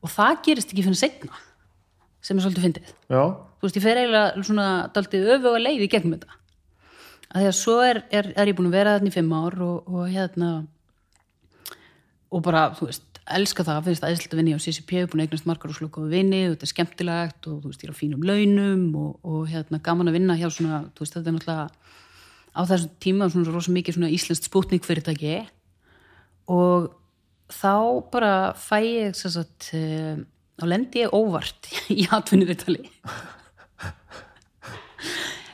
og 0.00 0.12
það 0.12 0.42
gerist 0.46 0.72
ekki 0.72 0.84
fyrir 0.86 1.00
segna 1.00 1.40
sem 2.24 2.36
er 2.36 2.44
svolítið 2.44 2.66
fyndið. 2.66 2.90
Já, 3.08 3.22
þú 3.60 3.66
veist, 3.66 3.78
ég 3.78 3.84
fer 3.84 4.00
eiginlega 4.00 4.44
svona 4.44 4.66
daldið 4.94 5.30
öfuga 5.36 5.60
leið 5.60 5.84
í 5.84 5.90
gegnum 5.92 6.16
þetta. 6.16 6.36
Að 7.30 7.44
því 7.44 7.48
að 7.50 7.56
svo 7.60 7.76
er, 7.86 8.02
er, 8.10 8.28
er 8.34 8.50
ég 8.50 8.58
búin 8.58 8.68
að 8.68 8.76
vera 8.76 8.96
þarna 8.96 9.12
í 9.12 9.14
fimm 9.14 9.32
ár 9.36 9.56
og, 9.64 9.88
og 9.88 10.10
hérna 10.10 10.50
og 12.30 12.42
bara, 12.44 12.64
þú 12.76 12.88
veist, 12.90 13.06
elska 13.30 13.64
það 13.66 13.86
finnst 13.86 14.02
það 14.02 14.12
æðislega 14.12 14.36
að 14.36 14.40
vinna 14.40 14.58
á 14.58 14.64
CCP, 14.64 15.04
búin 15.10 15.22
að 15.22 15.28
eignast 15.28 15.48
margar 15.48 15.72
og 15.72 15.78
slokka 15.78 16.02
og 16.02 16.10
vinni, 16.12 16.42
og 16.48 16.54
þetta 16.54 16.66
er 16.66 16.72
skemmtilegt 16.72 17.48
og 17.50 17.60
þú 17.62 17.70
veist, 17.70 17.84
ég 17.84 17.90
er 17.90 17.94
á 17.94 18.00
fínum 18.00 18.26
launum 18.26 18.84
og, 18.98 19.12
og 19.22 19.46
hérna 19.50 19.80
gaman 19.86 20.10
að 20.10 20.18
vinna 20.18 20.36
hjá 20.40 20.48
svona, 20.50 20.82
þú 20.94 21.04
veist, 21.04 21.16
þetta 21.16 21.30
er 21.30 21.36
náttúrulega 21.38 21.66
á 22.50 22.60
þessum 22.66 22.92
tíma 23.02 23.30
svona 23.30 23.54
rosa 23.54 23.74
mikið 23.74 23.96
svona 23.96 24.12
íslenskt 24.14 24.48
spútnik 24.50 24.86
fyrirtæki 24.86 25.36
og 26.50 26.90
þá 27.50 27.74
bara 28.12 28.34
fæ 28.58 28.78
ég 28.82 29.16
þess 29.18 29.40
að 29.40 29.70
þá 30.60 30.66
lendi 30.68 31.04
ég 31.04 31.14
óvart 31.14 31.70
í 31.96 32.06
atvinnuvittali 32.12 32.84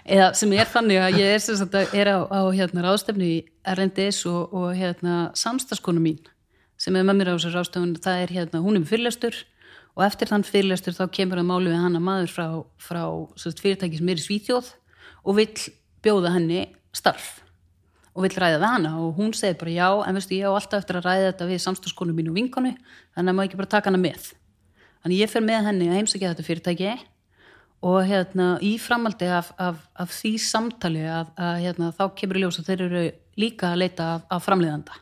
eða 0.06 0.30
sem 0.38 0.52
er 0.54 0.70
þannig 0.70 1.02
að 1.02 1.18
ég 1.20 1.34
er, 1.34 1.42
sagt, 1.42 1.74
að 1.74 1.94
er 1.98 2.12
á, 2.14 2.18
á 2.30 2.40
hérna, 2.54 2.84
ráðstefnu 2.86 3.26
í 3.26 3.36
Erlendis 3.66 4.22
og, 4.28 4.54
og 4.54 4.72
hérna, 4.78 5.30
samstagskonu 5.38 6.02
mín 6.02 6.20
sem 6.80 6.96
er 6.96 7.06
með 7.06 7.20
mér 7.20 7.32
á 7.32 7.36
þessu 7.36 7.54
ráðstefnu 7.54 8.02
það 8.04 8.22
er 8.22 8.34
hérna, 8.36 8.62
hún 8.64 8.78
með 8.78 8.90
fyrirlestur 8.92 9.40
og 9.96 10.04
eftir 10.06 10.30
þann 10.30 10.46
fyrirlestur 10.46 10.96
þá 10.96 11.06
kemur 11.18 11.40
að 11.40 11.48
máli 11.48 11.72
við 11.72 11.80
hana 11.80 12.02
maður 12.02 12.34
frá, 12.34 12.46
frá 12.78 13.02
sagt, 13.40 13.62
fyrirtæki 13.64 14.00
sem 14.00 14.12
er 14.12 14.20
í 14.20 14.26
Svíþjóð 14.26 14.70
og 15.26 15.38
vill 15.40 15.66
bjóða 16.04 16.36
henni 16.36 16.66
starf 16.94 17.40
og 18.16 18.24
vill 18.24 18.32
ræða 18.40 18.60
við 18.62 18.70
hana. 18.70 18.92
Og 19.04 19.18
hún 19.18 19.34
segir 19.36 19.58
bara 19.60 19.74
já 19.74 19.88
en 20.08 20.16
veistu 20.16 20.38
ég 20.38 20.48
á 20.48 20.56
alltaf 20.56 20.80
eftir 20.80 20.98
að 20.98 21.08
ræða 21.10 21.28
þetta 21.30 21.48
við 21.50 21.62
samstagskonu 21.66 22.16
mín 22.16 22.30
og 22.32 22.38
vinkonu 22.38 22.72
þannig 23.14 23.30
að 23.30 23.36
maður 23.36 23.50
ekki 23.50 23.60
bara 23.60 23.74
taka 23.76 23.90
hana 23.92 24.00
með. 24.00 24.30
Þannig 25.04 25.20
ég 25.20 25.30
fer 25.30 25.44
með 25.44 25.68
henni 25.68 25.90
að 25.90 25.98
heimsækja 26.00 26.32
þetta 26.32 26.46
fyrirtæki 26.46 26.94
og 27.86 27.98
hérna 28.08 28.46
í 28.64 28.72
framaldi 28.80 29.28
af, 29.30 29.52
af, 29.60 29.82
af 29.94 30.14
því 30.16 30.32
samtali 30.40 31.04
að, 31.04 31.28
að 31.36 31.58
hérna, 31.66 31.90
þá 31.92 32.04
kemur 32.16 32.40
í 32.40 32.44
ljós 32.44 32.60
að 32.62 32.70
þeir 32.70 32.84
eru 32.86 33.02
líka 33.36 33.70
að 33.70 33.82
leita 33.84 34.08
af, 34.16 34.24
af 34.32 34.46
framleiðanda. 34.46 34.96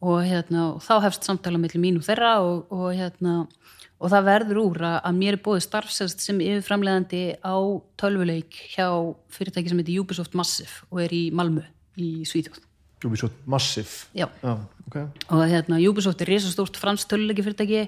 Og 0.00 0.22
hérna 0.24 0.68
og 0.70 0.84
þá 0.86 0.94
hefst 1.04 1.26
samtala 1.26 1.60
mellir 1.60 1.82
mín 1.82 1.98
og 2.00 2.06
þeirra 2.06 2.38
og, 2.46 2.70
og 2.72 2.94
hérna 2.96 3.42
og 4.00 4.08
það 4.08 4.30
verður 4.30 4.62
úr 4.62 4.80
að, 4.88 4.96
að 5.10 5.18
mér 5.18 5.36
er 5.36 5.42
bóðið 5.44 5.66
starfsest 5.66 6.24
sem 6.24 6.40
yfir 6.40 6.64
framleiðandi 6.64 7.24
á 7.44 7.56
tölvuleik 8.00 8.62
hjá 8.72 8.88
fyrirtæki 9.34 9.74
sem 9.74 9.82
heitir 9.82 10.00
Ubisoft 10.00 10.38
Massive 10.38 10.88
og 10.88 11.02
er 11.04 11.12
í 11.12 11.26
Malmö 11.36 11.66
í 12.00 12.26
Svíþjóð. 12.28 12.60
Ubisoft 13.04 13.46
Massive. 13.46 13.88
Já. 14.12 14.28
já 14.42 14.58
ok. 14.86 14.96
Og 15.28 15.44
hérna 15.48 15.78
Ubisoft 15.88 16.20
er 16.20 16.28
risastórt 16.28 16.76
fransk 16.76 17.08
töluleiki 17.08 17.44
fyrirtæki 17.44 17.86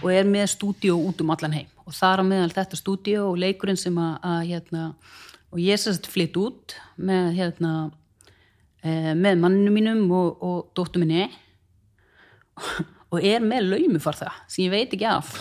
og 0.00 0.08
er 0.12 0.24
með 0.24 0.46
stúdíó 0.54 0.96
út 0.96 1.20
um 1.20 1.32
allan 1.34 1.52
heim. 1.52 1.68
Og 1.84 1.92
þar 1.92 2.22
á 2.22 2.24
meðal 2.24 2.54
þetta 2.54 2.80
stúdíó 2.80 3.28
og 3.32 3.38
leikurinn 3.42 3.76
sem 3.80 3.98
að, 4.00 4.14
að 4.24 4.40
hérna, 4.48 4.86
og 5.52 5.60
ég 5.60 5.80
sérst 5.80 6.08
flytt 6.08 6.36
út 6.40 6.76
með 6.96 7.34
hérna 7.36 7.72
e, 8.80 9.12
með 9.12 9.42
manninu 9.42 9.74
mínum 9.74 10.06
og, 10.16 10.40
og 10.40 10.72
dóttu 10.76 11.02
minni. 11.02 11.28
Og 13.12 13.20
er 13.20 13.44
með 13.44 13.68
laumufar 13.74 14.16
það 14.16 14.40
sem 14.48 14.64
ég 14.64 14.72
veit 14.72 14.94
ekki 14.96 15.06
af. 15.06 15.34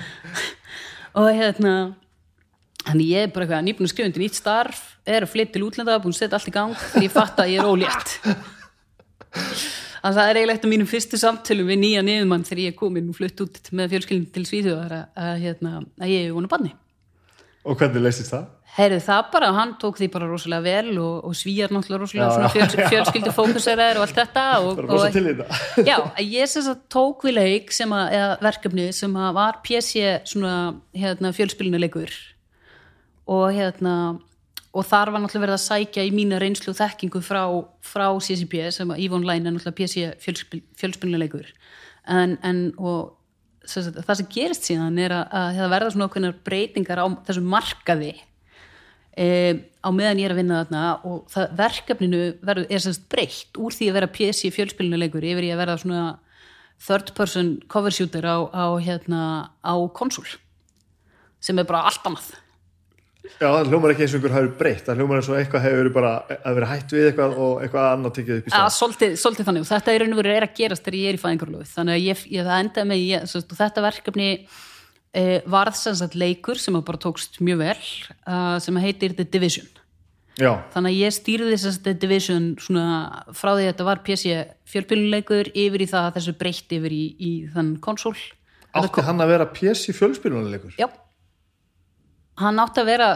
Og 1.20 1.26
hérna 1.34 1.72
þannig 2.86 3.08
ég 3.10 3.26
er 3.26 3.32
bara 3.34 3.46
eitthvað 3.46 3.64
nýbúin 3.66 3.88
að 3.88 3.92
skrifa 3.92 4.10
undir 4.10 4.22
nýtt 4.22 4.38
starf 4.38 4.82
er 5.16 5.26
að 5.26 5.32
flytta 5.34 5.56
til 5.56 5.66
útlanda, 5.66 6.00
búin 6.02 6.14
að 6.14 6.20
setja 6.22 6.38
allt 6.38 6.50
í 6.50 6.54
gang 6.54 6.74
því 6.80 7.04
ég 7.06 7.14
fatt 7.14 7.40
að 7.42 7.52
ég 7.54 7.62
er 7.62 7.70
ólétt. 7.70 8.16
Þannig 10.00 10.10
að 10.10 10.16
það 10.16 10.30
er 10.30 10.38
eiginlegt 10.40 10.64
að 10.64 10.72
mínum 10.72 10.88
fyrstu 10.88 11.18
samtölum 11.20 11.68
við 11.68 11.82
nýja 11.82 12.04
niðumann 12.06 12.46
þegar 12.48 12.62
ég 12.64 12.72
er 12.72 12.78
komin 12.78 13.10
og 13.12 13.18
flutt 13.18 13.42
út 13.44 13.58
með 13.76 13.96
fjölskyldin 13.96 14.30
til 14.32 14.46
Svíþjóðar 14.48 14.94
að, 14.96 15.10
að, 15.26 15.34
hérna, 15.44 15.74
að 16.00 16.14
ég 16.14 16.28
er 16.28 16.36
vonu 16.36 16.50
banni 16.50 16.72
og 17.68 17.76
hvernig 17.76 18.04
leysist 18.04 18.32
það? 18.32 18.48
Heyrðu 18.70 19.00
það 19.02 19.24
bara, 19.32 19.48
hann 19.56 19.72
tók 19.82 19.98
því 19.98 20.06
bara 20.14 20.28
rosalega 20.30 20.62
vel 20.62 20.92
og, 21.02 21.24
og 21.26 21.34
svíjar 21.36 21.72
náttúrulega 21.74 22.04
rosalega 22.04 22.50
fjöls, 22.54 22.76
fjölskyldu 22.92 23.32
fókuseraðir 23.34 23.98
og 23.98 24.04
allt 24.06 24.20
þetta 24.20 24.44
og, 24.62 24.82
og, 24.86 25.02
þetta 25.10 25.58
Já, 25.90 25.96
ég 26.22 26.50
sem 26.52 26.64
sagt 26.64 26.86
tók 26.92 27.26
við 27.26 27.36
leik 27.40 27.74
sem 27.74 27.92
að, 27.92 28.14
eða 28.16 28.30
verkefni 28.46 28.86
sem 28.96 29.16
að 29.18 29.32
var 29.40 29.58
PC 29.66 30.04
svona 30.30 30.54
hérna, 30.94 31.34
fjölspilnuleikur 31.36 32.14
og 33.30 33.46
hérna 33.58 33.96
og 34.70 34.86
þar 34.86 35.10
var 35.10 35.22
náttúrulega 35.22 35.46
verið 35.46 35.56
að 35.56 35.64
sækja 35.64 36.06
í 36.06 36.10
mína 36.14 36.38
reynslu 36.38 36.70
og 36.72 36.78
þekkingu 36.78 37.22
frá, 37.26 37.42
frá 37.82 38.06
CCP 38.22 38.68
sem 38.74 38.90
að 38.92 39.02
EVE 39.02 39.16
Online 39.18 39.50
er 39.50 39.56
náttúrulega 39.56 39.78
PC 39.80 40.04
fjölspilnuleikur 40.78 41.48
en, 42.06 42.36
en 42.46 42.60
og 42.78 43.16
sem 43.68 43.90
það 43.92 44.20
sem 44.20 44.30
gerist 44.32 44.66
síðan 44.68 44.98
er 45.02 45.14
að, 45.14 45.24
að 45.36 45.58
það 45.58 45.72
verða 45.74 45.92
svona 45.94 46.08
okkur 46.08 46.36
breytingar 46.46 47.02
á 47.02 47.06
þessum 47.28 47.48
markaði 47.50 48.12
e, 49.18 49.26
á 49.82 49.88
meðan 49.94 50.22
ég 50.22 50.28
er 50.28 50.34
að 50.34 50.40
vinna 50.40 50.60
þarna 50.62 50.84
og 51.08 51.24
það, 51.32 51.56
verkefninu 51.60 52.22
verður, 52.46 52.68
er 52.70 52.84
semst 52.84 53.08
breytt 53.12 53.60
úr 53.60 53.76
því 53.76 53.90
að 53.90 53.98
vera 53.98 54.12
PC 54.14 54.52
fjölspilinuleikur 54.54 55.26
yfir 55.32 55.48
í 55.48 55.52
að 55.54 55.62
verða 55.64 55.80
svona 55.82 56.04
third 56.80 57.12
person 57.18 57.56
cover 57.68 57.92
shooter 57.92 58.24
á, 58.24 58.38
á, 58.48 58.66
hérna, 58.80 59.22
á 59.60 59.74
konsul 59.92 60.26
sem 61.40 61.58
er 61.58 61.68
bara 61.68 61.84
allt 61.90 62.06
annað 62.06 62.32
Já, 63.20 63.46
það 63.48 63.70
hljómar 63.70 63.92
ekki 63.92 64.04
eins 64.04 64.14
og 64.14 64.18
einhver 64.18 64.34
hafi 64.34 64.50
breytt. 64.56 64.82
Það 64.86 65.00
hljómar 65.00 65.20
eins 65.20 65.28
og 65.30 65.36
eitthvað 65.38 65.64
hefur 65.66 65.80
verið 65.80 65.94
bara 65.96 66.12
að 66.38 66.56
vera 66.56 66.68
hætt 66.70 66.94
við 66.94 67.08
eitthvað 67.08 67.34
og 67.44 67.64
eitthvað 67.64 67.88
annað 67.90 68.14
tekið 68.16 68.38
upp 68.38 68.46
í 68.46 68.50
að 68.50 68.54
stað 68.54 68.76
svolítið, 68.76 69.12
svolítið 69.22 69.48
þannig. 69.48 69.64
Og 69.64 69.70
þetta 69.70 69.92
er 69.92 70.02
raun 70.04 70.14
og 70.14 70.20
veru 70.20 70.32
er 70.32 70.46
að 70.46 70.54
gerast 70.60 70.86
þegar 70.86 70.98
ég 71.00 71.10
er 71.10 71.18
í 71.18 71.20
fæðingarlöfu 71.24 71.68
þannig 71.74 71.96
að 71.96 72.06
ég, 72.06 72.22
ég 72.34 72.48
það 72.48 72.62
endaði 72.64 72.90
með 72.90 73.02
ég, 73.04 73.26
svo, 73.30 73.42
þetta 73.60 73.84
verkefni 73.84 74.30
e, 74.30 75.24
varð 75.56 75.78
sem 75.80 75.98
sagt 76.00 76.16
leikur 76.20 76.62
sem 76.62 76.80
bara 76.80 77.02
tókst 77.04 77.38
mjög 77.44 77.60
vel 77.60 77.76
uh, 77.76 78.56
sem 78.64 78.80
heitir 78.84 79.16
The 79.18 79.28
Division. 79.28 79.68
Já, 80.40 80.54
þannig 80.72 80.94
að 80.94 81.00
ég 81.02 81.12
stýrði 81.12 81.60
að 81.60 81.78
The 81.84 81.96
Division 82.00 82.50
svona 82.62 82.84
frá 83.36 83.50
því 83.52 83.66
að 83.66 83.70
þetta 83.74 83.88
var 83.90 84.02
PC 84.06 84.36
fjölbíluleikur 84.72 85.52
yfir 85.52 85.84
í 85.84 85.88
það 85.90 86.08
að 86.08 86.16
þessu 86.16 86.36
breytt 86.40 86.76
yfir 86.78 86.94
í, 86.96 87.04
í 87.20 87.32
þann 87.52 87.74
konsól 87.84 88.16
átti 88.70 89.02
hann 89.02 89.22
að 89.22 89.32
vera 89.34 89.48
PC 89.50 89.94
fjölspilunarleikur? 89.98 90.76
Já 90.78 90.86
hann 92.40 92.62
átti 92.62 92.82
að 92.82 92.88
vera 92.88 93.10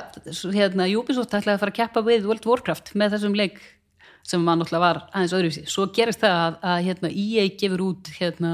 hérna, 0.55 0.89
Ubisoft 0.99 1.33
ætlaði 1.33 1.57
að 1.57 1.63
fara 1.63 1.73
að 1.75 1.81
keppa 1.81 2.05
við 2.05 2.29
World 2.29 2.45
of 2.45 2.53
Warcraft 2.53 2.95
með 2.99 3.17
þessum 3.17 3.39
leik 3.39 3.59
sem 4.25 4.41
maður 4.41 4.63
náttúrulega 4.63 4.85
var 4.85 5.03
aðeins 5.13 5.35
öðruvísi. 5.37 5.67
Svo 5.69 5.89
gerist 5.93 6.23
það 6.23 6.39
að, 6.39 6.57
að 6.71 6.79
hérna, 6.87 7.11
EA 7.13 7.45
gefur 7.61 7.83
út 7.85 8.11
hérna, 8.17 8.53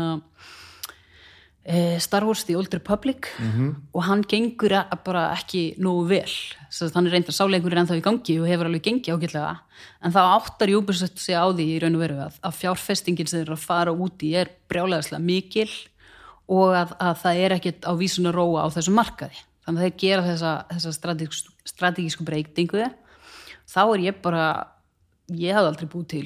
e, 1.62 1.98
Star 2.02 2.26
Wars 2.26 2.42
The 2.48 2.56
Old 2.58 2.74
Republic 2.74 3.30
-hmm. 3.36 3.74
og 3.94 4.02
hann 4.08 4.24
gengur 4.26 4.74
að, 4.80 4.96
bara 5.04 5.28
ekki 5.36 5.74
nógu 5.78 6.08
vel. 6.08 6.34
Svo 6.70 6.90
hann 6.94 7.06
er 7.06 7.12
reyndar 7.12 7.34
sáleikur 7.34 7.76
ennþá 7.76 8.00
í 8.00 8.06
gangi 8.06 8.40
og 8.40 8.48
hefur 8.50 8.66
alveg 8.66 8.82
gengið 8.82 9.14
ágætlega. 9.14 9.60
En 10.02 10.12
þá 10.12 10.22
áttar 10.38 10.74
Ubisoft 10.74 11.18
sig 11.18 11.34
á 11.34 11.46
því 11.46 11.66
í 11.66 11.78
raun 11.78 11.94
og 11.94 12.02
veru 12.02 12.18
að, 12.18 12.34
að 12.42 12.58
fjárfestingin 12.62 13.26
sem 13.26 13.44
þeir 13.44 13.54
að 13.54 13.66
fara 13.66 13.92
úti 13.92 14.34
er 14.34 14.50
brjálæðislega 14.68 15.22
mikil 15.22 15.70
og 16.48 16.74
að, 16.74 16.96
að 16.98 17.14
það 17.22 17.36
er 17.36 17.52
ekkit 17.52 17.86
á 17.86 17.92
vísun 17.94 18.26
að 18.26 18.34
róa 18.34 18.66
á 18.66 18.68
þessum 18.74 18.98
markaði 18.98 19.38
þannig 19.64 19.80
að 19.80 19.86
þeir 19.86 19.96
gera 20.02 20.26
þessa, 20.26 20.52
þessa 20.72 20.92
strategísku, 20.96 21.56
strategísku 21.68 22.26
breytingu. 22.26 22.86
Þá 23.70 23.82
er 23.84 24.06
ég 24.08 24.22
bara 24.24 24.46
ég 25.30 25.54
hafði 25.54 25.72
aldrei 25.72 25.90
búið 25.90 26.08
til 26.14 26.24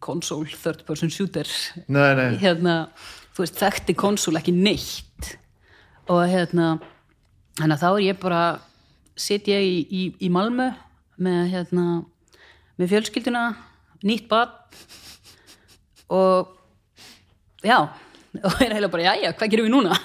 konsól, 0.00 0.46
third 0.48 0.84
person 0.88 1.12
shooter. 1.12 1.48
Nei, 1.86 2.14
nei, 2.16 2.38
hérna, 2.40 2.76
þú 3.34 3.44
veist, 3.44 3.60
þekkti 3.60 3.96
konsól 3.98 4.38
ekki 4.40 4.54
neitt. 4.56 5.34
Og 6.10 6.24
hérna 6.26 6.78
þannig 7.58 7.76
að 7.76 7.82
þá 7.82 7.90
er 7.90 8.04
ég 8.06 8.20
bara 8.22 8.44
sitt 9.20 9.50
ég 9.50 9.66
í, 9.66 9.76
í, 9.84 10.02
í 10.26 10.30
Malmö 10.32 10.70
með 11.20 11.42
hérna 11.52 11.86
með 12.80 12.94
fjölskylduna, 12.94 13.44
nýtt 14.08 14.30
bad 14.30 14.54
og 16.08 16.54
já, 17.60 17.76
og 18.46 18.62
er 18.64 18.72
heila 18.72 18.88
bara, 18.88 19.10
já, 19.10 19.26
já, 19.26 19.34
hvað 19.36 19.52
gerum 19.52 19.68
við 19.68 19.74
núna 19.76 19.98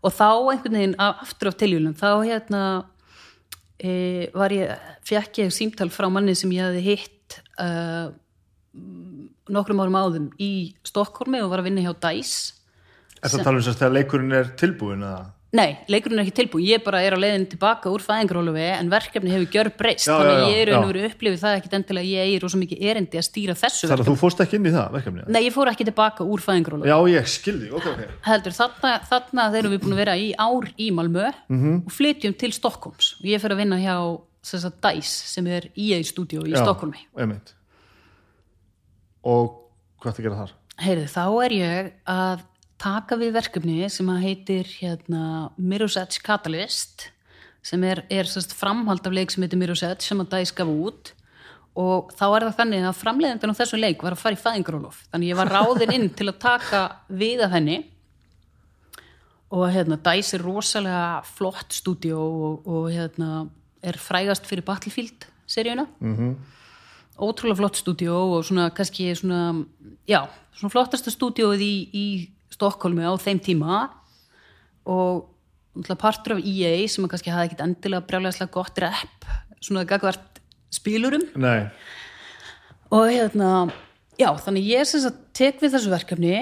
og 0.00 0.14
þá 0.16 0.26
einhvern 0.52 0.78
veginn 0.78 0.96
af- 0.98 1.24
aftur 1.26 1.50
af 1.52 1.58
tiljulum 1.60 1.94
þá 1.98 2.08
hérna 2.24 2.62
e, 3.80 4.28
var 4.34 4.52
ég, 4.54 4.72
fekk 5.08 5.42
ég 5.44 5.52
símtal 5.54 5.90
frá 5.92 6.08
manni 6.12 6.34
sem 6.38 6.52
ég 6.56 6.64
hefði 6.68 6.84
hitt 6.86 7.40
uh, 7.60 8.08
nokkrum 9.50 9.82
árum 9.82 9.98
áðum 9.98 10.30
í 10.40 10.72
Stokkólmi 10.86 11.42
og 11.42 11.50
var 11.52 11.62
að 11.62 11.70
vinna 11.70 11.84
hjá 11.84 11.92
DICE 12.06 12.56
er 13.20 13.28
það 13.34 13.44
tala 13.44 13.58
um 13.60 13.64
þess 13.66 13.82
að 13.84 13.96
leikurinn 13.98 14.36
er 14.36 14.52
tilbúin 14.60 15.02
eða? 15.04 15.24
Nei, 15.50 15.80
leikurinn 15.90 16.20
er 16.20 16.28
ekki 16.28 16.34
tilbúin, 16.44 16.62
ég 16.62 16.82
bara 16.86 17.00
er 17.02 17.10
á 17.10 17.18
leiðin 17.18 17.48
tilbaka 17.50 17.90
úr 17.90 17.98
fæðingarólufi 18.04 18.62
en 18.70 18.90
verkefni 18.92 19.32
hefur 19.32 19.48
gjör 19.50 19.70
breyst 19.80 20.06
Já, 20.06 20.12
þannig 20.14 20.36
að 20.36 20.50
ég 20.52 20.60
er 20.62 20.70
veru 20.86 21.00
upplifið 21.08 21.40
það 21.42 21.56
ekkit 21.58 21.72
endilega 21.80 22.04
að 22.06 22.12
ég 22.12 22.34
er 22.36 22.44
rosa 22.44 22.60
mikið 22.60 22.84
erindi 22.92 23.18
að 23.18 23.26
stýra 23.26 23.56
þessu 23.58 23.88
Þannig 23.90 24.04
að 24.04 24.10
þú 24.12 24.14
fórst 24.20 24.42
ekki 24.44 24.60
inn 24.60 24.68
í 24.70 24.72
það 24.76 24.92
verkefni? 24.94 25.24
Nei, 25.34 25.40
ég 25.48 25.56
fór 25.56 25.70
ekki 25.72 25.86
tilbaka 25.88 26.22
úr 26.30 26.44
fæðingarólufi 26.44 26.92
Já, 26.92 26.96
ég 27.10 27.26
skildi, 27.34 27.70
ok, 27.74 27.88
ok. 27.96 28.04
Heldur, 28.28 28.54
þarna, 28.60 28.92
þarna 29.10 29.46
þegar 29.56 29.70
við 29.74 29.82
búin 29.82 29.96
að 29.96 30.02
vera 30.04 30.14
í 30.22 30.28
ár 30.38 30.70
í 30.78 30.90
Malmö 30.94 31.26
Mhm. 31.50 31.74
og 31.82 31.90
flytjum 31.98 32.36
til 32.38 32.52
Stokkóms 32.54 33.16
og 33.18 33.26
ég 33.26 33.42
fer 33.42 33.50
að 33.50 33.64
vinna 33.64 33.80
hjá 33.82 33.96
sem 34.46 34.60
sagt, 34.62 34.78
DICE 34.86 35.34
sem 35.34 35.46
er 35.50 35.66
stúdíó 36.06 36.46
í 36.46 36.54
Já, 36.54 36.62
Stokkólmi 36.62 37.02
einmitt. 37.18 37.56
Og 39.26 39.50
hvað 40.00 40.14
það 40.16 40.22
gera 40.28 40.38
þar? 40.44 40.54
Heyrðu, 40.80 41.08
þá 41.12 41.24
er 41.44 41.50
ég 41.58 41.90
að 42.08 42.46
taka 42.80 43.18
við 43.20 43.34
verkefni 43.36 43.88
sem 43.92 44.08
að 44.12 44.24
heitir 44.24 44.68
hérna, 44.80 45.22
Mirror's 45.60 45.98
Edge 46.00 46.22
Catalyst 46.24 47.10
sem 47.66 47.82
er, 47.84 48.04
er 48.08 48.28
sérst, 48.28 48.54
framhald 48.56 49.04
af 49.04 49.14
leik 49.14 49.32
sem 49.32 49.44
heitir 49.44 49.60
Mirror's 49.60 49.84
Edge 49.84 50.06
sem 50.06 50.20
að 50.22 50.30
DICE 50.32 50.56
gaf 50.56 50.70
út. 50.72 51.12
Og 51.80 52.10
þá 52.16 52.24
er 52.26 52.46
það 52.48 52.56
þannig 52.58 52.86
að 52.88 52.98
framleiðandinn 52.98 53.52
á 53.54 53.58
þessum 53.60 53.82
leik 53.82 54.02
var 54.02 54.16
að 54.16 54.22
fara 54.24 54.36
í 54.36 54.40
fæðingarólof 54.40 55.04
þannig 55.12 55.30
ég 55.30 55.38
var 55.38 55.52
ráðin 55.54 55.94
inn 55.94 56.08
til 56.18 56.26
að 56.32 56.40
taka 56.42 56.80
við 57.20 57.44
af 57.46 57.54
henni. 57.54 57.76
Og 59.54 59.66
hérna 59.74 59.98
DICE 60.00 60.38
er 60.38 60.46
rosalega 60.46 61.04
flott 61.26 61.74
stúdíó 61.74 62.18
og, 62.20 62.66
og 62.66 62.88
hérna 62.94 63.44
er 63.86 63.98
frægast 64.00 64.48
fyrir 64.48 64.66
Battlefield 64.66 65.28
seríuna. 65.50 65.86
Mhm. 66.00 66.34
ótrúlega 67.20 67.58
flott 67.60 67.76
stúdíó 67.76 68.16
og 68.32 68.44
svona 68.44 68.70
kannski 68.72 69.12
svona, 69.14 69.66
já, 70.08 70.24
svona 70.56 70.72
flottasta 70.72 71.10
stúdíóið 71.12 71.60
í, 71.60 71.74
í 71.92 72.06
Stokkólmi 72.60 73.08
á 73.08 73.16
þeim 73.16 73.40
tíma. 73.40 73.88
Og 74.84 75.30
partur 75.98 76.36
af 76.36 76.44
EA 76.44 76.86
sem 76.88 77.06
kannski 77.08 77.32
hafði 77.32 77.50
ekkit 77.50 77.64
endilega 77.64 78.06
brjálæðislega 78.08 78.52
gott 78.52 78.78
rep 78.82 79.30
svona 79.62 79.86
gagvart 79.86 80.40
spilurum 80.72 81.22
Nei, 81.38 81.68
og 82.90 83.06
hérna 83.10 83.70
já, 84.18 84.30
þannig 84.44 84.68
ég 84.70 84.88
sem 84.88 85.02
sagt 85.04 85.22
tek 85.36 85.60
við 85.62 85.76
þessu 85.76 85.92
verkefni 85.92 86.36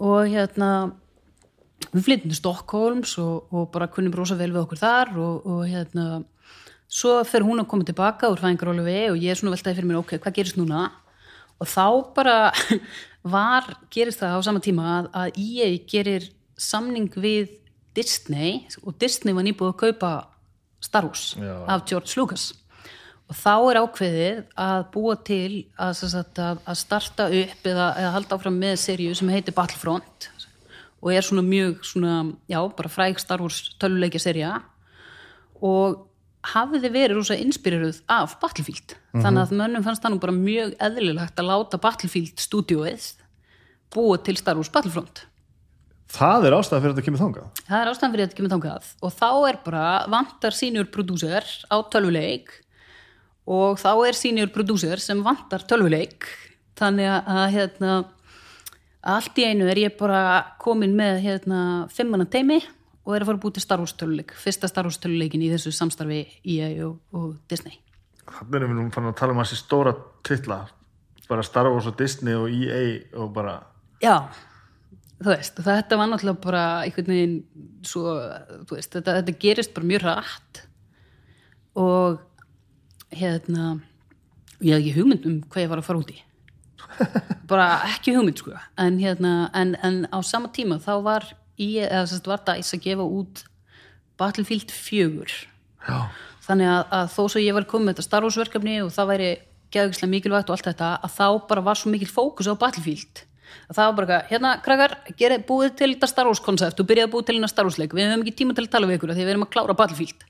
og 0.00 0.30
hérna 0.30 0.70
við 1.92 2.06
flyttum 2.06 2.32
til 2.32 2.38
Stokkólms 2.38 3.16
og, 3.20 3.52
og 3.52 3.70
bara 3.74 3.90
kunnum 3.92 4.14
rosa 4.16 4.38
vel 4.38 4.52
við 4.52 4.62
okkur 4.64 4.80
þar 4.80 5.14
og, 5.20 5.46
og 5.46 5.62
hérna 5.68 6.22
svo 6.92 7.20
fer 7.28 7.44
hún 7.44 7.60
að 7.60 7.70
koma 7.72 7.88
tilbaka 7.88 8.30
úr 8.32 8.40
fæðingarólufi 8.40 8.98
og 9.12 9.20
ég 9.20 9.32
er 9.32 9.40
svona 9.40 9.54
veltaði 9.56 9.80
fyrir 9.80 9.90
mér, 9.90 10.02
ok, 10.02 10.18
hvað 10.20 10.36
gerist 10.38 10.60
núna? 10.60 10.90
Og 11.60 11.68
þá 11.68 11.86
bara 12.16 12.36
var, 13.22 13.68
gerist 13.92 14.22
það 14.22 14.38
á 14.38 14.40
sama 14.46 14.62
tíma 14.62 14.86
að, 14.96 15.10
að 15.14 15.42
EA 15.42 15.68
gerir 15.88 16.28
samning 16.58 17.10
við 17.14 17.52
Disney 17.96 18.62
og 18.82 18.96
Disney 19.00 19.36
var 19.36 19.46
nýbúið 19.46 19.72
að 19.74 19.80
kaupa 19.84 20.12
Star 20.82 21.06
Wars 21.06 21.32
Já. 21.38 21.54
af 21.70 21.86
George 21.88 22.18
Lucas 22.18 22.50
og 23.30 23.38
þá 23.38 23.54
er 23.70 23.80
ákveðið 23.80 24.40
að 24.60 24.84
búa 24.92 25.16
til 25.24 25.50
að, 25.80 25.92
sagt, 26.02 26.40
að, 26.42 26.62
að 26.68 26.80
starta 26.80 27.28
upp 27.30 27.68
eða, 27.68 27.88
eða 28.00 28.14
halda 28.16 28.38
áfram 28.38 28.58
með 28.60 28.78
seríu 28.82 29.14
sem 29.16 29.30
heitir 29.32 29.56
Battlefront 29.56 30.28
og 31.02 31.10
er 31.14 31.26
svona 31.26 31.44
mjög 31.46 31.82
svona, 31.86 32.16
já, 32.50 32.60
bara 32.76 32.92
fræg 32.92 33.20
Star 33.22 33.42
Wars 33.42 33.62
töluleikja 33.82 34.22
serja 34.22 34.56
og 35.62 36.08
hafiði 36.42 36.90
verið 36.92 37.18
rosa 37.18 37.36
inspireruð 37.38 38.00
af 38.10 38.36
Battlefield. 38.42 38.96
Þannig 39.14 39.42
að 39.44 39.58
mönnum 39.58 39.84
fannst 39.86 40.02
það 40.02 40.14
nú 40.14 40.22
bara 40.22 40.34
mjög 40.36 40.72
eðlilegt 40.82 41.38
að 41.38 41.50
láta 41.50 41.80
Battlefield 41.82 42.42
stúdíóið 42.42 43.12
búa 43.92 44.18
til 44.24 44.38
Star 44.40 44.58
Wars 44.58 44.72
Battlefront. 44.72 45.26
Það 46.12 46.46
er 46.48 46.56
ástæða 46.56 46.80
fyrir 46.82 46.92
að 46.92 46.96
þetta 46.96 47.06
kemur 47.06 47.22
þangað? 47.22 47.60
Það 47.68 47.78
er 47.78 47.90
ástæðan 47.90 48.12
fyrir 48.12 48.22
að 48.22 48.26
þetta 48.26 48.38
kemur 48.40 48.52
þangað. 48.52 48.88
Og 49.00 49.14
þá 49.16 49.28
er 49.48 49.58
bara 49.64 49.84
vantar 50.12 50.56
senior 50.56 50.88
producer 50.92 51.46
á 51.72 51.76
tölvuleik 51.92 52.52
og 53.48 53.80
þá 53.80 53.92
er 54.08 54.18
senior 54.18 54.50
producer 54.52 55.02
sem 55.02 55.22
vantar 55.24 55.64
tölvuleik. 55.68 56.26
Þannig 56.76 57.08
að 57.08 57.46
hérna 57.54 57.94
allt 59.14 59.40
í 59.40 59.46
einu 59.48 59.70
er 59.70 59.80
ég 59.86 59.96
bara 59.98 60.54
komin 60.62 60.94
með 60.98 61.22
hérna 61.24 61.62
fimmana 61.92 62.28
teimi 62.28 62.60
og 63.02 63.16
er 63.16 63.24
að 63.24 63.30
fara 63.30 63.38
að 63.38 63.42
búið 63.44 63.56
til 63.56 63.64
Star 63.64 63.82
Wars 63.82 63.96
töluleik. 63.98 64.34
Fyrsta 64.38 64.70
Star 64.70 64.86
Wars 64.86 65.00
töluleikin 65.02 65.42
í 65.42 65.50
þessu 65.52 65.72
samstarfi 65.74 66.22
EA 66.44 66.70
og, 66.86 67.00
og 67.16 67.34
Disney. 67.50 67.80
Þannig 68.22 68.56
erum 68.60 68.72
við 68.72 68.78
nú 68.78 68.94
fann 68.94 69.10
að 69.10 69.18
tala 69.18 69.34
um 69.34 69.42
þessi 69.42 69.58
stóra 69.58 69.92
titla. 70.26 70.62
Bara 71.28 71.44
Star 71.46 71.70
Wars 71.70 71.88
og 71.90 71.98
Disney 71.98 72.38
og 72.38 72.50
EA 72.50 72.82
og 73.18 73.32
bara 73.34 73.58
Já, 74.02 74.16
þú 75.22 75.30
veist, 75.30 75.60
þetta 75.62 75.98
var 75.98 76.10
náttúrulega 76.10 76.42
bara 76.42 76.62
einhvern 76.82 77.12
veginn 77.12 77.36
svo, 77.86 78.16
veist, 78.70 78.90
þetta, 78.96 79.20
þetta 79.20 79.34
gerist 79.44 79.74
bara 79.76 79.88
mjög 79.92 80.04
rætt 80.08 80.62
og 81.78 82.18
hérna 83.14 83.76
ég 84.62 84.74
hef 84.74 84.82
ekki 84.82 84.96
hugmynd 84.96 85.28
um 85.28 85.38
hvað 85.46 85.64
ég 85.64 85.70
var 85.72 85.82
að 85.82 85.88
fara 85.88 86.02
út 86.02 86.12
í. 86.12 86.18
Bara 87.50 87.66
ekki 87.88 88.12
hugmynd 88.16 88.40
sko. 88.42 88.52
En 88.80 88.98
hérna, 89.00 89.48
en, 89.56 89.72
en 89.86 90.02
á 90.12 90.18
sama 90.26 90.50
tíma 90.54 90.76
þá 90.82 90.92
var 91.04 91.28
ég, 91.60 91.86
eða 91.88 92.06
sérst 92.10 92.28
var 92.30 92.42
DICE 92.46 92.76
að 92.78 92.84
gefa 92.86 93.06
út 93.20 93.42
Battlefield 94.20 94.70
4 94.70 95.26
Já, 95.88 95.98
þannig 96.46 96.68
að, 96.70 96.82
að 97.00 97.10
þó 97.16 97.22
svo 97.32 97.42
ég 97.42 97.56
var 97.56 97.66
komið 97.70 97.88
með 97.88 97.96
þetta 97.96 98.06
Star 98.06 98.22
Wars 98.26 98.38
verkefni 98.38 98.76
og 98.84 98.92
það 98.94 99.10
væri 99.12 99.30
geðugislega 99.72 100.12
mikilvægt 100.12 100.50
og 100.52 100.56
allt 100.56 100.68
þetta 100.70 100.88
að 101.02 101.14
þá 101.16 101.26
bara 101.50 101.64
var 101.66 101.78
svo 101.80 101.90
mikil 101.90 102.08
fókus 102.12 102.46
á 102.46 102.54
Battlefield. 102.60 103.22
Það 103.72 103.86
var 103.88 103.94
bara, 103.96 104.06
eitthvað, 104.20 104.28
hérna, 104.32 104.50
krakkar 104.64 104.94
gerið 105.18 105.42
búið 105.48 105.72
til 105.80 105.88
þetta 105.94 106.08
Star 106.10 106.28
Wars 106.28 106.40
koncept. 106.44 106.80
Og 106.80 106.86
byrjaði 106.88 107.08
að 107.08 107.12
búið 107.14 107.26
til 107.28 107.34
hérna 107.38 107.48
Star 107.50 107.66
Wars 107.68 107.78
leik, 107.80 107.94
við 107.96 108.06
höfum 108.08 108.22
ekki 108.24 108.34
tíma 108.42 108.54
til 108.56 108.64
að 108.66 108.70
tala 108.74 108.88
við 108.90 108.98
ykkur 108.98 109.12
því 109.16 109.24
við 109.26 109.32
erum 109.32 109.44
að 109.46 109.50
klára 109.56 109.76
Battlefield. 109.80 110.26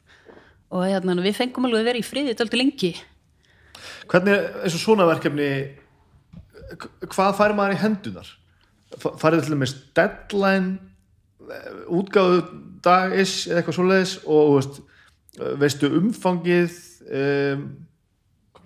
Og 0.73 0.85
hérna, 0.89 1.17
við 1.27 1.37
fengum 1.39 1.67
alveg 1.69 1.83
að 1.83 1.89
vera 1.91 2.01
í 2.03 2.07
friði 2.07 2.37
töltu 2.39 2.59
lengi. 2.61 2.93
Hvernig 4.11 4.47
eins 4.63 4.79
og 4.79 4.83
svona 4.87 5.07
verkefni 5.11 5.51
hvað 7.13 7.37
fær 7.39 7.55
maður 7.59 7.77
í 7.77 7.81
hendunar? 7.83 8.31
F- 8.99 9.15
Færið 9.21 9.45
til 9.47 9.55
dæmis 9.57 9.75
deadline 9.97 10.73
útgáðu 11.93 12.43
dagis 12.85 13.47
eða 13.49 13.61
eitthvað 13.61 13.79
svoleiðis 13.79 14.15
og 14.27 14.53
veist, 14.57 14.83
veistu 15.61 15.91
umfangið 15.99 16.77
um, 17.09 17.65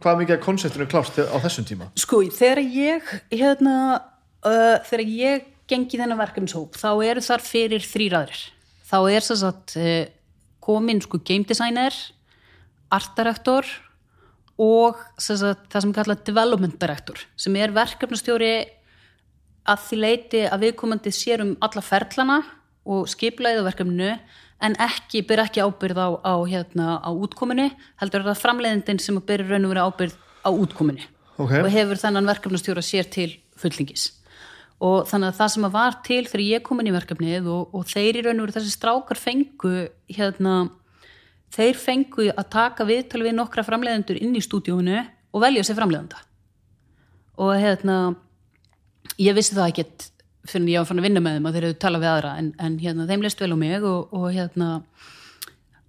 hvað 0.03 0.21
mikið 0.23 0.43
konceptinu 0.45 0.89
klárt 0.91 1.19
á 1.21 1.37
þessum 1.45 1.67
tíma? 1.69 1.89
Sko, 1.99 2.23
þegar 2.35 2.63
ég 2.63 3.15
hérna, 3.33 3.77
uh, 4.45 4.77
þegar 4.89 5.05
ég 5.07 5.49
gengi 5.71 5.99
þennan 5.99 6.21
verkefnishóp, 6.21 6.77
þá 6.79 6.91
eru 7.07 7.25
þar 7.25 7.43
fyrir 7.43 7.87
þrýraðir. 7.87 8.45
Þá 8.87 8.99
er 9.11 9.27
þess 9.27 9.47
að 9.47 9.79
uh, 9.83 10.05
komin 10.63 11.03
sko 11.03 11.21
game 11.27 11.47
designer, 11.49 11.95
art 12.95 13.17
director 13.19 13.67
og 14.63 15.01
sem 15.21 15.37
sagt, 15.37 15.67
það 15.73 15.85
sem 15.85 15.95
kallað 15.97 16.25
development 16.29 16.79
director, 16.81 17.21
sem 17.37 17.57
er 17.61 17.75
verkefnastjóri 17.77 18.53
að 19.67 19.83
því 19.89 19.99
leiti 19.99 20.45
að 20.47 20.63
viðkomandi 20.69 21.13
sér 21.13 21.43
um 21.45 21.57
alla 21.65 21.83
ferlana 21.83 22.39
og 22.87 23.09
skiplaðið 23.11 23.65
á 23.65 23.69
verkefninu 23.69 24.11
en 24.67 24.77
ekki, 24.81 25.23
ber 25.29 25.43
ekki 25.45 25.65
ábyrð 25.65 25.99
á, 26.01 26.09
á, 26.25 26.35
hérna, 26.49 26.87
á 27.05 27.11
útkominu, 27.13 27.69
heldur 28.01 28.23
er 28.23 28.31
það 28.31 28.43
framleiðindin 28.45 29.03
sem 29.03 29.19
ber 29.21 29.45
raun 29.45 29.67
og 29.67 29.75
verið 29.75 29.89
ábyrð 29.91 30.15
á 30.47 30.51
útkominu 30.55 31.09
Ok. 31.37 31.53
og 31.61 31.69
hefur 31.75 32.01
þennan 32.01 32.31
verkefnastjóra 32.31 32.85
sér 32.85 33.11
til 33.13 33.35
fulltingis. 33.61 34.15
Og 34.81 35.05
þannig 35.09 35.33
að 35.33 35.39
það 35.41 35.53
sem 35.53 35.67
að 35.69 35.75
var 35.77 35.99
til 36.05 36.23
þegar 36.25 36.45
ég 36.47 36.65
kom 36.65 36.81
inn 36.81 36.89
í 36.91 36.95
verkefnið 36.97 37.49
og, 37.53 37.75
og 37.77 37.85
þeir 37.89 38.21
í 38.21 38.25
raun 38.25 38.41
og 38.41 38.47
verið 38.47 38.59
þessi 38.59 38.75
strákar 38.77 39.21
fengu 39.21 39.75
hérna, 40.13 40.55
þeir 41.53 41.81
fengu 41.81 42.31
að 42.33 42.49
taka 42.53 42.89
viðtal 42.89 43.23
við 43.25 43.37
nokkra 43.37 43.65
framleiðendur 43.65 44.21
inn 44.21 44.37
í 44.37 44.45
stúdíónu 44.45 45.01
og 45.33 45.45
velja 45.45 45.65
sér 45.65 45.79
framleiðenda 45.81 46.21
og 47.37 47.53
hérna 47.61 47.97
ég 49.21 49.37
vissi 49.37 49.57
það 49.57 49.73
ekkert 49.73 50.07
fyrir 50.51 50.73
ég 50.73 50.83
var 50.83 50.89
fann 50.89 51.01
að 51.03 51.09
vinna 51.09 51.23
með 51.25 51.37
þeim 51.37 51.49
að 51.49 51.57
þeir 51.57 51.67
hefðu 51.67 51.79
talað 51.85 52.05
við 52.05 52.13
aðra 52.13 52.33
en, 52.41 52.53
en 52.63 52.79
hérna, 52.83 53.09
þeim 53.11 53.25
leist 53.25 53.43
vel 53.43 53.53
á 53.55 53.59
mig 53.59 53.87
og, 53.87 54.15
og 54.17 54.27
hérna 54.35 54.71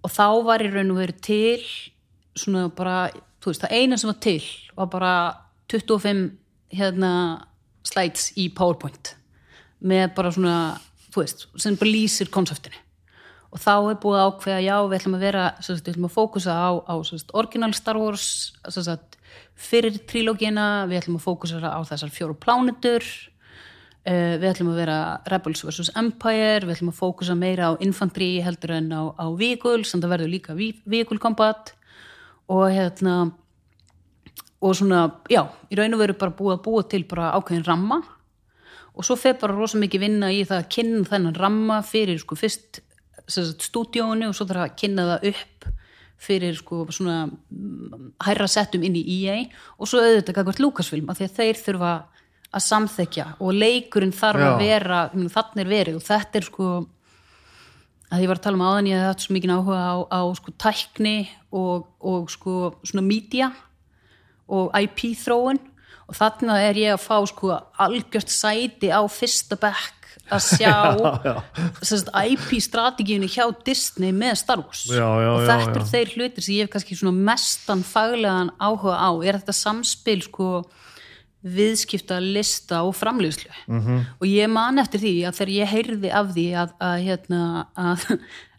og 0.06 0.14
þá 0.14 0.28
var 0.48 0.64
í 0.64 0.72
raun 0.72 0.94
og 0.94 1.02
verið 1.02 1.22
til 1.28 1.68
svona 2.38 2.68
bara, 2.74 2.98
þú 3.42 3.52
veist, 3.52 3.64
það 3.64 3.78
eina 3.78 4.00
sem 4.00 4.12
var 4.12 4.20
til 4.24 4.42
var 4.78 4.90
bara 4.94 5.14
25 5.72 6.26
hérna 6.78 7.12
slides 7.88 8.32
í 8.40 8.50
PowerPoint 8.56 9.16
með 9.88 10.12
bara 10.18 10.34
svona, 10.34 10.58
þú 11.14 11.24
veist, 11.24 11.48
sem 11.62 11.78
bara 11.78 11.94
lýsir 11.94 12.32
konseptinu. 12.34 12.80
Og 13.54 13.62
þá 13.64 13.74
er 13.78 14.00
búið 14.02 14.24
ákveða, 14.26 14.64
já, 14.66 14.76
við 14.84 14.98
ætlum 14.98 15.16
að 15.16 15.24
vera 15.24 15.44
sagt, 15.64 15.86
við 15.86 15.94
ætlum 15.94 16.08
að 16.10 16.16
fókusa 16.18 16.56
á, 16.58 16.70
á 16.84 16.96
sagt, 17.08 17.32
original 17.38 17.72
Star 17.78 18.00
Wars 18.00 18.28
sagt, 18.68 19.16
fyrir 19.56 20.02
trilógina, 20.10 20.86
við 20.90 21.02
ætlum 21.02 21.20
að 21.20 21.28
fókusa 21.30 21.62
á 21.64 21.80
þessar 21.88 22.12
fjóru 22.14 22.36
plánetur 22.42 23.06
uh, 23.06 23.37
við 24.08 24.46
ætlum 24.52 24.72
að 24.72 24.82
vera 24.82 25.00
Rebels 25.28 25.64
vs. 25.68 25.92
Empire, 26.00 26.62
við 26.64 26.78
ætlum 26.78 26.94
að 26.94 27.00
fókusa 27.02 27.36
meira 27.36 27.72
á 27.72 27.80
infantry 27.84 28.38
heldur 28.46 28.78
en 28.78 28.88
á, 28.96 29.04
á 29.20 29.26
vehicle, 29.36 29.84
sem 29.84 30.00
það 30.04 30.14
verður 30.16 30.34
líka 30.36 31.20
combat 31.20 31.74
og 32.48 32.70
hérna 32.72 33.32
og 34.64 34.74
svona, 34.74 35.04
já, 35.30 35.44
í 35.70 35.78
raun 35.78 35.94
og 35.94 36.02
veru 36.02 36.16
bara 36.18 36.34
búið 36.34 36.56
að 36.56 36.64
búa 36.66 36.86
til 36.90 37.04
bara 37.10 37.34
ákveðin 37.38 37.68
ramma 37.68 38.00
og 38.98 39.06
svo 39.06 39.18
fer 39.20 39.38
bara 39.38 39.54
rosa 39.54 39.78
mikið 39.78 40.02
vinna 40.02 40.32
í 40.34 40.42
það 40.48 40.64
að 40.64 40.70
kynna 40.74 41.10
þennan 41.12 41.38
ramma 41.38 41.82
fyrir 41.86 42.18
sko 42.22 42.38
fyrst 42.40 42.82
stúdíónu 43.28 44.32
og 44.32 44.38
svo 44.38 44.48
þarf 44.50 44.66
að 44.66 44.78
kynna 44.82 45.06
það 45.12 45.28
upp 45.32 45.68
fyrir 46.18 46.56
sko 46.58 46.88
svona 46.90 47.28
mm, 47.28 48.14
hærra 48.26 48.48
settum 48.50 48.86
inn 48.88 48.98
í 48.98 49.04
EA 49.20 49.44
og 49.78 49.90
svo 49.90 50.02
auðvitað 50.02 50.40
gagvart 50.40 50.62
Lucasfilm 50.64 51.12
af 51.12 51.20
því 51.20 51.28
að 51.28 51.36
þeir 51.38 51.62
þurfa 51.62 51.92
að 52.56 52.64
samþekja 52.64 53.26
og 53.44 53.56
leikurinn 53.56 54.16
þarf 54.16 54.44
Já. 54.44 54.50
að 54.50 54.62
vera 54.64 55.02
þannig 55.14 55.64
er 55.64 55.72
verið 55.72 56.00
og 56.00 56.06
þetta 56.06 56.40
er 56.40 56.48
sko 56.48 56.70
að 58.08 58.24
ég 58.24 58.32
var 58.32 58.40
að 58.40 58.46
tala 58.46 58.60
um 58.60 58.66
áðan 58.68 58.90
ég 58.90 59.02
hafði 59.02 59.12
hatt 59.12 59.26
svo 59.26 59.36
mikið 59.36 59.54
áhuga 59.58 59.80
á, 59.84 59.96
á 60.08 60.22
sko 60.40 60.54
tækni 60.64 61.18
og, 61.52 61.90
og 62.00 62.30
sko 62.32 62.54
svona 62.88 63.04
media 63.04 63.52
og 64.48 64.72
IP 64.80 65.12
þróun 65.20 65.60
og 66.08 66.16
þarna 66.16 66.62
er 66.64 66.80
ég 66.80 66.96
að 66.96 67.04
fá 67.04 67.18
sko 67.28 67.52
algjört 67.84 68.32
sæti 68.32 68.94
á 68.96 69.04
fyrsta 69.12 69.60
bekk 69.60 69.94
að 70.32 70.44
sjá 70.56 70.74
sem 71.84 72.00
sagt, 72.00 72.12
IP 72.16 72.64
strategíunni 72.64 73.30
hjá 73.32 73.46
Disney 73.68 74.16
með 74.16 74.40
Star 74.40 74.64
Wars 74.64 74.86
Já, 74.88 75.04
já, 75.04 75.30
og 75.34 75.44
já, 75.44 75.48
þetta 75.52 75.68
já. 75.68 75.76
eru 75.76 75.92
þeir 75.92 76.16
hlutir 76.16 76.48
sem 76.48 76.56
ég 76.56 76.68
hef 76.68 76.74
kannski 76.78 77.00
svona 77.00 77.28
mestan 77.30 77.84
faglegan 77.88 78.56
áhuga 78.56 78.96
á 78.96 79.12
er 79.20 79.42
þetta 79.42 79.56
samspil 79.56 80.22
sko 80.24 80.52
viðskipta 81.56 82.20
lista 82.24 82.82
og 82.84 82.96
framleiðslu 82.96 83.52
-hmm. 83.68 84.06
og 84.20 84.28
ég 84.28 84.50
man 84.50 84.80
eftir 84.80 85.00
því 85.00 85.14
að 85.28 85.38
þegar 85.38 85.54
ég 85.54 85.74
heyrði 85.74 86.12
af 86.12 86.32
því 86.34 86.48
að, 86.64 86.74
að, 86.80 86.98
hérna, 87.08 87.42
að, 87.76 88.06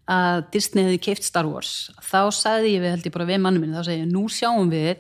að 0.07 0.45
Disney 0.53 0.85
hefði 0.85 1.01
keift 1.07 1.25
Star 1.25 1.47
Wars 1.47 1.91
þá 2.01 2.31
sagði 2.33 2.75
ég 2.75 2.83
við 2.83 2.91
held 2.91 3.07
ég 3.07 3.17
bara 3.17 3.31
við 3.31 3.41
mannum 3.41 3.61
minn 3.61 3.77
þá 3.77 3.85
segi 3.85 4.01
ég 4.01 4.13
nú 4.13 4.29
sjáum 4.29 4.71
við 4.71 4.97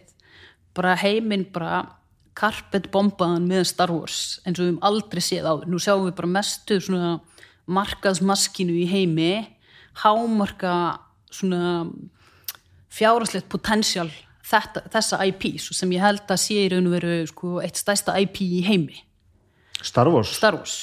bara 0.74 0.94
heiminn 0.94 1.46
bara 1.52 1.86
karpet 2.38 2.90
bombaðan 2.90 3.48
með 3.48 3.64
Star 3.72 3.90
Wars 3.90 4.40
eins 4.44 4.58
og 4.58 4.64
við 4.64 4.70
höfum 4.70 4.86
aldrei 4.86 5.20
séð 5.20 5.48
á 5.50 5.54
nú 5.66 5.78
sjáum 5.82 6.06
við 6.06 6.14
bara 6.20 6.34
mestu 6.38 6.80
svona 6.80 7.18
markaðsmaskinu 7.66 8.72
í 8.72 8.86
heimi 8.88 9.32
hámarka 10.02 11.00
svona 11.30 11.88
fjárhagslegt 12.94 13.48
potential 13.50 14.08
þetta, 14.48 14.84
þessa 14.92 15.20
IP 15.28 15.50
sem 15.60 15.92
ég 15.94 16.04
held 16.04 16.28
að 16.28 16.40
sé 16.42 16.60
í 16.64 16.68
raun 16.72 16.88
og 16.88 16.94
veru 16.96 17.18
sko, 17.28 17.58
eitt 17.64 17.80
stærsta 17.80 18.16
IP 18.22 18.42
í 18.46 18.62
heimi. 18.66 19.02
Star 19.82 20.10
Wars? 20.10 20.32
Star 20.36 20.58
Wars. 20.58 20.78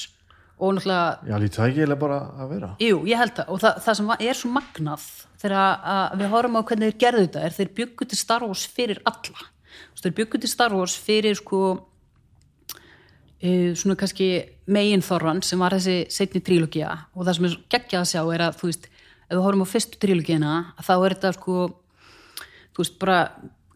Og 0.56 0.72
náttúrulega 0.72 1.28
Já, 1.28 1.36
lítið 1.42 1.60
það 1.60 1.66
ekki 1.70 1.82
eiginlega 1.82 2.02
bara 2.06 2.20
að 2.40 2.52
vera? 2.54 2.70
Jú, 2.80 3.00
ég 3.10 3.20
held 3.20 3.34
það. 3.36 3.50
Og 3.52 3.60
það, 3.64 3.82
það 3.84 3.98
sem 4.00 4.14
er 4.16 4.40
svo 4.40 4.52
magnað 4.56 5.10
þegar 5.42 6.16
við 6.22 6.32
horfum 6.32 6.56
á 6.56 6.68
hvernig 6.70 6.94
þeir 6.94 7.02
gerðu 7.04 7.26
þetta 7.26 7.44
er 7.44 7.58
þeir 7.58 7.74
byggu 7.82 8.08
til 8.08 8.20
Star 8.22 8.46
Wars 8.46 8.64
fyrir 8.72 9.02
alla. 9.10 9.50
Þeir 10.00 10.16
byggu 10.22 10.40
til 10.40 10.52
Star 10.52 10.76
Wars 10.76 10.96
fyrir 11.02 11.36
sko 11.36 11.62
uh, 13.46 13.72
svona 13.76 13.98
kannski 14.00 14.30
meginþorran 14.72 15.44
sem 15.46 15.60
var 15.62 15.76
þessi 15.76 16.06
setni 16.14 16.42
trílógia 16.46 16.94
og 17.14 17.26
það 17.26 17.38
sem 17.38 17.50
er 17.50 17.58
geggjað 17.76 18.06
að 18.06 18.12
sjá 18.14 18.22
er 18.24 18.46
að 18.48 18.60
þú 18.62 18.70
veist, 18.72 18.88
ef 19.26 19.34
við 19.36 19.44
horfum 19.46 19.66
á 19.66 19.74
fyrstu 19.74 20.02
trílógiana 20.02 20.54
þá 20.80 20.94
er 20.96 21.18
þetta 21.18 21.34
sko 21.36 21.58
þú 22.76 22.84
veist, 22.84 22.98
bara 23.02 23.20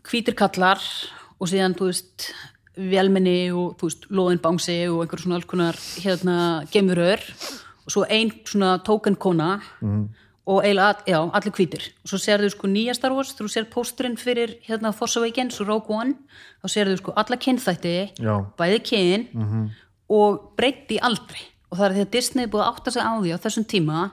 hvítir 0.10 0.36
kallar 0.38 0.82
og 1.40 1.48
síðan, 1.48 1.76
þú 1.78 1.90
veist 1.92 2.30
velmenni 2.80 3.52
og, 3.52 3.76
þú 3.80 3.90
veist, 3.90 4.08
loðin 4.14 4.42
bangsi 4.44 4.80
og 4.90 5.04
einhver 5.04 5.22
svona 5.22 5.40
alls 5.40 5.50
konar 5.50 5.78
hérna 6.00 6.38
gemurör 6.72 7.22
og 7.86 7.94
svo 7.94 8.06
ein 8.10 8.32
svona 8.46 8.78
token 8.86 9.16
kona 9.16 9.60
og 10.50 10.64
eiginlega, 10.66 11.04
já, 11.06 11.20
allir 11.34 11.54
hvítir. 11.54 11.84
Og 12.04 12.10
svo 12.10 12.18
sérðu 12.18 12.50
sko 12.50 12.68
nýja 12.68 12.96
Star 12.96 13.14
Wars 13.14 13.36
þú 13.38 13.50
sér 13.52 13.68
pósturinn 13.70 14.18
fyrir 14.18 14.58
hérna 14.66 14.92
Force 14.94 15.20
Awakens 15.20 15.60
og 15.62 15.68
Rogue 15.68 15.94
One 15.94 16.16
þá 16.64 16.68
sérðu 16.74 16.98
sko 16.98 17.14
alla 17.16 17.38
kynþætti 17.38 17.96
Já. 18.18 18.36
bæði 18.58 18.80
kyn 18.82 19.28
og 20.10 20.56
breytti 20.58 20.98
aldrei 21.00 21.44
og 21.70 21.78
það 21.78 21.86
er 21.86 21.94
því 21.94 22.02
að 22.02 22.12
Disney 22.16 22.44
er 22.44 22.50
búið 22.50 22.64
að 22.64 22.72
átta 22.74 22.92
sig 22.92 23.04
á 23.06 23.14
því 23.22 23.30
á 23.30 23.44
þessum 23.44 23.66
tíma 23.70 24.12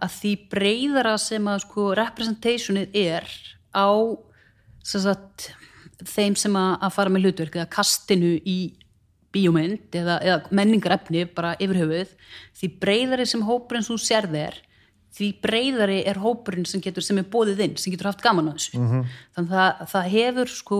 að 0.00 0.10
því 0.18 0.32
breyðara 0.50 1.18
sem 1.18 1.44
að 1.48 1.58
sko 1.66 1.94
representationið 1.94 2.88
er 2.94 3.28
á 3.76 3.88
sagt, 4.84 5.50
þeim 6.04 6.36
sem 6.38 6.56
að, 6.58 6.72
að 6.84 6.94
fara 6.96 7.12
með 7.12 7.28
hlutverk 7.28 7.58
eða 7.58 7.70
kastinu 7.72 8.34
í 8.44 8.58
bíómynd 9.34 9.96
eða, 9.98 10.20
eða 10.22 10.54
menningarefni 10.54 11.24
bara 11.34 11.56
yfir 11.62 11.80
höfuð 11.82 12.14
því 12.54 12.70
breyðari 12.82 13.26
sem 13.26 13.42
hópurinn 13.46 13.86
þú 13.86 13.98
sérð 13.98 14.38
er 14.44 14.60
því 15.14 15.28
breyðari 15.44 16.00
er 16.10 16.18
hópurinn 16.22 16.66
sem 16.66 16.82
getur 16.82 17.04
sem 17.06 17.18
er 17.20 17.26
bóðið 17.30 17.62
inn, 17.68 17.76
sem 17.78 17.94
getur 17.94 18.10
haft 18.10 18.22
gaman 18.24 18.50
á 18.50 18.52
þessu. 18.56 18.80
Þannig 19.36 19.52
að 19.52 19.54
það, 19.54 19.84
það 19.92 20.08
hefur 20.14 20.50
sko 20.50 20.78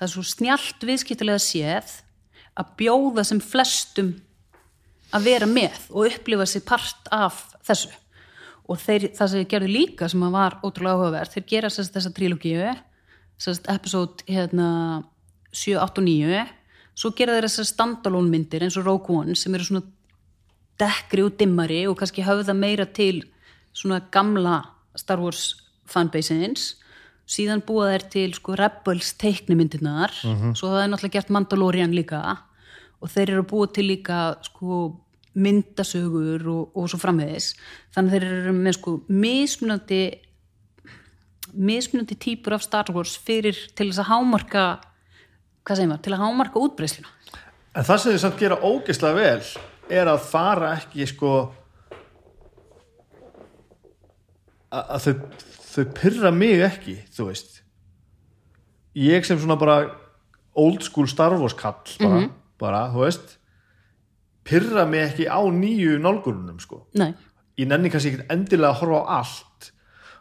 það 0.00 0.06
er 0.06 0.12
svo 0.14 0.24
snjallt 0.26 0.86
viðskiptulega 0.88 1.42
séð 1.44 1.94
að 2.58 2.74
bjóða 2.80 3.24
sem 3.28 3.40
flestum 3.44 4.14
að 5.14 5.26
vera 5.26 5.46
með 5.50 5.78
og 5.90 6.10
upplifa 6.10 6.46
sér 6.50 6.64
part 6.66 7.10
af 7.14 7.44
þessu. 7.66 7.92
Og 8.70 8.78
þeir, 8.78 9.08
það 9.14 9.30
sem 9.30 9.40
þeir 9.42 9.50
gerðu 9.54 9.70
líka 9.70 10.08
sem 10.10 10.22
að 10.22 10.34
var 10.34 10.58
ótrúlega 10.62 10.98
áhugavert, 10.98 11.34
þeir 11.34 11.46
gera 11.50 11.70
sérst 11.70 11.94
þessa 11.94 12.12
trilógíu 12.14 12.58
sérst 12.62 12.82
episode 13.48 14.24
hérna 14.28 15.02
7, 15.52 15.76
8 15.80 16.02
og 16.02 16.06
9 16.06 16.42
svo 17.00 17.12
gera 17.16 17.36
þeir 17.36 17.48
þessar 17.48 17.68
standalone 17.68 18.30
myndir 18.30 18.64
eins 18.66 18.76
og 18.76 18.86
Rogue 18.86 19.16
One 19.22 19.36
sem 19.38 19.54
eru 19.56 19.66
svona 19.66 19.86
dekkri 20.80 21.24
og 21.24 21.36
dimmari 21.40 21.84
og 21.88 21.96
kannski 22.00 22.24
höfða 22.24 22.54
meira 22.56 22.86
til 22.86 23.22
svona 23.76 24.00
gamla 24.12 24.62
Star 24.98 25.20
Wars 25.22 25.54
fanbaseins. 25.88 26.74
Síðan 27.30 27.62
búa 27.66 27.92
þeir 27.92 28.06
til 28.10 28.32
sko 28.34 28.56
Rebels 28.58 29.12
teiknimyndirnar. 29.20 30.12
Svo 30.58 30.72
það 30.72 30.82
er 30.82 30.90
náttúrulega 30.90 31.18
gert 31.18 31.30
Mandalorian 31.30 31.94
líka. 31.94 32.22
Og 33.00 33.12
þeir 33.12 33.36
eru 33.36 33.44
að 33.44 33.50
búa 33.52 33.70
til 33.70 33.86
líka 33.86 34.18
sko 34.42 34.80
myndasögur 35.38 36.42
og, 36.50 36.72
og 36.74 36.88
svo 36.90 36.98
framvegis. 36.98 37.52
Þannig 37.94 38.16
þeir 38.16 38.26
eru 38.26 38.56
með 38.56 38.76
sko 38.80 38.96
mismunandi 39.06 40.02
mismunandi 41.54 42.16
típur 42.20 42.56
af 42.56 42.64
Star 42.66 42.90
Wars 42.94 43.16
fyrir 43.18 43.58
til 43.74 43.90
þess 43.90 44.02
að 44.04 44.10
hámarka 44.10 44.64
hvað 45.64 45.76
segir 45.76 45.90
maður, 45.90 46.04
til 46.06 46.14
að 46.14 46.22
hámarka 46.24 46.62
útbreysluna 46.62 47.16
En 47.70 47.86
það 47.86 48.00
sem 48.02 48.14
þið 48.14 48.22
samt 48.24 48.40
gera 48.40 48.58
ógeðslega 48.66 49.18
vel 49.20 49.42
er 50.00 50.10
að 50.10 50.24
fara 50.26 50.72
ekki 50.78 51.06
sko 51.06 51.34
að, 54.70 55.04
þau, 55.04 55.14
þau 55.70 55.84
pyrra 55.98 56.32
mig 56.34 56.62
ekki, 56.66 56.96
þú 57.14 57.28
veist. 57.30 57.60
Ég 58.98 59.26
sem 59.26 59.38
svona 59.38 59.58
bara 59.58 59.78
old 60.58 60.82
school 60.82 61.06
Star 61.10 61.36
Wars 61.38 61.54
kall 61.58 61.78
bara, 62.02 62.24
bara 62.58 62.82
þú 62.90 63.04
veist 63.04 63.36
pyrra 64.46 64.82
mig 64.88 65.06
ekki 65.06 65.28
á 65.30 65.38
nýju 65.38 66.00
nálgurunum 66.02 66.58
sko. 66.62 66.84
Nei, 66.98 67.12
ég 67.60 67.70
nenni 67.70 67.92
kannski 67.92 68.16
ekkert 68.16 68.34
endilega 68.34 68.74
að 68.74 68.82
horfa 68.82 69.04
á 69.06 69.10
allt 69.20 69.46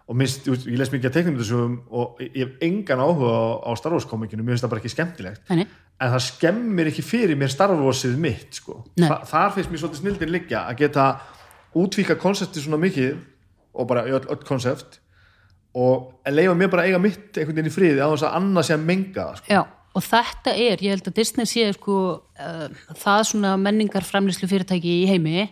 og 0.09 0.17
veist, 0.17 0.47
ég 0.49 0.77
les 0.79 0.89
mikið 0.89 1.09
að 1.09 1.15
teiknum 1.15 1.37
þessu 1.37 1.59
og 1.93 2.21
ég 2.23 2.39
hef 2.41 2.63
engan 2.65 3.01
áhuga 3.03 3.29
á, 3.29 3.45
á 3.69 3.71
Star 3.77 3.93
Wars 3.93 4.07
komikinu, 4.09 4.41
mér 4.41 4.55
finnst 4.55 4.65
það 4.65 4.71
bara 4.73 4.81
ekki 4.81 4.93
skemmtilegt 4.95 5.51
nei, 5.53 5.67
en 5.99 6.13
það 6.15 6.23
skemmir 6.25 6.89
ekki 6.89 7.05
fyrir 7.05 7.37
mér 7.37 7.51
Star 7.53 7.73
Warsið 7.77 8.15
mitt 8.21 8.57
sko. 8.57 8.79
Þa, 8.97 9.19
þar 9.29 9.53
finnst 9.57 9.73
mér 9.73 9.83
svolítið 9.83 10.01
snildin 10.01 10.33
liggja 10.33 10.63
að 10.65 10.79
geta 10.81 11.09
útvíka 11.77 12.17
konsepti 12.19 12.63
svona 12.63 12.79
mikið 12.81 13.19
og 13.77 13.89
bara 13.89 14.05
öll, 14.09 14.39
konsept 14.47 14.97
og 15.77 16.31
leifa 16.31 16.55
mér 16.57 16.71
bara 16.71 16.85
að 16.85 16.93
eiga 16.93 17.01
mitt 17.03 17.37
einhvern 17.37 17.59
veginn 17.59 17.69
í 17.69 17.75
friði 17.75 18.01
á 18.01 18.09
þess 18.09 18.25
að 18.25 18.39
annað 18.39 18.65
sé 18.65 18.77
að 18.79 18.87
menga 18.87 19.19
það 19.19 19.41
sko. 19.41 19.53
Já, 19.53 19.61
og 19.99 20.05
þetta 20.07 20.55
er, 20.55 20.81
ég 20.85 20.95
held 20.95 21.11
að 21.11 21.19
Disney 21.19 21.49
sé 21.49 21.67
sko, 21.77 21.99
uh, 22.41 22.65
það 23.03 23.27
svona 23.29 23.53
menningar 23.61 24.07
framlýslu 24.07 24.49
fyrirtæki 24.49 24.95
í 25.03 25.07
heimi 25.11 25.45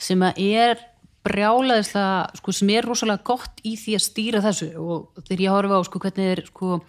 sem 0.00 0.24
að 0.24 0.40
er 0.48 0.80
brjálaðislega, 1.26 2.36
sko, 2.40 2.54
sem 2.56 2.70
er 2.74 2.88
rosalega 2.88 3.22
gott 3.26 3.62
í 3.66 3.76
því 3.78 3.96
að 3.98 4.04
stýra 4.08 4.42
þessu. 4.44 4.68
Og 4.82 5.24
þegar 5.26 5.44
ég 5.44 5.56
horfa 5.56 5.78
á, 5.78 5.82
sko, 5.86 6.02
hvernig 6.02 6.30
er, 6.32 6.44
sko 6.50 6.80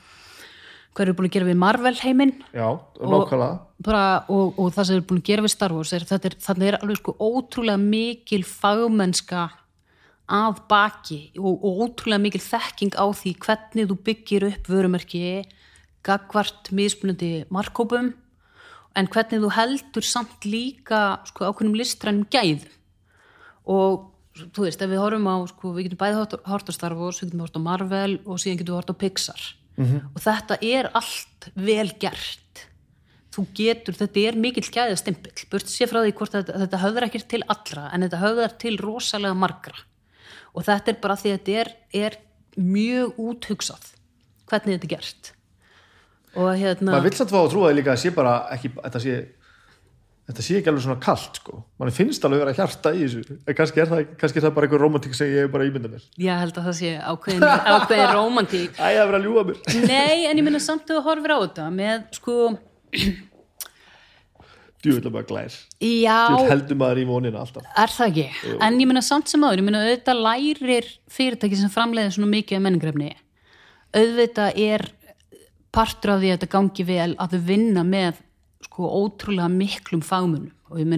hvað 0.93 1.07
eru 1.07 1.15
búin 1.17 1.29
að 1.29 1.33
gera 1.33 1.49
við 1.49 1.59
Marvel 1.61 1.93
heiminn 2.03 2.33
Já, 2.53 2.67
nákvæmlega. 3.01 3.53
bara, 3.85 4.05
og, 4.29 4.59
og 4.61 4.73
það 4.75 4.87
sem 4.87 4.99
er 4.99 5.05
búin 5.09 5.21
að 5.23 5.29
gera 5.29 5.45
við 5.45 5.53
Star 5.55 5.73
Wars 5.73 5.93
er, 5.95 6.05
er, 6.05 6.35
þannig 6.45 6.69
er 6.69 6.77
alveg 6.79 6.99
sko 7.01 7.15
ótrúlega 7.17 7.81
mikil 7.81 8.43
fagmennska 8.45 9.47
að 10.33 10.61
baki 10.69 11.19
og, 11.41 11.65
og 11.65 11.81
ótrúlega 11.87 12.21
mikil 12.23 12.43
þekking 12.45 12.93
á 12.95 13.05
því 13.09 13.35
hvernig 13.43 13.89
þú 13.89 13.99
byggir 14.09 14.47
upp 14.51 14.69
vörumerki 14.69 15.23
gagvart 16.05 16.71
mismunandi 16.75 17.31
markkópum 17.53 18.13
en 18.93 19.09
hvernig 19.09 19.41
þú 19.41 19.51
heldur 19.57 20.05
samt 20.05 20.45
líka 20.45 21.03
sko 21.25 21.49
ákveðnum 21.49 21.77
listrænum 21.79 22.27
gæðum. 22.29 22.69
Og 23.65 24.12
þú 24.33 24.65
veist, 24.65 24.81
ef 24.81 24.89
við 24.89 25.01
horfum 25.01 25.27
á 25.29 25.35
sko, 25.49 25.73
við 25.75 25.89
getum 25.89 26.01
bæði 26.01 26.39
hort 26.49 26.69
á 26.69 26.73
Star 26.73 26.95
Wars, 26.97 27.21
við 27.21 27.31
getum 27.31 27.43
hort 27.45 27.59
á 27.59 27.61
Marvel 27.61 28.19
og 28.25 28.41
síðan 28.41 28.61
getum 28.61 28.73
við 28.73 28.79
hort 28.79 28.93
á 28.93 29.01
Pixar. 29.03 29.43
Og 30.13 30.19
þetta 30.21 30.57
er 30.61 30.89
allt 30.93 31.49
vel 31.55 31.89
gert. 32.01 32.39
Þú 33.33 33.45
getur, 33.57 33.95
þetta 33.97 34.25
er 34.29 34.37
mikill 34.37 34.67
gæðið 34.69 34.99
stimpill, 35.01 35.45
burt 35.49 35.71
sé 35.71 35.87
frá 35.89 36.03
því 36.03 36.11
hvort 36.19 36.35
þetta, 36.35 36.57
þetta 36.61 36.81
höfðar 36.83 37.07
ekkert 37.07 37.29
til 37.31 37.41
allra 37.49 37.87
en 37.89 38.05
þetta 38.05 38.21
höfðar 38.21 38.57
til 38.61 38.73
rosalega 38.77 39.33
margra. 39.33 39.79
Og 40.53 40.67
þetta 40.67 40.93
er 40.93 40.99
bara 41.01 41.17
því 41.17 41.31
að 41.31 41.39
þetta 41.39 41.55
er, 41.63 41.71
er 41.97 42.17
mjög 42.61 43.17
úthugsað 43.17 43.87
hvernig 44.49 44.77
þetta 44.77 44.85
er 44.85 44.93
gert. 44.93 45.31
Og 46.37 46.51
hérna 46.57 46.93
maður 46.93 47.07
vill 47.09 47.17
samt 47.17 47.33
fá 47.33 47.39
að 47.41 47.49
trúa 47.53 47.71
því 47.71 47.77
líka 47.79 47.93
að 47.93 48.03
sé 48.03 48.11
bara 48.13 48.35
ekki, 48.53 48.69
þetta 48.77 49.01
sé 49.01 49.17
þetta 50.29 50.45
sé 50.45 50.59
ekki 50.59 50.71
alveg 50.71 50.85
svona 50.85 51.01
kalt 51.03 51.39
sko. 51.41 51.57
Mann 51.81 51.91
finnst 51.95 52.23
alveg 52.27 52.43
vera 52.43 52.55
hjarta 52.55 52.93
í 52.95 53.03
þessu. 53.03 53.37
En 53.43 53.57
kannski 53.57 53.83
er 53.83 53.91
það, 53.91 54.05
kannski 54.21 54.39
er 54.39 54.45
það 54.47 54.55
bara 54.55 54.69
einhver 54.69 54.83
romantík 54.85 55.17
sem 55.17 55.33
ég 55.33 55.51
bara 55.51 55.67
ímynda 55.67 55.91
mér. 55.91 56.07
Ég 56.23 56.39
held 56.43 56.57
að 56.61 56.69
það 56.69 56.79
sé 56.79 56.93
ákveðin, 57.01 57.45
ákveðin 57.73 58.15
romantík. 58.15 58.71
Æ, 58.79 58.87
það 58.87 59.01
er 59.01 59.11
verið 59.11 59.19
að 59.19 59.27
ljúga 59.27 59.45
mér. 59.49 59.61
Nei, 59.91 60.25
en 60.29 60.39
ég 60.39 60.47
minna 60.47 60.63
samt 60.63 60.87
að 60.87 60.99
þú 60.99 61.03
horfir 61.09 61.35
á 61.35 61.37
þetta 61.43 61.67
með 61.75 62.07
sko, 62.19 62.37
djúvill 64.83 65.03
að 65.07 65.13
maður 65.15 65.29
glær. 65.31 65.59
Djúvill 65.83 66.49
heldur 66.51 66.79
maður 66.79 67.03
í 67.03 67.05
vonina 67.11 67.43
alltaf. 67.43 67.67
Er 67.83 67.93
það 67.93 68.09
ekki? 68.11 68.55
En 68.63 68.79
ég 68.79 68.89
meina 68.89 69.03
samt 69.05 69.31
sem 69.31 69.43
áður, 69.43 69.61
ég 69.61 69.67
meina 69.67 69.83
auðvitað 69.83 70.23
lærir 70.27 70.89
fyrirtæki 71.11 71.59
sem 71.59 71.71
framleiðir 71.71 72.15
svona 72.17 72.31
mikið 72.31 72.59
af 72.59 72.65
menningrefni. 72.67 73.13
Auðvitað 73.93 74.59
er 74.71 74.87
partur 75.73 76.15
af 76.15 76.21
því 76.21 76.31
að 76.31 76.37
þetta 76.37 76.51
gangi 76.53 76.85
vel 76.87 77.11
að 77.17 77.35
þau 77.35 77.43
vinna 77.47 77.83
með 77.87 78.22
sko 78.67 78.89
ótrúlega 79.03 79.49
miklum 79.51 80.01
fagmunum 80.01 80.51
og 80.69 80.79
ég 80.81 80.89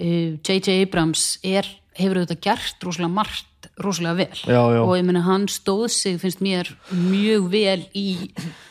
eh, 0.00 0.38
J.J. 0.40 0.82
Abrams 0.82 1.38
er, 1.44 1.66
hefur 1.98 2.22
auðvitað 2.22 2.42
gert 2.46 2.84
rosalega 2.86 3.12
margt 3.12 3.70
rosalega 3.80 4.16
vel 4.22 4.40
Já, 4.46 4.62
já. 4.74 4.82
og 4.82 4.96
ég 4.96 5.06
meina 5.06 5.22
hann 5.26 5.46
stóð 5.48 5.88
sig 5.92 6.18
finnst 6.20 6.42
mér 6.44 6.70
mjög 6.90 7.48
vel 7.52 7.82
í 7.96 8.08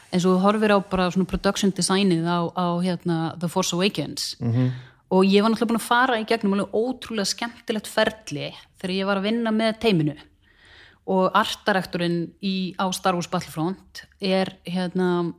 eins 0.09 0.25
og 0.25 0.41
horfir 0.41 0.73
á 0.73 0.79
bara 0.81 1.09
svona 1.13 1.29
production 1.29 1.73
designið 1.75 2.25
á, 2.25 2.39
á 2.49 2.67
hérna, 2.81 3.17
The 3.39 3.49
Force 3.49 3.75
Awakens 3.75 4.35
-hmm. 4.39 4.71
og 5.09 5.25
ég 5.25 5.41
var 5.41 5.51
náttúrulega 5.51 5.71
búin 5.71 5.81
að 5.81 5.91
fara 5.91 6.19
í 6.19 6.25
gegnum 6.25 6.53
alveg 6.53 6.73
ótrúlega 6.73 7.25
skemmtilegt 7.25 7.87
ferli 7.87 8.53
þegar 8.81 8.95
ég 8.95 9.05
var 9.05 9.17
að 9.17 9.27
vinna 9.29 9.51
með 9.51 9.79
teiminu 9.79 10.15
og 11.05 11.31
artarektorinn 11.33 12.33
á 12.77 12.85
Star 12.93 13.13
Wars 13.13 13.27
Battlefront 13.27 14.05
er 14.21 14.57
hérna 14.65 15.33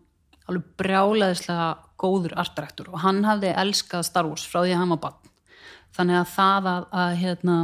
alveg 0.48 0.64
brjálaðislega 0.76 1.76
góður 2.00 2.36
artarektor 2.40 2.88
og 2.92 3.02
hann 3.04 3.24
hafði 3.28 3.52
elskað 3.64 4.06
Star 4.08 4.28
Wars 4.28 4.46
frá 4.46 4.62
því 4.62 4.74
að 4.74 4.80
hann 4.82 4.94
var 4.94 5.02
bann 5.04 5.34
þannig 5.96 6.20
að 6.20 6.32
það 6.36 6.70
að, 6.74 6.88
að 7.02 7.12
hérna 7.24 7.58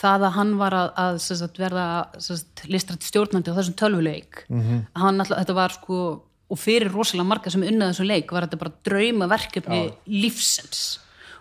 það 0.00 0.26
að 0.26 0.34
hann 0.38 0.56
var 0.60 0.76
að, 0.76 0.90
að 1.04 1.20
sagt, 1.26 1.60
verða 1.60 1.86
listrætt 2.70 3.06
stjórnandi 3.06 3.52
á 3.52 3.58
þessum 3.58 3.78
tölvuleik 3.78 4.44
-hmm. 4.48 4.82
hann 4.94 5.20
alltaf, 5.20 5.38
þetta 5.42 5.58
var 5.58 5.76
sko 5.76 6.00
og 6.50 6.58
fyrir 6.58 6.90
rosalega 6.90 7.28
marga 7.30 7.52
sem 7.52 7.62
unnað 7.62 7.92
þessum 7.92 8.10
leik 8.10 8.34
var 8.34 8.46
þetta 8.46 8.60
bara 8.60 8.76
drauma 8.86 9.28
verkefni 9.30 9.80
lífsins. 10.10 10.98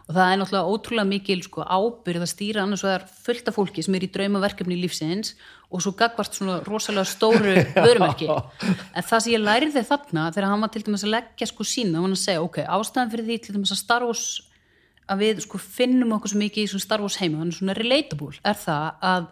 Og 0.10 0.16
það 0.18 0.32
er 0.32 0.40
náttúrulega 0.42 0.74
ótrúlega 0.74 1.10
mikil 1.10 1.42
sko, 1.46 1.66
ábyrð 1.66 2.26
að 2.26 2.32
stýra 2.32 2.64
annars 2.64 2.84
og 2.84 2.90
það 2.90 2.96
er 2.98 3.08
fullt 3.26 3.50
af 3.50 3.58
fólki 3.58 3.86
sem 3.86 3.98
er 3.98 4.06
í 4.06 4.12
drauma 4.14 4.42
verkefni 4.42 4.78
lífsins 4.78 5.36
og 5.70 5.84
svo 5.84 5.94
gagvart 5.98 6.34
svona 6.34 6.60
rosalega 6.66 7.06
stóru 7.06 7.56
vörumerki. 7.86 8.30
En 8.30 9.06
það 9.06 9.26
sem 9.26 9.34
ég 9.36 9.44
lærði 9.44 9.84
þarna 9.86 10.30
þegar 10.34 10.50
hann 10.50 10.64
var 10.66 10.74
til 10.74 10.84
dæmis 10.88 11.06
að 11.06 11.14
leggja 11.16 11.50
sko 11.50 11.66
sína 11.68 12.02
hann 12.02 12.16
að 12.16 12.24
segja 12.24 12.46
ok, 12.46 12.62
ástæðan 12.66 13.12
fyrir 13.14 13.28
því 13.28 13.38
til 13.44 13.58
dæmis 13.58 13.74
að 13.76 13.82
Star 13.84 14.06
Wars 14.08 14.28
að 15.10 15.24
við 15.24 15.44
sko 15.46 15.62
finnum 15.62 16.16
okkur 16.18 16.34
svo 16.34 16.42
mikið 16.42 16.66
í 16.66 16.72
svona 16.72 16.86
Star 16.86 17.04
Wars 17.06 17.18
heima, 17.22 17.42
hann 17.42 17.54
er 17.54 17.58
svona 17.58 17.78
relatable 17.78 18.42
er 18.46 18.58
það 18.62 19.06
að 19.12 19.28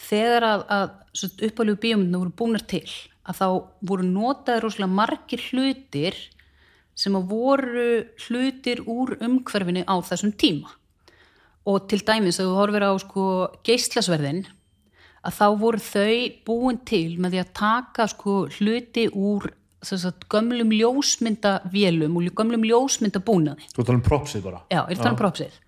þegar 0.00 0.46
að, 0.46 0.66
að 0.76 1.46
uppálegu 1.50 1.80
bíómyndina 1.82 2.22
voru 2.22 2.36
búnar 2.40 2.64
til 2.70 2.86
að 3.28 3.40
þá 3.40 3.46
voru 3.90 4.06
notaði 4.06 4.62
rosalega 4.64 4.96
margir 4.96 5.42
hlutir 5.50 6.16
sem 6.98 7.16
að 7.16 7.28
voru 7.30 7.88
hlutir 8.26 8.82
úr 8.90 9.16
umhverfinu 9.22 9.84
á 9.86 9.94
þessum 10.04 10.32
tíma. 10.36 10.72
Og 11.68 11.86
til 11.90 12.00
dæmis 12.06 12.40
að 12.40 12.50
þú 12.50 12.56
horfir 12.58 12.86
á 12.88 12.92
sko 13.00 13.24
geislasverðin 13.66 14.42
að 15.26 15.36
þá 15.36 15.46
voru 15.60 15.82
þau 15.84 16.18
búin 16.48 16.78
til 16.88 17.18
með 17.20 17.34
því 17.34 17.40
að 17.42 17.54
taka 17.60 18.06
sko 18.10 18.36
hluti 18.58 19.08
úr 19.12 19.50
sagt, 19.84 20.28
gömlum 20.32 20.72
ljósmyndavélum 20.76 22.16
og 22.20 22.30
gömlum 22.36 22.64
ljósmyndabúnaði 22.68 23.68
Þú 23.72 23.84
tala 23.84 23.98
um 23.98 24.06
propsið 24.06 24.46
bara 24.46 24.62
Já, 24.68 24.82
ég 24.84 24.94
er 24.96 25.02
þannig 25.02 25.20
propsið. 25.20 25.58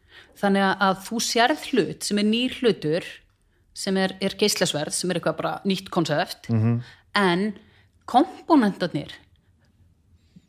Þannig 0.42 0.64
að- 0.86 1.02
þú 1.06 1.20
sérð 1.20 1.66
hlut 1.72 2.04
sem 2.04 2.18
er 2.18 2.24
nýr 2.24 2.56
hlutur 2.60 3.04
sem 3.74 3.96
er, 3.96 4.16
er 4.20 4.36
geislasverð, 4.36 4.92
sem 4.92 5.10
er 5.10 5.16
eitthvað 5.16 5.36
bara 5.36 5.60
nýtt 5.64 5.88
konsept, 5.88 6.48
-hmm. 6.48 6.82
en 7.14 7.54
komponentarnir 8.04 9.12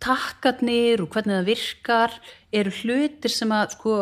takkarnir 0.04 1.04
og 1.04 1.14
hvernig 1.14 1.40
það 1.40 1.46
virkar 1.46 2.18
eru 2.52 2.72
hlutir 2.82 3.32
sem 3.32 3.52
að 3.56 3.78
sko, 3.78 3.94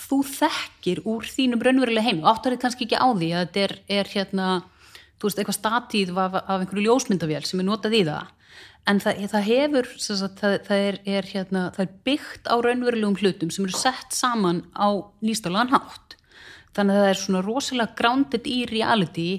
þú 0.00 0.20
þekkir 0.26 1.00
úr 1.08 1.28
þínum 1.28 1.62
raunverulega 1.64 2.06
heim 2.06 2.20
og 2.24 2.30
áttarið 2.32 2.62
kannski 2.64 2.86
ekki 2.86 3.00
á 3.00 3.08
því 3.08 3.30
að 3.30 3.42
þetta 3.46 3.64
er, 3.64 3.74
er 4.00 4.12
hérna, 4.14 4.50
þú 5.20 5.28
veist, 5.28 5.40
eitthvað 5.40 5.58
statíð 5.58 6.12
af, 6.16 6.36
af 6.40 6.54
einhverju 6.58 6.86
ljósmyndavél 6.86 7.42
sem 7.46 7.62
er 7.62 7.68
notað 7.68 7.98
í 8.00 8.04
það. 8.08 8.30
En 8.88 9.00
það, 9.02 9.20
það 9.30 9.46
hefur 9.46 9.90
sagt, 10.00 10.40
það, 10.40 10.54
það, 10.66 10.84
er, 10.88 10.98
er, 11.18 11.28
hérna, 11.34 11.64
það 11.76 11.84
er 11.84 11.92
byggt 12.08 12.48
á 12.48 12.56
raunverulegum 12.64 13.18
hlutum 13.20 13.52
sem 13.52 13.66
eru 13.66 13.76
sett 13.76 14.16
saman 14.16 14.64
á 14.72 14.88
nýstálagan 15.20 15.74
hátt. 15.74 16.16
Þannig 16.76 16.96
að 16.96 17.04
það 17.04 17.12
er 17.12 17.20
svona 17.20 17.44
rosalega 17.44 17.96
grounded 17.98 18.48
í 18.48 18.58
reality. 18.70 19.30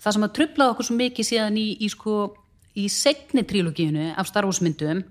Það 0.00 0.16
sem 0.16 0.26
að 0.26 0.34
trublaði 0.38 0.74
okkur 0.74 0.88
svo 0.88 0.98
mikið 1.00 1.28
síðan 1.30 1.58
í, 1.58 1.68
í, 1.80 1.90
sko, 1.90 2.18
í 2.78 2.86
segni 2.92 3.44
trílogíinu 3.48 4.12
af 4.14 4.30
Star 4.30 4.46
Wars 4.46 4.62
myndum 4.64 5.02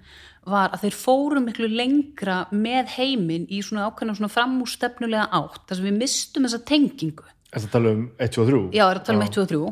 var 0.49 0.73
að 0.73 0.85
þeir 0.85 0.97
fóru 0.97 1.43
miklu 1.43 1.69
lengra 1.71 2.41
með 2.51 2.91
heiminn 2.97 3.45
í 3.47 3.61
svona 3.63 3.87
ákveðna 3.87 4.17
svona 4.17 4.33
framústefnulega 4.33 5.29
átt. 5.31 5.63
Þar 5.69 5.79
sem 5.79 5.87
við 5.87 5.97
mistum 6.01 6.47
þessa 6.47 6.61
tengingu. 6.67 7.25
Er 7.53 7.63
það 7.63 7.73
tala 7.77 7.95
um 7.95 8.03
1, 8.17 8.35
2 8.35 8.43
og 8.43 8.51
3? 8.51 8.61
Já, 8.73 8.83
það 8.83 8.91
er 8.91 9.01
að 9.01 9.07
tala 9.07 9.19
um 9.19 9.25
1, 9.27 9.33
2 9.37 9.43
og 9.43 9.51
3 9.53 9.63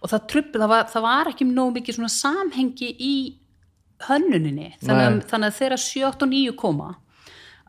og 0.00 0.08
það, 0.08 0.24
trubl, 0.32 0.56
það, 0.56 0.70
var, 0.72 0.88
það 0.88 1.02
var 1.04 1.28
ekki 1.28 1.46
nóg 1.50 1.74
mikið 1.76 1.96
svona 1.98 2.12
samhengi 2.14 2.90
í 3.04 3.14
hönnuninni. 4.06 4.70
Þannig 4.80 5.06
að, 5.06 5.16
þannig 5.28 5.50
að 5.50 5.58
þegar 5.58 5.82
7, 5.84 6.04
8 6.08 6.26
og 6.26 6.32
9 6.32 6.54
koma 6.60 6.90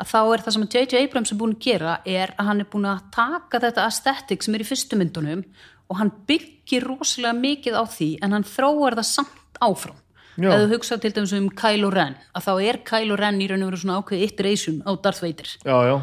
að 0.02 0.10
þá 0.10 0.20
er 0.22 0.44
það 0.44 0.56
sem 0.56 0.64
að 0.66 0.76
J.J. 0.76 1.02
Abrams 1.06 1.32
er 1.32 1.40
búin 1.40 1.56
að 1.56 1.66
gera 1.66 1.98
er 2.10 2.34
að 2.40 2.48
hann 2.50 2.64
er 2.64 2.70
búin 2.72 2.88
að 2.90 3.04
taka 3.14 3.62
þetta 3.62 3.86
aesthetic 3.86 4.46
sem 4.46 4.56
er 4.58 4.64
í 4.64 4.68
fyrstu 4.68 4.98
myndunum 4.98 5.44
og 5.92 6.00
hann 6.00 6.14
byggir 6.30 6.88
rosalega 6.88 7.36
mikið 7.38 7.78
á 7.78 7.84
því 7.92 8.10
en 8.24 8.38
hann 8.38 8.48
þróar 8.48 8.98
það 8.98 9.10
samt 9.12 9.62
áfram 9.62 10.00
Já. 10.38 10.50
ef 10.54 10.64
þú 10.64 10.72
hugsa 10.76 10.98
til 11.02 11.14
dæmis 11.16 11.34
um 11.36 11.50
Kylo 11.50 11.92
Ren 11.92 12.16
að 12.36 12.46
þá 12.48 12.52
er 12.64 12.82
Kylo 12.88 13.18
Ren 13.20 13.42
í 13.42 13.48
raun 13.52 13.64
og 13.66 13.72
veru 13.72 13.82
svona 13.82 14.00
ákveð 14.00 14.26
iteration 14.28 14.82
á 14.88 14.92
Darth 15.02 15.24
Vader. 15.24 15.50
Já, 15.66 15.78
já, 15.90 15.96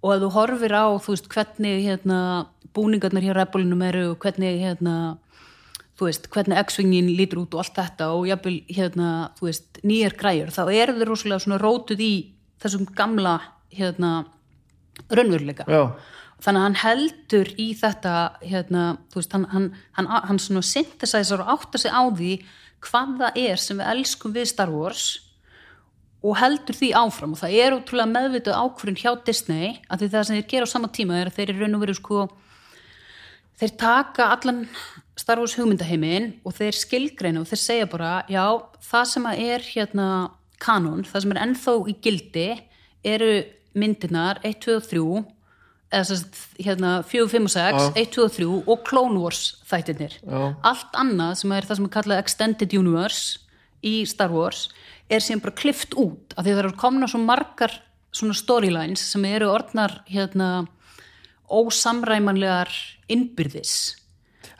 og 0.00 0.14
ef 0.14 0.22
þú 0.22 0.30
horfir 0.36 0.74
á 0.76 0.86
þú 0.96 1.14
veist 1.14 1.28
hvernig 1.32 1.82
hérna, 1.84 2.20
búningarnir 2.76 3.26
hér 3.28 3.40
rebellinum 3.40 3.82
eru 3.84 4.04
og 4.12 4.20
hvernig 4.22 4.60
hérna, 4.62 5.18
þú 5.98 6.08
veist, 6.08 6.28
hvernig 6.32 6.60
X-Wingin 6.64 7.10
lítur 7.18 7.42
út 7.42 7.56
og 7.56 7.64
allt 7.64 7.76
þetta 7.76 8.12
og 8.16 8.28
jafnvel 8.30 8.60
hérna, 8.70 9.08
þú 9.38 9.50
veist, 9.50 9.82
nýjar 9.84 10.16
græjur 10.20 10.54
þá 10.54 10.62
eru 10.68 10.96
þau 10.96 11.08
rosalega 11.10 11.44
svona 11.44 11.60
rótuð 11.60 12.04
í 12.04 12.14
þessum 12.60 12.88
gamla 12.96 13.36
hérna, 13.72 14.24
raunveruleika. 15.10 15.68
Já, 15.68 15.92
þannig 16.40 16.60
að 16.60 16.66
hann 16.66 16.80
heldur 16.80 17.52
í 17.60 17.68
þetta 17.76 18.14
hérna, 18.40 18.86
veist, 19.14 19.36
hann, 19.36 19.46
hann, 19.52 19.68
hann, 19.98 20.08
hann 20.08 20.40
svona 20.40 20.64
synthesizer 20.64 21.44
og 21.44 21.52
áttar 21.58 21.84
sig 21.84 21.92
á 21.92 22.02
því 22.08 22.32
hvað 22.84 23.16
það 23.20 23.42
er 23.42 23.60
sem 23.60 23.80
við 23.80 23.90
elskum 23.94 24.34
við 24.34 24.48
Star 24.50 24.72
Wars 24.72 25.08
og 26.20 26.36
heldur 26.36 26.76
því 26.76 26.90
áfram. 27.00 27.34
Og 27.34 27.40
það 27.40 27.56
er 27.62 27.76
útrúlega 27.76 28.12
meðvitað 28.12 28.60
ákvörðin 28.60 29.00
hjá 29.00 29.12
Disney 29.24 29.74
að 29.88 30.02
því 30.02 30.10
það 30.14 30.26
sem 30.28 30.38
þeir 30.38 30.48
gera 30.52 30.68
á 30.68 30.72
sama 30.74 30.92
tíma 30.92 31.20
er 31.20 31.30
að 31.30 31.38
þeir 31.38 31.52
eru 31.52 31.64
raun 31.64 31.78
og 31.78 31.84
veru 31.84 31.96
sko 31.96 32.24
þeir 33.60 33.76
taka 33.80 34.28
allan 34.34 34.64
Star 35.20 35.40
Wars 35.40 35.56
hugmyndaheimin 35.58 36.30
og 36.48 36.56
þeir 36.56 36.76
skilgreina 36.76 37.42
og 37.42 37.48
þeir 37.50 37.60
segja 37.60 37.88
bara 37.90 38.12
já, 38.30 38.44
það 38.80 39.08
sem 39.10 39.26
er 39.32 39.66
hérna 39.66 40.06
kanon, 40.60 41.04
það 41.04 41.24
sem 41.24 41.34
er 41.34 41.42
ennþá 41.44 41.74
í 41.88 41.96
gildi 42.04 42.48
eru 43.04 43.32
myndirnar 43.76 44.40
1, 44.44 44.56
2 44.64 44.76
og 44.76 44.88
3 44.88 45.04
eða 45.04 45.20
sem 45.20 45.26
sagt, 45.26 45.39
hérna 45.90 47.02
4, 47.02 47.28
5 47.28 47.44
og 47.48 47.50
6 47.50 47.82
Já. 47.82 47.92
1, 47.98 48.10
2 48.14 48.22
og 48.24 48.32
3 48.36 48.48
og 48.74 48.84
Clone 48.88 49.18
Wars 49.24 49.40
þættirnir 49.70 50.12
Já. 50.22 50.42
allt 50.62 50.92
annað 50.94 51.34
sem 51.42 51.52
er 51.56 51.66
það 51.66 51.76
sem 51.80 51.88
er 51.88 51.94
kallað 51.96 52.22
Extended 52.22 52.74
Universe 52.78 53.38
í 53.82 53.94
Star 54.06 54.30
Wars 54.30 54.68
er 55.10 55.20
sem 55.24 55.40
bara 55.42 55.56
klift 55.58 55.94
út 55.98 56.34
af 56.38 56.44
því 56.46 56.52
það 56.54 56.62
eru 56.64 56.72
komna 56.78 57.08
svo 57.10 57.18
margar 57.24 57.74
svona 58.14 58.34
storylines 58.38 59.02
sem 59.12 59.24
eru 59.24 59.50
orðnar 59.50 60.00
hérna 60.10 60.66
ósamræmanlegar 61.50 62.70
innbyrðis 63.10 63.96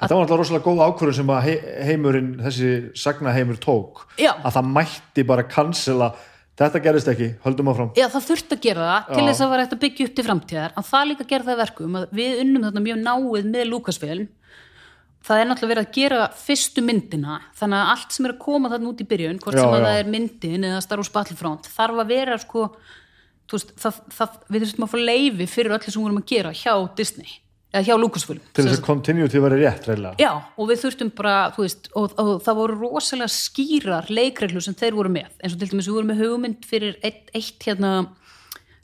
Þetta 0.00 0.16
var 0.16 0.22
alltaf 0.24 0.38
rosalega 0.40 0.64
góð 0.64 0.78
ákvörðun 0.86 1.16
sem 1.18 1.30
að 1.34 1.42
he- 1.44 1.72
heimurinn, 1.84 2.28
þessi 2.40 2.68
sagnaheimur 2.96 3.58
tók 3.60 4.06
Já. 4.16 4.32
að 4.40 4.54
það 4.56 4.70
mætti 4.72 5.24
bara 5.28 5.42
cancela 5.44 6.14
þetta 6.60 6.82
gerist 6.84 7.08
ekki, 7.10 7.28
höldum 7.44 7.70
áfram 7.72 7.92
Já, 7.96 8.06
það 8.12 8.26
þurfti 8.28 8.56
að 8.56 8.66
gera 8.66 8.88
það 8.90 9.08
til 9.14 9.22
Já. 9.22 9.28
þess 9.30 9.44
að 9.44 9.52
vera 9.54 9.64
hægt 9.64 9.76
að 9.76 9.82
byggja 9.84 10.06
upp 10.08 10.18
til 10.18 10.26
framtíðar 10.26 10.76
en 10.76 10.86
það 10.90 11.08
líka 11.10 11.26
gera 11.30 11.46
það 11.46 11.54
að 11.56 11.62
verkum 11.64 11.98
að 12.00 12.12
við 12.20 12.44
unnum 12.44 12.66
þarna 12.66 12.84
mjög 12.86 13.00
náið 13.06 13.50
með 13.54 13.66
Lucasfilm 13.70 14.28
það 15.20 15.42
er 15.42 15.48
náttúrulega 15.50 15.74
verið 15.74 15.86
að 15.88 15.96
gera 15.98 16.20
fyrstu 16.40 16.84
myndina 16.84 17.40
þannig 17.58 17.80
að 17.80 17.90
allt 17.94 18.14
sem 18.16 18.26
er 18.26 18.34
að 18.34 18.42
koma 18.44 18.70
þarna 18.72 18.90
út 18.92 19.02
í 19.02 19.08
byrjun 19.10 19.40
hvort 19.42 19.58
Já, 19.58 19.60
sem 19.60 19.74
að 19.74 19.82
já. 19.82 19.86
það 19.88 19.98
er 20.00 20.10
myndin 20.14 20.66
eða 20.70 20.80
Star 20.84 21.02
Wars 21.02 21.12
Battlefront 21.16 21.68
þarf 21.68 22.00
að 22.00 22.12
vera 22.14 22.38
sko 22.40 22.62
veist, 23.52 23.74
það, 23.82 24.00
það, 24.16 24.38
við 24.48 24.64
þurfum 24.64 24.86
að 24.86 24.92
fá 24.94 24.98
leifi 25.10 25.48
fyrir 25.50 25.76
öllu 25.76 25.92
sem 25.92 25.98
við 26.00 26.06
vorum 26.06 26.22
að 26.22 26.30
gera 26.32 26.54
hjá 26.56 26.74
Disney 26.96 27.36
eða 27.70 27.82
hjá 27.86 27.96
Lucasfilm 27.98 28.40
til 28.54 28.64
þess 28.66 28.80
að 28.80 28.86
continuity 28.86 29.42
væri 29.42 29.60
rétt 29.62 29.88
reyðlega 29.88 30.22
Já, 30.22 30.30
og 30.56 30.70
við 30.70 30.80
þurftum 30.84 31.12
bara, 31.16 31.34
veist, 31.56 31.90
og, 31.94 32.14
og 32.20 32.32
það 32.44 32.60
voru 32.60 32.78
rosalega 32.80 33.34
skýrar 33.34 34.10
leikreglur 34.10 34.64
sem 34.64 34.76
þeir 34.78 34.96
voru 34.98 35.12
með, 35.14 35.30
eins 35.40 35.54
og 35.54 35.62
til 35.62 35.70
dæmis 35.72 35.90
við 35.90 35.98
vorum 35.98 36.12
með 36.12 36.22
hugmynd 36.24 36.68
fyrir 36.70 36.98
eitt, 37.06 37.30
eitt 37.36 37.66
hérna, 37.68 37.92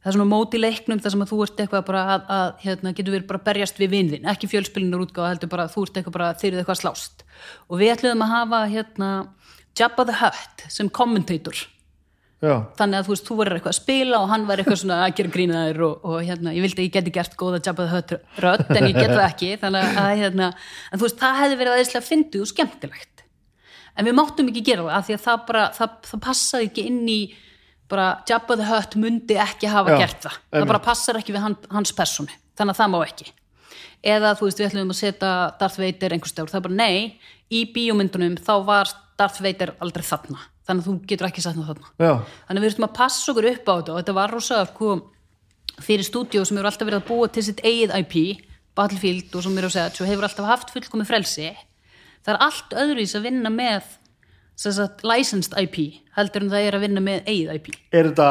það 0.01 0.11
er 0.13 0.19
svona 0.19 0.31
móti 0.31 0.63
leiknum 0.63 1.03
þar 1.03 1.17
sem 1.17 1.27
að 1.27 1.33
þú 1.33 1.43
ert 1.47 1.63
eitthvað 1.65 1.87
bara 1.91 2.03
að, 2.15 2.27
að 2.39 2.67
hérna, 2.67 2.95
getur 2.97 3.17
verið 3.17 3.31
bara 3.33 3.45
berjast 3.51 3.81
við 3.83 3.95
vinðin, 3.97 4.29
ekki 4.33 4.51
fjölspilinar 4.55 5.07
útgáða, 5.07 5.33
heldur 5.35 5.55
bara 5.57 5.71
þú 5.73 5.89
ert 5.89 5.99
eitthvað 5.99 6.19
bara 6.19 6.35
þeir 6.39 6.53
eru 6.53 6.63
eitthvað 6.63 6.77
að 6.79 6.85
slást. 6.85 7.25
Og 7.67 7.81
við 7.83 7.97
ætluðum 7.97 8.27
að 8.27 8.37
hafa 8.37 8.61
hérna, 8.71 9.11
Jabba 9.77 10.07
the 10.09 10.21
Hutt 10.23 10.69
sem 10.73 10.89
kommentator 10.89 11.67
Já, 12.45 12.53
þannig 12.77 12.99
að 12.99 13.07
þú 13.07 13.13
veist, 13.15 13.27
þú 13.27 13.35
verður 13.39 13.57
eitthvað 13.57 13.73
að 13.73 13.79
spila 13.79 14.19
og 14.21 14.27
hann 14.29 14.43
var 14.45 14.61
eitthvað 14.61 14.81
svona 14.83 14.97
að 15.07 15.15
gera 15.17 15.33
grínaður 15.33 15.79
og, 15.87 16.03
og 16.05 16.19
hérna, 16.27 16.53
ég 16.53 16.67
vildi 16.67 16.83
að 16.83 16.87
ég 16.87 16.95
geti 16.99 17.13
gert 17.15 17.37
góða 17.41 17.63
Jabba 17.65 17.87
the 17.87 17.95
Hutt 17.95 18.43
rödd 18.45 18.73
en 18.77 18.89
ég 18.91 18.99
get 18.99 19.15
það 19.15 19.25
ekki. 19.25 19.49
Þannig 19.63 20.01
að 20.03 20.11
hérna, 20.21 20.51
en 20.91 21.01
þú 21.01 21.07
veist, 21.07 21.19
það 21.23 21.41
hefði 21.41 21.59
verið 21.63 21.77
aðeinslega 21.77 22.09
fyndið 22.11 22.45
og 22.45 22.51
skemmtilegt. 22.53 23.25
En 23.97 24.05
við 24.05 24.19
máttum 24.19 24.53
ekki 24.53 24.67
gera 24.67 24.85
það 24.85 24.99
af 24.99 25.09
því 25.09 25.17
að 25.17 25.25
það 25.25 25.47
bara, 25.49 25.65
það, 25.79 25.97
það 26.11 26.23
passaði 26.27 26.69
ekki 26.69 26.87
inn 26.91 27.01
í 27.09 27.21
bara 27.89 28.07
Jabba 28.29 28.57
the 28.61 28.67
Hutt 28.69 28.97
mundi 29.01 29.39
ekki 29.41 29.71
hafa 29.71 29.95
Já, 29.95 30.01
gert 30.03 30.27
það, 30.27 30.39
það 30.53 30.69
bara 30.73 30.83
passar 30.85 31.21
ekki 31.21 31.35
við 31.37 31.47
hans 31.47 31.95
persónu, 31.97 32.37
þannig 32.59 32.75
að 32.75 32.81
það 32.83 32.93
má 32.93 32.99
ekki. 33.07 33.31
Eða 34.07 34.35
þú 34.39 34.49
veist, 34.49 34.61
við 34.61 34.69
ætlum 34.69 34.93
að 34.93 35.01
setja 35.01 35.33
Darth 35.61 35.81
Vader 35.81 36.15
einhver 36.15 36.31
stjórn, 36.31 36.51
það 36.53 36.61
er 36.61 36.67
bara 36.67 36.79
nei 36.83 36.97
í 37.49 37.63
bíómyndunum 37.75 38.37
þá 38.43 38.53
var 38.67 38.93
Darth 39.19 39.41
Vader 39.43 39.73
aldrei 39.83 40.05
þarna, 40.07 40.43
þannig 40.67 40.83
að 40.83 40.89
þú 40.89 40.95
getur 41.11 41.29
ekki 41.29 41.45
sett 41.45 41.59
hann 41.59 41.69
þarna 41.69 41.93
já, 42.03 42.13
þannig 42.49 42.61
að 42.61 42.65
við 42.65 42.73
þurfum 42.73 42.89
að 42.89 42.97
passa 42.99 43.33
okkur 43.33 43.51
upp 43.53 43.71
á 43.71 43.75
þetta 43.75 43.95
og 43.95 44.01
þetta 44.01 44.17
var 44.19 44.35
rosa 44.35 44.61
sko, 44.71 44.97
fyrir 45.87 46.09
stúdíó 46.09 46.45
sem 46.47 46.59
hefur 46.59 46.71
alltaf 46.71 46.91
verið 46.91 47.03
að 47.03 47.11
búa 47.11 47.31
til 47.31 47.47
sitt 47.47 47.63
eigið 47.65 47.95
IP 48.01 48.17
Battlefield 48.77 49.37
og 49.37 49.47
sem 49.47 49.57
er 49.57 49.69
að 49.69 49.77
segja 49.77 49.95
svo 49.97 50.09
hefur 50.09 50.29
alltaf 50.29 50.51
haft 50.51 50.75
fullkomi 50.75 51.09
frelsi 51.09 51.53
það 52.27 52.35
er 52.35 52.43
allt 52.49 52.77
öðruís 52.85 53.17
að 53.17 53.29
vinna 53.31 53.53
með 53.53 53.95
sagt, 54.57 55.05
licensed 55.07 55.57
IP 55.61 56.03
heldur 56.17 56.47
en 56.47 56.53
það 56.53 56.69
er 56.69 56.79
að 56.79 56.87
vinna 56.89 57.05
með 57.05 57.31
eigið 57.31 57.55
IP 57.61 57.71
er 57.93 58.11
þetta 58.11 58.31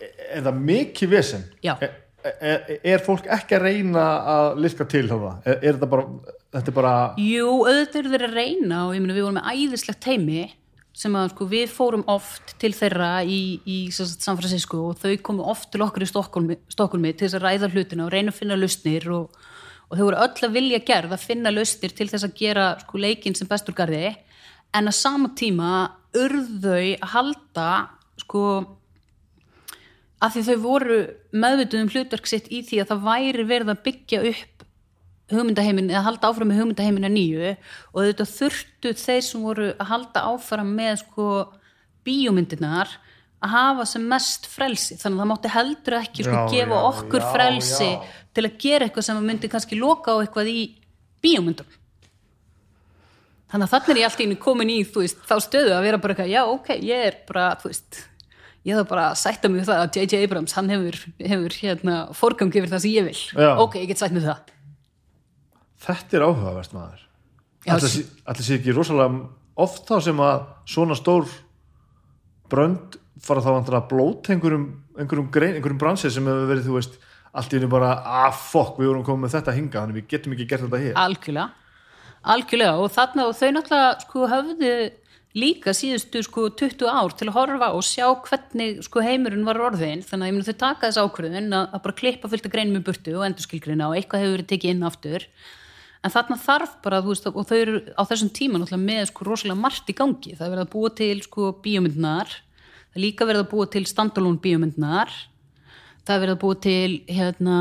er 0.00 0.40
þetta 0.40 0.52
mikið 0.58 1.12
vesen? 1.12 1.44
Já. 1.64 1.74
Er, 1.80 1.94
er, 2.36 2.72
er 2.92 3.04
fólk 3.04 3.28
ekki 3.32 3.56
að 3.58 3.66
reyna 3.68 4.04
að 4.32 4.60
liska 4.64 4.86
til 4.90 5.06
þarna? 5.08 5.36
Er, 5.44 5.60
er 5.60 5.76
þetta 5.76 5.90
bara 5.92 6.34
þetta 6.56 6.74
bara, 6.76 6.92
Jú, 7.20 7.48
auðvitað 7.66 8.00
eru 8.00 8.12
þeir 8.12 8.26
að 8.28 8.38
reyna 8.38 8.82
og 8.86 8.94
ég 8.96 9.02
meina 9.04 9.16
við 9.16 9.26
vorum 9.26 9.38
með 9.40 9.50
æðislegt 9.52 10.02
teimi 10.04 10.44
sem 10.96 11.16
að 11.18 11.34
sko, 11.34 11.46
við 11.50 11.72
fórum 11.74 12.04
oft 12.08 12.54
til 12.60 12.72
þeirra 12.72 13.10
í, 13.28 13.40
í 13.68 13.78
San 13.92 14.38
Francisco 14.38 14.80
og 14.90 15.02
þau 15.02 15.12
komu 15.24 15.44
oft 15.44 15.68
til 15.74 15.82
okkur 15.84 16.06
í 16.06 16.08
Stokkólmi, 16.08 16.56
Stokkólmi 16.72 17.12
til 17.12 17.26
þess 17.26 17.36
að 17.36 17.44
ræða 17.44 17.70
hlutina 17.74 18.06
og 18.06 18.14
reyna 18.14 18.32
að 18.32 18.38
finna 18.38 18.56
lausnir 18.56 19.04
og, 19.12 19.36
og 19.90 19.98
þau 19.98 20.04
voru 20.06 20.22
öll 20.24 20.48
að 20.48 20.56
vilja 20.56 20.80
gerð 20.88 21.12
að 21.12 21.26
finna 21.26 21.52
lausnir 21.52 21.92
til 21.98 22.08
þess 22.08 22.24
að 22.24 22.38
gera 22.40 22.70
sko, 22.80 23.02
leikinn 23.04 23.36
sem 23.36 23.50
bestur 23.50 23.76
garði. 23.76 24.14
En 24.72 24.88
að 24.88 24.96
sama 24.96 25.34
tíma 25.36 25.70
urðau 26.16 26.80
að 26.80 27.12
halda 27.12 27.68
sko 28.24 28.46
að 30.24 30.32
því 30.32 30.44
þau 30.46 30.58
voru 30.64 31.00
meðvituð 31.36 31.82
um 31.82 31.90
hlutverk 31.92 32.28
sitt 32.30 32.48
í 32.48 32.62
því 32.64 32.80
að 32.82 32.92
það 32.94 33.08
væri 33.10 33.48
verið 33.50 33.72
að 33.74 33.82
byggja 33.84 34.22
upp 34.32 34.55
hugmyndaheimin 35.32 35.90
eða 35.90 36.04
halda 36.06 36.30
áfram 36.30 36.50
með 36.52 36.60
hugmyndaheimin 36.60 37.08
að 37.08 37.14
nýju 37.16 37.52
og 37.52 37.98
þetta 38.04 38.26
þurftu 38.30 38.92
þeir 39.00 39.24
sem 39.26 39.46
voru 39.46 39.70
að 39.74 39.90
halda 39.90 40.22
áfram 40.30 40.70
með 40.78 41.00
sko 41.02 41.30
bíómyndirnar 42.06 42.92
að 43.42 43.52
hafa 43.52 43.86
sem 43.90 44.06
mest 44.08 44.46
frelsi. 44.48 44.96
Þannig 45.00 45.18
að 45.18 45.22
það 45.22 45.30
mátti 45.32 45.52
heldur 45.56 45.98
ekki 45.98 46.26
sko 46.26 46.36
Já, 46.36 46.46
gefa 46.54 46.78
já, 46.78 46.84
okkur 46.92 47.24
já, 47.24 47.26
frelsi 47.34 47.90
til 48.36 48.46
að 48.46 48.58
gera 48.62 48.86
eitthvað 48.86 49.08
sem 49.08 49.26
myndi 49.26 49.50
kannski 49.52 49.80
loka 49.80 50.14
á 50.14 50.22
eitthvað 50.22 50.52
í 50.52 50.60
bíómyndum. 51.24 51.76
Þannig 53.50 53.66
að 53.66 53.74
þannig 53.74 53.92
er 53.92 54.00
ég 54.00 54.08
allt 54.08 54.20
í 54.20 54.26
einu 54.26 54.40
komin 54.42 54.74
í 54.74 54.80
veist, 54.86 55.22
þá 55.26 55.36
stöðu 55.42 55.74
að 55.74 55.86
vera 55.86 56.02
bara 56.02 56.14
eitthvað 56.14 56.34
já 56.34 56.42
ok, 56.50 56.72
ég 56.82 57.06
er 57.10 57.18
bara, 57.28 57.52
þú 57.60 57.70
veist 57.70 58.02
ég 58.66 58.74
þarf 58.74 58.90
bara 58.90 59.04
að 59.12 59.20
sætta 59.20 59.50
mig 59.50 59.66
það 59.66 59.82
að 59.84 59.98
J.J. 60.00 60.24
Abrams 60.26 60.56
hann 60.58 60.72
hefur, 60.72 60.98
hefur 61.22 61.54
hérna 61.60 61.98
fórgangi 62.18 62.58
yfir 62.58 62.72
það 62.72 62.82
sem 62.82 62.94
ég 62.94 63.06
vil. 63.10 63.20
Ok, 63.62 63.78
ég 63.82 63.90
get 63.92 64.02
sætt 64.02 64.14
með 64.14 64.30
það 64.30 64.55
þetta 65.86 66.18
er 66.18 66.26
áhugavert 66.26 66.76
maður. 66.76 67.02
Allir 67.66 68.44
sé 68.46 68.58
ekki 68.58 68.74
rosalega 68.74 69.26
oft 69.56 69.88
þá 69.88 69.96
sem 70.04 70.22
að 70.22 70.46
svona 70.68 70.96
stór 70.98 71.28
brönd 72.50 72.98
fara 73.22 73.42
þá 73.42 73.52
að 73.56 73.86
blóta 73.90 74.34
einhverjum, 74.34 74.66
einhverjum, 75.00 75.30
einhverjum 75.32 75.80
bransið 75.80 76.12
sem 76.14 76.28
hefur 76.28 76.50
verið, 76.50 76.66
þú 76.68 76.76
veist, 76.76 76.98
allt 77.36 77.52
í 77.52 77.58
henni 77.58 77.70
bara 77.72 77.94
ah, 78.04 78.28
fokk, 78.34 78.76
við 78.80 78.92
vorum 78.92 79.06
komið 79.06 79.24
með 79.24 79.34
þetta 79.38 79.56
hinga 79.56 79.80
þannig 79.80 79.98
við 80.00 80.10
getum 80.12 80.36
ekki 80.36 80.48
gert 80.50 80.66
þetta 80.66 80.82
hér. 80.82 81.00
Algjörlega, 81.00 81.48
algjörlega 82.34 82.84
og 82.84 82.92
þarna 82.94 83.26
og 83.26 83.34
þau 83.38 83.50
náttúrulega 83.56 83.90
sko 84.04 84.30
höfðu 84.32 84.70
líka 85.36 85.74
síðustu 85.76 86.22
sko 86.24 86.46
20 86.56 86.88
ár 86.88 87.12
til 87.16 87.28
að 87.28 87.36
horfa 87.36 87.68
og 87.76 87.84
sjá 87.84 88.06
hvernig 88.24 88.80
sko 88.86 89.02
heimurinn 89.04 89.44
var 89.44 89.60
orðin 89.60 90.04
þannig 90.04 90.24
að 90.24 90.30
ég 90.30 90.36
meina 90.36 90.46
þau 90.46 90.60
taka 90.62 90.88
þess 90.88 91.02
ákvörðun 91.02 91.56
að, 91.58 91.66
að 91.76 91.82
bara 91.84 91.98
klippa 92.00 92.30
fullt 92.32 92.48
af 92.48 92.54
greinum 92.54 92.80
í 92.80 92.86
burtu 92.86 93.16
og 93.18 93.26
endurskilgrina 93.26 93.90
og 93.90 93.98
eitthvað 93.98 94.24
hefur 94.24 94.36
verið 94.38 94.50
tekið 94.54 94.72
inn 94.72 94.86
aftur 94.88 95.26
en 96.06 96.14
þarna 96.14 96.40
þarf 96.40 96.74
bara, 96.84 97.02
þú 97.04 97.12
veist, 97.12 97.30
og 97.30 97.46
þau 97.48 97.56
eru 97.58 97.78
á 97.98 98.02
þessum 98.06 98.32
tíma 98.34 98.60
náttúrulega 98.60 98.86
með 98.86 99.06
sko 99.10 99.26
rosalega 99.26 99.60
margt 99.60 99.90
í 99.90 99.96
gangi. 99.98 100.34
Það 100.36 100.46
er 100.46 100.52
verið 100.54 100.66
að 100.66 100.74
búa 100.74 100.92
til 101.02 101.14
sko 101.26 101.52
bíómyndnar 101.64 102.36
það 102.36 103.00
er 103.00 103.04
líka 103.04 103.28
verið 103.28 103.44
að 103.44 103.50
búa 103.52 103.70
til 103.74 103.84
standalone 103.90 104.40
bíómyndnar 104.44 105.12
það 106.06 106.14
er 106.14 106.22
verið 106.22 106.36
að 106.36 106.42
búa 106.44 106.58
til 106.62 106.90
hérna, 107.10 107.56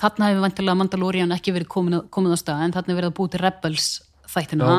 þarna 0.00 0.30
hefur 0.30 0.44
vantilega 0.46 0.78
Mandalorian 0.80 1.34
ekki 1.36 1.54
verið 1.54 1.70
komin, 1.74 1.98
komin 2.12 2.32
á 2.32 2.38
stað 2.40 2.64
en 2.64 2.74
þarna 2.76 2.94
er 2.94 2.98
verið 3.00 3.12
að 3.12 3.16
búa 3.18 3.32
til 3.32 3.42
Rebels 3.44 3.88
þættina. 4.30 4.70
Já, 4.70 4.78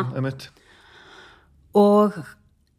og 1.78 2.18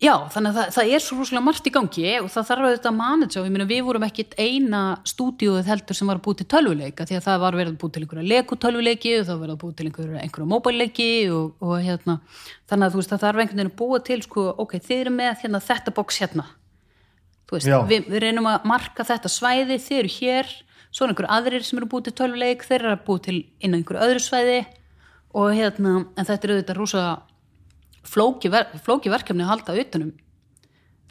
Já, 0.03 0.17
þannig 0.35 0.51
að 0.51 0.57
það, 0.57 0.71
það 0.75 0.89
er 0.97 1.03
svo 1.05 1.17
rúslega 1.21 1.45
margt 1.47 1.69
í 1.69 1.73
gangi 1.73 2.13
og 2.19 2.29
það 2.35 2.47
þarf 2.49 2.87
að 2.89 2.95
manage 2.97 3.39
og 3.39 3.45
ég 3.47 3.53
meina 3.55 3.67
við 3.69 3.85
vorum 3.87 4.07
ekkit 4.07 4.33
eina 4.35 4.81
stúdíóið 5.07 5.69
heldur 5.71 5.95
sem 5.95 6.11
var 6.11 6.19
að 6.19 6.25
búið 6.25 6.41
til 6.41 6.47
tölvuleika 6.51 7.07
því 7.07 7.19
að 7.21 7.29
það 7.29 7.45
var 7.45 7.59
verið 7.61 7.71
að 7.71 7.79
búið 7.79 7.93
til 7.95 8.03
einhverja 8.03 8.31
lekutölvuleiki 8.33 9.13
og 9.21 9.29
það 9.29 9.37
var 9.37 9.45
verið 9.45 9.55
að 9.55 9.61
búið 9.63 9.77
til 9.79 9.87
einhverja, 9.87 10.25
einhverja 10.25 10.49
móbæleiki 10.51 11.09
og, 11.37 11.55
og 11.63 11.87
hérna 11.87 12.19
þannig 12.73 12.89
að 12.89 12.97
þú 12.97 13.03
veist 13.03 13.15
það 13.15 13.25
þarf 13.29 13.45
einhvern 13.45 13.63
veginn 13.63 13.71
að 13.71 13.79
búa 13.79 14.03
til 14.11 14.19
sko, 14.27 14.49
ok, 14.65 14.77
þið 14.83 14.99
eru 15.05 15.15
með 15.21 15.33
hérna, 15.45 15.63
þetta 15.71 15.95
box 16.01 16.21
hérna. 16.25 16.51
Þú 17.47 17.59
veist, 17.61 17.73
við, 17.95 18.07
við 18.11 18.23
reynum 18.27 18.51
að 18.51 18.71
marka 18.73 19.07
þetta 19.07 19.31
svæði, 19.31 19.79
þið 19.87 20.03
eru 20.03 20.15
hér 20.19 20.55
svo 20.93 21.07
er 21.07 21.13
einhver 21.13 21.31
aðrir 21.31 21.65
sem 21.65 21.79
eru 21.79 21.93
búið 21.93 22.11
til 22.11 22.19
tölvuleik 22.21 22.67
þeir 22.67 22.81
eru 22.81 22.97
að 22.97 23.05
búið 23.07 23.27
til 23.29 23.37
inn 23.63 23.75
á 23.75 23.79
einhverju 23.79 24.07
öðru 24.09 24.23
svæði 24.27 24.63
og 25.39 25.55
hérna, 25.57 25.93
en 26.19 26.27
þetta 26.29 26.49
er 26.49 26.55
auðvitað 26.57 26.81
rosa 26.81 27.05
flóki, 28.05 28.51
ver, 28.53 28.67
flóki 28.85 29.11
verkefni 29.13 29.45
að 29.45 29.53
halda 29.53 29.77
utanum. 29.83 30.13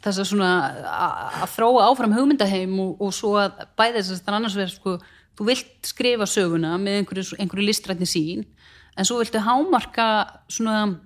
Þess 0.02 0.18
að 0.18 0.28
svona 0.32 0.50
að- 0.82 1.48
þróa 1.54 1.84
áfram 1.92 2.14
hugmyndaheim 2.16 2.72
og, 2.82 2.96
og 3.00 3.12
svo 3.14 3.36
að 3.38 3.60
bæði 3.78 4.00
þess 4.00 4.10
að 4.10 4.18
þetta 4.20 4.36
annars 4.38 4.56
verður 4.58 4.74
sko, 4.74 4.96
þú 5.38 5.46
vilt 5.46 5.88
skrifa 5.92 6.26
söguna 6.26 6.74
með 6.82 7.00
einhverju, 7.02 7.38
einhverju 7.38 7.66
listrætni 7.68 8.08
sín 8.10 8.42
en 8.98 9.06
svo 9.08 9.20
viltu 9.22 9.40
hámarka 9.40 10.08
svona 10.52 10.98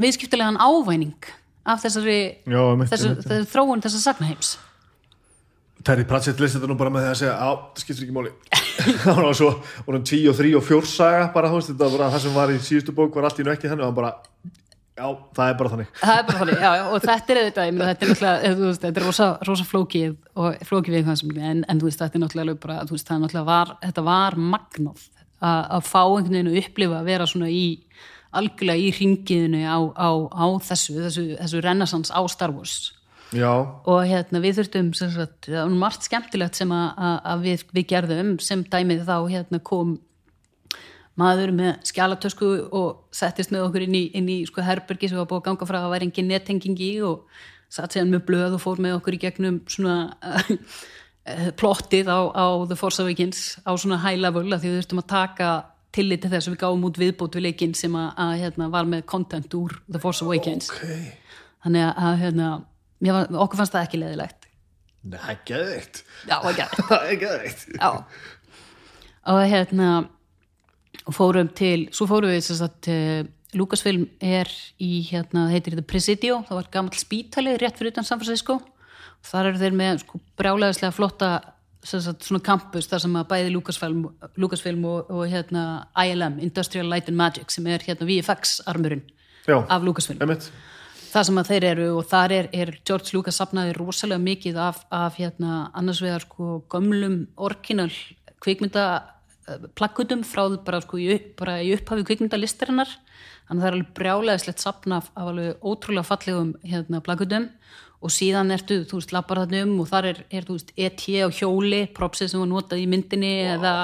viðskiptilegan 0.00 0.56
ávæning 0.58 1.14
af 1.68 1.82
þessari, 1.84 2.16
Já, 2.48 2.60
einmitt, 2.72 2.90
þessu, 2.92 3.10
einmitt, 3.12 3.26
þessari 3.28 3.50
þróun 3.52 3.82
þessar 3.84 4.02
sagnaheims 4.08 4.54
Terry 5.84 6.06
Pratchett 6.08 6.40
list 6.40 6.56
þetta 6.56 6.70
nú 6.70 6.76
bara 6.80 6.92
með 6.92 7.04
því 7.04 7.12
að 7.12 7.18
segja 7.20 7.36
á, 7.36 7.50
það 7.52 7.84
skiptir 7.84 8.06
ekki 8.06 8.16
máli. 8.16 8.34
Það 9.04 9.18
var 9.20 9.36
svo, 9.38 9.50
vorum 9.86 10.04
tí 10.08 10.18
og 10.26 10.34
þrý 10.34 10.50
og 10.58 10.64
fjórsaga 10.66 11.26
bara, 11.34 11.50
þú 11.52 11.60
veist, 11.60 11.70
þetta 11.70 11.86
var 11.86 11.92
bara 11.94 12.10
það 12.14 12.22
sem 12.24 12.34
var 12.34 12.52
í 12.52 12.56
síðustu 12.64 12.94
bók 12.96 13.14
var 13.14 13.28
allt 13.28 13.38
í 13.38 13.44
nú 13.46 13.52
ekki 13.52 13.70
þannig 13.70 13.84
og 13.84 13.90
hann 13.92 13.98
bara 14.00 14.10
já, 14.94 15.06
það 15.36 15.50
er 15.50 15.56
bara 15.60 15.72
þannig. 15.74 15.92
Það 16.00 16.18
er 16.18 16.26
bara 16.28 16.40
þannig, 16.40 16.58
já, 16.64 16.70
já, 16.78 16.84
og 16.88 17.04
þetta 17.04 17.34
er 17.34 17.40
auðvitað, 17.40 17.68
ég 17.68 17.76
meina, 17.76 17.88
þetta 17.92 18.06
er 18.06 18.12
náttúrulega, 18.12 18.52
þú 18.58 18.66
veist, 18.68 18.82
þetta 18.84 19.02
er 19.02 19.06
rosa, 19.06 19.28
rosa 19.48 19.66
flókið 19.68 20.16
og 20.34 20.66
flókið 20.70 20.96
við 20.96 21.10
það 21.10 21.40
en, 21.50 21.62
en 21.68 21.82
þú 21.82 21.88
veist, 21.90 22.02
þetta 22.02 22.18
er 22.18 22.24
náttúrulega 22.24 22.62
bara, 22.66 22.80
þú 22.88 22.96
veist, 22.96 23.08
það 23.08 23.16
er 23.16 23.22
náttúrulega 23.24 23.50
var, 23.52 23.74
þetta 23.84 24.06
var 24.08 24.38
magnað 24.54 25.06
að 25.44 25.62
að 25.76 25.88
fá 25.88 26.00
einhvern 26.02 26.36
veginn 26.38 26.50
að 26.52 26.60
upplifa 26.62 26.98
að 27.00 27.08
vera 27.10 27.26
svona 27.28 27.50
í, 27.52 27.64
algjörlega 28.34 28.80
í 28.82 28.92
ringiðinu 28.98 29.62
á, 29.66 29.78
á, 29.94 30.10
á 30.30 30.46
þessu, 30.64 30.98
þessu, 31.04 31.24
þessu 31.40 31.64
renaissance 31.64 32.14
á 32.14 32.20
Star 32.30 32.54
Wars 32.54 32.93
já, 33.34 33.52
og 33.90 34.00
hérna 34.08 34.40
við 34.42 34.60
þurftum 34.60 34.90
sagt, 34.96 35.48
það 35.48 35.60
var 35.60 35.76
margt 35.84 36.06
skemmtilegt 36.06 36.58
sem 36.58 36.72
að, 36.74 37.04
að, 37.18 37.44
við, 37.44 37.64
við 37.76 37.86
gerðum. 37.92 38.34
Sem 38.42 38.64
dæmið 38.70 39.04
þá 39.08 39.16
hérna 39.32 39.60
kom 39.64 39.96
maður 41.20 41.52
með 41.54 41.74
skjálatösku 41.90 42.52
og 42.74 43.04
settist 43.14 43.52
með 43.54 43.68
okkur 43.68 43.86
inn 43.86 43.98
í, 43.98 44.04
inn 44.18 44.30
í 44.30 44.38
sko, 44.48 44.64
herbergi 44.66 45.10
sem 45.10 45.20
var 45.20 45.28
búið 45.30 45.44
að 45.44 45.50
ganga 45.50 45.68
frá 45.70 45.80
að 45.82 45.92
væri 45.92 46.08
engin 46.08 46.30
nettengingi 46.30 46.90
og 47.06 47.28
satt 47.70 47.94
séðan 47.94 48.14
með 48.14 48.24
blöð 48.28 48.56
og 48.56 48.62
fór 48.62 48.82
með 48.82 48.96
okkur 48.98 49.16
í 49.16 49.20
gegnum 49.22 49.60
svona 49.70 49.98
uh, 50.18 50.50
plottið 51.60 52.10
á, 52.10 52.20
á 52.34 52.46
The 52.66 52.78
Force 52.78 53.02
Awakens 53.02 53.44
á 53.62 53.70
svona 53.78 54.00
high 54.02 54.18
level 54.20 54.48
að 54.48 54.64
því 54.64 54.72
við 54.72 54.80
þurftum 54.80 55.02
að 55.04 55.10
taka 55.14 55.52
tillit 55.94 56.24
til 56.24 56.30
þess 56.32 56.48
að 56.48 56.56
við 56.56 56.62
gáum 56.64 56.86
út 56.88 56.98
viðbót 56.98 57.36
við 57.38 57.46
leikinn 57.48 57.74
sem 57.78 57.94
að, 57.98 58.08
að 58.24 58.32
hérna, 58.42 58.70
var 58.72 58.88
með 58.90 59.04
content 59.10 59.54
úr 59.54 59.76
The 59.86 60.00
Force 60.02 60.26
Awakens. 60.26 60.70
Ok. 60.74 61.34
Þannig 61.64 61.86
að 61.94 62.16
hérna, 62.20 62.48
mér 63.04 63.28
okkur 63.28 63.60
fannst 63.60 63.76
það 63.76 63.86
ekki 63.88 64.00
leðilegt 64.02 64.50
Nei, 65.04 65.34
geðveikt. 65.44 65.98
Já, 66.24 66.38
Það 66.88 67.02
er 67.10 67.18
geðveikt. 67.20 67.64
Já. 67.76 67.88
Og 69.28 69.40
hérna 69.50 69.88
fórum 71.12 71.50
til, 71.52 71.88
svo 71.92 72.06
fórum 72.08 72.32
við 72.32 72.40
sem 72.46 72.56
sagt, 72.56 72.88
uh, 72.88 73.26
Lucasfilm 73.54 74.06
er 74.24 74.48
í 74.82 75.02
hérna, 75.10 75.50
heitir 75.52 75.76
The 75.76 75.84
Presidio. 75.84 76.40
Það 76.48 76.60
var 76.62 76.70
gamall 76.72 76.96
spítali 76.98 77.52
rétt 77.60 77.76
fyrir 77.78 77.92
utan 77.92 78.08
San 78.08 78.22
Francisco. 78.22 78.56
Og 78.64 79.28
þar 79.28 79.50
eru 79.52 79.60
þeir 79.60 79.76
með 79.76 80.00
sko, 80.06 80.20
brjálæðislega 80.40 80.96
flotta 80.96 81.30
sagt, 81.84 82.24
svona 82.24 82.40
campus 82.44 82.88
þar 82.88 83.04
sem 83.04 83.16
að 83.20 83.28
bæði 83.30 83.52
Lucasfilm, 83.52 84.04
Lucasfilm 84.40 84.84
og, 84.88 85.10
og 85.12 85.26
hérna, 85.28 85.64
ILM, 86.00 86.40
Industrial 86.44 86.88
Light 86.88 87.12
and 87.12 87.20
Magic 87.20 87.52
sem 87.52 87.68
er 87.68 87.84
hérna 87.84 88.08
VFX 88.08 88.62
armurinn 88.72 89.04
Já, 89.44 89.58
af 89.60 89.84
Lucasfilm. 89.84 90.24
einmitt 90.24 90.48
það 91.14 91.26
sem 91.28 91.40
að 91.40 91.50
þeir 91.52 91.64
eru 91.68 91.88
og 91.94 92.06
þar 92.10 92.34
er, 92.34 92.50
er 92.54 92.74
George 92.82 93.14
Lucas 93.14 93.38
sapnaði 93.38 93.74
rosalega 93.76 94.22
mikið 94.22 94.60
af, 94.64 94.82
af 94.94 95.18
hérna, 95.20 95.68
annars 95.76 96.02
vegar 96.02 96.26
sko 96.26 96.58
gömlum 96.72 97.20
orginal 97.38 97.90
kvikmynda 98.42 98.86
eh, 99.48 99.68
frá 100.26 100.44
bara, 100.66 100.82
sko, 100.82 100.98
í, 100.98 101.20
bara 101.38 101.60
í 101.62 101.72
upphafi 101.76 102.06
kvikmyndalistarinnar. 102.10 102.90
Þannig 103.44 103.60
að 103.60 103.62
það 103.62 103.68
er 103.68 103.76
alveg 103.76 103.94
brjálega 103.98 104.56
sapna 104.58 105.00
af, 105.02 105.10
alveg 105.20 105.62
ótrúlega 105.62 106.08
fallegum 106.08 106.54
hérna, 106.64 107.02
plakkutum 107.04 107.50
og 108.04 108.12
síðan 108.12 108.52
ertu, 108.52 108.82
þú 108.88 109.00
veist, 109.00 109.12
lappar 109.14 109.44
þarna 109.44 109.64
um 109.64 109.74
og 109.84 109.88
þar 109.88 110.10
er, 110.10 110.22
er 110.34 110.46
þú 110.48 110.58
veist, 110.58 110.72
ET 110.76 111.04
á 111.24 111.28
hjóli 111.32 111.84
propsið 111.96 112.32
sem 112.32 112.42
var 112.42 112.50
notað 112.50 112.82
í 112.82 112.88
myndinni 112.90 113.34
eða, 113.54 113.74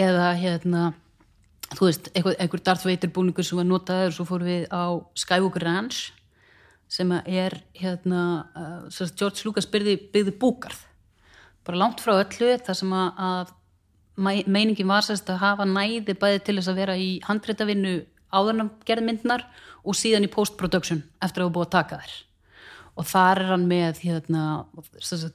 eða 0.00 0.28
hérna 0.40 0.84
þú 1.74 1.88
veist, 1.88 2.12
einhver, 2.14 2.36
einhver 2.40 2.62
Darth 2.64 2.86
Vader 2.86 3.12
búningur 3.12 3.44
sem 3.44 3.58
var 3.58 3.68
notaður, 3.68 4.14
svo 4.16 4.28
fórum 4.28 4.48
við 4.48 4.68
á 4.72 4.84
Skywalker 5.18 5.66
Ranch 5.66 6.12
sem 6.94 7.10
er 7.26 7.56
hérna 7.74 8.24
uh, 8.54 9.06
George 9.18 9.42
Lucas 9.46 9.66
byrði, 9.70 9.96
byggði 10.14 10.34
búkarð 10.38 10.84
bara 11.64 11.80
langt 11.80 12.02
frá 12.04 12.18
öllu 12.20 12.54
þar 12.62 12.78
sem 12.78 12.92
að, 12.94 13.22
að 13.28 13.54
meiningin 14.46 14.90
var 14.90 15.06
sérst 15.06 15.30
að 15.32 15.40
hafa 15.42 15.66
næði 15.66 16.14
bæði 16.20 16.42
til 16.44 16.58
þess 16.58 16.70
að 16.70 16.80
vera 16.82 16.98
í 17.00 17.08
handreitavinnu 17.24 17.94
áðurnum 18.34 18.70
gerðmyndnar 18.86 19.46
og 19.84 19.98
síðan 19.98 20.28
í 20.28 20.30
post-production 20.30 21.02
eftir 21.24 21.42
að 21.42 21.48
hafa 21.48 21.56
búið 21.56 21.66
að 21.66 21.74
taka 21.74 21.98
þær. 22.02 22.14
Og 22.94 23.06
þar 23.10 23.40
er 23.42 23.50
hann 23.50 23.64
með 23.66 24.00
hérna, 24.04 24.42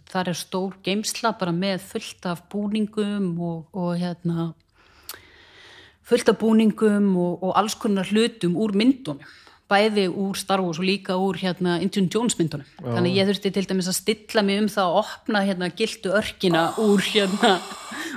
þar 0.07 0.31
er 0.31 0.37
stór 0.39 0.77
geimsla 0.85 1.33
bara 1.39 1.51
með 1.51 1.83
fullt 1.89 2.27
af 2.29 2.45
búningum 2.51 3.33
og, 3.43 3.65
og 3.75 3.99
hérna 3.99 4.53
fullt 6.07 6.31
af 6.31 6.39
búningum 6.39 7.11
og, 7.19 7.43
og 7.43 7.57
alls 7.59 7.75
konar 7.79 8.07
hlutum 8.07 8.55
úr 8.55 8.77
myndunum 8.79 9.27
bæði 9.69 10.07
úr 10.09 10.37
Star 10.39 10.63
Wars 10.63 10.79
og 10.81 10.87
líka 10.87 11.17
úr 11.19 11.37
hérna, 11.39 11.77
Indiana 11.83 12.09
Jones 12.13 12.37
myndunum. 12.39 12.67
Þannig 12.81 13.11
að 13.11 13.19
ég 13.19 13.29
þurfti 13.29 13.51
til 13.55 13.65
dæmis 13.69 13.89
að 13.91 13.99
stilla 13.99 14.43
mig 14.45 14.61
um 14.63 14.69
það 14.71 14.87
að 14.87 14.99
opna 15.03 15.43
hérna 15.45 15.69
gildu 15.81 16.13
örkina 16.17 16.63
úr 16.81 17.03
hérna 17.05 17.51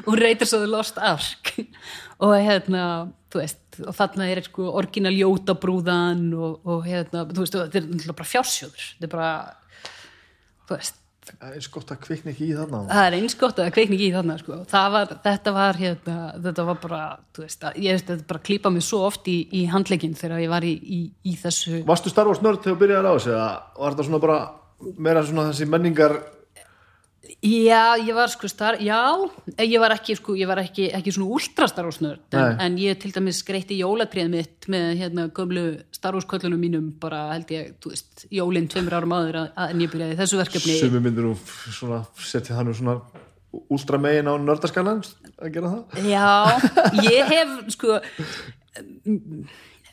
úr 0.08 0.22
Raiders 0.22 0.54
of 0.56 0.64
the 0.64 0.70
Lost 0.70 1.00
Ark. 1.00 1.52
Og 2.22 2.36
hérna 2.38 2.84
þú 3.32 3.40
veist, 3.40 3.60
og 3.82 3.94
þarna 3.96 4.28
er 4.30 4.42
sko 4.46 4.68
orginal 4.78 5.14
jótabrúðan 5.16 6.28
og, 6.36 6.60
og 6.68 6.84
hérna, 6.86 7.24
þú 7.26 7.42
veist, 7.42 7.56
þetta 7.56 7.80
er 7.80 8.18
bara 8.18 8.28
fjársjóður. 8.28 8.84
Þetta 8.92 9.08
er 9.08 9.12
bara 9.16 9.30
þú 10.68 10.76
veist, 10.76 11.01
Það 11.22 11.44
er 11.46 11.54
eins 11.54 11.68
gott 11.70 11.90
að 11.94 11.98
kvikna 12.02 12.32
ekki 12.32 12.46
í 12.48 12.54
þannig 12.56 12.88
það 12.90 13.04
er 13.06 13.16
eins 13.18 13.36
gott 13.38 13.58
að 13.58 13.66
það 13.66 13.74
kveikni 13.76 13.96
ekki 13.96 14.06
í 14.08 14.14
þarna 14.16 14.36
sko. 14.40 14.56
var, 14.94 15.12
þetta 15.22 15.52
var 15.54 15.78
hérna, 15.78 16.16
þetta 16.46 16.64
var 16.66 16.80
bara, 16.82 17.02
veist, 17.38 17.62
að, 17.62 17.76
ég 17.78 17.94
veist 17.94 18.08
þetta 18.08 18.26
bara 18.32 18.42
klípa 18.48 18.72
mig 18.74 18.82
svo 18.86 19.04
oft 19.06 19.30
í, 19.30 19.36
í 19.54 19.62
handleikin 19.70 20.16
þegar 20.18 20.42
ég 20.42 20.50
var 20.50 20.66
í, 20.66 20.72
í, 20.82 21.00
í 21.30 21.36
þessu 21.38 21.84
Varstu 21.86 22.10
Star 22.10 22.26
Wars 22.26 22.42
nörd 22.42 22.64
þegar 22.64 22.74
þú 22.74 22.80
byrjaði 22.82 23.06
á 23.06 23.14
þessu 23.14 23.34
eða 23.36 23.46
var 23.78 23.94
þetta 23.94 24.08
svona 24.08 24.22
bara 24.26 24.40
meira 25.06 25.22
svona 25.28 25.46
þessi 25.52 25.68
menningar 25.70 26.16
Já, 27.22 27.94
ég 28.02 28.10
var 28.14 28.30
sko 28.30 28.48
star, 28.50 28.80
já, 28.82 28.98
ég 29.62 29.78
var 29.78 29.92
ekki 29.94 30.16
sko, 30.18 30.34
ég 30.38 30.48
var 30.50 30.58
ekki, 30.58 30.88
ekki 30.94 31.12
svona 31.14 31.30
ultra 31.36 31.68
Star 31.70 31.86
Wars 31.86 32.00
nörd, 32.02 32.22
en, 32.34 32.56
en 32.64 32.78
ég 32.82 32.98
til 32.98 33.12
dæmis 33.14 33.38
skreitti 33.44 33.78
jólatrið 33.78 34.30
mitt 34.32 34.66
með 34.70 34.88
hérna 34.98 35.28
gömlu 35.34 35.64
Star 35.94 36.16
Wars 36.18 36.26
köllunum 36.30 36.58
mínum 36.62 36.88
bara 37.02 37.28
held 37.30 37.52
ég, 37.54 37.76
þú 37.82 37.94
veist, 37.94 38.24
jólinn 38.34 38.66
tveimur 38.70 38.98
árum 38.98 39.14
áður 39.14 39.38
en 39.46 39.84
ég 39.84 39.94
byrjaði 39.94 40.18
þessu 40.18 40.40
verkefni. 40.42 40.76
Sumi 40.80 41.02
myndir 41.04 41.28
nú 41.28 41.36
svona 41.70 42.02
setja 42.18 42.58
það 42.58 42.68
nú 42.68 42.76
svona 42.80 42.98
úlstra 43.70 44.02
megin 44.02 44.30
á 44.30 44.34
nördaskalan 44.42 45.06
að 45.38 45.54
gera 45.54 45.72
það. 45.76 46.04
Já, 46.10 46.28
ég 47.12 47.34
hef 47.36 47.56
sko 47.76 48.00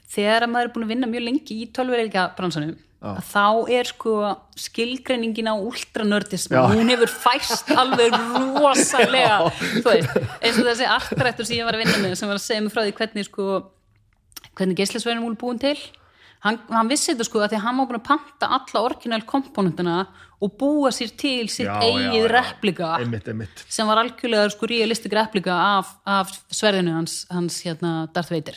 þegar 0.10 0.48
að 0.48 0.54
maður 0.56 0.70
er 0.72 0.76
búin 0.76 0.90
að 0.90 0.94
vinna 0.96 1.14
mjög 1.14 1.28
lengi 1.30 1.62
í 1.62 1.70
tölverleika 1.78 2.30
bransanum 2.38 2.78
að 3.00 3.20
þá 3.30 3.46
er 3.72 3.88
sko 3.88 4.14
skilgreiningin 4.60 5.48
á 5.48 5.56
ultranördism 5.56 6.52
Já. 6.52 6.66
hún 6.68 6.92
hefur 6.92 7.12
fæst 7.12 7.70
alveg 7.72 8.12
rosalega 8.60 9.38
veist, 9.86 10.18
eins 10.44 10.60
og 10.60 10.68
þessi 10.68 10.90
artrættur 10.90 11.48
sem 11.48 11.62
ég 11.62 11.70
var 11.70 11.78
að 11.78 11.86
vinna 11.86 12.02
með 12.04 12.18
sem 12.20 12.28
var 12.28 12.42
að 12.42 12.44
segja 12.44 12.66
mig 12.66 12.74
frá 12.76 12.84
því 12.84 12.96
hvernig 13.00 13.30
sko 13.30 13.46
hvernig 14.60 14.80
geislasverðin 14.82 15.24
voru 15.24 15.40
búin 15.40 15.62
til. 15.62 15.78
Hann, 16.44 16.56
hann 16.72 16.88
vissi 16.88 17.12
þetta 17.12 17.28
sko 17.28 17.42
að 17.44 17.54
því 17.54 17.58
að 17.58 17.64
hann 17.66 17.80
var 17.80 17.88
búin 17.90 18.00
að 18.00 18.08
panta 18.08 18.50
alla 18.56 18.82
orginal 18.88 19.22
komponentuna 19.28 19.96
og 20.40 20.54
búa 20.60 20.92
sér 20.96 21.12
til 21.20 21.50
sitt 21.52 21.68
eigið 21.68 22.28
replika 22.32 22.94
einmitt, 23.02 23.28
einmitt. 23.28 23.64
sem 23.68 23.88
var 23.90 24.00
algjörlega 24.00 24.54
sko 24.54 24.70
realistik 24.72 25.16
replika 25.18 25.56
af, 25.80 25.92
af 26.08 26.32
sverðinu 26.48 26.96
hans, 26.96 27.26
hans 27.32 27.60
hérna 27.66 28.08
Darth 28.16 28.32
Vader 28.32 28.56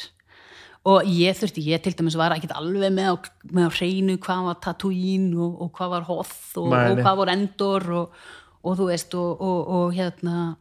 og 0.89 1.07
ég 1.07 1.37
þurfti, 1.39 1.63
ég 1.71 1.83
til 1.83 1.95
dæmis 1.95 2.17
var 2.19 2.35
ekkit 2.35 2.55
alveg 2.59 2.91
með 2.95 3.13
á, 3.13 3.17
með 3.55 3.69
á 3.69 3.77
hreinu 3.77 4.17
hvað 4.23 4.49
var 4.49 4.59
Tatooine 4.65 5.37
og, 5.39 5.61
og 5.63 5.71
hvað 5.77 5.93
var 5.95 6.09
Hoth 6.09 6.59
og, 6.59 6.73
og 6.73 7.03
hvað 7.05 7.21
var 7.21 7.33
Endor 7.37 7.87
og, 8.01 8.25
og 8.63 8.81
þú 8.81 8.89
veist 8.91 9.15
og, 9.19 9.93
hérna 9.95 10.57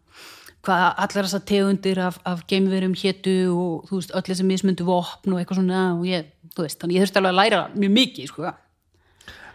hvað 0.62 0.84
allar 1.04 1.26
þessar 1.26 1.46
tegundir 1.50 2.02
af, 2.06 2.20
af 2.28 2.44
geimverum 2.50 2.94
hétu 2.98 3.34
og 3.50 3.88
þú 3.90 3.98
veist, 3.98 4.14
öll 4.18 4.28
þessi 4.28 4.46
mismundu 4.46 4.86
vopn 4.86 5.34
og 5.34 5.42
eitthvað 5.42 5.62
svona 5.62 5.86
og 5.96 6.06
ég, 6.06 6.30
þú 6.54 6.68
veist, 6.68 6.80
þannig 6.82 7.00
ég 7.00 7.06
þurfti 7.06 7.22
alveg 7.22 7.34
að 7.34 7.40
læra 7.40 7.62
mjög 7.74 7.96
mikið, 7.98 8.30
sko. 8.30 8.52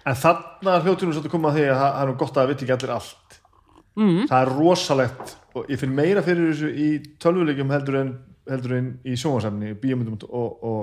En 0.06 0.18
þarna 0.18 0.78
hljóttunum 0.82 1.14
svolítið 1.14 1.34
koma 1.34 1.51
að 1.51 1.59
því 1.59 1.66
að 1.68 1.80
það 1.82 2.01
er 2.01 2.10
nú 2.10 2.16
gott 2.22 2.40
að 2.40 2.51
viti 2.52 2.66
ekki 2.66 2.74
allir 2.76 2.94
allt. 2.94 3.38
Mm. 3.97 4.22
Það 4.28 4.38
er 4.40 4.52
rosalegt 4.55 5.36
og 5.56 5.70
ég 5.72 5.80
finn 5.80 5.94
meira 5.97 6.22
fyrir 6.26 6.51
þessu 6.51 6.70
í 6.70 6.88
tölvuleikjum 7.22 7.72
heldur 7.72 8.01
en, 8.02 8.12
heldur 8.51 8.77
en 8.77 8.89
í 9.05 9.16
sjónvarsefni, 9.18 9.74
bíómyndum 9.82 10.16
og, 10.28 10.56
og 10.62 10.81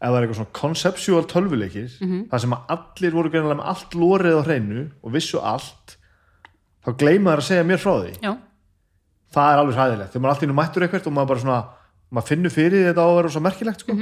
það 0.00 0.16
er 0.16 0.26
eitthvað 0.26 0.38
svona 0.40 0.54
conceptual 0.60 1.24
tölvuleikir, 1.30 1.90
það 2.30 2.44
sem 2.44 2.54
að 2.56 2.70
allir 2.76 3.16
voru 3.16 3.32
greinilega 3.32 3.58
með 3.60 3.72
allt 3.72 3.96
lórið 4.00 4.38
á 4.40 4.42
hreinu 4.46 4.84
og 5.02 5.12
vissu 5.14 5.40
allt, 5.40 5.96
þá 6.86 6.90
gleyma 7.02 7.34
þær 7.34 7.42
að 7.44 7.48
segja 7.50 7.66
mér 7.68 7.82
frá 7.82 7.92
því. 8.00 8.14
Já, 8.24 8.32
Það 9.30 9.52
er 9.52 9.60
alveg 9.60 9.76
hræðilegt. 9.78 10.10
Þegar 10.10 10.22
maður 10.24 10.34
allt 10.34 10.42
í 10.42 10.46
nú 10.50 10.54
mættur 10.58 10.82
eitthvað 10.82 11.06
og 11.06 11.12
maður 11.14 11.28
bara 11.30 11.42
svona, 11.44 11.58
maður 12.10 12.28
finnur 12.32 12.50
fyrir 12.50 12.86
þetta 12.88 13.04
á 13.04 13.06
að 13.06 13.18
vera 13.20 13.30
svo 13.30 13.42
merkilegt, 13.44 13.84
sko. 13.84 13.94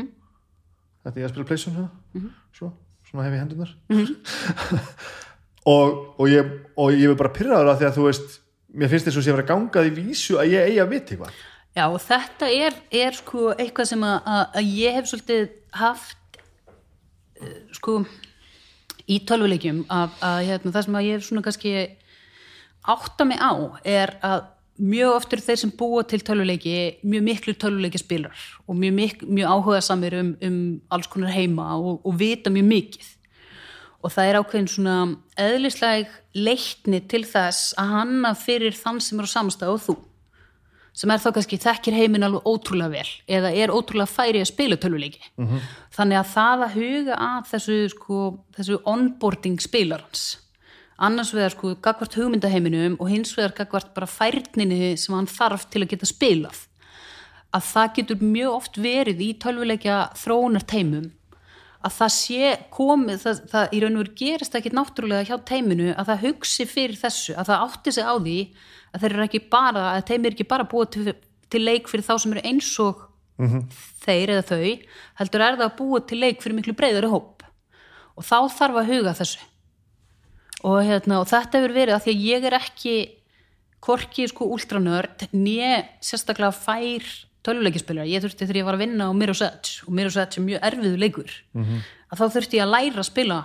Þetta 1.04 1.12
er 1.12 1.20
ég 1.20 1.26
að 1.28 1.32
spila 1.34 1.48
Playstation 1.50 1.74
svona, 1.76 2.30
svo, 2.56 2.68
svona 3.10 3.26
hef 3.26 3.34
ég 3.36 3.42
hendunar. 3.42 3.74
og, 5.74 5.92
og, 6.16 6.24
ég, 6.32 6.54
og 6.80 6.96
ég 6.96 7.12
vil 7.12 7.18
bara 7.20 7.34
pyrraður 7.36 7.72
að 7.74 7.82
því 7.82 7.88
að 7.90 7.98
þú 7.98 8.06
veist, 8.08 8.38
mér 8.72 8.92
finnst 8.94 9.10
þess 9.10 9.20
að 9.20 9.26
sé 9.26 9.32
að 9.34 9.36
vera 9.36 9.50
gangað 9.52 9.90
í 9.90 9.94
vísu 9.98 10.38
að 10.40 10.54
ég 10.54 10.70
eigi 10.70 10.80
að 10.86 10.92
vita 10.94 11.14
eitthvað. 11.14 11.44
Já, 11.78 11.84
og 11.86 12.00
þetta 12.02 12.48
er, 12.50 12.74
er 12.90 13.14
sko 13.14 13.52
eitthvað 13.54 13.92
sem 13.92 14.00
að, 14.02 14.16
að, 14.26 14.70
ég 14.80 14.96
hef 14.96 15.10
svolítið 15.10 15.44
haft 15.78 16.38
eh, 17.38 17.60
sko 17.76 18.00
í 19.06 19.20
tölvuleikjum 19.28 19.84
að, 19.86 20.16
að 20.26 20.38
hérna, 20.48 20.72
það 20.74 20.86
sem 20.86 20.96
að 20.98 21.06
ég 21.06 21.18
hef 21.18 21.26
svona 21.28 21.44
kannski 21.46 21.74
átta 22.88 23.26
mig 23.28 23.38
á 23.38 23.52
er 23.86 24.14
að 24.26 24.48
mjög 24.78 25.20
oft 25.20 25.36
eru 25.36 25.44
þeir 25.44 25.60
sem 25.62 25.74
búa 25.78 26.02
til 26.06 26.20
tölvuleiki 26.26 26.74
mjög 27.06 27.24
miklu 27.28 27.54
tölvuleiki 27.62 28.02
spilar 28.02 28.42
og 28.66 28.74
mjög, 28.78 28.98
mik 28.98 29.22
mjög 29.28 29.54
áhuga 29.54 29.84
samir 29.84 30.18
um, 30.18 30.34
um 30.42 30.58
alls 30.90 31.06
konar 31.12 31.34
heima 31.34 31.70
og, 31.78 32.02
og 32.02 32.18
vita 32.18 32.50
mjög 32.50 32.68
mikið. 32.72 33.14
Og 34.02 34.14
það 34.14 34.28
er 34.28 34.42
ákveðin 34.42 34.68
svona 34.70 34.98
eðlisleg 35.38 36.10
leitni 36.34 37.04
til 37.10 37.24
þess 37.26 37.72
að 37.78 37.96
hanna 38.00 38.34
fyrir 38.38 38.74
þann 38.74 39.02
sem 39.02 39.18
er 39.18 39.30
á 39.30 39.36
samstæð 39.36 39.74
og 39.76 39.82
þú 39.86 39.98
sem 40.92 41.10
er 41.10 41.22
þá 41.22 41.28
kannski 41.36 41.58
þekkir 41.62 41.96
heiminn 41.98 42.26
alveg 42.26 42.46
ótrúlega 42.48 42.90
vel 42.96 43.12
eða 43.38 43.52
er 43.54 43.72
ótrúlega 43.74 44.10
færi 44.10 44.42
að 44.42 44.50
spila 44.52 44.76
tölvuleiki 44.76 45.20
-hmm. 45.36 45.60
þannig 45.96 46.18
að 46.18 46.32
það 46.34 46.64
að 46.66 46.76
huga 46.78 47.14
að 47.14 47.50
þessu, 47.52 47.78
sko, 47.94 48.20
þessu 48.56 48.80
onboarding 48.84 49.60
spilarans 49.60 50.38
annars 50.98 51.34
vegar 51.34 51.54
sko 51.54 51.74
gagvart 51.82 52.16
hugmyndaheiminum 52.18 52.96
og 52.98 53.10
hins 53.10 53.36
vegar 53.36 53.54
gagvart 53.60 53.94
bara 53.94 54.06
færninni 54.06 54.96
sem 54.96 55.14
hann 55.14 55.30
þarf 55.30 55.68
til 55.70 55.82
að 55.82 55.90
geta 55.94 56.06
spilað 56.06 56.66
að 57.54 57.68
það 57.72 57.94
getur 57.94 58.24
mjög 58.24 58.54
oft 58.54 58.80
verið 58.82 59.22
í 59.24 59.30
tölvuleikja 59.40 60.00
þróunar 60.18 60.66
teimum 60.68 61.12
að 61.78 61.94
það 61.94 62.12
sé 62.14 62.48
komið, 62.74 63.20
það, 63.22 63.42
það 63.52 63.74
í 63.76 63.80
raun 63.82 63.98
og 63.98 64.02
veru 64.02 64.16
gerist 64.18 64.56
ekki 64.58 64.72
náttúrulega 64.74 65.28
hjá 65.28 65.36
teiminu 65.46 65.92
að 65.94 66.10
það 66.10 66.24
hugsi 66.26 66.66
fyrir 66.66 66.98
þessu, 66.98 67.36
að 67.38 67.52
það 67.52 67.64
átti 67.68 67.94
sig 67.94 68.08
á 68.08 68.14
því 68.18 68.38
að 68.92 69.02
þeir 69.02 69.14
eru 69.14 69.26
ekki 69.26 69.42
bara, 69.52 69.84
að 69.96 70.06
teimi 70.10 70.28
er 70.28 70.36
ekki 70.36 70.48
bara 70.48 70.68
búið 70.68 70.90
til, 70.94 71.14
til 71.52 71.62
leik 71.64 71.90
fyrir 71.90 72.06
þá 72.06 72.14
sem 72.18 72.34
eru 72.34 72.46
eins 72.48 72.70
og 72.84 73.04
þeir 74.02 74.34
eða 74.34 74.46
þau, 74.48 74.72
heldur 75.20 75.44
er 75.44 75.58
það 75.58 75.66
að 75.68 75.76
búið 75.78 76.08
til 76.10 76.18
leik 76.18 76.42
fyrir 76.42 76.58
miklu 76.58 76.74
breyðari 76.78 77.12
hóp. 77.12 77.44
Og 78.18 78.26
þá 78.26 78.38
þarf 78.50 78.80
að 78.80 78.90
huga 78.92 79.14
þessu. 79.14 79.44
Og, 80.66 80.80
hérna, 80.82 81.20
og 81.20 81.28
þetta 81.30 81.60
hefur 81.60 81.74
verið 81.76 81.94
að 81.94 82.04
því 82.04 82.14
að 82.16 82.24
ég 82.26 82.46
er 82.48 82.56
ekki 82.58 82.96
korki 83.84 84.26
sko 84.26 84.48
últranörd 84.50 85.28
nýja 85.30 85.84
sérstaklega 86.02 86.50
fær 86.50 87.06
töluleikispilar, 87.46 88.08
ég 88.10 88.24
þurfti 88.24 88.48
þegar 88.48 88.58
ég 88.58 88.66
var 88.66 88.76
að 88.76 88.82
vinna 88.82 89.06
á 89.06 89.12
Mirror's 89.14 89.44
Edge 89.46 89.86
og 89.86 89.94
Mirror's 89.94 90.18
Edge 90.18 90.40
er 90.40 90.46
mjög 90.48 90.64
erfiðu 90.66 90.98
leikur 90.98 91.30
-hmm. 91.54 91.84
að 92.10 92.18
þá 92.18 92.24
þurfti 92.34 92.58
ég 92.58 92.64
að 92.64 92.74
læra 92.74 92.98
að 92.98 93.06
spila 93.06 93.38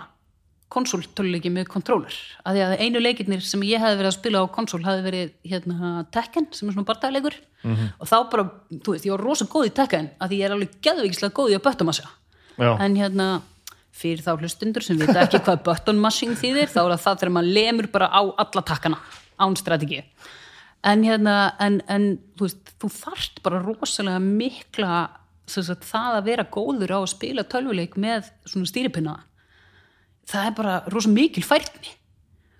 konsoltöluleiki 0.74 1.52
með 1.54 1.70
kontróler. 1.72 2.18
Að 2.44 2.58
því 2.58 2.64
að 2.66 2.76
einu 2.82 3.02
leikirnir 3.02 3.44
sem 3.46 3.62
ég 3.66 3.82
hefði 3.82 4.00
verið 4.00 4.10
að 4.10 4.18
spila 4.18 4.42
á 4.42 4.54
konsól 4.54 4.82
hefði 4.84 5.06
verið 5.06 5.32
hérna, 5.52 5.94
Tekken 6.14 6.50
sem 6.52 6.68
er 6.68 6.76
svona 6.76 6.88
barndagleikur 6.90 7.38
-hmm. 7.64 7.88
og 7.98 8.10
þá 8.10 8.16
bara, 8.30 8.44
þú 8.70 8.94
veist, 8.94 9.06
ég 9.06 9.14
var 9.14 9.24
rosa 9.24 9.48
góð 9.48 9.70
í 9.70 9.74
Tekken 9.74 10.10
að 10.18 10.30
því 10.30 10.38
ég 10.38 10.46
er 10.46 10.54
alveg 10.54 10.76
geðvíkislega 10.84 11.36
góð 11.36 11.52
í 11.52 11.58
að 11.58 11.66
böttamassa 11.66 12.08
en 12.58 12.96
hérna 12.96 13.28
fyrir 13.94 14.22
þá 14.24 14.32
hlustundur 14.38 14.84
sem 14.84 14.98
vita 14.98 15.22
ekki 15.22 15.40
hvað 15.46 15.64
button 15.66 16.00
mashing 16.02 16.34
þýðir, 16.38 16.70
þá 16.70 16.80
er 16.84 16.96
það 16.98 17.20
þegar 17.20 17.34
maður 17.36 17.58
lemur 17.58 17.90
bara 17.94 18.08
á 18.10 18.22
alla 18.22 18.62
takkana 18.66 18.98
án 19.38 19.56
strategi 19.58 20.02
en 20.84 21.04
hérna 21.06 21.36
en, 21.62 21.80
en 21.88 22.08
þú 22.38 22.48
veist, 22.48 22.72
þú 22.82 22.90
þarft 22.98 23.44
bara 23.46 23.62
rosalega 23.62 24.22
mikla 24.22 24.96
sagt, 25.46 25.86
það 25.86 26.18
að 26.18 26.26
vera 26.30 26.48
góður 26.50 26.96
á 26.96 26.98
að 27.02 27.12
spila 27.14 27.46
tölvuleik 27.46 27.96
með 28.00 28.30
svona 28.48 28.70
stýripinna 28.70 29.16
það 30.30 30.48
er 30.48 30.56
bara 30.58 30.74
rosalega 30.88 31.20
mikil 31.20 31.44
færni. 31.46 31.94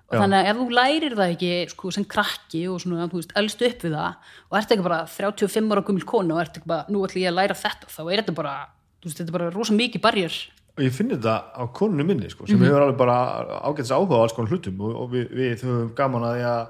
Og 0.05 0.19
Já. 0.19 0.21
þannig 0.21 0.39
að 0.39 0.49
ef 0.51 0.59
þú 0.59 0.67
lærir 0.79 1.15
það 1.17 1.31
ekki 1.33 1.53
sko, 1.73 1.91
sem 1.97 2.05
krakki 2.05 2.65
og 2.69 2.83
svona, 2.83 3.07
þú 3.09 3.21
veist, 3.23 3.33
elst 3.41 3.63
upp 3.65 3.87
við 3.87 3.95
það 3.97 4.35
og 4.51 4.59
ert 4.59 4.75
ekki 4.75 4.85
bara 4.85 4.99
35 5.09 5.73
ára 5.73 5.85
gummil 5.87 6.05
konu 6.09 6.37
og 6.37 6.43
ert 6.43 6.59
ekki 6.59 6.69
bara, 6.71 6.85
nú 6.93 7.07
ætlum 7.07 7.25
ég 7.25 7.33
að 7.33 7.39
læra 7.39 7.57
þetta 7.57 7.89
þá 7.89 8.03
er 8.05 8.21
þetta 8.21 8.35
bara, 8.37 8.53
þú 9.01 9.09
veist, 9.09 9.23
þetta 9.23 9.33
er 9.33 9.37
bara 9.39 9.49
rosalega 9.55 9.81
mikið 9.81 10.05
barjör 10.05 10.37
og 10.75 10.83
ég 10.83 10.95
finn 10.95 11.13
þetta 11.13 11.35
á 11.55 11.63
konunum 11.75 12.09
minni 12.11 12.31
sko, 12.33 12.49
sem 12.51 12.63
hefur 12.63 12.83
alveg 12.83 12.99
bara 12.99 13.17
ágætis 13.63 13.93
áhuga 13.95 14.19
á 14.19 14.23
alls 14.25 14.35
konar 14.35 14.51
hlutum 14.51 14.81
og, 14.83 14.97
og 15.05 15.13
við, 15.13 15.29
við 15.31 15.63
höfum 15.63 15.93
gaman 15.99 16.27
að 16.27 16.35
því 16.37 16.47
að 16.51 16.65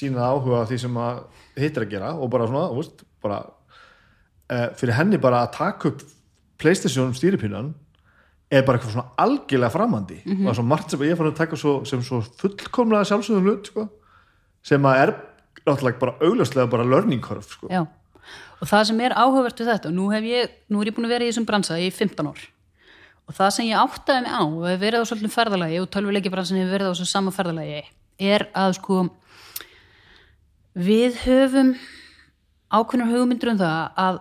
sína 0.00 0.28
áhuga 0.30 0.62
á 0.64 0.68
því 0.70 0.78
sem 0.80 1.00
að 1.02 1.18
hittir 1.60 1.84
að 1.84 1.92
gera 1.92 2.12
og 2.16 2.32
bara 2.32 2.46
svona, 2.48 2.70
þú 2.70 2.78
veist, 2.80 3.04
bara 3.20 3.40
e, 4.48 4.56
fyrir 4.80 4.96
henni 4.96 5.20
bara 5.20 5.44
að 5.44 5.52
taka 5.58 5.92
upp 5.92 6.06
Playstation 6.60 7.12
stýripinnan 7.16 7.70
er 8.50 8.64
bara 8.66 8.78
eitthvað 8.78 8.96
svona 8.96 9.14
algjörlega 9.22 9.70
framandi. 9.74 10.18
Og 10.26 10.42
það 10.42 10.52
er 10.52 10.58
svo 10.58 10.66
margt 10.66 10.90
sem 10.92 11.02
ég 11.06 11.18
fann 11.18 11.30
að 11.30 11.38
taka 11.38 11.58
svo, 11.60 11.74
sem 11.86 12.02
svo 12.02 12.20
fullkomlega 12.42 13.06
sjálfsögum 13.06 13.46
hlut 13.46 13.70
sko, 13.70 13.86
sem 14.66 14.86
að 14.90 15.02
er 15.04 15.12
náttúrulega 15.66 16.00
bara 16.00 16.16
augljóslega 16.20 16.70
bara 16.72 16.86
learning 16.88 17.22
curve 17.22 17.46
sko. 17.46 17.70
Og 18.60 18.68
það 18.68 18.88
sem 18.90 19.00
er 19.06 19.14
áhugavert 19.16 19.60
við 19.60 19.70
þetta, 19.70 19.88
og 19.88 19.96
nú, 19.96 20.08
hef 20.12 20.26
ég, 20.26 20.56
nú 20.68 20.82
er 20.82 20.90
ég 20.90 20.96
búin 20.96 21.06
að 21.08 21.14
vera 21.14 21.24
í 21.24 21.30
þessum 21.30 21.46
bransa 21.48 21.78
í 21.80 21.88
15 21.94 22.28
ár. 22.28 22.42
Og 23.30 23.36
það 23.38 23.54
sem 23.54 23.70
ég 23.70 23.78
áttaði 23.78 24.26
mig 24.26 24.34
á 24.34 24.42
og 24.42 24.66
hef 24.66 24.80
verið 24.82 25.00
á 25.00 25.08
svolítið 25.08 25.34
ferðalagi 25.36 25.80
og 25.80 25.90
tölvuleikibransin 25.94 26.60
hefur 26.60 26.74
verið 26.74 26.90
á 26.90 26.92
þessu 26.92 27.06
sama 27.08 27.32
ferðalagi 27.32 27.82
er 28.20 28.48
að 28.58 28.74
sko 28.80 29.04
við 30.74 31.20
höfum 31.24 31.76
ákveðnur 32.70 33.12
hugmyndur 33.14 33.52
um 33.54 33.60
það 33.62 34.00
að 34.02 34.18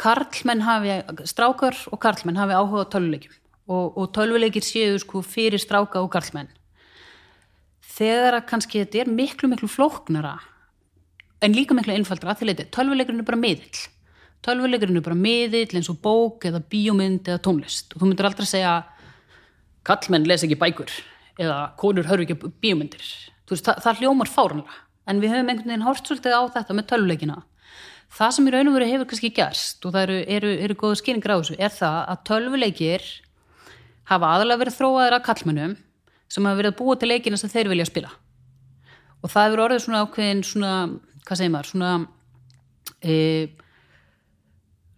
karlmenn 0.00 0.62
hafi, 0.64 0.94
strákar 1.26 1.76
og 1.90 2.00
karlmenn 2.02 2.38
hafi 2.38 2.54
áhuga 2.54 2.86
á 2.86 2.92
tölvuleikjum 2.94 3.34
og, 3.68 3.96
og 3.96 4.10
tölvuleikir 4.16 4.64
séu 4.64 4.98
sko 5.00 5.22
fyrir 5.24 5.60
stráka 5.62 6.02
og 6.02 6.10
karlmenn. 6.12 6.50
Þegar 7.94 8.40
að 8.40 8.48
kannski 8.50 8.82
þetta 8.82 9.04
er 9.04 9.12
miklu 9.12 9.48
miklu 9.50 9.68
flóknara 9.70 10.38
en 11.44 11.54
líka 11.54 11.76
miklu 11.76 11.94
einfaldra 11.94 12.34
því 12.36 12.48
leiti, 12.48 12.68
tölvuleikurinn 12.74 13.22
er 13.22 13.28
bara 13.28 13.40
miðill. 13.40 13.82
Tölvuleikurinn 14.44 14.98
er 15.00 15.04
bara 15.04 15.18
miðill 15.18 15.78
eins 15.78 15.90
og 15.92 16.00
bók 16.04 16.46
eða 16.48 16.62
bíómynd 16.72 17.28
eða 17.28 17.42
tónlist. 17.44 17.94
Og 17.94 18.02
þú 18.02 18.10
myndir 18.10 18.28
aldrei 18.28 18.48
segja 18.48 18.74
kallmenn 19.84 20.28
les 20.28 20.44
ekki 20.44 20.58
bækur 20.60 20.92
eða 21.40 21.58
konur 21.80 22.08
hörfu 22.08 22.26
ekki 22.26 22.52
bíómyndir. 22.62 23.04
Veist, 23.50 23.66
það, 23.66 23.80
það 23.84 24.02
hljómar 24.02 24.30
fáranlega 24.32 24.80
en 25.04 25.20
við 25.20 25.34
höfum 25.34 25.50
einhvern 25.52 25.70
veginn 25.70 25.84
hort 25.84 26.08
svolítið 26.08 26.36
á 26.36 26.42
þetta 26.54 26.76
með 26.76 26.88
tölvuleikina. 26.92 27.42
Það 28.14 28.34
sem 28.36 28.48
í 28.48 28.52
raun 28.54 28.70
og 28.70 28.76
veru 28.76 28.88
hefur 28.88 29.08
kannski 29.10 29.30
gerst 29.34 29.84
og 29.84 29.94
það 29.94 30.04
eru, 30.06 30.18
eru, 30.36 30.52
eru 30.64 30.76
góða 30.80 31.00
skýringar 31.00 31.34
á 31.34 31.38
þessu 31.40 31.56
er 31.58 31.72
það 31.74 31.98
að 32.12 32.22
tölvuleikir 32.30 33.06
hafa 34.10 34.30
aðalega 34.36 34.62
verið 34.62 34.78
þróaðir 34.78 35.16
af 35.18 35.26
kallmennum 35.26 35.74
sem 36.30 36.46
hafa 36.46 36.60
verið 36.60 36.74
að 36.74 36.78
búa 36.80 36.96
til 36.98 37.10
leikina 37.10 37.38
sem 37.40 37.52
þeir 37.52 37.70
vilja 37.72 37.88
spila. 37.88 38.12
Og 39.24 39.32
það 39.32 39.46
hefur 39.48 39.64
orðið 39.66 39.84
svona 39.84 40.02
ákveðin 40.04 40.42
svona, 40.44 40.72
hvað 41.24 41.40
segir 41.40 41.54
maður, 41.54 41.70
svona 41.72 41.92
e, 43.00 43.14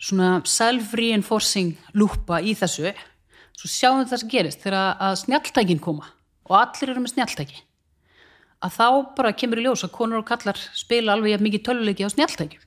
svona 0.02 0.30
self-reinforcing 0.56 1.76
lúpa 1.94 2.40
í 2.42 2.56
þessu. 2.58 2.90
Svo 3.56 3.70
sjáum 3.70 4.02
við 4.02 4.10
það 4.12 4.22
sem 4.22 4.32
gerist 4.34 4.64
þegar 4.64 4.98
að 5.00 5.20
snjalltækin 5.22 5.82
koma 5.82 6.10
og 6.46 6.58
allir 6.60 6.92
eru 6.92 7.02
með 7.02 7.14
snjalltæki 7.14 7.62
að 8.64 8.76
þá 8.76 8.88
bara 9.16 9.34
kemur 9.36 9.60
í 9.60 9.66
ljós 9.66 9.84
að 9.84 9.94
konur 9.94 10.22
og 10.22 10.28
kallar 10.28 10.58
spila 10.76 11.14
alveg 11.14 11.42
mikið 11.44 11.64
töluleiki 11.66 12.06
á 12.06 12.10
snjalltækjum. 12.12 12.62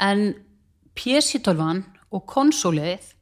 En 0.00 0.22
PC-tölvan 0.96 1.84
og 2.10 2.24
konsólið 2.28 3.12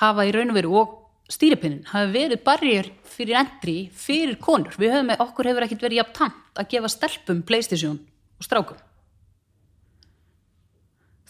hafa 0.00 0.26
í 0.26 0.32
raun 0.34 0.52
og 0.52 0.58
veru 0.58 0.76
og 0.80 0.94
stýripinnin 1.32 1.86
hafa 1.88 2.10
verið 2.12 2.42
barjir 2.44 2.90
fyrir 3.08 3.38
endri 3.40 3.76
fyrir 3.96 4.36
konur. 4.42 4.74
Við 4.78 4.92
höfum, 4.92 5.14
okkur 5.24 5.48
hefur 5.50 5.66
ekkert 5.66 5.86
verið 5.86 6.02
jafn 6.02 6.18
tamt 6.18 6.60
að 6.60 6.70
gefa 6.74 6.92
stelpum 6.92 7.42
Playstation 7.46 7.98
og 8.38 8.46
strákum. 8.46 8.80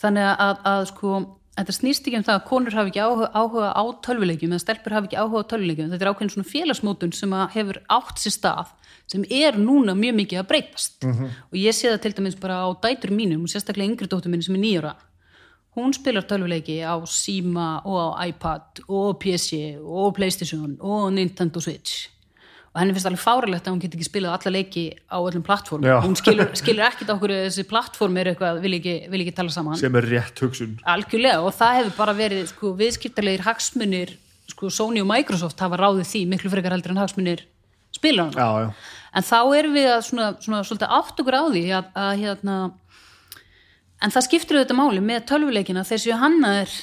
Þannig 0.02 0.30
að, 0.34 0.60
að 0.68 0.86
sko 0.90 1.20
þetta 1.54 1.76
snýst 1.76 2.08
ekki 2.08 2.18
um 2.18 2.26
það 2.26 2.40
að 2.40 2.46
konur 2.48 2.76
hafi 2.76 2.90
ekki 2.90 3.04
áhuga, 3.04 3.28
áhuga 3.30 3.70
á 3.70 3.84
tölvuleikjum 4.04 4.56
eða 4.56 4.64
stelpur 4.64 4.96
hafi 4.96 5.10
ekki 5.10 5.20
áhuga 5.22 5.44
á 5.46 5.50
tölvuleikjum. 5.52 5.94
Þetta 5.94 6.04
er 6.04 6.10
ákveðin 6.10 6.34
svona 6.34 6.50
félagsmótun 6.50 7.14
sem 7.14 7.36
að 7.38 7.46
hefur 7.54 7.80
átt 7.94 8.22
sér 8.24 8.34
stað 8.34 8.74
sem 9.14 9.24
er 9.30 9.58
núna 9.60 9.94
mjög 9.96 10.18
mikið 10.18 10.40
að 10.40 10.50
breytast. 10.50 10.98
-hmm. 11.04 11.30
og 11.52 11.56
ég 11.60 11.76
sé 11.76 11.92
það 11.92 12.02
til 12.02 12.14
dæmis 12.18 12.40
bara 12.40 12.66
á 12.66 12.68
dætur 12.82 13.12
mínum 13.14 13.44
og 13.44 13.52
sérstaklega 13.52 13.90
yngri 13.92 14.08
dóttur 14.08 14.32
mínu 14.32 14.42
sem 14.42 14.54
er 14.56 14.64
nýjara 14.64 14.94
hún 15.74 15.94
spilar 15.96 16.26
tölvuleiki 16.28 16.80
á 16.86 16.94
Sima 17.06 17.82
og 17.84 18.16
á 18.18 18.26
iPad 18.28 18.84
og 18.88 19.18
PC 19.22 19.78
og 19.80 20.14
Playstation 20.16 20.76
og 20.80 21.12
Nintendo 21.12 21.60
Switch. 21.60 22.08
Og 22.74 22.80
henni 22.80 22.94
finnst 22.94 23.06
alveg 23.06 23.22
fáralegt 23.22 23.68
að 23.68 23.76
hún 23.76 23.82
getur 23.84 24.00
ekki 24.00 24.08
spilað 24.08 24.34
alla 24.34 24.52
leiki 24.56 24.84
á 25.06 25.18
öllum 25.22 25.44
plattformum 25.46 25.86
Já. 25.86 26.00
hún 26.02 26.16
skilur, 26.18 26.50
skilur 26.60 26.88
ekkit 26.88 27.12
okkur 27.14 27.34
þessi 27.36 27.66
plattform 27.70 28.18
er 28.18 28.32
eitthvað, 28.32 28.58
vil 28.64 28.74
ekki, 28.80 28.96
vil 29.12 29.22
ekki 29.22 29.34
tala 29.36 29.54
saman. 29.54 29.78
Sem 29.78 29.94
er 29.94 30.08
rétt 30.10 30.42
hugsun. 30.42 30.74
Algjörlega 30.82 31.44
og 31.46 31.54
það 31.54 31.78
hefur 31.78 31.96
bara 32.00 32.16
verið 32.18 32.48
sko, 32.50 32.74
viðskiptarlegir 32.80 33.46
hagsmunir 33.46 34.16
sko, 34.50 34.70
Sony 34.74 35.02
og 35.02 35.08
Microsoft 35.10 35.62
hafa 35.62 35.78
ráðið 35.78 36.10
því 36.10 36.24
miklu 36.34 36.50
frekar 36.52 36.74
heldur 36.74 36.94
en 36.94 37.02
hagsmunir 37.04 37.46
já, 38.34 38.72
en 39.14 39.24
þá 39.24 39.38
erum 39.56 39.74
við 39.76 39.88
að 39.92 40.00
svona, 40.08 40.30
svona 40.42 40.62
svolítið 40.66 40.94
átt 40.98 41.20
okkur 41.22 41.36
á 41.38 41.44
því 41.46 41.64
að, 41.78 41.90
að 41.94 42.12
hérna 42.24 42.56
en 44.02 44.14
það 44.14 44.26
skiptir 44.28 44.58
auðvitað 44.58 44.80
máli 44.80 45.04
með 45.04 45.24
tölvuleikina 45.30 45.86
þeir 45.86 46.02
séu 46.02 46.18
hannaðir 46.20 46.74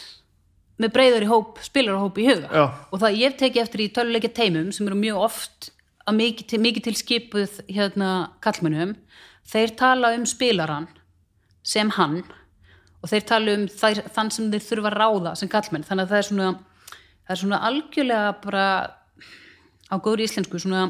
með 0.81 0.93
breyðari 0.95 1.27
hóp, 1.30 1.59
spilarahóp 1.61 2.17
í 2.17 2.25
huga. 2.25 2.49
Já. 2.49 2.64
og 2.90 3.01
það 3.03 3.19
ég 3.19 3.38
teki 3.38 3.61
eftir 3.61 3.83
í 3.85 3.91
tölvuleikja 3.93 4.33
teimum 4.40 4.72
sem 4.73 4.88
eru 4.88 4.98
mjög 4.98 5.25
oft 5.27 5.72
að 6.07 6.17
mikið 6.17 6.49
til, 6.49 6.61
mikið 6.65 6.88
til 6.88 6.95
skipuð 6.98 7.59
hérna 7.69 8.11
kallmennum 8.41 8.95
þeir 9.51 9.75
tala 9.77 10.14
um 10.17 10.25
spilaran 10.30 10.88
sem 11.61 11.91
hann 11.98 12.23
og 13.01 13.09
þeir 13.11 13.27
tala 13.30 13.56
um 13.57 13.67
þær, 13.69 14.03
þann 14.14 14.33
sem 14.33 14.49
þeir 14.53 14.65
þurfa 14.65 14.91
að 14.91 14.98
ráða 14.98 15.35
sem 15.38 15.51
kallmenn 15.51 15.85
þannig 15.85 16.07
að 16.07 16.14
það 16.14 16.22
er 16.22 16.27
svona 16.30 16.49
það 17.22 17.35
er 17.35 17.41
svona 17.43 17.61
algjörlega 17.69 18.33
bara 18.43 18.65
á 19.91 19.95
góðri 20.01 20.27
íslensku 20.27 20.61
svona 20.61 20.90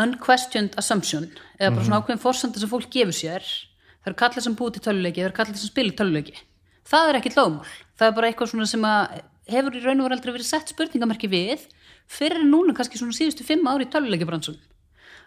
unquestioned 0.00 0.76
assumption 0.80 1.28
eða 1.58 1.74
bara 1.74 1.86
svona 1.86 2.00
ákveðin 2.00 2.22
forsenda 2.22 2.60
sem 2.60 2.70
fólk 2.70 2.90
gefur 2.92 3.16
sér 3.16 3.46
það 4.00 4.12
eru 4.12 4.20
kallar 4.22 4.46
sem 4.46 4.56
búið 4.58 4.76
til 4.76 4.84
töluleiki 4.88 5.20
það 5.20 5.28
eru 5.28 5.38
kallar 5.38 5.60
sem 5.60 5.72
spilir 5.72 5.96
töluleiki 5.98 6.38
það 6.90 7.10
er 7.10 7.20
ekki 7.20 7.34
lögmál, 7.36 7.68
það 7.98 8.08
er 8.08 8.16
bara 8.16 8.30
eitthvað 8.30 8.52
svona 8.52 8.70
sem 8.70 8.86
að 8.88 9.20
hefur 9.50 9.76
í 9.76 9.84
raun 9.84 10.00
og 10.00 10.08
veru 10.08 10.16
aldrei 10.16 10.34
verið 10.34 10.48
sett 10.50 10.72
spurningamerki 10.72 11.30
við 11.30 11.66
fyrir 12.10 12.44
núna 12.46 12.74
kannski 12.76 13.00
svona 13.00 13.16
síðustu 13.16 13.46
fimm 13.46 13.68
ári 13.70 13.86
í 13.86 13.92
töluleikibransun 13.92 14.58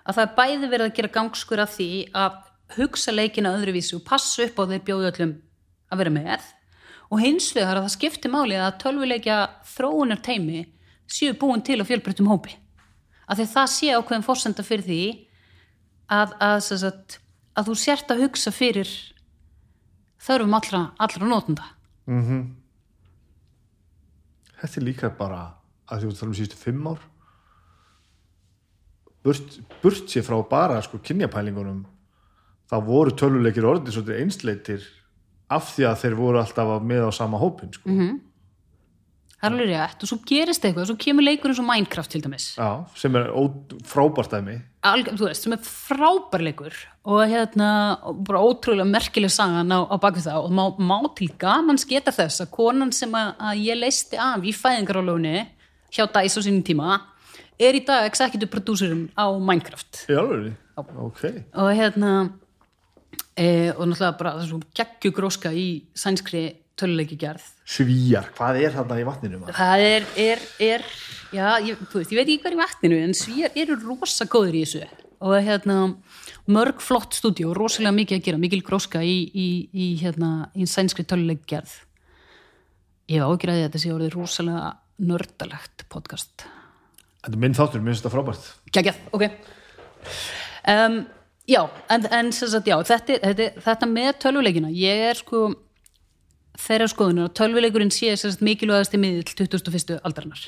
að 0.04 0.18
það 0.18 0.26
er 0.26 0.36
bæði 0.40 0.72
verið 0.72 0.88
að 0.90 0.98
gera 0.98 1.14
gangskur 1.18 1.64
að 1.64 1.78
því 1.78 1.92
að 2.24 2.42
hugsa 2.78 3.14
leikina 3.14 3.54
öðruvísi 3.58 3.96
og 3.98 4.06
passa 4.08 4.44
upp 4.48 4.60
á 4.60 4.64
þeir 4.72 4.86
bjóðu 4.88 5.10
öllum 5.12 5.34
að 5.94 6.02
vera 6.02 6.14
með 6.14 6.52
og 7.14 7.22
hins 7.22 7.52
vegar 7.54 7.78
að 7.78 7.88
það 7.88 7.96
skiptir 7.98 8.34
máli 8.34 8.58
að 8.58 8.80
tölvuleikja 8.84 9.38
þróunar 9.76 10.22
teimi 10.26 10.64
séu 11.10 11.36
búin 11.38 11.62
til 11.66 11.80
á 11.82 11.86
fjölbreyttum 11.86 12.30
hópi. 12.32 12.56
Að 13.28 13.40
því 13.40 13.46
að 13.46 13.54
það 13.54 13.70
sé 13.74 13.92
ákveðin 13.94 14.26
fórsenda 14.26 14.66
fyrir 14.66 14.88
því 14.88 15.02
að, 16.12 16.34
að, 16.42 16.58
sagt, 16.68 17.20
að 17.54 17.70
þú 17.70 17.76
sért 17.78 18.12
að 18.12 18.24
hugsa 18.26 18.52
fyrir 18.52 18.90
þörfum 20.24 20.54
allra, 20.58 20.84
allra 20.98 21.28
nótunda 21.28 21.66
þetta 24.64 24.80
er 24.80 24.86
líka 24.88 25.10
bara 25.18 25.42
að 25.92 26.04
því 26.04 26.10
að 26.10 26.20
tala 26.20 26.30
um 26.32 26.36
síðustu 26.38 26.58
fimm 26.60 26.88
ár. 26.88 27.02
Burt, 29.24 29.58
burt 29.84 30.10
sér 30.12 30.24
frá 30.28 30.38
bara 30.50 30.82
sko 30.84 31.00
kynjapælingunum 31.00 31.86
þá 32.72 32.76
voru 32.84 33.12
töluleikir 33.16 33.64
svolítið 33.64 34.20
einsleitir 34.20 34.84
af 35.50 35.70
því 35.76 35.86
að 35.88 36.00
þeir 36.02 36.16
voru 36.20 36.40
alltaf 36.42 36.82
með 36.84 37.08
á 37.08 37.12
sama 37.16 37.40
hópin 37.40 37.72
sko. 37.76 37.88
Það 39.44 39.50
er 39.50 39.56
alveg 39.58 39.72
rétt. 39.74 40.04
Og 40.04 40.10
svo 40.10 40.18
gerist 40.28 40.66
eitthvað, 40.66 40.88
svo 40.90 40.96
kemur 41.00 41.26
leikur 41.26 41.52
eins 41.52 41.62
og 41.62 41.68
Minecraft 41.68 42.14
til 42.14 42.24
dæmis. 42.24 42.48
Já, 42.56 42.70
sem 43.00 43.18
er 43.20 43.30
frábært 43.90 44.36
þú 44.84 45.28
veist, 45.28 45.46
sem 45.46 45.56
er 45.56 45.64
frábær 45.64 46.44
leikur 46.44 46.78
og 47.04 47.22
hérna, 47.28 47.70
og 48.08 48.22
bara 48.28 48.44
ótrúlega 48.44 48.88
merkileg 48.88 49.32
sagan 49.32 49.72
á, 49.76 49.84
á 49.84 49.96
bakvið 50.00 50.30
það. 50.30 50.46
Og 50.48 50.54
má, 50.56 50.64
má 50.80 50.98
til 51.18 51.30
gamans 51.40 51.88
geta 51.88 52.14
þess 52.16 52.46
að 52.46 52.54
konan 52.56 52.94
sem 52.96 53.12
að, 53.16 53.34
að 53.40 53.66
ég 53.68 53.80
leisti 53.80 54.20
af 54.20 54.44
í 54.44 54.56
fæðingarálöfunni 54.56 55.36
hjá 55.94 56.08
DICE 56.08 56.40
á 56.40 56.46
sínum 56.48 56.64
tíma 56.66 57.02
er 57.62 57.78
í 57.78 57.84
dag 57.86 58.08
executive 58.08 58.52
producerum 58.52 59.06
á 59.14 59.28
Minecraft. 59.38 60.06
Í 60.10 60.18
alveg, 60.18 60.56
ok. 60.80 61.22
Og 61.60 61.70
hérna 61.78 62.14
e, 63.36 63.72
og 63.76 63.86
náttúrulega 63.88 64.18
bara 64.18 64.34
svo 64.48 64.60
geggjugróska 64.76 65.54
í 65.54 65.68
sænskri 65.98 66.48
töluleiki 66.80 67.18
gerð. 67.20 67.46
Svíjar, 67.70 68.30
hvað 68.38 68.60
er 68.64 68.76
þarna 68.76 68.98
í 69.00 69.06
vatninu 69.08 69.40
maður? 69.42 69.58
það 69.58 69.86
er, 69.88 70.08
er, 70.24 70.44
er 70.68 70.86
já, 71.34 71.48
ég, 71.64 71.80
þú 71.92 72.02
veist, 72.02 72.14
ég 72.14 72.20
veit 72.20 72.28
ekki 72.28 72.42
hvað 72.44 72.52
er 72.52 72.58
í 72.58 72.62
vatninu 72.64 73.00
en 73.04 73.16
svíjar 73.18 73.58
eru 73.64 73.78
rosa 73.84 74.28
góður 74.30 74.60
í 74.60 74.66
þessu. 74.66 75.08
Og 75.24 75.38
hérna 75.46 75.78
mörg 76.52 76.82
flott 76.84 77.16
stúdíu 77.16 77.54
og 77.54 77.58
rosalega 77.60 77.96
mikið 77.96 78.20
að 78.20 78.26
gera, 78.28 78.42
mikil 78.44 78.62
gróska 78.66 79.04
í, 79.06 79.16
í, 79.32 79.48
í 79.72 79.90
hérna 80.02 80.50
í 80.58 80.68
sænskri 80.68 81.06
töluleik 81.08 81.46
gerð. 81.48 81.78
Ég 83.12 83.22
hef 83.22 83.30
ágjörði 83.30 83.62
að 83.62 83.66
þetta 83.68 83.84
sé 83.84 83.94
orðið 83.94 84.18
rosalega 84.18 84.74
nördalegt 85.04 85.88
podcast. 85.92 86.48
Þetta 87.24 87.36
er 87.38 87.42
minn 87.46 87.56
þáttur, 87.56 87.84
minn 87.84 87.94
finnst 87.94 88.04
þetta 88.04 88.16
frábært. 88.18 88.48
Kækjað, 88.76 89.04
ok. 89.16 89.28
Um, 90.74 91.04
Já, 91.44 91.68
en, 91.92 92.06
en 92.08 92.32
sem 92.32 92.48
sagt, 92.48 92.70
já, 92.72 92.78
þetta, 92.88 93.18
þetta, 93.20 93.62
þetta 93.66 93.88
með 93.92 94.12
tölvuleikina, 94.24 94.70
ég 94.72 95.02
er 95.10 95.18
sko 95.20 95.50
þeirra 96.60 96.90
skoðunar 96.92 97.30
að 97.30 97.38
tölvuleikurinn 97.40 97.94
sé 97.94 98.14
sagt 98.20 98.44
mikilvægast 98.46 98.94
í 98.94 99.02
miðil 99.02 99.24
21. 99.26 99.98
aldarinnar 100.06 100.44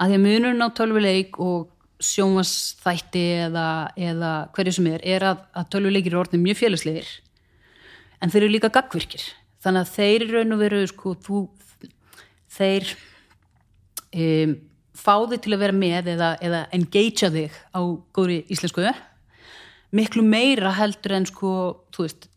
að 0.00 0.10
því 0.10 0.18
að 0.18 0.24
munurinn 0.24 0.66
á 0.66 0.68
tölvuleik 0.74 1.38
og 1.42 1.70
sjónvarsþætti 2.02 3.24
eða, 3.46 3.68
eða 3.94 4.32
hverju 4.56 4.74
sem 4.76 4.90
er, 4.90 5.04
er 5.06 5.26
að, 5.30 5.44
að 5.54 5.70
tölvuleikir 5.76 6.12
eru 6.12 6.22
orðin 6.24 6.42
mjög 6.44 6.60
félagslegir 6.64 7.10
en 8.20 8.32
þeir 8.32 8.42
eru 8.42 8.54
líka 8.56 8.72
gagvirkir 8.74 9.28
þannig 9.64 9.84
að 9.84 9.94
þeir 9.94 10.26
raun 10.32 10.56
og 10.56 10.62
veru 10.64 10.82
sko, 10.90 11.14
þú, 11.24 11.40
þeir 12.52 12.90
um, 14.18 14.58
fá 14.94 15.14
þig 15.30 15.40
til 15.44 15.54
að 15.54 15.64
vera 15.64 15.78
með 15.78 16.12
eða, 16.16 16.34
eða 16.44 16.62
engagea 16.76 17.32
þig 17.34 17.58
á 17.70 17.80
góðri 18.16 18.42
íslensku 18.52 18.84
miklu 19.94 20.24
meira 20.26 20.74
heldur 20.74 21.14
en 21.14 21.26
sko, 21.30 21.50
þú 21.94 22.08
veist 22.08 22.28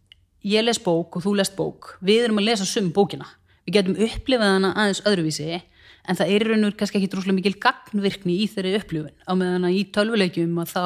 ég 0.46 0.66
les 0.66 0.80
bók 0.82 1.18
og 1.18 1.26
þú 1.26 1.34
lest 1.40 1.56
bók. 1.58 1.96
Við 2.04 2.28
erum 2.28 2.42
að 2.42 2.50
lesa 2.50 2.68
sum 2.68 2.92
bókina. 2.94 3.28
Við 3.68 3.80
getum 3.80 3.98
upplifað 4.08 4.54
hana 4.54 4.74
aðeins 4.76 5.04
öðruvísi 5.08 5.62
en 6.08 6.16
það 6.16 6.34
er 6.34 6.46
í 6.46 6.50
raun 6.52 6.68
og 6.68 6.76
kannski 6.80 7.02
ekki 7.02 7.10
droslega 7.12 7.38
mikil 7.38 7.58
gagnvirkni 7.64 8.38
í 8.44 8.48
þeirri 8.52 8.76
upplifun. 8.80 9.16
Á 9.28 9.32
meðan 9.36 9.68
að 9.68 9.80
í 9.80 9.82
tölvuleikjum 9.96 10.62
að 10.64 10.74
þá 10.74 10.86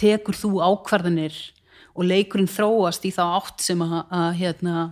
tekur 0.00 0.38
þú 0.38 0.52
ákvarðanir 0.64 1.36
og 1.98 2.06
leikurinn 2.06 2.48
þróast 2.48 3.04
í 3.04 3.12
þá 3.12 3.24
átt 3.26 3.64
sem 3.66 3.82
að, 3.82 3.98
að 4.14 4.28
hérna, 4.38 4.86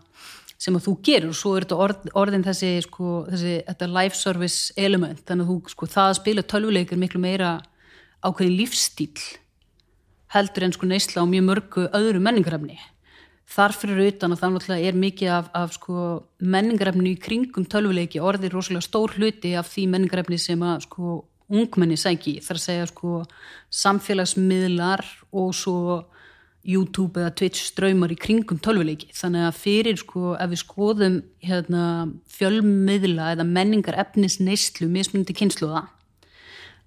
sem 0.59 0.77
að 0.77 0.89
þú 0.89 0.95
gerur 1.07 1.33
og 1.33 1.39
svo 1.39 1.55
er 1.55 1.65
þetta 1.65 1.81
orð, 1.87 2.11
orðin 2.19 2.45
þessi, 2.45 2.73
sko, 2.85 3.15
þessi 3.31 3.55
þetta 3.71 3.91
life 3.95 4.19
service 4.19 4.77
element. 4.77 5.23
Þannig 5.25 5.47
að 5.47 5.53
þú, 5.53 5.59
sko, 5.73 5.91
það 5.95 6.11
að 6.11 6.19
spila 6.21 6.47
tölvuleikir 6.53 7.01
miklu 7.01 7.23
meira 7.23 7.57
ákveðin 8.27 8.59
lífstíl 8.59 9.25
heldur 10.35 10.67
en 10.67 10.75
sko 10.75 10.89
neysla 10.91 11.23
á 11.23 11.27
mjög 11.31 11.45
mörgu 11.47 11.87
öðru 11.95 12.21
menningarefni 12.21 12.81
þar 13.47 13.75
fyrir 13.79 14.11
utan 14.11 14.35
að 14.35 14.43
það 14.43 14.53
náttúrulega 14.55 14.91
er 14.91 14.99
mikið 14.99 15.31
af, 15.37 15.49
af 15.55 15.77
sko, 15.77 16.03
menningarefni 16.43 17.15
í 17.15 17.21
kringum 17.23 17.69
tölvuleiki 17.71 18.23
orðið 18.23 18.57
rosalega 18.57 18.87
stór 18.89 19.15
hluti 19.17 19.55
af 19.59 19.71
því 19.71 19.87
menningarefni 19.95 20.39
sem 20.43 20.65
að 20.67 20.85
sko, 20.89 21.21
ungmenni 21.47 21.99
sæki 22.01 22.41
þar 22.43 22.59
að 22.59 22.65
segja 22.65 22.91
sko, 22.91 23.23
samfélagsmiðlar 23.85 25.05
og 25.31 25.55
svo 25.55 25.79
YouTube 26.67 27.21
eða 27.23 27.31
Twitch 27.39 27.69
ströymar 27.69 28.11
í 28.11 28.19
kringum 28.19 28.59
tölvuleiki. 28.59 29.13
Þannig 29.15 29.45
að 29.47 29.59
fyrir 29.61 30.01
sko 30.01 30.33
ef 30.35 30.51
við 30.51 30.63
skoðum 30.65 31.21
hérna, 31.47 31.83
fjölmiðla 32.35 33.31
eða 33.37 33.47
menningar 33.47 34.01
efnis 34.03 34.41
neyslu 34.43 34.91
mismunandi 34.91 35.37
kynsluða 35.39 35.87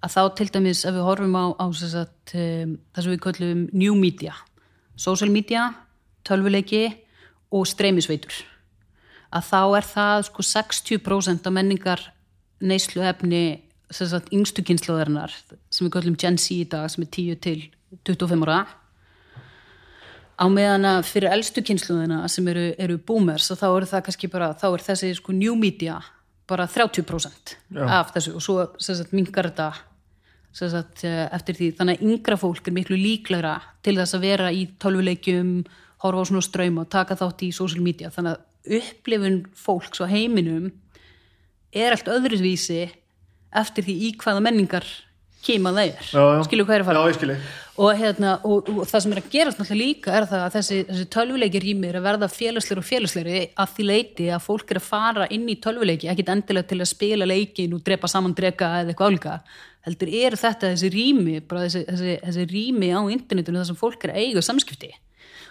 að 0.00 0.14
þá 0.14 0.20
til 0.36 0.48
dæmis 0.54 0.84
ef 0.88 0.96
við 0.96 1.06
horfum 1.06 1.36
á, 1.36 1.44
á 1.60 1.66
sagt, 1.76 2.34
um, 2.34 2.76
það 2.92 3.04
sem 3.04 3.14
við 3.14 3.22
köllum 3.26 3.64
new 3.72 3.96
media, 3.96 4.36
social 4.96 5.32
media 5.32 5.70
tölvuleiki 6.26 6.84
og 7.54 7.66
streymisveitur. 7.68 8.42
Að 9.30 9.46
þá 9.46 9.60
er 9.78 9.86
það 9.86 10.24
sko 10.28 10.46
60% 10.46 11.46
af 11.46 11.54
menningar 11.54 12.02
neyslu 12.60 13.04
efni 13.06 13.44
sagt, 13.90 14.30
yngstu 14.34 14.62
kynsluðarinnar 14.66 15.34
sem 15.70 15.86
við 15.86 15.94
köllum 15.96 16.18
Gen 16.18 16.38
Z 16.38 16.54
í 16.54 16.68
dag 16.70 16.90
sem 16.90 17.04
er 17.04 17.10
10 17.10 17.40
til 17.42 17.58
25 18.06 18.46
ára. 18.46 18.62
Á 20.40 20.44
meðan 20.48 20.86
að 20.88 21.02
fyrir 21.10 21.34
elstu 21.34 21.62
kynsluðina 21.66 22.22
sem 22.32 22.46
eru, 22.48 22.70
eru 22.80 22.96
boomers 22.96 23.50
og 23.52 23.60
þá 23.60 23.66
er 23.68 23.86
það 23.90 24.04
kannski 24.06 24.30
bara, 24.32 24.54
þá 24.56 24.70
er 24.70 24.86
þessi 24.86 25.12
sko 25.18 25.34
new 25.36 25.56
media 25.58 25.98
bara 26.50 26.66
30% 26.66 27.54
Já. 27.76 27.84
af 27.84 28.14
þessu 28.14 28.34
og 28.34 28.42
svo 28.42 28.64
sagt 28.80 29.12
mingar 29.14 29.50
þetta 29.50 29.68
sagt 30.50 31.04
eh, 31.06 31.28
eftir 31.30 31.58
því. 31.58 31.68
Þannig 31.78 32.00
að 32.00 32.08
yngra 32.08 32.38
fólk 32.40 32.66
er 32.66 32.74
miklu 32.74 32.98
líklegra 32.98 33.58
til 33.84 33.94
þess 34.00 34.16
að 34.16 34.24
vera 34.26 34.48
í 34.50 34.64
tölvuleikjum 34.82 35.52
horfa 36.04 36.24
á 36.24 36.28
svona 36.30 36.44
ströyma 36.44 36.84
og 36.84 36.92
taka 36.92 37.18
þátt 37.18 37.44
í 37.46 37.52
social 37.54 37.84
media. 37.84 38.12
Þannig 38.14 38.36
að 38.36 38.80
upplifun 38.80 39.42
fólks 39.56 40.02
á 40.02 40.06
heiminum 40.10 40.70
er 41.72 41.94
allt 41.94 42.10
öðruvísi 42.10 42.88
eftir 43.50 43.86
því 43.86 43.96
í 44.06 44.10
hvaða 44.20 44.42
menningar 44.44 44.86
kýma 45.40 45.72
já. 45.72 45.96
skilju 46.44 46.66
hvað 46.68 46.76
er 46.76 46.82
að 46.84 46.88
fara? 46.90 47.02
Já, 47.08 47.38
og, 47.80 47.90
hérna, 47.96 48.34
og, 48.44 48.68
og 48.68 48.88
það 48.88 49.02
sem 49.04 49.14
er 49.14 49.20
að 49.22 49.28
gerast 49.32 49.60
náttúrulega 49.60 49.80
líka 49.80 50.12
er 50.18 50.26
það 50.28 50.42
að 50.44 50.56
þessi, 50.58 50.80
þessi 50.90 51.06
tölvuleiki 51.14 51.62
rými 51.64 51.88
er 51.88 51.96
að 51.96 52.06
verða 52.10 52.28
félagsleiri 52.28 52.82
og 52.82 52.88
félagsleiri 52.90 53.40
að 53.64 53.72
því 53.76 53.86
leiti 53.88 54.28
að 54.28 54.44
fólk 54.44 54.74
er 54.74 54.80
að 54.82 54.88
fara 54.90 55.28
inn 55.32 55.48
í 55.48 55.56
tölvuleiki 55.64 56.10
ekkit 56.12 56.32
endilega 56.34 56.68
til 56.68 56.80
að 56.82 56.90
spila 56.92 57.28
leikin 57.30 57.76
og 57.76 57.84
drepa 57.86 58.10
saman 58.12 58.36
drega 58.36 58.72
eða 58.82 58.92
eitthvað 58.92 59.14
álíka. 59.14 59.38
Heldur 59.88 60.12
er 60.20 60.36
þetta 60.36 60.74
þessi 60.74 60.92
rými 60.92 61.38
bara 61.40 61.64
þessi, 61.64 61.86
þessi, 61.88 62.16
þessi 62.26 62.48
rými 62.50 62.90
á 62.92 63.00
internetinu 63.00 63.62
þar 63.62 63.70
sem 63.70 63.80
fólk 63.80 64.04
er 64.04 64.12
að 64.12 64.26
eiga 64.26 64.44
samskipti 64.44 64.92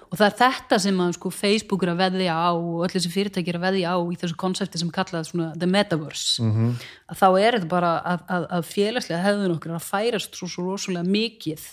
og 0.09 0.17
það 0.17 0.25
er 0.25 0.37
þetta 0.39 0.79
sem 0.81 1.01
að 1.03 1.11
sko, 1.17 1.31
Facebook 1.33 1.83
er 1.85 1.91
að 1.93 1.99
veðja 2.01 2.33
á 2.33 2.49
og 2.49 2.85
öll 2.85 2.93
þessi 2.95 3.11
fyrirtæki 3.13 3.51
er 3.51 3.59
að 3.59 3.65
veðja 3.67 3.91
á 3.93 3.97
í 4.01 4.17
þessu 4.17 4.37
konsepti 4.41 4.81
sem 4.81 4.89
kallað 4.93 5.27
svona 5.29 5.49
the 5.53 5.69
metaverse 5.69 6.41
-hmm. 6.41 6.71
að 7.13 7.19
þá 7.21 7.27
er 7.29 7.57
þetta 7.57 7.69
bara 7.69 7.91
að, 8.01 8.23
að, 8.27 8.47
að 8.57 8.63
félagslega 8.71 9.25
hefðun 9.27 9.55
okkur 9.57 9.75
að 9.77 9.85
færast 9.85 10.35
svo, 10.35 10.49
svo 10.49 10.65
rosalega 10.65 11.05
mikið 11.05 11.67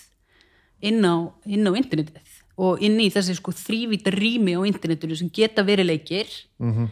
inn 0.85 1.01
á, 1.01 1.33
inn 1.49 1.65
á 1.65 1.71
internetið 1.73 2.37
og 2.57 2.81
inn 2.81 2.99
í 3.01 3.09
þessi 3.13 3.37
sko 3.37 3.53
þrývita 3.53 4.13
rými 4.13 4.53
á 4.53 4.61
internetinu 4.65 5.17
sem 5.17 5.33
geta 5.33 5.65
verið 5.65 5.89
leikir 5.89 6.29
-hmm. 6.61 6.87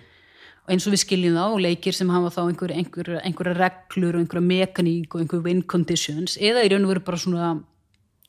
og 0.66 0.70
eins 0.74 0.88
og 0.88 0.94
við 0.94 1.06
skiljum 1.06 1.38
þá 1.38 1.62
leikir 1.62 1.94
sem 1.94 2.10
hafa 2.10 2.34
þá 2.34 2.42
einhver, 2.50 2.72
einhver, 2.74 3.22
einhverja 3.22 3.54
reglur 3.54 4.16
og 4.16 4.22
einhverja 4.22 4.50
mekaník 4.50 5.14
og 5.14 5.22
einhver 5.22 5.46
win 5.46 5.62
conditions 5.62 6.38
eða 6.38 6.66
í 6.66 6.70
raun 6.74 6.86
og 6.86 6.90
veru 6.90 7.06
bara 7.06 7.18
svona 7.18 7.62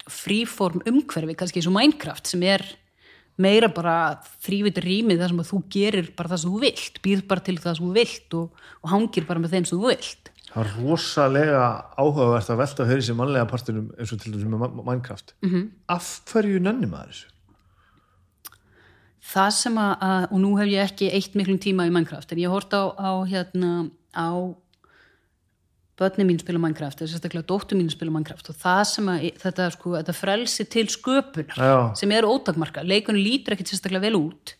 fríform 0.06 0.84
umhverfi, 0.86 1.34
kannski 1.34 1.58
eins 1.58 1.66
og 1.66 1.74
Minecraft 1.74 2.28
sem 2.28 2.42
er 2.42 2.62
meira 3.36 3.68
bara 3.68 3.96
þrývita 4.44 4.84
rýmið 4.84 5.20
þar 5.20 5.34
sem 5.34 5.42
að 5.42 5.50
þú 5.50 5.60
gerir 5.76 6.08
bara 6.16 6.32
það 6.32 6.42
sem 6.42 6.54
þú 6.54 6.62
vilt, 6.62 7.02
býð 7.04 7.26
bara 7.28 7.44
til 7.48 7.58
það 7.58 7.76
sem 7.76 7.86
þú 7.86 7.92
vilt 7.98 8.40
og, 8.40 8.64
og 8.82 8.90
hangir 8.94 9.28
bara 9.28 9.42
með 9.42 9.56
þeim 9.56 9.68
sem 9.68 9.78
þú 9.78 9.92
vilt 9.92 10.32
Það 10.56 10.62
er 10.62 10.76
rosalega 10.80 11.64
áhugavert 12.00 12.50
að 12.50 12.60
velta 12.62 12.84
fyrir 12.88 13.02
sér 13.04 13.16
mannlega 13.18 13.48
partinum 13.50 13.90
eins 13.98 14.12
og 14.14 14.20
til 14.22 14.30
dæmis 14.32 14.46
með 14.48 14.78
Minecraft. 14.86 15.34
Mhm. 15.42 15.54
-hmm. 15.54 15.66
Af 15.88 16.06
hverju 16.30 16.60
nenni 16.64 16.86
maður 16.88 17.12
þessu? 17.12 17.26
það 19.26 19.50
sem 19.50 19.80
að, 19.80 19.92
að 20.06 20.26
og 20.30 20.42
nú 20.42 20.52
hef 20.60 20.70
ég 20.70 20.90
ekki 20.90 21.10
eitt 21.14 21.34
miklum 21.38 21.58
tíma 21.62 21.86
í 21.88 21.92
Minecraft 21.94 22.32
en 22.32 22.42
ég 22.42 22.52
hort 22.52 22.74
á, 22.76 22.94
á 22.94 23.10
hérna 23.26 23.72
á 24.14 24.28
börni 25.96 26.26
mín 26.28 26.40
spila 26.42 26.60
Minecraft 26.60 27.00
eða 27.00 27.14
sérstaklega 27.14 27.48
dóttu 27.48 27.78
mín 27.78 27.88
spila 27.92 28.12
Minecraft 28.12 28.50
og 28.52 28.60
það 28.60 28.82
sem 28.90 29.10
að 29.12 29.26
þetta, 29.42 29.70
sko, 29.72 29.94
þetta 29.96 30.16
frelsi 30.16 30.66
til 30.68 30.86
sköpunar 30.92 31.56
Já. 31.56 31.76
sem 31.96 32.12
eru 32.12 32.34
ótakmarka, 32.36 32.84
leikunni 32.84 33.24
lítur 33.24 33.56
ekkit 33.56 33.72
sérstaklega 33.72 34.08
vel 34.08 34.20
út 34.20 34.56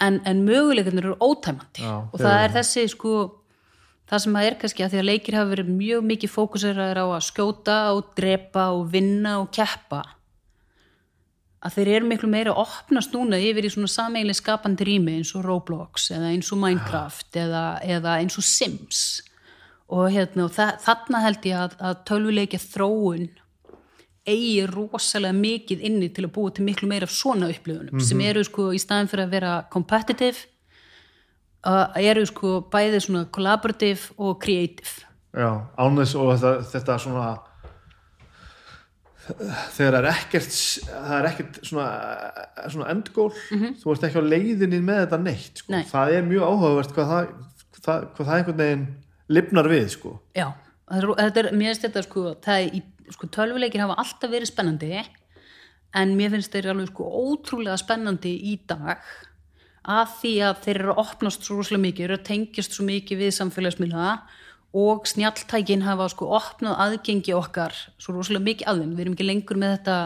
en, 0.00 0.20
en 0.24 0.44
möguleikarnir 0.46 1.10
eru 1.10 1.16
ótæmandi. 1.20 1.82
Já, 1.82 1.96
og 2.06 2.20
það 2.20 2.44
er 2.44 2.54
þessi 2.54 2.84
sko 2.92 3.14
það 4.08 4.22
sem 4.24 4.38
að 4.38 4.48
er 4.48 4.58
kannski 4.62 4.84
að 4.84 4.94
því 4.94 5.00
að 5.00 5.08
leikir 5.10 5.38
hafa 5.38 5.52
verið 5.52 5.72
mjög 5.78 6.06
mikið 6.12 6.32
fókuseraður 6.32 7.02
á 7.04 7.06
að 7.08 7.26
skjóta 7.28 7.78
og 7.96 8.14
drepa 8.16 8.70
og 8.76 8.86
vinna 8.94 9.34
og 9.42 9.50
keppa 9.54 10.04
að 11.58 11.74
þeir 11.74 11.90
eru 11.96 12.08
miklu 12.12 12.28
meira 12.30 12.54
að 12.54 12.62
opnast 12.62 13.14
núna 13.14 13.40
yfir 13.42 13.66
í 13.66 13.72
svona 13.74 13.90
sameiginlega 13.90 14.40
skapandi 14.40 14.86
rými 14.86 15.16
eins 15.18 15.34
og 15.34 15.42
Roblox 15.44 16.12
eða 16.14 16.30
eins 16.30 16.52
og 16.54 16.60
Minecraft 16.62 17.40
eða, 17.42 17.64
eða 17.82 18.20
eins 18.22 18.38
og 18.38 18.46
Sims 18.46 19.00
og, 19.88 20.06
hérna, 20.12 20.48
þarna 20.52 21.24
held 21.24 21.46
ég 21.48 21.60
að, 21.66 21.76
að 21.80 22.00
tölvuleikja 22.10 22.60
þróun 22.60 23.28
eigi 24.28 24.66
rosalega 24.68 25.36
mikið 25.36 25.84
inni 25.88 26.10
til 26.12 26.26
að 26.26 26.34
búa 26.36 26.52
til 26.52 26.66
miklu 26.66 26.88
meira 26.90 27.08
af 27.08 27.14
svona 27.14 27.48
upplifunum 27.48 28.02
sem 28.04 28.20
eru 28.24 28.44
sko 28.44 28.70
í 28.76 28.80
staðin 28.82 29.08
fyrir 29.08 29.24
að 29.24 29.34
vera 29.38 29.52
competitive 29.72 30.44
uh, 31.64 31.96
eru 31.96 32.26
sko 32.28 32.58
bæði 32.72 33.02
svona 33.06 33.26
collaborative 33.32 34.16
og 34.20 34.40
creative 34.42 35.06
Já, 35.36 35.50
án 35.76 36.00
þess 36.00 36.16
og 36.18 36.32
þetta, 36.34 36.52
þetta 36.72 36.98
svona 37.04 37.26
þegar 39.76 39.92
það 39.92 39.98
er 39.98 40.08
ekkert 40.12 40.54
það 40.88 41.16
er 41.18 41.26
ekkert 41.28 41.58
svona, 41.68 41.88
svona 42.72 42.86
endgól, 42.94 43.28
þú 43.80 43.92
ert 43.92 44.06
ekki 44.08 44.22
á 44.24 44.30
leiðinni 44.32 44.80
með 44.84 45.02
þetta 45.02 45.18
neitt, 45.20 45.60
sko. 45.60 45.74
Nei. 45.74 45.82
það 45.90 46.14
er 46.16 46.24
mjög 46.30 46.46
áhugavert 46.48 46.94
hvað 46.96 47.12
það, 47.12 47.28
það, 47.78 48.08
hvað 48.16 48.30
það 48.30 48.38
einhvern 48.38 48.62
veginn 48.62 48.86
lifnar 49.28 49.68
við, 49.70 49.88
sko. 49.94 50.16
Já, 50.36 50.50
þetta 50.88 51.42
er, 51.42 51.50
mér 51.52 51.72
finnst 51.72 51.86
þetta 51.86 52.04
sko, 52.06 52.26
í, 52.72 52.82
sko 53.14 53.30
tölvuleikir 53.34 53.84
hafa 53.84 53.98
alltaf 54.02 54.32
verið 54.32 54.52
spennandi 54.52 54.92
en 55.96 56.14
mér 56.18 56.34
finnst 56.34 56.52
þeir 56.52 56.72
alveg 56.72 56.90
sko 56.92 57.08
ótrúlega 57.22 57.78
spennandi 57.80 58.34
í 58.50 58.58
dag 58.68 59.04
að 59.88 60.10
því 60.20 60.32
að 60.44 60.62
þeir 60.64 60.80
eru 60.82 60.92
að 60.92 61.02
opnast 61.04 61.46
svo 61.46 61.58
rosalega 61.58 61.84
mikið, 61.86 62.04
eru 62.04 62.18
að 62.18 62.26
tengjast 62.28 62.76
svo 62.76 62.84
mikið 62.88 63.22
við 63.22 63.34
samfélagsmiðla 63.38 64.08
og 64.78 65.08
snjalltækin 65.08 65.86
hafa 65.86 66.10
sko 66.12 66.28
opnað 66.36 66.82
aðgengi 66.84 67.32
okkar 67.36 67.76
svo 67.96 68.18
rosalega 68.18 68.44
mikið 68.50 68.68
að 68.68 68.82
þeim, 68.82 68.92
við 68.92 69.04
erum 69.04 69.16
ekki 69.16 69.28
lengur 69.28 69.60
með 69.60 69.74
þetta, 69.78 69.96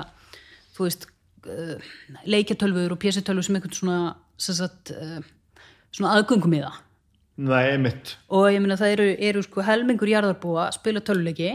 þú 0.76 0.86
veist 0.86 1.08
uh, 1.50 1.90
leikjatölfur 2.30 2.94
og 2.94 3.02
pjessitölfur 3.02 3.48
sem 3.48 3.58
einhvern 3.58 3.78
svona, 3.80 3.98
sagt, 4.38 4.94
uh, 4.94 5.18
svona 5.90 6.14
aðgöngum 6.14 6.58
í 6.58 6.62
það 6.62 6.78
Nei, 7.40 7.72
einmitt, 7.72 8.16
og 8.28 8.50
ég 8.52 8.60
meina 8.60 8.76
það 8.76 8.94
eru, 8.98 9.08
eru 9.30 9.42
sko 9.46 9.64
helmingur 9.64 10.10
jarðarbúa 10.10 10.66
að 10.66 10.76
spila 10.76 11.00
tölvuleiki 11.00 11.54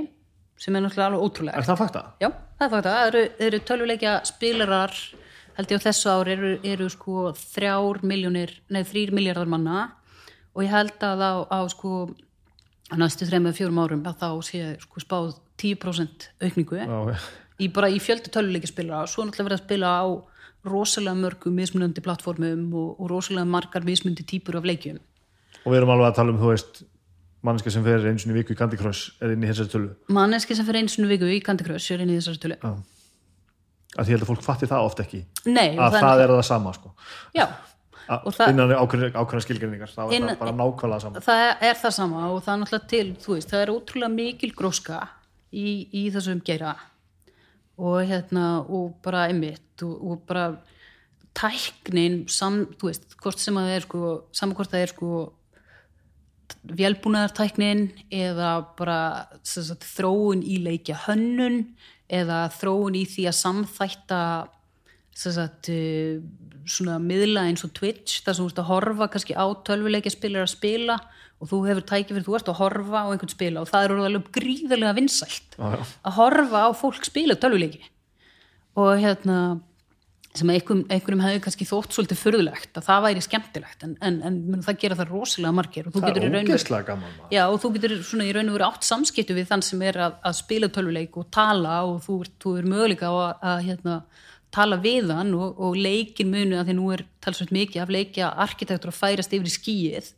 sem 0.58 0.74
er 0.74 0.82
náttúrulega 0.82 1.12
alveg 1.12 1.26
ótrúlega 1.28 1.62
er 1.62 1.68
það 1.68 1.80
fakta? 1.84 2.02
já, 2.18 2.32
það 2.58 2.66
er 2.66 2.72
fakta, 2.74 2.94
það 2.96 3.10
eru, 3.12 3.22
eru 3.46 3.60
tölvuleikja 3.70 4.14
spilarar 4.26 4.96
held 5.58 5.74
ég 5.74 5.82
á 5.82 5.86
þessu 5.88 6.12
ár 6.14 6.30
eru, 6.30 6.52
eru 6.66 6.88
sko 6.94 7.32
þrjár 7.38 8.04
miljónir, 8.06 8.54
nei 8.70 8.84
þrýr 8.86 9.14
miljardar 9.16 9.50
manna. 9.50 9.88
Og 10.54 10.66
ég 10.66 10.74
held 10.74 11.04
að 11.06 11.24
á, 11.26 11.34
á 11.50 11.60
sko 11.74 12.08
næstu 12.98 13.28
þreim 13.28 13.50
eða 13.50 13.58
fjórum 13.58 13.82
árum 13.82 14.06
að 14.08 14.22
þá 14.22 14.30
sé 14.46 14.62
sko 14.84 15.02
spáð 15.02 15.36
10% 15.58 16.30
aukningu. 16.46 16.82
Já, 16.82 17.18
í 17.58 17.70
bara 17.74 17.90
í 17.90 17.98
fjöldi 18.02 18.34
tölvuleikja 18.34 18.70
spilara. 18.70 19.06
Og 19.06 19.12
svo 19.12 19.26
náttúrulega 19.26 19.50
verið 19.50 19.60
að 19.60 19.66
spila 19.66 19.94
á 19.98 20.06
rosalega 20.68 21.18
mörgum 21.18 21.58
mismunandi 21.58 22.04
plattformum 22.06 22.68
og, 22.76 22.90
og 23.02 23.10
rosalega 23.10 23.50
margar 23.50 23.86
mismundi 23.88 24.26
típur 24.28 24.60
af 24.60 24.68
leikjum 24.68 25.00
og 25.68 25.74
við 25.74 25.82
erum 25.82 25.92
alveg 25.98 26.08
að 26.08 26.20
tala 26.22 26.34
um, 26.34 26.40
þú 26.40 26.52
veist 26.54 26.84
mannska 27.48 27.72
sem 27.74 27.86
fer 27.86 28.06
eins 28.10 28.26
og 28.26 28.36
viku 28.36 28.56
í 28.56 28.60
Candy 28.60 28.80
Crush 28.80 29.18
eða 29.22 29.36
inn 29.36 29.44
í 29.44 29.50
þessari 29.52 29.74
tölu, 29.74 29.90
manneski 30.16 30.56
sem 30.58 30.70
einu 30.72 30.92
sinni 30.92 31.10
í 31.10 31.14
viku 31.14 31.32
í 31.32 31.40
Candy 31.44 31.68
Crush 31.68 31.94
er 31.94 32.04
inn 32.04 32.14
í 32.14 32.20
þessari 32.20 32.42
tölu. 32.44 32.60
Já. 32.64 32.72
að 33.98 34.08
því 34.08 34.16
held 34.16 34.26
að 34.26 34.32
fólk 34.32 34.46
fatti 34.46 34.70
það 34.70 34.90
oft 34.90 35.02
ekki. 35.04 35.24
Nei, 35.48 35.70
og 35.76 35.84
að 35.88 35.98
það, 36.00 36.24
er 36.24 36.34
það 36.36 36.46
sama, 36.48 36.74
sko. 36.76 36.94
Og 38.08 38.38
innan 38.48 38.72
ákveðna, 38.72 39.42
skilgreiningar 39.44 39.92
það 39.92 40.14
það 40.14 40.28
bara 40.40 40.56
nákvæmlega 40.56 41.04
sama. 41.04 41.24
Það 41.26 41.66
er 41.70 41.80
það 41.82 41.96
sama 41.98 42.28
og 42.32 42.38
það 42.46 42.54
er 42.54 42.62
náttúrulega 42.62 42.92
til, 42.94 43.08
veist, 43.26 43.50
það 43.52 43.64
er 43.64 43.72
ótrúlega 43.74 44.14
mikil 44.14 44.52
gróska 44.56 45.00
í, 45.52 45.68
í 45.92 46.06
þessum 46.14 46.40
geira. 46.48 46.76
Og 47.78 48.00
hérna 48.08 48.46
og 48.64 48.96
bara 49.04 49.28
einmitt 49.28 49.84
og, 49.86 49.98
og 49.98 50.22
bara 50.30 50.48
tæknin 51.38 52.24
sam, 52.32 52.64
þú 52.80 52.90
veist, 52.90 53.12
hvort 53.22 53.44
sem 53.44 53.60
að 53.60 53.68
það 53.68 53.76
er 53.76 53.88
sko, 53.88 54.14
saman 54.40 54.58
hvort 54.58 54.72
það 54.72 54.86
er 54.86 54.94
sko 54.96 55.12
vélbúnaðartæknin 56.78 57.88
eða 58.14 58.52
bara 58.78 59.00
sagt, 59.44 59.86
þróun 59.98 60.44
í 60.44 60.60
leikja 60.64 60.98
hönnun 61.08 61.64
eða 62.08 62.48
þróun 62.56 62.98
í 62.98 63.04
því 63.10 63.28
að 63.30 63.40
samþætta 63.42 64.22
sagt, 65.18 65.70
eh, 65.74 66.20
svona 66.68 66.98
miðla 67.02 67.48
eins 67.50 67.66
og 67.66 67.74
Twitch 67.74 68.22
þar 68.26 68.36
sem 68.36 68.46
þú 68.46 68.52
ert 68.52 68.62
að 68.62 68.70
horfa 68.72 69.08
kannski 69.12 69.34
á 69.34 69.46
tölvuleikja 69.68 70.14
spilar 70.14 70.46
að 70.46 70.54
spila 70.54 70.98
og 71.38 71.52
þú 71.52 71.60
hefur 71.68 71.86
tækifyrir, 71.86 72.26
þú 72.26 72.36
ert 72.38 72.50
að 72.52 72.60
horfa 72.62 73.04
á 73.06 73.08
einhvern 73.12 73.34
spila 73.34 73.62
og 73.62 73.70
það 73.70 73.84
er 73.84 73.94
orðið 73.94 74.10
alveg 74.10 74.32
gríðarlega 74.38 74.98
vinsælt 74.98 75.58
já. 75.58 75.80
að 76.04 76.18
horfa 76.18 76.64
á 76.66 76.70
fólk 76.78 77.08
spila 77.08 77.38
tölvuleiki 77.38 77.84
og 78.78 79.02
hérna 79.02 79.38
sem 80.36 80.50
einhverjum, 80.54 80.84
einhverjum 80.92 81.24
hefði 81.24 81.42
kannski 81.46 81.66
þótt 81.66 81.96
svolítið 81.96 82.20
furðulegt 82.22 82.78
að 82.78 82.86
það 82.86 83.04
væri 83.08 83.24
skemmtilegt. 83.26 83.86
En, 83.88 83.96
en, 84.06 84.20
en 84.28 84.66
það 84.66 84.80
gera 84.84 84.98
það 85.00 85.14
rosalega 85.14 85.56
margir 85.58 85.88
og 85.88 85.96
þú 85.96 86.04
það 86.04 86.12
getur 86.12 86.28
í 86.28 86.30
er 86.30 86.38
ógeðslega 86.44 86.88
gaman. 86.92 87.18
Já, 87.34 87.44
og 87.48 87.58
þú 87.64 87.72
getur 87.78 87.96
svona 88.06 88.28
í 88.28 88.36
raun 88.36 88.52
og 88.52 88.58
veru 88.58 88.68
átt 88.68 88.88
samskiptu 88.88 89.38
við 89.38 89.50
þann 89.52 89.66
sem 89.66 89.84
er 89.88 90.02
að, 90.08 90.18
að 90.30 90.38
spila 90.42 90.72
tölvuleik 90.74 91.18
og 91.18 91.30
tala 91.34 91.80
og 91.90 92.02
þú, 92.06 92.20
þú 92.44 92.56
er 92.62 92.70
möguleika 92.74 93.10
að, 93.10 93.32
að 93.52 93.64
hérna, 93.70 93.98
tala 94.54 94.78
við 94.82 95.12
hann 95.12 95.34
og, 95.36 95.58
og 95.60 95.76
leikin 95.78 96.32
munu 96.32 96.58
að 96.60 96.70
því 96.70 96.78
nú 96.78 96.92
er 96.96 97.04
talsveit 97.24 97.52
mikið 97.56 97.84
af 97.84 97.92
leikja 97.94 98.30
arkitektur 98.46 98.94
að 98.94 99.00
færast 99.02 99.34
yfir 99.36 99.50
í 99.50 99.54
skíið 99.54 100.12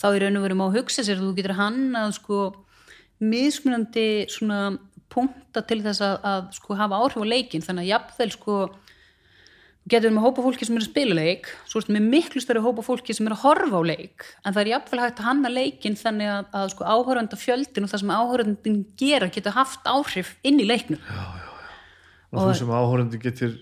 þá 0.00 0.06
í 0.10 0.22
raun 0.24 0.40
og 0.40 0.46
veru 0.46 0.58
má 0.58 0.66
hugsa 0.74 1.04
sér 1.06 1.20
að 1.20 1.28
þú 1.28 1.36
getur 1.38 1.58
hann 1.60 1.84
að 1.98 2.16
sko 2.18 2.40
mismunandi 3.22 4.08
svona 4.30 4.60
punkta 5.08 5.62
til 5.66 5.80
þess 5.86 6.02
að, 6.04 6.18
að 6.30 6.50
sko 6.58 6.76
hafa 6.78 6.98
áhrif 7.00 7.24
á 7.24 7.32
leikin 7.32 7.64
þannig 7.64 7.86
að 7.86 7.92
jafnvel 7.94 8.30
sko 8.34 8.58
getur 9.88 10.12
með 10.12 10.26
hópa 10.26 10.44
fólki 10.44 10.66
sem 10.66 10.76
er 10.76 10.84
að 10.84 10.90
spila 10.90 11.16
leik 11.16 11.48
svo 11.68 11.80
ertu 11.80 11.94
með 11.94 12.08
miklu 12.12 12.42
stærri 12.42 12.62
hópa 12.64 12.84
fólki 12.84 13.14
sem 13.16 13.28
er 13.28 13.34
að 13.36 13.44
horfa 13.44 13.80
á 13.80 13.82
leik 13.88 14.26
en 14.42 14.52
það 14.52 14.60
er 14.62 14.70
jafnvel 14.72 15.00
hægt 15.02 15.22
að 15.22 15.28
hanna 15.28 15.52
leikin 15.52 15.96
þannig 15.98 16.32
að, 16.32 16.50
að 16.60 16.72
sko 16.74 16.88
áhörönda 16.92 17.38
fjöldin 17.40 17.86
og 17.86 17.92
það 17.92 18.02
sem 18.02 18.12
áhöröndin 18.18 18.78
gera 19.00 19.30
getur 19.32 19.56
haft 19.56 19.88
áhrif 19.88 20.34
inn 20.46 20.60
í 20.60 20.66
leiknum. 20.68 21.00
Og 22.34 22.44
þú 22.44 22.54
sem 22.60 22.72
áhórendi 22.76 23.20
getur 23.22 23.54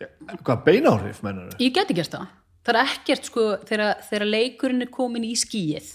ja, 0.00 0.08
hvað 0.40 0.64
beináhrif 0.68 1.22
mennur 1.26 1.56
ég 1.60 1.74
geti 1.76 1.96
gert 1.96 2.14
það. 2.14 2.28
Það 2.66 2.74
er 2.74 2.80
ekkert 2.82 3.28
sko 3.28 3.48
þegar, 3.68 4.04
þegar 4.08 4.30
leikurinn 4.32 4.86
er 4.86 4.92
komin 4.92 5.26
í 5.26 5.34
skíið 5.38 5.90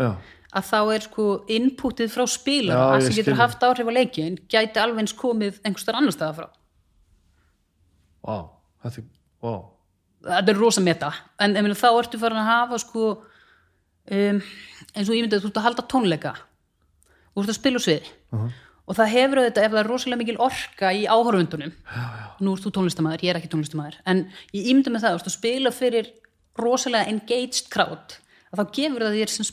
já, 0.00 0.08
að 0.52 0.66
þá 0.68 0.80
er 0.96 1.06
sko 1.06 1.28
inputið 1.52 2.10
frá 2.12 2.26
spilar 2.28 2.74
Já, 2.74 2.82
að 2.88 3.06
sem 3.06 3.16
getur 3.20 3.38
haft 3.38 3.62
áhrif 3.64 3.88
á 3.88 3.92
leikin 3.94 4.40
gæti 4.50 4.82
alveg 4.82 5.06
eins 5.06 5.16
komið 5.16 5.62
einhvers 5.62 5.86
þar 5.88 6.00
annar 6.02 6.16
staða 6.16 6.36
frá 6.40 6.50
vá 8.22 8.36
þetta 8.82 9.04
vá. 9.42 9.52
Þetta 10.22 10.52
er 10.52 10.58
rosa 10.58 10.82
meta. 10.82 11.10
En 11.42 11.54
meina, 11.56 11.78
þá 11.78 11.88
ertu 11.90 12.20
farin 12.22 12.42
að 12.42 12.50
hafa 12.50 12.80
sko 12.82 13.06
um, 13.12 14.42
eins 14.94 15.08
og 15.08 15.16
ég 15.16 15.24
myndi 15.24 15.38
að 15.38 15.46
þú 15.46 15.50
ert 15.50 15.62
að 15.62 15.66
halda 15.68 15.86
tónleika. 15.90 16.34
Þú 17.32 17.42
ert 17.42 17.52
að 17.52 17.58
spila 17.58 17.80
úr 17.80 17.86
sviði. 17.86 18.12
Og 18.82 18.98
það 18.98 19.12
hefur 19.14 19.40
auðvitað 19.40 19.66
ef 19.66 19.72
það 19.72 19.80
er 19.80 19.88
rosalega 19.90 20.20
mikil 20.20 20.38
orka 20.42 20.90
í 20.94 21.04
áhorfundunum 21.06 21.74
nú 22.42 22.54
ert 22.54 22.64
þú 22.64 22.72
tónlistamæður, 22.76 23.22
ég 23.22 23.32
er 23.32 23.38
ekki 23.38 23.50
tónlistamæður 23.52 24.00
en 24.10 24.24
ég 24.50 24.70
ímynda 24.72 24.90
með 24.90 25.04
það, 25.04 25.14
þú 25.14 25.20
ert 25.20 25.28
að 25.30 25.36
spila 25.36 25.72
fyrir 25.76 26.08
rosalega 26.58 27.12
engaged 27.12 27.70
crowd 27.72 28.16
að 28.50 28.58
þá 28.58 28.74
gefur 28.76 29.04
það 29.06 29.18
þér 29.20 29.32
sem 29.32 29.48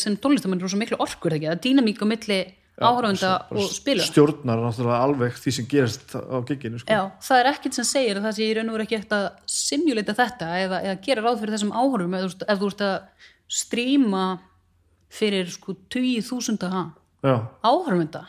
sem 0.00 0.16
tónlistamæður 0.24 0.64
rosa 0.64 0.80
miklu 0.80 0.98
þegar 1.36 1.52
það 1.52 1.58
er 1.58 1.62
dýnamík 1.66 2.00
á 2.00 2.06
milli 2.08 2.40
áhorfunda 2.76 3.30
og 3.56 3.68
spilar 3.72 4.04
stjórnar 4.04 4.60
náttúrulega 4.60 4.98
alveg 5.06 5.38
því 5.40 5.52
sem 5.56 5.68
gerist 5.70 6.12
á 6.12 6.36
gigginu 6.44 6.80
sko. 6.82 6.92
Já, 6.92 7.00
það 7.24 7.40
er 7.40 7.48
ekkert 7.52 7.78
sem 7.78 7.88
segir 7.88 8.18
að 8.18 8.26
það 8.26 8.36
sé 8.36 8.48
í 8.48 8.54
raun 8.56 8.68
og 8.68 8.76
veru 8.76 8.84
ekki 8.84 8.98
eftir 8.98 9.16
að 9.16 9.28
simulata 9.48 10.16
þetta 10.18 10.48
eða, 10.60 10.80
eða 10.84 10.98
gera 11.06 11.24
ráð 11.24 11.40
fyrir 11.40 11.56
þessum 11.56 11.72
áhörum 11.72 12.16
ef, 12.18 12.36
ef 12.44 12.60
þú 12.60 12.70
ert 12.72 12.84
að 12.84 12.96
stríma 13.56 14.24
fyrir 15.16 15.52
sko 15.54 15.76
20.000 15.94 16.68
já, 17.24 17.36
áhörfunda 17.64 18.26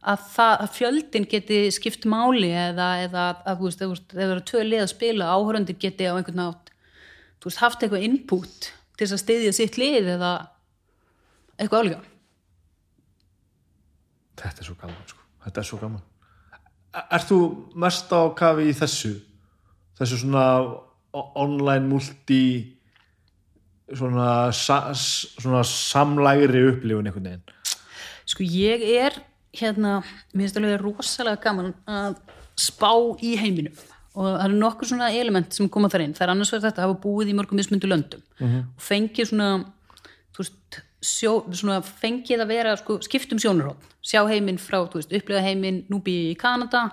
að, 0.00 0.22
það, 0.36 0.54
að 0.54 0.70
fjöldin 0.76 1.28
geti 1.34 1.60
skipt 1.74 2.06
máli 2.08 2.52
eða, 2.54 2.90
eða 3.08 3.24
að 3.48 3.64
veist, 3.64 3.82
ef 3.82 4.04
þú 4.12 4.28
eru 4.28 4.44
tvö 4.52 4.62
lið 4.68 4.84
að 4.84 4.92
spila 4.94 5.32
áhörfundir 5.34 5.80
geti 5.80 6.06
á 6.06 6.14
einhvern 6.14 6.40
nátt 6.44 6.70
veist, 7.42 7.60
haft 7.60 7.82
eitthvað 7.82 8.06
input 8.06 8.70
til 8.70 9.02
þess 9.02 9.18
að 9.18 9.24
styðja 9.24 9.56
sitt 9.56 9.80
lið 9.80 10.14
eða 10.14 10.32
eitthvað 11.58 11.82
álíka 11.82 12.09
þetta 14.40 14.64
er 14.64 14.68
svo 14.68 14.76
gaman 14.80 15.06
sko. 15.06 15.24
þetta 15.44 15.62
er 15.62 15.68
svo 15.70 15.80
gaman. 15.80 16.02
Ert 17.00 17.28
þú 17.30 17.40
mest 17.78 18.10
á 18.10 18.20
kafi 18.34 18.70
í 18.70 18.76
þessu? 18.76 19.14
Þessu 20.00 20.22
svona 20.24 20.44
online 21.12 21.86
multi 21.86 22.42
svona, 23.90 24.50
sa, 24.54 24.92
svona 24.94 25.62
samlægri 25.66 26.62
upplifun 26.70 27.08
einhvern 27.10 27.28
veginn? 27.30 27.78
Sko 28.30 28.46
ég 28.46 28.84
er 28.94 29.16
hérna, 29.56 30.00
mér 30.34 30.46
finnst 30.46 30.60
alveg 30.60 30.82
rosalega 30.82 31.42
gaman 31.42 31.72
að 31.90 32.20
spá 32.60 32.92
í 33.22 33.34
heiminum. 33.40 33.74
Og 34.18 34.26
það 34.26 34.44
eru 34.44 34.60
nokkur 34.60 34.90
svona 34.90 35.10
element 35.14 35.54
sem 35.54 35.68
koma 35.70 35.90
þar 35.90 36.04
inn, 36.04 36.14
það 36.18 36.26
er 36.26 36.32
annars 36.34 36.50
verið 36.52 36.66
þetta 36.68 36.82
að 36.82 36.88
hafa 36.88 37.02
búið 37.02 37.30
í 37.30 37.34
mörgum 37.38 37.60
mismundu 37.60 37.90
löndum. 37.90 38.22
Og 38.42 38.82
fengið 38.82 39.30
svona, 39.30 39.50
þú 40.34 40.42
veist, 40.42 40.80
sjó, 41.00 41.34
fengið 42.00 42.44
að 42.44 42.50
vera 42.50 42.74
sko, 42.76 42.98
skiptum 43.04 43.40
sjónarhótt, 43.40 43.84
sjá 44.04 44.20
heiminn 44.28 44.60
frá, 44.60 44.82
veist, 44.92 45.12
upplifa 45.12 45.42
heiminn, 45.44 45.84
nú 45.88 46.00
býð 46.04 46.26
ég 46.26 46.34
í 46.34 46.40
Kanada 46.40 46.88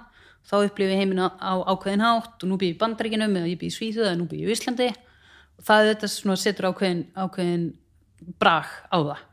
þá 0.48 0.62
upplifa 0.62 0.94
ég 0.96 1.02
heiminn 1.02 1.24
á, 1.24 1.28
á 1.36 1.54
ákveðin 1.74 2.06
hátt 2.06 2.44
og 2.44 2.50
nú 2.50 2.58
býð 2.60 2.72
ég 2.72 2.78
í 2.78 2.80
Bandaríkinum 2.82 3.36
eða 3.36 3.52
ég 3.52 3.60
býð 3.60 3.72
í 3.72 3.76
Svíþjóð 3.76 4.08
eða 4.08 4.20
nú 4.20 4.28
býð 4.32 4.44
ég 4.44 4.52
í 4.52 4.56
Íslandi. 4.56 4.88
Og 5.58 5.66
það 5.68 5.90
þetta 5.92 6.10
svona 6.14 6.38
setur 6.40 6.70
ákveðin, 6.70 7.04
ákveðin 7.18 7.66
brag 8.40 8.70
á 8.88 8.98
það 8.98 9.26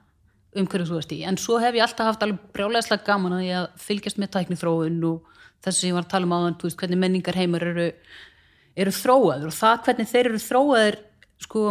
um 0.54 0.68
hverju 0.70 0.86
þú 0.86 0.98
ert 1.00 1.12
í, 1.14 1.16
en 1.26 1.38
svo 1.40 1.56
hef 1.58 1.74
ég 1.74 1.82
alltaf 1.82 2.12
haft 2.12 2.22
alveg 2.22 2.42
brjálæðislega 2.54 3.06
gaman 3.08 3.32
að 3.34 3.46
ég 3.48 3.56
að 3.58 3.80
fylgjast 3.82 4.20
með 4.22 4.30
tæknithróun 4.36 5.00
og 5.08 5.40
þess 5.64 5.80
sem 5.80 5.88
ég 5.88 5.96
var 5.96 6.04
að 6.04 6.12
tala 6.12 6.28
um 6.28 6.34
áðan, 6.36 6.56
veist, 6.62 6.78
hvernig 6.78 7.00
menningar 7.00 7.38
heimar 7.40 7.64
eru, 7.72 7.86
eru 8.78 8.92
þróaður 8.94 9.50
og 9.50 9.56
það 9.56 9.80
hvernig 9.88 10.10
þeir 10.12 10.28
eru 10.30 10.42
þróaður 10.44 10.98
sko, 11.42 11.64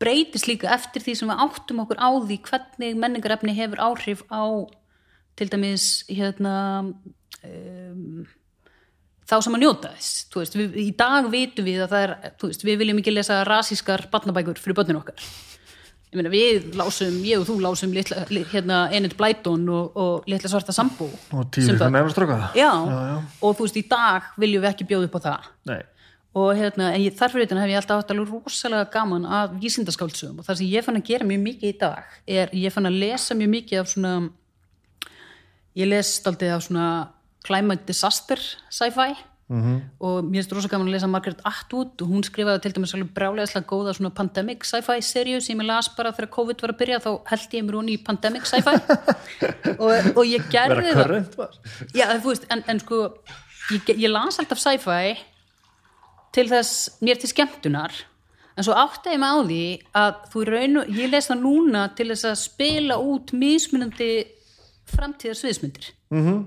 breytist 0.00 0.48
líka 0.48 0.70
eftir 0.74 1.02
því 1.04 1.14
sem 1.20 1.30
við 1.32 1.42
áttum 1.46 1.82
okkur 1.84 2.00
á 2.00 2.08
því 2.24 2.38
hvernig 2.48 2.96
menningarefni 3.02 3.54
hefur 3.58 3.82
áhrif 3.90 4.22
á 4.32 4.42
til 5.36 5.48
dæmis 5.52 5.88
hérna 6.08 6.54
um, 7.44 8.24
þá 9.30 9.36
sem 9.44 9.54
að 9.56 9.62
njóta 9.64 9.92
þess 9.94 10.24
veist, 10.34 10.56
við, 10.58 10.74
í 10.82 10.88
dag 10.98 11.28
vitum 11.32 11.68
við 11.68 11.84
að 11.84 11.92
það 11.94 12.06
er 12.08 12.14
veist, 12.42 12.64
við 12.66 12.80
viljum 12.82 12.98
ekki 13.02 13.14
lesa 13.14 13.42
rasískar 13.46 14.08
barnabækur 14.12 14.58
fyrir 14.60 14.78
börnin 14.80 14.98
okkar. 15.00 15.20
Ég 16.10 16.18
meina 16.18 16.32
við 16.32 16.72
lásum, 16.74 17.20
ég 17.22 17.38
og 17.38 17.44
þú 17.46 17.54
lásum 17.62 17.92
litla, 17.94 18.24
li- 18.34 18.42
hérna 18.50 18.80
Enid 18.90 19.12
Blyton 19.14 19.68
og, 19.70 19.92
og 19.94 20.24
litla 20.26 20.50
svarta 20.50 20.74
sambú 20.74 21.06
og 21.06 21.44
Sem 21.54 21.68
fyrir 21.68 21.78
já. 22.58 23.20
og 23.46 23.54
þú 23.60 23.68
veist 23.68 23.78
í 23.78 23.84
dag 23.92 24.32
viljum 24.42 24.64
við 24.64 24.72
ekki 24.72 24.88
bjóða 24.90 25.06
upp 25.06 25.14
á 25.14 25.26
það. 25.28 25.46
Nei. 25.70 25.80
Og 26.38 26.50
hérna, 26.54 26.92
en 26.94 27.02
ég, 27.02 27.14
þarfur 27.18 27.42
utan 27.42 27.58
hef 27.58 27.72
ég 27.72 27.80
alltaf 27.80 28.02
haft 28.02 28.12
alveg 28.14 28.28
rosalega 28.30 28.90
gaman 28.92 29.24
að 29.26 29.56
vísindaskáldsögum. 29.64 30.38
Og 30.38 30.46
það 30.46 30.60
sem 30.60 30.70
ég 30.70 30.86
fann 30.86 31.00
að 31.00 31.08
gera 31.08 31.26
mjög 31.26 31.40
mikið 31.46 31.72
í 31.72 31.78
dag 31.80 32.12
er, 32.26 32.52
ég 32.54 32.74
fann 32.74 32.86
að 32.86 33.00
lesa 33.02 33.34
mjög 33.34 33.50
mikið 33.56 33.80
af 33.80 33.90
svona 33.94 34.12
ég 35.80 35.90
les 35.90 36.14
staldið 36.20 36.54
af 36.54 36.62
svona 36.68 36.86
climate 37.46 37.88
disaster 37.88 38.38
sci-fi. 38.70 39.16
-hmm. 39.50 39.78
og 39.98 40.24
mér 40.24 40.40
finnst 40.40 40.52
rosa 40.54 40.70
gaman 40.70 40.88
að 40.88 40.94
lesa 40.94 41.08
Margaret 41.10 41.42
Atwood. 41.44 42.02
Og 42.02 42.08
hún 42.08 42.24
skrifaði 42.26 42.62
til 42.64 42.74
dæmis 42.76 42.94
alveg 42.94 43.12
brjálega 43.16 43.62
góða 43.66 43.94
svona 43.96 44.12
pandemic 44.14 44.64
sci-fi 44.64 45.00
seríu 45.02 45.40
sem 45.40 45.60
ég 45.60 45.66
las 45.66 45.88
bara 45.96 46.12
þegar 46.12 46.30
COVID 46.36 46.62
var 46.62 46.74
að 46.74 46.80
byrja 46.82 47.02
þá 47.06 47.10
held 47.32 47.56
ég 47.58 47.66
mér 47.66 47.78
hún 47.80 47.90
í 47.90 47.98
pandemic 48.04 48.46
sci-fi. 48.46 48.76
Og, 49.82 49.92
og 50.16 50.24
ég 50.26 50.46
gerði 50.52 50.94
það. 50.94 51.58
Já, 51.94 52.06
veist, 52.24 52.46
en, 52.50 52.62
en 52.68 52.80
sko 52.80 53.02
ég, 53.72 53.94
ég 53.96 54.10
las 54.10 54.38
alltaf 54.38 54.60
sci-fi 54.60 55.16
til 56.34 56.46
þess, 56.50 57.00
mér 57.02 57.18
til 57.20 57.30
skemmtunar 57.32 57.94
en 58.56 58.66
svo 58.66 58.76
áttaði 58.76 59.16
ég 59.16 59.22
mig 59.22 59.32
á 59.32 59.38
því 59.40 59.64
að 60.02 60.22
þú 60.32 60.44
raun 60.48 60.80
og, 60.82 60.94
ég 61.00 61.12
les 61.12 61.30
það 61.30 61.44
núna 61.44 61.84
til 61.96 62.08
þess 62.12 62.28
að 62.30 62.38
spila 62.42 63.00
út 63.00 63.34
mismunandi 63.36 64.10
framtíðar 64.90 65.38
sviðsmyndir 65.38 65.92
-hmm. 66.10 66.40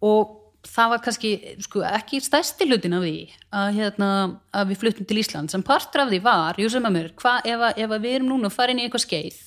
og 0.00 0.38
það 0.62 0.90
var 0.92 1.00
kannski 1.04 1.30
sko, 1.64 1.82
ekki 1.82 2.20
stærsti 2.22 2.68
hlutin 2.68 2.94
af 2.94 3.02
því 3.02 3.16
að, 3.50 3.70
hérna, 3.78 4.08
að 4.54 4.68
við 4.70 4.82
fluttum 4.82 5.06
til 5.06 5.18
Ísland 5.18 5.50
sem 5.50 5.62
partur 5.62 6.04
af 6.04 6.12
því 6.12 6.20
var, 6.22 6.58
ég 6.58 6.70
sem 6.70 6.86
að 6.86 6.94
mér 6.96 7.08
hva, 7.18 7.40
ef, 7.44 7.64
ef 7.76 7.90
að 7.90 8.04
við 8.04 8.14
erum 8.14 8.30
núna 8.30 8.50
að 8.50 8.56
fara 8.56 8.74
inn 8.74 8.78
í 8.78 8.86
eitthvað 8.86 9.06
skeið 9.06 9.40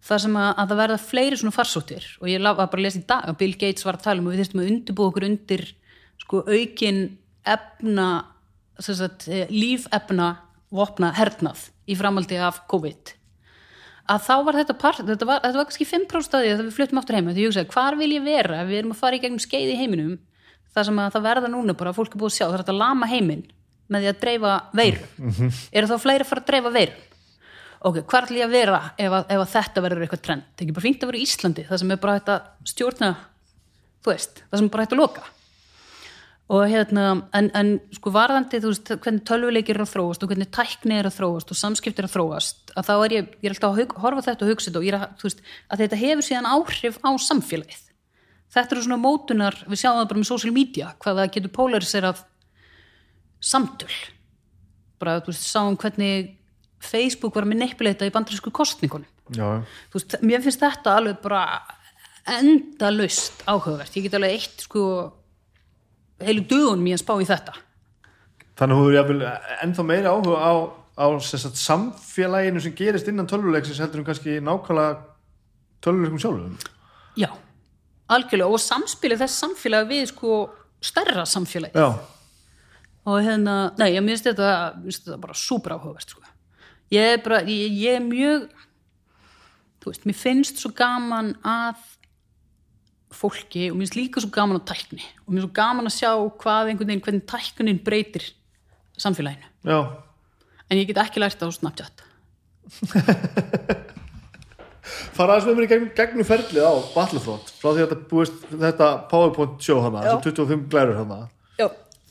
þar 0.00 0.22
sem 0.24 0.36
að, 0.36 0.50
að 0.56 0.68
það 0.68 0.80
verða 0.82 0.98
fleiri 1.04 1.36
svona 1.40 1.56
farsóttir 1.56 2.04
og 2.20 2.28
ég 2.28 2.42
var 2.42 2.56
bara 2.56 2.80
að 2.80 2.84
lesa 2.86 3.00
í 3.00 3.06
dag 3.08 3.24
að 3.28 3.38
Bill 3.40 3.56
Gates 3.60 3.84
var 3.84 3.98
að 3.98 4.04
tala 4.04 4.20
um 4.20 4.28
að 4.28 4.36
við 4.36 4.42
þurftum 4.42 4.60
að 4.60 4.70
undirbúa 4.70 5.10
okkur 5.10 5.28
undir 5.28 5.64
sko 6.20 6.42
aukin 6.48 7.00
efna 7.48 8.06
sagt, 8.84 9.28
eh, 9.28 9.46
lífefna 9.52 10.30
vopna 10.70 11.12
hernað 11.16 11.68
í 11.90 11.96
framaldi 11.98 12.38
af 12.40 12.62
COVID. 12.70 13.14
Að 14.10 14.24
þá 14.26 14.34
var 14.46 14.58
þetta 14.58 14.76
part, 14.78 15.04
þetta 15.06 15.26
var, 15.28 15.42
þetta 15.44 15.60
var 15.60 15.68
kannski 15.68 15.86
5% 15.86 16.26
staði 16.26 16.50
þegar 16.50 16.66
við 16.66 16.76
fluttum 16.78 17.00
aftur 17.00 17.18
heima 17.18 17.34
því 17.34 17.44
ég 17.44 17.52
hugsaði, 17.52 17.70
hvar 17.74 17.98
vil 17.98 18.10
ég 18.16 18.24
vera 18.26 18.62
ef 18.62 18.70
við 18.70 18.80
erum 18.80 18.94
að 18.94 19.02
fara 19.02 19.18
í 19.18 19.22
gegnum 19.22 19.42
skeið 19.42 19.70
í 19.74 19.78
heiminum 19.78 20.16
þar 20.74 20.88
sem 20.88 20.98
að 21.02 21.12
það 21.14 21.26
verða 21.28 21.50
núna 21.52 21.76
bara, 21.78 21.94
fólk 21.94 22.14
er 22.14 22.22
búið 22.22 22.32
að 22.32 22.36
sjá 22.38 22.46
það 22.48 22.58
er 22.58 22.64
að 22.64 22.80
lama 22.80 23.10
heiminn 23.10 23.44
með 23.90 24.02
því 24.04 24.10
að 24.10 24.20
dreifa 24.24 24.56
veiru. 24.80 25.06
Eru 25.70 25.90
þá 25.90 25.96
fleiri 26.02 26.26
að 26.26 26.30
fara 26.30 26.42
að 26.42 26.50
dreifa 26.50 26.74
veiru? 26.74 27.06
Ok, 27.80 28.02
hvar 28.04 28.26
ætlum 28.26 28.36
ég 28.42 28.44
að 28.44 28.54
vera 28.54 28.80
ef, 28.92 29.08
að, 29.08 29.22
ef 29.32 29.40
að 29.40 29.52
þetta 29.54 29.82
verður 29.86 30.02
eitthvað 30.04 30.24
trend, 30.26 30.48
það 30.52 30.60
er 30.60 30.66
ekki 30.66 30.76
bara 30.76 30.84
fínt 30.84 31.04
að 31.04 31.10
vera 31.10 31.20
í 31.20 31.22
Íslandi 31.24 31.62
það 31.64 31.80
sem 31.80 31.92
er 31.94 32.00
bara 32.02 32.16
hægt 32.18 32.32
að 32.34 32.48
stjórna 32.68 33.08
þú 34.04 34.12
veist, 34.12 34.42
það 34.42 34.60
sem 34.60 34.66
er 34.66 34.74
bara 34.74 34.84
hægt 34.84 34.96
að 34.96 35.00
loka 35.00 35.22
og 36.50 36.64
hérna 36.66 37.04
en, 37.36 37.50
en 37.54 37.68
sko 37.94 38.10
varðandi, 38.14 38.58
þú 38.62 38.72
veist, 38.72 38.90
hvernig 39.04 39.26
tölvuleikir 39.28 39.78
er 39.78 39.84
að 39.84 39.92
þróast 39.92 40.24
og 40.24 40.32
hvernig 40.32 40.50
tækni 40.54 40.96
er 40.98 41.08
að 41.08 41.18
þróast 41.20 41.52
og 41.52 41.60
samskipti 41.60 42.02
er 42.02 42.08
að 42.08 42.16
þróast, 42.16 42.72
að 42.74 42.88
þá 42.88 42.94
er 42.96 43.14
ég 43.14 43.28
ég 43.36 43.46
er 43.46 43.54
alltaf 43.54 43.70
að 43.70 43.78
hug, 43.78 43.94
horfa 44.02 44.24
þetta 44.26 44.46
og 44.46 44.50
hugsa 44.50 44.70
þetta 44.70 44.80
og 44.80 44.88
ég 44.88 44.94
er 44.94 44.98
að, 44.98 45.12
þú 45.20 45.28
veist, 45.28 45.44
að 45.70 45.84
þetta 45.84 46.00
hefur 46.00 46.26
síðan 46.26 46.50
áhrif 46.50 46.98
á 47.06 47.10
samfélagið. 47.28 47.86
Þetta 48.50 48.74
eru 48.74 48.82
svona 48.82 48.98
mótunar, 48.98 49.60
við 49.70 49.82
sjáum 49.84 50.00
það 50.00 50.10
bara 50.10 50.22
með 50.24 50.30
social 50.32 50.54
media, 50.56 50.90
hvað 50.98 51.20
það 51.20 51.32
getur 51.36 51.54
polariserað 51.54 52.24
samtöl. 53.38 53.94
Bara, 54.98 55.20
þú 55.22 55.30
veist, 55.30 55.46
sáum 55.46 55.78
hvernig 55.78 56.34
Facebook 56.82 57.36
var 57.36 57.46
að 57.46 57.52
manipuleita 57.54 58.08
í 58.08 58.14
bandarísku 58.14 58.50
kostningunum 58.56 59.06
já, 59.36 59.62
þú 59.90 60.00
veist, 60.00 60.16
mér 60.26 60.42
finnst 60.44 60.62
þetta 60.62 60.96
alveg 60.98 61.20
bara 61.22 61.44
endalaust 62.30 63.44
áhugavert. 63.48 63.94
Ég 63.96 64.06
get 64.06 64.16
alveg 64.18 64.36
eitt 64.36 64.64
sko 64.66 64.82
heilu 66.26 66.44
dögunum 66.50 66.88
ég 66.90 66.98
að 66.98 67.04
spá 67.04 67.14
í 67.20 67.28
þetta. 67.28 67.56
Þannig 68.60 68.76
að 68.76 68.80
þú 68.80 68.88
er 68.90 68.96
jafnvel 68.98 69.32
ennþá 69.64 69.86
meira 69.88 70.14
áhuga 70.14 70.38
á, 70.40 70.52
á 71.00 71.06
sagt, 71.24 71.60
samfélaginu 71.60 72.60
sem 72.60 72.76
gerist 72.76 73.08
innan 73.08 73.28
tölvuleiksins 73.30 73.80
heldur 73.80 74.02
um 74.02 74.08
kannski 74.08 74.38
nákvæmlega 74.44 74.98
tölvuleikum 75.80 76.20
sjálfum. 76.20 76.56
Já, 77.16 77.30
algjörlega. 78.12 78.50
Og 78.52 78.60
samspilið 78.60 79.24
þess 79.24 79.44
samfélag 79.44 79.88
við 79.88 80.10
sko 80.12 80.40
stærra 80.80 81.26
samfélag 81.28 81.76
já, 81.76 81.92
og 83.04 83.20
hérna, 83.24 83.72
nei, 83.80 83.92
ég 83.94 84.04
minnst 84.04 84.26
þetta, 84.28 84.50
mér 84.80 84.96
þetta 84.96 85.20
bara 85.20 85.36
súper 85.36 85.76
áhugavert 85.76 86.12
sko. 86.12 86.24
ég 86.92 87.14
er 87.14 87.22
bara, 87.24 87.40
ég, 87.48 87.72
ég 87.80 87.98
er 87.98 88.04
mjög 88.04 88.48
þú 89.80 89.92
veist, 89.92 90.06
mér 90.08 90.18
finnst 90.18 90.60
svo 90.60 90.72
gaman 90.76 91.34
að 91.46 91.84
fólki 93.14 93.68
og 93.70 93.76
mér 93.76 93.86
finnst 93.86 93.98
líka 93.98 94.22
svo 94.22 94.30
gaman 94.34 94.60
að 94.60 94.68
tækni. 94.70 95.02
Og 95.26 95.32
mér 95.32 95.40
finnst 95.40 95.48
svo 95.48 95.56
gaman 95.58 95.90
að 95.90 95.96
sjá 95.96 96.12
hvað 96.42 96.70
einhvern 96.70 96.90
veginn, 96.92 97.04
hvernig 97.06 97.26
tæknin 97.30 97.82
breytir 97.86 98.24
samfélaginu. 99.00 99.48
Já, 99.66 99.80
en 100.70 100.80
ég 100.80 100.88
get 100.90 101.02
ekki 101.02 101.22
lært 101.22 101.42
á 101.42 101.48
Snapchat. 101.50 102.04
Fara 105.16 105.36
aðeins 105.36 105.48
með 105.48 105.56
mér 105.58 105.66
í 105.66 105.70
gegn, 105.70 105.90
gegnum 105.96 106.26
ferlið 106.26 106.64
á 106.66 106.74
Battlefront 106.94 107.50
frá 107.60 107.68
því 107.68 107.82
að 107.82 107.84
þetta 107.84 108.08
búist 108.10 108.46
þetta 108.50 108.88
PowerPoint 109.10 109.60
show 109.64 109.82
hana, 109.84 110.04
þessi 110.06 110.32
25 110.32 110.64
glærur 110.72 111.02
hana. 111.02 111.20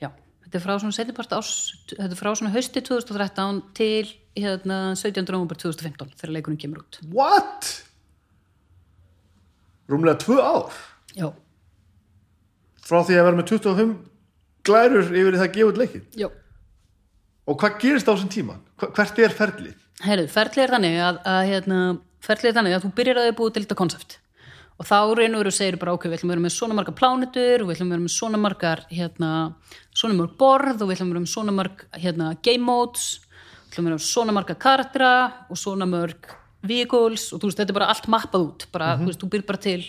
já 0.00 0.08
þetta 0.08 0.56
er 0.56 0.64
frá 0.64 0.74
svona 0.78 0.96
setni 0.96 1.14
part 1.16 1.32
árs 1.36 1.52
þetta 1.92 2.08
er 2.08 2.20
frá 2.22 2.30
svona 2.32 2.54
hausti 2.56 2.80
2013 2.88 3.60
til 3.76 4.06
hérna 4.38 4.76
17. 4.96 5.28
november 5.28 5.56
2015 5.58 6.16
þegar 6.16 6.34
leikurinn 6.38 6.62
kemur 6.62 6.78
út 6.86 6.92
What? 7.12 7.60
Rúmlega 9.88 10.16
tvö 10.24 10.36
ár 10.40 10.72
já, 11.16 11.28
frá 12.84 12.98
því 13.04 13.14
að 13.18 13.24
vera 13.28 13.36
með 13.36 13.48
25 13.52 14.17
glærur 14.68 15.08
yfir 15.08 15.38
það 15.38 15.48
að 15.48 15.56
gefa 15.56 15.72
út 15.72 15.82
leikið 15.82 16.20
já 16.22 16.28
og 17.48 17.56
hvað 17.60 17.80
gerist 17.82 18.08
á 18.08 18.12
þessum 18.12 18.32
tíma? 18.32 18.60
Hvert 18.78 19.20
er 19.22 19.34
ferlið? 19.34 19.84
Herru, 20.04 20.24
ferlið 20.30 20.64
er 20.64 20.72
þannig 20.76 20.96
að, 21.02 21.20
að 21.32 21.42
hérna, 21.48 21.82
ferlið 22.24 22.50
er 22.50 22.56
þannig 22.58 22.76
að 22.76 22.82
þú 22.84 22.90
byrjar 22.98 23.20
að 23.20 23.28
þau 23.28 23.38
búið 23.40 23.54
til 23.54 23.62
þetta 23.64 23.78
konsept. 23.78 24.18
Og 24.78 24.86
þá 24.86 24.98
reynur 25.18 25.40
veru 25.42 25.52
segir 25.54 25.78
bara 25.80 25.94
ok, 25.96 26.04
við 26.06 26.18
ætlum 26.18 26.30
að 26.30 26.36
vera 26.36 26.44
með 26.44 26.54
svona 26.54 26.76
margar 26.78 26.94
plánetur 26.98 27.64
og 27.64 27.70
við 27.70 27.74
ætlum 27.74 27.88
að 27.88 27.94
vera 27.96 28.04
með 28.04 28.14
svona 28.14 28.42
margar 28.42 28.82
hérna, 28.92 29.30
svona 29.90 30.18
mörg 30.20 30.36
borð 30.38 30.84
og 30.84 30.90
við 30.90 30.98
ætlum 30.98 31.08
að 31.08 31.16
vera 31.16 31.24
með 31.24 31.32
svona 31.32 31.54
marg 31.56 31.82
hérna, 31.98 32.28
game 32.46 32.68
modes 32.68 33.08
við 33.24 33.72
ætlum 33.72 33.88
að 33.88 33.88
vera 33.88 33.96
með 33.96 34.06
svona 34.06 34.36
margar 34.36 34.60
karaktera 34.62 35.14
og 35.48 35.58
svona 35.58 35.88
mörg 35.90 36.30
vehicles 36.68 37.26
og 37.32 37.40
þú 37.40 37.50
veist, 37.50 37.58
þetta 37.58 37.74
er 37.74 37.80
bara 37.80 37.90
allt 37.90 38.06
mappað 38.12 38.44
út. 38.44 38.68
Bara, 38.74 38.92
þú 39.00 39.08
veist, 39.08 39.24
þú 39.24 39.32
býr 39.34 39.48
bara 39.48 39.62
til 39.66 39.80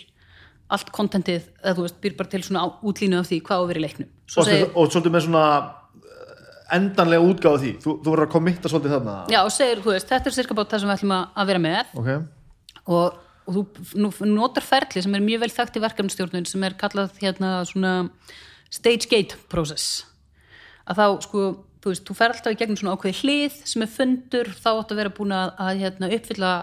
allt 0.70 0.90
kontentið, 0.94 1.46
eða 1.64 1.76
þú 1.78 1.86
veist, 1.86 2.00
býr 2.04 2.16
bara 2.20 2.32
til 2.32 2.42
svona 2.46 2.66
útlínu 2.86 3.20
af 3.20 3.30
því 3.30 3.40
hvað 3.48 3.62
á 3.62 3.66
í 3.74 3.84
leiknum. 3.84 4.10
Svo 4.30 4.44
Og, 4.44 4.50
segir... 4.50 4.68
og 4.74 4.92
svolítið 4.94 5.16
með 5.16 5.24
svona 5.26 5.46
eh, 5.60 6.36
endanlega 6.78 7.30
útgáð 7.32 7.58
því. 7.64 7.72
Þú, 7.86 7.96
þú 8.04 8.14
verður 8.14 8.28
að 8.28 8.36
kommitta 8.36 8.72
svolítið 8.72 8.94
þarna. 8.98 9.16
Já, 9.34 9.40
og 9.42 9.56
segir, 9.56 9.82
þú 9.86 9.96
veist, 9.96 10.12
þetta 10.12 10.30
er 10.30 10.36
sirka 10.38 10.58
bát 10.60 10.76
það 10.76 10.84
sem 10.84 10.92
við 10.92 11.00
ætlum 11.00 11.16
að, 11.18 11.50
vera 11.50 11.64
með. 11.66 11.96
Ok, 12.02 12.12
og, 12.90 13.18
og 13.50 13.58
þú 13.58 13.64
nú, 14.04 14.12
notar 14.36 14.68
ferli 14.68 15.04
sem 15.06 15.18
er 15.18 15.26
mjög 15.26 15.42
vel 15.46 15.52
þekkt 15.56 15.80
í 15.80 15.84
verkefnstjórnun 15.88 16.48
sem 16.50 16.68
er 16.68 16.78
kallað 16.78 17.18
hérna 17.24 17.56
svona 17.70 17.96
stage 18.70 19.10
gate 19.10 19.42
process. 19.50 20.04
Að 20.90 21.02
þá 21.02 21.06
sko, 21.26 21.48
þú 21.82 21.94
veist, 21.94 22.06
þú 22.06 22.18
fer 22.18 22.34
alltaf 22.36 22.54
í 22.54 22.60
gegnum 22.60 22.78
svona 22.78 22.94
ákveði 22.98 23.24
hlið 23.24 23.58
sem 23.74 23.86
er 23.86 23.92
fundur 23.94 24.54
þá 24.54 24.70
áttu 24.76 24.94
að 24.94 25.02
vera 25.02 25.16
búin 25.18 25.34
að, 25.34 25.52
að 25.66 25.82
hérna, 25.84 26.12
uppfylla 26.18 26.54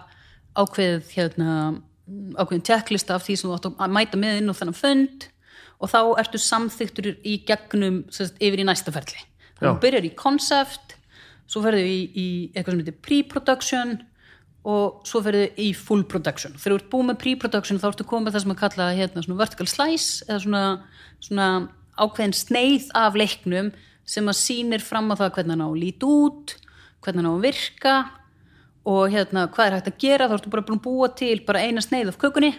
ákveðið 0.57 1.13
hérna, 1.17 1.51
ákveðin 2.07 2.67
checklista 2.67 3.17
af 3.17 3.25
því 3.27 3.37
sem 3.37 3.49
þú 3.49 3.57
áttu 3.57 3.73
að 3.83 3.95
mæta 3.97 4.21
með 4.21 4.41
inn 4.41 4.53
á 4.53 4.59
þennan 4.59 4.79
fund 4.79 5.27
og 5.83 5.93
þá 5.93 6.01
ertu 6.23 6.41
samþyktur 6.41 7.09
í 7.27 7.39
gegnum 7.49 8.03
sérst, 8.15 8.37
yfir 8.41 8.63
í 8.63 8.67
næsta 8.67 8.95
ferli. 8.95 9.19
Þannig 9.57 9.71
að 9.71 9.73
þú 9.75 9.83
byrjar 9.85 10.07
í 10.09 10.13
concept 10.19 10.97
svo 11.47 11.63
ferðu 11.65 11.87
í, 11.87 11.99
í 12.13 12.29
eitthvað 12.53 12.75
sem 12.77 12.85
heitir 12.85 13.01
pre-production 13.07 13.97
og 14.67 15.07
svo 15.07 15.23
ferðu 15.23 15.49
í 15.63 15.71
full 15.79 16.05
production. 16.11 16.57
Þegar 16.59 16.77
þú 16.77 16.79
ert 16.81 16.93
búið 16.93 17.09
með 17.11 17.19
pre-production 17.23 17.81
þá 17.83 17.89
ertu 17.93 18.07
komið 18.09 18.37
það 18.37 18.45
sem 18.45 18.55
að 18.55 18.63
kalla 18.63 18.89
hérna, 18.99 19.39
vertical 19.41 19.69
slice 19.71 20.27
eða 20.27 20.41
svona, 20.47 20.63
svona 21.23 21.49
ákveðin 21.97 22.37
sneið 22.37 22.89
af 22.99 23.19
leiknum 23.19 23.73
sem 24.07 24.31
að 24.31 24.41
sýnir 24.41 24.85
fram 24.85 25.11
á 25.11 25.19
það 25.19 25.35
hvernig 25.37 25.57
hann 25.57 25.67
á 25.67 25.69
að 25.69 25.83
líti 25.83 26.09
út 26.09 26.57
hvernig 27.03 27.23
hann 27.23 27.31
á 27.31 27.35
að 27.35 27.47
virka 27.47 27.95
og 28.87 29.11
hérna, 29.11 29.49
hvað 29.53 29.69
er 29.69 29.77
hægt 29.79 29.91
að 29.91 29.99
gera? 30.05 30.29
Þá 30.31 30.37
ertu 30.39 30.53
bara 30.53 30.67
búin 30.67 30.79
að 30.79 30.87
búa 30.87 31.11
til 31.19 31.41
bara 31.47 31.65
eina 31.67 31.83
sneið 31.83 32.13
af 32.13 32.21
kökunni. 32.23 32.53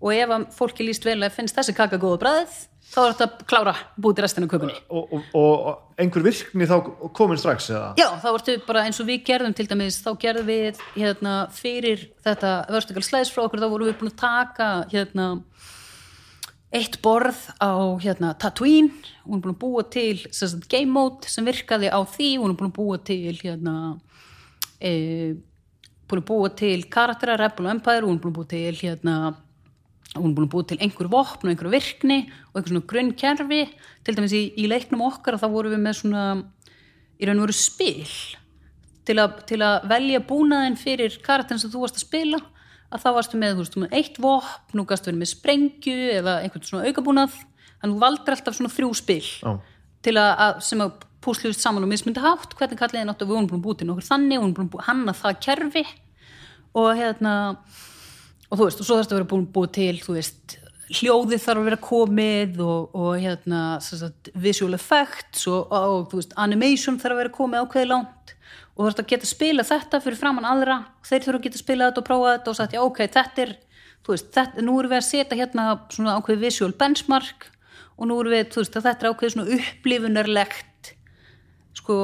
Og 0.00 0.12
ef 0.12 0.32
að 0.32 0.48
fólki 0.56 0.84
líst 0.84 1.04
vel 1.08 1.18
að 1.22 1.36
finnst 1.36 1.56
þessi 1.56 1.76
kaka 1.76 2.00
góða 2.00 2.22
bræðið 2.24 2.56
þá 2.86 2.98
er 3.02 3.12
þetta 3.12 3.26
að 3.26 3.46
klára 3.50 3.74
búið 3.98 4.16
til 4.16 4.24
restina 4.24 4.46
af 4.46 4.52
kökunni. 4.52 4.76
Og, 4.94 5.14
og, 5.16 5.24
og 5.40 6.02
einhver 6.02 6.24
virkni 6.26 6.68
þá 6.68 6.76
komin 7.16 7.40
strax 7.40 7.70
eða? 7.72 7.88
Já, 7.98 8.06
þá 8.22 8.28
ertu 8.32 8.56
bara 8.66 8.84
eins 8.86 9.00
og 9.02 9.08
við 9.08 9.24
gerðum 9.26 9.56
til 9.56 9.66
dæmis, 9.70 9.98
þá 10.04 10.10
gerðum 10.22 10.50
við 10.50 10.82
hérna, 10.94 11.34
fyrir 11.54 12.06
þetta 12.26 12.52
vertical 12.72 13.04
slice 13.06 13.34
frá 13.34 13.46
okkur, 13.46 13.62
þá 13.62 13.72
vorum 13.72 13.90
við 13.90 13.98
búin 14.00 14.12
að 14.12 14.20
taka 14.22 14.68
hérna, 14.92 15.26
eitt 16.76 17.00
borð 17.02 17.42
á 17.58 17.74
hérna, 18.02 18.32
Tatooine, 18.38 18.92
við 19.24 19.26
vorum 19.26 19.44
búin 19.48 19.56
að 19.56 19.60
búa 19.64 19.86
til 19.96 20.22
sagt, 20.30 20.68
game 20.70 20.92
mode 20.94 21.30
sem 21.30 21.46
virkaði 21.46 21.90
á 21.90 22.00
því, 22.04 22.30
við 22.36 22.44
vorum 22.44 22.60
búin 22.60 22.72
að 22.72 22.78
búa 22.78 23.02
til 23.10 23.34
hérna, 23.42 23.76
e, 24.78 24.94
búin 26.06 26.22
að 26.22 26.28
búa 26.30 26.52
til 26.54 26.78
karaktera, 26.92 27.36
Rebel 27.40 27.66
og 27.66 27.74
Empire, 27.74 28.00
við 28.00 28.08
vorum 28.08 28.22
búin 28.22 28.32
að 28.32 28.38
búa 28.38 28.50
til 28.50 28.78
hérna, 28.80 29.14
hún 30.16 30.30
er 30.30 30.36
búin 30.36 30.46
að 30.46 30.52
búið 30.54 30.68
til 30.70 30.80
einhver 30.86 31.10
vopn 31.12 31.46
og 31.46 31.52
einhver 31.52 31.72
virkni 31.72 32.18
og 32.50 32.58
einhver 32.58 32.72
svona 32.72 32.90
grunnkerfi 32.92 33.62
til 34.06 34.16
dæmis 34.16 34.34
í, 34.36 34.42
í 34.56 34.66
leiknum 34.70 35.04
okkar 35.06 35.38
þá 35.40 35.48
vorum 35.52 35.74
við 35.74 35.82
með 35.82 35.98
svona 36.00 36.26
í 37.16 37.28
raun 37.28 37.40
og 37.40 37.48
veru 37.48 37.56
spil. 37.56 38.12
Til, 39.06 39.18
a, 39.22 39.26
til 39.46 39.60
að 39.62 39.86
velja 39.90 40.22
búnaðin 40.26 40.78
fyrir 40.78 41.18
karakterin 41.22 41.62
sem 41.62 41.70
þú 41.70 41.84
varst 41.84 42.00
að 42.00 42.06
spila 42.06 42.40
að 42.90 43.02
þá 43.02 43.08
varstu 43.16 43.38
með, 43.40 43.60
veist, 43.60 43.76
með 43.78 43.94
eitt 43.98 44.18
vopn 44.22 44.78
nú 44.78 44.86
gastu 44.86 45.10
verið 45.10 45.22
með 45.22 45.32
sprengju 45.32 45.96
eða 46.20 46.38
einhvern 46.42 46.66
svona 46.66 46.90
aukabúnað. 46.90 47.34
Þannig 47.80 47.96
þú 47.96 48.02
valdur 48.02 48.36
alltaf 48.36 48.56
svona 48.56 48.72
þrjú 48.72 48.92
spil 48.98 49.24
að, 50.14 50.32
að 50.46 50.60
sem 50.64 50.82
að 50.84 51.06
púsluðist 51.26 51.64
saman 51.64 51.84
og 51.84 51.90
mismyndi 51.90 52.22
hátt, 52.22 52.54
hvernig 52.58 52.78
kalliði 52.80 53.08
náttu 53.08 53.26
við 53.26 53.34
vorum 53.34 53.48
búin 53.50 53.60
að 53.60 53.66
búið 53.66 53.80
til 53.80 53.88
nokkur 53.90 54.06
þannig, 54.06 54.36
við 54.36 54.44
vorum 54.44 54.54
búin 54.56 54.68
að 54.68 54.74
búið 54.76 54.86
hanna 54.86 55.16
það 55.16 55.40
kerfi. 55.46 55.84
Og 56.76 56.88
hérna 56.96 57.34
og 58.46 58.60
þú 58.60 58.68
veist, 58.68 58.80
og 58.80 58.88
svo 58.88 58.98
þarfst 58.98 59.12
að 59.12 59.20
vera 59.20 59.28
búin 59.32 59.50
búið 59.56 59.74
til 59.76 59.96
þú 60.04 60.16
veist, 60.16 60.56
hljóðið 60.86 61.42
þarf 61.42 61.60
að 61.60 61.68
vera 61.70 61.80
komið 61.82 62.60
og, 62.62 62.94
og 62.94 63.12
hérna 63.18 63.60
sagt, 63.82 64.30
visual 64.38 64.76
effects 64.78 65.46
og, 65.50 65.72
og 65.74 66.14
veist, 66.14 66.34
animation 66.38 67.00
þarf 67.02 67.16
að 67.16 67.22
vera 67.24 67.36
komið 67.40 67.64
ákveði 67.64 67.90
langt. 67.90 68.34
Og 68.76 68.82
þú 68.82 68.86
þarfst 68.86 69.02
að 69.02 69.12
geta 69.12 69.28
spila 69.30 69.66
þetta 69.66 70.02
fyrir 70.04 70.20
framann 70.20 70.46
aðra 70.46 70.80
og 70.84 71.08
þeir 71.08 71.24
þurfa 71.24 71.40
að 71.40 71.46
geta 71.48 71.62
spila 71.62 71.88
þetta 71.88 72.02
og 72.02 72.06
prófa 72.06 72.34
þetta 72.36 72.52
og 72.52 72.58
sagt, 72.60 72.76
já 72.76 72.82
ok, 72.84 73.02
þetta 73.16 73.44
er 73.46 73.54
veist, 74.06 74.30
þetta, 74.34 74.62
nú 74.62 74.78
erum 74.78 74.92
við 74.92 75.00
að 75.00 75.08
setja 75.08 75.38
hérna 75.40 75.66
svona 75.90 76.16
ákveði 76.20 76.42
visual 76.44 76.72
benchmark 76.78 77.48
og 77.96 78.10
nú 78.10 78.18
erum 78.20 78.36
við, 78.36 78.50
þú 78.52 78.62
veist, 78.62 78.78
að 78.78 78.88
þetta 78.90 79.06
er 79.06 79.14
ákveði 79.14 79.34
svona 79.34 79.56
upplifunarlegt 79.56 80.75
sko 81.86 81.96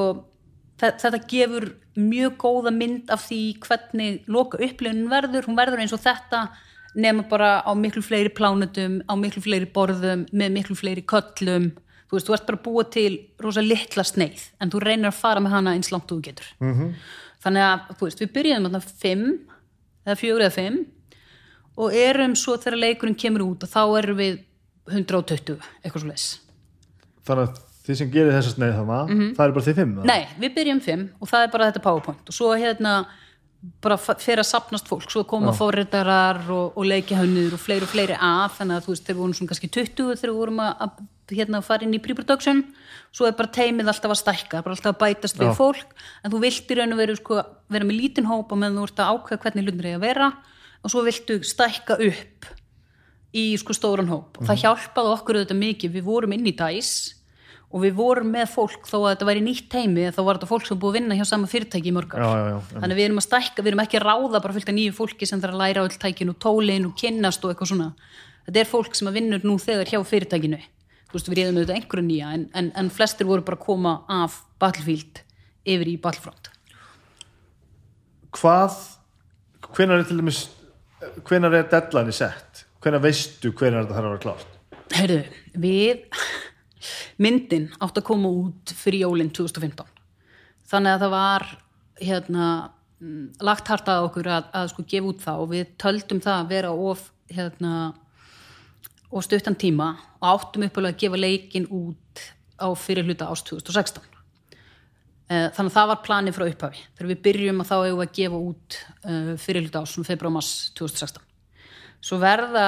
þe- 0.79 0.97
þetta 1.03 1.21
gefur 1.29 1.67
mjög 1.99 2.37
góða 2.41 2.71
mynd 2.73 3.11
af 3.13 3.27
því 3.29 3.41
hvernig 3.67 4.29
loka 4.31 4.57
upplifunin 4.63 5.11
verður, 5.11 5.45
hún 5.51 5.59
verður 5.59 5.83
eins 5.83 5.93
og 5.93 6.01
þetta 6.01 6.47
nema 6.95 7.25
bara 7.29 7.63
á 7.65 7.73
miklu 7.75 8.03
fleiri 8.05 8.31
plánutum, 8.33 9.01
á 9.09 9.15
miklu 9.17 9.43
fleiri 9.43 9.67
borðum 9.73 10.27
með 10.33 10.53
miklu 10.53 10.77
fleiri 10.77 11.03
köllum. 11.09 11.73
Þú 12.09 12.17
veist, 12.19 12.27
þú 12.29 12.35
ert 12.37 12.47
bara 12.47 12.61
búa 12.65 12.85
til 12.93 13.13
rosa 13.41 13.63
litla 13.65 14.05
sneið 14.05 14.43
en 14.61 14.71
þú 14.71 14.83
reynir 14.85 15.09
að 15.09 15.17
fara 15.21 15.41
með 15.41 15.55
hana 15.57 15.73
eins 15.73 15.89
langt 15.93 16.07
þú 16.11 16.21
getur. 16.23 16.45
-hmm. 16.61 16.95
þannig 17.43 17.63
að, 17.63 17.97
þú 17.97 18.05
veist, 18.07 18.21
við 18.21 18.33
byrjuðum 18.33 18.65
þarna 18.69 18.81
fimm, 19.01 19.39
eða 20.07 20.17
fjögur 20.21 20.43
eða 20.45 20.53
fimm 20.55 20.87
og 21.77 21.95
erum 21.95 22.35
svo 22.37 22.57
þegar 22.57 22.79
leikurinn 22.79 23.17
kemur 23.17 23.43
út 23.43 23.63
og 23.65 23.69
þá 23.69 23.99
erum 23.99 24.17
við 24.19 24.39
120, 24.91 25.59
eitthvað 25.85 26.01
svo 26.03 26.09
leis 26.09 26.41
þannig 27.27 27.49
að 27.49 27.72
þið 27.87 27.99
sem 27.99 28.13
gerir 28.13 28.37
þessa 28.37 28.55
sneið 28.55 28.77
þannig 28.79 29.27
það 29.37 29.45
er 29.45 29.57
bara 29.57 29.67
þið 29.67 29.81
fimm 29.81 29.97
eða? 29.99 30.07
Nei, 30.13 30.23
við 30.39 30.55
byrjum 30.59 30.81
fimm 30.85 31.05
og 31.19 31.31
það 31.33 31.47
er 31.47 31.53
bara 31.55 31.69
þetta 31.71 31.85
powerpoint. 31.87 32.31
Og 32.31 32.37
svo 32.37 32.53
hérna 32.55 32.95
bara 33.83 33.97
fer 33.99 34.41
að 34.43 34.49
sapnast 34.49 34.89
fólk, 34.91 35.07
svo 35.11 35.23
koma 35.29 35.53
fórritarar 35.55 36.41
og, 36.51 36.79
og 36.79 36.87
leikihönnur 36.89 37.55
og 37.55 37.61
fleiri 37.63 37.87
og 37.87 37.93
fleiri 37.93 38.17
að. 38.19 38.57
Þannig 38.59 38.79
að 38.79 38.87
þú 38.87 38.95
veist, 38.95 39.05
þeir 39.07 39.19
voru 39.21 39.37
svona 39.39 39.53
kannski 39.53 39.71
20 39.77 40.17
þegar 40.19 40.33
við 40.33 40.39
vorum 40.41 40.63
að, 40.65 40.73
að 40.87 41.37
hérna, 41.39 41.61
fara 41.63 41.87
inn 41.87 41.95
í 41.95 42.01
pre-production. 42.03 42.65
Svo 43.15 43.29
er 43.29 43.37
bara 43.39 43.53
teimið 43.55 43.93
alltaf 43.93 44.15
að 44.15 44.21
stækka 44.23 44.65
bara 44.65 44.75
alltaf 44.75 44.97
að 44.97 45.01
bætast 45.05 45.39
við 45.39 45.53
Já. 45.53 45.55
fólk. 45.61 45.95
En 46.25 46.35
þú 46.35 46.43
vilt 46.43 46.75
í 46.75 46.79
raun 46.79 46.97
og 46.97 47.03
veru 47.05 47.17
sko, 47.21 47.39
vera 47.77 47.87
með 47.87 48.01
lítinn 48.01 48.31
hóp 48.31 48.51
og 48.51 48.63
meðan 48.63 48.81
þú 48.81 48.89
ert 48.89 49.05
að 49.05 49.15
ákveða 49.15 49.45
hvernig 49.47 49.69
hlutin 49.69 49.85
er 49.85 49.95
að 49.95 50.07
vera. 50.09 50.31
Og 50.83 50.95
svo 50.95 51.07
viltu 51.07 51.39
stækka 51.47 52.01
upp 52.03 52.53
í 53.39 53.45
sko 53.63 53.79
stóran 53.79 54.11
hóp. 54.11 54.43
Og 54.43 54.49
það 54.51 54.65
hjálpaði 54.67 55.15
okkur 55.15 55.39
auðvitað 55.39 55.63
mikið, 55.63 55.95
við 56.01 56.09
vorum 56.11 56.35
inn 56.35 56.51
í 56.51 56.57
dæs 56.59 57.22
og 57.73 57.81
við 57.81 57.95
vorum 57.97 58.29
með 58.35 58.51
fólk 58.53 58.85
þó 58.89 58.97
að 58.99 59.09
þetta 59.15 59.29
væri 59.29 59.43
nýtt 59.47 59.69
teimi 59.73 60.05
þá 60.13 60.21
var 60.27 60.39
þetta 60.39 60.49
fólk 60.51 60.67
sem 60.69 60.81
búið 60.81 60.91
að 60.93 60.99
vinna 60.99 61.17
hjá 61.17 61.25
sama 61.29 61.49
fyrirtæki 61.49 61.89
í 61.89 61.95
mörgar 61.97 62.21
Já, 62.21 62.29
já, 62.29 62.45
já, 62.53 62.59
þannig 62.83 62.99
við 62.99 63.07
erum 63.07 63.23
að 63.23 63.27
stækka, 63.27 63.65
við 63.65 63.71
erum 63.73 63.83
ekki 63.85 63.99
að 63.99 64.07
ráða 64.07 64.43
bara 64.45 64.57
fullt 64.57 64.73
af 64.73 64.77
nýju 64.77 64.95
fólki 64.99 65.29
sem 65.29 65.41
þarf 65.41 65.57
að 65.57 65.63
læra 65.63 65.85
öll 65.87 65.97
tækin 66.05 66.33
og 66.33 66.39
tólin 66.45 66.89
og 66.91 66.95
kynnast 67.01 67.47
og 67.47 67.55
eitthvað 67.55 67.73
svona. 67.73 67.89
Þetta 68.47 68.63
er 68.63 68.71
fólk 68.71 68.99
sem 68.99 69.09
að 69.09 69.19
vinnur 69.19 69.47
nú 69.47 69.57
þegar 69.63 69.93
hjá 69.93 70.01
fyrirtækinu. 70.13 70.61
Þú 71.09 71.17
veist, 71.17 71.29
við 71.31 71.39
reyðum 71.39 71.61
auðvitað 71.61 71.79
einhverju 71.79 72.07
nýja 72.09 72.33
en, 72.37 72.47
en, 72.59 72.71
en 72.81 72.91
flestir 72.93 73.29
voru 73.29 73.45
bara 73.47 73.59
að 73.61 73.67
koma 73.67 73.95
af 74.13 74.39
Battlefield 74.61 75.23
yfir 75.69 75.93
í 75.93 75.99
Battlefront. 76.03 76.51
Hvað 78.37 78.79
hvenar 79.77 80.03
er 80.03 80.09
til 80.09 80.19
dæmis 80.21 80.47
hvenar 81.29 81.57
er 81.57 81.69
deadline 81.73 82.15
sett? 82.17 82.65
Hvenar 82.83 83.05
veistu 83.05 83.53
hvenar 83.53 83.85
þetta 83.85 83.99
þarf 83.99 84.09
að 84.09 84.15
vera 84.15 84.23
klárt? 84.25 84.57
Heyrðu, 84.93 85.21
við 85.63 86.23
myndin 87.23 87.71
átt 87.79 87.99
að 88.01 88.07
koma 88.11 88.31
út 88.31 88.75
fyrir 88.77 89.07
jólinn 89.07 89.33
2015 89.35 89.89
þannig 90.73 90.95
að 90.95 91.05
það 91.05 91.15
var 91.17 91.49
hérna 92.03 92.47
mm, 93.01 93.27
lagt 93.49 93.73
harta 93.73 93.99
að 93.99 94.11
okkur 94.11 94.31
að, 94.39 94.53
að 94.53 94.71
sko 94.73 94.87
gefa 94.95 95.13
út 95.13 95.25
það 95.25 95.43
og 95.43 95.53
við 95.53 95.75
töldum 95.83 96.23
það 96.25 96.39
að 96.39 96.55
vera 96.55 96.77
of 96.93 97.09
hérna 97.33 97.75
og 99.13 99.27
stuttan 99.27 99.59
tíma 99.59 99.95
og 100.21 100.31
áttum 100.33 100.67
uppalega 100.69 100.97
að 100.97 101.05
gefa 101.05 101.21
leikin 101.21 101.69
út 101.69 102.27
á 102.63 102.69
fyrir 102.79 103.09
hluta 103.09 103.29
ást 103.33 103.51
2016 103.51 104.13
Eh, 105.33 105.49
þannig 105.55 105.71
að 105.71 105.77
það 105.77 105.91
var 105.91 106.01
planið 106.05 106.35
frá 106.37 106.45
upphafi. 106.49 106.81
Þegar 106.97 107.11
við 107.13 107.21
byrjum 107.27 107.63
að 107.63 107.69
þá 107.69 107.77
hefum 107.77 108.01
við 108.01 108.05
að 108.05 108.17
gefa 108.19 108.41
út 108.49 108.79
uh, 109.07 109.29
fyrir 109.41 109.65
hluta 109.65 109.83
ás, 109.85 109.93
februar 110.09 110.35
mars 110.35 110.51
2016 110.79 111.29
svo 112.03 112.19
verða 112.19 112.65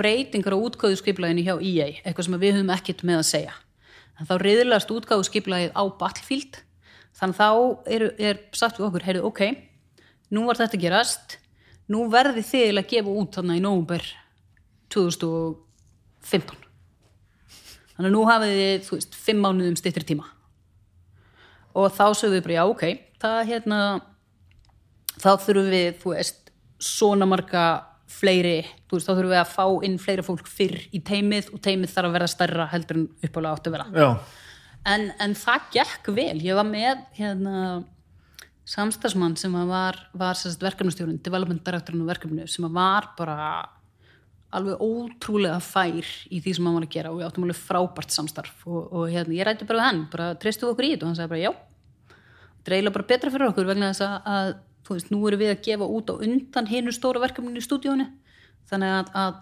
breytingar 0.00 0.56
á 0.56 0.58
útgáðu 0.58 0.96
skiplaðinu 0.98 1.44
hjá 1.44 1.54
EA 1.60 1.88
eitthvað 2.00 2.26
sem 2.26 2.40
við 2.40 2.56
höfum 2.56 2.72
ekkert 2.74 3.04
með 3.06 3.20
að 3.20 3.28
segja. 3.30 3.56
En 4.16 4.28
þá 4.28 4.34
reyðilegast 4.40 4.94
útgáðu 4.94 5.26
skiplaðið 5.28 5.76
á 5.76 5.82
Battlefield. 6.00 6.62
Þannig 7.20 7.36
þá 7.36 7.50
er, 7.92 8.06
er 8.16 8.40
sagt 8.56 8.80
við 8.80 8.88
okkur, 8.88 9.06
heyrðu, 9.06 9.28
ok 9.28 9.42
nú 10.30 10.46
var 10.46 10.60
þetta 10.60 10.80
gerast. 10.80 11.36
Nú 11.90 12.06
verði 12.10 12.42
þið 12.46 12.78
að 12.78 12.90
gefa 12.92 13.14
út 13.20 13.36
þannig 13.38 13.58
í 13.58 13.64
nógumber 13.64 14.04
2015 14.94 16.66
þannig 18.00 18.08
að 18.08 18.14
nú 18.14 18.20
hafið 18.28 18.52
þið, 18.56 18.84
þú 18.86 18.96
veist, 18.96 19.16
fimm 19.26 19.42
mánuðum 19.44 19.76
styrtir 19.76 20.06
tíma. 20.08 20.28
Og 21.76 21.90
þá 21.92 22.06
sögum 22.16 22.36
við 22.38 22.44
bara, 22.46 22.56
já, 22.56 22.64
ok 22.70 22.84
það 23.20 23.40
hérna 23.50 23.80
þá 25.20 25.30
þurfum 25.44 25.70
við, 25.74 25.88
þú 26.00 26.14
veist 26.14 26.52
svona 26.80 27.28
marga 27.28 27.64
fleiri 28.10 28.58
þú 28.90 28.96
veist, 28.96 29.06
þá 29.06 29.12
þurfum 29.14 29.32
við 29.32 29.40
að 29.40 29.54
fá 29.54 29.86
inn 29.86 29.96
fleiri 30.02 30.26
fólk 30.26 30.50
fyrr 30.50 30.76
í 30.90 31.00
teimið 31.06 31.50
og 31.54 31.62
teimið 31.64 31.94
þarf 31.94 32.10
að 32.10 32.16
vera 32.18 32.30
stærra 32.30 32.68
heldur 32.72 33.00
en 33.00 33.08
uppálega 33.26 33.56
átt 33.56 33.70
að 33.70 33.76
vera. 33.76 33.88
En, 34.90 35.10
en 35.20 35.34
það 35.36 35.66
gekk 35.76 36.12
vel. 36.16 36.36
Ég 36.42 36.56
var 36.56 36.66
með 36.68 37.02
hérna 37.18 37.56
samstagsmann 38.70 39.36
sem 39.38 39.54
var, 39.68 39.98
var 40.16 40.38
verkefnustjórun, 40.62 41.20
development 41.24 41.62
directorinn 41.66 42.06
á 42.06 42.10
verkefnu 42.12 42.46
sem 42.50 42.66
var 42.74 43.12
bara 43.18 43.40
alveg 44.54 44.82
ótrúlega 44.82 45.60
fær 45.62 46.06
í 46.30 46.40
því 46.42 46.54
sem 46.56 46.66
hann 46.66 46.76
var 46.78 46.86
að 46.86 46.94
gera 46.94 47.12
og 47.12 47.20
við 47.20 47.28
áttum 47.28 47.44
alveg 47.46 47.60
frábært 47.60 48.14
samstarf. 48.14 48.64
Og, 48.66 48.80
og 48.90 49.10
hérna, 49.10 49.36
ég 49.36 49.46
rætti 49.46 49.68
bara 49.68 49.78
við 49.78 49.88
hann 49.88 50.00
bara 50.10 50.32
treystu 50.42 50.70
okkur 50.70 50.88
í 50.88 50.94
þetta? 50.94 51.06
Og 51.06 51.12
hann 51.12 51.20
sagði 51.20 51.34
bara 51.34 51.44
já. 51.44 51.52
Þetta 52.60 52.72
er 52.72 52.76
eiginlega 52.76 52.96
bara 52.96 53.08
betra 53.12 53.32
fyrir 53.34 53.50
okkur 53.50 53.70
vegna 53.70 53.92
þess 53.92 54.06
að 54.34 54.50
þú 54.86 54.96
veist, 54.96 55.12
nú 55.12 55.20
erum 55.28 55.42
við 55.42 55.54
að 55.54 55.62
gefa 55.68 55.88
út 55.98 56.10
á 56.10 56.14
undan 56.16 56.70
hinu 56.70 56.94
stóra 56.94 57.22
verkefninu 57.22 57.60
í 57.60 57.64
stúdíónu 57.64 58.06
þannig 58.70 58.96
að, 58.98 59.14
að 59.22 59.38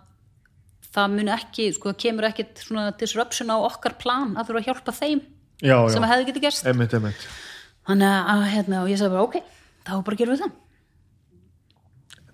það 0.94 1.16
mun 1.16 1.32
ekki, 1.34 1.68
sko, 1.76 1.92
það 1.92 2.00
kemur 2.04 2.28
ekkit 2.30 2.62
svona 2.64 2.86
disruption 3.00 3.52
á 3.52 3.56
okkar 3.58 3.98
plan 4.00 4.36
að 4.36 4.48
þurfa 4.50 4.62
að 4.62 4.70
hjálpa 4.70 4.96
þeim 4.96 5.20
já, 5.60 5.76
sem 5.88 6.00
já. 6.00 6.04
að 6.04 6.10
hefði 6.12 6.30
getið 6.30 6.46
gerst 6.46 6.70
Einmitt, 6.70 6.96
einmitt. 6.96 7.28
þannig 7.88 8.32
að, 8.32 8.46
hérna, 8.54 8.80
og 8.84 8.92
ég 8.92 9.00
sagði 9.00 9.16
bara, 9.16 9.28
ok 9.28 9.38
þá 9.88 9.92
bara 10.06 10.22
gerum 10.22 10.36
við 10.36 10.46
það 10.46 10.56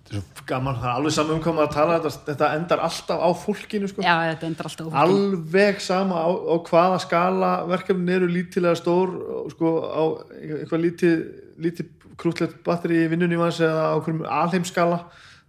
Þetta 0.05 0.19
er 0.19 0.21
svo 0.21 0.43
gaman, 0.45 0.75
það 0.77 0.85
er 0.85 0.97
alveg 0.99 1.13
saman 1.15 1.39
um 1.39 1.55
maður 1.57 1.63
að 1.63 1.71
tala 1.73 1.93
þetta, 1.97 2.23
þetta 2.27 2.47
endar 2.59 2.81
alltaf 2.85 3.21
á 3.25 3.29
fólkinu 3.41 3.87
sko. 3.89 4.03
já, 4.05 4.13
þetta 4.29 4.45
endur 4.51 4.67
alltaf 4.69 4.91
á 4.93 4.97
alveg 5.01 5.79
sama 5.81 6.19
á, 6.21 6.29
á 6.29 6.55
hvaða 6.67 6.99
skala 7.01 7.49
verkefnin 7.71 8.11
eru 8.13 8.29
lítilega 8.29 8.77
stór 8.77 9.15
sko 9.55 9.71
á 9.81 10.03
eitthvað 10.37 10.83
lítið, 10.85 11.23
lítið 11.65 11.89
krútlegt 12.21 12.59
batteri 12.65 13.03
í 13.03 13.09
vinnunni 13.11 13.39
manns 13.39 13.61
eða 13.63 13.91
á 13.91 13.95
einhverjum 13.95 14.25
alheimskala 14.27 14.99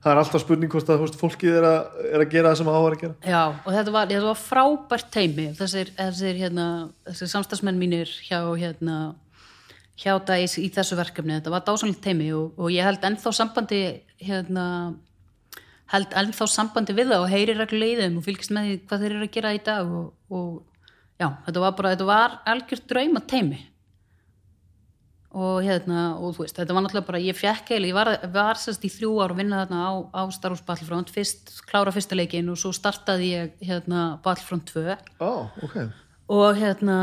það 0.07 0.13
er 0.13 0.21
alltaf 0.21 0.43
spurning 0.43 0.71
hvort 0.71 0.91
að 0.93 1.01
veist, 1.03 1.19
fólkið 1.19 1.57
er 1.59 1.67
að, 1.67 1.79
er 2.13 2.23
að 2.23 2.33
gera 2.35 2.51
það 2.53 2.59
sem 2.61 2.69
það 2.69 2.77
á 2.77 2.83
að 2.87 2.99
gera. 3.01 3.15
Já, 3.27 3.41
og 3.51 3.71
þetta 3.75 3.95
var, 3.97 4.11
þetta 4.13 4.27
var 4.29 4.39
frábært 4.41 5.09
teimi 5.17 5.47
þessir, 5.59 5.91
þessir, 5.97 6.39
hérna, 6.45 6.67
þessir 7.09 7.33
samstagsmenn 7.33 7.81
mínir 7.81 8.13
hjá 8.29 8.39
hérna, 8.61 8.99
hjá 9.99 10.13
dæs 10.29 10.57
í 10.63 10.69
þessu 10.77 10.99
verkefni. 11.01 11.41
Þetta 11.41 11.55
var 11.57 11.67
dásanlegt 11.67 12.05
teimi 12.05 12.31
og, 12.37 12.55
og 12.55 12.71
ég 12.75 12.87
held 12.87 13.07
ennþá 13.09 13.35
sambandi 13.41 13.83
hérna, 14.23 14.67
held 15.91 16.17
ennþá 16.23 16.51
sambandi 16.55 16.95
við 16.97 17.11
það 17.11 17.25
og 17.25 17.33
heyri 17.33 17.57
reglulega 17.59 17.97
í 17.97 18.01
þeim 18.05 18.21
og 18.21 18.27
fylgist 18.29 18.55
með 18.55 18.71
því 18.71 18.81
hvað 18.85 19.07
þeir 19.07 19.17
eru 19.17 19.27
að 19.27 19.35
gera 19.39 19.57
í 19.57 19.63
dag 19.67 19.95
og, 20.03 20.13
og 20.31 20.53
já, 21.19 21.33
þetta 21.49 21.65
var 21.65 21.75
bara, 21.81 21.97
þetta 21.97 22.13
var 22.13 22.39
algjört 22.53 22.87
drauma 22.93 23.27
teimi 23.27 23.65
og 25.37 25.61
hérna, 25.67 26.03
og 26.17 26.33
þú 26.33 26.47
veist, 26.47 26.57
þetta 26.57 26.73
var 26.73 26.85
náttúrulega 26.87 27.09
bara, 27.11 27.21
ég 27.21 27.37
fekk 27.37 27.75
eða, 27.77 27.89
ég 27.91 27.97
var, 27.97 28.11
var 28.33 28.61
sérst 28.61 28.85
í 28.89 28.91
þrjú 28.93 29.11
ár 29.21 29.35
að 29.35 29.41
vinna 29.43 29.59
þarna 29.65 29.81
á, 29.85 29.93
á 30.17 30.23
Star 30.33 30.55
Wars 30.55 30.65
Battlefront, 30.65 31.13
fyrst 31.13 31.59
klára 31.69 31.93
fyrsta 31.93 32.17
leikin 32.17 32.49
og 32.53 32.57
svo 32.61 32.73
startaði 32.77 33.33
ég 33.35 33.67
hérna 33.69 34.07
Battlefront 34.25 34.73
2 34.73 34.97
Ó, 35.21 35.33
ok, 35.67 35.77
og 36.33 36.57
hérna 36.57 36.99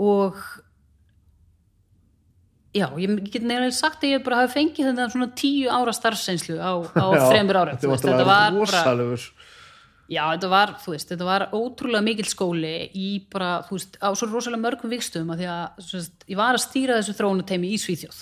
og 0.00 0.40
já, 2.76 2.88
ég 3.00 3.20
get 3.28 3.44
nefnilega 3.44 3.74
sagt 3.74 4.04
að 4.04 4.16
ég 4.16 4.24
bara 4.24 4.42
hafi 4.42 4.56
fengið 4.56 4.90
þetta 4.90 5.10
svona 5.12 5.28
tíu 5.36 5.68
ára 5.72 5.94
starfseinslu 5.96 6.56
á, 6.56 6.72
á 6.88 7.06
þremur 7.30 7.60
ára 7.60 7.76
þetta 7.76 7.92
var, 7.92 8.02
þetta 8.06 8.28
var 8.28 8.56
rosalegur 8.56 9.28
Já, 10.06 10.22
þetta 10.30 10.48
var, 10.52 10.72
þú 10.78 10.92
veist, 10.94 11.08
þetta 11.10 11.26
var 11.26 11.44
ótrúlega 11.56 12.06
mikill 12.06 12.28
skóli 12.30 12.74
í 12.94 13.08
bara, 13.32 13.58
þú 13.66 13.74
veist, 13.74 13.96
á 13.98 14.08
svo 14.14 14.28
rosalega 14.30 14.62
mörgum 14.62 14.92
vikstum 14.92 15.32
að 15.34 15.42
því 15.42 15.48
að, 15.50 15.80
veist, 15.90 16.26
ég 16.30 16.38
var 16.38 16.54
að 16.54 16.62
stýra 16.62 16.98
þessu 17.00 17.14
þróunateimi 17.18 17.72
í 17.74 17.80
Svíþjóð. 17.82 18.20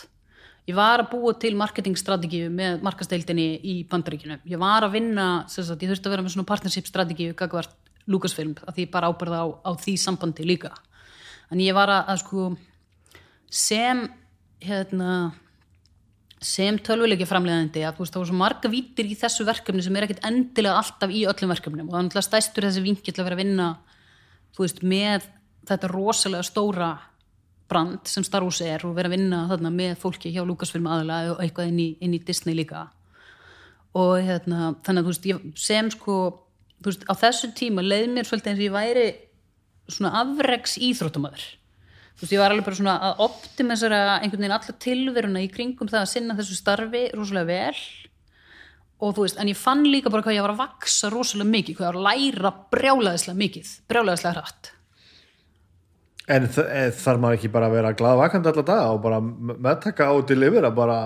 Ég 0.64 0.78
var 0.78 1.02
að 1.02 1.10
búa 1.12 1.34
til 1.36 1.52
marketingstrategíu 1.60 2.48
með 2.48 2.80
markasteildinni 2.86 3.48
í 3.60 3.74
bandaríkinu. 3.90 4.38
Ég 4.48 4.60
var 4.62 4.86
að 4.86 4.96
vinna, 4.96 5.26
sagt, 5.52 5.76
ég 5.84 5.92
þurfti 5.92 6.08
að 6.08 6.14
vera 6.14 6.24
með 6.24 6.36
svona 6.38 6.48
partnership 6.48 6.88
strategíu 6.88 7.36
gagvart 7.36 7.76
Lucasfilm, 8.08 8.56
að 8.64 8.78
því 8.78 8.86
ég 8.86 8.92
bara 8.92 9.10
ábyrða 9.12 9.44
á, 9.44 9.46
á 9.60 9.70
því 9.80 9.98
sambandi 10.00 10.48
líka. 10.48 10.72
En 11.52 11.60
ég 11.60 11.76
var 11.76 11.92
að, 11.92 12.02
að 12.14 12.20
sko, 12.22 12.48
sem, 13.52 14.06
hérna, 14.64 15.10
sem 16.44 16.76
tölvuleiki 16.84 17.26
framleiðandi 17.28 17.82
að 17.86 17.96
þú 17.96 18.04
veist 18.04 18.14
þá 18.14 18.20
er 18.20 18.28
svo 18.28 18.36
marga 18.38 18.70
vítir 18.72 19.08
í 19.08 19.16
þessu 19.18 19.46
verkefni 19.48 19.84
sem 19.84 19.96
er 19.96 20.06
ekkit 20.06 20.22
endilega 20.28 20.80
alltaf 20.80 21.12
í 21.12 21.24
öllum 21.30 21.52
verkefnum. 21.54 21.88
Og 21.88 21.96
er 21.96 22.04
náttúrulega 22.04 22.28
stæstur 22.28 22.66
þessi 22.68 22.84
vinkill 22.84 23.16
að 23.16 23.24
vera 23.24 23.38
að 23.38 23.42
vinna 23.42 23.68
þú 24.54 24.66
veist 24.66 24.84
með 24.84 25.26
þetta 25.68 25.90
rosalega 25.92 26.46
stóra 26.46 26.90
brand 27.70 28.10
sem 28.10 28.24
Star 28.26 28.44
Wars 28.44 28.60
er 28.60 28.84
og 28.84 28.94
vera 28.98 29.08
að 29.08 29.16
vinna 29.16 29.44
þarna 29.50 29.72
með 29.72 29.96
fólki 30.02 30.32
hjá 30.34 30.42
Lucasfilm 30.44 30.86
aðalega 30.90 31.34
og 31.34 31.42
eitthvað 31.42 31.72
inn 31.72 31.80
í, 31.80 31.88
inn 32.04 32.16
í 32.16 32.22
Disney 32.22 32.56
líka. 32.58 32.86
Og 33.96 34.18
hérna 34.26 34.74
þannig 34.84 35.00
að 35.00 35.04
þú 35.04 35.12
veist 35.14 35.28
ég 35.30 35.44
sem 35.64 35.90
sko 35.94 36.18
þú 36.84 36.90
veist 36.90 37.06
á 37.08 37.14
þessu 37.24 37.52
tíma 37.56 37.84
leið 37.84 38.10
mér 38.12 38.28
svolítið 38.28 38.52
eins 38.52 38.60
og 38.60 38.66
ég 38.68 38.74
væri 38.76 39.06
svona 39.88 40.16
afregs 40.20 40.76
íþróttumæður 40.80 41.46
þú 42.14 42.24
veist, 42.24 42.34
ég 42.34 42.42
var 42.42 42.54
alveg 42.54 42.68
bara 42.68 42.78
svona 42.78 42.94
að 43.08 43.22
optimisera 43.26 44.00
einhvern 44.20 44.44
veginn 44.44 44.56
alla 44.56 44.76
tilveruna 44.86 45.42
í 45.44 45.50
kringum 45.52 45.90
það 45.90 46.02
að 46.04 46.12
sinna 46.12 46.38
þessu 46.38 46.58
starfi 46.58 47.04
rosalega 47.14 47.50
vel. 47.50 47.82
Og 49.02 49.16
þú 49.16 49.26
veist, 49.26 49.40
en 49.42 49.50
ég 49.50 49.58
fann 49.58 49.82
líka 49.88 50.12
bara 50.12 50.24
hvað 50.24 50.38
ég 50.38 50.46
var 50.46 50.54
að 50.54 50.62
vaksa 50.62 51.10
rosalega 51.12 51.50
mikið, 51.50 51.76
hvað 51.78 51.86
ég 51.86 51.92
var 51.92 52.00
að 52.00 52.06
læra 52.08 52.54
brjálæðislega 52.72 53.40
mikið, 53.42 53.74
brjálæðislega 53.90 54.38
hratt. 54.38 54.70
En 56.24 56.46
eh, 56.48 56.88
þarf 56.94 57.20
maður 57.20 57.36
ekki 57.36 57.52
bara 57.52 57.68
að 57.68 57.76
vera 57.76 57.92
glaðvakandi 57.98 58.50
alla 58.50 58.64
daga 58.64 58.86
og 58.94 59.02
bara 59.04 59.18
meðtaka 59.20 60.06
á 60.08 60.14
til 60.24 60.40
yfir 60.46 60.64
að 60.64 60.78
bara 60.78 60.98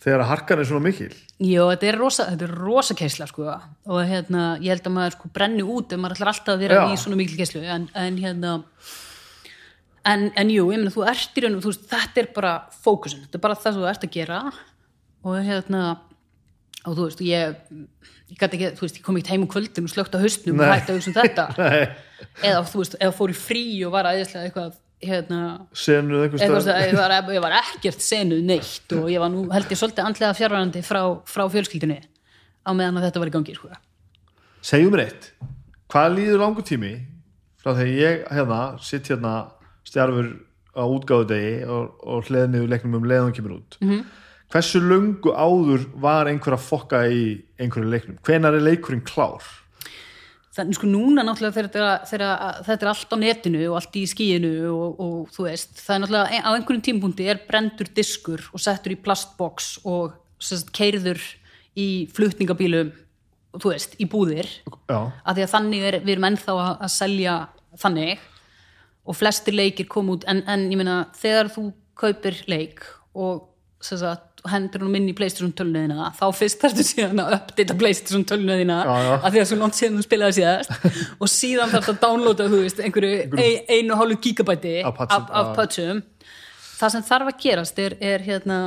þegar 0.00 0.24
harkan 0.30 0.62
er 0.62 0.68
svona 0.68 0.86
mikil? 0.88 1.12
Jó, 1.38 1.68
þetta 1.70 1.88
er 1.90 1.98
rosa, 2.00 2.26
þetta 2.32 2.46
er 2.48 2.56
rosa 2.56 2.96
keisla 2.98 3.28
sko. 3.30 3.46
Og 3.90 4.00
hérna, 4.08 4.48
ég 4.62 4.74
held 4.74 4.88
að 4.88 4.96
maður 4.96 5.16
sko 5.18 5.30
brenni 5.36 5.62
út 5.64 5.92
ef 5.92 6.00
maður 6.00 6.16
ætlar 6.16 6.32
alltaf 6.32 6.56
að 6.56 6.64
vera 6.64 6.80
Já. 6.80 6.84
í 6.88 6.98
svona 7.04 7.20
mikil 7.20 7.38
keislu. 7.38 7.62
En, 7.62 7.86
en 7.94 8.18
hérna 8.20 8.56
en, 10.08 10.28
en 10.38 10.52
jú, 10.52 10.68
ég 10.72 10.80
meina 10.80 10.94
þú 10.94 11.06
ert 11.10 11.36
í 11.36 11.44
raunum 11.44 11.64
þú 11.64 11.72
veist, 11.72 11.88
þetta 11.90 12.22
er 12.22 12.30
bara 12.36 12.54
fókusin, 12.84 13.24
þetta 13.26 13.40
er 13.40 13.44
bara 13.44 13.58
það 13.58 13.74
sem 13.74 13.82
þú 13.82 13.90
ert 13.90 14.06
að 14.06 14.14
gera. 14.16 14.40
Og 15.20 15.36
hérna 15.44 15.82
og 16.86 16.96
þú 16.96 17.08
veist, 17.08 17.24
ég 17.26 17.58
ég 18.30 18.38
gæti 18.38 18.58
ekki, 18.58 18.70
þú 18.78 18.86
veist, 18.86 19.00
ég 19.00 19.06
kom 19.06 19.18
ekki 19.18 19.34
heim 19.34 19.44
um 19.44 19.50
kvöldin 19.50 19.88
og 19.88 19.92
slögt 19.92 20.14
á 20.14 20.22
haustnum 20.22 20.60
Nei. 20.60 20.66
og 20.66 20.72
hætti 20.76 20.92
að 20.92 21.00
hugsa 21.00 21.10
um 21.10 21.16
þetta 21.18 21.46
eða 22.48 22.62
þú 22.70 22.82
veist, 22.82 22.96
eða 23.00 23.16
fór 23.16 23.32
í 23.32 23.36
frí 23.36 23.64
og 23.86 23.94
var 23.94 24.08
aðeinslega 24.10 24.48
eitthvað 24.48 24.78
hérna 25.00 25.40
senuð 25.72 26.26
eitthvað, 26.26 26.68
ég, 26.84 26.96
var, 26.98 27.14
ég 27.34 27.44
var 27.44 27.56
ekkert 27.58 28.04
senuð 28.04 28.42
neitt 28.46 28.94
og 28.96 29.08
ég 29.10 29.22
var 29.22 29.32
nú 29.32 29.46
held 29.50 29.72
ég 29.72 29.80
svolítið 29.80 30.06
andlega 30.06 30.36
fjárvarandi 30.38 30.82
frá, 30.86 31.00
frá 31.26 31.46
fjölskyldunni 31.50 31.98
á 32.00 32.70
meðan 32.70 33.00
að 33.00 33.08
þetta 33.08 33.22
var 33.22 33.30
í 33.30 33.34
gangi 33.34 33.56
sko. 33.56 33.70
Segjum 34.70 34.92
mér 34.94 35.06
eitt, 35.08 35.30
hvað 35.90 36.18
líður 36.18 36.44
langu 36.44 36.64
tími 36.68 36.92
frá 37.60 37.72
þegar 37.72 37.94
ég 37.96 38.26
hérna 38.36 38.60
sitt 38.84 39.08
hérna 39.10 39.34
stjarfur 39.90 40.30
á 40.70 40.82
útgáðu 40.86 41.28
degi 41.32 41.54
og, 41.66 41.94
og 42.06 42.28
hleð 42.30 42.50
niður 42.52 42.74
leiknum 42.74 42.98
um 43.00 43.08
leiðan 43.10 43.34
kemur 43.36 43.56
út. 43.58 43.78
Mhm. 43.80 43.92
-hmm. 43.92 44.04
hversu 44.50 44.80
lungu 44.82 45.30
áður 45.30 45.86
var 45.94 46.26
einhver 46.26 46.56
að 46.56 46.66
fokka 46.66 47.06
í 47.06 47.42
einhverju 47.58 47.90
leiknum? 47.90 48.18
Hvenar 48.26 48.54
er 48.54 48.64
leikurinn 48.66 49.04
klár? 49.06 49.42
Þannig 50.50 50.74
sko 50.74 50.86
núna 50.90 51.22
náttúrulega 51.22 51.54
þegar, 51.54 51.68
þetta- 51.70 52.06
þegar 52.10 52.64
þetta 52.66 52.82
er 52.82 52.88
allt 52.90 53.12
á 53.14 53.16
netinu 53.22 53.68
og 53.70 53.76
allt 53.78 53.94
í 53.94 54.02
skíinu 54.10 54.54
og, 54.74 55.00
og 55.00 55.28
þú 55.30 55.44
veist, 55.46 55.76
það 55.78 55.94
er 55.94 56.00
náttúrulega 56.00 56.42
á 56.42 56.50
einhverjum 56.50 56.82
tímpunkti 56.82 57.28
er 57.30 57.40
brendur 57.46 57.86
diskur 57.94 58.42
og 58.52 58.60
settur 58.60 58.92
í 58.92 58.98
plastbox 58.98 59.78
og 59.84 60.12
sérst, 60.40 60.72
keirður 60.74 61.20
í 61.76 62.10
flutningabílum 62.10 62.90
þú 63.54 63.70
veist, 63.70 63.94
í 64.00 64.06
búðir. 64.10 64.46
Já, 64.90 65.12
að 65.26 65.36
því 65.36 65.42
að 65.46 65.54
þannig 65.54 65.86
er, 65.86 66.00
við 66.00 66.12
erum 66.16 66.28
ennþá 66.30 66.52
að, 66.58 66.74
að 66.82 66.90
selja 66.90 67.36
þannig 67.78 68.18
og 69.06 69.16
flestir 69.16 69.56
leikir 69.56 69.88
kom 69.90 70.10
út 70.14 70.26
en, 70.30 70.42
en 70.48 70.66
ég 70.70 70.80
meina 70.80 71.04
þegar 71.18 71.52
þú 71.52 71.70
kaupir 72.00 72.42
leik 72.50 72.82
og 73.16 73.46
sagt, 73.80 74.42
hendur 74.48 74.84
hún 74.84 74.96
inn 74.98 75.08
í 75.08 75.14
Playstation 75.16 75.52
tölunniðina 75.56 76.10
þá 76.16 76.26
fyrst 76.36 76.60
þarftu 76.62 76.84
síðan 76.84 77.22
að 77.22 77.34
uppdata 77.38 77.76
Playstation 77.80 78.26
tölunniðina 78.28 78.78
Já, 78.84 78.92
já. 79.06 79.12
af 79.16 79.32
því 79.32 79.40
að 79.42 79.48
svo 79.50 79.58
langt 79.60 79.78
síðan 79.78 79.98
þú 79.98 80.04
spilaði 80.06 80.36
síðast. 80.38 80.74
Og 81.22 81.32
síðan 81.32 81.72
þarftu 81.72 81.94
að 81.94 82.02
downloada 82.04 82.48
þú 82.52 82.60
veist 82.64 82.82
einhverju 82.84 83.40
ein, 83.40 83.64
einu 83.68 83.98
hálfu 84.00 84.20
gigabæti 84.26 84.76
Af 84.84 85.00
patchum 85.56 86.04
það 86.80 86.94
sem 86.94 87.08
þarf 87.08 87.32
að 87.32 87.40
gerast 87.44 87.80
er, 87.82 87.96
er 88.00 88.24
hérna 88.24 88.60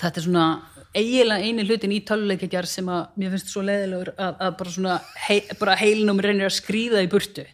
þetta 0.00 0.14
er 0.16 0.26
svona 0.26 0.46
eiginlega 0.92 1.46
eini 1.46 1.64
hlutin 1.66 1.94
í 1.94 2.00
töluleikjar 2.04 2.68
sem 2.68 2.88
að 2.92 3.14
mér 3.20 3.32
finnst 3.34 3.52
svo 3.52 3.62
leiðilegur 3.64 4.12
að, 4.16 4.34
að 4.44 4.56
bara 4.58 4.74
svona 4.74 4.96
hei, 5.26 5.38
bara 5.60 5.76
heilnum 5.80 6.20
reynir 6.20 6.48
að 6.48 6.58
skrýða 6.58 7.04
í 7.04 7.08
burtu. 7.12 7.46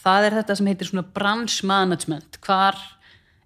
Það 0.00 0.26
er 0.26 0.36
þetta 0.40 0.56
sem 0.58 0.70
heitir 0.70 0.90
svona 0.90 1.06
branch 1.18 1.60
management. 1.68 2.40
Hvar 2.42 2.78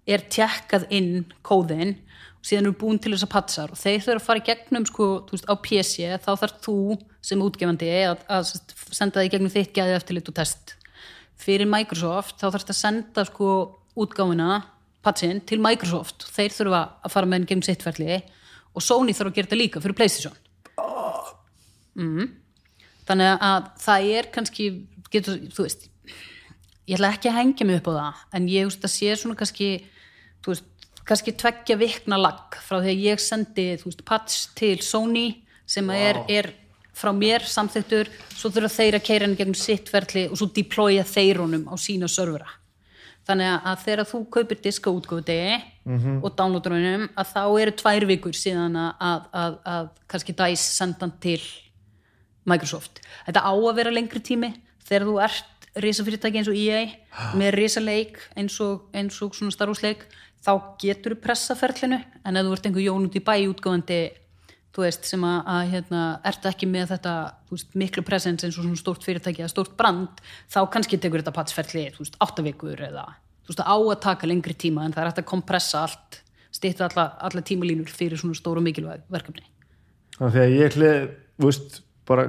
er 0.09 0.23
tjekkað 0.31 0.87
inn 0.93 1.25
kóðin 1.45 1.95
og 1.95 2.47
síðan 2.47 2.69
eru 2.69 2.77
búin 2.81 3.01
til 3.01 3.13
þess 3.13 3.27
að 3.27 3.33
patsar. 3.35 3.73
Og 3.73 3.81
þeir 3.81 4.01
þurfa 4.05 4.21
að 4.21 4.27
fara 4.29 4.41
í 4.41 4.47
gegnum 4.49 4.87
sko, 4.89 5.09
þú 5.27 5.37
veist, 5.37 5.49
á 5.49 5.55
PC 5.67 6.09
þá 6.25 6.31
þarf 6.41 6.59
þú 6.65 6.77
sem 7.25 7.41
útgefandi 7.45 7.91
að, 8.05 8.23
að 8.29 8.53
senda 8.93 9.19
það 9.19 9.27
í 9.27 9.33
gegnum 9.33 9.53
þitt 9.53 9.73
gæði 9.75 9.97
eftir 9.99 10.17
lit 10.17 10.31
og 10.31 10.37
test. 10.39 10.77
Fyrir 11.41 11.69
Microsoft 11.69 12.39
þá 12.39 12.47
þarf 12.47 12.63
þetta 12.63 12.75
að 12.77 12.81
senda 12.81 13.25
sko 13.27 13.49
útgáfuna 13.99 14.61
patsin 15.05 15.41
til 15.45 15.59
Microsoft. 15.61 16.25
Þeir 16.33 16.55
þurfa 16.55 16.81
að 17.05 17.13
fara 17.13 17.29
með 17.29 17.39
henn 17.39 17.49
gegnum 17.51 17.67
sitt 17.67 17.85
ferli 17.85 18.23
og 18.75 18.83
Sony 18.83 19.15
þarf 19.15 19.31
að 19.31 19.37
gera 19.37 19.49
þetta 19.49 19.61
líka 19.61 19.83
fyrir 19.83 19.97
Playstation 19.97 20.35
mm. 21.95 22.29
þannig 23.07 23.45
að 23.49 23.69
það 23.85 24.07
er 24.19 24.29
kannski 24.35 24.69
getur, 25.13 25.41
þú 25.55 25.67
veist 25.67 25.87
ég 26.85 26.97
ætla 26.97 27.13
ekki 27.15 27.31
að 27.31 27.39
hengja 27.39 27.67
mig 27.67 27.79
upp 27.81 27.89
á 27.89 27.93
það 27.95 28.23
en 28.39 28.49
ég 28.51 28.69
veist 28.69 28.85
að 28.85 28.95
sé 28.95 29.15
svona 29.19 29.39
kannski 29.39 29.69
veist, 30.45 30.67
kannski 31.05 31.35
tveggja 31.37 31.79
vikna 31.79 32.19
lag 32.19 32.59
frá 32.65 32.79
því 32.79 32.91
að 32.93 33.07
ég 33.07 33.23
sendi 33.23 33.71
veist, 33.81 34.05
patch 34.07 34.51
til 34.57 34.77
Sony 34.85 35.27
sem 35.65 35.87
wow. 35.89 35.97
er, 35.97 36.21
er 36.29 36.51
frá 36.95 37.11
mér 37.15 37.45
samþyktur 37.49 38.11
svo 38.35 38.51
þurfa 38.53 38.75
þeir 38.77 38.99
að 38.99 39.07
keira 39.07 39.25
henni 39.25 39.39
gegnum 39.39 39.57
sitt 39.57 39.89
ferli 39.91 40.27
og 40.29 40.37
svo 40.39 40.51
deploya 40.53 41.03
þeir 41.07 41.41
honum 41.43 41.65
á 41.71 41.75
sína 41.81 42.09
servera 42.11 42.47
þannig 43.25 43.67
að 43.71 43.83
þegar 43.85 44.09
þú 44.11 44.19
kaupir 44.35 44.59
diska 44.61 44.91
útgóðu 44.93 45.25
degi 45.25 45.55
-hmm. 45.85 46.17
og 46.23 46.35
honum 46.77 47.09
að 47.15 47.31
þá 47.33 47.61
eru 47.61 47.71
tvær 47.71 48.05
vikur 48.05 48.33
síðan 48.33 48.75
að, 48.75 48.91
að, 48.99 49.21
að, 49.33 49.57
að 49.65 49.89
kannski 50.07 50.33
DICE 50.33 50.69
sendan 50.77 51.13
til 51.19 51.41
Microsoft. 52.45 53.01
Þetta 53.25 53.41
á 53.41 53.53
að 53.53 53.75
vera 53.75 53.91
lengri 53.91 54.21
tími 54.21 54.53
þegar 54.85 55.07
þú 55.07 55.15
ert 55.25 55.69
risafyrirtæki 55.75 56.37
eins 56.37 56.51
og 56.51 56.55
EA 56.55 56.85
með 57.39 57.55
risaleik 57.59 58.19
eins 58.35 58.59
og, 58.61 58.85
eins 58.93 59.21
og 59.21 59.35
svona 59.35 59.51
starfúsleik 59.51 60.05
þá 60.45 60.77
getur 60.81 61.15
þú 61.15 61.21
pressaferlinu 61.23 61.99
en 62.23 62.37
ef 62.37 62.45
þú 62.45 62.53
ert 62.53 62.65
einhver 62.69 62.85
jón 62.85 63.07
út 63.07 63.17
í 63.17 63.23
bæ 63.25 63.35
útgóðandi 63.49 63.99
þú 64.75 64.83
veist, 64.83 65.05
sem 65.07 65.21
að, 65.23 65.37
að 65.47 65.69
hérna, 65.71 66.01
ertu 66.27 66.49
ekki 66.51 66.67
með 66.67 66.89
þetta 66.91 67.13
veist, 67.51 67.69
miklu 67.79 68.03
presens 68.03 68.43
eins 68.43 68.57
og 68.59 68.65
svona 68.65 68.79
stórt 68.81 69.05
fyrirtæki 69.07 69.43
eða 69.45 69.53
stórt 69.53 69.75
brand, 69.79 70.19
þá 70.51 70.59
kannski 70.73 70.99
tekur 70.99 71.21
þetta 71.23 71.31
patsferli, 71.37 71.85
þú 71.95 72.03
veist, 72.03 72.17
áttavikur 72.25 72.81
eða 72.89 73.05
þú 73.45 73.53
veist, 73.53 73.61
á 73.63 73.75
að 73.77 73.99
taka 74.03 74.27
lengri 74.27 74.53
tíma 74.59 74.83
en 74.85 74.91
það 74.95 75.03
er 75.05 75.09
hægt 75.11 75.21
að 75.23 75.29
kompressa 75.31 75.83
allt, 75.85 76.19
stýtta 76.51 76.89
alla, 76.89 77.05
alla 77.23 77.41
tímalínur 77.45 77.87
fyrir 77.91 78.19
svona 78.19 78.35
stóru 78.35 78.61
mikilvæg 78.65 79.03
verkefni. 79.11 79.45
Þannig 80.17 80.41
að 80.43 80.55
ég 80.59 80.75
hlið, 80.79 80.99
þú 81.39 81.49
veist, 81.51 81.79
bara 82.07 82.27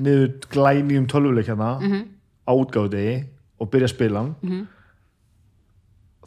niður 0.00 0.30
glæni 0.50 0.98
um 0.98 1.06
tölvuleik 1.10 1.46
hérna 1.50 1.72
Mhm. 1.80 2.02
á 2.46 2.52
útgáðudegi 2.54 3.26
og 3.60 3.70
byrja 3.70 3.86
að 3.90 3.94
spila 3.94 4.18
hann 4.22 4.68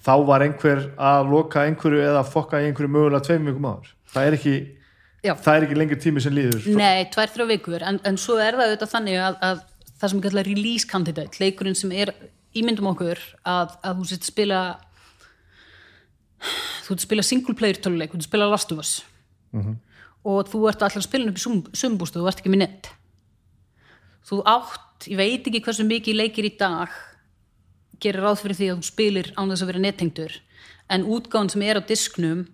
þá 0.04 0.14
var 0.28 0.44
einhver 0.44 0.82
að 1.00 1.30
loka 1.32 1.64
einhverju 1.64 2.02
eða 2.04 2.24
fokka 2.28 2.60
einhverju 2.60 2.92
mögulega 2.92 3.24
tveim 3.24 3.46
vikum 3.48 3.68
áður. 3.70 3.92
Það 4.14 4.28
er 4.28 4.36
ekki 4.38 4.56
Já. 5.24 5.34
það 5.40 5.56
er 5.56 5.66
ekki 5.68 5.80
lengri 5.80 6.00
tími 6.04 6.24
sem 6.24 6.34
líður 6.36 6.66
Nei, 6.76 7.06
tvær, 7.14 7.32
þrjá 7.32 7.46
vikur, 7.54 7.84
en, 7.88 8.00
en 8.04 8.18
svo 8.20 8.36
er 8.44 8.58
það 8.58 8.74
auðvitað 8.74 8.94
þannig 8.94 9.20
að, 9.24 9.38
að 9.48 9.62
það 10.00 10.12
sem 10.12 10.20
er 10.20 10.26
kallar 10.28 10.50
release 10.50 10.90
candidate, 10.90 11.40
leikurinn 11.40 11.78
sem 11.80 11.94
er 11.96 12.12
ímyndum 12.54 12.90
okkur 12.92 13.22
að, 13.48 13.78
að 13.82 14.02
þú 14.02 14.10
sett 14.10 14.28
spila 14.28 14.64
þú 16.84 16.96
ert 16.96 17.06
spila 17.06 17.26
single 17.26 17.56
player 17.58 17.80
töluleik, 17.80 18.12
þú 18.12 18.20
ert 18.20 18.28
spila 18.28 18.50
Last 18.52 18.74
of 18.76 18.82
Us. 18.84 18.98
Og 20.28 20.50
þú 20.52 20.66
ert 20.70 20.84
spila 21.04 21.30
hann 21.30 21.32
upp 21.32 21.40
í 21.40 21.80
sumbústu, 21.80 22.20
þú 22.20 22.30
ert 22.30 22.42
ekki 22.42 22.52
með 22.52 22.64
net. 22.66 22.92
Þú 24.28 24.42
átt, 24.48 25.08
ég 25.12 25.20
veit 25.20 25.48
ekki 25.48 25.64
hversu 25.64 25.86
mikið 25.88 26.20
leikir 26.20 26.48
í 26.48 26.54
dag 26.60 26.92
gerir 28.04 28.24
ráð 28.24 28.42
fyrir 28.44 28.60
því 28.60 28.70
að 28.70 28.80
þú 28.80 28.88
spilir 28.88 29.32
án 29.38 29.52
þess 29.52 29.64
að 29.64 29.72
vera 29.72 29.84
nettengdur. 29.84 30.36
En 30.92 31.08
útgáðan 31.08 31.52
sem 31.54 31.64
er 31.64 31.80
á 31.80 31.82
disknum 31.88 32.46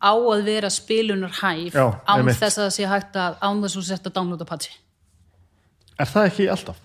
á 0.00 0.12
að 0.16 0.44
vera 0.44 0.70
spilunar 0.72 1.34
hæf 1.40 1.74
Já, 1.76 1.86
án 2.08 2.20
einmitt. 2.20 2.38
þess 2.40 2.58
að 2.58 2.64
það 2.66 2.76
sé 2.76 2.86
hægt 2.90 3.18
að 3.20 3.36
án 3.40 3.60
þess 3.62 3.74
að 3.76 3.80
þú 3.80 3.84
sett 3.88 4.06
að 4.08 4.16
downloada 4.18 4.48
patchi 4.48 4.72
Er 6.00 6.08
það 6.08 6.30
ekki 6.30 6.48
alltaf? 6.48 6.78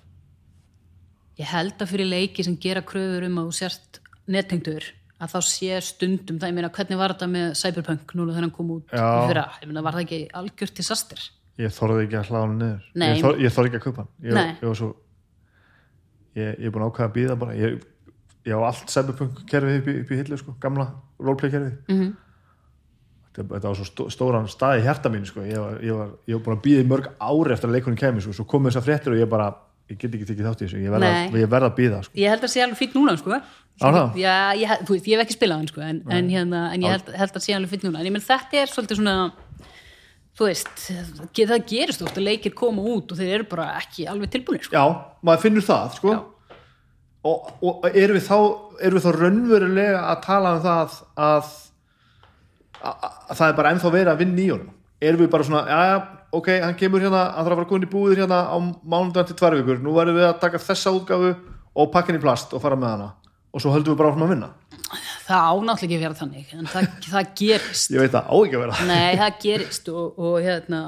ég 1.36 1.48
held 1.52 1.82
að 1.84 1.92
fyrir 1.92 2.08
leiki 2.08 2.44
sem 2.48 2.56
gera 2.60 2.82
kröfur 2.82 3.26
um 3.28 3.40
að 3.42 3.50
þú 3.50 3.56
sért 3.58 4.00
nettengdur 4.32 4.86
að 5.20 5.32
þá 5.32 5.40
sé 5.48 5.80
stundum 5.84 6.40
það, 6.40 6.52
ég 6.52 6.56
meina 6.58 6.70
hvernig 6.76 7.00
var 7.00 7.14
þetta 7.16 7.28
með 7.32 7.56
Cyberpunk 7.60 8.14
núna 8.16 8.36
þegar 8.36 8.46
hann 8.46 8.54
kom 8.56 8.72
út 8.76 8.92
fyrra, 8.92 9.46
ég 9.62 9.68
meina 9.72 9.84
var 9.84 9.96
það 9.96 10.06
ekki 10.06 10.22
algjört 10.42 10.76
disaster? 10.80 11.24
Ég 11.60 11.72
þorði 11.72 12.06
ekki 12.06 12.20
að 12.20 12.30
hlaða 12.30 12.46
hann 12.46 12.58
niður 12.60 12.88
Nei. 13.00 13.08
Ég, 13.08 13.22
þor, 13.24 13.38
ég 13.40 13.54
þorði 13.56 13.70
ekki 13.70 13.80
að 13.80 13.86
kaupa 13.86 14.04
hann. 14.04 14.10
Ég, 14.28 14.40
ég 14.60 14.68
var 14.68 14.80
svo 14.80 14.90
Ég, 16.36 16.50
ég 16.60 16.68
er 16.68 16.74
búin 16.76 16.84
að 16.84 16.90
ákveða 16.92 17.08
að 17.08 17.14
býða 17.16 17.36
bara. 17.40 17.54
Ég, 17.56 17.84
ég 18.44 18.60
á 18.60 18.68
allt 18.68 18.92
cyberpunk 18.92 19.38
kerfið 19.48 19.86
upp 20.02 20.10
í 20.12 20.18
hillu 20.20 20.40
sko, 20.42 20.56
gamla 20.60 20.90
roleplay 21.24 21.54
kerfið 21.54 21.78
mm 21.88 22.00
-hmm. 22.02 22.10
Þetta, 23.36 23.68
var 23.68 23.78
svo 23.80 23.86
stó, 23.90 24.08
stóran 24.14 24.48
stað 24.52 24.80
í 24.80 24.86
hjarta 24.86 25.12
mín 25.14 25.26
sko. 25.28 25.44
ég, 25.46 25.60
var, 25.60 25.78
ég, 25.84 25.94
var, 25.98 26.10
ég 26.30 26.38
var 26.38 26.44
búin 26.48 26.58
að 26.58 26.64
býða 26.66 26.84
í 26.86 26.90
mörg 26.92 27.10
ári 27.20 27.56
eftir 27.56 27.70
að 27.70 27.78
leikunni 27.78 28.00
kemur, 28.02 28.26
sko. 28.26 28.34
svo 28.40 28.48
komið 28.50 28.72
þessar 28.74 28.86
fréttir 28.88 29.16
og 29.16 29.22
ég 29.22 29.30
bara, 29.32 29.50
ég 29.92 30.00
get 30.02 30.16
ekki 30.16 30.30
tekið 30.32 30.50
þátt 30.50 30.64
í 30.64 30.68
þessu 30.68 30.82
ég 30.86 30.96
verða 30.96 31.12
ég 31.44 31.52
verð 31.56 31.70
að 31.70 31.78
býða 31.80 32.02
sko. 32.08 32.18
ég 32.22 32.34
held 32.34 32.42
að 32.42 32.48
það 32.48 32.54
sé 32.56 32.66
alveg 32.66 32.82
fýtt 32.82 32.98
núna 32.98 33.18
sko. 33.22 33.42
Ég, 34.16 34.68
held- 34.72 34.86
þú 34.88 34.96
veist, 34.96 35.08
ég 35.12 35.18
hef 35.20 35.26
ekki 35.26 35.36
spilað 35.36 35.58
hann 35.60 35.68
sko, 35.68 35.82
en, 35.84 35.98
en, 36.08 36.30
hérna, 36.32 36.62
en 36.72 36.86
ég 36.86 36.94
held, 36.96 37.10
held 37.12 37.36
að 37.36 37.44
sé 37.44 37.56
alveg 37.58 37.74
fýtt 37.74 37.84
núna 37.84 38.00
en 38.00 38.08
ég 38.08 38.16
menn 38.16 38.24
þetta 38.24 38.62
er 38.62 38.72
svolítið 38.72 39.02
svona 39.02 39.16
þú 40.36 40.48
veist, 40.50 40.72
það 41.36 41.68
gerist 41.70 42.04
oft 42.04 42.18
að 42.20 42.28
leikir 42.28 42.56
koma 42.56 42.84
út 42.96 43.12
og 43.12 43.20
þeir 43.20 43.34
eru 43.38 43.48
bara 43.52 43.70
ekki 43.80 44.08
alveg 44.12 44.32
tilbúinir 44.34 44.66
sko. 44.68 44.76
já, 44.76 44.86
maður 45.24 45.44
finnur 45.46 45.68
það 45.68 45.94
sko. 46.00 46.16
Og, 47.26 47.46
og 47.66 47.86
erum 47.90 48.20
við 48.20 48.26
þá 48.28 48.38
erum 48.86 49.00
við 49.00 49.06
þá 49.06 49.12
raunverulega 49.16 50.02
að 50.12 50.20
tala 50.26 50.52
um 50.56 50.60
það 50.66 50.98
að, 51.26 51.54
að, 52.82 53.10
að 53.30 53.40
það 53.40 53.48
er 53.48 53.58
bara 53.60 53.74
ennþá 53.74 53.92
verið 53.96 54.12
að 54.14 54.22
vinna 54.24 54.42
í 54.44 54.48
honum. 54.52 54.72
Erum 55.06 55.22
við 55.22 55.32
bara 55.34 55.48
svona, 55.48 55.64
já 55.68 56.36
ok 56.36 56.50
hann 56.64 56.78
kemur 56.80 57.04
hérna, 57.04 57.22
hann 57.36 57.46
þarf 57.46 57.54
að 57.54 57.62
fara 57.62 57.70
komin 57.70 57.88
í 57.88 57.92
búðir 57.92 58.24
hérna 58.24 58.42
á 58.52 58.58
mánudag 58.60 59.30
til 59.30 59.38
tvær 59.40 59.58
vikur, 59.60 59.82
nú 59.84 59.94
verðum 59.96 60.20
við 60.20 60.28
að 60.30 60.42
taka 60.42 60.62
þessa 60.64 60.94
útgáfu 60.96 61.32
og 61.76 61.92
pakkin 61.94 62.20
í 62.20 62.24
plast 62.24 62.56
og 62.56 62.64
fara 62.64 62.80
með 62.80 62.96
hana. 62.96 63.10
Og 63.56 63.64
svo 63.64 63.72
höldum 63.72 63.96
við 63.96 64.02
bara 64.02 64.12
áfram 64.12 64.26
að 64.26 64.34
vinna. 64.34 64.52
Það 65.26 65.46
ánáttúrulega 65.52 65.86
ekki 65.86 65.96
að 65.96 66.04
vera 66.06 66.20
þannig 66.20 66.54
en 66.56 66.70
það, 66.70 66.88
það 67.08 67.30
gerist. 67.40 67.92
Ég 67.96 68.04
veit 68.04 68.14
það, 68.14 68.28
á 68.28 68.36
ekki 68.36 68.58
að 68.58 68.64
vera. 68.66 68.80
Nei, 68.90 69.12
það 69.22 69.40
gerist 69.46 69.92
og, 69.94 70.20
og 70.20 70.36
hérna 70.44 70.82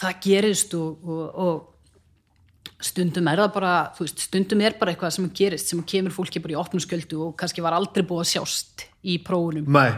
það 0.00 0.22
gerist 0.24 0.76
og, 0.78 1.08
og, 1.08 1.24
og 1.44 2.84
stundum 2.84 3.28
er 3.28 3.42
það 3.42 3.52
bara 3.56 3.74
veist, 3.98 4.22
stundum 4.28 4.62
er 4.64 4.76
bara 4.80 4.94
eitthvað 4.94 5.16
sem 5.16 5.28
gerist 5.36 5.72
sem 5.72 5.82
kemur 5.92 6.14
fólki 6.14 6.42
bara 6.42 6.56
í 6.56 6.60
opnum 6.60 6.82
sköldu 6.82 7.26
og 7.26 7.34
kannski 7.40 7.64
var 7.64 7.76
aldrei 7.76 8.04
búið 8.06 8.24
að 8.24 8.30
sjást 8.34 8.86
í 9.00 9.16
prófunum. 9.24 9.64
Nei, 9.72 9.88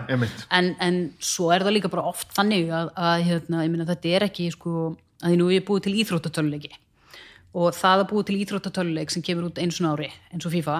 en, 0.55 0.73
en 0.79 0.99
svo 1.23 1.51
er 1.55 1.65
það 1.67 1.77
líka 1.79 1.91
bara 1.93 2.07
oft 2.13 2.31
þannig 2.37 2.71
að, 2.71 2.93
að 2.95 3.27
hérna, 3.29 3.67
meina 3.67 3.87
þetta 3.89 4.17
er 4.17 4.27
ekki 4.29 4.49
sko, 4.55 4.95
að 5.23 5.33
því 5.33 5.39
nú 5.41 5.49
er 5.51 5.57
ég 5.57 5.67
búið 5.67 5.87
til 5.89 5.95
íþróttatöluleiki. 6.03 6.75
Og 7.59 7.75
það 7.77 8.05
að 8.05 8.11
búið 8.13 8.27
til 8.29 8.41
íþróttatöluleik 8.45 9.13
sem 9.13 9.25
kemur 9.27 9.51
út 9.51 9.59
einu 9.61 9.75
svona 9.75 9.97
ári 9.97 10.13
eins 10.33 10.47
og 10.47 10.55
FIFA 10.55 10.79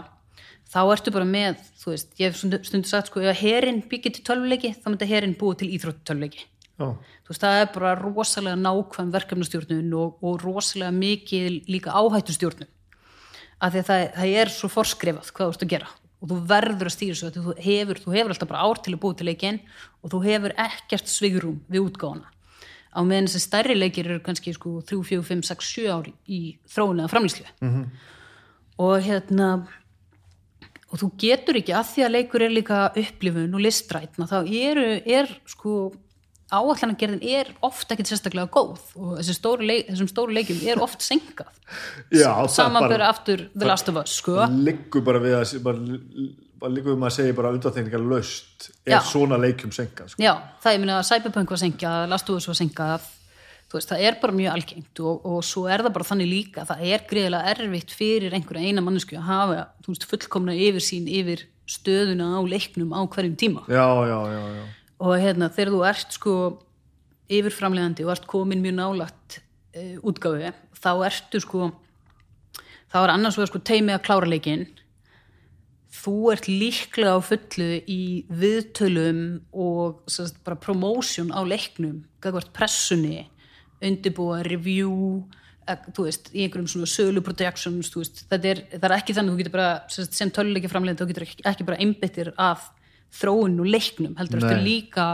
þá 0.73 0.81
ertu 0.87 1.13
bara 1.13 1.29
með, 1.29 1.59
þú 1.83 1.91
veist, 1.93 2.15
ég 2.17 2.31
hef 2.31 2.39
stundu, 2.39 2.89
sagt 2.89 3.11
sko, 3.11 3.21
ef 3.29 3.43
herin 3.43 3.83
byggir 3.91 4.15
til 4.17 4.25
töluleiki 4.25 4.73
þá 4.79 4.87
myndi 4.89 5.09
herin 5.11 5.35
búið 5.37 5.63
til 5.63 5.73
íþróttatöluleiki. 5.77 6.47
Já, 6.81 6.87
þú 7.27 7.35
veist, 7.35 7.43
það 7.43 7.59
er 7.59 7.73
bara 7.75 7.97
rosalega 7.99 8.61
nákvæm 8.61 9.11
verkefnastjórnun 9.13 9.91
og, 9.99 10.23
og 10.25 10.39
rosalega 10.47 10.95
mikið 10.97 11.59
líka 11.69 11.93
áhættustjórnun. 11.93 12.71
Af 13.63 13.75
því 13.75 13.83
að 13.83 13.91
það, 13.91 14.07
það 14.17 14.39
er 14.41 14.55
svo 14.55 14.71
forskrifað 14.73 15.35
hvað 15.37 15.51
þú 15.51 15.57
ert 15.59 15.67
að 15.67 15.75
gera 15.75 15.93
og 16.23 16.31
þú 16.31 16.39
verður 16.47 16.89
að 16.89 16.95
stýra 16.95 17.19
svo 17.19 17.33
þú 17.35 17.57
hefur, 17.59 17.99
þú 17.99 18.15
hefur 18.15 18.35
alltaf 18.35 18.51
bara 18.53 18.63
ár 18.63 18.81
til 18.83 18.95
að 18.95 19.03
búið 19.03 19.19
til 19.19 19.29
leikinn 19.29 19.61
og 20.03 20.15
þú 20.15 20.23
hefur 20.29 20.55
ekkert 20.65 21.11
svigurum 21.11 21.59
við 21.69 21.89
útgáfana 21.89 22.31
á 22.93 23.01
meðan 23.03 23.29
þessi 23.29 23.43
stærri 23.43 23.77
leikir 23.77 24.09
eru 24.09 24.23
kannski 24.25 24.55
sko 24.55 24.79
3, 24.87 25.01
4, 25.09 25.27
5, 25.29 25.45
6, 25.51 25.71
7 25.83 25.93
ári 25.93 26.15
í 26.29 26.41
þróun 26.71 27.03
eða 27.03 27.13
framlýslu 27.13 27.47
-hmm. 27.59 27.87
og 28.79 28.95
hérna 29.03 29.49
og 30.93 31.01
þú 31.01 31.09
getur 31.19 31.57
ekki 31.57 31.73
að 31.73 31.89
því 31.89 32.05
að 32.05 32.15
leikur 32.17 32.43
er 32.43 32.53
líka 32.53 32.81
upplifun 32.93 33.55
og 33.55 33.65
listrætna 33.65 34.29
þá 34.29 34.39
eru, 34.45 34.89
er 35.07 35.41
sko 35.49 35.93
áallanagerðin 36.53 37.23
er 37.33 37.51
oft 37.65 37.91
ekkit 37.95 38.11
sérstaklega 38.13 38.51
góð 38.53 38.83
og 38.99 39.15
þessi 39.21 39.37
stóru 39.39 39.67
leik, 39.69 39.87
þessum 39.91 40.11
stóru 40.11 40.35
leikjum 40.37 40.61
er 40.73 40.83
oft 40.85 41.03
senkað 41.05 41.49
er 42.13 42.49
samanböru 42.59 42.99
bara- 42.99 43.09
aftur 43.13 43.47
The 43.57 43.69
Last 43.71 43.89
of 43.93 43.99
Us 44.03 44.19
sko. 44.21 44.37
liggur 44.53 45.05
bara 45.07 45.23
við 45.25 45.39
að 45.41 45.57
bara, 45.65 45.99
bara 46.63 46.75
liggur 46.77 46.95
við 46.95 47.01
maður 47.03 47.15
að 47.15 47.19
segja 47.21 47.39
bara 47.41 47.55
undanþegningar 47.57 48.05
löst 48.13 48.69
er 48.85 48.99
Já. 48.99 49.01
svona 49.09 49.41
leikjum 49.41 49.73
senkað 49.75 50.13
sko. 50.15 50.23
já, 50.23 50.35
það 50.63 50.77
ég 50.77 50.85
minna 50.85 51.01
að 51.01 51.09
Cyberpunk 51.11 51.55
var 51.57 51.63
senkað 51.65 52.07
Last 52.13 52.31
of 52.31 52.39
Us 52.43 52.49
var 52.53 52.61
senkað 52.61 53.11
veist, 53.73 53.89
það 53.89 54.03
er 54.05 54.17
bara 54.21 54.35
mjög 54.37 54.53
algengt 54.53 55.01
og, 55.01 55.23
og 55.25 55.39
svo 55.49 55.63
er 55.73 55.81
það 55.81 55.95
bara 55.95 56.05
þannig 56.05 56.29
líka, 56.29 56.67
það 56.69 56.83
er 56.93 57.05
greiðilega 57.09 57.55
erfitt 57.55 57.95
fyrir 57.97 58.35
einhverja 58.37 58.69
eina 58.69 58.83
mannesku 58.85 59.17
að 59.17 59.25
hafa 59.31 59.63
veist, 59.89 60.05
fullkomna 60.11 60.53
yfirsýn 60.53 61.07
yfir 61.09 61.47
stöðuna 61.73 62.27
á 62.37 62.41
leiknum 62.45 62.93
á 62.93 63.01
hverjum 63.09 63.33
tíma 63.41 63.63
já, 63.73 63.87
já, 64.11 64.19
já, 64.29 64.43
já 64.59 64.65
og 65.03 65.17
hérna 65.19 65.51
þegar 65.51 65.73
þú 65.75 65.81
ert 65.89 66.19
sko 66.19 66.35
yfirframlegandi 67.33 68.07
og 68.07 68.13
ert 68.15 68.29
komin 68.31 68.63
mjög 68.63 68.77
nálægt 68.79 69.41
uh, 69.77 69.97
útgáfi 70.07 70.53
þá 70.79 70.93
ertu 71.09 71.43
sko 71.43 71.73
þá 72.93 73.03
er 73.03 73.15
annars 73.15 73.39
vegar 73.39 73.53
sko 73.53 73.63
teimi 73.65 73.95
að 73.95 74.05
klára 74.07 74.29
leikinn. 74.29 74.67
Þú 75.93 76.17
ert 76.33 76.49
líklega 76.49 77.15
á 77.17 77.21
fullu 77.23 77.69
í 77.91 78.03
viðtölum 78.33 79.21
og 79.53 80.03
sagt, 80.11 80.41
bara 80.45 80.59
promotion 80.61 81.31
á 81.33 81.41
leiknum 81.45 82.03
gagvart 82.25 82.53
pressunni 82.57 83.27
undirbúa 83.83 84.41
review 84.47 85.23
eh, 85.69 85.79
þú 85.95 86.07
veist, 86.07 86.31
í 86.33 86.45
einhverjum 86.45 86.71
svona 86.71 86.91
sölu 86.91 87.23
projections, 87.25 87.91
þú 87.93 88.03
veist, 88.03 88.23
þetta 88.31 88.51
er, 88.53 88.63
er 88.79 88.95
ekki 88.97 89.17
þannig 89.17 89.35
þú 89.35 89.43
getur 89.43 89.57
bara, 89.57 89.73
sem, 89.93 90.31
töluleiki 90.33 90.71
framlegandi 90.71 91.03
þú 91.03 91.11
getur 91.13 91.27
ekki, 91.27 91.45
ekki 91.53 91.69
bara 91.69 91.81
einbyttir 91.83 92.33
af 92.41 92.71
þróun 93.13 93.61
og 93.61 93.69
leiknum, 93.69 94.17
heldur 94.19 94.41
Nei. 94.41 94.49
eftir 94.49 94.65
líka 94.65 95.07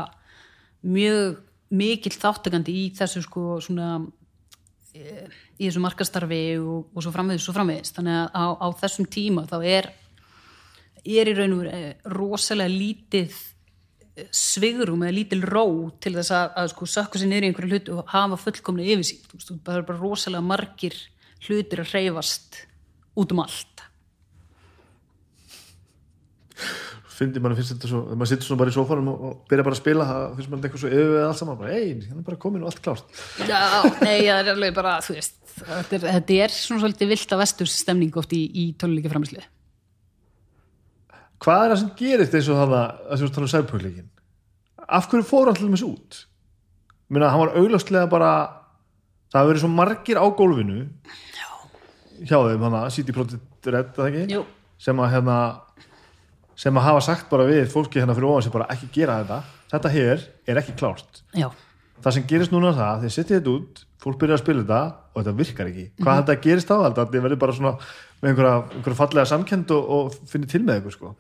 mjög 0.86 1.38
mikill 1.74 2.14
þáttakandi 2.14 2.74
í 2.74 2.84
þessu 2.96 3.22
sko 3.24 3.58
svona 3.64 3.98
eh, 4.96 5.26
í 5.58 5.66
þessu 5.66 5.82
markastarfi 5.84 6.42
og, 6.62 6.88
og 6.94 7.04
svo 7.04 7.12
framvegis, 7.14 7.44
svo 7.44 7.54
framvegis. 7.56 7.92
Þannig 7.96 8.20
að 8.22 8.28
á, 8.32 8.44
á 8.62 8.66
þessum 8.80 9.08
tíma 9.10 9.46
þá 9.50 9.58
er 9.66 9.90
er 11.08 11.30
í 11.30 11.36
raun 11.36 11.54
og 11.56 11.62
veru 11.62 11.74
eh, 11.74 12.08
rosalega 12.14 12.72
lítið 12.72 13.36
eh, 14.18 14.30
svigrum 14.34 15.04
eða 15.06 15.16
lítil 15.18 15.42
ró 15.46 15.66
til 16.02 16.14
þess 16.18 16.34
að, 16.36 16.48
að 16.62 16.72
sko 16.74 16.88
sökka 16.94 17.20
sér 17.20 17.32
niður 17.32 17.46
í 17.46 17.50
einhverju 17.50 17.74
hlutu 17.74 17.98
og 17.98 18.12
hafa 18.14 18.40
fullkomna 18.44 18.86
yfirsýn. 18.86 19.24
Þú 19.28 19.40
veist, 19.40 19.54
það 19.66 19.80
er 19.80 19.88
bara 19.90 20.02
rosalega 20.02 20.48
margir 20.52 20.98
hlutir 21.46 21.84
að 21.84 21.92
hreyfast 21.94 22.62
út 23.18 23.34
um 23.34 23.42
allt 23.44 23.78
fyndi 27.18 27.42
mann 27.42 27.56
finnst 27.58 27.74
þetta 27.74 27.90
svo, 27.90 28.05
maður 28.14 28.30
sittur 28.30 28.47
svona 28.48 28.62
bara 28.62 28.72
í 28.72 28.76
sófanum 28.76 29.10
og, 29.12 29.24
og 29.26 29.50
byrja 29.50 29.66
bara 29.66 29.76
að 29.76 29.82
spila, 29.82 30.06
það 30.08 30.36
finnst 30.38 30.52
mann 30.52 30.62
eitthvað 30.62 30.84
svo 30.84 30.92
yfir 30.92 31.26
allt 31.26 31.40
saman, 31.40 31.58
bara, 31.58 31.74
ei, 31.74 31.88
hann 32.06 32.20
er 32.20 32.26
bara 32.28 32.40
komin 32.44 32.62
og 32.62 32.70
allt 32.70 32.82
klárt. 32.84 33.20
Já, 33.42 33.62
nei, 34.05 34.20
það 34.28 34.40
er 34.44 34.52
alveg 34.55 34.76
bara, 34.76 34.94
þú 35.02 35.16
veist 35.16 35.38
þetta 35.58 35.97
er, 35.98 36.05
þetta 36.18 36.36
er 36.44 36.55
svona 36.55 36.82
svolítið 36.84 37.12
vilt 37.12 37.34
að 37.34 37.42
vesturs 37.42 37.76
stemning 37.82 38.18
oft 38.20 38.34
í, 38.36 38.42
í 38.47 38.64
töluleika 38.78 39.12
framherslu 39.12 39.42
hvað 41.42 41.64
er 41.64 41.72
það 41.72 41.80
sem 41.82 41.90
gerist 41.98 42.36
eins 42.38 42.50
og 42.50 42.60
þannig 42.62 42.78
að 42.78 43.22
þú 43.22 43.30
tala 43.34 43.47
um 43.47 43.52
sæðpökleikin 43.55 44.08
af 44.98 45.08
hverju 45.10 45.28
fór 45.28 45.50
hann 45.50 45.58
til 45.58 45.68
dæmis 45.68 45.84
út? 45.86 46.22
Minna, 47.08 47.30
hann 47.32 47.44
var 47.44 47.55
augljóslega 47.60 48.10
bara 48.10 48.32
það 49.30 49.40
hafa 49.40 49.50
verið 49.50 49.64
svo 49.64 49.72
margir 49.72 50.20
á 50.20 50.26
gólfinu 50.38 50.80
Já, 51.36 51.48
hjá 52.24 52.38
þeim, 52.48 52.66
hann 52.66 52.78
að 52.80 52.90
City 52.97 53.16
Project 53.16 53.70
Red, 53.74 53.94
það 53.97 54.36
sem 54.78 55.02
að 55.02 55.12
hérna 55.16 55.38
sem 56.58 56.74
að 56.80 56.86
hafa 56.88 57.02
sagt 57.06 57.28
bara 57.30 57.46
við 57.46 57.68
fólki 57.70 58.00
hérna 58.02 58.16
fyrir 58.16 58.28
ofan 58.32 58.44
sem 58.48 58.54
bara 58.54 58.66
ekki 58.74 58.88
gera 58.98 59.20
þetta. 59.22 59.38
Þetta 59.72 59.92
hér 59.94 60.24
er 60.50 60.60
ekki 60.62 60.74
klárt. 60.80 61.22
Já. 61.38 61.48
Það 62.02 62.14
sem 62.16 62.26
gerist 62.30 62.52
núna 62.54 62.72
það, 62.74 63.04
þeir 63.04 63.14
setja 63.14 63.38
þetta 63.38 63.54
út 63.54 63.84
fólk 63.98 64.18
byrjar 64.20 64.38
að 64.38 64.42
spila 64.44 64.62
þetta 64.62 64.80
og 65.14 65.22
þetta 65.22 65.36
virkar 65.38 65.70
ekki. 65.72 65.84
Hvað 65.98 66.12
Mhm. 66.14 66.20
þetta 66.22 66.42
gerist 66.42 66.70
á 66.70 66.76
þetta, 66.82 67.04
þetta 67.06 67.22
verður 67.24 67.38
bara 67.42 67.52
svona 67.52 67.72
með 68.22 68.28
einhverja, 68.30 68.56
einhverja 68.74 68.98
fallega 69.00 69.26
samkend 69.26 69.70
og, 69.74 69.88
og 69.90 70.18
finnir 70.30 70.48
til 70.50 70.60
með 70.66 70.80
ykkur 70.82 70.94
sko. 70.98 71.14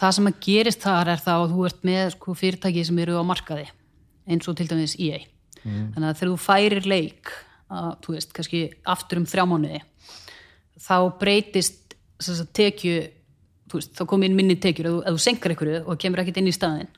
Það 0.00 0.14
sem 0.16 0.26
að 0.30 0.40
gerist 0.46 0.80
þar 0.82 1.08
er 1.12 1.20
þá 1.20 1.30
að 1.36 1.52
þú 1.54 1.66
ert 1.66 1.82
með 1.84 2.10
sko, 2.16 2.34
fyrirtæki 2.34 2.84
sem 2.86 2.98
eru 2.98 3.18
á 3.20 3.24
markaði 3.26 3.68
eins 4.30 4.48
og 4.48 4.56
til 4.56 4.66
dæmis 4.70 4.96
EA 4.98 5.18
þannig 5.64 6.08
að 6.08 6.18
þegar 6.18 6.30
þú 6.32 6.38
færir 6.40 6.86
leik 6.88 7.32
að, 7.70 7.90
þú 8.02 8.14
veist, 8.16 8.32
kannski 8.32 8.60
aftur 8.86 9.18
um 9.20 9.26
þrjá 9.26 9.44
mánuði 9.50 9.80
þá 10.80 10.96
breytist 11.20 11.94
tekju 12.56 12.94
veist, 13.78 13.92
þá 13.96 14.04
kom 14.10 14.24
inn 14.26 14.36
minni 14.38 14.56
tekjur 14.60 14.88
þú, 14.90 14.96
ef 15.04 15.16
þú 15.16 15.22
senkar 15.26 15.54
ykkur 15.54 15.72
og 15.84 15.98
kemur 16.00 16.22
ekkert 16.22 16.40
inn 16.42 16.50
í 16.50 16.56
staðin 16.56 16.90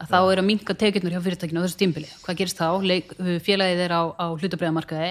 að 0.00 0.08
þá 0.08 0.18
er 0.20 0.40
að 0.40 0.46
minka 0.48 0.76
tekjurnar 0.80 1.12
hjá 1.16 1.24
fyrirtækinu 1.26 1.60
á 1.60 1.64
þessu 1.66 1.80
tímbili. 1.80 2.08
Hvað 2.24 2.38
gerist 2.38 2.60
þá? 2.60 2.68
Leik, 2.88 3.12
félagið 3.44 3.82
er 3.84 3.92
á, 3.92 4.02
á 4.16 4.26
hlutabræðamarkaði 4.32 5.10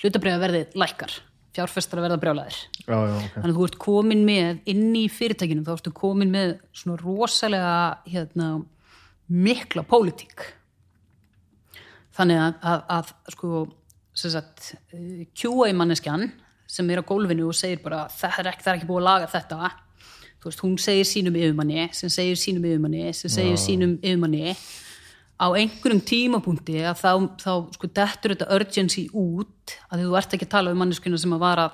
hlutabræðaverðið 0.00 0.78
lækkar. 0.80 1.18
Fjárfestar 1.52 2.00
að 2.00 2.06
verða 2.06 2.20
brjálæðir. 2.22 2.58
Já, 2.80 2.96
já, 2.96 3.16
ok. 3.18 3.34
Þannig 3.34 3.50
að 3.50 3.58
þú 3.58 3.66
ert 3.66 3.78
komin 3.84 4.22
með 4.24 4.70
inn 4.72 4.86
í 4.96 5.04
fyrirtækinu 5.12 5.66
þá 5.66 5.74
ertu 5.74 5.92
komin 5.92 6.32
með 6.32 6.54
svona 6.72 6.96
rosalega 7.02 7.74
hérna, 8.08 8.48
mikla 9.28 9.84
pólitík. 9.84 10.46
Þannig 12.16 12.40
að, 12.40 12.56
að, 12.72 12.86
að 12.96 13.36
sko 13.36 13.66
sem 14.16 14.32
sagt, 14.32 14.72
eh, 14.96 15.26
QA 15.36 15.70
manneskjan 15.76 16.30
sem 16.72 16.88
er 16.92 17.04
á 17.04 17.08
gólfinu 17.08 17.50
og 17.50 17.56
segir 17.56 17.82
bara 17.84 18.06
það 18.12 18.40
er 18.40 18.50
ekki, 18.52 18.64
það 18.64 18.72
er 18.72 18.80
ekki 18.80 18.88
búið 18.88 19.02
að 19.02 19.08
laga 19.10 19.30
þetta 19.32 19.70
veist, 20.48 20.62
hún 20.64 20.78
segir 20.80 21.06
sínum 21.06 21.36
yfirmanni 21.38 21.88
sem 21.94 22.10
segir 22.12 22.38
sínum 22.40 22.64
yfirmanni 22.66 23.12
sem 23.14 23.30
segir 23.30 23.58
sínum 23.60 23.98
yfirmanni. 24.00 24.56
Á 25.42 25.46
einhverjum 25.58 26.02
tímapunkti 26.06 26.80
að 26.86 26.98
þá, 27.00 27.12
þá 27.42 27.52
sko 27.74 27.90
dettur 27.90 28.34
þetta 28.34 28.50
urgency 28.54 29.06
út 29.10 29.76
að 29.90 30.04
þú 30.04 30.16
ert 30.18 30.34
ekki 30.36 30.46
að 30.46 30.54
tala 30.54 30.74
um 30.74 30.82
manneskuna 30.82 31.18
sem 31.18 31.34
að 31.34 31.42
vara 31.42 31.68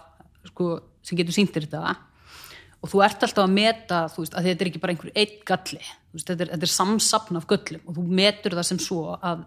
sko, 0.48 0.68
sem 1.04 1.18
getur 1.20 1.36
sýndir 1.36 1.68
þetta. 1.68 1.96
Og 2.78 2.92
þú 2.92 3.02
ert 3.04 3.24
alltaf 3.26 3.44
að 3.44 3.56
meta 3.56 4.02
veist, 4.14 4.36
að 4.36 4.50
þetta 4.50 4.64
er 4.64 4.70
ekki 4.70 4.82
bara 4.82 4.94
einhver 4.94 5.14
einn 5.14 5.40
galli. 5.48 5.80
Veist, 6.14 6.28
þetta, 6.28 6.44
er, 6.44 6.52
þetta 6.54 6.68
er 6.68 6.74
samsapn 6.74 7.40
af 7.40 7.48
göllum 7.50 7.88
og 7.88 7.98
þú 7.98 8.06
metur 8.20 8.56
það 8.56 8.68
sem 8.70 8.82
svo 8.84 9.16
að, 9.16 9.42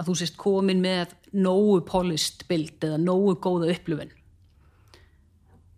að 0.00 0.08
þú 0.08 0.16
sést 0.22 0.38
komin 0.40 0.82
með 0.82 1.14
nógu 1.36 1.82
polished 1.86 2.46
bild 2.50 2.86
eða 2.86 2.98
nógu 3.02 3.36
góða 3.42 3.70
upplifun 3.74 4.14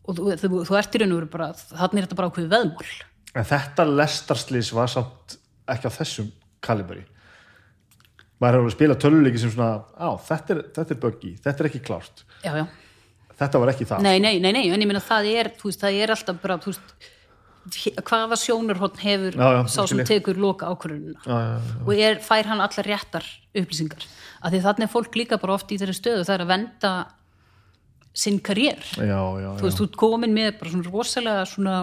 og 0.02 0.18
þú, 0.18 0.34
þú, 0.40 0.50
þú 0.68 0.78
ert 0.78 0.96
í 0.96 1.02
raun 1.02 1.14
og 1.14 1.20
veru 1.20 1.30
bara 1.32 1.48
þannig 1.54 2.00
er 2.00 2.06
þetta 2.06 2.18
bara 2.18 2.30
ákveðið 2.32 2.54
veðmál. 2.56 2.92
En 3.32 3.48
þetta 3.48 3.88
lestarslýs 3.88 4.72
var 4.76 4.92
samt 4.92 5.38
ekki 5.72 5.88
á 5.88 5.92
þessum 5.94 6.28
kalibri. 6.64 7.04
Maður 8.42 8.58
hefur 8.58 8.70
að 8.72 8.76
spila 8.76 8.98
töluleiki 8.98 9.40
sem 9.40 9.52
svona 9.54 9.70
á, 9.94 10.10
þetta 10.26 10.54
er, 10.56 10.62
þetta 10.74 10.94
er 10.94 11.00
buggy, 11.04 11.32
þetta 11.44 11.62
er 11.62 11.70
ekki 11.70 11.82
klárt. 11.86 12.24
Já, 12.42 12.52
já. 12.58 12.64
þetta 13.38 13.62
var 13.62 13.72
ekki 13.72 13.86
það. 13.86 14.06
Nei, 14.08 14.16
nei, 14.18 14.34
nei, 14.42 14.50
nei, 14.50 14.64
en 14.66 14.82
ég 14.82 14.90
meina 14.90 15.02
það 15.02 15.28
er 15.30 15.52
þú 15.60 15.70
veist, 15.70 15.82
það 15.84 15.98
er 16.02 16.14
alltaf 16.16 16.40
bara 16.42 16.58
þú 16.62 16.72
veist, 16.72 16.96
hvaða 18.02 18.38
sjónarhótt 18.40 18.98
hefur 19.04 19.36
Já, 19.38 19.62
sá 19.70 19.86
sem 19.86 20.02
tekur 20.06 20.38
loka 20.42 20.66
já. 20.66 21.38
og 21.86 21.94
er, 21.94 22.18
fær 22.18 22.48
hann 22.50 22.60
allar 22.60 22.88
réttar 22.88 23.26
upplýsingar? 23.54 24.02
Af 24.42 24.50
því 24.50 24.62
þannig 24.64 24.88
er 24.88 24.90
fólk 24.90 25.14
líka 25.14 25.38
bara 25.38 25.54
oft 25.54 25.70
í 25.70 25.78
þeirri 25.78 25.94
stöðu 25.94 26.24
það 26.26 26.34
er 26.34 26.42
að 26.42 26.50
venda 26.50 26.92
sinn 28.14 28.40
já, 29.40 29.50
þú 29.58 29.66
veist, 29.66 29.78
þú 29.80 29.84
ert 29.88 29.96
komin 29.96 30.34
með 30.36 30.58
bara 30.60 30.70
svona 30.70 30.90
rosalega 30.92 31.44
svona 31.48 31.76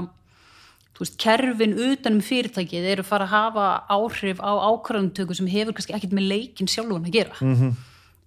þú 0.95 1.03
veist, 1.05 1.17
kerfin 1.23 1.73
utanum 1.79 2.21
fyrirtækið 2.21 2.89
eru 2.93 3.03
fara 3.07 3.25
að 3.25 3.33
hafa 3.33 3.67
áhrif 3.89 4.39
á 4.43 4.51
ákvarðantöku 4.69 5.35
sem 5.37 5.47
hefur 5.47 5.73
kannski 5.73 5.95
ekkert 5.95 6.13
með 6.17 6.27
leikin 6.33 6.67
sjálfan 6.67 7.05
að 7.07 7.11
gera 7.15 7.35
Mhm. 7.39 7.55
-hmm. 7.55 7.73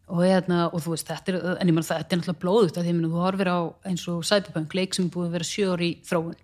og, 0.09 0.19
hérna, 0.25 0.71
og 0.75 0.81
þú 0.83 0.91
veist, 0.95 1.07
þetta 1.09 1.29
er 1.29 1.57
en 1.61 1.69
ég 1.69 1.75
menn 1.75 1.85
þetta 1.85 2.13
er 2.13 2.19
náttúrulega 2.19 2.43
blóðut 2.45 2.77
að 2.77 2.85
því 2.85 2.93
að 2.93 3.13
þú 3.13 3.21
horfir 3.27 3.49
á 3.49 3.61
eins 3.87 4.09
og 4.09 4.25
Cyberpunk, 4.25 4.75
leik 4.75 4.95
sem 4.95 5.05
er 5.05 5.11
búið 5.11 5.27
að 5.29 5.33
vera 5.33 5.45
sjö 5.45 5.73
ári 5.73 5.89
í 5.93 5.99
þróun 6.03 6.35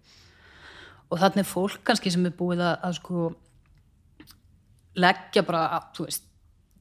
og 1.10 1.18
þannig 1.18 1.38
er 1.38 1.44
fólk 1.54 1.78
kannski 1.84 2.10
sem 2.12 2.26
er 2.26 2.30
búið 2.32 2.60
að, 2.60 2.78
að 2.84 2.94
sko 2.94 3.34
leggja 4.98 5.42
bara, 5.46 5.66
að, 5.78 5.82
þú 5.96 6.04
veist 6.08 6.24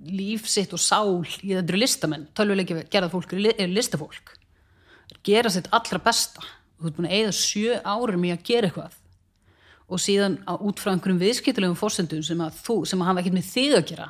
líf 0.07 0.45
sitt 0.47 0.73
og 0.73 0.79
sál 0.79 1.23
í 1.41 1.53
þetta 1.55 1.69
eru 1.73 1.77
listamenn, 1.81 2.27
tölvuleiki 2.37 2.83
gerða 2.93 3.09
fólk 3.09 3.33
er 3.33 3.39
li- 3.39 3.55
er 3.57 3.67
listafólk 3.73 4.35
gera 5.27 5.51
sitt 5.53 5.67
allra 5.71 5.99
besta. 6.03 6.45
Og 6.77 6.85
þú 6.85 6.91
ert 6.91 6.97
búin 6.99 7.09
að 7.09 7.17
eigða 7.17 7.35
sjö 7.39 7.81
árum 7.83 8.27
í 8.27 8.31
að 8.35 8.45
gera 8.47 8.69
eitthvað. 8.69 9.01
Og 9.87 10.03
síðan 10.03 10.39
að 10.49 10.63
út 10.67 10.81
frá 10.83 10.91
einhverjum 10.91 11.21
viðskiptulegum 11.23 11.79
fórsendum 11.79 12.23
sem 12.25 12.41
að 12.43 12.57
þú, 12.65 12.81
sem 12.89 13.01
að 13.01 13.09
hafa 13.11 13.23
ekkert 13.23 13.37
með 13.37 13.51
þig 13.53 13.75
að 13.77 13.85
gera 13.93 14.07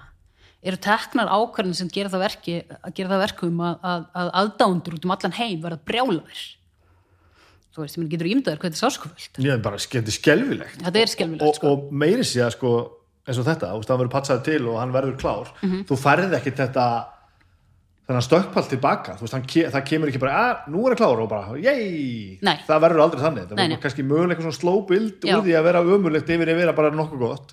eru 0.67 0.80
teknar 0.82 1.30
ákvarðin 1.32 1.77
sem 1.77 1.90
gera 1.93 2.11
það 2.11 2.24
verki 2.26 2.59
að 2.66 2.93
gera 2.98 3.11
það 3.14 3.24
verkum 3.24 3.59
að, 3.64 3.76
að, 3.85 4.06
að 4.19 4.32
aðdándur 4.42 4.98
út 4.98 5.06
um 5.06 5.14
allan 5.16 5.35
heim 5.38 5.59
verða 5.64 5.80
brjálaðir. 5.88 6.43
Þú 7.76 7.84
veist, 7.84 7.98
ég 7.98 8.01
meni 8.01 8.14
getur 8.16 8.30
ímdaður 8.32 8.61
hvað 8.61 8.72
þetta 8.72 8.80
er 8.80 8.84
sáskuföld 8.84 9.43
ég 9.45 9.53
er 9.53 9.64
bara, 9.64 9.82
þetta 9.84 10.09
er 10.09 10.16
skelfilegt. 10.16 10.80
Þetta 10.82 11.03
er 11.03 11.11
skelfilegt 11.11 11.45
og, 11.45 11.59
sko. 11.59 11.74
og 11.76 11.92
meiri 11.93 12.26
sé 12.26 12.42
að 12.42 12.56
sko 12.56 12.72
eins 13.27 13.42
og 13.42 13.45
þetta, 13.45 13.69
þú 13.69 13.82
veist, 13.84 13.92
hann 13.92 14.01
verður 14.01 14.14
patsaði 14.16 14.45
til 14.48 14.64
og 14.72 14.80
hann 14.82 14.95
verður 14.95 15.19
klár. 15.22 15.53
Mhm. 15.61 15.85
þú 15.90 16.00
færði 16.01 16.40
ekki 16.40 16.56
þetta 16.58 16.88
þennan 18.08 18.24
stökkpall 18.24 18.68
tilbaka 18.72 19.18
veist, 19.19 19.38
ke- 19.52 19.69
það 19.74 19.86
kemur 19.90 20.11
ekki 20.11 20.22
bara, 20.24 20.36
að, 20.44 20.68
nú 20.72 20.84
er 20.88 20.94
hann 20.95 21.02
klár 21.02 21.24
og 21.24 21.30
bara, 21.32 21.56
Nei. 21.58 22.58
það 22.68 22.84
verður 22.86 23.03
aldrei 23.03 23.24
þannig 23.26 23.50
það 23.50 23.58
verður 23.61 23.82
kannski 23.84 24.06
mögulega 24.08 24.36
eitthvað 24.38 24.48
svona 24.48 24.60
slow 24.61 24.86
build 24.88 25.26
Já. 25.27 25.36
úr 25.38 25.44
því 25.48 25.58
að 25.60 25.66
vera 25.68 25.82
ömurlegt 25.84 26.30
yfir 26.38 26.53
að 26.53 26.61
vera 26.61 26.74
bara 26.77 26.92
nokkuð 26.95 27.19
gott 27.26 27.52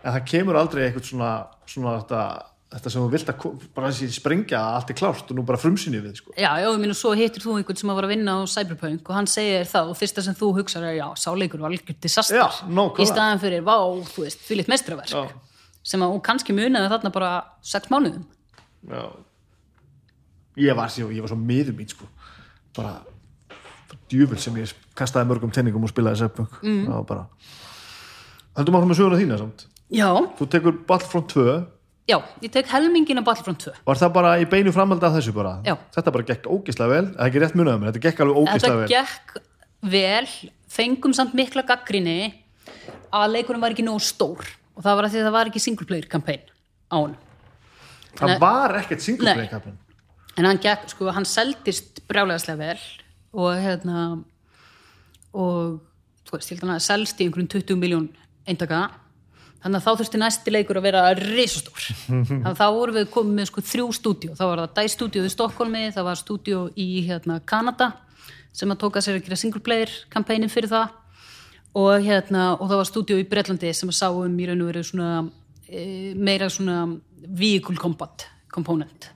en 0.00 0.14
það 0.14 0.24
kemur 0.32 0.56
aldrei 0.56 0.86
eitthvað 0.86 1.10
svona, 1.10 1.32
svona 1.68 1.98
þetta 2.00 2.22
þetta 2.70 2.90
sem 2.94 3.02
þú 3.02 3.08
vilt 3.10 3.30
að 3.32 3.44
bara 3.74 3.88
þessi 3.90 4.08
sprengja 4.14 4.58
að 4.62 4.74
allt 4.78 4.90
er 4.92 4.96
klárt 5.00 5.30
og 5.32 5.36
nú 5.36 5.42
bara 5.42 5.58
frumsynni 5.58 5.98
við 6.04 6.20
sko. 6.20 6.30
Já, 6.38 6.52
já, 6.62 6.68
ég 6.70 6.76
minn 6.78 6.92
og 6.94 6.98
svo 7.00 7.10
hittir 7.18 7.42
þú 7.42 7.56
einhvern 7.58 7.80
sem 7.80 7.90
að 7.90 7.96
var 7.98 8.06
að 8.06 8.12
vinna 8.14 8.36
á 8.38 8.46
Cyberpunk 8.46 9.10
og 9.10 9.16
hann 9.18 9.26
segir 9.26 9.66
það 9.66 9.90
og 9.90 9.98
fyrsta 9.98 10.22
sem 10.22 10.36
þú 10.38 10.52
hugsar 10.60 10.86
er 10.86 10.94
já, 11.00 11.08
sáleikur 11.18 11.58
var 11.64 11.74
algjör 11.74 11.98
disaster 11.98 12.38
Já, 12.38 12.46
nákvæmlega. 12.70 13.02
í 13.02 13.08
staðan 13.10 13.42
fyrir, 13.42 13.64
vá, 13.66 13.74
þú 14.14 14.22
veist, 14.22 14.44
fyllitt 14.46 14.70
mestraverk 14.70 15.10
Já. 15.10 15.26
sem 15.82 16.00
að 16.06 16.14
hún 16.14 16.22
kannski 16.30 16.54
munaði 16.54 16.92
þarna 16.94 17.12
bara 17.18 17.32
sex 17.60 17.90
mánuðum 17.90 18.22
Já. 18.86 19.02
Ég 20.60 20.76
var, 20.76 20.92
ég, 20.92 21.22
var 21.22 21.32
svo 21.32 21.38
miður 21.38 21.76
mín 21.78 21.90
sko. 21.90 22.08
bara 22.76 23.00
djúvel 24.10 24.38
sem 24.38 24.54
ég 24.60 24.70
kastaði 24.98 25.30
mörgum 25.30 25.52
tenningum 25.54 25.84
og 25.86 25.92
spilaði 25.92 26.22
Cyberpunk 26.22 26.60
mm. 26.62 26.86
það 26.86 26.94
var 26.94 27.06
bara 27.08 27.26
heldum 28.58 28.78
áfram 28.78 28.90
með 28.92 29.00
söguna 29.00 29.20
þína 29.20 29.38
samt? 29.40 29.66
Já, 29.90 30.08
þú 30.38 30.46
tekur 30.50 30.80
Battlefront 30.86 31.34
2 31.34 31.46
já, 32.10 32.16
ég 32.42 32.52
tek 32.54 32.70
helmingin 32.70 33.22
af 33.22 33.26
Battlefront 33.26 33.66
2 33.66 33.74
var 33.88 34.00
það 34.02 34.14
bara 34.18 34.36
í 34.42 34.46
beinu 34.50 34.74
framhaldi 34.74 35.08
af 35.08 35.16
þessu 35.18 35.34
bara? 35.34 35.56
Já. 35.66 35.74
þetta 35.96 36.14
bara 36.16 36.28
gekk 36.30 36.50
ógislega 36.50 36.94
vel, 36.94 37.08
eða 37.16 37.28
ekki 37.28 37.42
rétt 37.44 37.58
munaði 37.58 37.82
mér 37.82 37.92
þetta 37.92 38.04
gekk 38.06 38.24
alveg 38.24 38.40
ógislega 38.44 38.62
Þetta 38.62 38.84
vel. 38.84 38.92
gekk 38.94 39.90
vel, 39.90 40.52
fengum 40.70 41.16
samt 41.16 41.34
mikla 41.38 41.66
gaggrinni 41.66 42.18
að 43.10 43.36
leikurinn 43.36 43.62
var 43.62 43.74
ekki 43.74 43.86
nógu 43.86 44.02
stór 44.04 44.46
og 44.76 44.84
það 44.84 44.96
var 44.96 45.06
að 45.06 45.14
því 45.14 45.20
að 45.20 45.28
það 45.28 45.36
var 45.38 45.50
ekki 45.50 45.62
single 45.66 45.88
player 45.88 46.10
campaign 46.10 46.46
á 46.90 46.98
hann 46.98 47.16
það 48.18 48.36
var 48.42 48.76
ekkert 48.80 49.04
single 49.04 49.30
Nei. 49.30 49.38
play 49.38 49.50
kappin 49.50 49.78
en 50.40 50.48
hann 50.48 50.60
gekk, 50.62 50.88
sko, 50.94 51.10
hann 51.12 51.28
seldist 51.28 52.00
brjálæðislega 52.08 52.58
vel 52.60 52.82
og 53.36 53.60
hérna 53.60 54.04
og 55.36 55.80
ég 56.30 56.60
held 56.62 56.70
að 56.70 56.82
selst 56.84 57.20
í 57.20 57.26
einhverjum 57.26 57.50
20 57.50 57.78
miljón 57.78 58.08
eintaka. 58.48 58.88
Þannig 59.60 59.76
að 59.76 59.84
þá 59.84 60.00
þurfti 60.00 60.20
næsti 60.22 60.52
leikur 60.54 60.78
að 60.80 60.86
vera 60.86 61.02
risastór. 61.18 61.88
Þannig 62.08 62.46
að 62.48 62.60
þá 62.62 62.66
vorum 62.78 62.96
við 62.96 63.10
komið 63.12 63.36
með 63.36 63.50
sko 63.50 63.64
þrjú 63.72 63.88
stúdíu, 63.98 64.36
þá 64.38 64.44
var 64.46 64.62
það 64.62 64.78
DICE 64.78 64.94
stúdíu 64.94 65.24
í 65.26 65.34
Stokkólmi, 65.34 65.82
það 65.96 66.08
var 66.08 66.20
stúdíu 66.22 66.62
í 66.80 66.88
hérna 67.08 67.36
Kanada 67.44 67.90
sem 68.56 68.72
að 68.72 68.80
tóka 68.80 69.02
sér 69.04 69.20
að 69.20 69.28
gera 69.28 69.38
single 69.38 69.62
player 69.62 69.92
kampænin 70.10 70.50
fyrir 70.50 70.72
það. 70.72 70.96
Og 71.78 72.02
hérna, 72.02 72.48
og 72.56 72.66
það 72.66 72.80
var 72.80 72.88
stúdíu 72.88 73.20
í 73.20 73.28
Bretlandi 73.30 73.70
sem 73.76 73.92
að 73.92 74.00
sá 74.00 74.08
um 74.08 74.40
í 74.40 74.48
raun 74.48 74.64
og 74.64 74.72
veru 74.72 74.82
svona 74.86 75.10
e, 75.68 75.84
meira 76.18 76.48
svona 76.50 76.82
vehicle 77.20 77.78
combat 77.78 78.26
component 78.50 79.12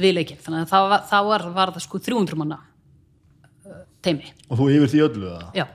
við 0.00 0.16
leikinn, 0.18 0.40
þannig 0.44 0.64
að 0.64 0.70
það 1.10 1.28
var, 1.30 1.44
var, 1.56 1.74
það 1.76 1.84
sko 1.86 2.00
300 2.06 2.40
manna 2.40 2.58
eh, 3.66 3.84
teimi 4.04 4.32
og 4.48 4.60
þú 4.60 4.70
yfir 4.76 4.92
því 4.94 5.04
öllu 5.08 5.34
það 5.34 5.60
Já, 5.60 5.66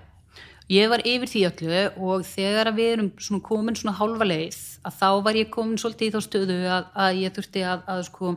ég 0.75 0.91
var 0.93 1.05
yfir 1.05 1.31
því 1.31 1.45
öllu 1.51 1.83
og 2.09 2.25
þegar 2.29 2.71
við 2.77 2.91
erum 2.95 3.11
svona 3.27 3.47
komin 3.49 3.79
svona 3.79 3.97
hálfa 3.99 4.29
leið 4.29 4.59
að 4.85 4.99
þá 5.01 5.09
var 5.27 5.39
ég 5.39 5.53
komin 5.53 5.81
svolítið 5.81 6.07
í 6.07 6.13
þá 6.15 6.19
stöðu 6.25 6.59
að, 6.69 6.91
að 7.05 7.21
ég 7.21 7.35
þurfti 7.35 7.65
að, 7.65 7.85
að 7.95 8.01
sko 8.09 8.33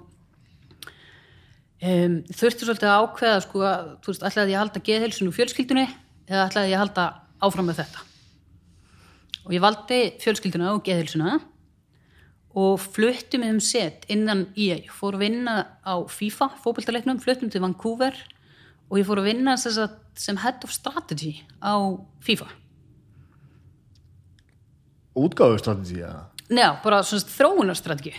um, 1.85 2.19
þurfti 2.33 2.69
svolítið 2.69 2.91
að 2.91 3.07
ákveða 3.07 3.41
sko 3.47 3.65
að, 3.69 3.89
þú 4.03 4.13
veist, 4.13 4.29
ég 4.29 4.43
að 4.45 4.61
halda 4.63 4.85
geðhelsinu 4.91 5.33
og 5.33 5.39
fjölskyldunni 5.39 5.87
eða 6.29 6.47
ætlaði 6.49 6.73
ég 6.73 6.79
að 6.79 6.85
halda 6.85 7.07
áfram 7.45 7.69
með 7.71 7.83
þetta? 7.83 8.05
Og 9.47 9.55
ég 9.57 9.65
valdi 9.65 10.01
fjölskylduna 10.21 10.75
og 10.75 10.83
geðhelsuna 10.85 11.39
og 12.59 12.81
fluttum 12.83 13.45
um 13.47 13.61
set 13.63 14.07
innan 14.11 14.47
EA, 14.59 14.81
fór 14.95 15.19
að 15.19 15.27
vinna 15.27 15.57
á 15.87 15.95
FIFA, 16.11 16.51
fótboltaleiknum, 16.65 17.21
fluttum 17.23 17.53
til 17.53 17.63
Vancouver 17.63 18.17
og 18.89 18.97
ég 18.99 19.07
fór 19.07 19.21
að 19.21 19.29
vinna 19.31 19.57
sem, 19.61 19.75
sagt, 19.77 20.01
sem 20.19 20.39
head 20.43 20.65
of 20.67 20.73
strategy 20.75 21.37
á 21.61 21.77
FIFA. 22.25 22.49
útgáðu 25.19 25.59
strategi 25.59 26.01
ja. 26.03 26.29
Njá, 26.49 26.79
bara 26.85 27.03
svona 27.03 27.27
þróunarstrategi 27.35 28.15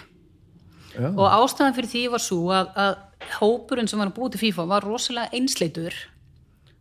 Já. 0.89 1.09
og 1.13 1.25
ástæðan 1.25 1.75
fyrir 1.77 1.91
því 1.91 2.03
var 2.11 2.23
svo 2.23 2.39
að, 2.53 2.71
að 2.75 3.29
hópurinn 3.39 3.87
sem 3.87 4.01
var 4.01 4.09
að 4.09 4.17
búið 4.17 4.35
til 4.35 4.41
FIFA 4.43 4.65
var 4.69 4.87
rosalega 4.87 5.37
einsleitur 5.37 5.95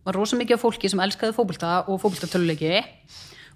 var 0.06 0.16
rosalega 0.16 0.44
mikið 0.44 0.56
af 0.56 0.64
fólki 0.64 0.90
sem 0.90 1.02
elskaði 1.04 1.36
fótbolta 1.36 1.72
og 1.86 2.00
fótboltatöluleiki 2.02 2.82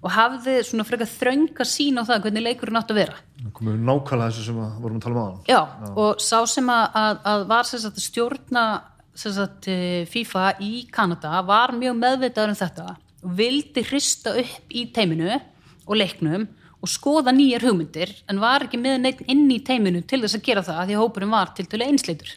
og 0.03 0.11
hafði 0.11 0.57
svona 0.67 0.85
frekar 0.87 1.07
þrönga 1.07 1.65
sín 1.67 1.99
á 1.99 2.03
það 2.03 2.25
hvernig 2.25 2.43
leikurinn 2.43 2.79
átt 2.79 2.91
að 2.91 2.99
vera. 2.99 3.19
Komum 3.55 3.73
við 3.73 3.85
nákvæmlega 3.87 4.31
þessu 4.33 4.47
sem 4.49 4.59
að 4.63 4.73
vorum 4.83 4.97
að 4.99 5.05
tala 5.05 5.15
um 5.15 5.21
aðan 5.23 5.47
Já, 5.47 5.61
og 6.03 6.23
sá 6.23 6.37
sem 6.49 6.71
að, 6.73 6.83
að, 6.99 7.21
að 7.31 7.45
var 7.51 7.69
sagt, 7.69 7.87
að 7.93 8.05
stjórna 8.07 8.65
sagt, 9.13 9.69
eh, 9.71 10.03
FIFA 10.09 10.45
í 10.63 10.73
Kanada 10.91 11.41
var 11.47 11.75
mjög 11.77 11.97
meðvitaður 12.01 12.53
um 12.53 12.59
þetta 12.59 12.87
og 13.23 13.37
vildi 13.39 13.85
hrista 13.87 14.35
upp 14.41 14.75
í 14.75 14.85
teiminu 14.95 15.31
og 15.37 15.95
leiknum 15.99 16.47
og 16.83 16.91
skoða 16.91 17.31
nýjar 17.35 17.63
hugmyndir 17.63 18.11
en 18.27 18.41
var 18.43 18.65
ekki 18.65 18.79
með 18.81 18.97
neitt 19.05 19.21
inn 19.31 19.45
í 19.51 19.61
teiminu 19.63 20.01
til 20.03 20.19
þess 20.23 20.39
að 20.39 20.47
gera 20.49 20.65
það 20.65 20.81
af 20.81 20.89
því 20.89 20.97
að 20.97 21.03
hópurinn 21.03 21.35
var 21.35 21.53
til 21.55 21.67
tölu 21.71 21.87
einsleitur. 21.87 22.33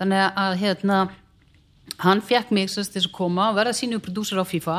Þannig 0.00 0.38
að 0.40 0.54
hérna 0.62 1.00
hann 2.00 2.22
fekk 2.24 2.54
mig 2.56 2.70
þess 2.72 2.96
að 2.96 3.12
koma 3.12 3.50
og 3.50 3.58
verða 3.58 3.76
sínu 3.76 4.00
prodúsar 4.00 4.40
á 4.40 4.48
FIFA 4.48 4.78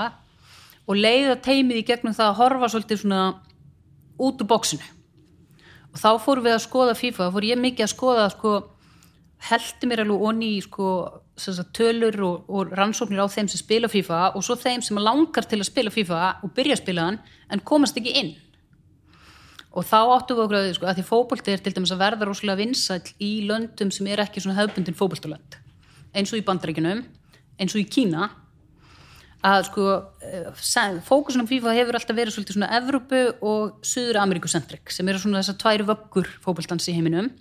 og 0.87 0.97
leiða 0.97 1.37
teimið 1.43 1.81
í 1.81 1.85
gegnum 1.87 2.15
það 2.17 2.31
að 2.31 2.39
horfa 2.41 2.71
svolítið 2.73 3.03
svona 3.03 3.21
út 4.21 4.41
úr 4.41 4.49
bóksinu 4.49 4.89
og 5.91 5.99
þá 5.99 6.11
fórum 6.23 6.45
við 6.45 6.55
að 6.55 6.63
skoða 6.65 6.95
FIFA 6.97 7.27
þá 7.27 7.35
fór 7.35 7.47
ég 7.47 7.59
mikið 7.59 7.85
að 7.85 7.91
skoða 7.91 8.27
sko, 8.31 8.51
heldi 9.49 9.89
mér 9.89 10.03
alveg 10.03 10.27
onni 10.29 10.51
í 10.55 10.61
sko, 10.63 10.91
tölur 11.75 12.19
og, 12.27 12.45
og 12.47 12.71
rannsóknir 12.77 13.23
á 13.23 13.27
þeim 13.31 13.49
sem 13.51 13.59
spila 13.59 13.89
FIFA 13.91 14.21
og 14.37 14.45
svo 14.45 14.55
þeim 14.59 14.83
sem 14.85 15.01
langar 15.01 15.47
til 15.49 15.59
að 15.59 15.67
spila 15.71 15.93
FIFA 15.93 16.21
og 16.45 16.53
byrja 16.55 16.77
að 16.77 16.83
spila 16.83 17.07
hann 17.09 17.19
en 17.51 17.63
komast 17.65 17.97
ekki 17.99 18.13
inn. 18.21 18.31
Og 19.71 19.87
þá 19.87 19.99
áttum 20.03 20.37
við 20.37 20.43
okkur 20.45 20.59
að 20.59 20.69
sko, 20.75 20.87
að 20.91 20.97
því 20.99 21.05
fótbolti 21.07 21.53
er 21.53 21.63
til 21.63 21.73
dæmis 21.75 21.93
að 21.95 22.03
verða 22.03 22.27
rosalega 22.27 22.59
vinsæll 22.59 23.13
í 23.23 23.31
löndum 23.47 23.91
sem 23.95 24.07
er 24.11 24.23
ekki 24.23 24.43
svona 24.43 24.59
hefbundin 24.59 24.97
fótboltalönd 24.99 25.59
eins 26.11 26.31
og 26.33 26.41
í 26.41 26.45
Bandaríkjunum 26.47 27.05
eins 27.55 27.75
og 27.75 27.79
í 27.79 27.87
Kína 27.87 28.27
að 29.41 29.63
sko 29.69 29.85
fókusunum 31.07 31.49
FIFA 31.49 31.73
hefur 31.75 31.97
alltaf 31.97 32.17
verið 32.17 32.35
svolítið 32.35 32.57
svona 32.57 32.71
Evrópu 32.77 33.21
og 33.41 33.79
Suður 33.85 34.21
Ameríkusentrik 34.21 34.93
sem 34.93 35.07
eru 35.09 35.21
svona 35.21 35.41
þessar 35.41 35.57
tvær 35.63 35.85
vöggur 35.89 36.29
fótboltans 36.43 36.89
í 36.91 36.95
heiminum. 36.97 37.31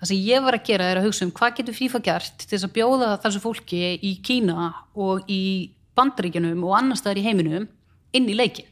Það 0.00 0.10
sem 0.10 0.22
ég 0.24 0.44
var 0.44 0.56
að 0.56 0.66
gera 0.70 0.90
er 0.90 1.00
að 1.00 1.08
hugsa 1.08 1.26
um 1.26 1.32
hvað 1.36 1.58
getur 1.60 1.76
FIFA 1.76 2.02
gert 2.08 2.38
til 2.40 2.50
þess 2.54 2.68
að 2.68 2.76
bjóða 2.78 3.10
þessu 3.22 3.42
fólki 3.44 3.82
í 4.00 4.14
Kína 4.24 4.70
og 4.96 5.28
í 5.30 5.42
Bandaríkjunum 5.94 6.64
og 6.66 6.78
annar 6.80 6.98
staðar 6.98 7.20
í 7.20 7.26
heiminum 7.28 7.68
inn 8.16 8.30
í 8.30 8.38
leikin 8.38 8.70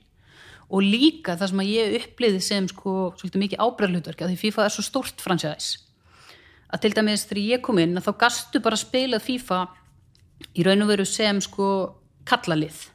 og 0.72 0.80
líka 0.80 1.36
það 1.36 1.50
sem 1.50 1.62
að 1.62 1.70
ég 1.70 1.94
uppliði 2.00 2.42
sem 2.42 2.66
sko 2.70 2.92
svolítið 3.20 3.42
mikið 3.44 3.64
ábræðlutverk 3.66 4.22
að 4.24 4.32
því 4.32 4.38
FIFA 4.40 4.64
er 4.64 4.72
svo 4.72 4.84
stórt 4.86 5.20
franchise. 5.20 5.82
Að 6.72 6.86
til 6.86 6.92
dæmis 6.96 7.26
þegar 7.28 7.42
ég 7.44 7.64
kom 7.64 7.80
inn 7.82 7.98
að 8.00 8.06
þá 8.08 8.12
gastu 8.22 8.62
bara 8.64 8.78
að 8.78 8.84
spila 8.86 9.20
FIFA 9.20 9.58
í 10.56 10.64
raun 10.64 10.84
og 10.86 10.88
veru 10.94 11.04
sem 11.08 11.42
sko 11.44 11.66
kallalið. 12.28 12.88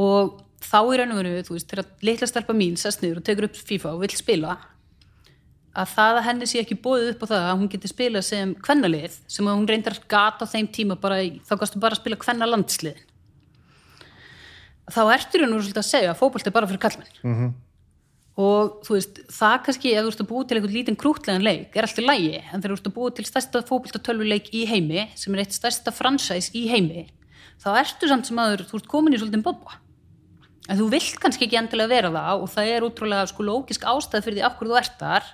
Og 0.00 0.40
þá 0.64 0.80
í 0.80 0.98
raun 1.00 1.14
og 1.14 1.20
veru 1.20 1.46
þú 1.46 1.56
veist, 1.56 1.70
þegar 1.70 1.88
litla 2.06 2.28
stelpa 2.28 2.56
mín 2.56 2.76
sest 2.80 3.02
niður 3.02 3.22
og 3.22 3.26
tekur 3.26 3.48
upp 3.48 3.56
FIFA 3.56 3.94
og 3.94 4.04
vill 4.04 4.16
spila 4.16 4.58
að 5.70 5.92
það 5.94 6.18
að 6.18 6.26
henni 6.26 6.48
sé 6.50 6.60
ekki 6.64 6.78
bóðið 6.82 7.12
upp 7.12 7.22
á 7.24 7.30
það 7.30 7.44
að 7.46 7.56
hún 7.60 7.70
geti 7.70 7.90
spila 7.90 8.22
sem 8.26 8.54
kvennalið 8.58 9.16
sem 9.30 9.46
að 9.46 9.56
hún 9.58 9.68
reyndar 9.70 9.96
gata 10.10 10.46
á 10.46 10.50
þeim 10.50 10.68
tíma 10.74 10.96
bara, 11.00 11.20
þá 11.46 11.54
gastu 11.60 11.82
bara 11.82 11.94
að 11.94 12.02
spila 12.02 12.18
kvennalandsliðin. 12.20 13.06
Þá 14.90 15.02
ertur 15.14 15.44
hún 15.44 15.54
svolítið 15.54 15.82
að 15.84 15.86
segja 15.86 16.10
að 16.10 16.18
fótbolt 16.18 16.48
er 16.48 16.54
bara 16.56 16.66
fyrir 16.66 16.82
kallmenn 16.82 17.12
-hmm. 17.22 17.52
og 18.42 18.80
þú 18.86 18.96
veist 18.96 19.20
það 19.30 19.56
kannski 19.66 19.94
ef 19.94 20.02
þú 20.02 20.10
ert 20.10 20.24
að 20.24 20.30
búa 20.32 20.44
til 20.44 20.56
einhvern 20.56 20.74
lítinn 20.74 20.98
krútlegan 20.98 21.46
leik 21.46 21.76
er 21.76 21.86
alltaf 21.86 22.04
lægi, 22.04 22.42
en 22.50 22.60
þegar 22.60 22.74
þú 22.74 22.78
ert 22.78 22.90
að 22.90 22.96
búa 22.98 23.10
til 23.14 23.24
stærsta 23.24 23.62
fótboltatölvuleik 23.70 24.50
í 24.50 24.66
heimi 24.66 25.06
sem 25.14 25.34
er 25.34 25.44
eitt 25.44 25.54
stærsta 25.54 25.94
franchise 25.94 26.50
í 26.52 26.66
heimi 26.66 27.06
þá 27.60 27.70
ertu 27.82 28.08
samt 28.10 28.28
sem 28.28 28.40
aður, 28.40 28.66
þú 28.68 28.80
ert 28.80 28.90
komin 28.90 29.16
í 29.16 29.20
svolítið 29.20 29.44
bobba. 29.46 29.78
En 30.70 30.78
þú 30.78 30.88
vilt 30.92 31.20
kannski 31.22 31.46
ekki 31.46 31.58
endilega 31.58 31.90
vera 31.90 32.10
það 32.14 32.42
og 32.44 32.50
það 32.52 32.72
er 32.72 32.86
útrúlega 32.86 33.28
sko 33.30 33.46
lógisk 33.46 33.86
ástæð 33.90 34.26
fyrir 34.26 34.38
því 34.38 34.44
af 34.46 34.58
hverju 34.58 34.72
þú 34.72 34.80
ert 34.80 34.98
þar. 35.00 35.30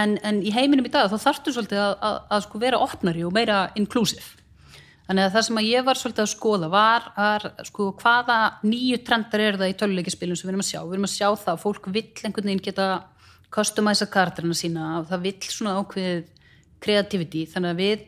En, 0.00 0.12
en 0.22 0.36
í 0.46 0.52
heiminum 0.54 0.86
í 0.86 0.92
dag 0.92 1.08
þá 1.10 1.16
þarftu 1.18 1.54
svolítið 1.56 1.80
að, 1.82 1.94
að, 2.06 2.18
að 2.30 2.44
sko 2.44 2.60
vera 2.62 2.82
opnari 2.84 3.24
og 3.26 3.34
meira 3.34 3.64
inclusive. 3.80 4.36
Þannig 5.10 5.26
að 5.26 5.32
það 5.34 5.44
sem 5.48 5.58
að 5.58 5.66
ég 5.66 5.86
var 5.88 5.98
svolítið 5.98 6.22
að 6.22 6.30
skoða 6.30 6.66
var, 6.70 7.06
var 7.16 7.46
sko, 7.66 7.88
hvaða 7.98 8.36
nýju 8.62 9.00
trendar 9.08 9.42
eru 9.42 9.58
það 9.58 9.72
í 9.72 9.78
töluleikispilum 9.80 10.38
sem 10.38 10.46
við 10.46 10.52
erum 10.52 10.62
að 10.62 10.68
sjá? 10.68 10.80
Við 10.84 10.94
erum 10.94 11.08
að 11.08 11.14
sjá 11.16 11.26
það 11.32 11.50
að 11.50 11.64
fólk 11.64 11.88
vill 11.96 12.04
einhvern 12.28 12.46
veginn 12.46 12.62
geta 12.68 12.86
customæsa 13.50 14.06
karakterina 14.06 14.54
sína 14.54 14.84
og 15.00 15.08
það 15.10 15.24
vill 15.26 15.48
svona 15.50 15.74
ákveðið 15.80 16.22
creativity. 16.86 17.42
Þannig 17.50 17.74
að 17.74 17.82
við 17.82 18.06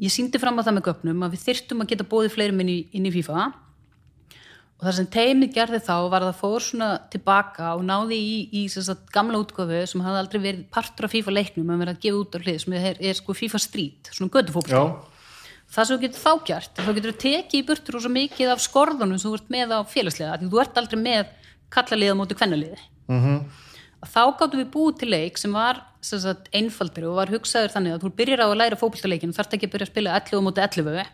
ég 0.00 0.12
síndi 0.12 0.40
fram 0.40 0.58
á 0.60 0.64
það 0.64 0.76
með 0.78 0.86
gögnum 0.90 1.26
að 1.26 1.34
við 1.34 1.42
þyrftum 1.48 1.82
að 1.84 1.90
geta 1.92 2.06
bóðið 2.08 2.36
fleirum 2.36 2.62
inn 2.64 2.72
í, 2.72 2.78
inn 2.96 3.08
í 3.08 3.12
FIFA. 3.14 3.50
Og 4.80 4.86
það 4.86 4.94
sem 4.96 5.08
teimið 5.12 5.50
gerði 5.52 5.78
þá 5.84 5.94
var 6.08 6.24
að 6.24 6.30
það 6.30 6.38
fór 6.40 6.64
svona 6.64 6.86
tilbaka 7.12 7.74
og 7.76 7.82
náði 7.84 8.16
í, 8.16 8.36
í 8.56 8.62
sem 8.72 8.84
sagt, 8.86 9.10
gamla 9.12 9.42
útgöfu 9.42 9.82
sem 9.90 10.00
hafði 10.00 10.20
aldrei 10.22 10.40
verið 10.40 10.62
partur 10.72 11.04
af 11.04 11.12
FIFA 11.12 11.34
leiknum 11.36 11.72
að 11.74 11.82
vera 11.84 11.92
að 11.92 12.00
gefa 12.06 12.20
út 12.22 12.36
á 12.36 12.38
hlið 12.40 12.60
sem 12.62 12.76
er, 12.78 13.00
er 13.10 13.18
sko 13.18 13.36
FIFA 13.36 13.60
Street, 13.60 14.08
svona 14.16 14.32
gödufókbalt 14.38 14.72
Já, 14.72 14.80
það 15.76 15.90
sem 15.90 15.98
þú 15.98 16.00
getur 16.06 16.24
þá 16.24 16.32
gert, 16.48 16.80
þá 16.80 16.90
getur 16.96 17.12
þú 17.12 17.20
tekið 17.26 17.58
í 17.60 17.66
burtur 17.68 17.98
og 18.00 18.06
svo 18.06 18.14
mikið 18.14 18.54
af 18.54 18.64
skorðunum 18.64 19.20
sem 19.20 19.28
þú 19.28 19.36
ert 19.36 19.52
með 19.52 19.76
á 19.76 19.80
félagslega, 19.92 20.40
því 20.40 20.48
þú 20.54 20.62
ert 20.64 20.80
aldrei 20.80 21.00
með 21.04 21.36
kallaliða 21.76 22.16
móti 22.16 22.40
kvennaliði. 22.40 22.80
Mhm. 23.12 23.36
að 24.00 24.12
þá 24.16 24.22
gáttum 24.40 24.62
við 24.62 24.72
búið 24.72 24.98
til 25.02 25.10
leik 25.12 25.36
sem 25.36 25.52
var 25.52 25.84
einfaldur 26.56 27.08
og 27.10 27.18
var 27.20 27.32
hugsaður 27.34 27.74
þannig 27.74 27.96
að 27.96 28.04
þú 28.04 28.12
byrjar 28.20 28.44
á 28.44 28.48
að 28.48 28.58
læra 28.60 28.78
fótboltaleikin 28.80 29.34
þarf 29.36 29.56
ekki 29.56 29.68
að 29.68 29.74
byrja 29.74 29.88
að 29.88 29.92
spila 29.92 30.14
11 30.20 30.40
á 30.40 30.46
móti 30.46 30.64
11 30.64 31.10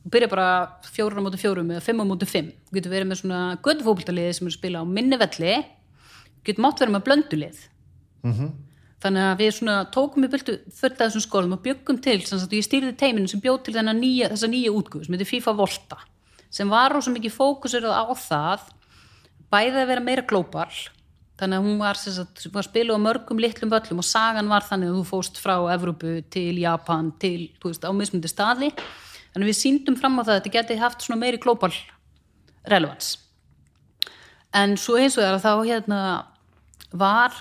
þú 0.00 0.12
byrjar 0.14 0.32
bara 0.32 0.48
4 0.88 1.20
á 1.20 1.22
móti 1.26 1.42
4 1.42 1.66
eða 1.66 1.84
5 1.84 2.00
á 2.00 2.04
móti 2.08 2.30
5 2.30 2.48
þú 2.70 2.78
getur 2.78 2.94
verið 2.94 3.10
með 3.10 3.20
svona 3.20 3.42
götu 3.60 3.86
fótboltaliði 3.86 4.38
sem 4.38 4.48
að 4.48 4.56
spila 4.56 4.80
á 4.80 4.84
minni 4.88 5.20
velli. 5.20 5.54
Þú 6.40 6.48
getur 6.48 6.64
mátt 6.64 6.80
verið 6.80 6.96
með 6.96 7.06
blöndulið 7.10 7.62
þannig 9.00 9.26
að 9.26 9.38
við 9.40 9.50
svona 9.56 9.76
tókum 9.94 10.26
í 10.26 10.30
fullt 10.30 10.98
af 11.00 11.06
þessum 11.06 11.24
skólum 11.24 11.56
og 11.56 11.62
byggum 11.64 12.00
til 12.04 12.18
sem 12.26 12.40
sagt, 12.40 12.52
ég 12.52 12.66
stýrði 12.66 12.92
teiminu 13.00 13.30
sem 13.30 13.40
bjóð 13.40 13.62
til 13.64 13.76
nýja, 13.80 14.28
þessa 14.28 14.50
nýja 14.50 14.72
útgöð 14.76 15.06
sem 15.06 15.16
heitir 15.16 15.30
FIFA 15.30 15.54
Volta 15.56 16.00
sem 16.52 16.68
var 16.68 16.92
rosa 16.92 17.12
mikið 17.14 17.32
fókusur 17.32 17.86
á 17.88 18.04
það 18.12 18.66
bæði 19.50 19.80
að 19.80 19.90
vera 19.92 20.04
meira 20.04 20.26
glóbal 20.28 20.68
þannig 21.40 21.60
að 21.60 21.66
hún 21.68 21.80
var, 21.80 22.00
sagt, 22.00 22.44
var 22.52 22.66
spilu 22.66 22.96
á 22.96 23.00
mörgum 23.00 23.40
litlum 23.40 23.72
völlum 23.72 24.02
og 24.02 24.06
sagan 24.06 24.50
var 24.52 24.66
þannig 24.66 24.92
að 24.92 25.00
þú 25.00 25.06
fóst 25.08 25.40
frá 25.40 25.56
Evrópu 25.74 26.18
til 26.32 26.60
Japan 26.60 27.10
til, 27.22 27.48
þú 27.62 27.72
veist, 27.72 27.88
á 27.88 27.92
mismundi 27.96 28.30
staði. 28.30 28.70
Að 29.30 29.48
við 29.48 29.58
síndum 29.58 29.96
fram 29.98 30.18
á 30.18 30.22
það 30.22 30.34
að 30.34 30.38
þetta 30.40 30.54
geti 30.58 30.78
haft 30.80 31.04
svona 31.06 31.22
meiri 31.22 31.40
glóbal 31.40 31.72
relevans 32.68 33.16
en 34.56 34.76
svo 34.80 34.98
eins 34.98 35.16
og 35.16 35.24
það 35.24 35.36
að 35.36 35.44
þá 35.44 35.52
hérna 35.68 36.00
var 36.90 37.36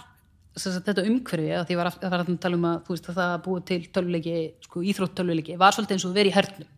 sagt, 0.59 0.85
þetta 0.85 1.05
umhverfi 1.07 1.53
að 1.55 1.69
því 1.69 1.77
var 1.79 1.89
að, 1.89 2.03
að 2.05 2.33
tala 2.43 2.59
um 2.59 2.67
að, 2.69 2.81
veist, 2.89 3.07
að 3.09 3.21
það 3.21 3.31
að 3.33 3.45
búið 3.45 3.63
til 3.69 3.79
töluleiki 3.95 4.35
sko, 4.65 4.83
íþrótt 4.91 5.15
töluleiki, 5.17 5.57
var 5.59 5.75
svolítið 5.75 5.97
eins 5.97 6.05
og 6.09 6.17
verið 6.17 6.31
í 6.31 6.35
hernum. 6.35 6.73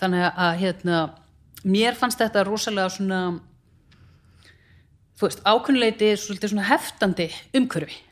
Þannig 0.00 0.24
að 0.28 0.56
hérna, 0.62 1.02
mér 1.64 1.98
fannst 1.98 2.20
þetta 2.20 2.44
rosalega 2.46 2.94
svona 2.96 3.20
þú 5.16 5.28
veist, 5.28 5.44
ákunnuleiti 5.44 6.10
svolítið 6.20 6.52
svona 6.52 6.68
heftandi 6.70 7.30
umhverfi. 7.56 8.02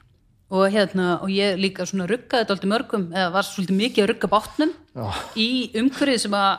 Og 0.54 0.68
hérna, 0.70 1.18
og 1.24 1.32
ég 1.32 1.56
líka 1.58 1.86
svona 1.88 2.06
ruggaði 2.08 2.44
þetta 2.44 2.54
alltaf 2.54 2.70
mörgum, 2.70 3.06
eða 3.14 3.30
var 3.34 3.46
svolítið 3.48 3.78
mikið 3.80 4.04
að 4.04 4.10
rugga 4.10 4.30
bátnum 4.30 4.74
Já. 4.94 5.06
í 5.40 5.50
umhverfi 5.80 6.18
sem 6.26 6.36
að 6.38 6.52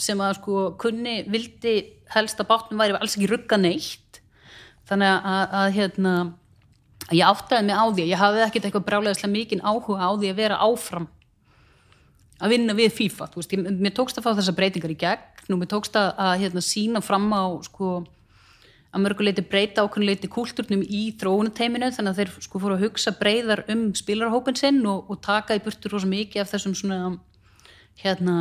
sem 0.00 0.20
að 0.24 0.38
sko 0.38 0.60
kunni 0.80 1.18
vildi 1.28 1.74
helst 2.14 2.38
að 2.40 2.48
bátnum 2.48 2.80
væri 2.80 2.94
alls 2.96 3.16
ekki 3.18 3.28
rugga 3.28 3.58
neitt. 3.60 4.22
Þannig 4.88 5.10
að, 5.12 5.42
að 5.58 5.74
hérna 5.76 6.14
að 7.08 7.18
ég 7.18 7.28
áttaði 7.28 7.66
mig 7.68 7.76
á 7.76 7.84
því, 7.90 8.06
ég 8.08 8.22
hafði 8.22 8.44
ekkert 8.46 8.68
eitthvað 8.68 8.86
brálegaðslega 8.88 9.32
mikinn 9.34 9.64
áhuga 9.64 10.00
á 10.00 10.10
því 10.16 10.30
að 10.32 10.40
vera 10.40 10.62
áfram 10.64 11.08
að 12.42 12.54
vinna 12.56 12.74
við 12.74 12.96
FIFA 12.96 13.28
þú 13.30 13.40
veist, 13.42 13.54
ég, 13.54 13.68
mér 13.84 13.94
tókst 13.96 14.18
að 14.18 14.26
fá 14.26 14.32
þessar 14.32 14.56
breytingar 14.58 14.94
í 14.94 14.98
gegn. 14.98 15.28
Og 15.52 15.58
mér 15.60 15.70
tókst 15.70 15.96
að, 15.98 16.08
að 16.22 16.34
hérna, 16.42 16.64
sína 16.64 17.02
fram 17.04 17.28
á 17.34 17.44
sko 17.66 17.92
að 18.92 19.04
mörguleiti 19.06 19.44
breyta 19.48 19.84
ákveðnuleiti 19.86 20.28
kúlturnum 20.32 20.82
í 20.84 21.02
þróunateiminu 21.20 21.88
þannig 21.96 22.12
að 22.12 22.18
þeir 22.20 22.32
sko 22.44 22.60
fóru 22.60 22.76
að 22.76 22.84
hugsa 22.86 23.14
breyðar 23.16 23.64
um 23.72 23.86
spilarhópin 23.96 24.58
sinn 24.58 24.82
og, 24.88 25.08
og 25.08 25.22
taka 25.24 25.56
í 25.56 25.62
burtur 25.64 25.94
rosa 25.94 26.10
mikið 26.10 26.44
af 26.44 26.52
þessum 26.52 26.76
svona 26.76 26.98
hérna 28.02 28.36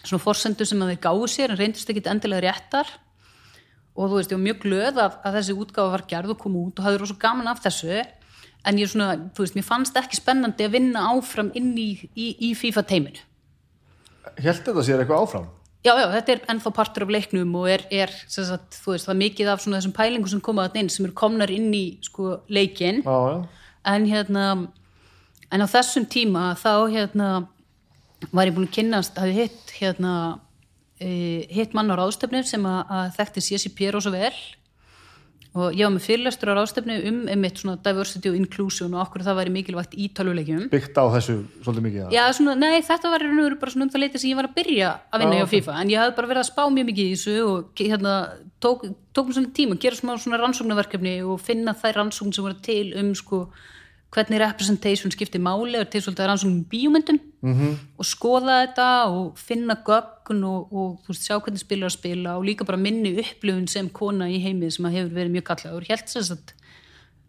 svona 0.00 0.24
forsendur 0.24 0.68
sem 0.68 0.80
að 0.80 0.94
þeir 0.94 1.02
gáðu 1.04 1.28
sér 1.28 1.52
en 1.52 1.60
reyndist 1.60 1.92
ekki 1.92 2.06
endilega 2.08 2.46
réttar. 2.46 2.88
Og 3.98 4.08
þú 4.08 4.16
veist, 4.16 4.32
ég 4.32 4.38
var 4.38 4.46
mjög 4.46 4.60
glöð 4.62 5.00
að, 5.02 5.16
að 5.26 5.36
þessi 5.36 5.56
útgáfa 5.60 5.92
var 5.92 6.06
gerð 6.08 6.32
og 6.32 6.40
kom 6.40 6.56
út 6.60 6.78
og 6.78 6.86
hafði 6.86 7.00
rosa 7.02 7.16
gaman 7.20 7.50
af 7.50 7.60
þessu. 7.64 8.00
En 8.64 8.78
ég 8.80 8.88
svona, 8.88 9.16
þú 9.34 9.44
veist, 9.44 9.56
mér 9.58 9.66
fannst 9.66 9.96
ekki 9.98 10.16
spennandi 10.16 10.64
að 10.64 10.76
vinna 10.76 11.04
áfram 11.10 11.50
inn 11.58 11.72
í, 11.80 11.90
í, 12.14 12.30
í 12.48 12.52
FIFA 12.56 12.84
teiminu 12.88 13.26
Helt 14.36 14.66
þetta 14.66 14.84
sér 14.84 15.00
eitthvað 15.00 15.24
áfram? 15.24 15.46
Já, 15.80 15.94
já, 15.96 16.06
þetta 16.12 16.32
er 16.34 16.42
ennþá 16.52 16.70
partur 16.76 17.06
af 17.06 17.12
leiknum 17.14 17.54
og 17.56 17.70
er, 17.72 17.86
er 17.88 18.10
sagt, 18.28 18.76
þú 18.82 18.92
veist, 18.92 19.06
það 19.06 19.14
er 19.14 19.20
mikið 19.22 19.48
af 19.48 19.62
svona 19.62 19.78
þessum 19.78 19.94
pælingum 19.96 20.28
sem 20.28 20.42
koma 20.44 20.66
þarna 20.66 20.82
inn 20.82 20.90
sem 20.92 21.06
eru 21.06 21.14
komnar 21.16 21.52
inn 21.54 21.70
í 21.72 21.84
sko 22.04 22.34
leikin 22.52 23.00
Já, 23.06 23.16
já. 23.32 23.38
en 23.94 24.04
hérna 24.10 24.44
en 25.50 25.64
á 25.64 25.66
þessum 25.72 26.04
tíma 26.12 26.50
þá 26.60 26.72
hérna 26.92 27.30
var 28.28 28.50
ég 28.50 28.56
búin 28.58 28.68
að 28.68 28.76
kynnast 28.76 29.16
hafi 29.16 29.32
hitt 29.38 29.72
hérna 29.78 30.12
e, 31.00 31.48
hitt 31.48 31.72
mann 31.72 31.88
á 31.88 31.96
ráðstöfnu 31.96 32.44
sem 32.44 32.66
að, 32.68 32.80
að 32.92 33.16
þekkti 33.16 33.46
CCP 33.48 33.90
rosa 33.96 34.12
vel 34.12 34.34
og 35.50 35.74
ég 35.74 35.82
var 35.82 35.94
með 35.96 36.04
fyrirlestur 36.04 36.52
á 36.54 36.54
ráðstöfnu 36.54 36.96
um 37.08 37.16
einmitt 37.32 37.58
svona 37.58 37.80
diversity 37.82 38.30
og 38.30 38.36
inclusion 38.38 38.92
og 38.94 39.00
okkur 39.02 39.24
það 39.26 39.38
væri 39.40 39.54
mikilvægt 39.56 39.96
í 39.98 40.06
tölvuleikjum 40.14 40.68
Byggt 40.70 41.00
á 41.02 41.04
þessu 41.16 41.34
svolítið 41.64 41.86
mikið. 41.88 42.12
Já, 42.14 42.22
svona, 42.36 42.54
nei, 42.60 42.78
þetta 42.86 43.10
var 43.10 43.24
bara 43.58 43.74
svona 43.74 43.88
um 43.88 43.90
það 43.90 44.04
leiti 44.04 44.20
sem 44.22 44.30
ég 44.30 44.38
var 44.38 44.46
að 44.46 44.54
byrja 44.60 44.92
að 45.10 45.24
vinna 45.24 45.34
Já, 45.34 45.40
hjá 45.40 45.46
ok. 45.48 45.52
FIFA, 45.56 45.80
en 45.80 45.90
ég 45.90 46.02
hafði 46.02 46.16
bara 46.20 46.30
verið 46.30 46.44
að 46.44 46.50
spá 46.52 46.62
mjög 46.70 46.88
mikið 46.92 47.08
í 47.08 47.16
þessu 47.16 47.34
og 47.48 47.82
hérna, 47.82 48.14
tók, 48.62 48.86
tók 49.10 49.26
mér 49.26 49.38
svona 49.40 49.52
tíma 49.58 49.74
að 49.74 49.82
gera 49.88 49.98
smá 49.98 50.14
svona 50.22 50.40
rannsóknarverkefni 50.44 51.16
og 51.26 51.42
finna 51.42 51.74
þær 51.82 51.98
rannsókn 51.98 52.36
sem 52.36 52.46
voru 52.46 52.60
til 52.62 52.94
um 53.02 53.10
sko, 53.18 53.42
hvernig 54.14 54.42
representation 54.44 55.10
skiptir 55.10 55.42
máli 55.42 55.82
og 55.82 55.90
til 55.90 56.04
svolítið 56.04 56.30
rannsóknum 56.30 56.62
í 56.62 56.70
bíómyndum 56.70 57.18
-hmm. 57.42 57.74
og 57.98 58.06
skoða 58.06 58.62
þetta 58.62 58.88
og 59.10 59.38
finna 59.38 59.82
gögn 60.30 60.44
og, 60.46 60.70
og 60.72 61.08
veist, 61.08 61.26
sjá 61.26 61.38
hvernig 61.38 61.60
spilar 61.60 61.90
að 61.90 61.96
spila 61.96 62.36
og 62.38 62.46
líka 62.46 62.66
bara 62.66 62.78
minni 62.80 63.12
upplifun 63.18 63.68
sem 63.68 63.88
kona 63.90 64.28
í 64.30 64.40
heimið 64.42 64.76
sem 64.76 64.88
hefur 64.90 65.12
verið 65.14 65.34
mjög 65.34 65.46
kallaður. 65.50 65.86
Helt 65.90 66.08
sem 66.08 66.24
sagt 66.24 66.54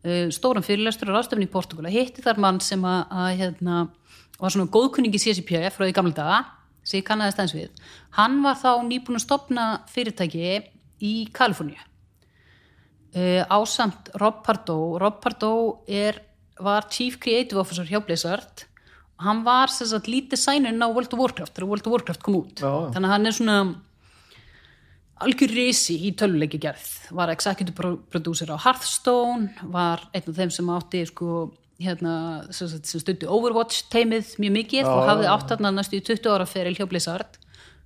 uh, 0.05 0.29
stóran 0.31 0.65
fyrirlestur 0.65 1.11
á 1.11 1.15
ráðstöfni 1.17 1.47
í 1.47 1.51
Portugal 1.51 1.87
að 1.89 1.97
hitti 1.97 2.23
þar 2.23 2.41
mann 2.41 2.61
sem 2.61 2.83
að, 2.85 3.05
að 3.09 3.29
hérna, 3.41 3.83
var 4.39 4.53
svona 4.53 4.71
góðkunningi 4.71 5.21
CCPF 5.21 5.77
frá 5.77 5.85
því 5.85 5.93
gamla 5.97 6.17
daga 6.17 6.41
sem 6.83 7.01
ég 7.01 7.05
kannaði 7.05 7.35
stæðins 7.35 7.55
við. 7.57 7.85
Hann 8.17 8.41
var 8.45 8.57
þá 8.57 8.71
nýbúin 8.87 9.19
að 9.19 9.25
stopna 9.27 9.69
fyrirtæki 9.91 10.57
í 11.01 11.13
Kaliforníu. 11.33 11.79
Uh, 13.11 13.43
ásamt 13.51 14.07
Rob 14.21 14.39
Pardo 14.45 14.97
Rob 15.01 15.17
Pardo 15.19 15.53
er, 15.83 16.21
var 16.61 16.87
Chief 16.87 17.17
Creative 17.19 17.59
Officer 17.59 17.83
hjá 17.83 17.99
Blizzard 18.05 18.70
hann 19.21 19.43
var 19.45 19.71
sagt 19.73 20.07
lead 20.11 20.29
designerinn 20.33 20.81
á 20.83 20.89
World 20.91 21.13
of 21.13 21.19
Warcraft 21.21 21.53
þegar 21.55 21.69
World 21.71 21.87
of 21.87 21.93
Warcraft 21.95 22.23
kom 22.25 22.37
út. 22.41 22.59
Já, 22.61 22.71
þannig 22.95 23.07
að 23.09 23.13
hann 23.15 23.29
er 23.31 23.37
svona 23.37 23.57
algjör 25.21 25.51
risi 25.53 25.95
í 26.07 26.11
töluleiki 26.17 26.57
gerð 26.61 26.85
var 27.13 27.29
executive 27.33 27.75
pro- 27.77 27.99
producer 28.09 28.49
á 28.49 28.57
Hearthstone 28.63 29.51
var 29.69 30.01
einn 30.17 30.25
af 30.31 30.37
þeim 30.39 30.53
sem 30.53 30.71
átti 30.73 31.03
sko, 31.11 31.51
hérna, 31.81 32.13
sem, 32.53 32.71
sem 32.71 33.03
stundi 33.03 33.29
Overwatch 33.29 33.83
teimið 33.93 34.33
mjög 34.41 34.55
mikið 34.57 34.81
Já, 34.81 34.89
og 34.89 35.05
hafði 35.11 35.29
átt 35.35 35.53
þarna 35.53 35.73
næstu 35.77 35.99
í 35.99 36.03
20 36.09 36.33
ára 36.33 36.47
feril 36.49 36.73
hjá 36.77 36.87
Blizzard. 36.89 37.37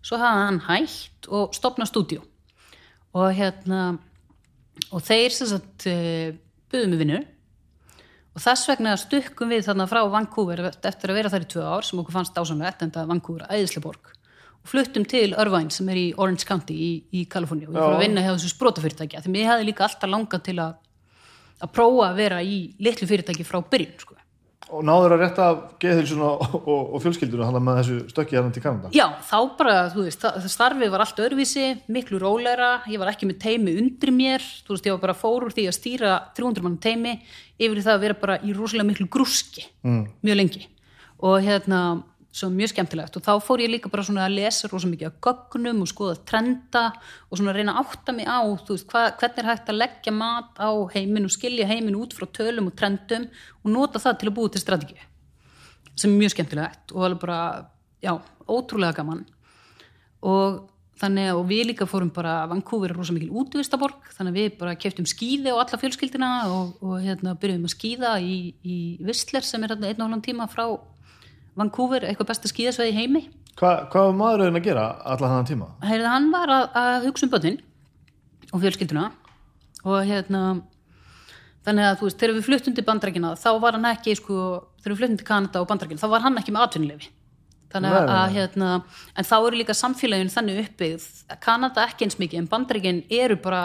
Svo 0.06 0.20
hafði 0.22 0.48
hann 0.48 0.62
hægt 0.70 1.28
og 1.34 1.56
stopnað 1.58 1.92
stúdíu 1.92 2.24
og 3.16 3.30
hérna 3.36 3.84
og 4.92 5.04
þeir 5.08 5.32
sem 5.36 5.48
sagt 5.52 5.86
eh, 5.92 6.36
buðu 6.72 6.90
mig 6.92 7.00
vinnu 7.04 7.20
og 8.36 8.44
þess 8.44 8.70
vegna 8.70 8.98
stukkum 9.00 9.52
við 9.54 9.66
þarna 9.70 9.88
frá 9.88 10.02
Vancouver 10.12 10.66
eftir 10.68 11.12
að 11.12 11.20
vera 11.22 11.32
þar 11.32 11.46
í 11.46 11.50
tvö 11.54 11.66
ár 11.72 11.88
sem 11.88 12.02
okkur 12.02 12.18
fannst 12.18 12.36
dásamlegt 12.36 12.84
en 12.84 12.94
það 12.96 13.12
Vancouver 13.14 13.46
æðisleborg 13.48 14.12
og 14.12 14.72
fluttum 14.72 15.06
til 15.08 15.30
Irvine 15.32 15.72
sem 15.72 15.90
er 15.94 16.02
í 16.02 16.08
Orange 16.18 16.48
County 16.48 16.76
í, 16.76 16.92
í 17.14 17.28
Kaliforníu. 17.30 17.70
Og 17.70 17.78
ég 17.78 17.86
fór 17.86 17.96
að 18.00 18.04
vinna 18.04 18.24
hjá 18.26 18.34
þessu 18.34 18.52
sprótafyrirtækja 18.56 19.22
því 19.24 19.34
mér 19.36 19.52
hefði 19.52 19.70
líka 19.70 19.86
alltaf 19.86 20.12
langað 20.12 20.46
til 20.50 20.58
að 20.64 20.74
að 21.64 21.72
prófa 21.76 22.10
að 22.10 22.20
vera 22.20 22.42
í 22.44 22.58
litlu 22.84 23.08
fyrirtæki 23.10 23.46
frá 23.48 23.62
byrjun 23.64 24.00
sko. 24.02 24.15
Og 24.74 24.82
náður 24.82 25.14
að 25.14 25.22
rétta 25.22 25.48
geðhilsuna 25.82 26.28
og, 26.42 26.56
og, 26.64 26.94
og 26.98 27.02
fjölskylduna 27.04 27.48
hann 27.50 27.62
með 27.62 27.80
þessu 27.82 27.98
stökki 28.10 28.38
hérna 28.38 28.54
til 28.54 28.64
Kanada. 28.64 28.90
Já, 28.96 29.06
þá 29.28 29.38
bara, 29.60 29.76
þú 29.94 30.06
veist, 30.08 30.24
það, 30.24 30.48
starfið 30.56 30.94
var 30.94 31.04
allt 31.06 31.22
öðruvísi, 31.22 31.66
miklu 31.94 32.22
rólegra, 32.24 32.72
ég 32.90 33.02
var 33.02 33.12
ekki 33.14 33.30
með 33.30 33.42
teimi 33.46 33.76
undir 33.78 34.14
mér, 34.16 34.46
þú 34.66 34.74
veist, 34.74 34.90
ég 34.90 34.98
var 34.98 35.04
bara 35.04 35.18
fór 35.20 35.46
úr 35.46 35.54
því 35.54 35.68
að 35.70 35.78
stýra 35.78 36.16
300 36.38 36.66
mann 36.66 36.80
teimi 36.82 37.20
yfir 37.62 37.84
það 37.86 37.94
að 37.94 38.08
vera 38.08 38.22
bara 38.26 38.40
í 38.42 38.56
rosalega 38.58 38.90
miklu 38.90 39.08
grúski, 39.14 39.68
mm. 39.86 40.02
mjög 40.26 40.42
lengi 40.42 40.66
og 41.24 41.40
hérna, 41.46 41.82
svo 42.36 42.50
mjög 42.52 42.74
skemmtilegt. 42.74 43.16
Og 43.16 43.24
þá 43.24 43.34
fór 43.44 43.64
ég 43.64 43.72
líka 43.72 43.90
bara 43.92 44.04
svona 44.04 44.26
að 44.28 44.36
lesa 44.36 44.68
rosa 44.68 44.90
mikið 44.92 45.08
af 45.08 45.18
gögnum 45.24 45.82
og 45.86 45.90
skoða 45.92 46.18
trenda 46.28 46.86
og 47.30 47.40
svona 47.40 47.56
reyna 47.56 47.78
að 47.78 47.82
átta 47.86 48.16
mig 48.16 48.28
á, 48.28 48.44
veist, 48.44 48.88
hva, 48.92 49.08
hvernig 49.16 49.44
er 49.44 49.50
hægt 49.52 49.72
að 49.72 49.80
leggja 49.80 50.16
mat 50.16 50.60
á 50.60 50.70
heiminn 50.96 51.30
og 51.30 51.36
skilja 51.36 51.68
heiminn 51.70 51.96
út 52.00 52.16
frá 52.18 52.28
tölum 52.28 52.68
og 52.72 52.76
trendum 52.76 53.30
og 53.64 53.72
nota 53.72 54.02
það 54.04 54.20
til 54.20 54.32
að 54.32 54.36
búa 54.40 54.52
til 54.52 54.64
strategíu 54.64 55.12
sem 55.96 56.12
er 56.12 56.20
mjög 56.20 56.34
skemmtilegt 56.34 56.92
og 56.92 57.06
alveg 57.08 57.22
bara, 57.22 57.42
já, 58.04 58.18
ótrúlega 58.52 58.98
gaman. 58.98 59.22
Og 60.26 60.66
þannig 61.00 61.30
að 61.32 61.40
og 61.40 61.46
við 61.50 61.64
líka 61.70 61.88
fórum 61.88 62.12
bara, 62.16 62.34
Vancouver 62.52 62.92
er 62.92 63.00
rosa 63.00 63.16
mikil 63.16 63.32
útvistaborg, 63.32 64.10
þannig 64.16 64.34
að 64.34 64.40
við 64.42 64.58
bara 64.60 64.76
keftum 64.80 65.08
skíði 65.08 65.52
á 65.52 65.60
alla 65.60 65.80
fjölskyldina 65.80 66.32
og, 66.52 66.76
og 66.84 67.00
hérna 67.04 67.36
byrjuðum 67.40 67.70
að 67.70 67.76
skíða 67.76 68.12
í, 68.24 68.38
í 68.64 68.78
Whistler 69.08 69.48
sem 69.48 69.64
er 69.64 69.76
hérna 69.76 69.92
einn 69.92 70.00
og 70.00 70.08
halvan 70.10 70.26
tíma 70.26 70.48
frá 70.52 70.68
Vancouver, 71.56 72.04
eitthvað 72.04 72.32
besta 72.32 72.52
skíðasveið 72.52 72.92
í 72.92 72.96
heimi 73.00 73.24
Hva, 73.56 73.86
hvað 73.88 74.10
var 74.10 74.16
maðurinn 74.20 74.60
að 74.60 74.66
gera 74.66 74.86
alla 75.08 75.32
þannig 75.32 75.52
tíma? 75.54 75.68
Heyrðu, 75.88 76.08
hann 76.12 76.32
var 76.34 76.52
að, 76.52 76.66
að 76.82 77.06
hugsa 77.08 77.28
um 77.28 77.32
börnin 77.32 77.60
og 78.52 78.64
fjölskylduna 78.64 79.06
og 79.86 80.10
hérna 80.10 80.42
þannig 81.66 81.88
að 81.88 82.00
þú 82.00 82.10
veist, 82.10 82.18
þegar 82.20 82.36
við 82.36 82.48
fluttum 82.50 82.76
til 82.76 82.86
bandrækina 82.88 83.36
þá 83.40 83.50
var 83.64 83.78
hann 83.78 83.88
ekki, 83.94 84.18
sko, 84.20 84.40
þegar 84.84 84.94
við 84.94 85.00
fluttum 85.02 85.22
til 85.22 85.30
Kanada 85.30 85.64
og 85.64 85.70
bandrækina, 85.72 86.02
þá 86.02 86.12
var 86.12 86.26
hann 86.26 86.42
ekki 86.42 86.56
með 86.56 86.68
atvinnulefi 86.68 87.14
þannig 87.76 87.96
að, 87.98 88.12
nei. 88.12 88.36
hérna 88.36 88.70
en 89.16 89.28
þá 89.28 89.36
eru 89.38 89.60
líka 89.60 89.76
samfélagin 89.76 90.32
þannig 90.32 90.62
að 90.84 91.08
Kanada 91.44 91.88
ekki 91.88 92.08
eins 92.08 92.20
mikið, 92.20 92.44
en 92.44 92.52
bandrækin 92.52 93.02
eru 93.12 93.40
bara 93.42 93.64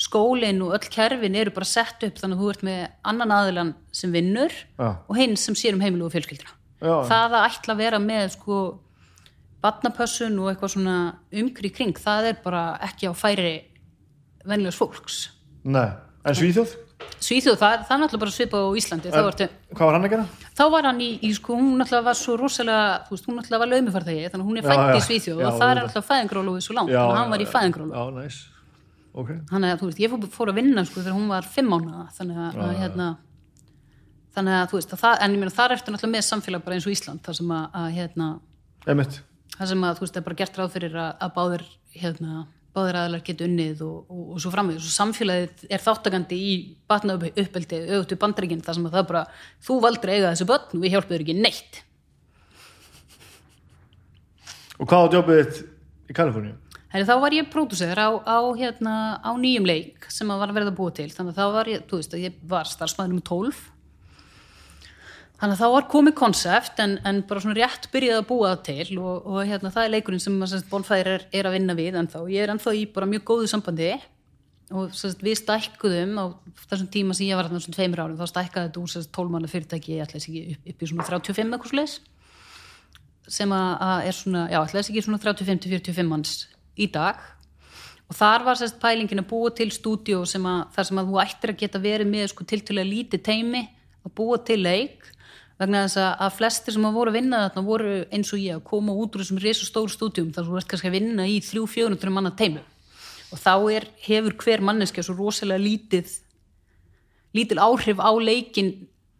skólinn 0.00 0.60
og 0.64 0.74
öll 0.76 0.90
kerfin 0.92 1.36
eru 1.38 1.52
bara 1.56 1.68
sett 1.68 2.04
upp 2.04 2.18
þannig 2.20 2.36
að 2.36 2.42
þú 2.42 2.52
ert 2.52 2.64
með 2.68 2.80
annan 3.12 3.32
aðilan 3.32 3.74
sem 3.96 4.12
vinnur 4.12 4.52
Já. 4.52 4.88
og 4.92 5.14
hinn 5.16 5.36
sem 5.40 5.56
sér 5.56 5.76
um 5.76 5.84
heimilu 5.84 6.08
og 6.08 6.12
fjölskyldina 6.12 6.52
Já. 6.80 6.96
það 7.08 7.36
að 7.38 7.46
ætla 7.48 7.74
að 7.74 7.82
vera 7.84 8.00
með 8.02 8.26
sko 8.36 8.56
batnapössun 9.64 10.36
og 10.42 10.50
eitthvað 10.52 10.74
svona 10.76 10.96
umkri 11.42 11.70
kring, 11.74 11.96
það 11.98 12.32
er 12.32 12.42
bara 12.44 12.64
ekki 12.86 13.08
á 13.10 13.12
færi 13.16 13.54
venjulegs 14.46 14.78
fólks. 14.78 15.20
Nei, 15.64 15.88
en 16.26 16.36
Svíþjóð? 16.36 16.74
Svíþjóð, 17.20 17.56
það, 17.60 17.72
það 17.86 17.94
er 17.94 18.00
náttúrulega 18.02 18.22
bara 18.22 18.34
svipað 18.34 18.66
á 18.66 18.70
Íslandi 18.80 19.10
þá, 19.12 19.18
ertu, 19.30 19.46
Hvað 19.72 19.88
var 19.88 19.96
hann 19.96 20.06
að 20.06 20.12
gera? 20.12 20.24
þá 20.56 20.62
var 20.72 20.86
hann 20.88 21.00
í, 21.04 21.08
í 21.24 21.30
sko, 21.36 21.56
hún 21.58 21.78
náttúrulega 21.80 22.06
var 22.06 22.18
svo 22.18 22.36
rosalega, 22.40 22.84
þú 23.06 23.14
veist, 23.14 23.28
hún 23.28 23.38
náttúrulega 23.38 23.62
var 23.62 23.70
laumufarþegi 23.72 24.28
þannig 24.32 24.44
að 24.44 24.50
hún 24.50 24.60
er 24.60 24.64
Já, 24.64 24.68
fætt 24.70 24.82
já, 24.82 24.96
í 24.96 25.04
Svíþjóð 25.06 25.40
já, 25.40 25.46
og 25.48 25.58
það 25.60 25.72
er 25.72 25.80
alltaf 25.82 26.08
fæðingróluðu 26.10 26.64
svo 26.64 26.76
langt, 26.76 26.92
þannig 26.92 27.12
að 27.12 27.20
hann 27.20 27.34
var 27.34 27.44
í 27.44 27.48
fæðingrólu 27.52 27.96
Já, 27.96 28.04
næs 28.16 28.38
Ok, 29.16 29.30
þannig 29.48 29.72
að 29.72 29.80
þú 29.80 29.90
veist, 29.90 30.00
ég 30.04 30.16
fór, 30.36 30.50
að 30.52 30.58
vinna 30.60 30.84
sko 30.84 31.00
þegar 31.00 31.16
hún 31.16 31.30
var 31.32 31.46
fimm 31.48 31.70
mánuða 31.72 32.06
þannig 32.16 32.40
að 32.44 32.72
hérna 32.82 33.06
þannig 34.36 34.56
að 34.56 34.66
þú 34.70 34.80
veist, 34.80 34.92
að 34.92 35.02
það, 35.02 35.16
en 35.24 35.36
ég 35.36 35.42
meina 35.42 35.54
þar 35.56 35.74
ertu 35.76 35.92
náttúrulega 35.94 36.16
með 36.16 36.26
samfélag 36.26 36.66
bara 36.66 36.76
eins 36.76 36.86
og 36.86 36.92
Ísland 36.92 37.24
þar 37.24 37.38
sem 37.38 37.54
að, 37.56 37.64
að 37.80 37.86
hérna, 37.96 38.28
þar 39.56 39.70
sem 39.70 39.86
að 39.88 39.96
þú 39.96 40.04
veist, 40.04 40.12
það 40.12 40.20
er 40.20 40.26
bara 40.26 40.38
gert 40.42 40.60
ráð 40.60 40.74
fyrir 40.74 40.98
að, 41.00 41.08
að 41.24 41.32
báðir 41.38 41.64
hérna, 41.96 42.42
báðir 42.76 42.98
aðlar 43.00 43.22
geta 43.24 43.46
unnið 43.46 43.80
og, 43.86 43.96
og, 44.12 44.26
og 44.34 44.42
svo 44.44 44.52
framvið, 44.52 44.82
svo 44.84 44.92
samfélagið 44.92 45.64
er 45.72 45.84
þáttakandi 45.86 46.36
í 46.36 46.52
batna 46.90 47.16
uppeldi, 47.16 47.80
auðvitað 47.86 48.20
bandaríkinn 48.26 48.64
þar 48.66 48.78
sem 48.78 48.90
að 48.90 48.98
það 48.98 49.08
bara, 49.12 49.24
þú 49.64 49.78
valdur 49.86 50.12
eiga 50.12 50.34
þessu 50.34 50.48
börn 50.50 50.76
og 50.76 50.84
við 50.84 50.94
hjálpum 50.96 51.14
þér 51.14 51.24
ekki 51.24 51.38
neitt. 51.40 51.80
Og 54.76 54.84
hvað 54.90 55.08
á 55.08 55.14
jobbið 55.16 55.40
þitt 55.40 56.12
í 56.12 56.16
Kaliforníu? 56.18 56.58
Þá 56.96 57.16
var 57.20 57.34
ég 57.34 57.48
pródúser 57.52 57.98
á, 57.98 58.08
á, 58.24 58.38
hérna, 58.56 59.20
á 59.20 59.32
nýjum 59.36 59.66
leik 59.68 60.06
sem 60.12 60.28
að 60.32 60.40
var 60.40 60.52
að 60.52 60.58
verða 60.60 60.76
búa 60.76 60.92
til. 60.96 61.08
Þannig 61.12 61.34
að 61.34 61.40
þá 61.40 61.56
var 61.56 61.68
ég, 61.68 61.82
þú 61.88 61.98
veist, 61.98 62.14
að 62.14 62.22
ég 62.24 62.36
var 62.48 62.70
starfsmæður 62.70 63.16
um 63.16 63.24
12 63.26 63.58
þannig 65.40 65.54
að 65.56 65.60
þá 65.60 65.70
var 65.74 65.86
komið 65.92 66.14
konsept 66.16 66.82
en, 66.82 66.98
en 67.04 67.22
bara 67.28 67.42
svona 67.44 67.58
rétt 67.58 67.88
byrjaði 67.92 68.22
að 68.22 68.28
búa 68.30 68.52
það 68.54 68.62
til 68.68 68.98
og, 69.02 69.26
og 69.28 69.40
hérna, 69.44 69.72
það 69.74 69.86
er 69.86 69.94
leikurinn 69.94 70.22
sem 70.22 70.36
að, 70.46 70.58
Bonfire 70.70 71.16
er, 71.18 71.26
er 71.36 71.48
að 71.48 71.56
vinna 71.58 71.76
við 71.76 71.98
ennþá. 72.00 72.22
Ég 72.32 72.46
er 72.46 72.52
ennþá 72.54 72.74
í 72.78 72.84
bara 72.94 73.08
mjög 73.10 73.26
góðu 73.28 73.50
sambandi 73.52 73.90
og 74.74 74.90
semst, 74.96 75.22
við 75.22 75.38
stækkuðum 75.42 76.16
á 76.18 76.24
þessum 76.66 76.90
tíma 76.90 77.14
sem 77.14 77.28
ég 77.28 77.38
var 77.38 77.46
þarna 77.46 77.62
svona 77.62 77.78
tveimur 77.78 78.02
árum 78.02 78.18
þá 78.18 78.30
stækkaði 78.32 78.70
þetta 78.70 78.82
úr 78.82 78.90
semst, 78.90 79.12
12 79.14 79.34
manna 79.34 79.50
fyrirtæki 79.50 79.94
ég 79.94 80.02
ætla 80.02 80.18
þess 80.18 80.30
ekki 80.32 80.42
upp, 80.56 80.64
upp 80.72 80.82
í 80.82 80.88
svona 80.90 81.06
35 81.06 81.54
eitthvað 81.54 81.70
svoleiðis 81.70 81.94
sem 83.36 83.54
að, 83.54 83.70
að 83.86 84.08
er 84.08 84.16
svona, 84.16 84.42
já, 84.50 84.58
ætla 84.60 84.80
þess 84.80 84.90
ekki 84.92 85.04
svona 85.06 85.22
35-45 85.22 86.10
manns 86.10 86.34
í 86.78 86.88
dag. 86.94 87.22
Og 88.06 88.14
þar 88.14 88.44
var 88.46 88.58
sérst 88.58 88.78
pælingin 88.82 89.22
að 89.22 89.30
búa 89.32 89.50
til 89.54 89.68
stúdíó 89.74 90.20
sem 90.30 90.44
að 90.46 90.60
þar 90.76 90.88
sem 90.88 91.00
að 91.00 91.08
þú 91.10 91.20
ættir 91.24 91.52
að 91.52 91.62
geta 91.62 91.82
verið 91.82 92.10
með 92.10 92.28
sko 92.30 92.46
tiltölulega 92.46 92.90
lítið 92.92 93.24
teimi 93.26 93.62
að 94.06 94.14
búa 94.18 94.38
til 94.46 94.60
leik 94.62 95.08
vegna 95.60 95.86
þess 95.86 96.00
að, 96.02 96.10
að 96.26 96.34
flestir 96.36 96.76
sem 96.76 96.86
að 96.88 96.96
voru 96.98 97.12
að 97.12 97.18
vinna 97.20 97.42
þarna 97.46 97.66
voru 97.66 97.92
eins 98.12 98.32
og 98.34 98.42
ég 98.42 98.58
að 98.58 98.66
koma 98.68 98.96
út 98.96 99.16
úr 99.16 99.24
þessum 99.24 99.40
risa 99.40 99.68
stór 99.68 99.92
stúdíum 99.92 100.32
þar 100.36 100.48
þú 100.50 100.58
ert 100.60 100.70
kannski 100.72 100.90
að 100.90 100.96
vinna 100.98 101.28
í 101.30 101.38
3-400 101.44 102.12
manna 102.12 102.32
teimi 102.36 102.62
og 103.32 103.40
þá 103.40 103.54
er, 103.74 103.88
hefur 104.04 104.36
hver 104.42 104.62
manneskja 104.64 105.04
svo 105.06 105.16
rosalega 105.18 105.64
lítið 105.64 106.12
lítil 107.36 107.60
áhrif 107.60 108.00
á 108.00 108.10
leikin 108.20 108.74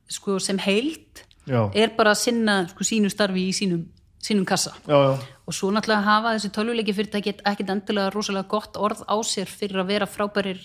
sko, 0.09 0.39
sem 0.43 0.61
heild 0.63 1.25
Já, 1.47 1.69
er 1.79 1.93
bara 1.97 2.15
að 2.15 2.23
sinna 2.25 2.57
sko, 2.71 2.87
sínu 2.87 3.11
starfi 3.13 3.45
í 3.49 3.53
sínum, 3.55 3.85
sínum 4.23 4.47
kassa. 4.49 4.73
Já, 4.87 4.97
já. 4.97 5.13
Og 5.47 5.55
svo 5.55 5.71
náttúrulega 5.71 6.03
hafa 6.03 6.33
þessi 6.35 6.51
tölvuleiki 6.55 6.95
fyrirtæki 6.97 7.37
ekkit 7.47 7.71
endilega 7.71 8.11
rosalega 8.15 8.51
gott 8.51 8.79
orð 8.83 9.05
á 9.07 9.15
sér 9.23 9.51
fyrir 9.51 9.83
að 9.83 9.93
vera 9.93 10.11
frábærir 10.11 10.65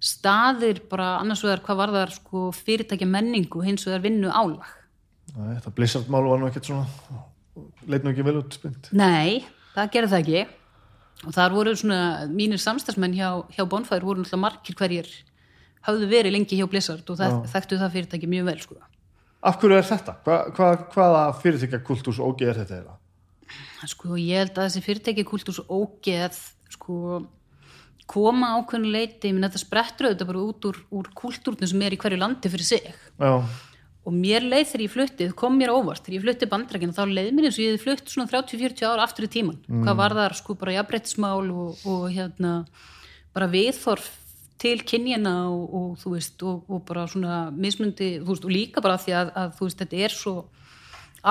staðir 0.00 0.80
bara 0.88 1.18
annars 1.20 1.42
vegar 1.44 1.60
hvað 1.66 1.80
var 1.82 1.92
það 1.92 2.14
sko, 2.16 2.44
fyrirtækja 2.56 3.08
menningu 3.08 3.60
hins 3.66 3.84
vegar 3.84 4.06
vinnu 4.06 4.32
álag 4.32 4.64
Nei, 5.40 5.56
Þetta 5.56 5.74
Blizzard 5.76 6.10
mál 6.12 6.28
var 6.28 6.40
nú 6.40 6.48
ekkert 6.50 6.68
svona 6.70 6.86
leit 7.90 8.04
nú 8.04 8.12
ekki 8.12 8.26
vel 8.26 8.38
út 8.42 8.58
spind 8.58 8.90
Nei, 8.96 9.40
það 9.74 9.92
gerði 9.96 10.12
það 10.12 10.22
ekki 10.22 10.44
og 11.20 11.34
þar 11.36 11.56
voru 11.56 11.74
svona 11.76 12.02
mínir 12.30 12.60
samstagsmenn 12.62 13.16
hjá, 13.16 13.28
hjá 13.52 13.64
Bonfire 13.68 14.06
voru 14.06 14.22
náttúrulega 14.22 14.44
margir 14.44 14.78
hverjir 14.78 15.10
hafðu 15.84 16.08
verið 16.08 16.36
lengi 16.36 16.60
hjá 16.60 16.68
Blizzard 16.70 17.10
og 17.12 17.18
það, 17.20 17.36
þekktu 17.52 17.80
það 17.80 17.92
fyrirtæki 17.96 18.30
mjög 18.30 18.48
vel 18.50 18.62
sko. 18.62 18.78
Af 19.40 19.60
hverju 19.60 19.76
er 19.80 19.86
þetta? 19.88 20.16
Hva, 20.24 20.38
hva, 20.56 20.70
hvaða 20.94 21.20
fyrirtækja 21.40 21.82
kultús 21.84 22.20
ógeð 22.20 22.52
er 22.52 22.62
þetta 22.62 22.80
eða? 22.82 22.96
sko 23.88 24.16
ég 24.20 24.42
held 24.44 24.56
að 24.58 24.66
þessi 24.66 24.82
fyrirtæki 24.84 25.26
kultúrs 25.28 25.60
ógeð 25.64 26.36
sko 26.70 27.20
koma 28.10 28.54
ákveðinu 28.58 28.90
leiti, 28.90 29.30
menn 29.32 29.46
þetta 29.46 29.62
sprettur 29.62 30.08
auðvitað 30.08 30.30
bara 30.32 30.42
út 30.42 30.68
úr, 30.70 30.78
úr 30.98 31.10
kultúrnum 31.16 31.70
sem 31.70 31.84
er 31.86 31.94
í 31.94 32.00
hverju 32.00 32.18
landi 32.18 32.50
fyrir 32.52 32.66
sig 32.66 32.88
Já, 32.90 33.32
og 34.00 34.14
mér 34.16 34.44
leið 34.46 34.70
þegar 34.70 34.84
ég 34.84 34.92
fluttið, 34.94 35.32
kom 35.36 35.58
mér 35.60 35.72
óvart. 35.74 36.02
Þegar 36.04 36.16
ég 36.16 36.22
fluttið 36.24 36.50
bandrækina, 36.54 36.96
þá 36.96 37.02
leið 37.10 37.34
mér 37.36 37.48
eins 37.48 37.58
og 37.58 37.64
ég 37.64 37.74
hefði 37.74 37.82
flutt 37.84 38.12
svona 38.12 38.30
30-40 38.30 38.86
ára 38.88 39.04
aftur 39.04 39.26
í 39.26 39.32
tíman 39.34 39.58
hvað 39.68 39.98
var 39.98 40.14
þar 40.16 40.36
sko 40.38 40.56
bara 40.60 40.76
jafnbrettismál 40.78 41.50
og, 41.52 41.82
og 41.84 42.06
hérna 42.14 42.52
bara 43.36 43.50
viðþorf 43.52 44.08
til 44.60 44.80
kynjana 44.84 45.34
og, 45.48 45.66
og 45.76 45.90
þú 46.00 46.14
veist, 46.14 46.40
og, 46.44 46.64
og 46.68 46.80
bara 46.88 47.06
svona 47.08 47.42
mismundi, 47.52 48.14
veist, 48.24 48.44
og 48.44 48.52
líka 48.52 48.82
bara 48.84 48.98
því 49.00 49.14
að, 49.16 49.32
að 49.42 49.52
þú 49.58 49.68
veist, 49.68 49.82
þetta 49.84 50.00
er 50.06 50.16
svo 50.16 50.34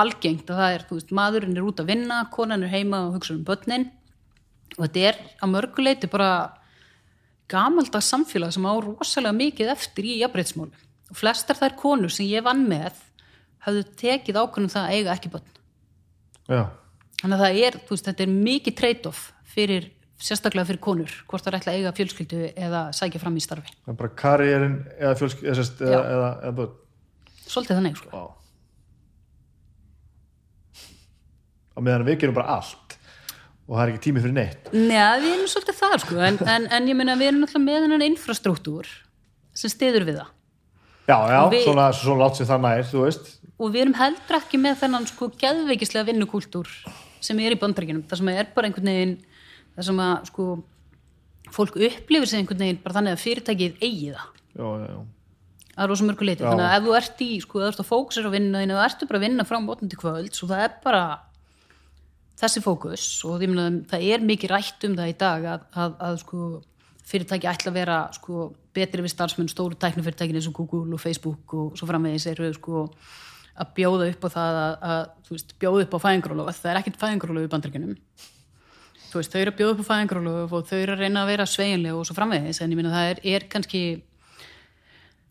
algengt 0.00 0.50
að 0.50 0.62
það 0.62 0.74
er, 0.74 0.84
þú 0.86 0.98
veist, 0.98 1.14
maðurinn 1.18 1.58
er 1.58 1.66
út 1.66 1.82
að 1.82 1.90
vinna 1.90 2.20
konan 2.34 2.66
er 2.66 2.74
heima 2.74 3.04
og 3.08 3.18
hugsa 3.18 3.34
um 3.34 3.42
börnin. 3.46 3.88
Og 4.78 4.84
þetta 4.86 5.06
er 5.10 5.18
að 5.42 5.52
mörguleiti 5.56 6.10
bara 6.10 6.30
gamaldags 7.50 8.10
samfélag 8.14 8.54
sem 8.54 8.66
á 8.66 8.74
rosalega 8.78 9.34
mikið 9.34 9.72
eftir 9.74 10.06
í 10.06 10.20
jafnbrettismáli 10.22 10.89
og 11.10 11.18
flestar 11.18 11.58
þær 11.58 11.76
konur 11.78 12.12
sem 12.14 12.28
ég 12.30 12.44
vann 12.46 12.66
með 12.70 12.98
hafðu 13.64 13.84
tekið 14.00 14.38
ákvörðum 14.40 14.72
það 14.72 14.86
að 14.86 14.96
eiga 14.96 15.14
ekki 15.14 15.32
börn. 15.34 15.56
Já, 16.50 16.62
þannig 17.20 17.36
að 17.36 17.42
það 17.44 17.62
er, 17.66 17.78
veist, 17.90 18.06
þetta 18.08 18.24
er 18.24 18.34
mikið 18.34 18.76
trade-off 18.80 19.24
fyrir, 19.50 19.88
sérstaklega 20.20 20.68
fyrir 20.70 20.82
konur 20.84 21.16
hvort 21.30 21.44
það 21.44 21.52
er 21.52 21.58
ætla 21.60 21.72
að 21.72 21.80
eiga 21.80 21.94
fjölskyldu 21.98 22.42
eða 22.54 22.82
sækja 22.96 23.22
fram 23.22 23.36
í 23.36 23.44
starfi, 23.44 23.74
það 23.84 23.92
er 23.92 23.98
bara 24.00 24.14
karriérin 24.22 24.76
eða 24.98 25.16
fjölsk 25.20 25.44
eða, 25.44 25.66
eða, 25.80 26.00
eða, 26.14 26.30
eða 26.40 26.54
börn. 26.60 26.78
Svolítið 27.50 27.80
þannig 27.80 28.00
sko. 28.00 28.24
Á 31.70 31.78
meðan 31.80 32.06
við 32.06 32.18
gerum 32.22 32.36
bara 32.36 32.58
allt 32.60 32.98
og 33.70 33.76
það 33.76 33.84
er 33.84 33.92
ekki 33.92 34.04
tími 34.08 34.22
fyrir 34.24 34.34
neitt. 34.34 34.72
Neða, 34.74 35.14
við 35.22 35.32
erum 35.36 35.48
svolítið 35.50 35.76
það 35.78 35.96
sko. 36.02 36.18
En, 36.26 36.38
en, 36.50 36.64
en 36.74 36.88
ég 36.90 36.96
meina 36.98 37.14
við 37.18 37.30
erum 37.30 37.44
náttúrulega 37.44 37.66
með 37.68 37.84
hennan 37.86 38.06
infrastruktúr 38.08 38.88
sem 39.54 39.70
stiður 39.70 40.08
við 40.08 40.18
það 40.18 40.32
Já, 41.10 41.18
já, 41.34 41.40
við- 41.52 41.66
svona, 41.66 41.86
svona 42.00 42.22
látt 42.24 42.38
sem 42.40 42.48
það 42.50 42.64
nær, 42.64 42.82
þú 42.90 43.04
veist. 43.04 43.30
Og 43.60 43.72
við 43.74 43.82
erum 43.84 43.96
heldur 43.98 44.38
ekki 44.40 44.60
með 44.62 44.78
þennan 44.84 45.06
sko 45.10 45.28
geðveikislega 45.42 46.08
vinnukúltúr 46.12 46.68
sem 47.20 47.40
er 47.44 47.52
í 47.52 47.60
bandrækjunum, 47.60 48.06
það 48.08 48.20
sem 48.22 48.28
er 48.32 48.46
bara 48.54 48.70
einhvern 48.70 48.88
veginn 48.94 49.16
það 49.76 49.88
sem 49.90 49.98
að 50.06 50.28
sko 50.30 50.44
fólk 51.52 51.76
upplifir 51.76 52.30
sig 52.30 52.40
einhvern 52.40 52.62
veginn 52.62 52.78
bara 52.84 52.96
þannig 52.96 53.16
að 53.18 53.24
fyrirtækið 53.24 53.82
eigi 53.84 54.12
það. 54.14 54.28
Já, 54.56 54.68
já, 54.80 54.86
já. 54.94 55.00
Að 55.80 55.88
rosa 55.92 56.04
mörgu 56.04 56.26
leiti, 56.26 56.42
Já. 56.44 56.50
þannig 56.50 56.66
að 56.66 56.76
ef 56.76 56.84
þú 56.86 56.94
ert 56.98 57.20
í 57.24 57.28
sko, 57.40 57.60
þú 57.60 57.66
ert 57.70 57.80
að 57.80 57.88
fókusir 57.90 58.26
á 58.28 58.30
vinna 58.34 58.60
þínu, 58.62 58.74
þá 58.76 58.84
ertu 58.86 59.06
bara 59.10 59.18
að 59.20 59.24
vinna 59.26 59.46
frá 59.48 59.56
mótnum 59.64 59.90
til 59.92 60.00
kvöld, 60.00 60.32
svo 60.36 60.48
það 60.50 60.64
er 60.66 60.72
bara 60.84 61.02
þessi 62.40 62.62
fókus 62.64 63.04
og 63.28 63.44
meina, 63.44 63.68
það 63.88 64.04
er 64.14 64.24
mikið 64.24 64.52
rætt 64.54 64.86
um 64.88 64.96
það 64.98 65.12
í 65.12 65.16
dag 65.20 65.46
að, 65.54 65.64
að, 65.84 65.94
að 66.08 66.18
sko, 66.24 66.40
fyrirtæki 67.10 67.48
ætla 67.52 67.72
að 67.72 67.78
vera 67.78 67.98
sko, 68.16 68.50
betri 68.76 69.04
við 69.04 69.14
starfsmenn 69.14 69.50
stóru 69.50 69.78
tæknifyrirtækin 69.80 70.38
eins 70.38 70.48
og 70.50 70.56
Google 70.58 70.94
og 70.94 71.02
Facebook 71.02 71.54
og 71.54 71.78
svo 71.78 71.88
framvegis 71.88 72.28
eru 72.30 72.50
sko, 72.54 72.84
að 73.60 73.72
bjóða 73.78 74.10
upp 74.12 74.26
á 74.26 74.28
það 74.36 74.60
að, 74.60 74.74
að 74.90 75.32
veist, 75.32 75.56
bjóða 75.62 75.86
upp 75.86 75.96
á 75.96 76.04
fæðingrólof 76.06 76.60
það 76.60 76.70
er 76.72 76.82
ekkert 76.82 77.00
fæðingrólof 77.00 77.48
í 77.48 79.16
veist, 79.18 79.32
þau 79.32 79.40
eru 79.40 79.50
að 79.50 79.58
bjóða 79.58 79.74
upp 79.74 79.82
á 79.82 79.90
fæðingrólof 79.90 80.52
og 80.54 80.68
þau 80.70 80.78
eru 80.78 80.94
að 80.94 81.02
reyna 81.02 81.24
að 81.24 81.32
vera 81.32 81.48
sveginlega 81.50 81.98
og 81.98 82.06
svo 82.06 82.14
framvegis 82.14 82.60
en 82.62 82.70
ég 82.70 82.78
meina 82.78 82.92
það 82.94 83.08
er, 83.10 83.20
er 83.32 83.46
kannski 83.50 83.80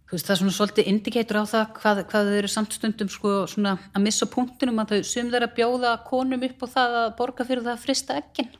veist, 0.09 0.25
það 0.25 0.33
er 0.33 0.39
svona 0.41 0.55
svolítið 0.57 0.89
indikator 0.91 1.39
á 1.39 1.43
það 1.47 1.65
hvað, 1.77 2.01
hvað 2.11 2.29
þau 2.29 2.37
eru 2.41 2.51
samt 2.51 2.75
stundum 2.75 3.11
sko, 3.13 3.35
svona, 3.47 3.77
að 3.93 4.03
missa 4.03 4.27
punktinum 4.31 4.83
að 4.83 4.95
þau 4.95 5.09
sum 5.13 5.31
þeir 5.31 5.47
að 5.47 5.55
bjóða 5.61 5.93
konum 6.09 6.45
upp 6.49 6.65
á 6.65 6.67
það 6.75 6.99
að 7.03 7.09
borga 7.21 7.47
fyrir 7.47 7.63
það 7.63 7.77
að 7.77 7.85
frista 7.85 8.19
ekkin 8.19 8.51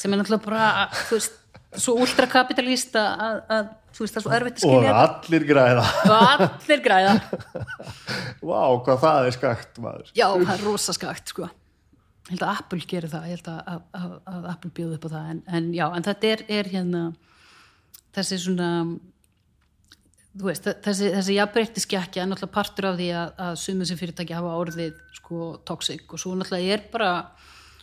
sem 0.00 0.14
er 0.14 0.22
náttúrulega 0.22 0.46
bara, 0.46 0.88
þú 1.10 1.18
veist 1.18 1.41
svo 1.80 1.94
ultrakapitalista 2.02 3.02
að, 3.16 3.40
að 3.56 3.70
þú 3.92 4.04
veist, 4.04 4.14
það 4.14 4.20
er 4.20 4.24
svo 4.26 4.34
erfitt 4.36 4.58
að 4.58 4.66
og 4.66 4.74
skilja 4.74 4.94
allir 5.02 5.46
græða. 5.48 5.86
Og 6.02 6.14
allir 6.18 6.84
græða. 6.84 7.14
Vá, 8.50 8.60
hvað 8.86 9.02
það 9.06 9.28
er 9.28 9.36
skakt, 9.38 9.82
maður. 9.84 10.12
Já, 10.16 10.26
það 10.34 10.54
er 10.56 10.64
rosa 10.66 10.96
skakt 10.96 11.34
sko. 11.34 11.48
Ég 12.28 12.34
held 12.36 12.44
að 12.46 12.60
Apple 12.62 12.88
gerir 12.88 13.12
það, 13.12 13.28
ég 13.28 13.40
held 13.40 13.48
að, 13.52 13.80
að, 13.98 14.10
að, 14.32 14.44
Apple 14.52 14.74
bjóði 14.76 14.98
upp 14.98 15.08
á 15.08 15.14
það, 15.14 15.30
en, 15.32 15.40
en 15.58 15.72
já, 15.74 15.86
en 15.88 16.06
þetta 16.06 16.28
er, 16.30 16.44
er 16.60 16.70
hérna 16.72 17.00
þessi 18.14 18.38
svona 18.44 18.68
þú 20.38 20.48
veist, 20.48 20.68
þessi, 20.84 21.08
þessi 21.16 21.36
jafnbreytti 21.36 21.82
skekkja 21.84 22.22
er 22.22 22.30
náttúrulega 22.30 22.54
partur 22.54 22.88
af 22.92 22.98
því 23.00 23.08
að, 23.18 23.32
að 23.46 23.56
sumið 23.64 23.90
sem 23.90 24.00
fyrirtæki 24.00 24.36
hafa 24.36 24.52
orðið 24.60 25.00
sko 25.18 25.48
toxic. 25.68 26.04
Og 26.08 26.22
svo 26.22 26.36
náttúrulega 26.38 26.76
er 26.76 26.86
bara 26.92 27.10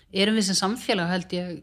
erum 0.09 0.40
við 0.40 0.50
sem 0.50 0.58
samfélag 0.58 1.11
held 1.11 1.35
ég 1.38 1.59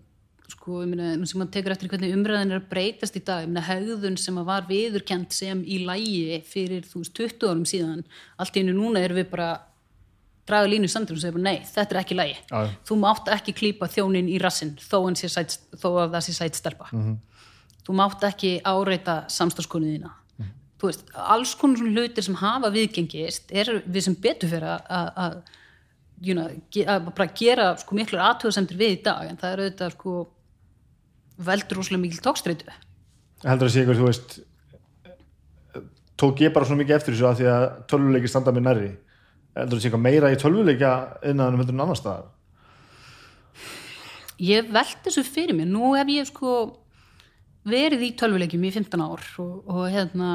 sko, 0.48 0.82
nú 0.86 1.26
sem 1.26 1.40
maður 1.40 1.52
tekur 1.56 1.74
eftir 1.74 1.88
hvernig 1.90 2.12
umræðin 2.14 2.52
er 2.54 2.60
að 2.60 2.68
breytast 2.70 3.16
í 3.18 3.22
dag, 3.26 3.46
meina, 3.48 3.62
hegðun 3.66 4.18
sem 4.20 4.36
var 4.46 4.66
viðurkend 4.68 5.32
sem 5.34 5.62
í 5.66 5.80
lægi 5.86 6.40
fyrir, 6.46 6.84
þú 6.86 7.02
veist, 7.02 7.14
20 7.18 7.48
árum 7.50 7.64
síðan 7.66 8.04
allt 8.38 8.56
í 8.56 8.62
einu 8.62 8.74
núna 8.76 9.02
erum 9.02 9.18
við 9.18 9.30
bara 9.32 9.48
draga 10.46 10.68
línu 10.70 10.86
sandur 10.90 11.16
og 11.16 11.22
segja 11.24 11.34
bara, 11.34 11.42
nei, 11.48 11.58
þetta 11.66 11.96
er 11.96 12.00
ekki 12.04 12.18
lægi 12.20 12.36
já. 12.38 12.60
þú 12.86 12.98
mátt 13.02 13.32
ekki 13.34 13.56
klípa 13.58 13.88
þjónin 13.90 14.28
í 14.30 14.38
rassin 14.42 14.76
þó, 14.78 15.00
sæt, 15.18 15.58
þó 15.74 15.88
að 16.04 16.14
það 16.14 16.22
sé 16.28 16.36
sætt 16.38 16.54
stelpa 16.60 16.86
Mhm. 16.92 17.16
þú 17.88 17.96
mátt 17.98 18.22
ekki 18.30 18.60
áreita 18.62 19.24
samstagskonu 19.28 19.90
þína 19.96 20.12
þú 20.78 20.86
veist, 20.90 21.04
alls 21.16 21.54
konar 21.56 21.78
svona 21.80 21.94
hlutir 21.96 22.22
sem 22.22 22.34
hafa 22.36 22.70
viðgengist 22.70 23.50
er 23.50 23.82
við 23.88 24.02
sem 24.02 24.14
betur 24.14 24.48
fyrir 24.48 24.80
að- 24.88 25.42
you 26.22 26.34
know, 26.34 26.48
bara 27.10 27.26
gera 27.34 27.76
sko 27.76 27.94
miklar 27.96 28.22
aðtöðasendur 28.36 28.76
við 28.78 28.98
í 28.98 29.02
dag 29.02 29.26
en 29.28 29.36
það 29.36 29.52
er 29.52 29.58
auðvitað 29.64 29.92
sko 29.92 30.28
veldur 31.36 31.80
rosalega 31.80 32.04
mikil 32.06 32.22
tókstreitu 32.24 32.70
heldur 33.44 33.68
að 33.68 33.74
sé 33.74 33.82
ykkur, 33.84 33.98
þú 33.98 34.06
veist 34.08 34.38
tók 36.16 36.40
ég 36.40 36.54
bara 36.54 36.68
svona 36.68 36.80
mikið 36.82 36.96
eftir 36.96 37.14
þessu 37.14 37.28
að 37.28 37.40
því 37.40 37.50
að 37.52 37.66
tölvuleiki 37.92 38.30
standa 38.32 38.54
mér 38.56 38.64
nærri. 38.64 38.90
Heldur 39.56 39.78
að 39.78 39.82
sé 39.82 39.90
eitthvað 39.90 40.04
meira 40.06 40.32
í 40.32 40.40
tölvuleika 40.40 40.92
innan 41.28 41.60
en 41.60 41.82
annar 41.84 41.98
staðar? 41.98 42.30
Ég 44.40 44.68
velt 44.72 45.00
þessu 45.04 45.24
fyrir 45.24 45.56
mér. 45.56 45.68
Nú 45.68 45.94
hef 45.96 46.12
ég 46.12 46.28
sko 46.28 46.54
verið 47.66 48.06
í 48.08 48.12
tölvuleikjum 48.16 48.64
í 48.68 48.72
15 48.72 49.04
ár 49.04 49.24
og, 49.42 49.54
og 49.68 49.86
hérna 49.92 50.30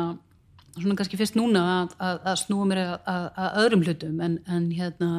svona 0.77 0.97
kannski 0.99 1.19
fyrst 1.19 1.35
núna 1.35 1.61
að, 1.81 1.95
að, 1.99 2.19
að 2.31 2.41
snúa 2.45 2.67
mér 2.69 2.81
að, 2.83 2.93
að, 3.13 3.25
að 3.43 3.57
öðrum 3.63 3.85
hlutum 3.85 4.21
en, 4.23 4.37
en 4.47 4.67
hérna 4.75 5.09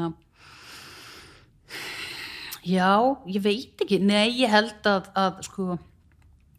já, 2.65 3.17
ég 3.27 3.43
veit 3.45 3.83
ekki. 3.85 3.99
Nei, 4.03 4.29
ég 4.41 4.51
held 4.53 4.87
að, 4.89 5.09
að 5.19 5.41
sko 5.49 5.67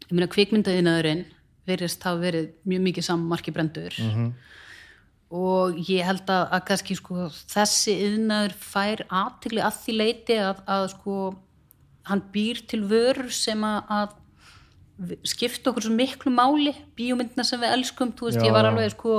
ég 0.08 0.12
meina 0.12 0.28
kvikmyndaðinaðurinn 0.32 1.24
verðist 1.64 2.02
hafa 2.04 2.20
verið 2.20 2.50
mjög 2.68 2.82
mikið 2.88 3.06
sammarki 3.06 3.54
brendur 3.56 3.94
og 5.34 5.78
ég 5.88 6.04
held 6.04 6.28
að, 6.30 6.42
að 6.52 6.60
kannski 6.68 6.96
sko 6.98 7.28
þessi 7.50 7.94
yðnaður 8.04 8.52
fær 8.60 9.04
aðtigli 9.08 9.62
að 9.64 9.78
því 9.80 9.94
leiti 9.96 10.36
að, 10.38 10.60
að 10.68 10.84
sko 10.92 11.16
hann 12.04 12.22
býr 12.34 12.60
til 12.68 12.82
vörur 12.84 13.32
sem 13.32 13.64
að, 13.64 14.12
skipta 15.26 15.72
okkur 15.72 15.88
svo 15.88 15.94
miklu 15.96 16.30
máli 16.30 16.70
bíómyndina 16.94 17.42
sem 17.42 17.58
við 17.58 17.72
elskum. 17.74 18.12
Þú 18.14 18.28
veist, 18.28 18.38
Já, 18.38 18.44
ég 18.46 18.54
var 18.54 18.68
alveg 18.68 18.92
sko 18.92 19.14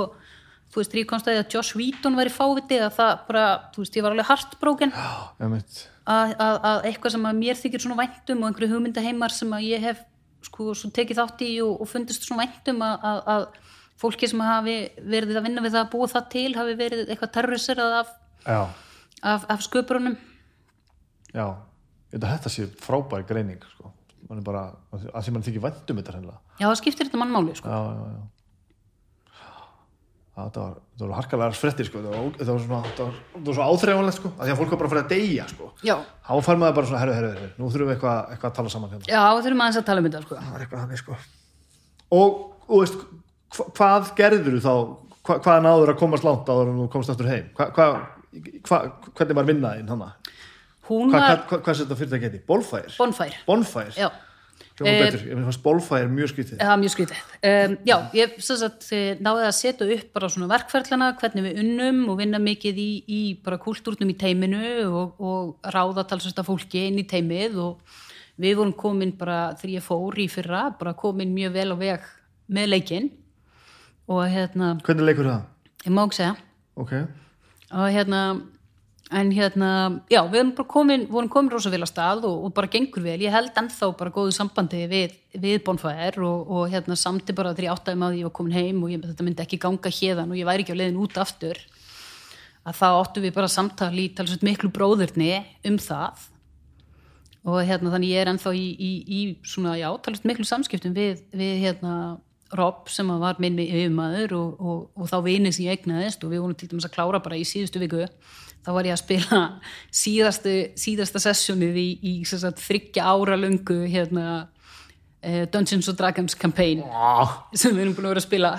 þú 0.72 0.80
veist, 0.80 0.94
ég 0.96 1.08
komst 1.10 1.26
að 1.28 1.34
því 1.34 1.42
að 1.42 1.52
Joss 1.56 1.74
Whedon 1.76 2.16
væri 2.16 2.32
fáviti 2.32 2.78
að 2.80 2.94
það 2.96 3.12
bara, 3.28 3.44
þú 3.74 3.82
veist, 3.82 3.98
ég 3.98 4.06
var 4.06 4.14
alveg 4.14 4.30
heartbroken. 4.30 4.94
Já, 4.96 5.50
mitt. 5.52 5.82
Að, 6.06 6.34
að, 6.38 6.58
að 6.70 6.88
eitthvað 6.90 7.14
sem 7.16 7.28
að 7.28 7.40
mér 7.40 7.60
þykir 7.60 7.84
svona 7.84 7.98
væntum 8.02 8.42
og 8.42 8.50
einhverju 8.50 8.72
hugmyndaheimar 8.74 9.34
sem 9.34 9.56
að 9.56 9.66
ég 9.66 9.86
hef 9.86 10.04
sko 10.46 10.74
tekið 10.94 11.20
þátt 11.20 11.42
í 11.46 11.50
og, 11.64 11.80
og 11.82 11.90
fundist 11.90 12.26
svona 12.26 12.46
væntum 12.46 12.82
að, 12.86 13.06
að, 13.10 13.20
að 13.34 13.46
fólki 13.98 14.28
sem 14.30 14.42
hafi 14.44 14.76
verið 15.02 15.40
að 15.40 15.48
vinna 15.48 15.64
við 15.64 15.74
það 15.74 15.82
að 15.82 15.92
búa 15.96 16.10
það 16.12 16.28
til 16.36 16.48
hafi 16.54 16.76
verið 16.78 17.04
eitthvað 17.10 17.34
terrorisirað 17.38 17.98
af, 18.02 18.14
af, 19.22 19.46
af 19.50 19.64
sköpurunum 19.66 20.18
já. 21.34 21.46
Þetta 22.16 22.52
sé 22.52 22.68
frábær 22.80 23.26
greining 23.28 23.60
sko. 23.74 23.90
Man 24.28 24.40
er 24.40 24.46
bara, 24.46 24.62
að 24.94 25.26
því 25.26 25.32
mann 25.34 25.44
þykir 25.46 25.62
vændum 25.64 25.98
þetta 26.00 26.14
hreinlega. 26.14 26.38
Já, 26.56 26.66
það 26.66 26.78
skiptir 26.80 27.08
þetta 27.08 27.20
mannmáli 27.20 27.56
sko. 27.58 27.70
já, 27.70 27.80
já, 27.90 28.04
já. 28.14 28.22
Já, 30.36 30.38
þetta 30.38 30.62
var, 30.62 30.78
þetta 30.96 31.08
var 31.10 31.18
harkalega 31.20 31.56
frettir 31.60 31.86
sko. 31.90 32.00
þetta, 32.00 32.46
var, 32.48 32.60
svona, 32.64 32.78
þetta, 32.86 33.06
var, 33.06 33.16
þetta 33.34 33.46
var 33.50 33.56
svo 33.58 33.66
áþreifanlegt 33.70 34.16
sko. 34.16 34.30
að 34.32 34.46
því 34.46 34.52
að 34.54 34.60
fólk 34.60 34.70
var 34.72 34.80
bara 34.80 34.88
að 34.88 34.94
fara 34.94 35.02
að 35.04 35.10
deyja 35.12 35.48
sko. 35.50 35.70
þá 35.84 36.32
fær 36.46 36.60
maður 36.62 36.76
bara 36.78 36.88
svona, 36.90 37.00
herru, 37.02 37.16
herru, 37.18 37.32
herru 37.36 37.50
nú 37.60 37.68
þurfum 37.74 37.90
við 37.90 37.96
eitthvað, 37.96 38.30
eitthvað 38.32 38.50
að 38.50 38.56
tala 38.56 38.72
saman 38.72 38.94
hérna. 38.94 39.10
já, 39.12 39.22
þurfum 39.44 39.64
aðeins 39.66 39.80
að 39.80 39.86
tala 39.90 40.00
um 40.02 40.08
þetta 40.08 40.22
sko. 40.24 40.38
það 40.40 40.54
var 40.56 40.64
eitthvað 40.64 40.84
þannig 40.86 41.02
sko. 41.02 41.18
og, 42.16 42.38
og 42.66 42.80
veist, 42.80 43.04
hva, 43.56 43.68
hvað 43.76 44.12
gerður 44.22 44.56
þú 44.56 44.62
þá 44.64 44.72
hva, 45.26 45.38
hvað 45.44 45.64
náður 45.66 45.92
að 45.92 46.00
komast 46.00 46.26
langt 46.26 46.48
áður 46.48 46.70
en 46.72 46.80
þú 46.80 46.88
komst 46.96 47.12
aftur 47.12 47.28
heim 47.30 47.50
hva, 47.58 47.68
hva, 47.76 47.88
hva, 48.70 48.80
hvernig 49.18 49.38
var 49.40 49.48
vinnaðinn 49.50 49.92
hana? 49.92 50.12
hún 50.88 51.10
Hva, 51.10 51.18
var 51.18 51.26
hva, 51.26 51.46
hva, 51.50 51.60
hvað 51.66 51.72
er 51.74 51.80
þetta 51.82 51.98
fyrirtæki 52.00 52.28
heiti? 52.30 52.40
Bonfire? 52.46 52.92
bonfær 52.96 53.36
Bonfire? 53.48 53.92
já, 53.98 54.08
Hljóma 54.76 54.92
Eh, 54.92 55.04
betur, 55.06 55.22
ég 55.24 55.38
fannst 55.40 55.62
Bonfire 55.64 56.08
mjög 56.12 56.28
skrítið. 56.34 56.58
Það 56.60 56.72
er 56.72 56.80
mjög 56.82 56.92
skrítið. 56.92 57.20
Um, 57.48 57.76
já, 57.88 57.96
ég 58.12 58.34
sagt, 58.44 58.88
eh, 58.92 59.16
náði 59.16 59.44
að 59.46 59.54
setja 59.56 59.86
upp 59.94 60.12
bara 60.12 60.28
svona 60.28 60.48
verkferðlana, 60.50 61.16
hvernig 61.16 61.46
við 61.46 61.60
unnum 61.62 62.10
og 62.10 62.18
vinna 62.18 62.38
mikið 62.38 62.76
í, 62.76 62.90
í 63.08 63.20
bara 63.42 63.56
kúltúrnum 63.56 64.12
í 64.12 64.18
teiminu 64.20 64.84
og, 64.90 65.14
og 65.18 65.72
ráða 65.72 66.04
talsast 66.06 66.38
af 66.38 66.50
fólki 66.50 66.90
inn 66.90 67.00
í 67.00 67.06
teimið 67.08 67.56
og 67.56 67.80
við 68.36 68.58
vorum 68.58 68.74
komin 68.76 69.14
bara 69.16 69.54
þegar 69.56 69.78
ég 69.78 69.86
fór 69.86 70.20
í 70.20 70.28
fyrra, 70.28 70.66
bara 70.78 70.92
komin 70.92 71.32
mjög 71.32 71.56
vel 71.56 71.72
á 71.72 71.76
veg 71.80 72.10
með 72.52 72.68
leikinn 72.74 73.08
og 74.12 74.26
hérna, 74.28 74.74
hvernig 74.84 75.08
leikur 75.08 75.30
það? 75.30 75.46
ég 75.86 75.94
má 75.96 76.04
ekki 76.04 76.20
segja. 76.20 76.36
Ok, 76.76 76.92
og 77.72 77.88
hérna 77.96 78.20
en 79.14 79.30
hérna, 79.30 79.70
já, 80.10 80.18
við 80.26 80.64
komin 80.66 81.06
vorum 81.10 81.30
komin 81.30 81.52
rosa 81.52 81.70
að 81.70 81.86
stað 81.86 82.24
og, 82.26 82.46
og 82.48 82.54
bara 82.56 82.70
gengur 82.70 83.04
vel. 83.04 83.20
Ég 83.22 83.30
held 83.30 83.54
ennþá 83.54 83.92
bara 83.98 84.10
góðu 84.10 84.32
sambandi 84.34 84.82
við, 84.90 85.14
við 85.32 85.62
Bonfire 85.64 86.24
og, 86.26 86.50
og 86.50 86.70
hérna 86.72 86.96
samti 86.98 87.34
bara 87.36 87.54
þegar 87.54 87.68
ég 87.68 87.74
áttaði 87.76 88.00
maður 88.00 88.18
ég 88.18 88.26
var 88.26 88.36
komin 88.38 88.56
heim 88.56 88.82
og 88.82 88.90
ég, 88.90 89.04
þetta 89.06 89.26
myndi 89.26 89.44
ekki 89.44 89.60
ganga 89.62 89.92
hérðan 89.94 90.32
og 90.34 90.40
ég 90.40 90.48
væri 90.48 90.66
ekki 90.66 90.74
á 90.74 90.80
leiðin 90.80 91.02
út 91.04 91.20
aftur 91.22 91.60
að 92.66 92.80
þá 92.80 92.86
áttum 92.88 93.26
við 93.26 93.36
bara 93.36 93.52
samtali 93.52 94.08
í 94.08 94.14
talsveit 94.16 94.42
miklu 94.42 94.72
bróðurni 94.74 95.30
um 95.70 95.78
það. 95.78 96.26
Og 97.46 97.60
hérna 97.62 97.92
þannig 97.92 98.10
ég 98.10 98.24
er 98.24 98.30
ennþá 98.32 98.52
í, 98.58 98.66
í, 98.74 98.92
í 99.06 99.20
svona, 99.46 99.76
já, 99.78 99.86
talsveit 100.02 100.32
miklu 100.32 100.48
samskiptum 100.48 100.96
við, 100.96 101.22
við 101.30 101.60
hérna 101.62 102.16
Rob 102.58 102.90
sem 102.90 103.06
að 103.10 103.22
var 103.22 103.38
minni 103.42 103.68
yfirmaður 103.70 104.34
og, 104.38 104.58
og, 104.58 105.06
þá 105.10 105.16
vinið 105.26 105.54
sem 105.54 105.64
ég 105.66 105.78
eignaðist 105.78 106.22
og 106.22 106.30
við 106.30 106.42
vorum 106.42 106.58
til 106.58 106.68
dæmis 106.70 106.86
að 106.86 106.94
klára 106.94 107.22
bara 107.22 107.38
í 107.38 107.46
síðustu 107.46 107.82
viku 107.82 108.04
þá 108.64 108.70
var 108.76 108.88
ég 108.88 108.96
að 108.96 109.02
spila 109.02 109.40
síðastu, 110.02 110.54
síðasta 110.78 111.22
sessjónið 111.22 111.78
í, 111.80 111.86
í 112.00 112.14
sagt, 112.28 112.62
þryggja 112.64 113.06
ára 113.12 113.36
lungu 113.40 113.82
hérna, 113.90 114.48
eh, 115.20 115.44
Dungeons 115.52 115.90
and 115.92 115.98
Dragons 116.00 116.38
campaign 116.38 116.82
ah, 116.86 117.42
sem 117.54 117.74
við 117.74 117.86
erum 117.86 117.96
búin 117.98 118.08
að 118.08 118.16
vera 118.16 118.24
að 118.24 118.28
spila. 118.28 118.52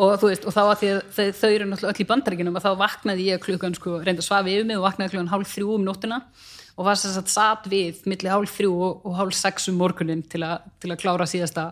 Og 0.00 0.14
þú 0.16 0.30
veist, 0.30 0.46
og 0.48 0.54
þá 0.56 0.62
að 0.62 0.78
því 0.80 0.90
að 0.94 1.00
þau, 1.12 1.48
eru 1.50 1.66
náttúrulega 1.68 1.92
öll 1.92 2.04
í 2.04 2.08
bandaríkinum 2.08 2.56
að 2.56 2.66
þá 2.68 2.70
vaknaði 2.80 3.26
ég 3.26 3.42
klukkan 3.44 3.76
sko, 3.76 3.98
reynda 4.00 4.24
svafi 4.24 4.54
yfir 4.54 4.68
mig 4.70 4.80
og 4.80 4.86
vaknaði 4.86 5.12
klukkan 5.12 5.32
hálf 5.34 5.52
þrjú 5.52 5.74
um 5.74 5.84
nóttina 5.84 6.22
og 6.80 6.86
var 6.86 6.96
sagt 6.96 7.28
satt 7.28 7.66
við 7.68 8.00
milli 8.08 8.30
hálf 8.32 8.54
þrjú 8.56 8.70
og, 8.72 9.02
og 9.04 9.18
hálf 9.18 9.36
sex 9.36 9.68
um 9.68 9.76
morgunin 9.76 10.22
til, 10.24 10.40
a, 10.46 10.62
til 10.80 10.94
að 10.94 11.02
klára 11.02 11.26
síðasta 11.28 11.66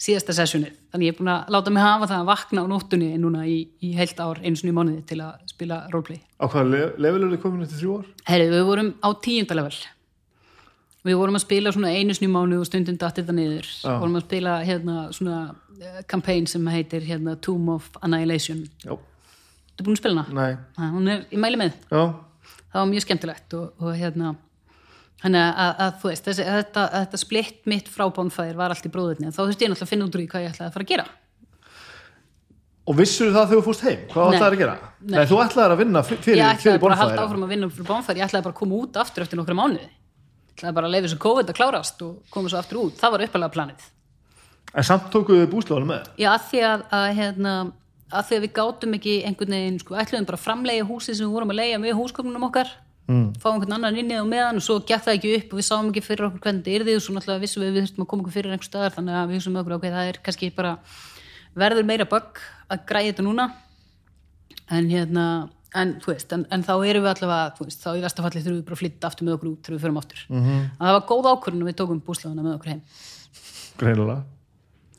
síðasta 0.00 0.34
sessjónið. 0.36 0.72
Þannig 0.92 1.06
ég 1.08 1.14
er 1.14 1.18
búin 1.20 1.30
að 1.32 1.50
láta 1.54 1.70
mig 1.72 1.82
hafa 1.84 2.06
það 2.10 2.20
að 2.22 2.28
vakna 2.32 2.62
á 2.64 2.66
nóttunni 2.68 3.10
núna 3.18 3.44
í, 3.46 3.56
í 3.82 3.92
heilt 3.96 4.18
ár 4.20 4.40
einu 4.42 4.56
sinni 4.58 4.72
í 4.74 4.76
mánuði 4.76 5.04
til 5.06 5.20
að 5.22 5.44
spila 5.48 5.82
roleplay. 5.92 6.20
á 6.40 6.44
hvaða 6.50 6.70
le- 6.70 6.94
level 6.98 7.22
eru 7.22 7.36
þið 7.36 7.42
komin 7.44 7.62
eftir 7.62 7.78
þrjú 7.80 7.98
ár? 8.00 8.06
Herri, 8.26 8.48
við 8.50 8.64
vorum 8.68 8.90
á 9.00 9.08
tíunda 9.22 9.54
level. 9.54 9.76
Við 11.04 11.18
vorum 11.20 11.36
að 11.36 11.44
spila 11.44 11.72
svona 11.72 11.92
einu 11.92 12.14
sinni 12.16 12.30
í 12.30 12.34
mánuði 12.34 12.60
og 12.64 12.68
stundum 12.68 12.96
dattið 13.00 13.26
það 13.28 13.36
niður. 13.38 13.66
Við 13.84 13.98
vorum 14.02 14.16
að 14.18 14.24
spila 14.26 14.52
hérna 14.64 14.94
svona 15.12 15.38
uh, 15.52 15.98
campaign 16.08 16.46
sem 16.48 16.66
heitir 16.72 17.04
hérna 17.04 17.36
Tomb 17.44 17.68
of 17.74 17.90
Annihilation. 18.02 18.64
já, 18.84 18.94
Þú 19.74 19.84
búin 19.88 19.96
að 19.96 20.00
spila 20.02 20.22
hana? 20.22 20.34
nei, 20.38 20.56
Ha, 20.78 20.88
hún 20.94 21.08
er, 21.12 21.24
ég 21.30 21.38
mæli 21.42 21.58
með. 21.60 21.72
já 21.90 22.04
Það 22.74 22.80
var 22.80 22.88
mjög 22.90 23.04
skemmtilegt 23.04 23.54
og, 23.54 23.72
og 23.78 23.94
hérna 23.94 24.34
Þannig 25.24 25.40
að, 25.40 25.70
að, 25.80 25.90
þú 26.02 26.06
veist, 26.10 26.24
þessi, 26.28 26.44
að 26.44 26.56
þetta, 26.60 26.82
að 26.84 27.00
þetta 27.06 27.18
splitt 27.22 27.60
mitt 27.72 27.86
frá 27.88 28.04
Bonfire 28.12 28.56
var 28.58 28.70
allt 28.74 28.84
í 28.84 28.90
bróðurni 28.92 29.30
þá 29.32 29.38
þurfti 29.40 29.64
ég 29.64 29.70
náttúrulega 29.72 29.88
að 29.88 29.92
finna 29.94 30.04
út 30.08 30.16
úr 30.18 30.24
í 30.24 30.26
hvað 30.28 30.42
ég 30.44 30.50
ætlaði 30.52 30.68
að 30.68 30.74
fara 30.74 30.84
að 30.84 30.90
gera. 30.92 31.06
og 32.84 32.92
vissur 32.98 33.30
það 33.32 33.46
þegar 33.48 33.60
þú 33.60 33.64
fórst 33.64 33.84
heim? 33.88 34.00
hvað 34.12 34.34
ætlaði 34.34 34.54
að 34.58 34.60
gera? 34.60 34.74
Nei. 35.00 35.16
Nei, 35.16 35.24
þú 35.30 35.36
ætlaði 35.40 35.72
að 35.72 35.78
vinna 35.80 36.00
fyr- 36.04 36.20
fyrir, 36.20 36.36
ég 36.42 36.48
ætlaði 36.58 36.80
bara 36.84 36.94
að 36.94 37.00
halda 37.00 37.22
áfram 37.24 37.44
að 37.46 37.52
vinna 37.54 37.68
fyrir 37.72 37.88
Bonfire, 37.88 38.18
ég 38.20 38.26
ætlaði 38.28 38.44
bara 38.44 38.54
að 38.54 38.60
koma 38.60 38.74
út 38.82 38.94
aftur 39.00 39.22
eftir 39.24 39.36
nokkra 39.40 39.56
mánuði. 39.56 39.88
Ég 39.88 40.52
ætlaði 40.58 40.74
bara 40.76 40.86
að 40.86 40.92
leiði 40.92 41.06
þessu 41.08 41.20
COVID 41.24 41.48
að 41.48 41.56
klárast 41.56 41.96
og 42.04 42.12
koma 42.30 42.48
svo 42.52 42.58
aftur 42.60 42.76
út. 42.84 42.92
Það 43.00 43.10
var 43.16 43.24
uppalega 43.24 43.54
planið. 43.56 43.80
en 44.74 44.84
samt 44.84 45.08
því 53.04 53.14
hérna, 53.14 53.32
því 53.32 53.34
mm. 53.34 53.40
fá 53.40 53.48
einhvern 53.50 53.76
annan 53.76 53.98
inn 53.98 54.10
í 54.10 54.16
það 54.16 54.28
meðan 54.30 54.60
og 54.60 54.64
svo 54.64 54.78
gekk 54.80 55.04
það 55.04 55.14
ekki 55.18 55.34
upp 55.38 55.52
og 55.52 55.58
við 55.58 55.66
sáum 55.68 55.90
ekki 55.90 56.04
fyrir 56.04 56.26
okkur 56.28 56.40
hvernig 56.40 56.62
þetta 56.64 56.76
yrði 56.78 56.94
og 56.96 57.02
svo 57.02 57.14
náttúrulega 57.14 57.44
vissum 57.44 57.62
við 57.62 57.74
við 57.74 57.84
þurftum 57.84 58.04
að 58.04 58.08
koma 58.08 58.22
okkur 58.22 58.34
fyrir 58.34 58.54
einhver 58.54 58.68
staðar 58.68 58.94
þannig 58.94 59.14
að 59.14 59.28
við 59.28 59.36
vissum 59.38 59.58
okkur 59.60 59.76
okkur 59.76 59.94
það 59.94 60.08
er 60.08 60.20
kannski 60.24 60.50
bara 60.54 60.72
verður 61.54 61.84
meira 61.84 62.06
bögg 62.08 62.40
að 62.68 62.86
græja 62.88 63.12
þetta 63.12 63.26
núna 63.26 63.48
en 64.72 64.88
hérna 64.88 65.26
en, 65.74 65.96
þú 66.02 66.12
veist, 66.12 66.32
en, 66.34 66.44
en 66.54 66.64
þá 66.64 66.74
erum 66.86 67.04
við 67.04 67.10
allavega 67.12 67.54
þú 67.56 67.66
veist, 67.68 67.82
þá 67.82 67.90
í 67.92 68.04
vestafalli 68.04 68.42
þurfum 68.42 68.58
við 68.58 68.66
bara 68.68 68.76
að 68.76 68.82
flytta 68.82 69.10
aftur 69.10 69.26
með 69.26 69.36
okkur 69.36 69.50
út 69.50 69.64
þegar 69.66 69.76
við 69.76 69.84
förum 69.84 70.00
aftur 70.00 70.26
mm 70.28 70.42
-hmm. 70.42 70.66
það 70.78 70.96
var 70.96 71.06
góð 71.10 71.30
ákvörðun 71.30 71.64
og 71.64 71.68
við 71.68 71.78
tókum 71.80 72.02
búslagana 72.06 72.42
með 72.42 72.54
okkur 72.56 72.70
heim 72.72 72.82
greinilega 73.78 74.22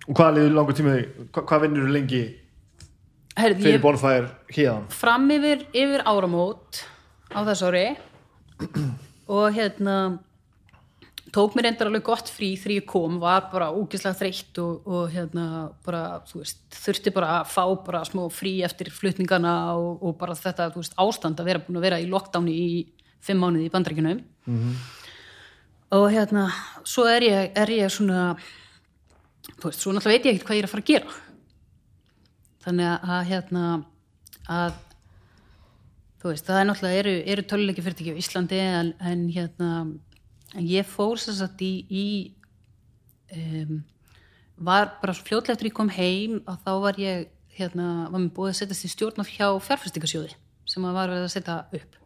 og 0.06 0.17
hvað 0.19 0.34
liður 0.35 0.58
langur 0.58 0.77
tími 0.77 0.98
hvað, 1.32 1.45
hvað 1.45 1.61
vinnur 1.66 1.90
lengi 1.90 2.24
Herði, 3.35 3.64
fyrir 3.64 3.82
Bonfire 3.82 4.27
hérðan? 4.51 4.90
fram 4.90 5.32
yfir, 5.32 5.66
yfir 5.74 6.03
áramót 6.06 6.84
á 7.33 7.39
þess 7.47 7.63
ári 7.65 7.85
og 9.27 9.47
hérna 9.55 9.95
tók 11.35 11.55
mér 11.57 11.67
endar 11.71 11.89
alveg 11.89 12.03
gott 12.07 12.29
frí 12.31 12.53
ég 12.77 12.85
kom, 12.87 13.17
var 13.19 13.49
bara 13.51 13.71
ógislega 13.75 14.15
þreytt 14.15 14.59
og, 14.63 14.85
og 14.87 15.09
hérna 15.11 15.45
bara, 15.83 16.21
þú 16.29 16.39
veist, 16.43 16.61
þurfti 16.71 17.11
bara 17.15 17.41
að 17.41 17.49
fá 17.51 17.63
bara 17.83 18.03
smá 18.07 18.21
frí 18.31 18.53
eftir 18.63 18.91
flutningana 18.93 19.55
og, 19.75 20.03
og 20.05 20.15
bara 20.21 20.37
þetta, 20.39 20.69
þú 20.71 20.83
veist, 20.83 20.95
ástand 21.01 21.41
að 21.41 21.49
vera 21.49 21.63
búin 21.65 21.81
að 21.81 21.87
vera 21.89 21.99
í 21.99 22.07
lockdowni 22.07 22.53
í 22.55 22.69
fimm 23.25 23.41
mánuði 23.43 23.67
í 23.67 23.73
bandrækjunum 23.73 24.23
Mhm. 24.45 24.73
og 25.97 26.03
hérna, 26.13 26.43
svo 26.85 27.07
er 27.09 27.23
ég, 27.25 27.51
er 27.57 27.67
ég 27.73 27.89
svona 27.89 28.35
þú 29.57 29.71
veist, 29.71 29.81
svo 29.81 29.91
náttúrulega 29.91 30.13
veit 30.13 30.25
ég 30.25 30.35
ekkert 30.35 30.47
hvað 30.47 30.55
ég 30.55 30.63
er 30.63 30.67
að 30.67 30.73
fara 30.75 30.83
að 30.83 30.91
gera. 30.91 31.15
Þannig 32.65 33.09
að 33.09 33.25
hérna 33.29 33.63
að 34.49 34.73
þú 36.25 36.31
veist, 36.33 36.47
það 36.47 36.57
er 36.57 36.65
náttúrulega 36.65 37.01
eru, 37.03 37.11
eru 37.29 37.43
töluleiki 37.45 37.83
fyrirtæki 37.85 38.13
á 38.17 38.21
Íslandi 38.21 38.57
en, 38.57 38.87
en 38.97 39.19
hérna 39.29 39.67
en 40.57 40.65
ég 40.65 40.87
fór 40.89 41.19
sér 41.21 41.35
satt 41.37 41.61
í, 41.61 41.73
í 41.85 42.05
um, 43.35 43.83
var 44.57 44.95
bara 45.03 45.13
fljótlega 45.13 45.53
eftir 45.53 45.69
ég 45.69 45.75
kom 45.77 45.91
heim 45.93 46.39
að 46.49 46.63
þá 46.65 46.71
var 46.81 46.97
ég 46.97 47.27
hérna, 47.59 48.07
var 48.09 48.23
mér 48.23 48.33
búið 48.33 48.55
að 48.55 48.57
setjast 48.63 48.87
í 48.87 48.91
stjórn 48.95 49.21
af 49.21 49.29
hjá 49.35 49.45
fjárfæstingasjóði 49.67 50.33
sem 50.65 50.89
var 50.97 51.13
að 51.13 51.27
setja 51.29 51.59
upp 51.69 52.01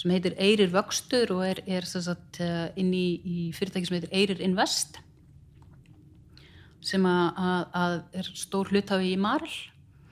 sem 0.00 0.10
heitir 0.16 0.34
Eyrir 0.40 0.72
Vöxtur 0.72 1.30
og 1.36 1.44
er, 1.46 1.62
er 1.68 1.86
sem 1.86 2.02
sagt, 2.02 2.40
eh, 2.42 2.72
inn 2.80 2.90
í, 2.90 3.06
í 3.22 3.38
fyrirtæki 3.54 3.86
sem 3.86 4.00
heitir 4.00 4.16
Eyrir 4.18 4.42
Invest 4.42 4.98
sem 6.82 7.06
að, 7.06 7.38
að, 7.38 7.66
að 7.84 7.96
er 8.18 8.32
stór 8.34 8.72
hluthafi 8.72 9.12
í 9.12 9.20
Marl 9.20 9.52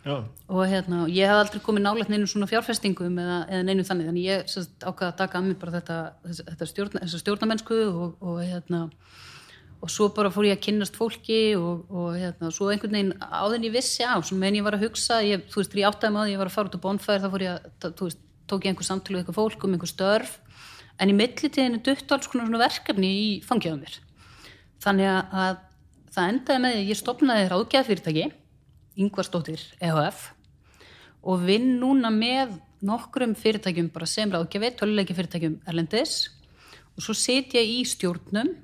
Já, 0.00 0.14
og 0.48 0.62
hérna, 0.64 1.02
ég 1.12 1.28
hef 1.28 1.42
aldrei 1.42 1.60
komið 1.60 1.84
nálægt 1.84 2.12
neinu 2.12 2.28
svona 2.30 2.48
fjárfestingum 2.48 3.18
eða, 3.20 3.40
eða 3.52 3.64
neinu 3.68 3.84
þannig 3.84 4.06
þannig 4.08 4.28
ég 4.30 4.54
ákvaða 4.80 5.10
að 5.10 5.18
taka 5.18 5.38
að 5.38 5.48
mér 5.48 5.58
bara 5.60 5.74
þetta, 5.74 5.98
þetta, 6.38 6.68
stjórna, 6.70 7.02
þessa 7.04 7.20
stjórnamennsku 7.20 7.80
og, 7.90 8.14
og 8.24 8.38
hérna 8.40 8.86
og 9.80 9.92
svo 9.92 10.08
bara 10.16 10.32
fór 10.32 10.48
ég 10.48 10.56
að 10.56 10.64
kynnast 10.64 10.96
fólki 10.96 11.40
og, 11.56 11.84
og 11.92 12.16
hérna, 12.16 12.48
svo 12.52 12.70
einhvern 12.72 12.96
veginn 12.96 13.12
áðin 13.20 13.68
ég 13.68 13.76
vissi 13.76 14.04
á, 14.04 14.16
sem 14.24 14.40
en 14.40 14.56
ég 14.56 14.64
var 14.64 14.76
að 14.76 14.88
hugsa 14.88 15.20
ég, 15.24 15.44
þú 15.52 15.62
veist, 15.62 15.76
ég 15.76 15.88
áttaði 15.88 16.16
maður, 16.16 16.32
ég 16.32 16.40
var 16.40 16.50
að 16.50 16.56
fara 16.56 16.72
út 16.72 16.80
á 16.80 16.84
bonfær 16.84 17.22
þá 17.22 17.28
fór 17.32 17.44
ég 17.46 17.54
að, 17.54 17.94
þú 18.00 18.08
veist, 18.08 18.24
tók 18.50 18.66
ég 18.66 18.74
einhver 18.74 18.88
samtölu 18.88 19.20
eitthvað 19.20 19.38
fólk 19.38 19.64
um 19.64 19.76
einhver 19.76 19.90
störf. 19.90 20.36
En 21.00 21.12
í 21.12 21.16
millitíðinu 21.16 21.80
dutt 21.84 22.12
alls 22.12 22.28
konar 22.28 22.50
verkefni 22.60 23.10
í 23.16 23.28
fangjaðum 23.46 23.84
mér. 23.86 23.96
Þannig 24.84 25.08
að, 25.12 25.36
að 25.44 25.60
það 26.16 26.32
endaði 26.34 26.64
með 26.64 26.78
ég 26.82 27.00
stopnaði 27.00 27.48
ráðgjað 27.52 27.90
fyrirtæki 28.96 29.00
Ingvarsdóttir 29.00 29.62
EHF 29.80 30.30
og 31.22 31.44
vinn 31.44 31.78
núna 31.80 32.10
með 32.10 32.58
nokkrum 32.82 33.34
fyrirtækjum 33.36 33.90
bara 33.92 34.06
sem 34.08 34.30
ráðgjafi, 34.32 34.72
töluleiki 34.76 35.14
fyrirtækjum 35.14 35.60
Erlendis. 35.68 36.30
Og 36.96 37.04
svo 37.04 37.14
sit 37.14 37.52
ég 37.54 37.68
í 37.68 37.82
stjórnum 37.84 38.54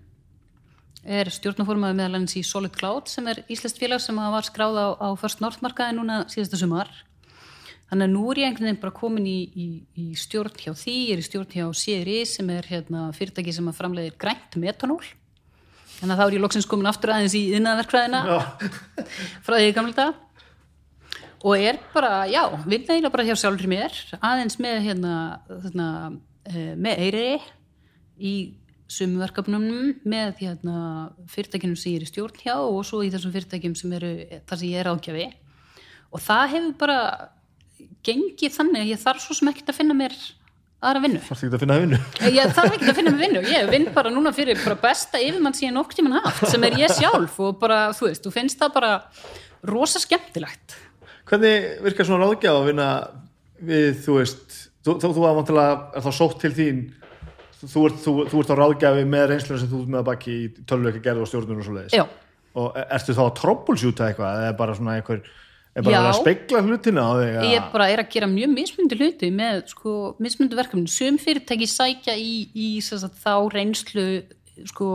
er 1.04 1.30
stjórnaformaði 1.30 1.98
meðal 1.98 2.18
hans 2.18 2.36
í 2.36 2.42
Solid 2.42 2.74
Cloud 2.74 3.10
sem 3.12 3.26
er 3.28 3.44
íslenskt 3.52 3.78
félag 3.78 4.00
sem 4.02 4.16
var 4.16 4.46
skráð 4.48 4.80
á, 4.80 4.86
á 4.98 5.08
First 5.20 5.44
North 5.44 5.62
markaði 5.62 5.98
núna 5.98 6.24
síðasta 6.32 6.58
sumar. 6.58 6.90
Þannig 7.86 8.08
að 8.08 8.14
nú 8.16 8.24
er 8.32 8.40
ég 8.40 8.48
einhvern 8.48 8.66
veginn 8.66 8.82
bara 8.82 8.96
komin 8.96 9.28
í, 9.30 9.38
í, 9.54 9.66
í 9.94 10.06
stjórn 10.18 10.56
hjá 10.58 10.72
því, 10.74 10.96
ég 11.06 11.12
er 11.14 11.22
í 11.22 11.28
stjórn 11.28 11.52
hjá 11.52 11.68
CRI 11.70 12.18
sem 12.26 12.50
er 12.50 12.66
hérna, 12.66 13.12
fyrirtæki 13.14 13.54
sem 13.54 13.68
að 13.70 13.78
framleiðir 13.78 14.18
grænt 14.18 14.58
metanól 14.58 15.04
þannig 15.96 16.12
að 16.14 16.20
þá 16.20 16.26
er 16.26 16.36
ég 16.36 16.44
loksins 16.44 16.68
komin 16.70 16.90
aftur 16.90 17.12
aðeins 17.14 17.36
í 17.38 17.42
innanverkfræðina 17.56 18.22
frá 19.46 19.56
því 19.56 19.66
í 19.70 19.74
gamla 19.76 19.96
dag 19.96 20.22
og 21.46 21.62
er 21.62 21.78
bara, 21.92 22.24
já, 22.30 22.42
vinna 22.64 22.94
eiginlega 22.94 23.12
bara 23.12 23.26
hjá 23.28 23.36
sjálfur 23.38 23.68
mér, 23.70 23.96
aðeins 24.24 24.56
með 24.62 24.78
hérna, 24.88 25.16
þarna, 25.46 25.88
eh, 26.48 26.72
með 26.74 27.02
Eyri 27.06 27.28
í 28.16 28.32
sumu 28.90 29.20
verkefnunum 29.20 29.96
með 30.06 30.40
hérna, 30.44 30.76
fyrirtækjunum 31.30 31.78
sem 31.78 31.92
ég 31.92 32.00
er 32.00 32.06
í 32.06 32.10
stjórn 32.10 32.40
hjá 32.40 32.54
og 32.56 32.80
svo 32.86 33.02
í 33.04 33.10
þessum 33.12 33.34
fyrirtækjum 33.34 33.76
sem 33.78 33.94
eru 33.98 34.12
þar 34.46 34.60
sem 34.60 34.68
ég 34.70 34.82
er 34.82 34.90
ágjafi 34.92 35.26
og 36.14 36.22
það 36.22 36.52
hefur 36.54 36.76
bara 36.80 36.98
gengið 38.06 38.54
þannig 38.54 38.84
að 38.84 38.92
ég 38.92 39.02
þarf 39.02 39.24
svo 39.24 39.36
sem 39.36 39.50
ekkert 39.50 39.72
að 39.72 39.80
finna 39.80 39.96
mér 39.98 40.14
aðra 40.84 41.02
vinnu. 41.06 41.20
Þarf 41.24 41.44
ekki 41.46 41.56
að 41.56 41.62
finna 41.64 41.78
vinnu. 41.82 42.00
Ég 42.36 42.56
þarf 42.56 42.76
ekki 42.76 42.90
að 42.90 42.98
finna 43.00 43.14
vinnu, 43.20 43.44
ég 43.52 43.70
vinn 43.72 43.88
bara 43.94 44.12
núna 44.12 44.32
fyrir 44.36 44.60
bara 44.62 44.78
besta 44.82 45.20
yfirmann 45.22 45.56
sem 45.56 45.68
ég 45.68 45.76
nokk 45.76 45.96
tíman 45.96 46.18
haft 46.20 46.46
sem 46.52 46.66
er 46.68 46.76
ég 46.82 46.92
sjálf 46.98 47.38
og 47.42 47.56
bara, 47.62 47.86
þú 47.96 48.10
veist, 48.10 48.24
þú 48.26 48.34
finnst 48.34 48.60
það 48.60 48.74
bara 48.76 48.92
rosa 49.66 50.02
skemmtilegt. 50.02 50.76
Hvernig 51.26 51.80
virkar 51.86 52.06
svona 52.06 52.28
ráðgjaf 52.28 52.60
að 52.60 52.68
vinna 52.70 52.90
við, 53.66 53.90
þú 54.04 54.20
veist 54.20 54.60
þú, 54.86 54.98
þú, 55.02 55.10
þú 55.16 55.58
er 55.64 56.04
þá 56.04 56.12
sótt 56.14 56.38
til 56.44 56.52
þín 56.54 56.84
þú 57.62 57.86
ert, 57.88 57.98
þú, 58.04 58.14
ert 58.40 58.52
á 58.52 58.56
ráðgjafi 58.60 59.08
með 59.08 59.26
reynsluna 59.32 59.62
sem 59.62 59.70
þú 59.70 59.82
ert 59.82 59.92
með 59.94 60.06
baki 60.10 60.36
í 60.36 60.46
tölvuleika 60.68 61.02
gerð 61.04 61.24
og 61.24 61.30
stjórnur 61.30 61.62
og 61.62 61.66
svo 61.66 61.76
leiðis 61.76 61.96
Já, 61.96 62.04
og 62.60 62.78
ertu 62.84 63.16
þá 63.16 63.22
að 63.24 63.34
troubleshoota 63.40 64.10
eitthvað 64.10 64.42
eða 64.44 64.56
bara 64.60 64.76
svona 64.76 64.96
einhver 64.98 65.22
er 65.76 65.84
bara 65.84 66.02
að 66.08 66.18
spegla 66.22 66.62
hlutina 66.64 67.04
á 67.04 67.12
þig 67.20 67.50
ég 67.52 67.68
bara 67.74 67.88
er 67.92 68.02
að 68.02 68.10
gera 68.14 68.28
mjög 68.30 68.52
mismundi 68.54 68.98
hluti 69.00 69.30
með 69.34 69.62
sko, 69.74 69.92
mismundi 70.22 70.58
verkefni 70.58 70.90
sum 70.90 71.18
fyrirtæki 71.20 71.68
sækja 71.68 72.16
í, 72.16 72.48
í 72.56 72.68
sem 72.84 73.00
sagt, 73.02 73.18
þá 73.20 73.34
reynslu 73.52 74.06
sko, 74.70 74.90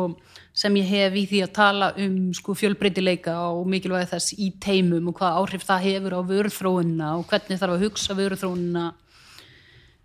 sem 0.58 0.80
ég 0.80 0.90
hef 0.90 1.20
í 1.22 1.26
því 1.30 1.44
að 1.46 1.54
tala 1.58 1.92
um 2.02 2.18
sko, 2.38 2.56
fjölbreytileika 2.58 3.36
og 3.52 3.70
mikilvægi 3.70 4.10
þess 4.16 4.34
í 4.42 4.50
teimum 4.64 5.12
og 5.12 5.20
hvað 5.20 5.38
áhrif 5.44 5.68
það 5.68 5.86
hefur 5.88 6.18
á 6.18 6.22
vöruþróunina 6.32 7.14
og 7.20 7.28
hvernig 7.30 7.62
þarf 7.62 7.78
að 7.78 7.86
hugsa 7.86 8.18
vöruþróunina 8.18 8.88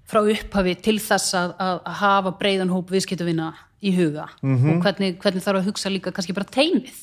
frá 0.07 0.21
upphafi 0.23 0.77
til 0.85 0.99
þess 1.03 1.35
að, 1.35 1.57
að, 1.59 1.81
hafa 1.99 2.37
breiðan 2.39 2.71
hóp 2.71 2.93
viðskiptavina 2.95 3.49
í 3.83 3.91
huga. 3.97 4.29
Og 4.45 4.85
hvernig, 4.85 5.17
hvernig 5.23 5.43
þarf 5.43 5.61
að 5.61 5.71
hugsa 5.71 5.91
líka 5.91 6.13
kannski 6.15 6.37
bara 6.37 6.47
teimið 6.47 7.01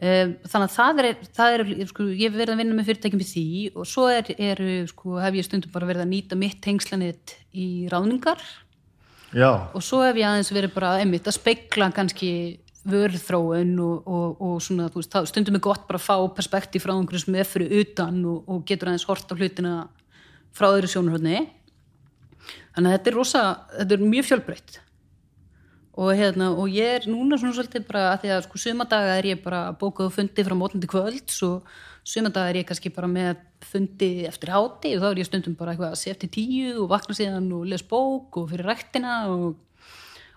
þannig 0.00 0.66
að 0.66 0.72
það 0.74 1.00
er, 1.02 1.08
það 1.36 1.56
er 1.56 1.64
sko, 1.90 2.08
ég 2.10 2.24
hef 2.26 2.34
verið 2.34 2.54
að 2.54 2.60
vinna 2.62 2.74
með 2.78 2.88
fyrirtækjum 2.90 3.22
í 3.22 3.28
því 3.28 3.46
og 3.76 3.86
svo 3.86 4.08
er, 4.10 4.32
er, 4.34 4.62
sko, 4.90 5.18
hef 5.22 5.38
ég 5.38 5.46
stundum 5.46 5.74
bara 5.74 5.88
verið 5.90 6.06
að 6.06 6.10
nýta 6.10 6.38
mitt 6.38 6.58
tengslanit 6.64 7.36
í 7.54 7.68
ráðningar. 7.92 8.42
Já, 9.32 9.70
og 9.72 9.84
svo 9.84 10.02
hef 10.02 10.18
ég 10.18 10.28
aðeins 10.28 10.52
verið 10.52 10.74
bara 10.74 10.96
einmitt 11.00 11.28
að 11.30 11.38
speikla 11.38 11.92
kannski 11.94 12.32
vörðþróun 12.88 13.76
og, 13.78 14.08
og, 14.10 14.40
og 14.42 14.54
svona, 14.64 14.88
veist, 14.92 15.14
stundum 15.30 15.58
er 15.58 15.62
gott 15.62 15.84
bara 15.86 16.00
að 16.00 16.06
fá 16.08 16.16
perspektíf 16.34 16.82
frá 16.82 16.96
einhverjum 16.96 17.22
sem 17.22 17.38
er 17.38 17.48
fyrir 17.48 17.84
utan 17.84 18.18
og, 18.26 18.48
og 18.50 18.64
getur 18.66 18.90
aðeins 18.90 19.06
hort 19.06 19.30
á 19.30 19.38
hlutina 19.38 19.74
frá 20.52 20.72
öðru 20.72 20.90
sjónarhóðni 20.90 21.44
þannig 22.74 22.88
að 22.88 22.96
þetta 22.96 23.12
er 23.12 23.16
rosa, 23.16 23.42
þetta 23.76 23.96
er 23.96 24.04
mjög 24.10 24.28
fjölbreytt 24.32 24.80
og 25.92 26.12
hérna, 26.16 26.50
og 26.56 26.70
ég 26.72 27.02
er 27.02 27.08
núna 27.10 27.36
svona 27.36 27.52
svolítið 27.56 27.84
bara 27.88 28.04
að 28.14 28.22
því 28.22 28.30
að 28.32 28.44
sko 28.46 28.60
sumadaga 28.62 29.16
er 29.18 29.26
ég 29.28 29.42
bara 29.44 29.64
bókað 29.76 30.14
fundi 30.14 30.44
frá 30.46 30.54
mótnandi 30.56 30.88
kvölds 30.88 31.42
og 31.44 31.66
sumadaga 32.04 32.48
er 32.48 32.62
ég 32.62 32.68
kannski 32.68 32.92
bara 32.94 33.10
með 33.12 33.42
fundi 33.68 34.24
eftir 34.24 34.54
háti 34.54 34.94
og 34.96 35.02
þá 35.02 35.08
er 35.10 35.20
ég 35.20 35.28
stundum 35.28 35.56
bara 35.58 35.74
eitthvað 35.74 35.92
að 35.92 36.00
sé 36.00 36.14
eftir 36.14 36.32
tíu 36.32 36.78
og 36.82 36.88
vakna 36.94 37.16
síðan 37.18 37.50
og 37.52 37.66
les 37.68 37.84
bók 37.84 38.40
og 38.40 38.48
fyrir 38.50 38.70
ræktina 38.72 39.18
og, 39.34 39.58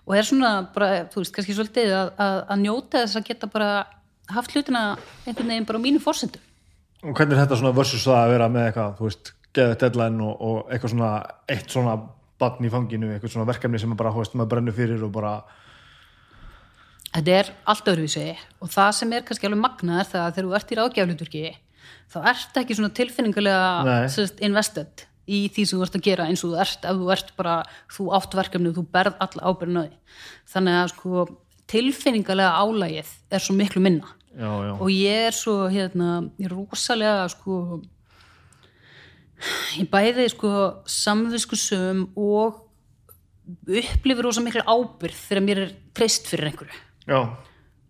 og 0.04 0.18
er 0.18 0.28
svona 0.28 0.52
bara, 0.74 1.06
þú 1.08 1.22
veist, 1.22 1.32
kannski 1.38 1.56
svolítið 1.56 1.94
að, 2.02 2.12
að, 2.20 2.42
að 2.52 2.62
njóta 2.66 3.04
þess 3.06 3.20
að 3.22 3.30
geta 3.30 3.48
bara 3.56 3.70
haft 4.36 4.52
hlutina 4.52 4.84
einhvern 5.24 5.54
veginn 5.54 5.70
bara 5.70 5.80
á 5.80 5.84
mínu 5.86 6.04
fórsendum 6.04 6.44
og 7.06 7.16
hvernig 7.16 7.36
er 7.36 7.46
þetta 7.46 7.60
svona 7.62 7.74
versus 7.76 8.04
það 8.04 8.20
að 8.20 8.34
vera 8.34 8.50
með 8.52 8.68
eitthvað, 8.68 8.94
þú 8.98 9.08
veist, 9.08 9.32
geða 9.56 9.80
deadline 9.80 10.26
og, 10.26 10.36
og 10.36 10.70
eitthvað 10.70 10.92
svona, 10.92 11.10
eitt 11.48 11.72
svona 11.72 11.96
batn 12.40 12.66
í 12.66 12.72
fanginu, 12.72 13.12
eitthvað 13.14 13.32
svona 13.32 13.48
verkefni 13.48 13.80
sem 13.80 13.92
er 13.94 14.00
bara, 14.00 14.12
veist, 14.14 14.34
maður 14.36 14.52
brennur 14.54 14.76
fyrir 14.76 15.06
og 15.06 15.14
bara 15.14 15.38
Þetta 17.16 17.32
er 17.32 17.50
allt 17.64 17.86
öðruvísi 17.88 18.24
og 18.60 18.68
það 18.68 18.90
sem 18.98 19.12
er 19.16 19.22
kannski 19.24 19.48
alveg 19.48 19.62
magnað 19.62 20.00
er 20.02 20.08
það 20.10 20.24
að 20.24 20.34
þegar 20.36 20.48
þú 20.48 20.56
ert 20.58 20.72
í 20.72 20.78
ráðgjaflutverki 20.80 21.44
þá 22.12 22.18
ert 22.32 22.58
ekki 22.60 22.76
svona 22.76 22.96
tilfinningulega 22.98 24.00
sérst, 24.12 24.42
invested 24.44 25.06
í 25.26 25.46
því 25.50 25.64
sem 25.66 25.78
þú 25.78 25.86
ert 25.86 25.98
að 25.98 26.06
gera 26.06 26.28
eins 26.30 26.44
og 26.46 26.52
þú 26.52 26.60
ert 26.62 26.86
ef 26.86 27.00
þú 27.00 27.10
ert 27.14 27.32
bara, 27.38 27.56
þú 27.92 28.06
átt 28.18 28.36
verkefni 28.38 28.70
og 28.70 28.78
þú 28.78 28.84
berð 28.94 29.18
alla 29.24 29.50
ábyrðin 29.50 29.80
á 29.80 29.82
því. 29.86 29.96
Þannig 30.52 30.78
að 30.80 30.92
sko 30.92 31.24
tilfinningulega 31.72 32.60
álægið 32.62 33.12
er 33.34 33.42
svo 33.42 33.56
miklu 33.58 33.82
minna. 33.82 34.12
Já, 34.36 34.50
já, 34.68 34.72
og 34.76 34.88
ég 34.92 35.26
er 35.30 35.34
svo 35.34 35.54
hérna, 35.72 36.10
ég 36.36 36.50
er 36.50 36.52
rosalega 36.54 37.26
sko 37.32 37.80
ég 39.76 39.90
bæði 39.92 40.28
sko 40.32 40.52
samviskusum 40.90 42.06
og 42.16 42.62
upplifir 43.66 44.24
rosa 44.26 44.42
miklu 44.42 44.64
ábyrð 44.66 45.20
þegar 45.28 45.44
mér 45.44 45.62
er 45.66 45.76
treyst 45.94 46.30
fyrir 46.30 46.50
einhverju. 46.50 46.80
Já, 47.06 47.20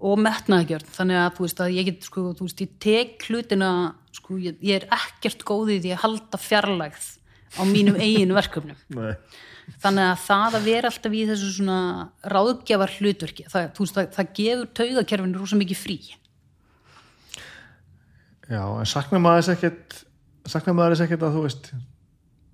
og 0.05 0.21
metnaðgjörn 0.21 0.91
þannig 0.93 1.21
að 1.21 1.31
þú 1.37 1.47
veist 1.47 1.63
að 1.65 1.75
ég 1.77 1.89
get 1.89 2.07
sko, 2.07 2.25
þú 2.37 2.47
veist, 2.47 2.63
ég 2.63 2.73
tek 2.83 3.27
hlutina 3.31 3.71
sko, 4.15 4.37
ég, 4.43 4.59
ég 4.65 4.83
er 4.83 4.89
ekkert 4.93 5.45
góðið 5.49 5.87
því 5.87 5.93
að 5.95 6.03
halda 6.05 6.41
fjarlægð 6.41 7.07
á 7.57 7.63
mínum 7.69 7.97
eigin 8.01 8.37
verkefnum. 8.37 8.79
Þannig 9.83 10.05
að 10.07 10.21
það 10.23 10.57
að 10.57 10.67
vera 10.69 10.91
alltaf 10.93 11.15
í 11.17 11.23
þessu 11.27 11.49
svona 11.57 11.79
ráðgjafar 12.31 12.93
hlutverki 13.01 13.47
það, 13.51 13.65
veist, 13.81 13.97
það, 13.97 14.13
það 14.15 14.29
gefur 14.39 14.69
taugakerfinu 14.79 15.41
rosa 15.41 15.59
mikið 15.59 15.81
frí. 15.81 15.97
Já, 18.47 18.63
en 18.63 18.87
saknar 18.87 19.25
maður 19.25 19.43
þess 19.43 19.55
ekkert 19.57 19.97
saknar 20.53 20.77
maður 20.79 20.95
þess 20.97 21.05
ekkert 21.07 21.25
að 21.27 21.37
þú 21.37 21.43
veist 21.47 21.71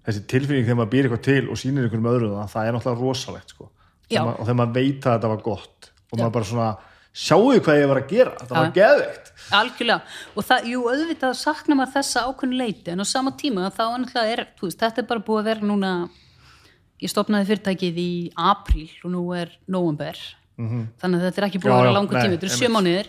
þessi 0.07 0.23
tilfinning 0.33 0.65
þegar 0.67 0.79
maður 0.81 0.93
býr 0.95 1.09
eitthvað 1.09 1.25
til 1.29 1.43
og 1.53 1.61
sýnir 1.61 1.87
einhverjum 1.87 2.09
öðru 2.13 2.31
það, 2.33 2.49
það 2.55 2.69
er 2.69 2.77
náttúrulega 2.77 3.05
rosalegt 3.07 3.53
sko. 3.55 3.69
Og 4.13 4.41
þegar 4.43 4.59
maður 4.63 4.75
veit 4.79 5.07
að 5.07 5.15
þetta 5.17 5.31
var 5.33 5.45
gott 5.47 5.93
og 6.13 6.19
maður 6.19 6.35
bara 6.37 6.49
svona, 6.49 6.71
sjáu 7.13 7.53
hvað 7.63 7.79
ég 7.81 7.89
var 7.93 8.01
að 8.03 8.09
gera? 8.13 8.33
Þetta 8.41 8.57
var 8.57 8.67
Já. 8.67 8.73
geðveikt. 8.81 9.31
Algjörlega, 9.59 10.17
og 10.37 10.45
það, 10.49 10.67
jú, 10.73 10.83
auðvitað 10.93 11.37
sakna 11.41 11.77
maður 11.79 11.95
þessa 11.97 12.25
ákveðnu 12.29 12.59
leiti, 12.61 12.93
en 12.93 13.05
á 13.05 13.07
sama 13.09 13.33
tíma 13.41 13.71
þá 13.73 13.83
náttúrulega 14.03 14.35
er, 14.37 14.43
þú 14.59 14.69
veist, 14.69 14.81
þetta 14.83 15.03
er 15.03 15.09
bara 15.09 15.25
búið 15.27 15.41
að 15.43 15.49
vera 15.53 15.69
núna 15.71 15.93
ég 17.03 17.11
stopnaði 17.11 17.49
fyrirtækið 17.51 17.99
í 18.03 18.11
apríl 18.39 18.91
og 19.03 19.11
nú 19.15 19.23
er 19.35 19.51
november 19.67 20.19
þannig 20.63 21.17
að 21.19 21.25
þetta 21.27 21.41
er 21.41 21.47
ekki 21.49 21.61
búið 21.63 21.73
Já, 21.73 21.79
að 21.79 21.87
vera 21.89 22.03
nei, 22.03 22.11
tími, 22.13 22.35
þetta 22.37 22.47
er 22.47 22.53
sjö 22.53 22.69
einmitt. 22.69 22.77
mánuðir 22.77 23.09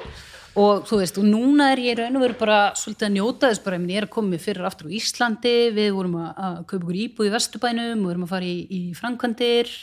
og 0.59 0.83
þú 0.85 0.99
veist, 0.99 1.17
og 1.17 1.25
núna 1.25 1.71
er 1.73 1.81
ég 1.81 1.97
raun 1.97 2.19
og 2.19 2.23
veru 2.27 2.37
bara 2.37 2.59
svolítið 2.77 3.07
að 3.07 3.15
njóta 3.15 3.49
þess 3.49 3.63
bara, 3.65 3.79
ég 3.81 4.01
er 4.01 4.07
að 4.07 4.13
koma 4.13 4.39
fyrir 4.41 4.67
aftur 4.69 4.91
á 4.91 4.95
Íslandi, 4.99 5.55
við 5.73 5.89
vorum 5.97 6.19
að, 6.21 6.29
að 6.45 6.59
kaupa 6.69 6.83
okkur 6.83 7.01
íbúð 7.05 7.29
í 7.29 7.33
Vesturbænum, 7.33 7.91
við 7.95 8.11
vorum 8.11 8.27
að 8.27 8.33
fara 8.35 8.49
í, 8.49 8.55
í 8.69 8.81
framkvæmdir, 8.99 9.73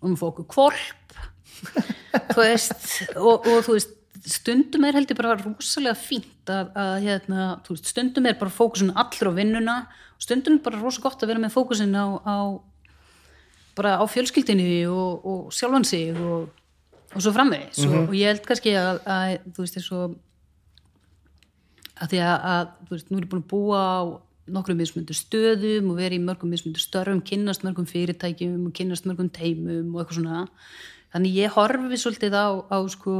vorum 0.00 0.16
að 0.16 0.22
fá 0.22 0.26
okkur 0.30 0.48
kvolp 0.54 1.20
þú 2.34 2.40
veist, 2.42 2.88
og, 3.16 3.46
og 3.48 3.62
þú 3.66 3.78
veist 3.78 3.94
stundum 4.26 4.86
er 4.86 4.98
heldur 4.98 5.18
bara 5.18 5.36
rosalega 5.38 5.98
fínt 5.98 6.50
að, 6.50 6.70
að 6.78 6.94
hérna, 7.06 7.48
veist, 7.68 7.90
stundum 7.90 8.26
er 8.28 8.38
bara 8.38 8.54
fókusin 8.54 8.94
allur 8.94 9.32
á 9.34 9.38
vinnuna 9.38 9.76
stundum 10.22 10.58
er 10.58 10.64
bara 10.64 10.80
rosa 10.80 11.02
gott 11.04 11.22
að 11.22 11.32
vera 11.32 11.42
með 11.42 11.54
fókusin 11.54 11.94
á, 11.94 12.06
á 12.22 12.36
bara 13.76 13.98
á 14.00 14.04
fjölskyldinni 14.08 14.86
og, 14.88 15.26
og 15.26 15.52
sjálfan 15.54 15.84
sig 15.86 16.16
og, 16.16 16.48
og 17.16 17.24
svo 17.24 17.32
framvegis. 17.34 17.82
Og, 17.86 17.96
og 18.10 18.14
ég 18.16 18.30
held 18.30 18.44
kannski 18.46 18.74
að, 18.76 19.00
að 19.08 19.34
þú 19.56 19.64
veist, 19.64 19.78
eins 19.80 19.90
og 19.96 20.16
að 21.96 22.12
því 22.12 22.22
að, 22.26 22.36
að 22.52 22.72
þú 22.84 22.96
veist, 22.96 23.10
nú 23.10 23.18
er 23.18 23.24
ég 23.24 23.30
búin 23.32 23.44
að 23.44 23.50
búa 23.52 23.80
á 23.80 24.00
nokkrum 24.56 24.78
mismundu 24.78 25.16
stöðum 25.16 25.90
og 25.90 25.98
vera 25.98 26.14
í 26.14 26.22
mörgum 26.22 26.52
mismundu 26.52 26.82
störfum, 26.82 27.22
kynnast 27.26 27.64
mörgum 27.66 27.88
fyrirtækjum 27.88 28.68
og 28.68 28.76
kynnast 28.76 29.08
mörgum 29.08 29.30
teimum 29.34 29.94
og 29.94 30.04
eitthvað 30.04 30.20
svona. 30.20 30.44
Þannig 31.14 31.40
ég 31.40 31.56
horfi 31.56 31.98
svolítið 31.98 32.36
á, 32.36 32.46
á 32.68 32.78
sko, 32.92 33.16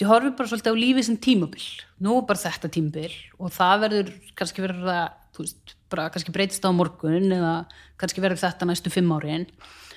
ég 0.00 0.10
horfi 0.10 0.32
bara 0.34 0.50
svolítið 0.50 0.74
á 0.74 0.82
lífið 0.82 1.08
sem 1.10 1.20
tímabil, 1.28 1.68
nú 2.02 2.16
er 2.18 2.26
bara 2.30 2.44
þetta 2.46 2.72
tímabil 2.72 3.12
og 3.38 3.54
það 3.54 3.84
verður 3.84 4.12
kannski 4.40 4.64
verður 4.64 4.90
það, 4.90 5.06
þú 5.36 5.44
veist, 5.44 5.76
bara 5.92 6.10
kannski 6.14 6.34
breytist 6.34 6.66
á 6.66 6.70
morgun 6.74 7.30
eða 7.36 7.54
kannski 8.00 8.24
verður 8.24 8.42
þetta 8.42 8.70
næstu 8.70 8.90
fimm 8.94 9.12
árin 9.14 9.46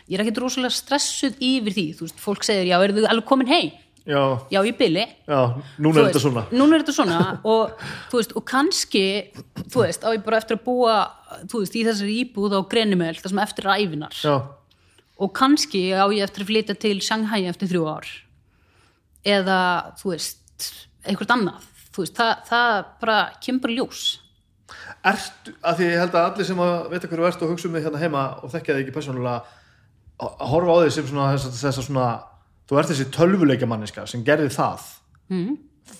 ég 0.07 0.15
er 0.17 0.23
ekkert 0.23 0.39
rosalega 0.43 0.73
stressuð 0.75 1.35
yfir 1.43 1.75
því, 1.75 1.85
þú 1.97 2.07
veist, 2.07 2.21
fólk 2.23 2.45
segir, 2.47 2.69
já, 2.71 2.77
eru 2.83 3.01
þau 3.01 3.09
alveg 3.11 3.27
komin 3.27 3.51
heim? 3.51 3.71
já, 4.07 4.21
Já, 4.51 4.61
byli 4.79 5.01
já, 5.27 5.39
núna 5.83 5.99
er 5.99 6.05
þetta 6.07 6.21
svona. 6.23 6.43
núna 6.51 6.77
er 6.77 6.83
þetta 6.85 6.93
svona. 6.95 7.17
Og, 7.43 7.73
veist, 8.13 8.31
og 8.39 8.45
kannski 8.47 9.01
þú 9.67 9.81
veist, 9.83 10.05
á 10.07 10.15
ég 10.15 10.23
bara 10.23 10.37
eftir 10.39 10.55
að 10.55 10.63
búa 10.63 10.93
veist, 11.51 11.75
í 11.75 11.83
þessari 11.83 12.15
íbúð 12.23 12.55
á 12.55 12.61
Grenimel 12.71 13.17
það 13.19 13.33
sem 13.33 13.41
eftir 13.43 13.67
er 13.67 13.83
æfinar 13.83 14.15
já, 14.23 14.35
og 15.19 15.33
kannski 15.35 15.81
á 15.91 16.07
ég 16.07 16.23
eftir 16.23 16.45
að 16.45 16.51
flytja 16.53 16.77
til 16.79 17.01
Shanghai 17.03 17.43
eftir 17.51 17.67
þrjú 17.73 17.83
ár. 17.91 18.07
Eða, 19.27 19.59
þú 19.99 20.13
veist 20.13 20.69
einhvert 21.03 21.33
annað, 21.35 21.67
þú 21.91 22.05
veist, 22.05 22.15
það, 22.15 22.33
það 22.47 22.73
bara 23.03 23.19
kemur 23.43 23.73
ljós. 23.75 24.05
Ertu, 25.07 25.53
að 25.67 25.79
því 25.81 25.87
ég 25.91 26.01
held 26.01 26.15
að 26.15 26.25
allir 26.31 26.47
sem 26.47 26.61
að 26.63 26.75
vita 26.93 27.09
hverju 27.11 27.27
ert 27.27 27.43
og 27.43 27.51
hugsa 27.51 27.67
um 27.69 27.75
þig 27.75 27.85
hérna 27.87 28.01
heima 28.01 28.23
og 28.43 28.51
þekkja 28.55 28.75
þig 28.77 28.85
ekki 28.85 28.95
persónulega 28.95 29.43
að 30.21 30.29
að 30.41 30.51
horfa 30.53 30.75
á 30.75 30.77
þig 30.83 30.93
sem 30.95 31.09
svona 31.11 31.31
þess, 31.35 31.59
þess 31.61 31.81
að 31.81 31.87
svona 31.87 32.07
þú 32.67 32.79
ert 32.79 32.91
þessi 32.91 33.09
tölvuleikja 33.15 33.69
manniska 33.69 34.05
sem 34.09 34.23
gerði 34.27 34.49
það. 34.55 34.93
Mm. 35.31 35.57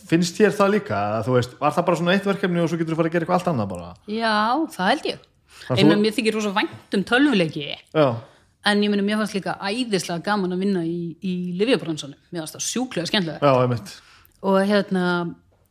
finnst 0.08 0.40
þér 0.40 0.56
það 0.56 0.74
líka? 0.74 0.98
Að 1.18 1.28
þú 1.28 1.34
veist, 1.36 1.54
var 1.60 1.76
það 1.76 1.86
bara 1.90 2.00
svona 2.00 2.16
eitt 2.16 2.28
verkefni 2.28 2.64
og 2.64 2.70
svo 2.72 2.80
getur 2.80 2.96
þú 2.96 3.00
farið 3.02 3.10
að 3.10 3.14
gera 3.14 3.26
eitthvað 3.26 3.38
allt 3.38 3.52
annað 3.52 3.70
bara? 3.74 3.90
Já, 4.12 4.38
það 4.76 4.90
held 4.92 5.08
ég. 5.08 5.26
Einnig 5.74 5.96
að 5.96 6.02
mér 6.04 6.16
þykir 6.16 6.36
rosa 6.38 6.52
vænt 6.56 6.98
um 6.98 7.06
tölvuleiki. 7.08 7.68
Já, 7.96 8.08
en 8.68 8.84
ég 8.84 8.92
meina, 8.92 9.06
mér 9.06 9.22
fannst 9.22 9.36
líka 9.38 9.56
æðislega 9.64 10.24
gaman 10.26 10.56
að 10.56 10.64
vinna 10.66 10.84
í, 10.84 11.16
í 11.24 11.34
Livjabransanum, 11.60 12.20
mér 12.32 12.44
fannst 12.44 12.58
það 12.58 12.66
sjúklega 12.68 13.10
skemmtilega 13.10 13.52
já, 13.52 13.64
einmitt. 13.64 13.94
Og 14.48 14.58
hérna 14.68 15.04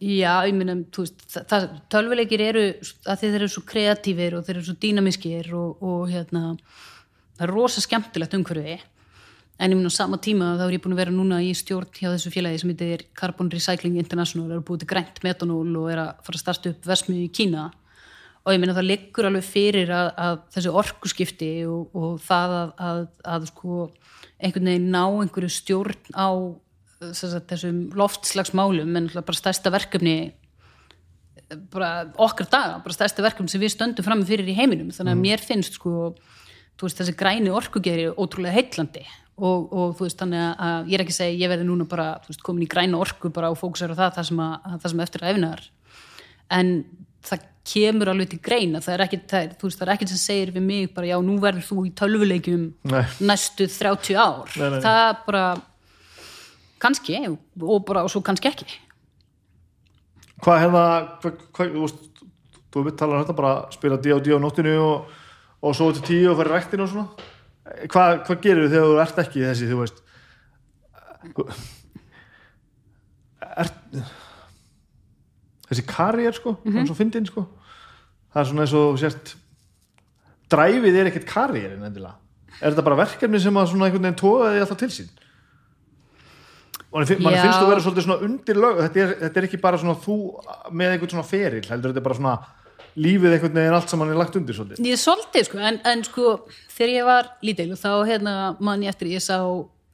já, 0.01 0.33
ég 0.49 0.57
meina, 0.57 0.77
þú 0.95 1.05
veist 1.05 1.39
tölvuleikir 1.93 2.45
eru, 2.47 2.67
að 3.07 3.23
þeir 3.23 3.39
eru 3.41 3.51
svo 3.53 3.65
kreatífir 3.69 4.39
og 4.39 4.47
þeir 4.47 4.57
eru 4.57 4.67
svo 4.69 4.77
dýnamiskir 4.85 5.51
og, 5.57 5.83
og 5.85 6.13
hérna, 6.13 6.45
það 7.37 7.47
er 7.47 7.55
rosa 7.55 7.83
skemmtilegt 7.85 8.37
umhverfi. 8.37 8.77
En 9.57 9.73
ég 9.73 9.79
meina 9.79 9.89
á 9.89 9.97
sama 9.97 10.19
tíma 10.21 10.53
þá 10.59 10.67
er 10.67 10.75
ég 10.77 10.83
búin 10.85 10.93
að 10.93 11.01
vera 11.01 11.15
núna 11.15 11.39
í 11.41 11.55
stjórn 11.57 11.89
hjá 11.97 12.11
þessu 12.11 12.33
félagi 12.35 12.61
sem 12.61 12.73
heitir 12.73 13.07
Carbon 13.17 13.49
Recycling 13.53 13.97
International 13.97 14.51
og 14.51 14.59
er 14.59 14.67
búið 14.69 14.83
til 14.83 14.91
grænt 14.91 15.23
metanól 15.25 15.71
og 15.81 15.89
er 15.95 16.03
að 16.03 16.11
fara 16.27 16.37
að 16.37 16.43
starta 16.43 16.73
upp 16.75 16.89
versmiðu 16.91 17.25
í 17.25 17.33
Kína. 17.39 17.71
Og 18.45 18.53
ég 18.53 18.61
meina 18.63 18.77
það 18.77 18.91
liggur 18.91 19.27
alveg 19.31 19.47
fyrir 19.49 19.91
að, 19.97 20.11
að 20.27 20.37
þessi 20.55 20.75
orkuskipti 20.83 21.51
og, 21.71 21.97
og 21.97 22.21
það 22.27 22.57
að, 22.59 22.75
að, 22.91 23.01
að 23.33 23.49
sko 23.51 23.79
einhvern 24.37 24.71
veginn 24.71 24.93
ná 24.93 25.03
einhverju 25.09 25.53
stjórn 25.57 26.13
á 26.13 26.29
þessum 27.01 27.81
loftslagsmálum 27.97 29.01
en 29.01 29.09
bara 29.17 29.41
stærsta 29.41 29.73
verkefni 29.73 30.17
bara 31.73 31.91
okkar 32.21 32.49
daga, 32.51 32.79
bara 32.83 32.95
stærsta 32.95 33.25
verkefni 33.25 33.53
sem 33.53 33.63
við 33.63 33.75
stöndum 33.75 34.07
fram 34.07 34.25
fyrir 34.27 34.49
í 34.51 34.57
heiminum. 34.57 34.91
Þannig 34.95 35.15
að 35.15 35.23
mér 35.23 35.45
finnst 35.45 35.79
sko 35.79 36.15
veist, 36.85 36.99
þessi 37.01 37.17
græni 37.17 37.51
orkugeri 37.51 38.07
ótrúlega 38.13 38.53
heitlandi 38.53 39.05
og, 39.39 39.73
og 39.73 39.97
þú 39.97 40.05
veist, 40.07 40.19
þannig 40.21 40.43
að- 40.45 40.61
að 40.67 40.87
ég 40.91 40.95
er 40.99 41.05
ekki 41.05 41.15
að 41.15 41.21
segja, 41.23 41.41
ég 41.47 41.51
verði 41.53 41.67
núna 41.69 41.89
bara 41.89 42.07
veist, 42.29 42.43
komin 42.43 42.67
í 42.67 42.69
græna 42.69 42.99
orku 43.01 43.31
bara 43.33 43.51
og 43.51 43.59
fókusar 43.61 43.93
á 43.93 43.97
það 43.97 44.15
það 44.21 44.29
sem, 44.31 44.41
að, 44.41 44.55
að 44.65 44.81
það 44.83 44.91
sem 44.95 45.01
eftir 45.07 45.27
æfnar 45.33 45.67
en 46.51 46.73
það 47.27 47.45
kemur 47.67 48.09
alveg 48.13 48.29
til 48.31 48.39
greina. 48.39 48.79
Það 48.79 48.95
er 48.95 49.03
er, 49.35 49.55
er 49.89 49.91
ekkit 49.97 50.09
sem 50.13 50.21
segir 50.23 50.53
við 50.55 50.63
mig 50.63 50.93
bara, 50.95 51.07
já, 51.11 51.17
nú 51.19 51.35
verður 51.43 51.65
þú 51.67 51.87
í 51.89 51.91
tölvuleikjum 51.99 52.67
Nei. 52.93 53.03
næstu 53.27 53.67
30 53.67 54.15
ár. 54.15 54.47
Nei, 54.55 54.69
nei, 54.71 54.79
nei. 54.79 54.85
það 54.85 55.17
bara 55.27 55.45
kannski 56.79 57.17
og 57.61 57.85
bara, 57.89 58.05
og 58.07 58.11
svo 58.13 58.23
kannski 58.23 58.53
ekki. 58.53 58.69
Hvað 60.45 60.63
hvað, 61.57 61.71
þú 61.75 61.83
veist, 61.83 62.23
þú 62.71 62.85
veit 62.87 62.97
talar 63.01 63.23
þetta 63.25 63.37
bara 63.39 63.53
spila 63.75 63.97
D&D 63.99 64.37
á 64.37 64.39
nóttinu 64.39 64.75
og, 64.85 65.15
og 65.63 65.75
svo 65.77 65.91
til 65.93 66.05
tíu 66.07 66.31
og 66.31 66.39
fyrir 66.41 66.53
ræktinu 66.55 66.83
og 66.85 66.93
svona. 66.93 67.09
Hvað, 67.91 68.21
hvað 68.27 68.43
gerir 68.45 68.71
þegar 68.71 68.87
þú 68.91 69.01
ert 69.03 69.19
ekki 69.25 69.43
þessi, 69.47 69.71
þú 69.71 69.81
veist? 69.81 70.03
Ert 73.57 73.81
þessi 75.67 75.87
karriér 75.89 76.35
sko, 76.37 76.57
mm 76.63 76.73
-hmm. 76.73 76.87
svo 76.87 76.95
fyndin 76.95 77.27
sko. 77.27 77.47
Það 78.33 78.41
er 78.41 78.47
svona 78.47 78.63
eins 78.63 78.73
og 78.73 78.95
þú 78.95 78.99
sért 79.01 79.37
dræfið 80.51 80.97
er 80.97 81.07
ekkert 81.07 81.27
karriérin 81.27 81.85
endilega. 81.85 82.15
Er 82.61 82.71
þetta 82.71 82.85
bara 82.85 83.03
verkefni 83.03 83.41
sem 83.41 83.57
að 83.57 83.69
svona 83.71 83.87
einhvern 83.87 84.03
veginn 84.03 84.21
tóða 84.21 84.53
því 84.53 84.61
alltaf 84.61 84.79
til 84.79 84.91
sín? 84.91 85.09
Og 86.93 87.03
mann 87.03 87.37
finnst 87.37 87.59
þú 87.61 87.69
vera 87.69 87.81
svolítið 87.81 88.05
svona 88.07 88.25
undir 88.25 88.57
lög 88.57 88.79
þetta 88.81 89.01
er, 89.03 89.11
þetta 89.21 89.41
er 89.41 89.47
ekki 89.49 89.59
bara 89.61 89.79
svona 89.79 89.97
þú 90.01 90.17
með 90.71 90.93
einhvern 90.93 91.11
svona 91.11 91.27
feril, 91.29 91.67
heldur 91.69 91.93
þetta 91.93 92.01
er 92.01 92.07
bara 92.07 92.15
svona 92.15 92.37
lífið 92.97 93.37
einhvern 93.37 93.59
veginn 93.59 93.77
allt 93.77 93.93
sem 93.93 94.03
hann 94.03 94.13
er 94.13 94.21
lagt 94.21 94.37
undir 94.39 94.57
svolítið. 94.57 94.87
Ég 94.87 94.97
er 94.97 95.03
svolítið 95.03 95.49
sko, 95.49 95.61
en, 95.71 95.79
en 95.85 96.05
sko 96.07 96.35
þegar 96.73 96.93
ég 96.95 97.09
var 97.09 97.31
lítil 97.45 97.71
og 97.75 97.81
þá 97.81 97.91
hérna 98.09 98.35
mann 98.61 98.85
ég 98.85 98.95
eftir 98.95 99.13
ég 99.13 99.25
sá 99.25 99.39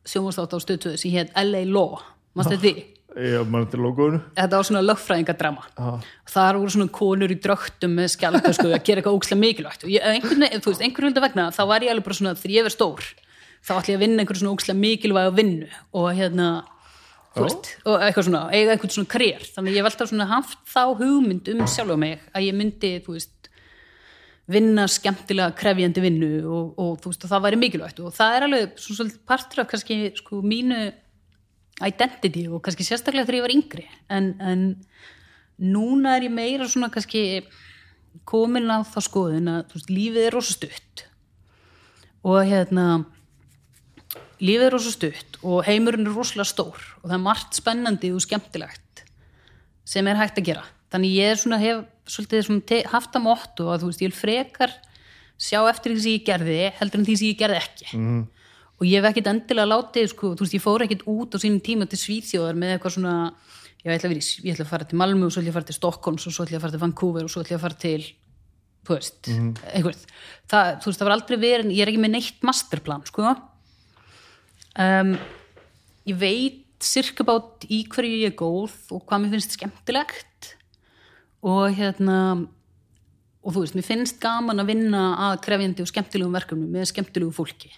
sjónvarstátt 0.09 0.55
á 0.55 0.59
stöðtöðu 0.63 0.99
sem 1.01 1.15
hétt 1.15 1.35
LA 1.39 1.65
Law, 1.71 2.01
mannstu 2.37 2.59
þetta 2.59 2.69
því? 2.69 2.87
ég 3.33 3.51
mann 3.53 3.67
til 3.71 3.83
logoðinu 3.83 4.23
Þetta 4.39 4.59
var 4.59 4.69
svona 4.69 4.85
lögfræðingadrama. 4.87 5.67
Já. 5.77 6.15
þar 6.33 6.61
voru 6.63 6.77
svona 6.77 6.95
konur 7.01 7.35
í 7.35 7.41
drögtum 7.43 7.99
með 7.99 8.15
skjaldösku 8.17 8.71
að 8.71 8.81
gera 8.87 9.03
eitthvað 9.03 9.19
ókslega 9.19 9.43
mikilvægt. 9.43 9.85
Og 9.87 9.93
ég, 9.93 10.07
einhvern 10.07 10.47
veginn, 10.47 10.65
þú 10.65 10.73
veist, 10.73 10.87
einhvern 10.87 11.11
veginn 11.11 11.27
vegna 11.27 11.51
þá 11.55 11.63
var 11.69 11.85
ég 11.85 11.93
alveg 11.93 12.09
bara 12.09 12.19
svona, 12.19 12.35
þegar 12.39 12.57
ég 12.57 12.67
verð 12.69 12.79
stór 12.79 13.13
þá 13.63 13.73
ætla 13.77 13.93
ég 13.93 13.99
að 13.99 14.03
vinna 14.03 14.23
einhverju 14.23 14.43
svona 14.43 14.57
ókslega 14.57 14.81
mikilvæg 14.81 15.35
vinnu. 15.37 15.69
Og 15.99 16.09
hérna 16.19 16.49
og 17.33 18.03
eitthvað 18.05 18.27
svona, 18.27 18.43
eiga 18.53 18.75
einhvern 18.75 18.93
svona 18.93 19.13
karriér 19.13 19.47
þannig 19.55 19.73
að 19.73 19.79
ég 19.79 19.87
alltaf 19.89 20.11
svona 20.11 20.27
haft 20.29 20.59
þá 20.69 20.83
hugmynd 20.99 21.49
um 21.53 21.63
sjálfa 21.71 21.97
mig 22.01 22.21
að 22.33 22.49
ég 22.49 22.59
myndi, 22.59 22.91
veist 23.07 23.43
vinna 24.51 24.87
skemmtilega 24.91 25.55
krefjandi 25.57 26.03
vinnu 26.03 26.31
og, 26.43 26.73
og 26.81 27.07
veist, 27.07 27.25
og 27.25 27.31
það 27.31 27.45
væri 27.47 27.61
mikilvægt. 27.63 28.03
Og 28.03 28.15
það 28.15 28.37
er 28.37 28.47
alveg 28.47 28.75
svona 28.77 28.99
svolítið 28.99 29.25
partur 29.29 29.63
af 29.63 29.71
kannski 29.71 29.99
sko 30.19 30.41
mínu 30.43 30.81
identity 31.83 32.47
og 32.51 32.63
kannski 32.65 32.87
sérstaklega 32.87 33.29
þegar 33.29 33.39
ég 33.39 33.47
var 33.47 33.55
yngri. 33.57 33.87
En, 34.13 34.33
en 34.43 34.67
núna 35.63 36.17
er 36.17 36.29
ég 36.29 36.35
meira 36.35 36.69
svona 36.69 36.91
kannski 36.93 37.45
komin 38.29 38.71
á 38.71 38.83
þá 38.85 38.99
skoðun 39.07 39.53
að 39.55 39.77
veist, 39.77 39.93
lífið 39.93 40.27
er 40.27 40.37
rosa 40.37 40.57
stutt. 40.57 41.07
Og 42.27 42.43
hérna 42.47 43.05
lífið 44.43 44.67
er 44.67 44.75
rosa 44.75 44.93
stutt 44.93 45.39
og 45.43 45.65
heimurinn 45.67 46.09
er 46.09 46.15
rosalega 46.17 46.51
stór 46.51 46.79
og 47.01 47.07
það 47.07 47.17
er 47.19 47.25
margt 47.25 47.59
spennandi 47.59 48.13
og 48.15 48.23
skemmtilegt 48.25 49.05
sem 49.89 50.07
er 50.07 50.19
hægt 50.19 50.39
að 50.41 50.49
gera. 50.51 50.65
Þannig 50.93 51.17
ég 51.17 51.33
er 51.33 51.41
svona 51.41 51.59
hef 51.63 51.85
svolítið 52.11 52.47
svona 52.47 52.81
haft 52.93 53.17
að 53.17 53.25
motto 53.25 53.69
að 53.73 53.83
þú 53.83 53.91
veist, 53.91 54.03
ég 54.03 54.11
vil 54.11 54.19
frekar 54.19 54.77
sjá 55.41 55.59
eftir 55.71 55.95
því 55.95 56.03
sem 56.03 56.17
ég 56.17 56.27
gerði 56.27 56.61
heldur 56.79 57.01
en 57.01 57.09
því 57.09 57.17
sem 57.19 57.31
ég 57.31 57.41
gerði 57.41 57.61
ekki. 57.63 57.91
Mm. 57.97 58.23
og 58.83 58.89
ég 58.89 58.99
hef 58.99 59.13
ekkit 59.13 59.29
endilega 59.31 59.71
látið 59.71 60.09
sko, 60.11 60.33
þú 60.35 60.43
veist, 60.43 60.57
ég 60.57 60.63
fór 60.65 60.83
ekkit 60.83 61.05
út 61.07 61.35
á 61.35 61.39
sínum 61.39 61.63
tíma 61.63 61.87
til 61.87 62.01
Svíþjóðar 62.01 62.57
með 62.59 62.75
eitthvað 62.75 62.97
svona 62.97 63.13
ég 63.83 63.95
ætla 63.95 64.09
að, 64.09 64.15
vera, 64.15 64.25
ég 64.43 64.57
ætla 64.57 64.67
að 64.67 64.73
fara 64.73 64.89
til 64.91 64.99
Malmö 64.99 65.29
og 65.29 65.35
svo 65.35 65.43
ætla 65.43 65.51
ég 65.51 65.55
að 65.55 65.59
fara 65.61 65.69
til 65.69 65.77
Stockholms 65.79 66.27
og 66.27 66.35
svo 66.35 66.47
ætla 66.47 66.57
ég 66.57 66.59
að 66.59 66.65
fara 66.67 66.75
til 66.75 66.83
Vancouver 66.83 67.29
og 67.29 67.31
svo 67.31 67.45
ætla 67.45 67.55
ég 67.55 67.61
að 67.61 67.65
fara 67.69 67.79
til 67.85 68.09
þú 68.83 68.97
veist, 68.97 69.31
einhvern 69.31 70.03
það, 70.51 70.73
þú 70.83 70.91
veist, 70.91 70.99
það 70.99 71.07
var 71.07 71.15
aldrei 71.15 71.39
verið, 71.39 71.73
ég 71.77 71.85
er 71.85 71.93
ekki 71.93 72.03
með 72.03 72.15
neitt 72.17 72.47
masterplan, 72.47 73.07
sko 73.07 73.29
um, 74.79 75.15
ég 76.09 76.19
veit 76.19 76.61
cirka 76.83 77.25
bát 77.27 77.67
í 77.71 77.83
hverju 77.91 78.23
ég 78.25 78.33
er 78.33 78.39
góð 78.39 78.75
og 78.95 79.05
hvað 79.07 79.23
mér 79.23 79.37
finnst 79.37 79.57
skemmtilegt. 79.57 80.51
Og 81.43 81.75
hérna 81.75 82.19
og 83.43 83.55
þú 83.55 83.65
veist, 83.65 83.77
mér 83.77 83.87
finnst 83.87 84.21
gaman 84.23 84.63
að 84.63 84.71
vinna 84.71 85.05
að 85.29 85.41
krefjandi 85.47 85.83
og 85.83 85.91
skemmtilegum 85.91 86.37
verkefnum 86.37 86.75
með 86.75 86.91
skemmtilegu 86.93 87.35
fólki. 87.35 87.73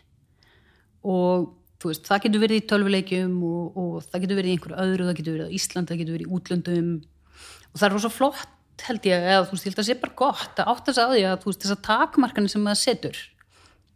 Og 1.05 1.53
þú 1.81 1.91
veist, 1.91 2.05
það 2.09 2.27
getur 2.27 2.45
verið 2.45 2.61
í 2.61 2.67
tölvuleikjum 2.73 3.39
og, 3.49 3.79
og 3.81 3.95
það 4.09 4.25
getur 4.25 4.41
verið 4.41 4.51
í 4.51 4.57
einhverju 4.57 4.83
öðru 4.85 5.09
það 5.09 5.19
getur 5.21 5.37
verið 5.39 5.49
á 5.49 5.57
Ísland, 5.59 5.89
það 5.89 6.03
getur 6.03 6.19
verið 6.19 6.29
í 6.29 6.37
útlöndum. 6.39 6.91
Og 7.73 7.79
það 7.79 7.89
er 7.89 7.97
rosa 7.97 8.13
flott 8.13 8.51
held 8.85 9.07
ég, 9.07 9.23
eða 9.23 9.45
þú 9.47 9.55
veist, 9.55 9.65
ég 9.65 9.71
held 9.71 9.79
að 9.79 9.81
það 9.81 9.89
sé 9.89 9.97
bara 10.03 10.19
gott 10.19 10.61
að 10.61 10.71
átt 10.73 10.89
að 10.91 11.13
því 11.15 11.25
að 11.29 11.37
þú 11.41 11.51
veist, 11.51 11.61
þessar 11.65 11.83
takmarkanir 11.87 12.53
sem 12.53 12.65
maður 12.65 12.81
setur 12.81 13.21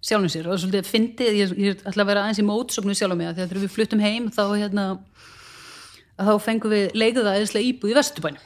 sjálfum 0.05 0.31
sér. 0.33 0.47
Og 0.47 0.53
það 0.53 0.57
er 0.57 0.63
svolítið 0.65 0.83
að 0.83 0.91
fyndið, 0.93 1.39
ég, 1.39 1.55
ég 1.59 1.81
ætla 1.83 2.05
að 2.05 2.11
vera 2.11 2.25
aðeins 2.25 2.43
í 2.43 2.47
mótsóknu 2.47 2.97
sjálfum 2.97 3.21
mig 3.21 3.31
að 3.31 3.41
þegar 3.41 3.63
við 3.63 3.73
fluttum 3.75 4.03
heim 4.05 4.29
þá 4.35 4.43
hérna 4.53 4.85
að 6.19 6.29
þá 6.31 6.45
fengum 6.45 6.75
við 6.75 6.99
leikuða 6.99 7.37
eðislega 7.39 7.71
íbúð 7.71 7.93
í 7.93 7.97
Vesturbænum. 7.99 8.45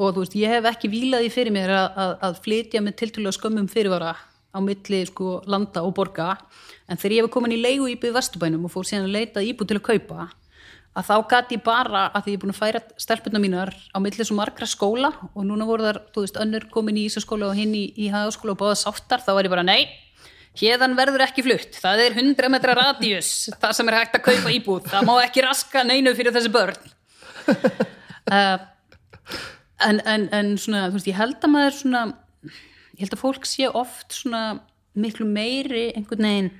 Og 0.00 0.14
þú 0.14 0.24
veist, 0.24 0.36
ég 0.40 0.54
hef 0.54 0.68
ekki 0.70 0.90
vílaði 0.92 1.30
fyrir 1.32 1.52
mér 1.52 1.72
að, 1.76 1.86
að, 2.00 2.12
að 2.28 2.42
flytja 2.46 2.84
með 2.84 2.98
tiltölu 3.00 3.32
skömmum 3.36 3.68
fyrirvara 3.68 4.14
á 4.50 4.58
milli 4.64 5.02
sko 5.06 5.40
landa 5.50 5.84
og 5.84 5.94
borga. 5.98 6.34
En 6.88 6.98
þegar 7.00 7.16
ég 7.16 7.26
hef 7.26 7.32
komin 7.34 7.54
í 7.54 7.60
leigu 7.60 7.88
íbúð 7.92 8.12
í 8.12 8.16
Vesturbænum 8.16 8.64
og 8.66 8.72
fór 8.72 8.88
síðan 8.88 9.10
að 9.10 9.16
leita 9.18 9.44
íbúð 9.44 9.72
til 9.72 9.80
að 9.80 9.88
kaupa 9.90 10.30
að 10.90 11.06
þá 11.06 11.16
gæti 11.30 11.56
ég 11.56 11.62
bara 11.62 12.08
að 12.10 12.24
því 12.24 12.32
ég 12.32 12.38
er 12.38 12.42
búin 12.42 12.52
að 12.52 12.58
færa 12.58 12.80
stelpunna 12.98 13.40
mínar 13.42 13.70
á 13.94 13.98
milli 14.02 14.26
svo 14.26 14.34
margra 14.34 14.66
skóla 14.66 15.12
og 15.30 15.44
núna 15.46 15.68
voru 15.68 15.86
þar, 15.86 16.00
þú 16.10 16.24
veist, 16.24 16.38
önnur 16.42 16.66
komin 16.72 16.98
í 16.98 17.04
Ísaskóla 17.06 17.50
og 17.50 17.58
hinn 17.58 17.76
í, 17.78 17.84
í 17.94 18.08
hagaskóla 18.10 18.56
og 18.56 18.62
báða 18.64 18.80
sáttar, 18.80 19.22
þá 19.22 19.30
var 19.36 19.46
ég 19.46 19.54
bara 19.54 19.66
nei 19.66 19.84
hérðan 20.58 20.96
verður 20.98 21.24
ekki 21.26 21.44
flutt, 21.46 21.78
það 21.78 22.04
er 22.06 22.16
100 22.18 22.50
metra 22.52 22.74
radíus, 22.78 23.50
það 23.60 23.76
sem 23.78 23.90
er 23.90 23.98
hægt 24.00 24.16
að 24.18 24.26
kaupa 24.26 24.54
íbúð, 24.54 24.88
það 24.90 25.06
má 25.08 25.14
ekki 25.22 25.44
raska 25.46 25.84
neinu 25.86 26.14
fyrir 26.18 26.34
þessi 26.34 26.50
börn. 26.54 26.80
Uh, 28.30 28.56
en, 29.88 30.00
en, 30.02 30.26
en 30.34 30.56
svona, 30.60 30.88
þú 30.88 30.98
veist, 30.98 31.12
ég 31.12 31.20
held 31.20 31.38
að 31.38 31.54
maður 31.54 31.78
svona, 31.78 32.02
ég 32.96 33.04
held 33.04 33.16
að 33.16 33.22
fólk 33.22 33.46
sé 33.48 33.70
oft 33.70 34.18
svona 34.22 34.42
miklu 34.98 35.28
meiri 35.28 35.92
einhvern 35.94 36.26
veginn 36.26 36.50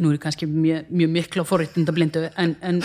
nú 0.00 0.08
er 0.08 0.16
ég 0.16 0.22
kannski 0.22 0.48
mjög, 0.48 0.88
mjög 0.92 1.10
miklu 1.12 1.44
á 1.44 1.46
forréttindablindu 1.48 2.24
en, 2.40 2.54
en 2.64 2.80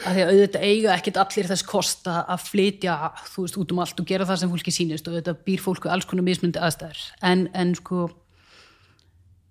að 0.00 0.16
því 0.16 0.22
að 0.22 0.30
auðvitað 0.32 0.64
eiga 0.64 0.94
ekkit 0.96 1.20
allir 1.20 1.48
þess 1.50 1.66
kosta 1.68 2.16
að 2.24 2.46
flytja, 2.48 2.96
þú 3.34 3.44
veist, 3.44 3.58
út 3.60 3.74
um 3.74 3.82
allt 3.84 4.00
og 4.00 4.08
gera 4.08 4.26
það 4.28 4.40
sem 4.42 4.52
fólki 4.54 4.74
sínist 4.74 5.06
og 5.06 5.14
auðvitað 5.14 5.44
býr 5.46 5.62
fólku 5.62 5.90
alls 5.92 6.08
konar 6.08 6.26
mismundi 6.26 6.62
aðstæður. 6.62 7.02
En, 7.26 7.46
en 7.54 7.74
sko 7.78 8.08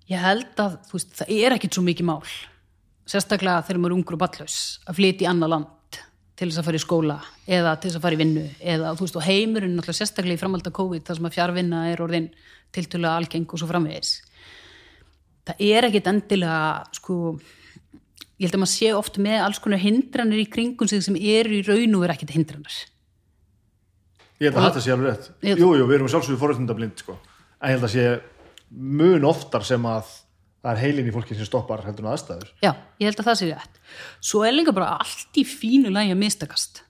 ég 0.10 0.24
held 0.24 0.64
að 0.64 0.80
veist, 0.92 1.12
það 1.20 1.36
er 1.36 1.58
ekkit 1.58 1.78
svo 1.78 1.84
mikið 1.86 2.10
mál 2.10 2.24
sérstaklega 3.10 3.66
þegar 3.66 3.82
maður 3.82 3.94
er 3.94 3.98
ungur 3.98 4.18
og 4.18 4.24
ballaus 4.24 4.58
að 4.86 5.00
flytja 5.00 5.26
í 5.26 5.30
annað 5.30 5.54
land 5.56 6.00
til 6.40 6.48
þess 6.48 6.62
að 6.62 6.68
fara 6.70 6.80
í 6.80 6.84
skóla 6.84 7.18
eða 7.50 7.76
til 7.76 7.90
þess 7.90 8.00
að 8.00 8.06
fara 8.06 8.16
í 8.16 8.20
vinnu 8.22 8.46
eða 8.74 8.94
þú 8.96 9.06
veist 9.06 9.20
og 9.20 9.26
heimurinn 9.26 9.76
náttúrulega 9.76 10.00
sérstaklega 10.00 10.38
í 10.38 10.42
framhald 10.42 10.70
af 10.70 10.76
COVID 10.78 11.06
þar 11.08 11.20
sem 11.20 11.30
að 11.30 11.36
fjárvinna 11.36 11.82
er 11.92 12.04
orðin 12.06 12.30
tiltölu 12.76 13.10
algeng 13.10 13.50
og 13.50 13.60
svo 13.60 13.70
framvegis. 13.70 14.12
Það 15.50 15.64
er 15.66 15.88
ekkit 15.90 16.12
endilega 16.12 16.60
sko 16.96 17.18
ég 18.40 18.48
held 18.48 18.56
að 18.56 18.64
maður 18.64 18.74
sé 18.78 18.94
oft 18.96 19.20
með 19.20 19.44
alls 19.44 19.60
konar 19.60 19.84
hindranir 19.84 20.44
í 20.46 20.48
kringum 20.54 20.88
sig 20.88 21.04
sem 21.04 21.18
eru 21.18 21.58
í 21.58 21.64
raun 21.68 21.98
og 21.98 22.06
er 22.08 22.16
ekkit 22.16 22.36
hindranir. 22.38 22.78
Ég 24.40 24.48
held 24.48 24.62
að 24.62 24.70
þetta 24.70 24.84
sé 24.86 24.94
alveg 24.96 25.10
rétt. 25.10 25.32
Jú, 25.44 25.74
jú, 25.76 25.88
við 25.90 25.98
erum 25.98 26.12
sjálfsögur 26.14 26.40
forréttindablind 26.40 27.02
sko. 27.04 27.18
en 27.60 27.74
ég 27.74 27.76
held 27.76 27.90
að 27.90 27.96
sé 27.98 28.06
mun 28.72 29.24
oftar 29.30 29.64
sem 29.66 29.86
að 29.90 30.10
það 30.60 30.72
er 30.74 30.82
heilin 30.84 31.08
í 31.08 31.14
fólki 31.16 31.36
sem 31.38 31.46
stoppar 31.48 31.86
heldur 31.86 32.06
en 32.06 32.12
aðstæður 32.14 32.52
Já, 32.62 32.74
ég 33.00 33.08
held 33.10 33.20
að 33.24 33.30
það 33.32 33.40
sé 33.40 33.50
rétt 33.54 33.80
Svo 34.20 34.44
er 34.46 34.54
líka 34.54 34.74
bara 34.76 34.98
allt 35.00 35.40
í 35.40 35.46
fínu 35.48 35.92
lægi 35.94 36.12
að 36.14 36.22
mistakast 36.26 36.84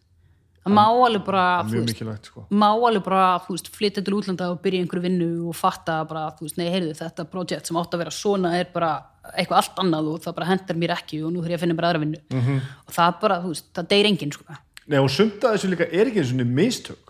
það 0.60 0.74
má 0.76 0.84
alveg 0.92 1.24
bara 1.26 1.44
mjög 1.64 1.86
mikilvægt 1.88 2.26
sko. 2.30 2.42
má 2.52 2.68
alveg 2.68 3.04
bara 3.06 3.40
veist, 3.48 3.70
flytja 3.74 4.04
til 4.04 4.14
útlanda 4.18 4.50
og 4.52 4.60
byrja 4.62 4.84
einhverju 4.84 5.02
vinnu 5.06 5.30
og 5.50 5.56
fatta 5.56 6.02
bara, 6.06 6.26
þú 6.36 6.46
veist, 6.46 6.58
nei, 6.60 6.68
heyrðu, 6.70 6.96
þetta 7.00 7.26
projekt 7.32 7.70
sem 7.70 7.78
átt 7.80 7.96
að 7.96 8.04
vera 8.04 8.12
svona 8.14 8.52
er 8.60 8.68
bara 8.74 8.92
eitthvað 9.34 9.62
allt 9.62 9.80
annað 9.80 10.10
og 10.14 10.20
það 10.26 10.36
bara 10.36 10.50
hendar 10.52 10.76
mér 10.82 10.94
ekki 10.98 11.22
og 11.24 11.32
nú 11.34 11.42
þurf 11.42 11.54
ég 11.56 11.60
að 11.60 11.64
finna 11.64 11.78
bara 11.80 11.90
aðra 11.94 12.04
vinnu 12.04 12.20
Mhm. 12.30 12.42
-hmm. 12.42 12.60
og 12.88 12.94
það 12.94 13.20
bara, 13.22 13.40
þú 13.42 13.48
veist, 13.54 13.66
það 13.74 13.88
deyr 13.88 14.06
enginn 14.06 14.32
sko. 14.32 14.44
Nei, 14.88 15.00
og 15.00 15.10
sumt 15.10 15.40
að 15.44 15.54
þessu 15.56 15.70
líka 15.70 15.88
er 15.94 16.06
ekki 16.08 16.20
eins 16.20 16.32
og 16.34 16.48
mistök 16.48 17.09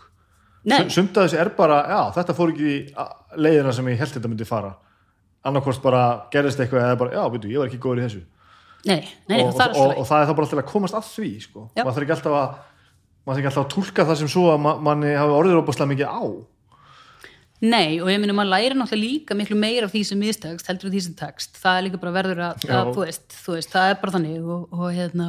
sumt 0.92 1.18
að 1.18 1.28
þessu 1.28 1.40
er 1.40 1.52
bara, 1.58 1.80
já, 1.88 2.00
þetta 2.18 2.36
fór 2.38 2.54
ekki 2.54 2.70
í 2.74 2.80
leiðina 3.40 3.74
sem 3.76 3.88
ég 3.92 4.02
held 4.02 4.16
þetta 4.16 4.32
myndi 4.32 4.48
fara. 4.48 4.74
Annarkvort 5.48 5.82
bara 5.84 6.04
gerðist 6.34 6.60
eitthvað 6.60 6.86
eða 6.88 7.00
bara, 7.00 7.16
já, 7.16 7.24
veitu, 7.32 7.52
ég 7.52 7.62
var 7.62 7.72
ekki 7.72 7.82
góður 7.84 8.02
í 8.02 8.08
þessu. 8.08 8.26
Nei, 8.88 9.02
nei, 9.28 9.42
og, 9.44 9.54
það 9.56 9.74
og, 9.76 9.82
og, 9.84 9.98
og 10.02 10.08
það 10.08 10.22
er 10.22 10.30
þá 10.30 10.34
bara 10.36 10.46
alltaf 10.48 10.62
að 10.62 10.70
komast 10.70 10.96
að 10.96 11.10
því 11.10 11.32
sko. 11.44 11.66
Já. 11.76 11.84
maður 11.84 11.96
þarf 11.98 12.06
ekki 12.06 12.16
alltaf 12.16 12.38
að 12.38 12.46
maður 13.28 13.34
þarf 13.34 13.42
ekki 13.42 13.50
alltaf 13.50 13.66
að 13.66 13.74
túlka 13.74 14.06
það 14.08 14.20
sem 14.22 14.32
svo 14.32 14.46
að 14.54 14.62
ma 14.64 14.74
manni 14.88 15.12
hafi 15.20 15.36
orðið 15.36 15.60
óbúslega 15.60 15.92
mikið 15.92 16.14
á. 16.16 16.22
Nei, 17.60 18.00
og 18.00 18.08
ég 18.08 18.22
minna 18.24 18.36
maður 18.38 18.54
læri 18.54 18.76
náttúrulega 18.80 19.04
líka 19.04 19.36
miklu 19.36 19.58
meira 19.60 19.90
af 19.90 19.92
því 19.92 20.04
sem 20.08 20.22
mistekst, 20.24 20.70
heldur 20.72 20.88
af 20.88 20.94
því 20.94 21.02
sem 21.04 21.16
tekst. 21.20 21.60
Það 21.60 21.80
er 21.80 21.86
líka 21.90 22.00
bara 22.00 22.16
verður 22.16 22.44
að, 22.46 22.64
að 22.72 22.92
þú, 22.94 23.04
veist, 23.04 23.26
þú 23.36 23.56
veist, 23.58 23.74
það 23.74 23.90
er 23.90 23.98
bara 24.00 24.16
þannig 24.16 24.48
og, 24.56 24.62
og 24.72 24.86
hérna 24.96 25.28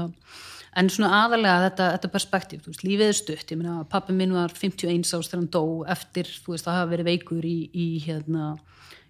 en 0.78 0.90
svona 0.92 1.24
aðalega 1.24 1.65
þetta, 1.66 1.89
þetta 1.97 2.10
perspektíf, 2.12 2.62
þú 2.62 2.73
veist, 2.73 2.84
lífið 2.86 3.08
er 3.08 3.18
stutt. 3.18 3.50
Ég 3.50 3.58
minna, 3.58 3.81
pappi 3.90 4.15
minn 4.15 4.34
var 4.36 4.55
51 4.55 5.02
árs 5.16 5.31
þegar 5.31 5.40
hann 5.40 5.50
dó. 5.57 5.65
Eftir, 5.90 6.31
þú 6.44 6.55
veist, 6.55 6.68
að 6.68 6.78
hafa 6.78 6.92
verið 6.92 7.10
veikur 7.10 7.49
í, 7.49 7.57
í 7.74 7.89
hérna, 8.05 8.52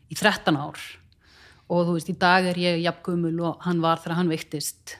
í 0.09 0.17
13 0.17 0.57
ár. 0.57 0.81
Og 1.71 1.85
þú 1.87 1.99
veist, 1.99 2.11
í 2.11 2.17
dag 2.21 2.49
er 2.51 2.59
ég 2.59 2.81
jafngumul 2.87 3.37
og 3.47 3.67
hann 3.67 3.83
var 3.85 4.01
þegar 4.03 4.21
hann 4.23 4.33
veiktist. 4.33 4.97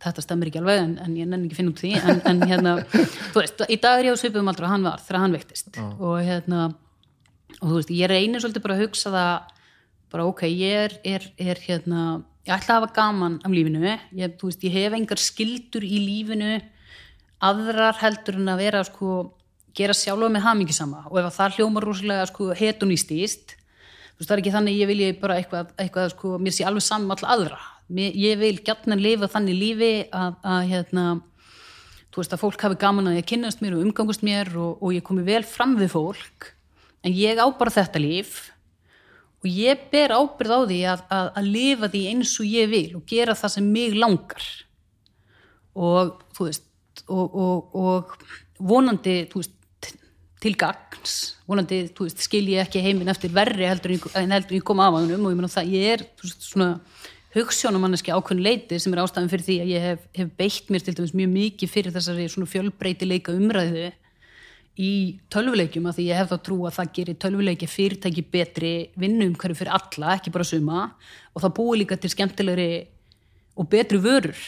Þetta 0.00 0.24
stemmer 0.24 0.48
ekki 0.48 0.60
alveg 0.62 0.82
en, 0.82 0.92
en 1.04 1.16
ég 1.16 1.28
nenni 1.28 1.46
ekki 1.46 1.58
að 1.58 1.60
finna 1.60 1.74
út 1.74 1.84
því. 1.84 1.92
En, 2.00 2.20
en 2.32 2.44
hérna, 2.50 2.74
þú 2.90 3.42
veist, 3.42 3.64
í 3.68 3.78
dag 3.80 4.00
er 4.00 4.10
ég 4.10 4.18
á 4.18 4.20
svipum 4.20 4.50
aldrei 4.50 4.66
og 4.66 4.74
hann 4.74 4.90
var 4.90 5.06
þegar 5.06 5.24
hann 5.26 5.38
veiktist. 5.38 5.80
Og 6.00 6.18
hérna, 6.24 6.66
og 7.60 7.64
þú 7.68 7.74
veist, 7.78 7.94
ég 7.94 8.10
reynir 8.10 8.42
svolítið 8.42 8.66
bara 8.66 8.78
að 8.78 8.86
hugsa 8.88 9.14
það 9.14 9.56
bara 10.10 10.26
ok, 10.26 10.44
ég 10.50 10.86
er, 10.88 10.96
er, 11.06 11.26
er 11.38 11.60
hérna 11.62 12.04
ég 12.46 12.54
ætla 12.54 12.76
að 12.76 12.80
hafa 12.80 12.94
gaman 12.96 13.38
af 13.44 13.52
lífinu. 13.52 13.96
Ég, 14.16 14.36
veist, 14.42 14.64
ég 14.64 14.74
hef 14.74 14.96
engar 14.96 15.20
skildur 15.20 15.84
í 15.84 16.00
lífinu 16.06 16.58
aðrar 17.40 17.96
heldur 18.00 18.36
en 18.40 18.52
að 18.52 18.60
vera 18.64 18.82
sko, 18.84 19.14
gera 19.76 19.96
sjálfa 19.96 20.28
með 20.32 20.44
hamingisama 20.44 21.06
og 21.08 21.20
ef 21.20 21.30
að 21.30 21.36
það 21.38 21.56
hljómar 21.56 21.86
rosalega 21.86 22.28
sko 22.28 22.50
veist, 24.20 24.28
það 24.28 24.34
er 24.36 24.42
ekki 24.42 24.52
þannig 24.52 24.74
að 24.74 24.80
ég 24.82 24.90
vilja 24.90 25.12
bara 25.22 25.36
eitthvað, 25.40 25.74
eitthvað 25.80 26.10
sko, 26.12 26.34
mér 26.36 26.52
sé 26.52 26.66
alveg 26.68 26.84
saman 26.84 27.14
all 27.16 27.30
aðra. 27.34 27.58
Mér, 27.90 28.12
ég 28.20 28.38
vil 28.38 28.56
gjarnan 28.60 29.00
lifa 29.00 29.30
þannig 29.32 29.56
lífi 29.56 29.92
að, 30.12 30.34
að 30.44 30.60
hérna 30.68 31.04
þú 32.10 32.20
veist 32.20 32.34
að 32.36 32.42
fólk 32.42 32.64
hafi 32.66 32.78
gaman 32.82 33.08
að 33.08 33.16
ég 33.16 33.28
kynnast 33.30 33.62
mér 33.64 33.78
og 33.78 33.86
umgangast 33.86 34.24
mér 34.26 34.50
og, 34.60 34.82
og 34.82 34.92
ég 34.92 35.06
komi 35.06 35.24
vel 35.24 35.40
fram 35.48 35.72
við 35.80 35.94
fólk. 35.94 36.50
En 37.00 37.16
ég 37.16 37.40
á 37.40 37.46
bara 37.56 37.72
þetta 37.72 38.02
líf 38.02 38.50
og 39.40 39.48
ég 39.48 39.86
ber 39.92 40.12
ábyrð 40.12 40.52
á 40.52 40.60
því 40.68 40.80
að, 40.92 41.04
að, 41.16 41.30
að 41.40 41.52
lifa 41.54 41.88
því 41.92 42.02
eins 42.10 42.34
og 42.42 42.50
ég 42.50 42.68
vil 42.70 42.88
og 42.98 43.06
gera 43.08 43.36
það 43.38 43.54
sem 43.54 43.70
mig 43.72 43.96
langar. 43.96 44.48
Og 45.80 46.18
veist 46.36 46.66
og, 47.08 47.38
og, 47.40 47.78
og 47.78 48.16
vonandi 48.60 49.22
veist, 49.32 49.56
til 50.40 50.56
gagns. 50.60 51.16
Vonandi, 51.48 51.82
veist, 51.98 52.20
skil 52.24 52.46
ég 52.52 52.66
ekki 52.66 52.82
heiminn 52.84 53.12
eftir 53.12 53.32
verri 53.36 53.68
heldur 53.68 53.96
en 54.20 54.36
heldur 54.36 54.58
ég 54.58 54.66
kom 54.66 54.82
af 54.84 54.98
hann 54.98 55.16
og 55.16 55.32
ég 55.32 55.48
það, 55.56 55.72
ég 55.72 55.94
er 55.94 56.06
svona 56.36 56.74
hugssjónumanneski 57.34 58.12
ákveðin 58.12 58.42
leiti 58.42 58.78
sem 58.82 58.94
er 58.94 59.04
ástæðan 59.04 59.30
fyrir 59.30 59.46
því 59.46 59.56
að 59.62 59.68
ég 59.70 59.84
hef, 59.86 60.06
hef 60.18 60.30
beitt 60.38 60.70
mér 60.72 60.84
til 60.84 60.96
dæmis 60.98 61.14
mjög 61.14 61.32
mikið 61.36 61.70
fyrir 61.70 61.94
þessari 61.94 62.26
fjölbreytileika 62.54 63.34
umræðu 63.38 63.90
í 64.80 64.92
tölvuleikjum 65.32 65.88
að 65.90 65.98
því 65.98 66.06
ég 66.08 66.20
hef 66.20 66.30
þá 66.30 66.38
trú 66.46 66.56
að 66.68 66.76
það 66.78 66.94
gerir 66.96 67.18
tölvuleiki 67.20 67.68
fyrirtæki 67.68 68.24
betri 68.32 68.72
vinnum 69.00 69.36
hverju 69.36 69.58
fyrir 69.58 69.74
alla, 69.76 70.14
ekki 70.16 70.32
bara 70.34 70.48
suma 70.48 70.86
og 71.34 71.44
það 71.44 71.54
búi 71.58 71.82
líka 71.82 71.98
til 72.00 72.12
skemmtilegri 72.14 72.70
og 73.60 73.68
betri 73.70 74.00
vörur 74.00 74.40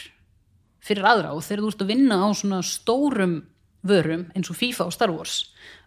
fyrir 0.83 1.07
aðra. 1.07 1.35
Og 1.37 1.45
þegar 1.45 1.63
þú 1.63 1.71
ert 1.71 1.85
að 1.85 1.93
vinna 1.93 2.19
á 2.19 2.27
svona 2.33 2.61
stórum 2.65 3.39
vörum 3.83 4.27
eins 4.33 4.49
og 4.49 4.57
FIFA 4.57 4.89
og 4.89 4.95
Star 4.95 5.13
Wars 5.13 5.43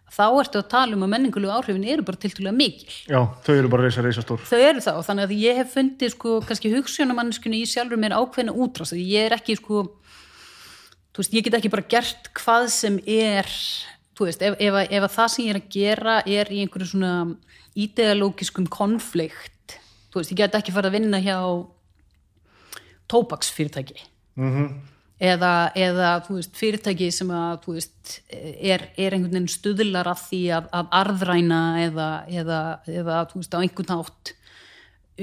þá 0.07 0.23
ertu 0.39 0.61
að 0.61 0.69
tala 0.71 0.95
um 0.95 1.03
að 1.03 1.11
menningulegu 1.11 1.51
áhrifin 1.51 1.83
eru 1.83 2.05
bara 2.07 2.19
tiltulega 2.21 2.55
mikil. 2.55 2.93
Já, 3.09 3.19
þau 3.43 3.53
eru 3.57 3.71
bara 3.71 3.87
reysa 3.87 4.03
reysa 4.05 4.23
stór. 4.23 4.39
Þau 4.47 4.61
eru 4.61 4.83
það 4.85 4.99
og 5.01 5.07
þannig 5.07 5.25
að 5.27 5.41
ég 5.41 5.59
hef 5.59 5.73
fundið 5.75 6.13
sko 6.13 6.35
kannski 6.47 6.71
hugssjónamannskunni 6.71 7.59
í 7.59 7.67
sjálfur 7.67 7.99
mér 7.99 8.15
ákveðna 8.15 8.55
útrást 8.55 8.95
því 8.95 9.03
ég 9.11 9.27
er 9.27 9.35
ekki 9.35 9.57
sko 9.59 9.83
þú 11.11 11.23
veist, 11.23 11.35
ég 11.35 11.47
get 11.47 11.57
ekki 11.57 11.73
bara 11.73 11.87
gert 11.91 12.31
hvað 12.37 12.69
sem 12.71 13.01
er 13.03 13.51
þú 14.17 14.27
veist, 14.27 14.43
ef, 14.43 14.57
ef, 14.59 14.81
ef 14.87 15.07
að 15.07 15.15
það 15.15 15.31
sem 15.33 15.45
ég 15.45 15.53
er 15.53 15.61
að 15.61 15.71
gera 15.77 16.17
er 16.25 16.51
í 16.51 16.59
einhverju 16.63 16.91
svona 16.91 17.13
ideológiskum 17.77 18.67
konflikt 18.73 19.77
þú 20.11 20.21
veist, 20.21 20.33
ég 20.33 20.41
get 20.41 20.59
ekki 20.59 20.75
fara 20.75 20.91
að 20.91 20.97
vinna 20.97 21.21
hjá 21.21 21.37
tóbaksfyrirtæki. 23.07 24.01
Mm 24.37 24.77
eða, 25.17 25.51
eða 25.77 26.09
þú 26.25 26.37
veist, 26.37 26.57
fyrirtæki 26.57 27.09
sem 27.13 27.29
að 27.33 27.61
þú 27.65 27.77
veist, 27.77 28.17
er, 28.29 28.87
er 28.97 29.15
einhvern 29.15 29.33
veginn 29.33 29.51
stuðlar 29.51 30.09
að 30.11 30.25
því 30.27 30.41
að, 30.57 30.67
að 30.79 30.91
arðræna 31.01 31.61
eða, 31.85 32.09
eða, 32.41 32.59
eða 32.91 33.21
þú 33.31 33.41
veist, 33.41 33.57
á 33.57 33.61
einhvern 33.61 33.95
hátt 33.95 34.33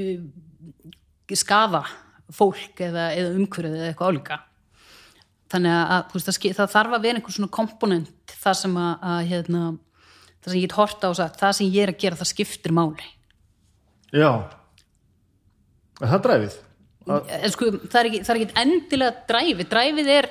uh, 0.00 1.36
skaða 1.44 1.84
fólk 2.34 2.82
eða, 2.82 3.10
eða 3.14 3.36
umhverfið 3.38 3.78
eða 3.78 3.92
eitthvað 3.92 4.12
álíka 4.14 4.40
þannig 5.54 5.78
að 5.78 6.12
veist, 6.12 6.28
það, 6.28 6.58
það 6.58 6.74
þarf 6.74 6.96
að 6.98 7.06
vera 7.06 7.20
einhver 7.20 7.36
svona 7.36 7.54
komponent 7.54 8.36
það 8.42 8.60
sem 8.60 8.76
að, 8.80 8.92
að 9.12 9.30
hérna, 9.30 9.62
það 10.42 10.50
sem 10.50 10.58
ég 10.58 10.66
get 10.66 10.76
horta 10.78 11.08
á 11.08 11.12
og 11.12 11.18
sagt, 11.20 11.40
það 11.40 11.56
sem 11.58 11.72
ég 11.72 11.86
er 11.86 11.94
að 11.94 12.00
gera 12.04 12.20
það 12.20 12.32
skiptir 12.34 12.76
máli 12.76 13.10
Já. 14.14 14.30
Er 16.02 16.10
það 16.10 16.22
dræfið? 16.28 16.60
en 17.04 17.52
sko, 17.52 17.68
það 17.84 17.98
er 18.00 18.08
ekki, 18.08 18.20
er 18.24 18.38
ekki 18.38 18.60
endilega 18.62 19.24
dræfið, 19.28 19.66
dræfið 19.72 20.12
er 20.14 20.30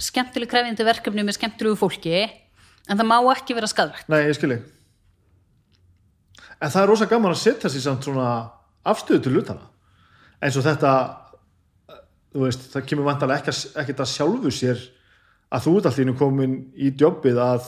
skemmtileg 0.00 0.50
krefjandi 0.50 0.86
verkefni 0.86 1.24
með 1.26 1.36
skemmtilegu 1.38 1.78
fólki 1.80 2.14
en 2.20 3.00
það 3.00 3.08
má 3.08 3.16
ekki 3.34 3.56
vera 3.58 3.70
skadvægt 3.70 4.10
Nei, 4.10 4.22
ég 4.28 4.36
skil 4.38 4.54
ég. 4.54 4.68
En 6.60 6.68
það 6.68 6.82
er 6.82 6.90
rosa 6.92 7.08
gaman 7.08 7.34
að 7.34 7.40
setja 7.40 7.70
sér 7.72 7.84
samt 7.86 8.06
svona 8.06 8.28
afstöðu 8.84 9.22
til 9.24 9.32
hlutana. 9.34 9.66
Eins 10.44 10.56
og 10.60 10.64
þetta, 10.64 10.92
veist, 12.38 12.66
það 12.72 12.86
kemur 12.90 13.08
vantarlega 13.08 13.42
ekki, 13.42 13.72
ekkert 13.82 14.02
að 14.04 14.10
sjálfu 14.12 14.52
sér 14.54 14.82
að 15.50 15.64
þú 15.66 15.76
ert 15.78 15.88
allir 15.90 16.16
komin 16.18 16.56
í 16.78 16.92
djobbið 16.94 17.40
að 17.42 17.64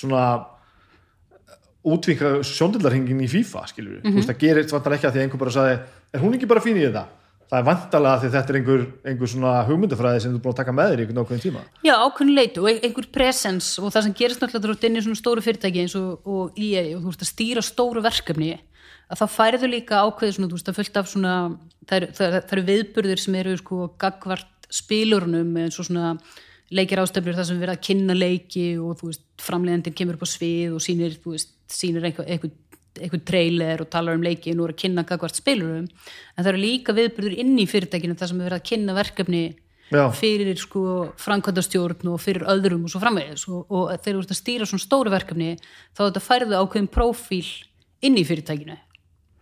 svona 0.00 0.24
útvinka 1.84 2.38
sjóndildarhingin 2.48 3.20
í 3.20 3.28
FIFA, 3.28 3.66
skilur 3.68 3.98
við. 3.98 4.06
Þú 4.06 4.14
veist, 4.16 4.30
það 4.30 4.40
gerir 4.40 4.70
vantarlega 4.72 4.98
ekki 4.98 5.08
að 5.10 5.12
því 5.12 5.20
að 5.20 5.26
einhver 5.26 5.42
bara 5.42 5.54
sagði, 5.58 5.76
er 6.14 6.24
hún 6.24 6.36
ekki 6.38 6.48
bara 6.48 6.64
fín 6.64 6.80
í 6.80 6.86
þetta? 6.86 7.04
Það 7.44 7.58
er 7.58 7.66
vantarlega 7.68 8.20
því 8.22 8.28
þetta 8.32 8.52
er 8.52 8.58
einhver, 8.58 8.84
einhver 9.04 9.30
svona 9.30 9.50
hugmyndafræði 9.68 10.22
sem 10.24 10.32
þú 10.32 10.40
búin 10.46 10.54
að 10.54 10.60
taka 10.62 10.74
með 10.74 10.90
þér 10.90 11.00
í 11.00 11.04
einhvern 11.04 11.20
ákveðin 11.20 11.42
tíma. 11.44 11.64
Já, 11.84 11.92
ákveðin 12.00 12.38
leitu 12.38 12.64
og 12.64 12.70
einhver 12.88 13.08
presens 13.12 13.68
og 13.78 13.92
það 13.92 14.06
sem 14.06 14.14
gerist 14.16 14.40
náttúrulega 14.40 14.78
ert 14.78 14.86
inn 14.88 14.96
í 14.96 15.02
svona 15.04 15.20
stóru 15.20 15.44
fyrirtæki 15.44 15.84
eins 15.84 15.96
og, 16.00 16.24
og 16.24 16.56
EA 16.56 16.86
og 16.96 17.04
þú 17.04 17.12
veist 17.12 17.26
að 17.26 17.30
stýra 17.34 17.64
stóru 17.68 18.02
verkefni 18.04 18.54
að 19.10 19.20
þá 19.20 19.26
færðu 19.34 19.70
líka 19.70 20.00
ákveði 20.06 20.36
svona, 20.36 20.50
þú 20.50 20.58
veist 20.58 20.70
að 20.72 20.78
fullt 20.80 20.98
af 21.00 21.10
svona 21.10 21.34
það 21.88 21.96
eru, 22.00 22.40
eru 22.40 22.66
viðburðir 22.70 23.22
sem 23.22 23.38
eru 23.40 23.54
sko 23.60 23.86
gagvart 24.00 24.68
spilurunum 24.72 25.54
eins 25.60 25.78
og 25.78 25.88
svona 25.88 26.14
leikir 26.74 27.00
ástöflur 27.02 27.36
þar 27.36 27.48
sem 27.48 27.62
erum 27.62 27.76
að 27.76 27.82
kynna 27.86 28.16
leiki 28.16 28.66
og 28.80 28.98
þú 28.98 29.10
veist 29.10 29.24
framleiðandinn 29.44 29.96
kemur 29.98 30.18
upp 30.18 30.26
á 30.26 30.28
svið 30.30 30.76
og 30.76 30.82
sýnir, 30.82 31.18
þú 31.22 31.34
veist, 31.34 31.52
sýnir 31.70 32.06
eitthvað, 32.08 32.54
eitthvað 32.98 33.26
trailer 33.28 33.84
og 33.84 33.90
talar 33.92 34.16
um 34.16 34.24
leikin 34.24 34.60
og 34.60 34.70
er 34.70 34.74
að 34.74 34.80
kynna 34.84 35.04
gagvart 35.06 35.38
spilurum. 35.38 35.90
En 36.34 36.40
það 36.40 36.52
eru 36.54 36.62
líka 36.62 36.96
viðburður 36.96 37.36
inn 37.44 37.52
í 37.60 37.68
fyrirtækinu 37.70 38.16
þar 38.18 38.32
sem 38.32 38.40
er 38.40 38.48
verið 38.48 38.62
að 38.62 38.66
kynna 38.70 38.96
verkefni 38.96 39.44
Já. 39.92 40.04
fyrir 40.16 40.58
sko 40.58 40.84
framkvæmdastjórn 41.20 42.10
og 42.14 42.22
fyrir 42.24 42.46
öðrum 42.50 42.88
og 42.88 42.94
svo 42.94 43.02
framvegis. 43.04 43.44
Og, 43.52 43.68
og 43.68 43.92
þegar 43.98 44.16
þú 44.16 44.24
ert 44.24 44.34
að 44.34 44.40
stýra 44.40 44.70
svona 44.70 44.86
stóru 44.86 45.14
verkefni 45.14 45.52
þá 45.60 46.00
er 46.00 46.08
þetta 46.08 46.26
færðu 46.30 46.58
ákveðin 46.62 46.90
prófíl 46.96 47.46
inn 48.04 48.18
í 48.18 48.26
fyrirtækinu 48.26 48.80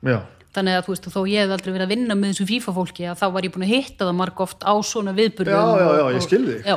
Já, 0.02 0.18
þannig 0.56 0.78
að 0.78 0.86
þú 0.86 0.92
veist, 0.94 1.10
þó 1.14 1.20
ég 1.30 1.44
hef 1.44 1.52
aldrei 1.56 1.72
verið 1.72 1.86
að 1.86 1.92
vinna 1.94 2.16
með 2.18 2.32
þessu 2.32 2.46
FIFA 2.50 2.72
fólki 2.78 3.04
að 3.08 3.20
þá 3.22 3.26
var 3.36 3.46
ég 3.46 3.52
búin 3.54 3.66
að 3.66 3.74
hitta 3.74 4.08
það 4.08 4.16
marg 4.18 4.40
oft 4.44 4.64
á 4.66 4.74
svona 4.84 5.14
viðburðum 5.16 5.54
Já, 5.54 5.82
já, 5.82 5.90
já, 5.96 6.06
ég 6.16 6.26
skil 6.26 6.42
þig. 6.48 6.66
já, 6.66 6.76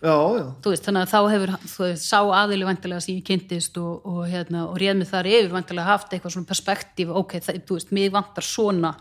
já, 0.00 0.14
já. 0.38 0.44
veist, 0.70 0.86
þannig 0.86 1.02
að 1.04 1.10
þá 1.12 1.20
hefur 1.34 1.54
þú 1.74 1.84
veist, 1.84 2.06
sá 2.06 2.20
aðili 2.40 2.68
vantilega 2.70 3.04
sem 3.04 3.18
ég 3.18 3.26
kynntist 3.28 3.80
og, 3.82 4.06
og, 4.06 4.20
hérna, 4.30 4.62
og 4.70 4.78
réð 4.80 5.00
mig 5.02 5.10
þar 5.10 5.28
yfir 5.28 5.50
vantilega 5.52 5.90
haft 5.90 6.14
eitthvað 6.16 6.36
svona 6.36 6.50
perspektíf, 6.52 7.10
ok, 7.20 7.34
það, 7.44 7.58
þú 7.68 7.80
veist, 7.80 7.92
mér 7.98 8.14
vantar 8.14 8.46
svona, 8.46 8.94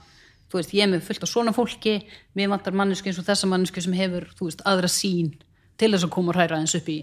þú 0.49 0.59
veist, 0.59 0.73
ég 0.75 0.83
er 0.83 0.91
með 0.91 1.05
fullt 1.07 1.23
af 1.23 1.31
svona 1.31 1.53
fólki, 1.55 1.95
mér 2.35 2.51
vantar 2.51 2.75
mannesku 2.75 3.07
eins 3.13 3.21
og 3.21 3.29
þessa 3.29 3.47
mannesku 3.47 3.85
sem 3.85 3.95
hefur, 3.95 4.27
þú 4.35 4.49
veist, 4.49 4.65
aðra 4.67 4.91
sín 4.91 5.31
til 5.79 5.93
þess 5.93 6.09
að 6.09 6.13
koma 6.17 6.33
og 6.33 6.39
hræra 6.41 6.59
eins 6.59 6.75
upp 6.75 6.89
í, 6.91 6.99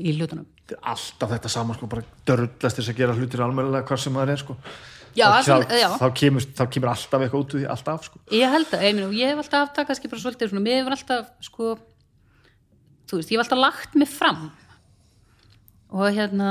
í 0.00 0.16
hlutunum. 0.16 0.48
Alltaf 0.82 1.30
þetta 1.30 1.50
sama 1.52 1.76
sko, 1.78 1.86
bara 1.86 2.02
dörrlast 2.26 2.80
þess 2.80 2.90
að 2.90 2.98
gera 2.98 3.14
hlutir 3.14 3.44
almennilega 3.46 3.86
hvað 3.86 4.00
sem 4.02 4.16
það 4.18 4.32
er 4.34 4.40
sko. 4.42 4.56
Já, 5.16 5.26
þá, 5.40 5.52
alveg, 5.54 5.70
þá, 5.72 5.96
þá, 6.00 6.06
kemur, 6.20 6.46
þá 6.58 6.64
kemur 6.74 6.92
alltaf 6.92 7.22
eitthvað 7.24 7.42
út 7.42 7.54
úr 7.54 7.60
því, 7.62 7.66
alltaf 7.72 8.06
sko. 8.06 8.22
Ég 8.36 8.52
held 8.52 8.72
að, 8.76 8.82
ég, 8.84 8.98
ég 9.16 9.30
hef 9.32 9.42
alltaf 9.42 9.70
það 9.76 9.88
kannski 9.90 10.10
bara 10.12 10.22
svolítið 10.22 10.52
svona, 10.52 10.64
mér 10.66 10.80
hefur 10.82 10.96
alltaf, 10.96 11.30
sko, 11.46 11.70
þú 13.08 13.20
veist, 13.20 13.32
ég 13.32 13.38
hef 13.38 13.44
alltaf 13.46 13.62
lagt 13.62 13.96
mig 13.96 14.10
fram 14.12 14.42
og 15.96 16.10
hérna, 16.12 16.50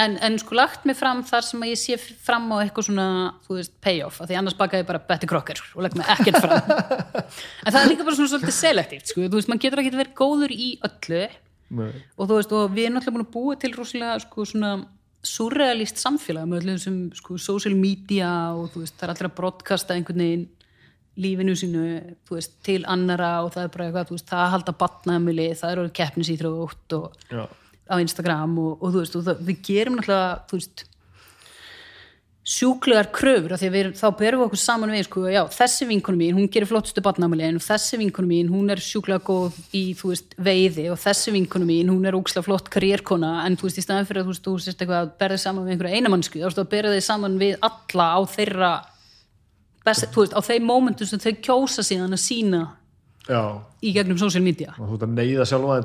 en, 0.00 0.16
en 0.24 0.38
sko 0.40 0.56
lagt 0.58 0.86
mig 0.88 0.98
fram 0.98 1.22
þar 1.28 1.46
sem 1.46 1.62
að 1.62 1.72
ég 1.72 1.80
sé 1.80 1.98
fram 2.00 2.48
á 2.50 2.56
eitthvað 2.64 2.88
svona, 2.88 3.08
þú 3.46 3.58
veist, 3.60 3.74
payoff, 3.84 4.20
af 4.22 4.30
því 4.30 4.38
annars 4.40 4.58
baka 4.58 4.80
ég 4.80 4.88
bara 4.88 5.02
Betty 5.06 5.28
Crocker 5.30 5.60
og 5.76 5.84
legg 5.86 5.98
mig 6.00 6.08
ekkert 6.16 6.40
fram. 6.42 6.72
en 7.64 7.74
það 7.74 7.82
er 7.82 7.90
líka 7.92 8.06
bara 8.06 8.16
svona 8.18 8.32
svolítið 8.32 8.56
selektíft, 8.56 9.12
sko, 9.12 9.26
þú 9.28 9.38
veist, 9.38 9.52
maður 9.52 9.66
getur 9.66 9.84
ekki 9.84 9.98
verið 9.98 10.16
góður 10.18 10.56
í 10.56 10.70
öllu 10.88 11.26
Nei. 11.70 11.92
og 12.16 12.24
þú 12.24 12.40
veist, 12.40 12.56
og 12.56 12.72
við 12.74 12.88
erum 12.88 12.98
náttúrulega 12.98 13.18
búin 13.20 13.28
að 13.28 13.34
búa 13.36 13.60
til 13.60 13.76
rosalega, 13.76 14.22
sko, 14.24 14.48
svona 14.48 14.72
surrealist 15.26 16.00
samfélag 16.00 16.48
með 16.48 16.62
öllu 16.62 16.76
þessum, 16.76 16.98
sko, 17.18 17.36
social 17.40 17.76
media 17.76 18.30
og 18.56 18.70
þú 18.72 18.84
veist, 18.84 18.96
það 18.96 19.06
er 19.06 19.14
allir 19.14 19.28
að 19.28 19.36
broadcasta 19.40 19.96
einhvern 19.96 20.24
veginn 20.24 20.46
lífinu 21.20 21.56
sínu, 21.58 21.86
veist, 22.30 22.54
til 22.64 22.80
annara 22.88 23.32
og 23.44 23.50
það 23.54 23.66
er 23.66 23.72
bara 23.74 23.88
eitthvað, 23.88 24.12
veist, 24.14 24.28
það 24.30 24.44
að 24.44 24.54
halda 24.54 24.76
batnaðamili, 24.80 25.48
það 25.58 25.74
eru 25.74 25.88
keppnisýþrótt 26.00 26.96
og 26.96 27.18
á 27.90 27.94
Instagram 27.98 28.56
og, 28.62 28.72
og 28.78 28.94
þú 28.94 29.02
veist, 29.02 29.18
og 29.18 29.26
það, 29.26 29.44
við 29.50 29.62
gerum 29.66 29.98
náttúrulega, 29.98 30.32
þú 30.48 30.60
veist 30.60 30.86
sjúklegar 32.50 33.12
kröfur 33.14 33.52
af 33.54 33.60
því 33.60 33.68
að 33.68 33.74
við, 33.76 33.88
þá 34.00 34.06
berum 34.18 34.40
við 34.40 34.46
okkur 34.48 34.58
saman 34.58 34.90
við 34.90 35.04
sko, 35.06 35.20
já, 35.30 35.44
þessi 35.54 35.86
vinkonum 35.86 36.18
mín, 36.18 36.34
hún 36.34 36.48
gerir 36.50 36.66
flottustu 36.66 37.02
barnamæli 37.04 37.44
en 37.46 37.60
þessi 37.62 38.00
vinkonum 38.00 38.30
mín, 38.32 38.50
hún 38.50 38.72
er 38.74 38.80
sjúklega 38.82 39.22
góð 39.22 39.54
í, 39.70 39.94
þú 39.94 40.10
veist, 40.10 40.34
veiði 40.34 40.88
og 40.90 40.98
þessi 40.98 41.30
vinkonum 41.36 41.70
mín, 41.70 41.92
hún 41.92 42.08
er 42.10 42.18
ókslega 42.18 42.42
flott 42.48 42.66
karrierkona 42.74 43.44
en 43.44 43.54
þú 43.60 43.68
veist, 43.68 43.78
í 43.78 43.84
staðan 43.86 44.08
fyrir 44.08 44.24
að 44.24 44.26
þú 44.26 44.32
veist, 44.34 44.46
þú 44.48 44.54
sérst 44.64 44.82
eitthvað 44.82 45.02
að 45.04 45.12
berða 45.22 45.36
þig 45.38 45.44
saman 45.44 45.64
við 45.68 45.72
einhverja 45.76 46.00
einamannsku, 46.00 46.36
þá 46.40 46.48
veist, 46.48 46.62
að 46.64 46.72
berða 46.74 46.96
þig 46.96 47.06
saman 47.06 47.38
við 47.38 47.54
alla 47.70 48.06
á 48.10 48.20
þeirra 48.34 48.72
best, 49.86 50.10
þú 50.10 50.18
veist, 50.24 50.34
á 50.34 50.40
þeim 50.50 50.64
mómentum 50.66 51.06
sem 51.06 51.22
þau 51.22 51.34
kjósa 51.46 51.86
síðan 51.86 52.18
að 52.18 52.24
sína 52.24 52.62
Já. 53.30 53.42
í 53.78 53.94
gegnum 53.94 54.18
social 54.18 54.42
media 54.42 54.74
og 54.74 54.90
þú 54.90 54.94
ert 54.98 55.06
að 55.06 55.14
neyða 55.20 55.46
sjálfa 55.46 55.78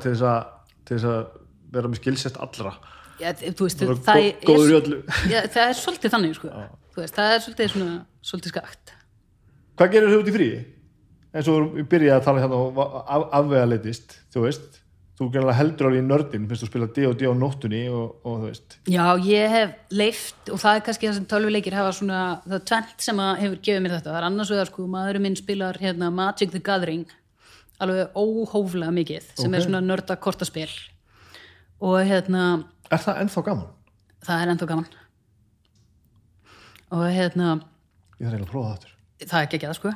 að, 3.20 3.26
að 3.26 3.44
Já, 3.46 3.52
þú 3.56 3.68
veist, 3.68 3.84
það, 4.06 4.22
er 4.22 4.46
góður 4.46 4.70
í 4.72 4.78
öllu. 4.80 5.00
já, 5.32 5.40
það 5.56 5.66
er 5.66 5.76
svolítið 5.80 6.14
þannig 6.16 6.38
sko. 6.38 6.54
Veist, 6.96 7.18
það 7.18 7.34
er 7.34 7.44
svolítið 7.44 7.74
svona 7.74 7.98
svolítið 8.24 8.54
skakt 8.54 8.96
Hvað 9.76 9.92
gerir 9.92 10.12
þú 10.14 10.22
út 10.22 10.30
í 10.32 10.34
fríi? 10.36 10.64
eins 11.36 11.48
og 11.52 11.74
við 11.76 11.86
byrjaði 11.92 12.16
að 12.16 12.26
tala 12.26 12.42
hérna 12.42 12.58
og 12.64 12.78
af, 12.80 13.24
afvega 13.36 13.68
leitist, 13.68 14.18
þú 14.32 14.44
veist 14.46 14.82
þú 15.16 15.26
heldur 15.56 15.88
alveg 15.88 16.02
í 16.02 16.04
nördin 16.04 16.46
finnst 16.48 16.64
þú 16.64 16.68
spila 16.68 16.88
D&D 16.92 17.28
á 17.28 17.32
nóttunni 17.36 17.82
og, 17.88 18.18
og 18.20 18.40
þú 18.42 18.48
veist 18.50 18.74
Já, 18.92 19.04
ég 19.24 19.52
hef 19.52 19.94
leift 19.96 20.50
og 20.52 20.60
það 20.60 20.78
er 20.78 20.82
kannski 20.88 21.08
það 21.08 21.16
sem 21.18 21.28
tölvuleikir 21.30 21.76
hafa 21.76 21.94
svona 21.96 22.24
það 22.44 22.58
er 22.58 22.66
tvent 22.70 23.06
sem 23.06 23.22
að 23.24 23.30
hefur 23.44 23.62
gefið 23.68 23.84
mér 23.84 23.94
þetta 23.96 24.10
það 24.10 24.18
er 24.20 24.26
annars 24.28 24.52
vegar 24.52 24.70
sko, 24.70 24.88
maðurinn 24.92 25.24
minn 25.24 25.38
spilar 25.38 25.80
hérna, 25.80 26.10
Magic 26.12 26.52
the 26.52 26.60
Gathering 26.60 27.06
alveg 27.80 28.12
óhóflega 28.16 28.92
mikið 28.92 29.32
sem 29.32 29.48
Ok. 29.48 29.56
er 29.56 29.64
svona 29.64 29.82
nörda 29.84 30.18
kortaspil 30.20 30.68
og 31.80 31.96
hérna 32.04 32.44
Er 32.90 33.02
það 33.02 33.22
ennþá 33.24 33.42
gaman? 33.46 33.72
það 34.26 34.42
er 34.42 34.52
ennþá 34.52 34.68
gaman. 34.70 34.88
Og 36.96 37.04
hérna 37.12 37.48
Ég 38.16 38.24
þarf 38.24 38.32
eiginlega 38.32 38.46
að 38.46 38.50
prófa 38.52 38.66
það 38.66 38.74
aftur. 38.76 38.92
Það 39.26 39.38
er 39.38 39.46
ekki 39.46 39.58
ekki 39.58 39.68
það 39.68 39.78
sko. 39.80 39.92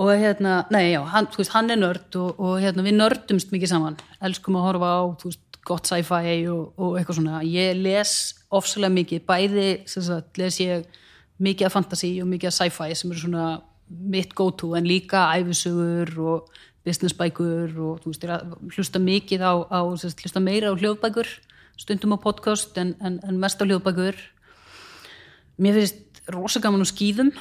Og 0.00 0.10
hérna, 0.16 0.52
nei 0.72 0.84
já, 0.94 1.00
hann, 1.12 1.26
þú 1.28 1.42
veist, 1.42 1.52
hann 1.52 1.72
er 1.72 1.80
nörd 1.80 2.16
og, 2.16 2.38
og 2.40 2.54
hérna, 2.62 2.84
við 2.86 2.96
nördumst 2.96 3.50
mikið 3.52 3.72
saman. 3.74 3.98
Elskum 4.24 4.56
að 4.56 4.66
horfa 4.68 4.92
á, 4.96 5.00
þú 5.20 5.32
veist, 5.32 5.58
gott 5.68 5.90
sci-fi 5.90 6.38
og, 6.48 6.70
og 6.80 6.96
eitthvað 6.96 7.18
svona, 7.18 7.42
ég 7.44 7.76
les 7.76 8.14
ofsalega 8.56 8.94
mikið, 8.94 9.26
bæði 9.28 9.66
sagt, 9.90 10.40
les 10.40 10.56
ég 10.62 10.86
mikið 11.44 11.68
af 11.68 11.76
fantasy 11.76 12.14
og 12.22 12.30
mikið 12.30 12.48
af 12.48 12.56
sci-fi 12.56 12.96
sem 12.96 13.12
eru 13.12 13.20
svona 13.26 13.50
mitt 13.90 14.32
go-to 14.38 14.72
en 14.78 14.88
líka 14.88 15.26
æfisugur 15.36 16.14
og 16.32 16.48
businessbækur 16.86 17.76
og 17.76 18.00
þú 18.00 18.14
veist, 18.14 18.26
hlusta 18.78 19.02
mikið 19.04 19.44
á, 19.44 19.52
á 19.68 19.80
sagt, 20.00 20.24
hlusta 20.24 20.40
meira 20.40 20.72
á 20.72 20.78
hljóðbækur 20.80 21.28
stundum 21.80 22.14
á 22.16 22.18
podcast 22.20 22.76
en, 22.80 22.94
en, 23.00 23.18
en 23.24 23.40
mest 23.40 23.60
á 23.60 23.64
hljóðbækur 23.64 24.18
mér 25.60 25.80
finnst 25.80 26.22
rosa 26.30 26.60
gaman 26.62 26.84
á 26.84 26.88
skýðum 26.88 27.32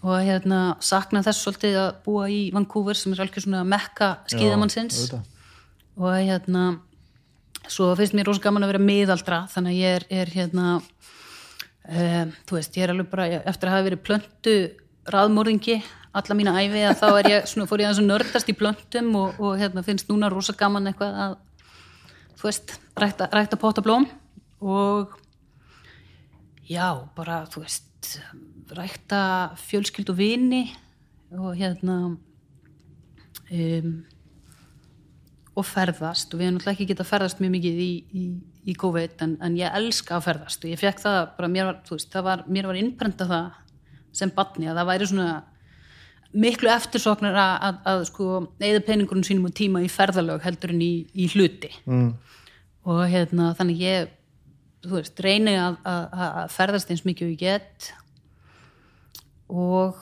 og 0.00 0.16
hérna 0.24 0.60
sakna 0.80 1.22
þess 1.24 1.44
svolítið 1.44 1.76
að 1.82 1.90
búa 2.06 2.28
í 2.32 2.40
Vancouver 2.54 2.96
sem 2.96 3.12
er 3.12 3.20
alveg 3.24 3.44
svona 3.44 3.64
mekka 3.68 4.14
skýðamannsins 4.32 5.02
Já, 5.10 5.20
og 6.00 6.16
hérna 6.16 6.64
svo 7.68 7.92
finnst 7.98 8.16
mér 8.16 8.30
rosa 8.30 8.42
gaman 8.44 8.64
að 8.64 8.72
vera 8.74 8.84
miðaldra 8.88 9.42
þannig 9.52 9.76
að 9.76 9.80
ég 9.82 9.98
er, 9.98 10.06
er 10.22 10.34
hérna 10.34 10.66
um, 10.80 12.32
þú 12.48 12.56
veist, 12.56 12.76
ég 12.78 12.86
er 12.86 12.94
alveg 12.94 13.10
bara 13.12 13.28
eftir 13.42 13.68
að 13.68 13.76
hafa 13.76 13.88
verið 13.90 14.04
plöntu 14.08 14.56
raðmórðingi 15.10 15.80
alla 16.16 16.34
mína 16.34 16.56
æfi 16.58 16.82
að 16.88 16.96
þá 16.98 17.06
er 17.10 17.28
ég 17.30 17.46
svona, 17.52 17.68
fór 17.70 17.84
ég 17.84 17.92
að 17.92 18.02
nördast 18.08 18.50
í 18.50 18.56
plöntum 18.56 19.12
og, 19.20 19.38
og 19.38 19.60
hérna 19.60 19.84
finnst 19.86 20.08
núna 20.10 20.30
rosa 20.32 20.56
gaman 20.58 20.90
eitthvað 20.90 21.20
að 21.26 21.36
þú 22.40 22.48
veist, 22.48 22.76
rækta, 22.96 23.28
rækta 23.34 23.58
pottablóm 23.60 24.06
og 24.64 25.12
já, 26.64 26.96
bara, 27.16 27.44
þú 27.52 27.64
veist 27.66 28.14
rækta 28.72 29.52
fjölskyld 29.60 30.12
og 30.12 30.16
vini 30.16 30.62
og 31.36 31.52
hérna 31.58 31.96
um, 33.50 33.92
og 35.58 35.66
ferðast. 35.66 36.32
Og 36.32 36.40
við 36.40 36.46
hefum 36.46 36.56
náttúrulega 36.56 36.76
ekki 36.76 36.88
getað 36.92 37.10
ferðast 37.10 37.42
mjög 37.42 37.54
mikið 37.58 37.80
í, 37.84 37.90
í, 38.16 38.24
í 38.70 38.76
COVID 38.78 39.24
en, 39.26 39.36
en 39.44 39.58
ég 39.58 39.76
elska 39.80 40.16
að 40.16 40.26
ferðast. 40.30 40.64
Og 40.64 40.72
ég 40.72 40.80
fekk 40.80 41.02
það 41.02 41.20
bara, 41.36 41.52
mér 41.52 41.68
var, 41.68 41.80
þú 41.86 41.98
veist, 41.98 42.12
það 42.14 42.28
var, 42.30 42.44
mér 42.48 42.70
var 42.70 42.80
innprenta 42.80 43.28
það 43.28 43.50
sem 44.16 44.32
batni 44.34 44.70
að 44.70 44.80
það 44.80 44.90
væri 44.90 45.10
svona 45.10 45.30
miklu 46.32 46.70
eftirsoknar 46.70 47.34
að, 47.34 47.54
að, 47.66 47.78
að 47.92 48.04
sko 48.10 48.26
eða 48.62 48.82
peningurinn 48.86 49.26
sínum 49.26 49.48
og 49.50 49.54
tíma 49.56 49.82
í 49.82 49.90
ferðalög 49.90 50.44
heldur 50.46 50.74
en 50.74 50.82
í, 50.84 50.92
í 51.14 51.28
hluti. 51.34 51.72
Mm. 51.86 52.10
og 52.90 53.00
hérna 53.10 53.50
þannig 53.58 53.82
ég 53.84 54.16
þú 54.84 54.96
veist, 54.96 55.20
reyni 55.20 55.56
að, 55.60 55.76
að, 55.84 56.04
að 56.26 56.52
ferðast 56.54 56.92
eins 56.92 57.04
mikið 57.04 57.26
og 57.26 57.32
ég 57.34 57.40
get. 57.42 57.90
Og 59.50 59.98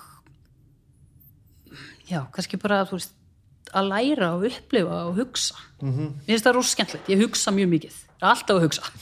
já, 2.09 2.21
kannski 2.35 2.61
bara 2.61 2.85
þú 2.89 3.01
veist, 3.01 3.15
að 3.77 3.91
læra 3.91 4.31
og 4.37 4.47
upplifa 4.49 5.03
og 5.09 5.19
hugsa. 5.19 5.57
Mm 5.83 5.93
-hmm. 5.93 6.09
mér 6.27 6.33
finnst 6.33 6.47
það 6.47 6.55
rosa 6.55 6.71
skemmtilegt, 6.71 7.09
ég 7.09 7.23
hugsa 7.23 7.51
mjög 7.51 7.69
mikið. 7.69 7.95
Er 8.23 8.29
alltaf 8.29 8.57
að 8.57 8.63
hugsa. 8.63 8.83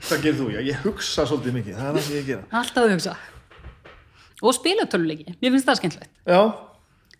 Það 0.00 0.22
gerir 0.22 0.38
þú, 0.40 0.46
já, 0.50 0.60
ég 0.60 0.76
hugsa 0.82 1.26
svolítið 1.26 1.52
mikið, 1.52 1.74
það 1.76 1.88
er 1.88 1.94
það 1.94 2.02
sem 2.02 2.16
ég 2.16 2.26
gera. 2.26 2.44
Alltaf 2.50 2.84
að 2.84 2.92
hugsa 2.92 3.16
og 4.40 4.56
spila 4.56 4.86
töluleiki, 4.90 5.36
mér 5.40 5.54
finnst 5.54 5.68
það 5.68 5.80
skemmtilegt. 5.80 6.12
Já, 6.26 6.42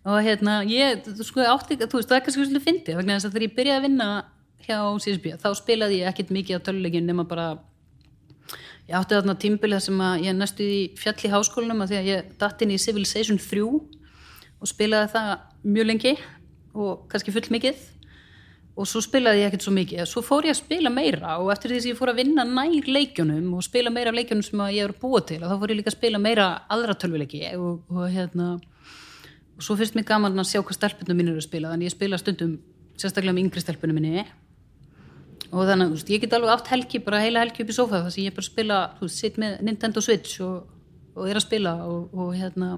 og 0.01 0.21
hérna, 0.25 0.59
ég, 0.65 1.09
sko, 1.21 1.43
átti, 1.45 1.77
þú 1.81 1.99
veist, 1.99 2.09
það 2.09 2.17
er 2.17 2.23
kannski 2.25 2.39
svolítið 2.39 2.67
fyndið, 2.67 2.95
vegna 2.99 3.17
þess 3.17 3.29
að 3.29 3.35
þegar 3.35 3.47
ég 3.47 3.57
byrjaði 3.57 3.79
að 3.79 3.85
vinna 3.87 4.07
hjá 4.65 4.77
CSB, 5.03 5.35
þá 5.41 5.49
spilaði 5.57 6.01
ég 6.01 6.09
ekkert 6.09 6.33
mikið 6.33 6.61
á 6.61 6.65
töluleikin 6.65 7.07
nema 7.09 7.25
bara 7.29 7.47
ég 8.89 8.97
átti 8.97 9.15
þarna 9.15 9.37
tímbilið 9.39 9.83
sem 9.85 10.03
að 10.03 10.25
ég 10.25 10.37
næstu 10.37 10.65
í 10.65 10.81
fjall 10.99 11.17
í 11.21 11.31
háskólanum 11.31 11.83
að 11.85 11.93
því 11.93 11.99
að 11.99 12.09
ég 12.09 12.31
datt 12.41 12.63
inn 12.65 12.73
í 12.73 12.79
Civilization 12.81 13.39
3 13.41 13.63
og 13.71 14.69
spilaði 14.69 15.13
það 15.13 15.31
mjög 15.63 15.89
lengi 15.89 16.13
og 16.73 17.05
kannski 17.11 17.33
full 17.35 17.47
mikið 17.53 17.85
og 18.71 18.87
svo 18.87 19.01
spilaði 19.03 19.43
ég 19.43 19.49
ekkert 19.51 19.65
svo 19.65 19.73
mikið. 19.75 20.03
Svo 20.07 20.23
fór 20.23 20.47
ég 20.47 20.55
að 20.55 20.61
spila 20.61 20.91
meira 20.93 21.37
og 21.41 21.51
eftir 21.53 21.73
því 21.73 21.79
að 21.81 21.87
ég 21.91 21.97
fór 21.99 22.11
að 22.13 22.21
vinna 22.21 22.45
nær 22.47 22.87
leikjunum 22.87 23.49
og 23.57 23.65
spila 23.65 23.91
meira 23.93 24.13
leikjunum 24.15 24.45
sem 24.47 24.63
ég 24.71 24.85
er 24.85 24.93
að 24.93 25.01
búa 25.01 25.21
til 25.27 25.41
og 25.41 25.51
þá 25.51 25.55
fór 25.59 25.73
ég 25.73 25.79
líka 25.81 25.91
að 25.91 25.97
spila 25.97 26.21
meira 26.21 26.47
aðra 26.71 26.95
tölvuleiki 27.01 27.41
og, 27.57 27.81
og 27.91 28.05
hérna 28.13 28.53
og 28.55 29.65
svo 29.65 29.75
finnst 29.79 29.97
mér 29.97 30.07
gaman 30.07 30.39
að 30.39 30.53
sjá 30.53 30.61
hvað 30.61 30.77
stelpunum 30.79 31.19
minn 31.19 31.33
eru 31.33 31.41
að 31.43 31.49
spila 31.49 31.73
þannig 31.73 31.91
ég 31.91 31.95
spila 31.97 32.21
stundum 32.21 32.55
sérstaklega 33.01 33.35
með 33.35 33.45
yngri 33.45 33.63
stelpunum 33.63 33.97
minni. 33.99 34.25
Og 35.51 35.67
þannig 35.67 35.97
að 35.97 36.13
ég 36.13 36.21
get 36.23 36.35
alveg 36.37 36.53
átt 36.53 36.71
helgi 36.71 37.01
bara 37.03 37.19
heila 37.21 37.43
helgi 37.43 37.65
upp 37.65 37.73
í 37.73 37.75
sofa 37.75 38.05
þess 38.05 38.17
að 38.17 38.23
ég 38.23 38.35
bara 38.37 38.47
spila 38.47 38.77
veist, 39.01 39.17
sitt 39.19 39.39
með 39.41 39.57
Nintendo 39.67 40.03
Switch 40.03 40.39
og, 40.45 40.69
og 41.17 41.27
er 41.27 41.39
að 41.39 41.43
spila 41.43 41.73
og, 41.83 42.13
og 42.15 42.29
hérna 42.37 42.77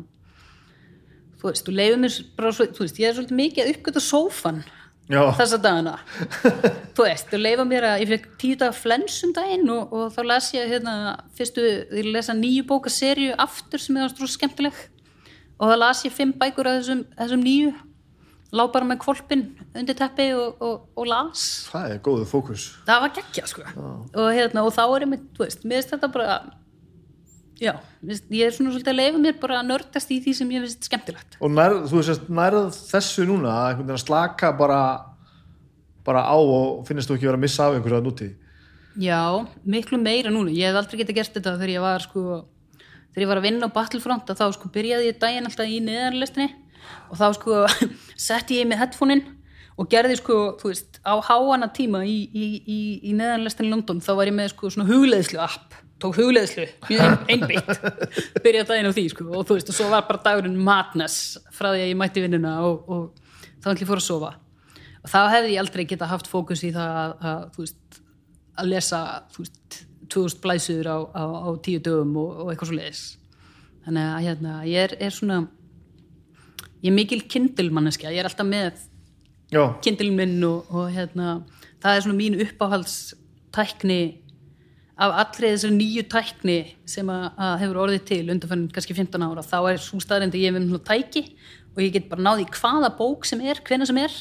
þú 1.38 1.51
veist, 1.51 1.67
þú 1.67 1.75
leiður 1.77 2.01
mér 2.01 2.15
bara 2.39 2.53
þú 2.57 2.81
veist, 2.81 3.01
ég 3.01 3.11
er 3.11 3.17
svolítið 3.19 3.39
mikið 3.43 3.63
að 3.63 3.75
uppgöta 3.75 4.03
sofan 4.03 4.63
Já. 5.11 5.22
þessa 5.35 5.59
dagana. 5.59 5.98
Þú 6.95 7.06
veist, 7.06 7.27
þú 7.32 7.40
leiða 7.41 7.65
mér 7.67 7.88
að 7.90 8.03
ég 8.03 8.11
fekk 8.14 8.27
tíu 8.40 8.57
dag 8.59 8.75
flensum 8.77 9.33
daginn 9.35 9.67
og, 9.73 9.91
og 9.91 10.11
þá 10.15 10.22
las 10.30 10.51
ég 10.56 10.69
hérna, 10.72 10.93
fyrstu, 11.35 11.64
ég 11.91 12.07
lesa 12.07 12.35
nýju 12.38 12.64
bóka 12.69 12.91
serju 12.93 13.33
aftur 13.41 13.83
sem 13.83 13.98
er 13.99 14.14
stróð 14.14 14.32
skemmtileg. 14.38 14.77
Og 15.59 15.72
þá 15.72 15.75
las 15.82 16.06
ég 16.07 16.15
fimm 16.15 16.32
bækur 16.40 16.69
af 16.69 16.80
þessum, 16.80 17.03
þessum 17.19 17.43
nýju. 17.43 17.73
Lá 18.53 18.67
bara 18.69 18.85
með 18.85 18.99
kvolpin 19.01 19.48
undir 19.73 19.98
teppi 19.98 20.30
og, 20.38 20.59
og, 20.61 20.82
og 20.93 21.07
las. 21.09 21.45
Það 21.73 21.95
er 21.95 22.01
góðu 22.06 22.27
fókus. 22.30 22.67
Það 22.88 23.06
var 23.06 23.15
geggja 23.17 23.48
sko. 23.49 23.64
Og, 23.73 24.27
hérna, 24.30 24.64
og 24.64 24.75
þá 24.75 24.83
er 24.85 25.07
ég 25.07 25.09
með, 25.15 25.23
þú 25.33 25.48
veist, 25.48 25.65
mér 25.65 25.82
finnst 25.82 25.95
þetta 25.95 26.11
bara 26.14 26.35
já, 27.64 27.74
ég 28.03 28.43
er 28.45 28.53
svona 28.53 28.74
svolítið 28.74 28.92
að 28.92 29.00
leifa 29.00 29.24
mér 29.24 29.40
bara 29.42 29.61
að 29.61 29.72
nördast 29.72 30.11
í 30.11 30.19
því 30.24 30.35
sem 30.38 30.53
ég 30.53 30.66
finnst 30.66 30.88
skemmtilegt. 30.90 31.40
Og 31.40 31.51
nær, 31.53 31.80
þú 31.90 32.00
veist, 32.01 32.30
nærð 32.30 32.69
þessu 32.92 33.27
núna 33.30 33.51
að 33.56 33.67
einhvern 33.72 33.88
veginn 33.88 33.98
að 33.98 34.06
slaka 34.06 34.53
bara 34.59 34.80
bara 36.03 36.25
á 36.27 36.35
og 36.35 36.83
finnst 36.88 37.08
þú 37.08 37.17
ekki 37.17 37.30
vera 37.30 37.40
að 37.40 37.45
missa 37.45 37.67
af 37.67 37.77
einhverju 37.77 38.00
að 38.01 38.08
núti 38.09 38.33
Já, 39.00 39.42
miklu 39.66 39.98
meira 39.98 40.30
núna. 40.30 40.51
Ég 40.53 40.69
hef 40.69 40.77
aldrei 40.77 41.00
getað 41.00 41.17
gert 41.17 41.38
þetta 41.38 41.56
þegar 41.56 41.72
ég 41.74 41.82
var 41.82 42.03
sko, 42.03 42.24
þegar 43.14 43.24
ég 43.24 43.32
var 43.32 43.40
að 43.40 43.48
vinna 43.48 43.69
á 43.72 43.75
Battlefront 43.75 44.30
að 44.30 44.42
þá 44.42 44.45
sko 44.53 44.69
byrjaði 44.75 45.08
ég 45.08 45.22
daginn 45.22 45.50
alltaf 45.50 45.72
í 45.72 45.80
neðarlestinni 45.82 46.50
og 47.09 47.17
þá 47.17 47.25
sko 47.40 47.64
setti 48.27 48.59
ég 48.59 48.69
með 48.69 48.83
headphone-in 48.83 49.24
og 49.82 49.90
gerði 49.90 50.19
sko, 50.19 50.38
þú 50.59 50.69
veist, 50.69 51.00
á 51.01 51.17
háana 51.25 51.72
tíma 51.74 52.03
í, 52.06 52.19
í, 52.30 52.45
í, 52.61 52.80
í 53.09 53.16
neðarlestinni 53.17 53.74
London 53.74 54.03
þá 54.03 54.11
var 54.19 54.30
ég 54.30 54.38
með 54.38 54.51
sko 54.53 54.69
svona 54.75 54.90
hugleðslu 54.92 55.42
app 55.42 55.80
tók 56.03 56.19
hugleðslu, 56.19 56.67
mjög 56.90 57.03
ein, 57.07 57.17
einbytt 57.32 58.43
byrjaði 58.43 58.69
daginn 58.69 58.91
á 58.91 58.95
því 58.95 59.06
sko 59.14 59.27
og 59.32 59.48
þú 59.48 59.57
veist 59.57 59.72
og 59.72 59.77
svo 59.80 59.90
var 59.91 60.06
bara 60.09 60.23
dagurinn 60.27 60.59
madness 60.59 61.40
frá 61.56 61.72
því 61.72 61.82
að 61.82 61.90
ég 61.90 61.99
mætti 61.99 62.23
vinnuna 62.25 62.53
og, 62.67 62.90
og 62.91 63.57
þá 63.64 63.72
ætli 63.72 63.85
ég 63.85 63.90
fór 63.90 64.01
að 64.01 64.07
sofa. 64.09 64.32
Og 65.03 65.11
þá 65.11 65.19
hefði 65.33 65.56
ég 65.56 65.64
aldrei 65.64 65.83
geta 65.88 66.11
haft 66.11 66.30
fókus 66.32 66.64
í 66.64 66.72
það 66.75 66.99
að, 66.99 67.15
að 67.32 67.41
þú 67.56 67.65
veist 67.65 67.99
að 68.59 68.69
lesa 68.69 69.01
þú 69.33 69.45
veist, 69.45 69.82
2000 70.14 70.41
blæsuður 70.43 70.90
á, 70.90 70.98
á, 71.15 71.23
á 71.48 71.49
tíu 71.64 71.82
dögum 71.83 72.15
og, 72.22 72.32
og 72.43 72.51
eitthvað 72.51 72.69
svo 72.69 72.77
leiðis 72.77 73.03
þannig 73.85 74.09
að 74.09 74.25
hérna, 74.27 74.56
ég 74.69 74.88
er, 74.88 74.95
er 75.07 75.15
svona 75.15 75.40
ég 76.83 76.90
er 76.91 76.95
mikil 76.95 77.22
kindilmanneskja 77.32 78.14
ég 78.14 78.22
er 78.22 78.30
alltaf 78.30 78.48
með 78.48 78.83
Já, 79.53 79.64
kindilin 79.85 80.17
minn 80.17 80.45
og, 80.48 80.69
og 80.73 80.90
hérna 80.93 81.38
það 81.83 81.95
er 81.95 82.06
svona 82.06 82.19
mín 82.19 82.38
uppáhaldstækni 82.41 83.99
af 84.93 85.15
allri 85.23 85.49
þessari 85.53 85.75
nýju 85.77 86.03
tækni 86.11 86.57
sem 86.89 87.09
að, 87.09 87.25
að 87.41 87.53
hefur 87.63 87.80
orðið 87.88 88.03
til 88.09 88.22
undanfærin 88.30 88.67
kannski 88.73 88.95
15 88.97 89.25
ára 89.25 89.45
þá 89.45 89.57
er 89.72 89.81
svo 89.81 90.01
staðrind 90.03 90.35
að 90.35 90.43
ég 90.43 90.51
hef 90.51 90.57
með 90.57 90.67
svona 90.69 90.88
tæki 90.89 91.23
og 91.73 91.81
ég 91.81 91.95
get 91.95 92.09
bara 92.11 92.25
náði 92.27 92.45
hvaða 92.53 92.91
bók 92.99 93.25
sem 93.25 93.41
er 93.41 93.61
hvena 93.65 93.88
sem 93.89 93.99
er. 94.03 94.17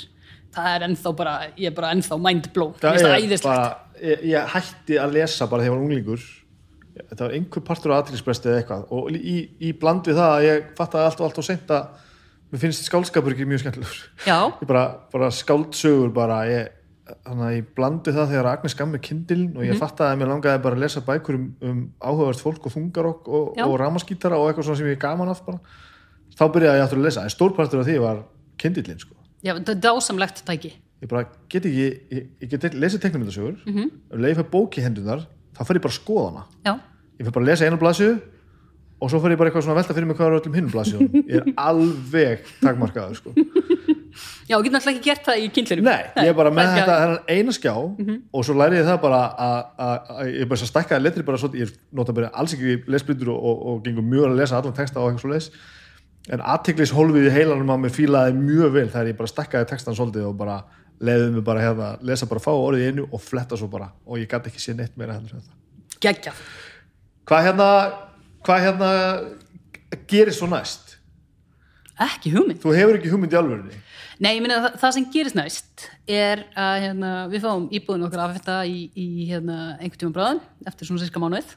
Það 0.52 0.68
er 0.74 0.86
ennþá 0.88 1.14
bara, 1.16 1.34
ég 1.56 1.70
er 1.70 1.76
bara 1.76 1.90
ennþá 1.96 2.18
mindblown 2.20 2.76
það 2.80 3.16
æðislegt. 3.18 3.48
bara, 3.48 3.98
ég, 4.00 4.24
ég 4.32 4.54
hætti 4.54 4.98
að 5.00 5.18
lesa 5.18 5.48
bara 5.48 5.64
þegar 5.64 5.70
ég 5.70 5.76
var 5.76 5.84
unglingur. 5.86 6.26
Þetta 6.92 7.24
var 7.24 7.36
einhver 7.38 7.64
partur 7.64 7.92
á 7.92 7.98
aðtilspresti 7.98 8.50
eða 8.50 8.62
eitthvað. 8.62 8.82
Og 8.92 9.12
í, 9.16 9.36
í 9.64 9.72
bland 9.80 10.08
við 10.08 10.20
það 10.20 10.34
að 10.34 10.46
ég 10.48 10.66
fattaði 10.76 11.08
allt 11.08 11.22
og 11.22 11.28
allt 11.28 11.40
og 11.40 11.46
seint 11.46 11.72
að 11.72 12.02
mér 12.52 12.62
finnst 12.66 12.88
skáldskapur 12.88 13.32
ekki 13.32 13.48
mjög 13.48 13.64
skemmtilegur. 13.64 14.02
Ég 14.28 14.68
bara, 14.68 14.84
bara 15.12 15.30
skáldsögur 15.32 16.12
bara 16.16 16.42
ég, 16.50 16.68
þannig 17.02 17.44
að 17.46 17.54
ég 17.56 17.70
blandi 17.76 18.12
það 18.14 18.28
þegar 18.32 18.48
Agnes 18.52 18.76
gaf 18.78 18.88
mér 18.88 19.02
kindilin 19.02 19.56
og 19.56 19.64
ég 19.66 19.80
fattaði 19.80 20.14
að 20.14 20.20
mér 20.20 20.30
langaði 20.30 20.62
bara 20.62 20.78
að 20.78 20.84
lesa 20.84 21.02
bækur 21.06 21.38
um, 21.38 21.48
um 21.66 21.80
áhugavert 21.98 22.42
fólk 22.44 22.68
og 22.68 22.74
þungarokk 22.76 23.30
og, 23.32 23.58
og 23.64 23.74
ramaskítara 23.80 24.38
og 24.38 24.50
eitthvað 24.50 24.68
svona 24.68 24.80
sem 24.80 24.92
ég 24.92 25.00
gaman 25.02 25.32
af 25.32 25.42
bara. 25.46 25.58
Þá 26.38 26.44
byrjaði 26.54 26.78
ég 26.78 26.86
aftur 26.86 27.00
að 27.02 27.08
lesa 27.08 27.26
en 27.26 27.34
stórpartur 27.34 27.82
af 27.82 27.88
því 27.88 27.98
var 28.04 28.22
kindilin 28.62 29.02
sko. 29.02 29.18
Já, 29.42 29.56
þetta 29.56 29.74
er 29.74 29.82
dásamlegt 29.88 30.44
tæki. 30.46 30.72
Ég 31.02 31.10
bara 31.10 31.24
get 31.50 31.66
ekki, 31.66 31.88
ég, 32.14 32.28
ég 32.44 32.52
get 32.52 32.78
lesið 32.78 33.02
teknumyndasögur 33.02 33.58
mm 33.58 33.74
-hmm. 33.74 33.90
ef 34.12 34.22
leið 34.22 34.36
fyrir 34.38 34.50
bók 34.52 34.78
í 34.78 34.84
hendunar 34.86 35.26
þá 35.58 35.64
fer 35.66 35.76
ég 35.76 35.82
bara 35.82 35.92
að 35.92 35.98
skoða 35.98 36.28
hana. 36.30 36.44
Já, 36.62 36.74
ég 37.18 37.26
fer 37.26 37.34
bara 37.34 37.44
að 37.44 37.50
lesa 37.50 37.66
einu 37.66 37.80
blaðsíðu 37.82 38.20
og 39.02 39.10
svo 39.10 39.18
fer 39.22 39.34
ég 39.34 39.38
bara 39.40 39.50
eitthvað 39.50 39.64
svona 39.66 39.80
velta 39.80 39.94
fyrir 39.96 40.06
mig 40.06 40.16
hvað 40.16 40.28
er 40.28 40.36
öllum 40.38 40.54
hinnum 40.54 40.72
blaðsíðum 40.72 41.24
ég 41.26 41.40
er 41.40 41.54
alveg 41.68 42.44
takmarkaður 42.62 43.18
sko. 43.18 43.34
Já, 44.48 44.56
ég 44.56 44.64
get 44.66 44.72
náttúrulega 44.76 44.96
ekki 44.98 45.04
gert 45.10 45.26
það 45.28 45.42
í 45.42 45.50
kindlinum 45.56 45.84
nei, 45.88 46.02
ég 46.22 46.30
er 46.32 46.36
bara 46.38 46.50
með 46.54 46.72
þetta 46.76 46.96
þennan 47.02 47.30
eina 47.36 47.54
skjá 47.56 47.74
og 48.32 48.44
svo 48.48 48.56
læri 48.58 48.80
ég 48.80 48.88
það 48.88 49.00
bara 49.04 49.20
að- 49.46 49.64
að 49.86 50.10
að- 50.16 50.32
ég 50.32 50.40
er 50.46 50.50
bara 50.52 50.60
svo 50.62 50.70
stækkaði 50.72 51.02
letri 51.06 51.22
bara 51.28 51.38
svolítið, 51.42 51.62
ég 51.66 51.76
nota 51.92 52.12
bara 52.12 52.30
alls 52.34 52.54
ekki 52.56 52.76
lesblindur 52.92 53.32
og, 53.34 53.40
og, 53.52 53.62
og 53.72 53.82
gengur 53.86 54.04
mjög 54.04 54.28
að 54.30 54.36
lesa 54.42 54.58
allan 54.60 54.76
texta 54.76 55.00
og 55.00 55.10
eitthvað 55.12 55.24
svo 55.26 55.32
leis 55.32 55.50
en 56.30 56.40
aðteklis 56.40 56.92
í 56.92 57.30
heilanum 57.34 57.72
á 57.72 57.76
mér 57.82 57.90
fílaði 57.96 58.36
mjög 58.38 58.72
vel 58.76 58.88
þegar 58.88 59.08
ég 59.10 59.16
bara 59.18 59.32
stækkaði 59.32 59.68
textan 59.72 59.94
svolítið 59.98 60.28
og 60.28 60.36
bara 60.38 60.60
leiði 61.02 61.32
mig 61.34 61.42
bara 61.44 61.60
hérna 61.64 61.88
lesa 62.06 62.26
bara 62.30 62.38
fá 62.40 62.52
orðið 62.54 62.92
einu 62.92 63.08
og 63.10 63.20
fletta 63.20 63.56
svo 63.58 63.66
bara. 63.66 63.88
Og 64.06 64.18
ég 64.20 64.28
gæti 64.30 64.52
ekki 64.52 64.60
séð 64.62 64.76
neitt 64.78 64.96
meira 64.96 65.16
Geggjað. 65.98 66.38
Hvað 67.26 67.42
hérna 67.48 67.66
hvað 68.46 68.62
hérna 68.68 68.90
gerir 70.06 70.30
svo 70.36 70.46
næst? 70.46 70.96
Ekki 72.02 72.30
hugmynd. 72.36 72.60
Þú 72.62 72.74
hefur 72.76 72.98
ekki 73.00 73.10
hugmynd 73.12 73.34
í 73.34 73.38
alvörunni 73.40 73.80
Nei, 74.22 74.36
ég 74.36 74.42
meina 74.44 74.60
það, 74.62 74.74
það 74.78 74.92
sem 74.94 75.06
gerist 75.10 75.34
næst 75.34 75.84
er 76.06 76.44
að 76.54 76.74
hérna, 76.84 77.08
við 77.32 77.42
fáum 77.42 77.64
íbúðin 77.74 78.06
okkar 78.06 78.20
af 78.22 78.34
þetta 78.36 78.58
í, 78.70 78.84
í 78.94 79.06
hérna, 79.26 79.56
einhvern 79.80 79.98
tíma 79.98 80.14
bráðum 80.14 80.42
eftir 80.70 80.86
svona 80.86 81.02
sérska 81.02 81.22
mánuð. 81.22 81.48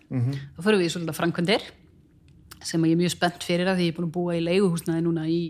Þá 0.56 0.62
förum 0.66 0.82
við 0.82 0.88
í 0.88 0.94
svolítið 0.96 1.20
framkvæmdir 1.20 1.68
sem 2.66 2.82
að 2.82 2.90
ég 2.90 2.96
er 2.96 3.02
mjög 3.04 3.14
spennt 3.14 3.46
fyrir 3.46 3.70
að 3.70 3.78
því 3.78 3.86
ég 3.86 3.94
er 3.94 3.98
búin 4.00 4.08
að 4.08 4.16
búa 4.16 4.34
í 4.34 4.42
leiguhúsnaði 4.42 5.04
núna 5.06 5.26
í 5.30 5.42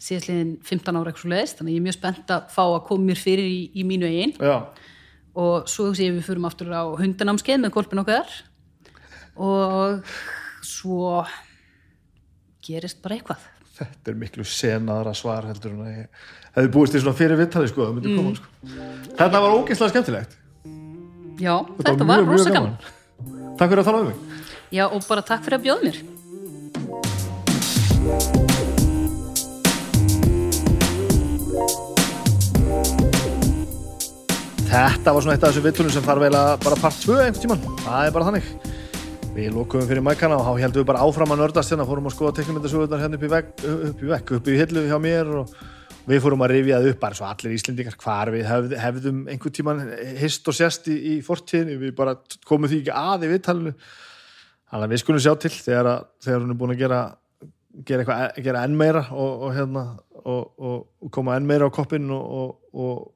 síðastliðin 0.00 0.50
15 0.68 0.98
ára 1.00 1.08
eitthvað 1.08 1.24
svo 1.24 1.30
leiðist 1.32 1.56
þannig 1.60 1.70
að 1.70 1.76
ég 1.76 1.80
er 1.80 1.86
mjög 1.86 1.96
spennt 1.96 2.34
að 2.36 2.52
fá 2.52 2.62
að 2.66 2.84
koma 2.90 3.08
mér 3.08 3.20
fyrir 3.20 3.48
í, 3.48 3.60
í 3.72 3.86
mínu 3.88 4.10
eigin. 4.10 4.34
Já, 4.36 4.56
og 5.40 5.70
svo 5.72 5.88
sé 5.96 6.10
við 6.10 6.26
förum 6.26 6.48
aftur 6.48 6.68
á 6.68 6.84
hundanámskeið 7.00 7.62
með 7.64 7.72
kolpin 7.78 8.02
okkar. 8.02 8.28
Og 9.40 10.04
svo 10.66 11.24
gerist 12.66 13.00
bara 13.00 13.16
eitthvað 13.16 13.48
þetta 13.80 14.12
er 14.12 14.18
miklu 14.20 14.44
senaðra 14.46 15.14
svar 15.16 15.48
heldur 15.48 15.72
en 15.74 15.82
að 15.84 15.92
ég 15.94 16.28
hefði 16.56 16.72
búist 16.74 16.94
til 16.94 17.02
svona 17.04 17.18
fyrir 17.18 17.40
viðtali 17.40 17.70
sko, 17.70 17.88
koma 17.94 18.34
sko. 18.36 18.46
þetta 19.16 19.42
var 19.44 19.56
ógeðslega 19.56 19.94
skemmtilegt. 19.94 20.38
Já, 21.40 21.54
þetta, 21.80 22.04
var 22.04 22.20
mjög, 22.20 22.32
rosa 22.34 22.50
mjög 22.50 22.56
gaman. 22.58 22.74
takk 23.56 23.72
fyrir 23.72 23.82
að 23.82 23.90
tala 23.90 24.00
um 24.02 24.10
mig. 24.10 24.40
Já, 24.70 24.84
og 24.86 25.04
bara 25.08 25.24
takk 25.24 25.46
fyrir 25.46 25.60
að 25.60 25.64
bjóða 25.68 25.82
mér. 25.88 25.96
Þetta 34.70 35.14
var 35.14 35.24
svona 35.24 35.34
eitt 35.34 35.42
af 35.42 35.50
þessum 35.50 35.64
vittunum 35.66 35.90
sem 35.94 36.04
þarf 36.04 36.22
eiginlega 36.28 36.58
bara 36.62 36.76
part 36.78 37.00
2 37.02 37.16
einhvern 37.24 37.42
tíman, 37.42 37.64
það 37.80 38.04
er 38.04 38.12
bara 38.14 38.28
þannig 38.28 38.69
Við 39.30 39.52
lókuðum 39.54 39.86
fyrir 39.86 40.02
mækana 40.02 40.38
og 40.40 40.46
þá 40.48 40.64
heldum 40.64 40.82
við 40.82 40.86
bara 40.88 41.02
áfram 41.06 41.32
að 41.34 41.42
nördast 41.44 41.70
hérna, 41.70 41.84
fórum 41.86 42.08
að 42.10 42.14
skoða 42.16 42.32
teknimyndasögurnar 42.40 43.02
hérna 43.04 43.18
upp 43.18 43.26
í 43.26 43.30
vekk, 43.30 43.52
upp 43.70 44.02
í 44.02 44.08
vekk, 44.10 44.32
upp 44.36 44.48
í 44.50 44.56
hillu 44.58 44.82
hjá 44.88 44.96
mér 45.02 45.30
og 45.40 45.52
við 46.10 46.22
fórum 46.24 46.42
að 46.42 46.52
rifja 46.56 46.80
það 46.80 46.88
upp 46.90 47.00
bara 47.04 47.18
svo 47.18 47.28
allir 47.28 47.54
Íslendingar 47.54 47.96
hvar 48.02 48.32
við 48.34 48.44
hefð, 48.50 48.74
hefðum 48.82 49.20
einhvern 49.30 49.54
tíman 49.54 49.84
hist 50.18 50.50
og 50.50 50.56
sérst 50.58 50.90
í, 50.90 50.96
í 51.12 51.14
fortíðinu, 51.22 51.78
við 51.84 51.94
bara 52.00 52.16
komum 52.48 52.70
því 52.70 52.82
ekki 52.82 52.96
að 52.98 53.26
í 53.28 53.30
viðtalinu. 53.36 53.74
Þannig 54.70 54.88
að 54.88 54.94
við 54.96 55.02
skulum 55.04 55.22
sjá 55.22 55.32
til 55.44 55.52
þegar, 55.54 55.92
að, 55.92 56.10
þegar 56.26 56.44
hún 56.44 56.54
er 56.54 56.60
búin 56.64 56.74
að 56.74 56.82
gera 56.82 57.00
gera, 57.86 58.02
eitthvað, 58.02 58.42
gera 58.44 58.66
enn 58.66 58.76
meira 58.78 59.04
og, 59.14 59.46
og, 59.46 59.54
hérna, 59.54 59.84
og, 60.24 60.60
og 60.60 61.14
koma 61.14 61.38
enn 61.38 61.48
meira 61.48 61.70
á 61.70 61.74
koppin 61.74 62.10
og 62.10 63.06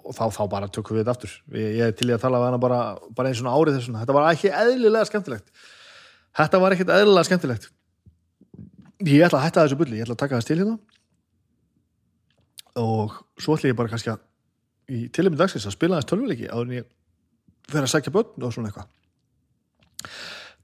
og 0.00 0.16
þá, 0.16 0.24
þá 0.34 0.42
bara 0.52 0.68
tökum 0.72 0.96
við 0.96 1.04
þetta 1.04 1.14
aftur. 1.14 1.36
Ég, 1.54 1.70
ég 1.78 1.94
til 1.98 2.08
í 2.08 2.14
að 2.16 2.22
tala 2.24 2.40
við 2.42 2.48
hana 2.50 2.60
bara, 2.62 2.80
bara 3.16 3.30
eins 3.30 3.42
og 3.42 3.50
árið 3.52 3.78
þessuna, 3.78 4.02
þetta 4.02 4.16
var 4.16 4.28
ekki 4.30 4.52
eðlilega 4.62 5.08
skemmtilegt. 5.10 5.64
Þetta 6.34 6.60
var 6.62 6.74
ekkert 6.74 6.92
eðlilega 6.96 7.28
skemmtilegt. 7.28 7.70
Ég 9.04 9.26
ætla 9.26 9.40
að 9.40 9.46
hætta 9.46 9.64
þessu 9.64 9.78
bulli, 9.80 9.98
ég 10.00 10.06
ætla 10.06 10.16
að 10.16 10.22
taka 10.24 10.40
þess 10.40 10.50
til 10.50 10.58
hérna. 10.60 10.76
Og 12.82 13.18
svo 13.38 13.58
ætla 13.58 13.70
ég 13.70 13.78
bara 13.78 13.92
kannski 13.92 14.12
að 14.14 14.24
í 14.94 15.06
tilumni 15.14 15.40
dagsins 15.40 15.66
að 15.68 15.76
spila 15.76 16.00
þess 16.00 16.10
tölvuleiki 16.10 16.50
áður 16.50 16.66
en 16.68 16.78
ég 16.80 16.88
fer 17.70 17.84
að 17.84 17.92
sækja 17.94 18.12
börn 18.14 18.44
og 18.44 18.52
svona 18.54 18.70
eitthvað. 18.70 18.90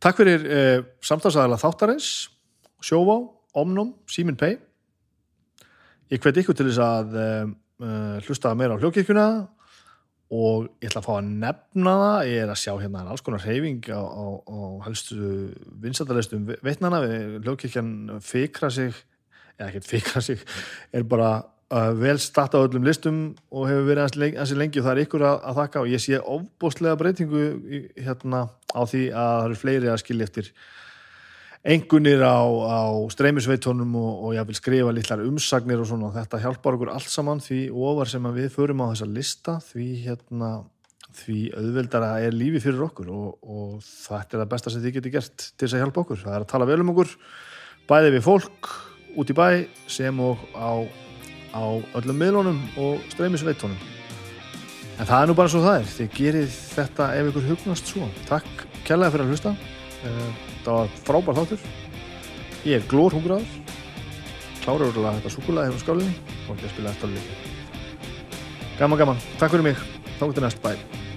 Takk 0.00 0.18
fyrir 0.20 0.44
eh, 0.48 0.82
samtalsæðala 1.04 1.60
þáttarins 1.60 2.10
Sjóvá, 2.84 3.16
Omnum, 3.60 3.94
Simin 4.08 4.38
Pay 4.40 4.58
ég 6.10 6.22
hveti 6.22 6.42
ykkur 6.42 6.56
til 6.58 6.68
þess 6.68 6.82
að 6.84 7.18
eh, 7.20 7.52
uh, 7.80 8.20
hlusta 8.26 8.54
meira 8.58 8.76
á 8.76 8.80
hljókirkuna 8.80 9.26
og 10.30 10.68
ég 10.78 10.90
ætla 10.90 11.00
að 11.02 11.06
fá 11.08 11.14
að 11.16 11.30
nefna 11.42 11.94
það 12.00 12.28
ég 12.30 12.42
er 12.44 12.52
að 12.52 12.60
sjá 12.62 12.72
hérna 12.78 13.04
alls 13.10 13.24
konar 13.26 13.42
reyfing 13.42 13.88
á, 13.90 13.98
á, 13.98 14.26
á 14.46 14.58
helstu 14.86 15.30
vinsættarleistum 15.82 16.44
veitnana 16.62 17.00
hljókirkjan 17.42 18.20
fikra 18.22 18.70
sig 18.70 18.94
eða 19.58 19.72
ekkert 19.72 19.88
fikra 19.90 20.22
sig 20.22 20.44
er 20.94 21.06
bara 21.08 21.32
uh, 21.74 21.90
vel 21.98 22.18
starta 22.22 22.60
á 22.60 22.64
öllum 22.64 22.86
listum 22.86 23.20
og 23.50 23.66
hefur 23.70 23.88
verið 23.88 24.04
hans 24.06 24.54
lengi, 24.54 24.80
og 24.80 24.86
það 24.86 24.92
er 24.92 25.02
ykkur 25.04 25.26
að, 25.26 25.40
að 25.50 25.58
þakka 25.60 25.82
og 25.82 25.90
ég 25.90 26.04
sé 26.04 26.20
ofbóstlega 26.20 27.00
breytingu 27.00 27.44
hérna 27.98 28.46
á 28.70 28.80
því 28.86 29.04
að 29.10 29.32
það 29.34 29.48
eru 29.48 29.60
fleiri 29.64 29.90
að 29.90 30.02
skilja 30.04 30.30
eftir 30.30 30.52
engunir 31.60 32.22
á, 32.24 32.40
á 32.40 32.80
streymisveitónum 33.12 33.94
og, 34.00 34.12
og 34.24 34.34
ég 34.36 34.46
vil 34.48 34.56
skrifa 34.56 34.92
litlar 34.96 35.24
umsagnir 35.26 35.82
og 35.82 35.88
svona. 35.90 36.12
Þetta 36.14 36.40
hjálpar 36.44 36.78
okkur 36.78 36.92
allt 36.94 37.12
saman 37.12 37.42
því 37.44 37.66
ofar 37.70 38.08
sem 38.08 38.28
við 38.36 38.48
förum 38.54 38.84
á 38.84 38.92
þessa 38.92 39.10
lista 39.10 39.56
því 39.68 39.88
hérna 40.06 40.50
því 41.20 41.38
auðveldara 41.58 42.10
er 42.22 42.36
lífi 42.36 42.62
fyrir 42.62 42.84
okkur 42.86 43.10
og, 43.10 43.30
og 43.42 43.78
þetta 43.82 44.36
er 44.36 44.42
það 44.44 44.50
besta 44.54 44.72
sem 44.72 44.84
þið 44.84 44.98
getur 44.98 45.14
gert 45.16 45.46
til 45.50 45.66
þess 45.66 45.76
að 45.76 45.82
hjálpa 45.82 46.04
okkur, 46.04 46.20
það 46.22 46.36
er 46.36 46.44
að 46.44 46.50
tala 46.52 46.68
vel 46.70 46.80
um 46.84 46.92
okkur 46.94 47.14
bæði 47.90 48.12
við 48.14 48.26
fólk 48.28 48.74
út 49.18 49.32
í 49.32 49.36
bæ 49.36 49.48
sem 49.90 50.20
og 50.22 50.44
á, 50.54 50.86
á 51.50 51.64
öllum 51.98 52.22
miðlunum 52.22 52.62
og 52.78 53.02
streymisveitónum 53.10 53.98
en 55.00 55.08
það 55.08 55.22
er 55.22 55.30
nú 55.30 55.36
bara 55.38 55.50
svo 55.50 55.62
það 55.64 55.78
er. 55.80 55.90
Þið 55.96 56.16
gerir 56.18 56.48
þetta 56.52 57.10
ef 57.16 57.30
ykkur 57.30 57.46
hugnast 57.48 57.88
svo. 57.88 58.08
Takk 58.28 58.66
kærlega 58.84 59.14
fyrir 59.14 59.24
að 59.24 59.32
hlusta. 59.32 59.52
Eh, 60.04 60.49
þetta 60.60 60.76
var 60.78 60.94
frábær 61.08 61.40
þáttur. 61.40 61.66
Ég 62.68 62.76
er 62.78 62.88
glór 62.92 63.16
hungraður 63.16 63.58
klára 64.60 64.90
úrlega 64.90 65.16
þetta 65.18 65.34
sukulæði 65.34 65.70
hefur 65.70 65.84
skálinni 65.84 66.14
og 66.46 66.54
ekki 66.54 66.68
að 66.68 66.74
spila 66.74 66.94
eftir 66.94 67.14
líka 67.14 67.56
gaman 68.80 69.00
gaman, 69.00 69.22
takk 69.36 69.52
fyrir 69.52 69.66
mig. 69.70 69.84
Þá 70.16 70.24
getur 70.30 70.46
næst, 70.46 70.64
bye 70.64 71.09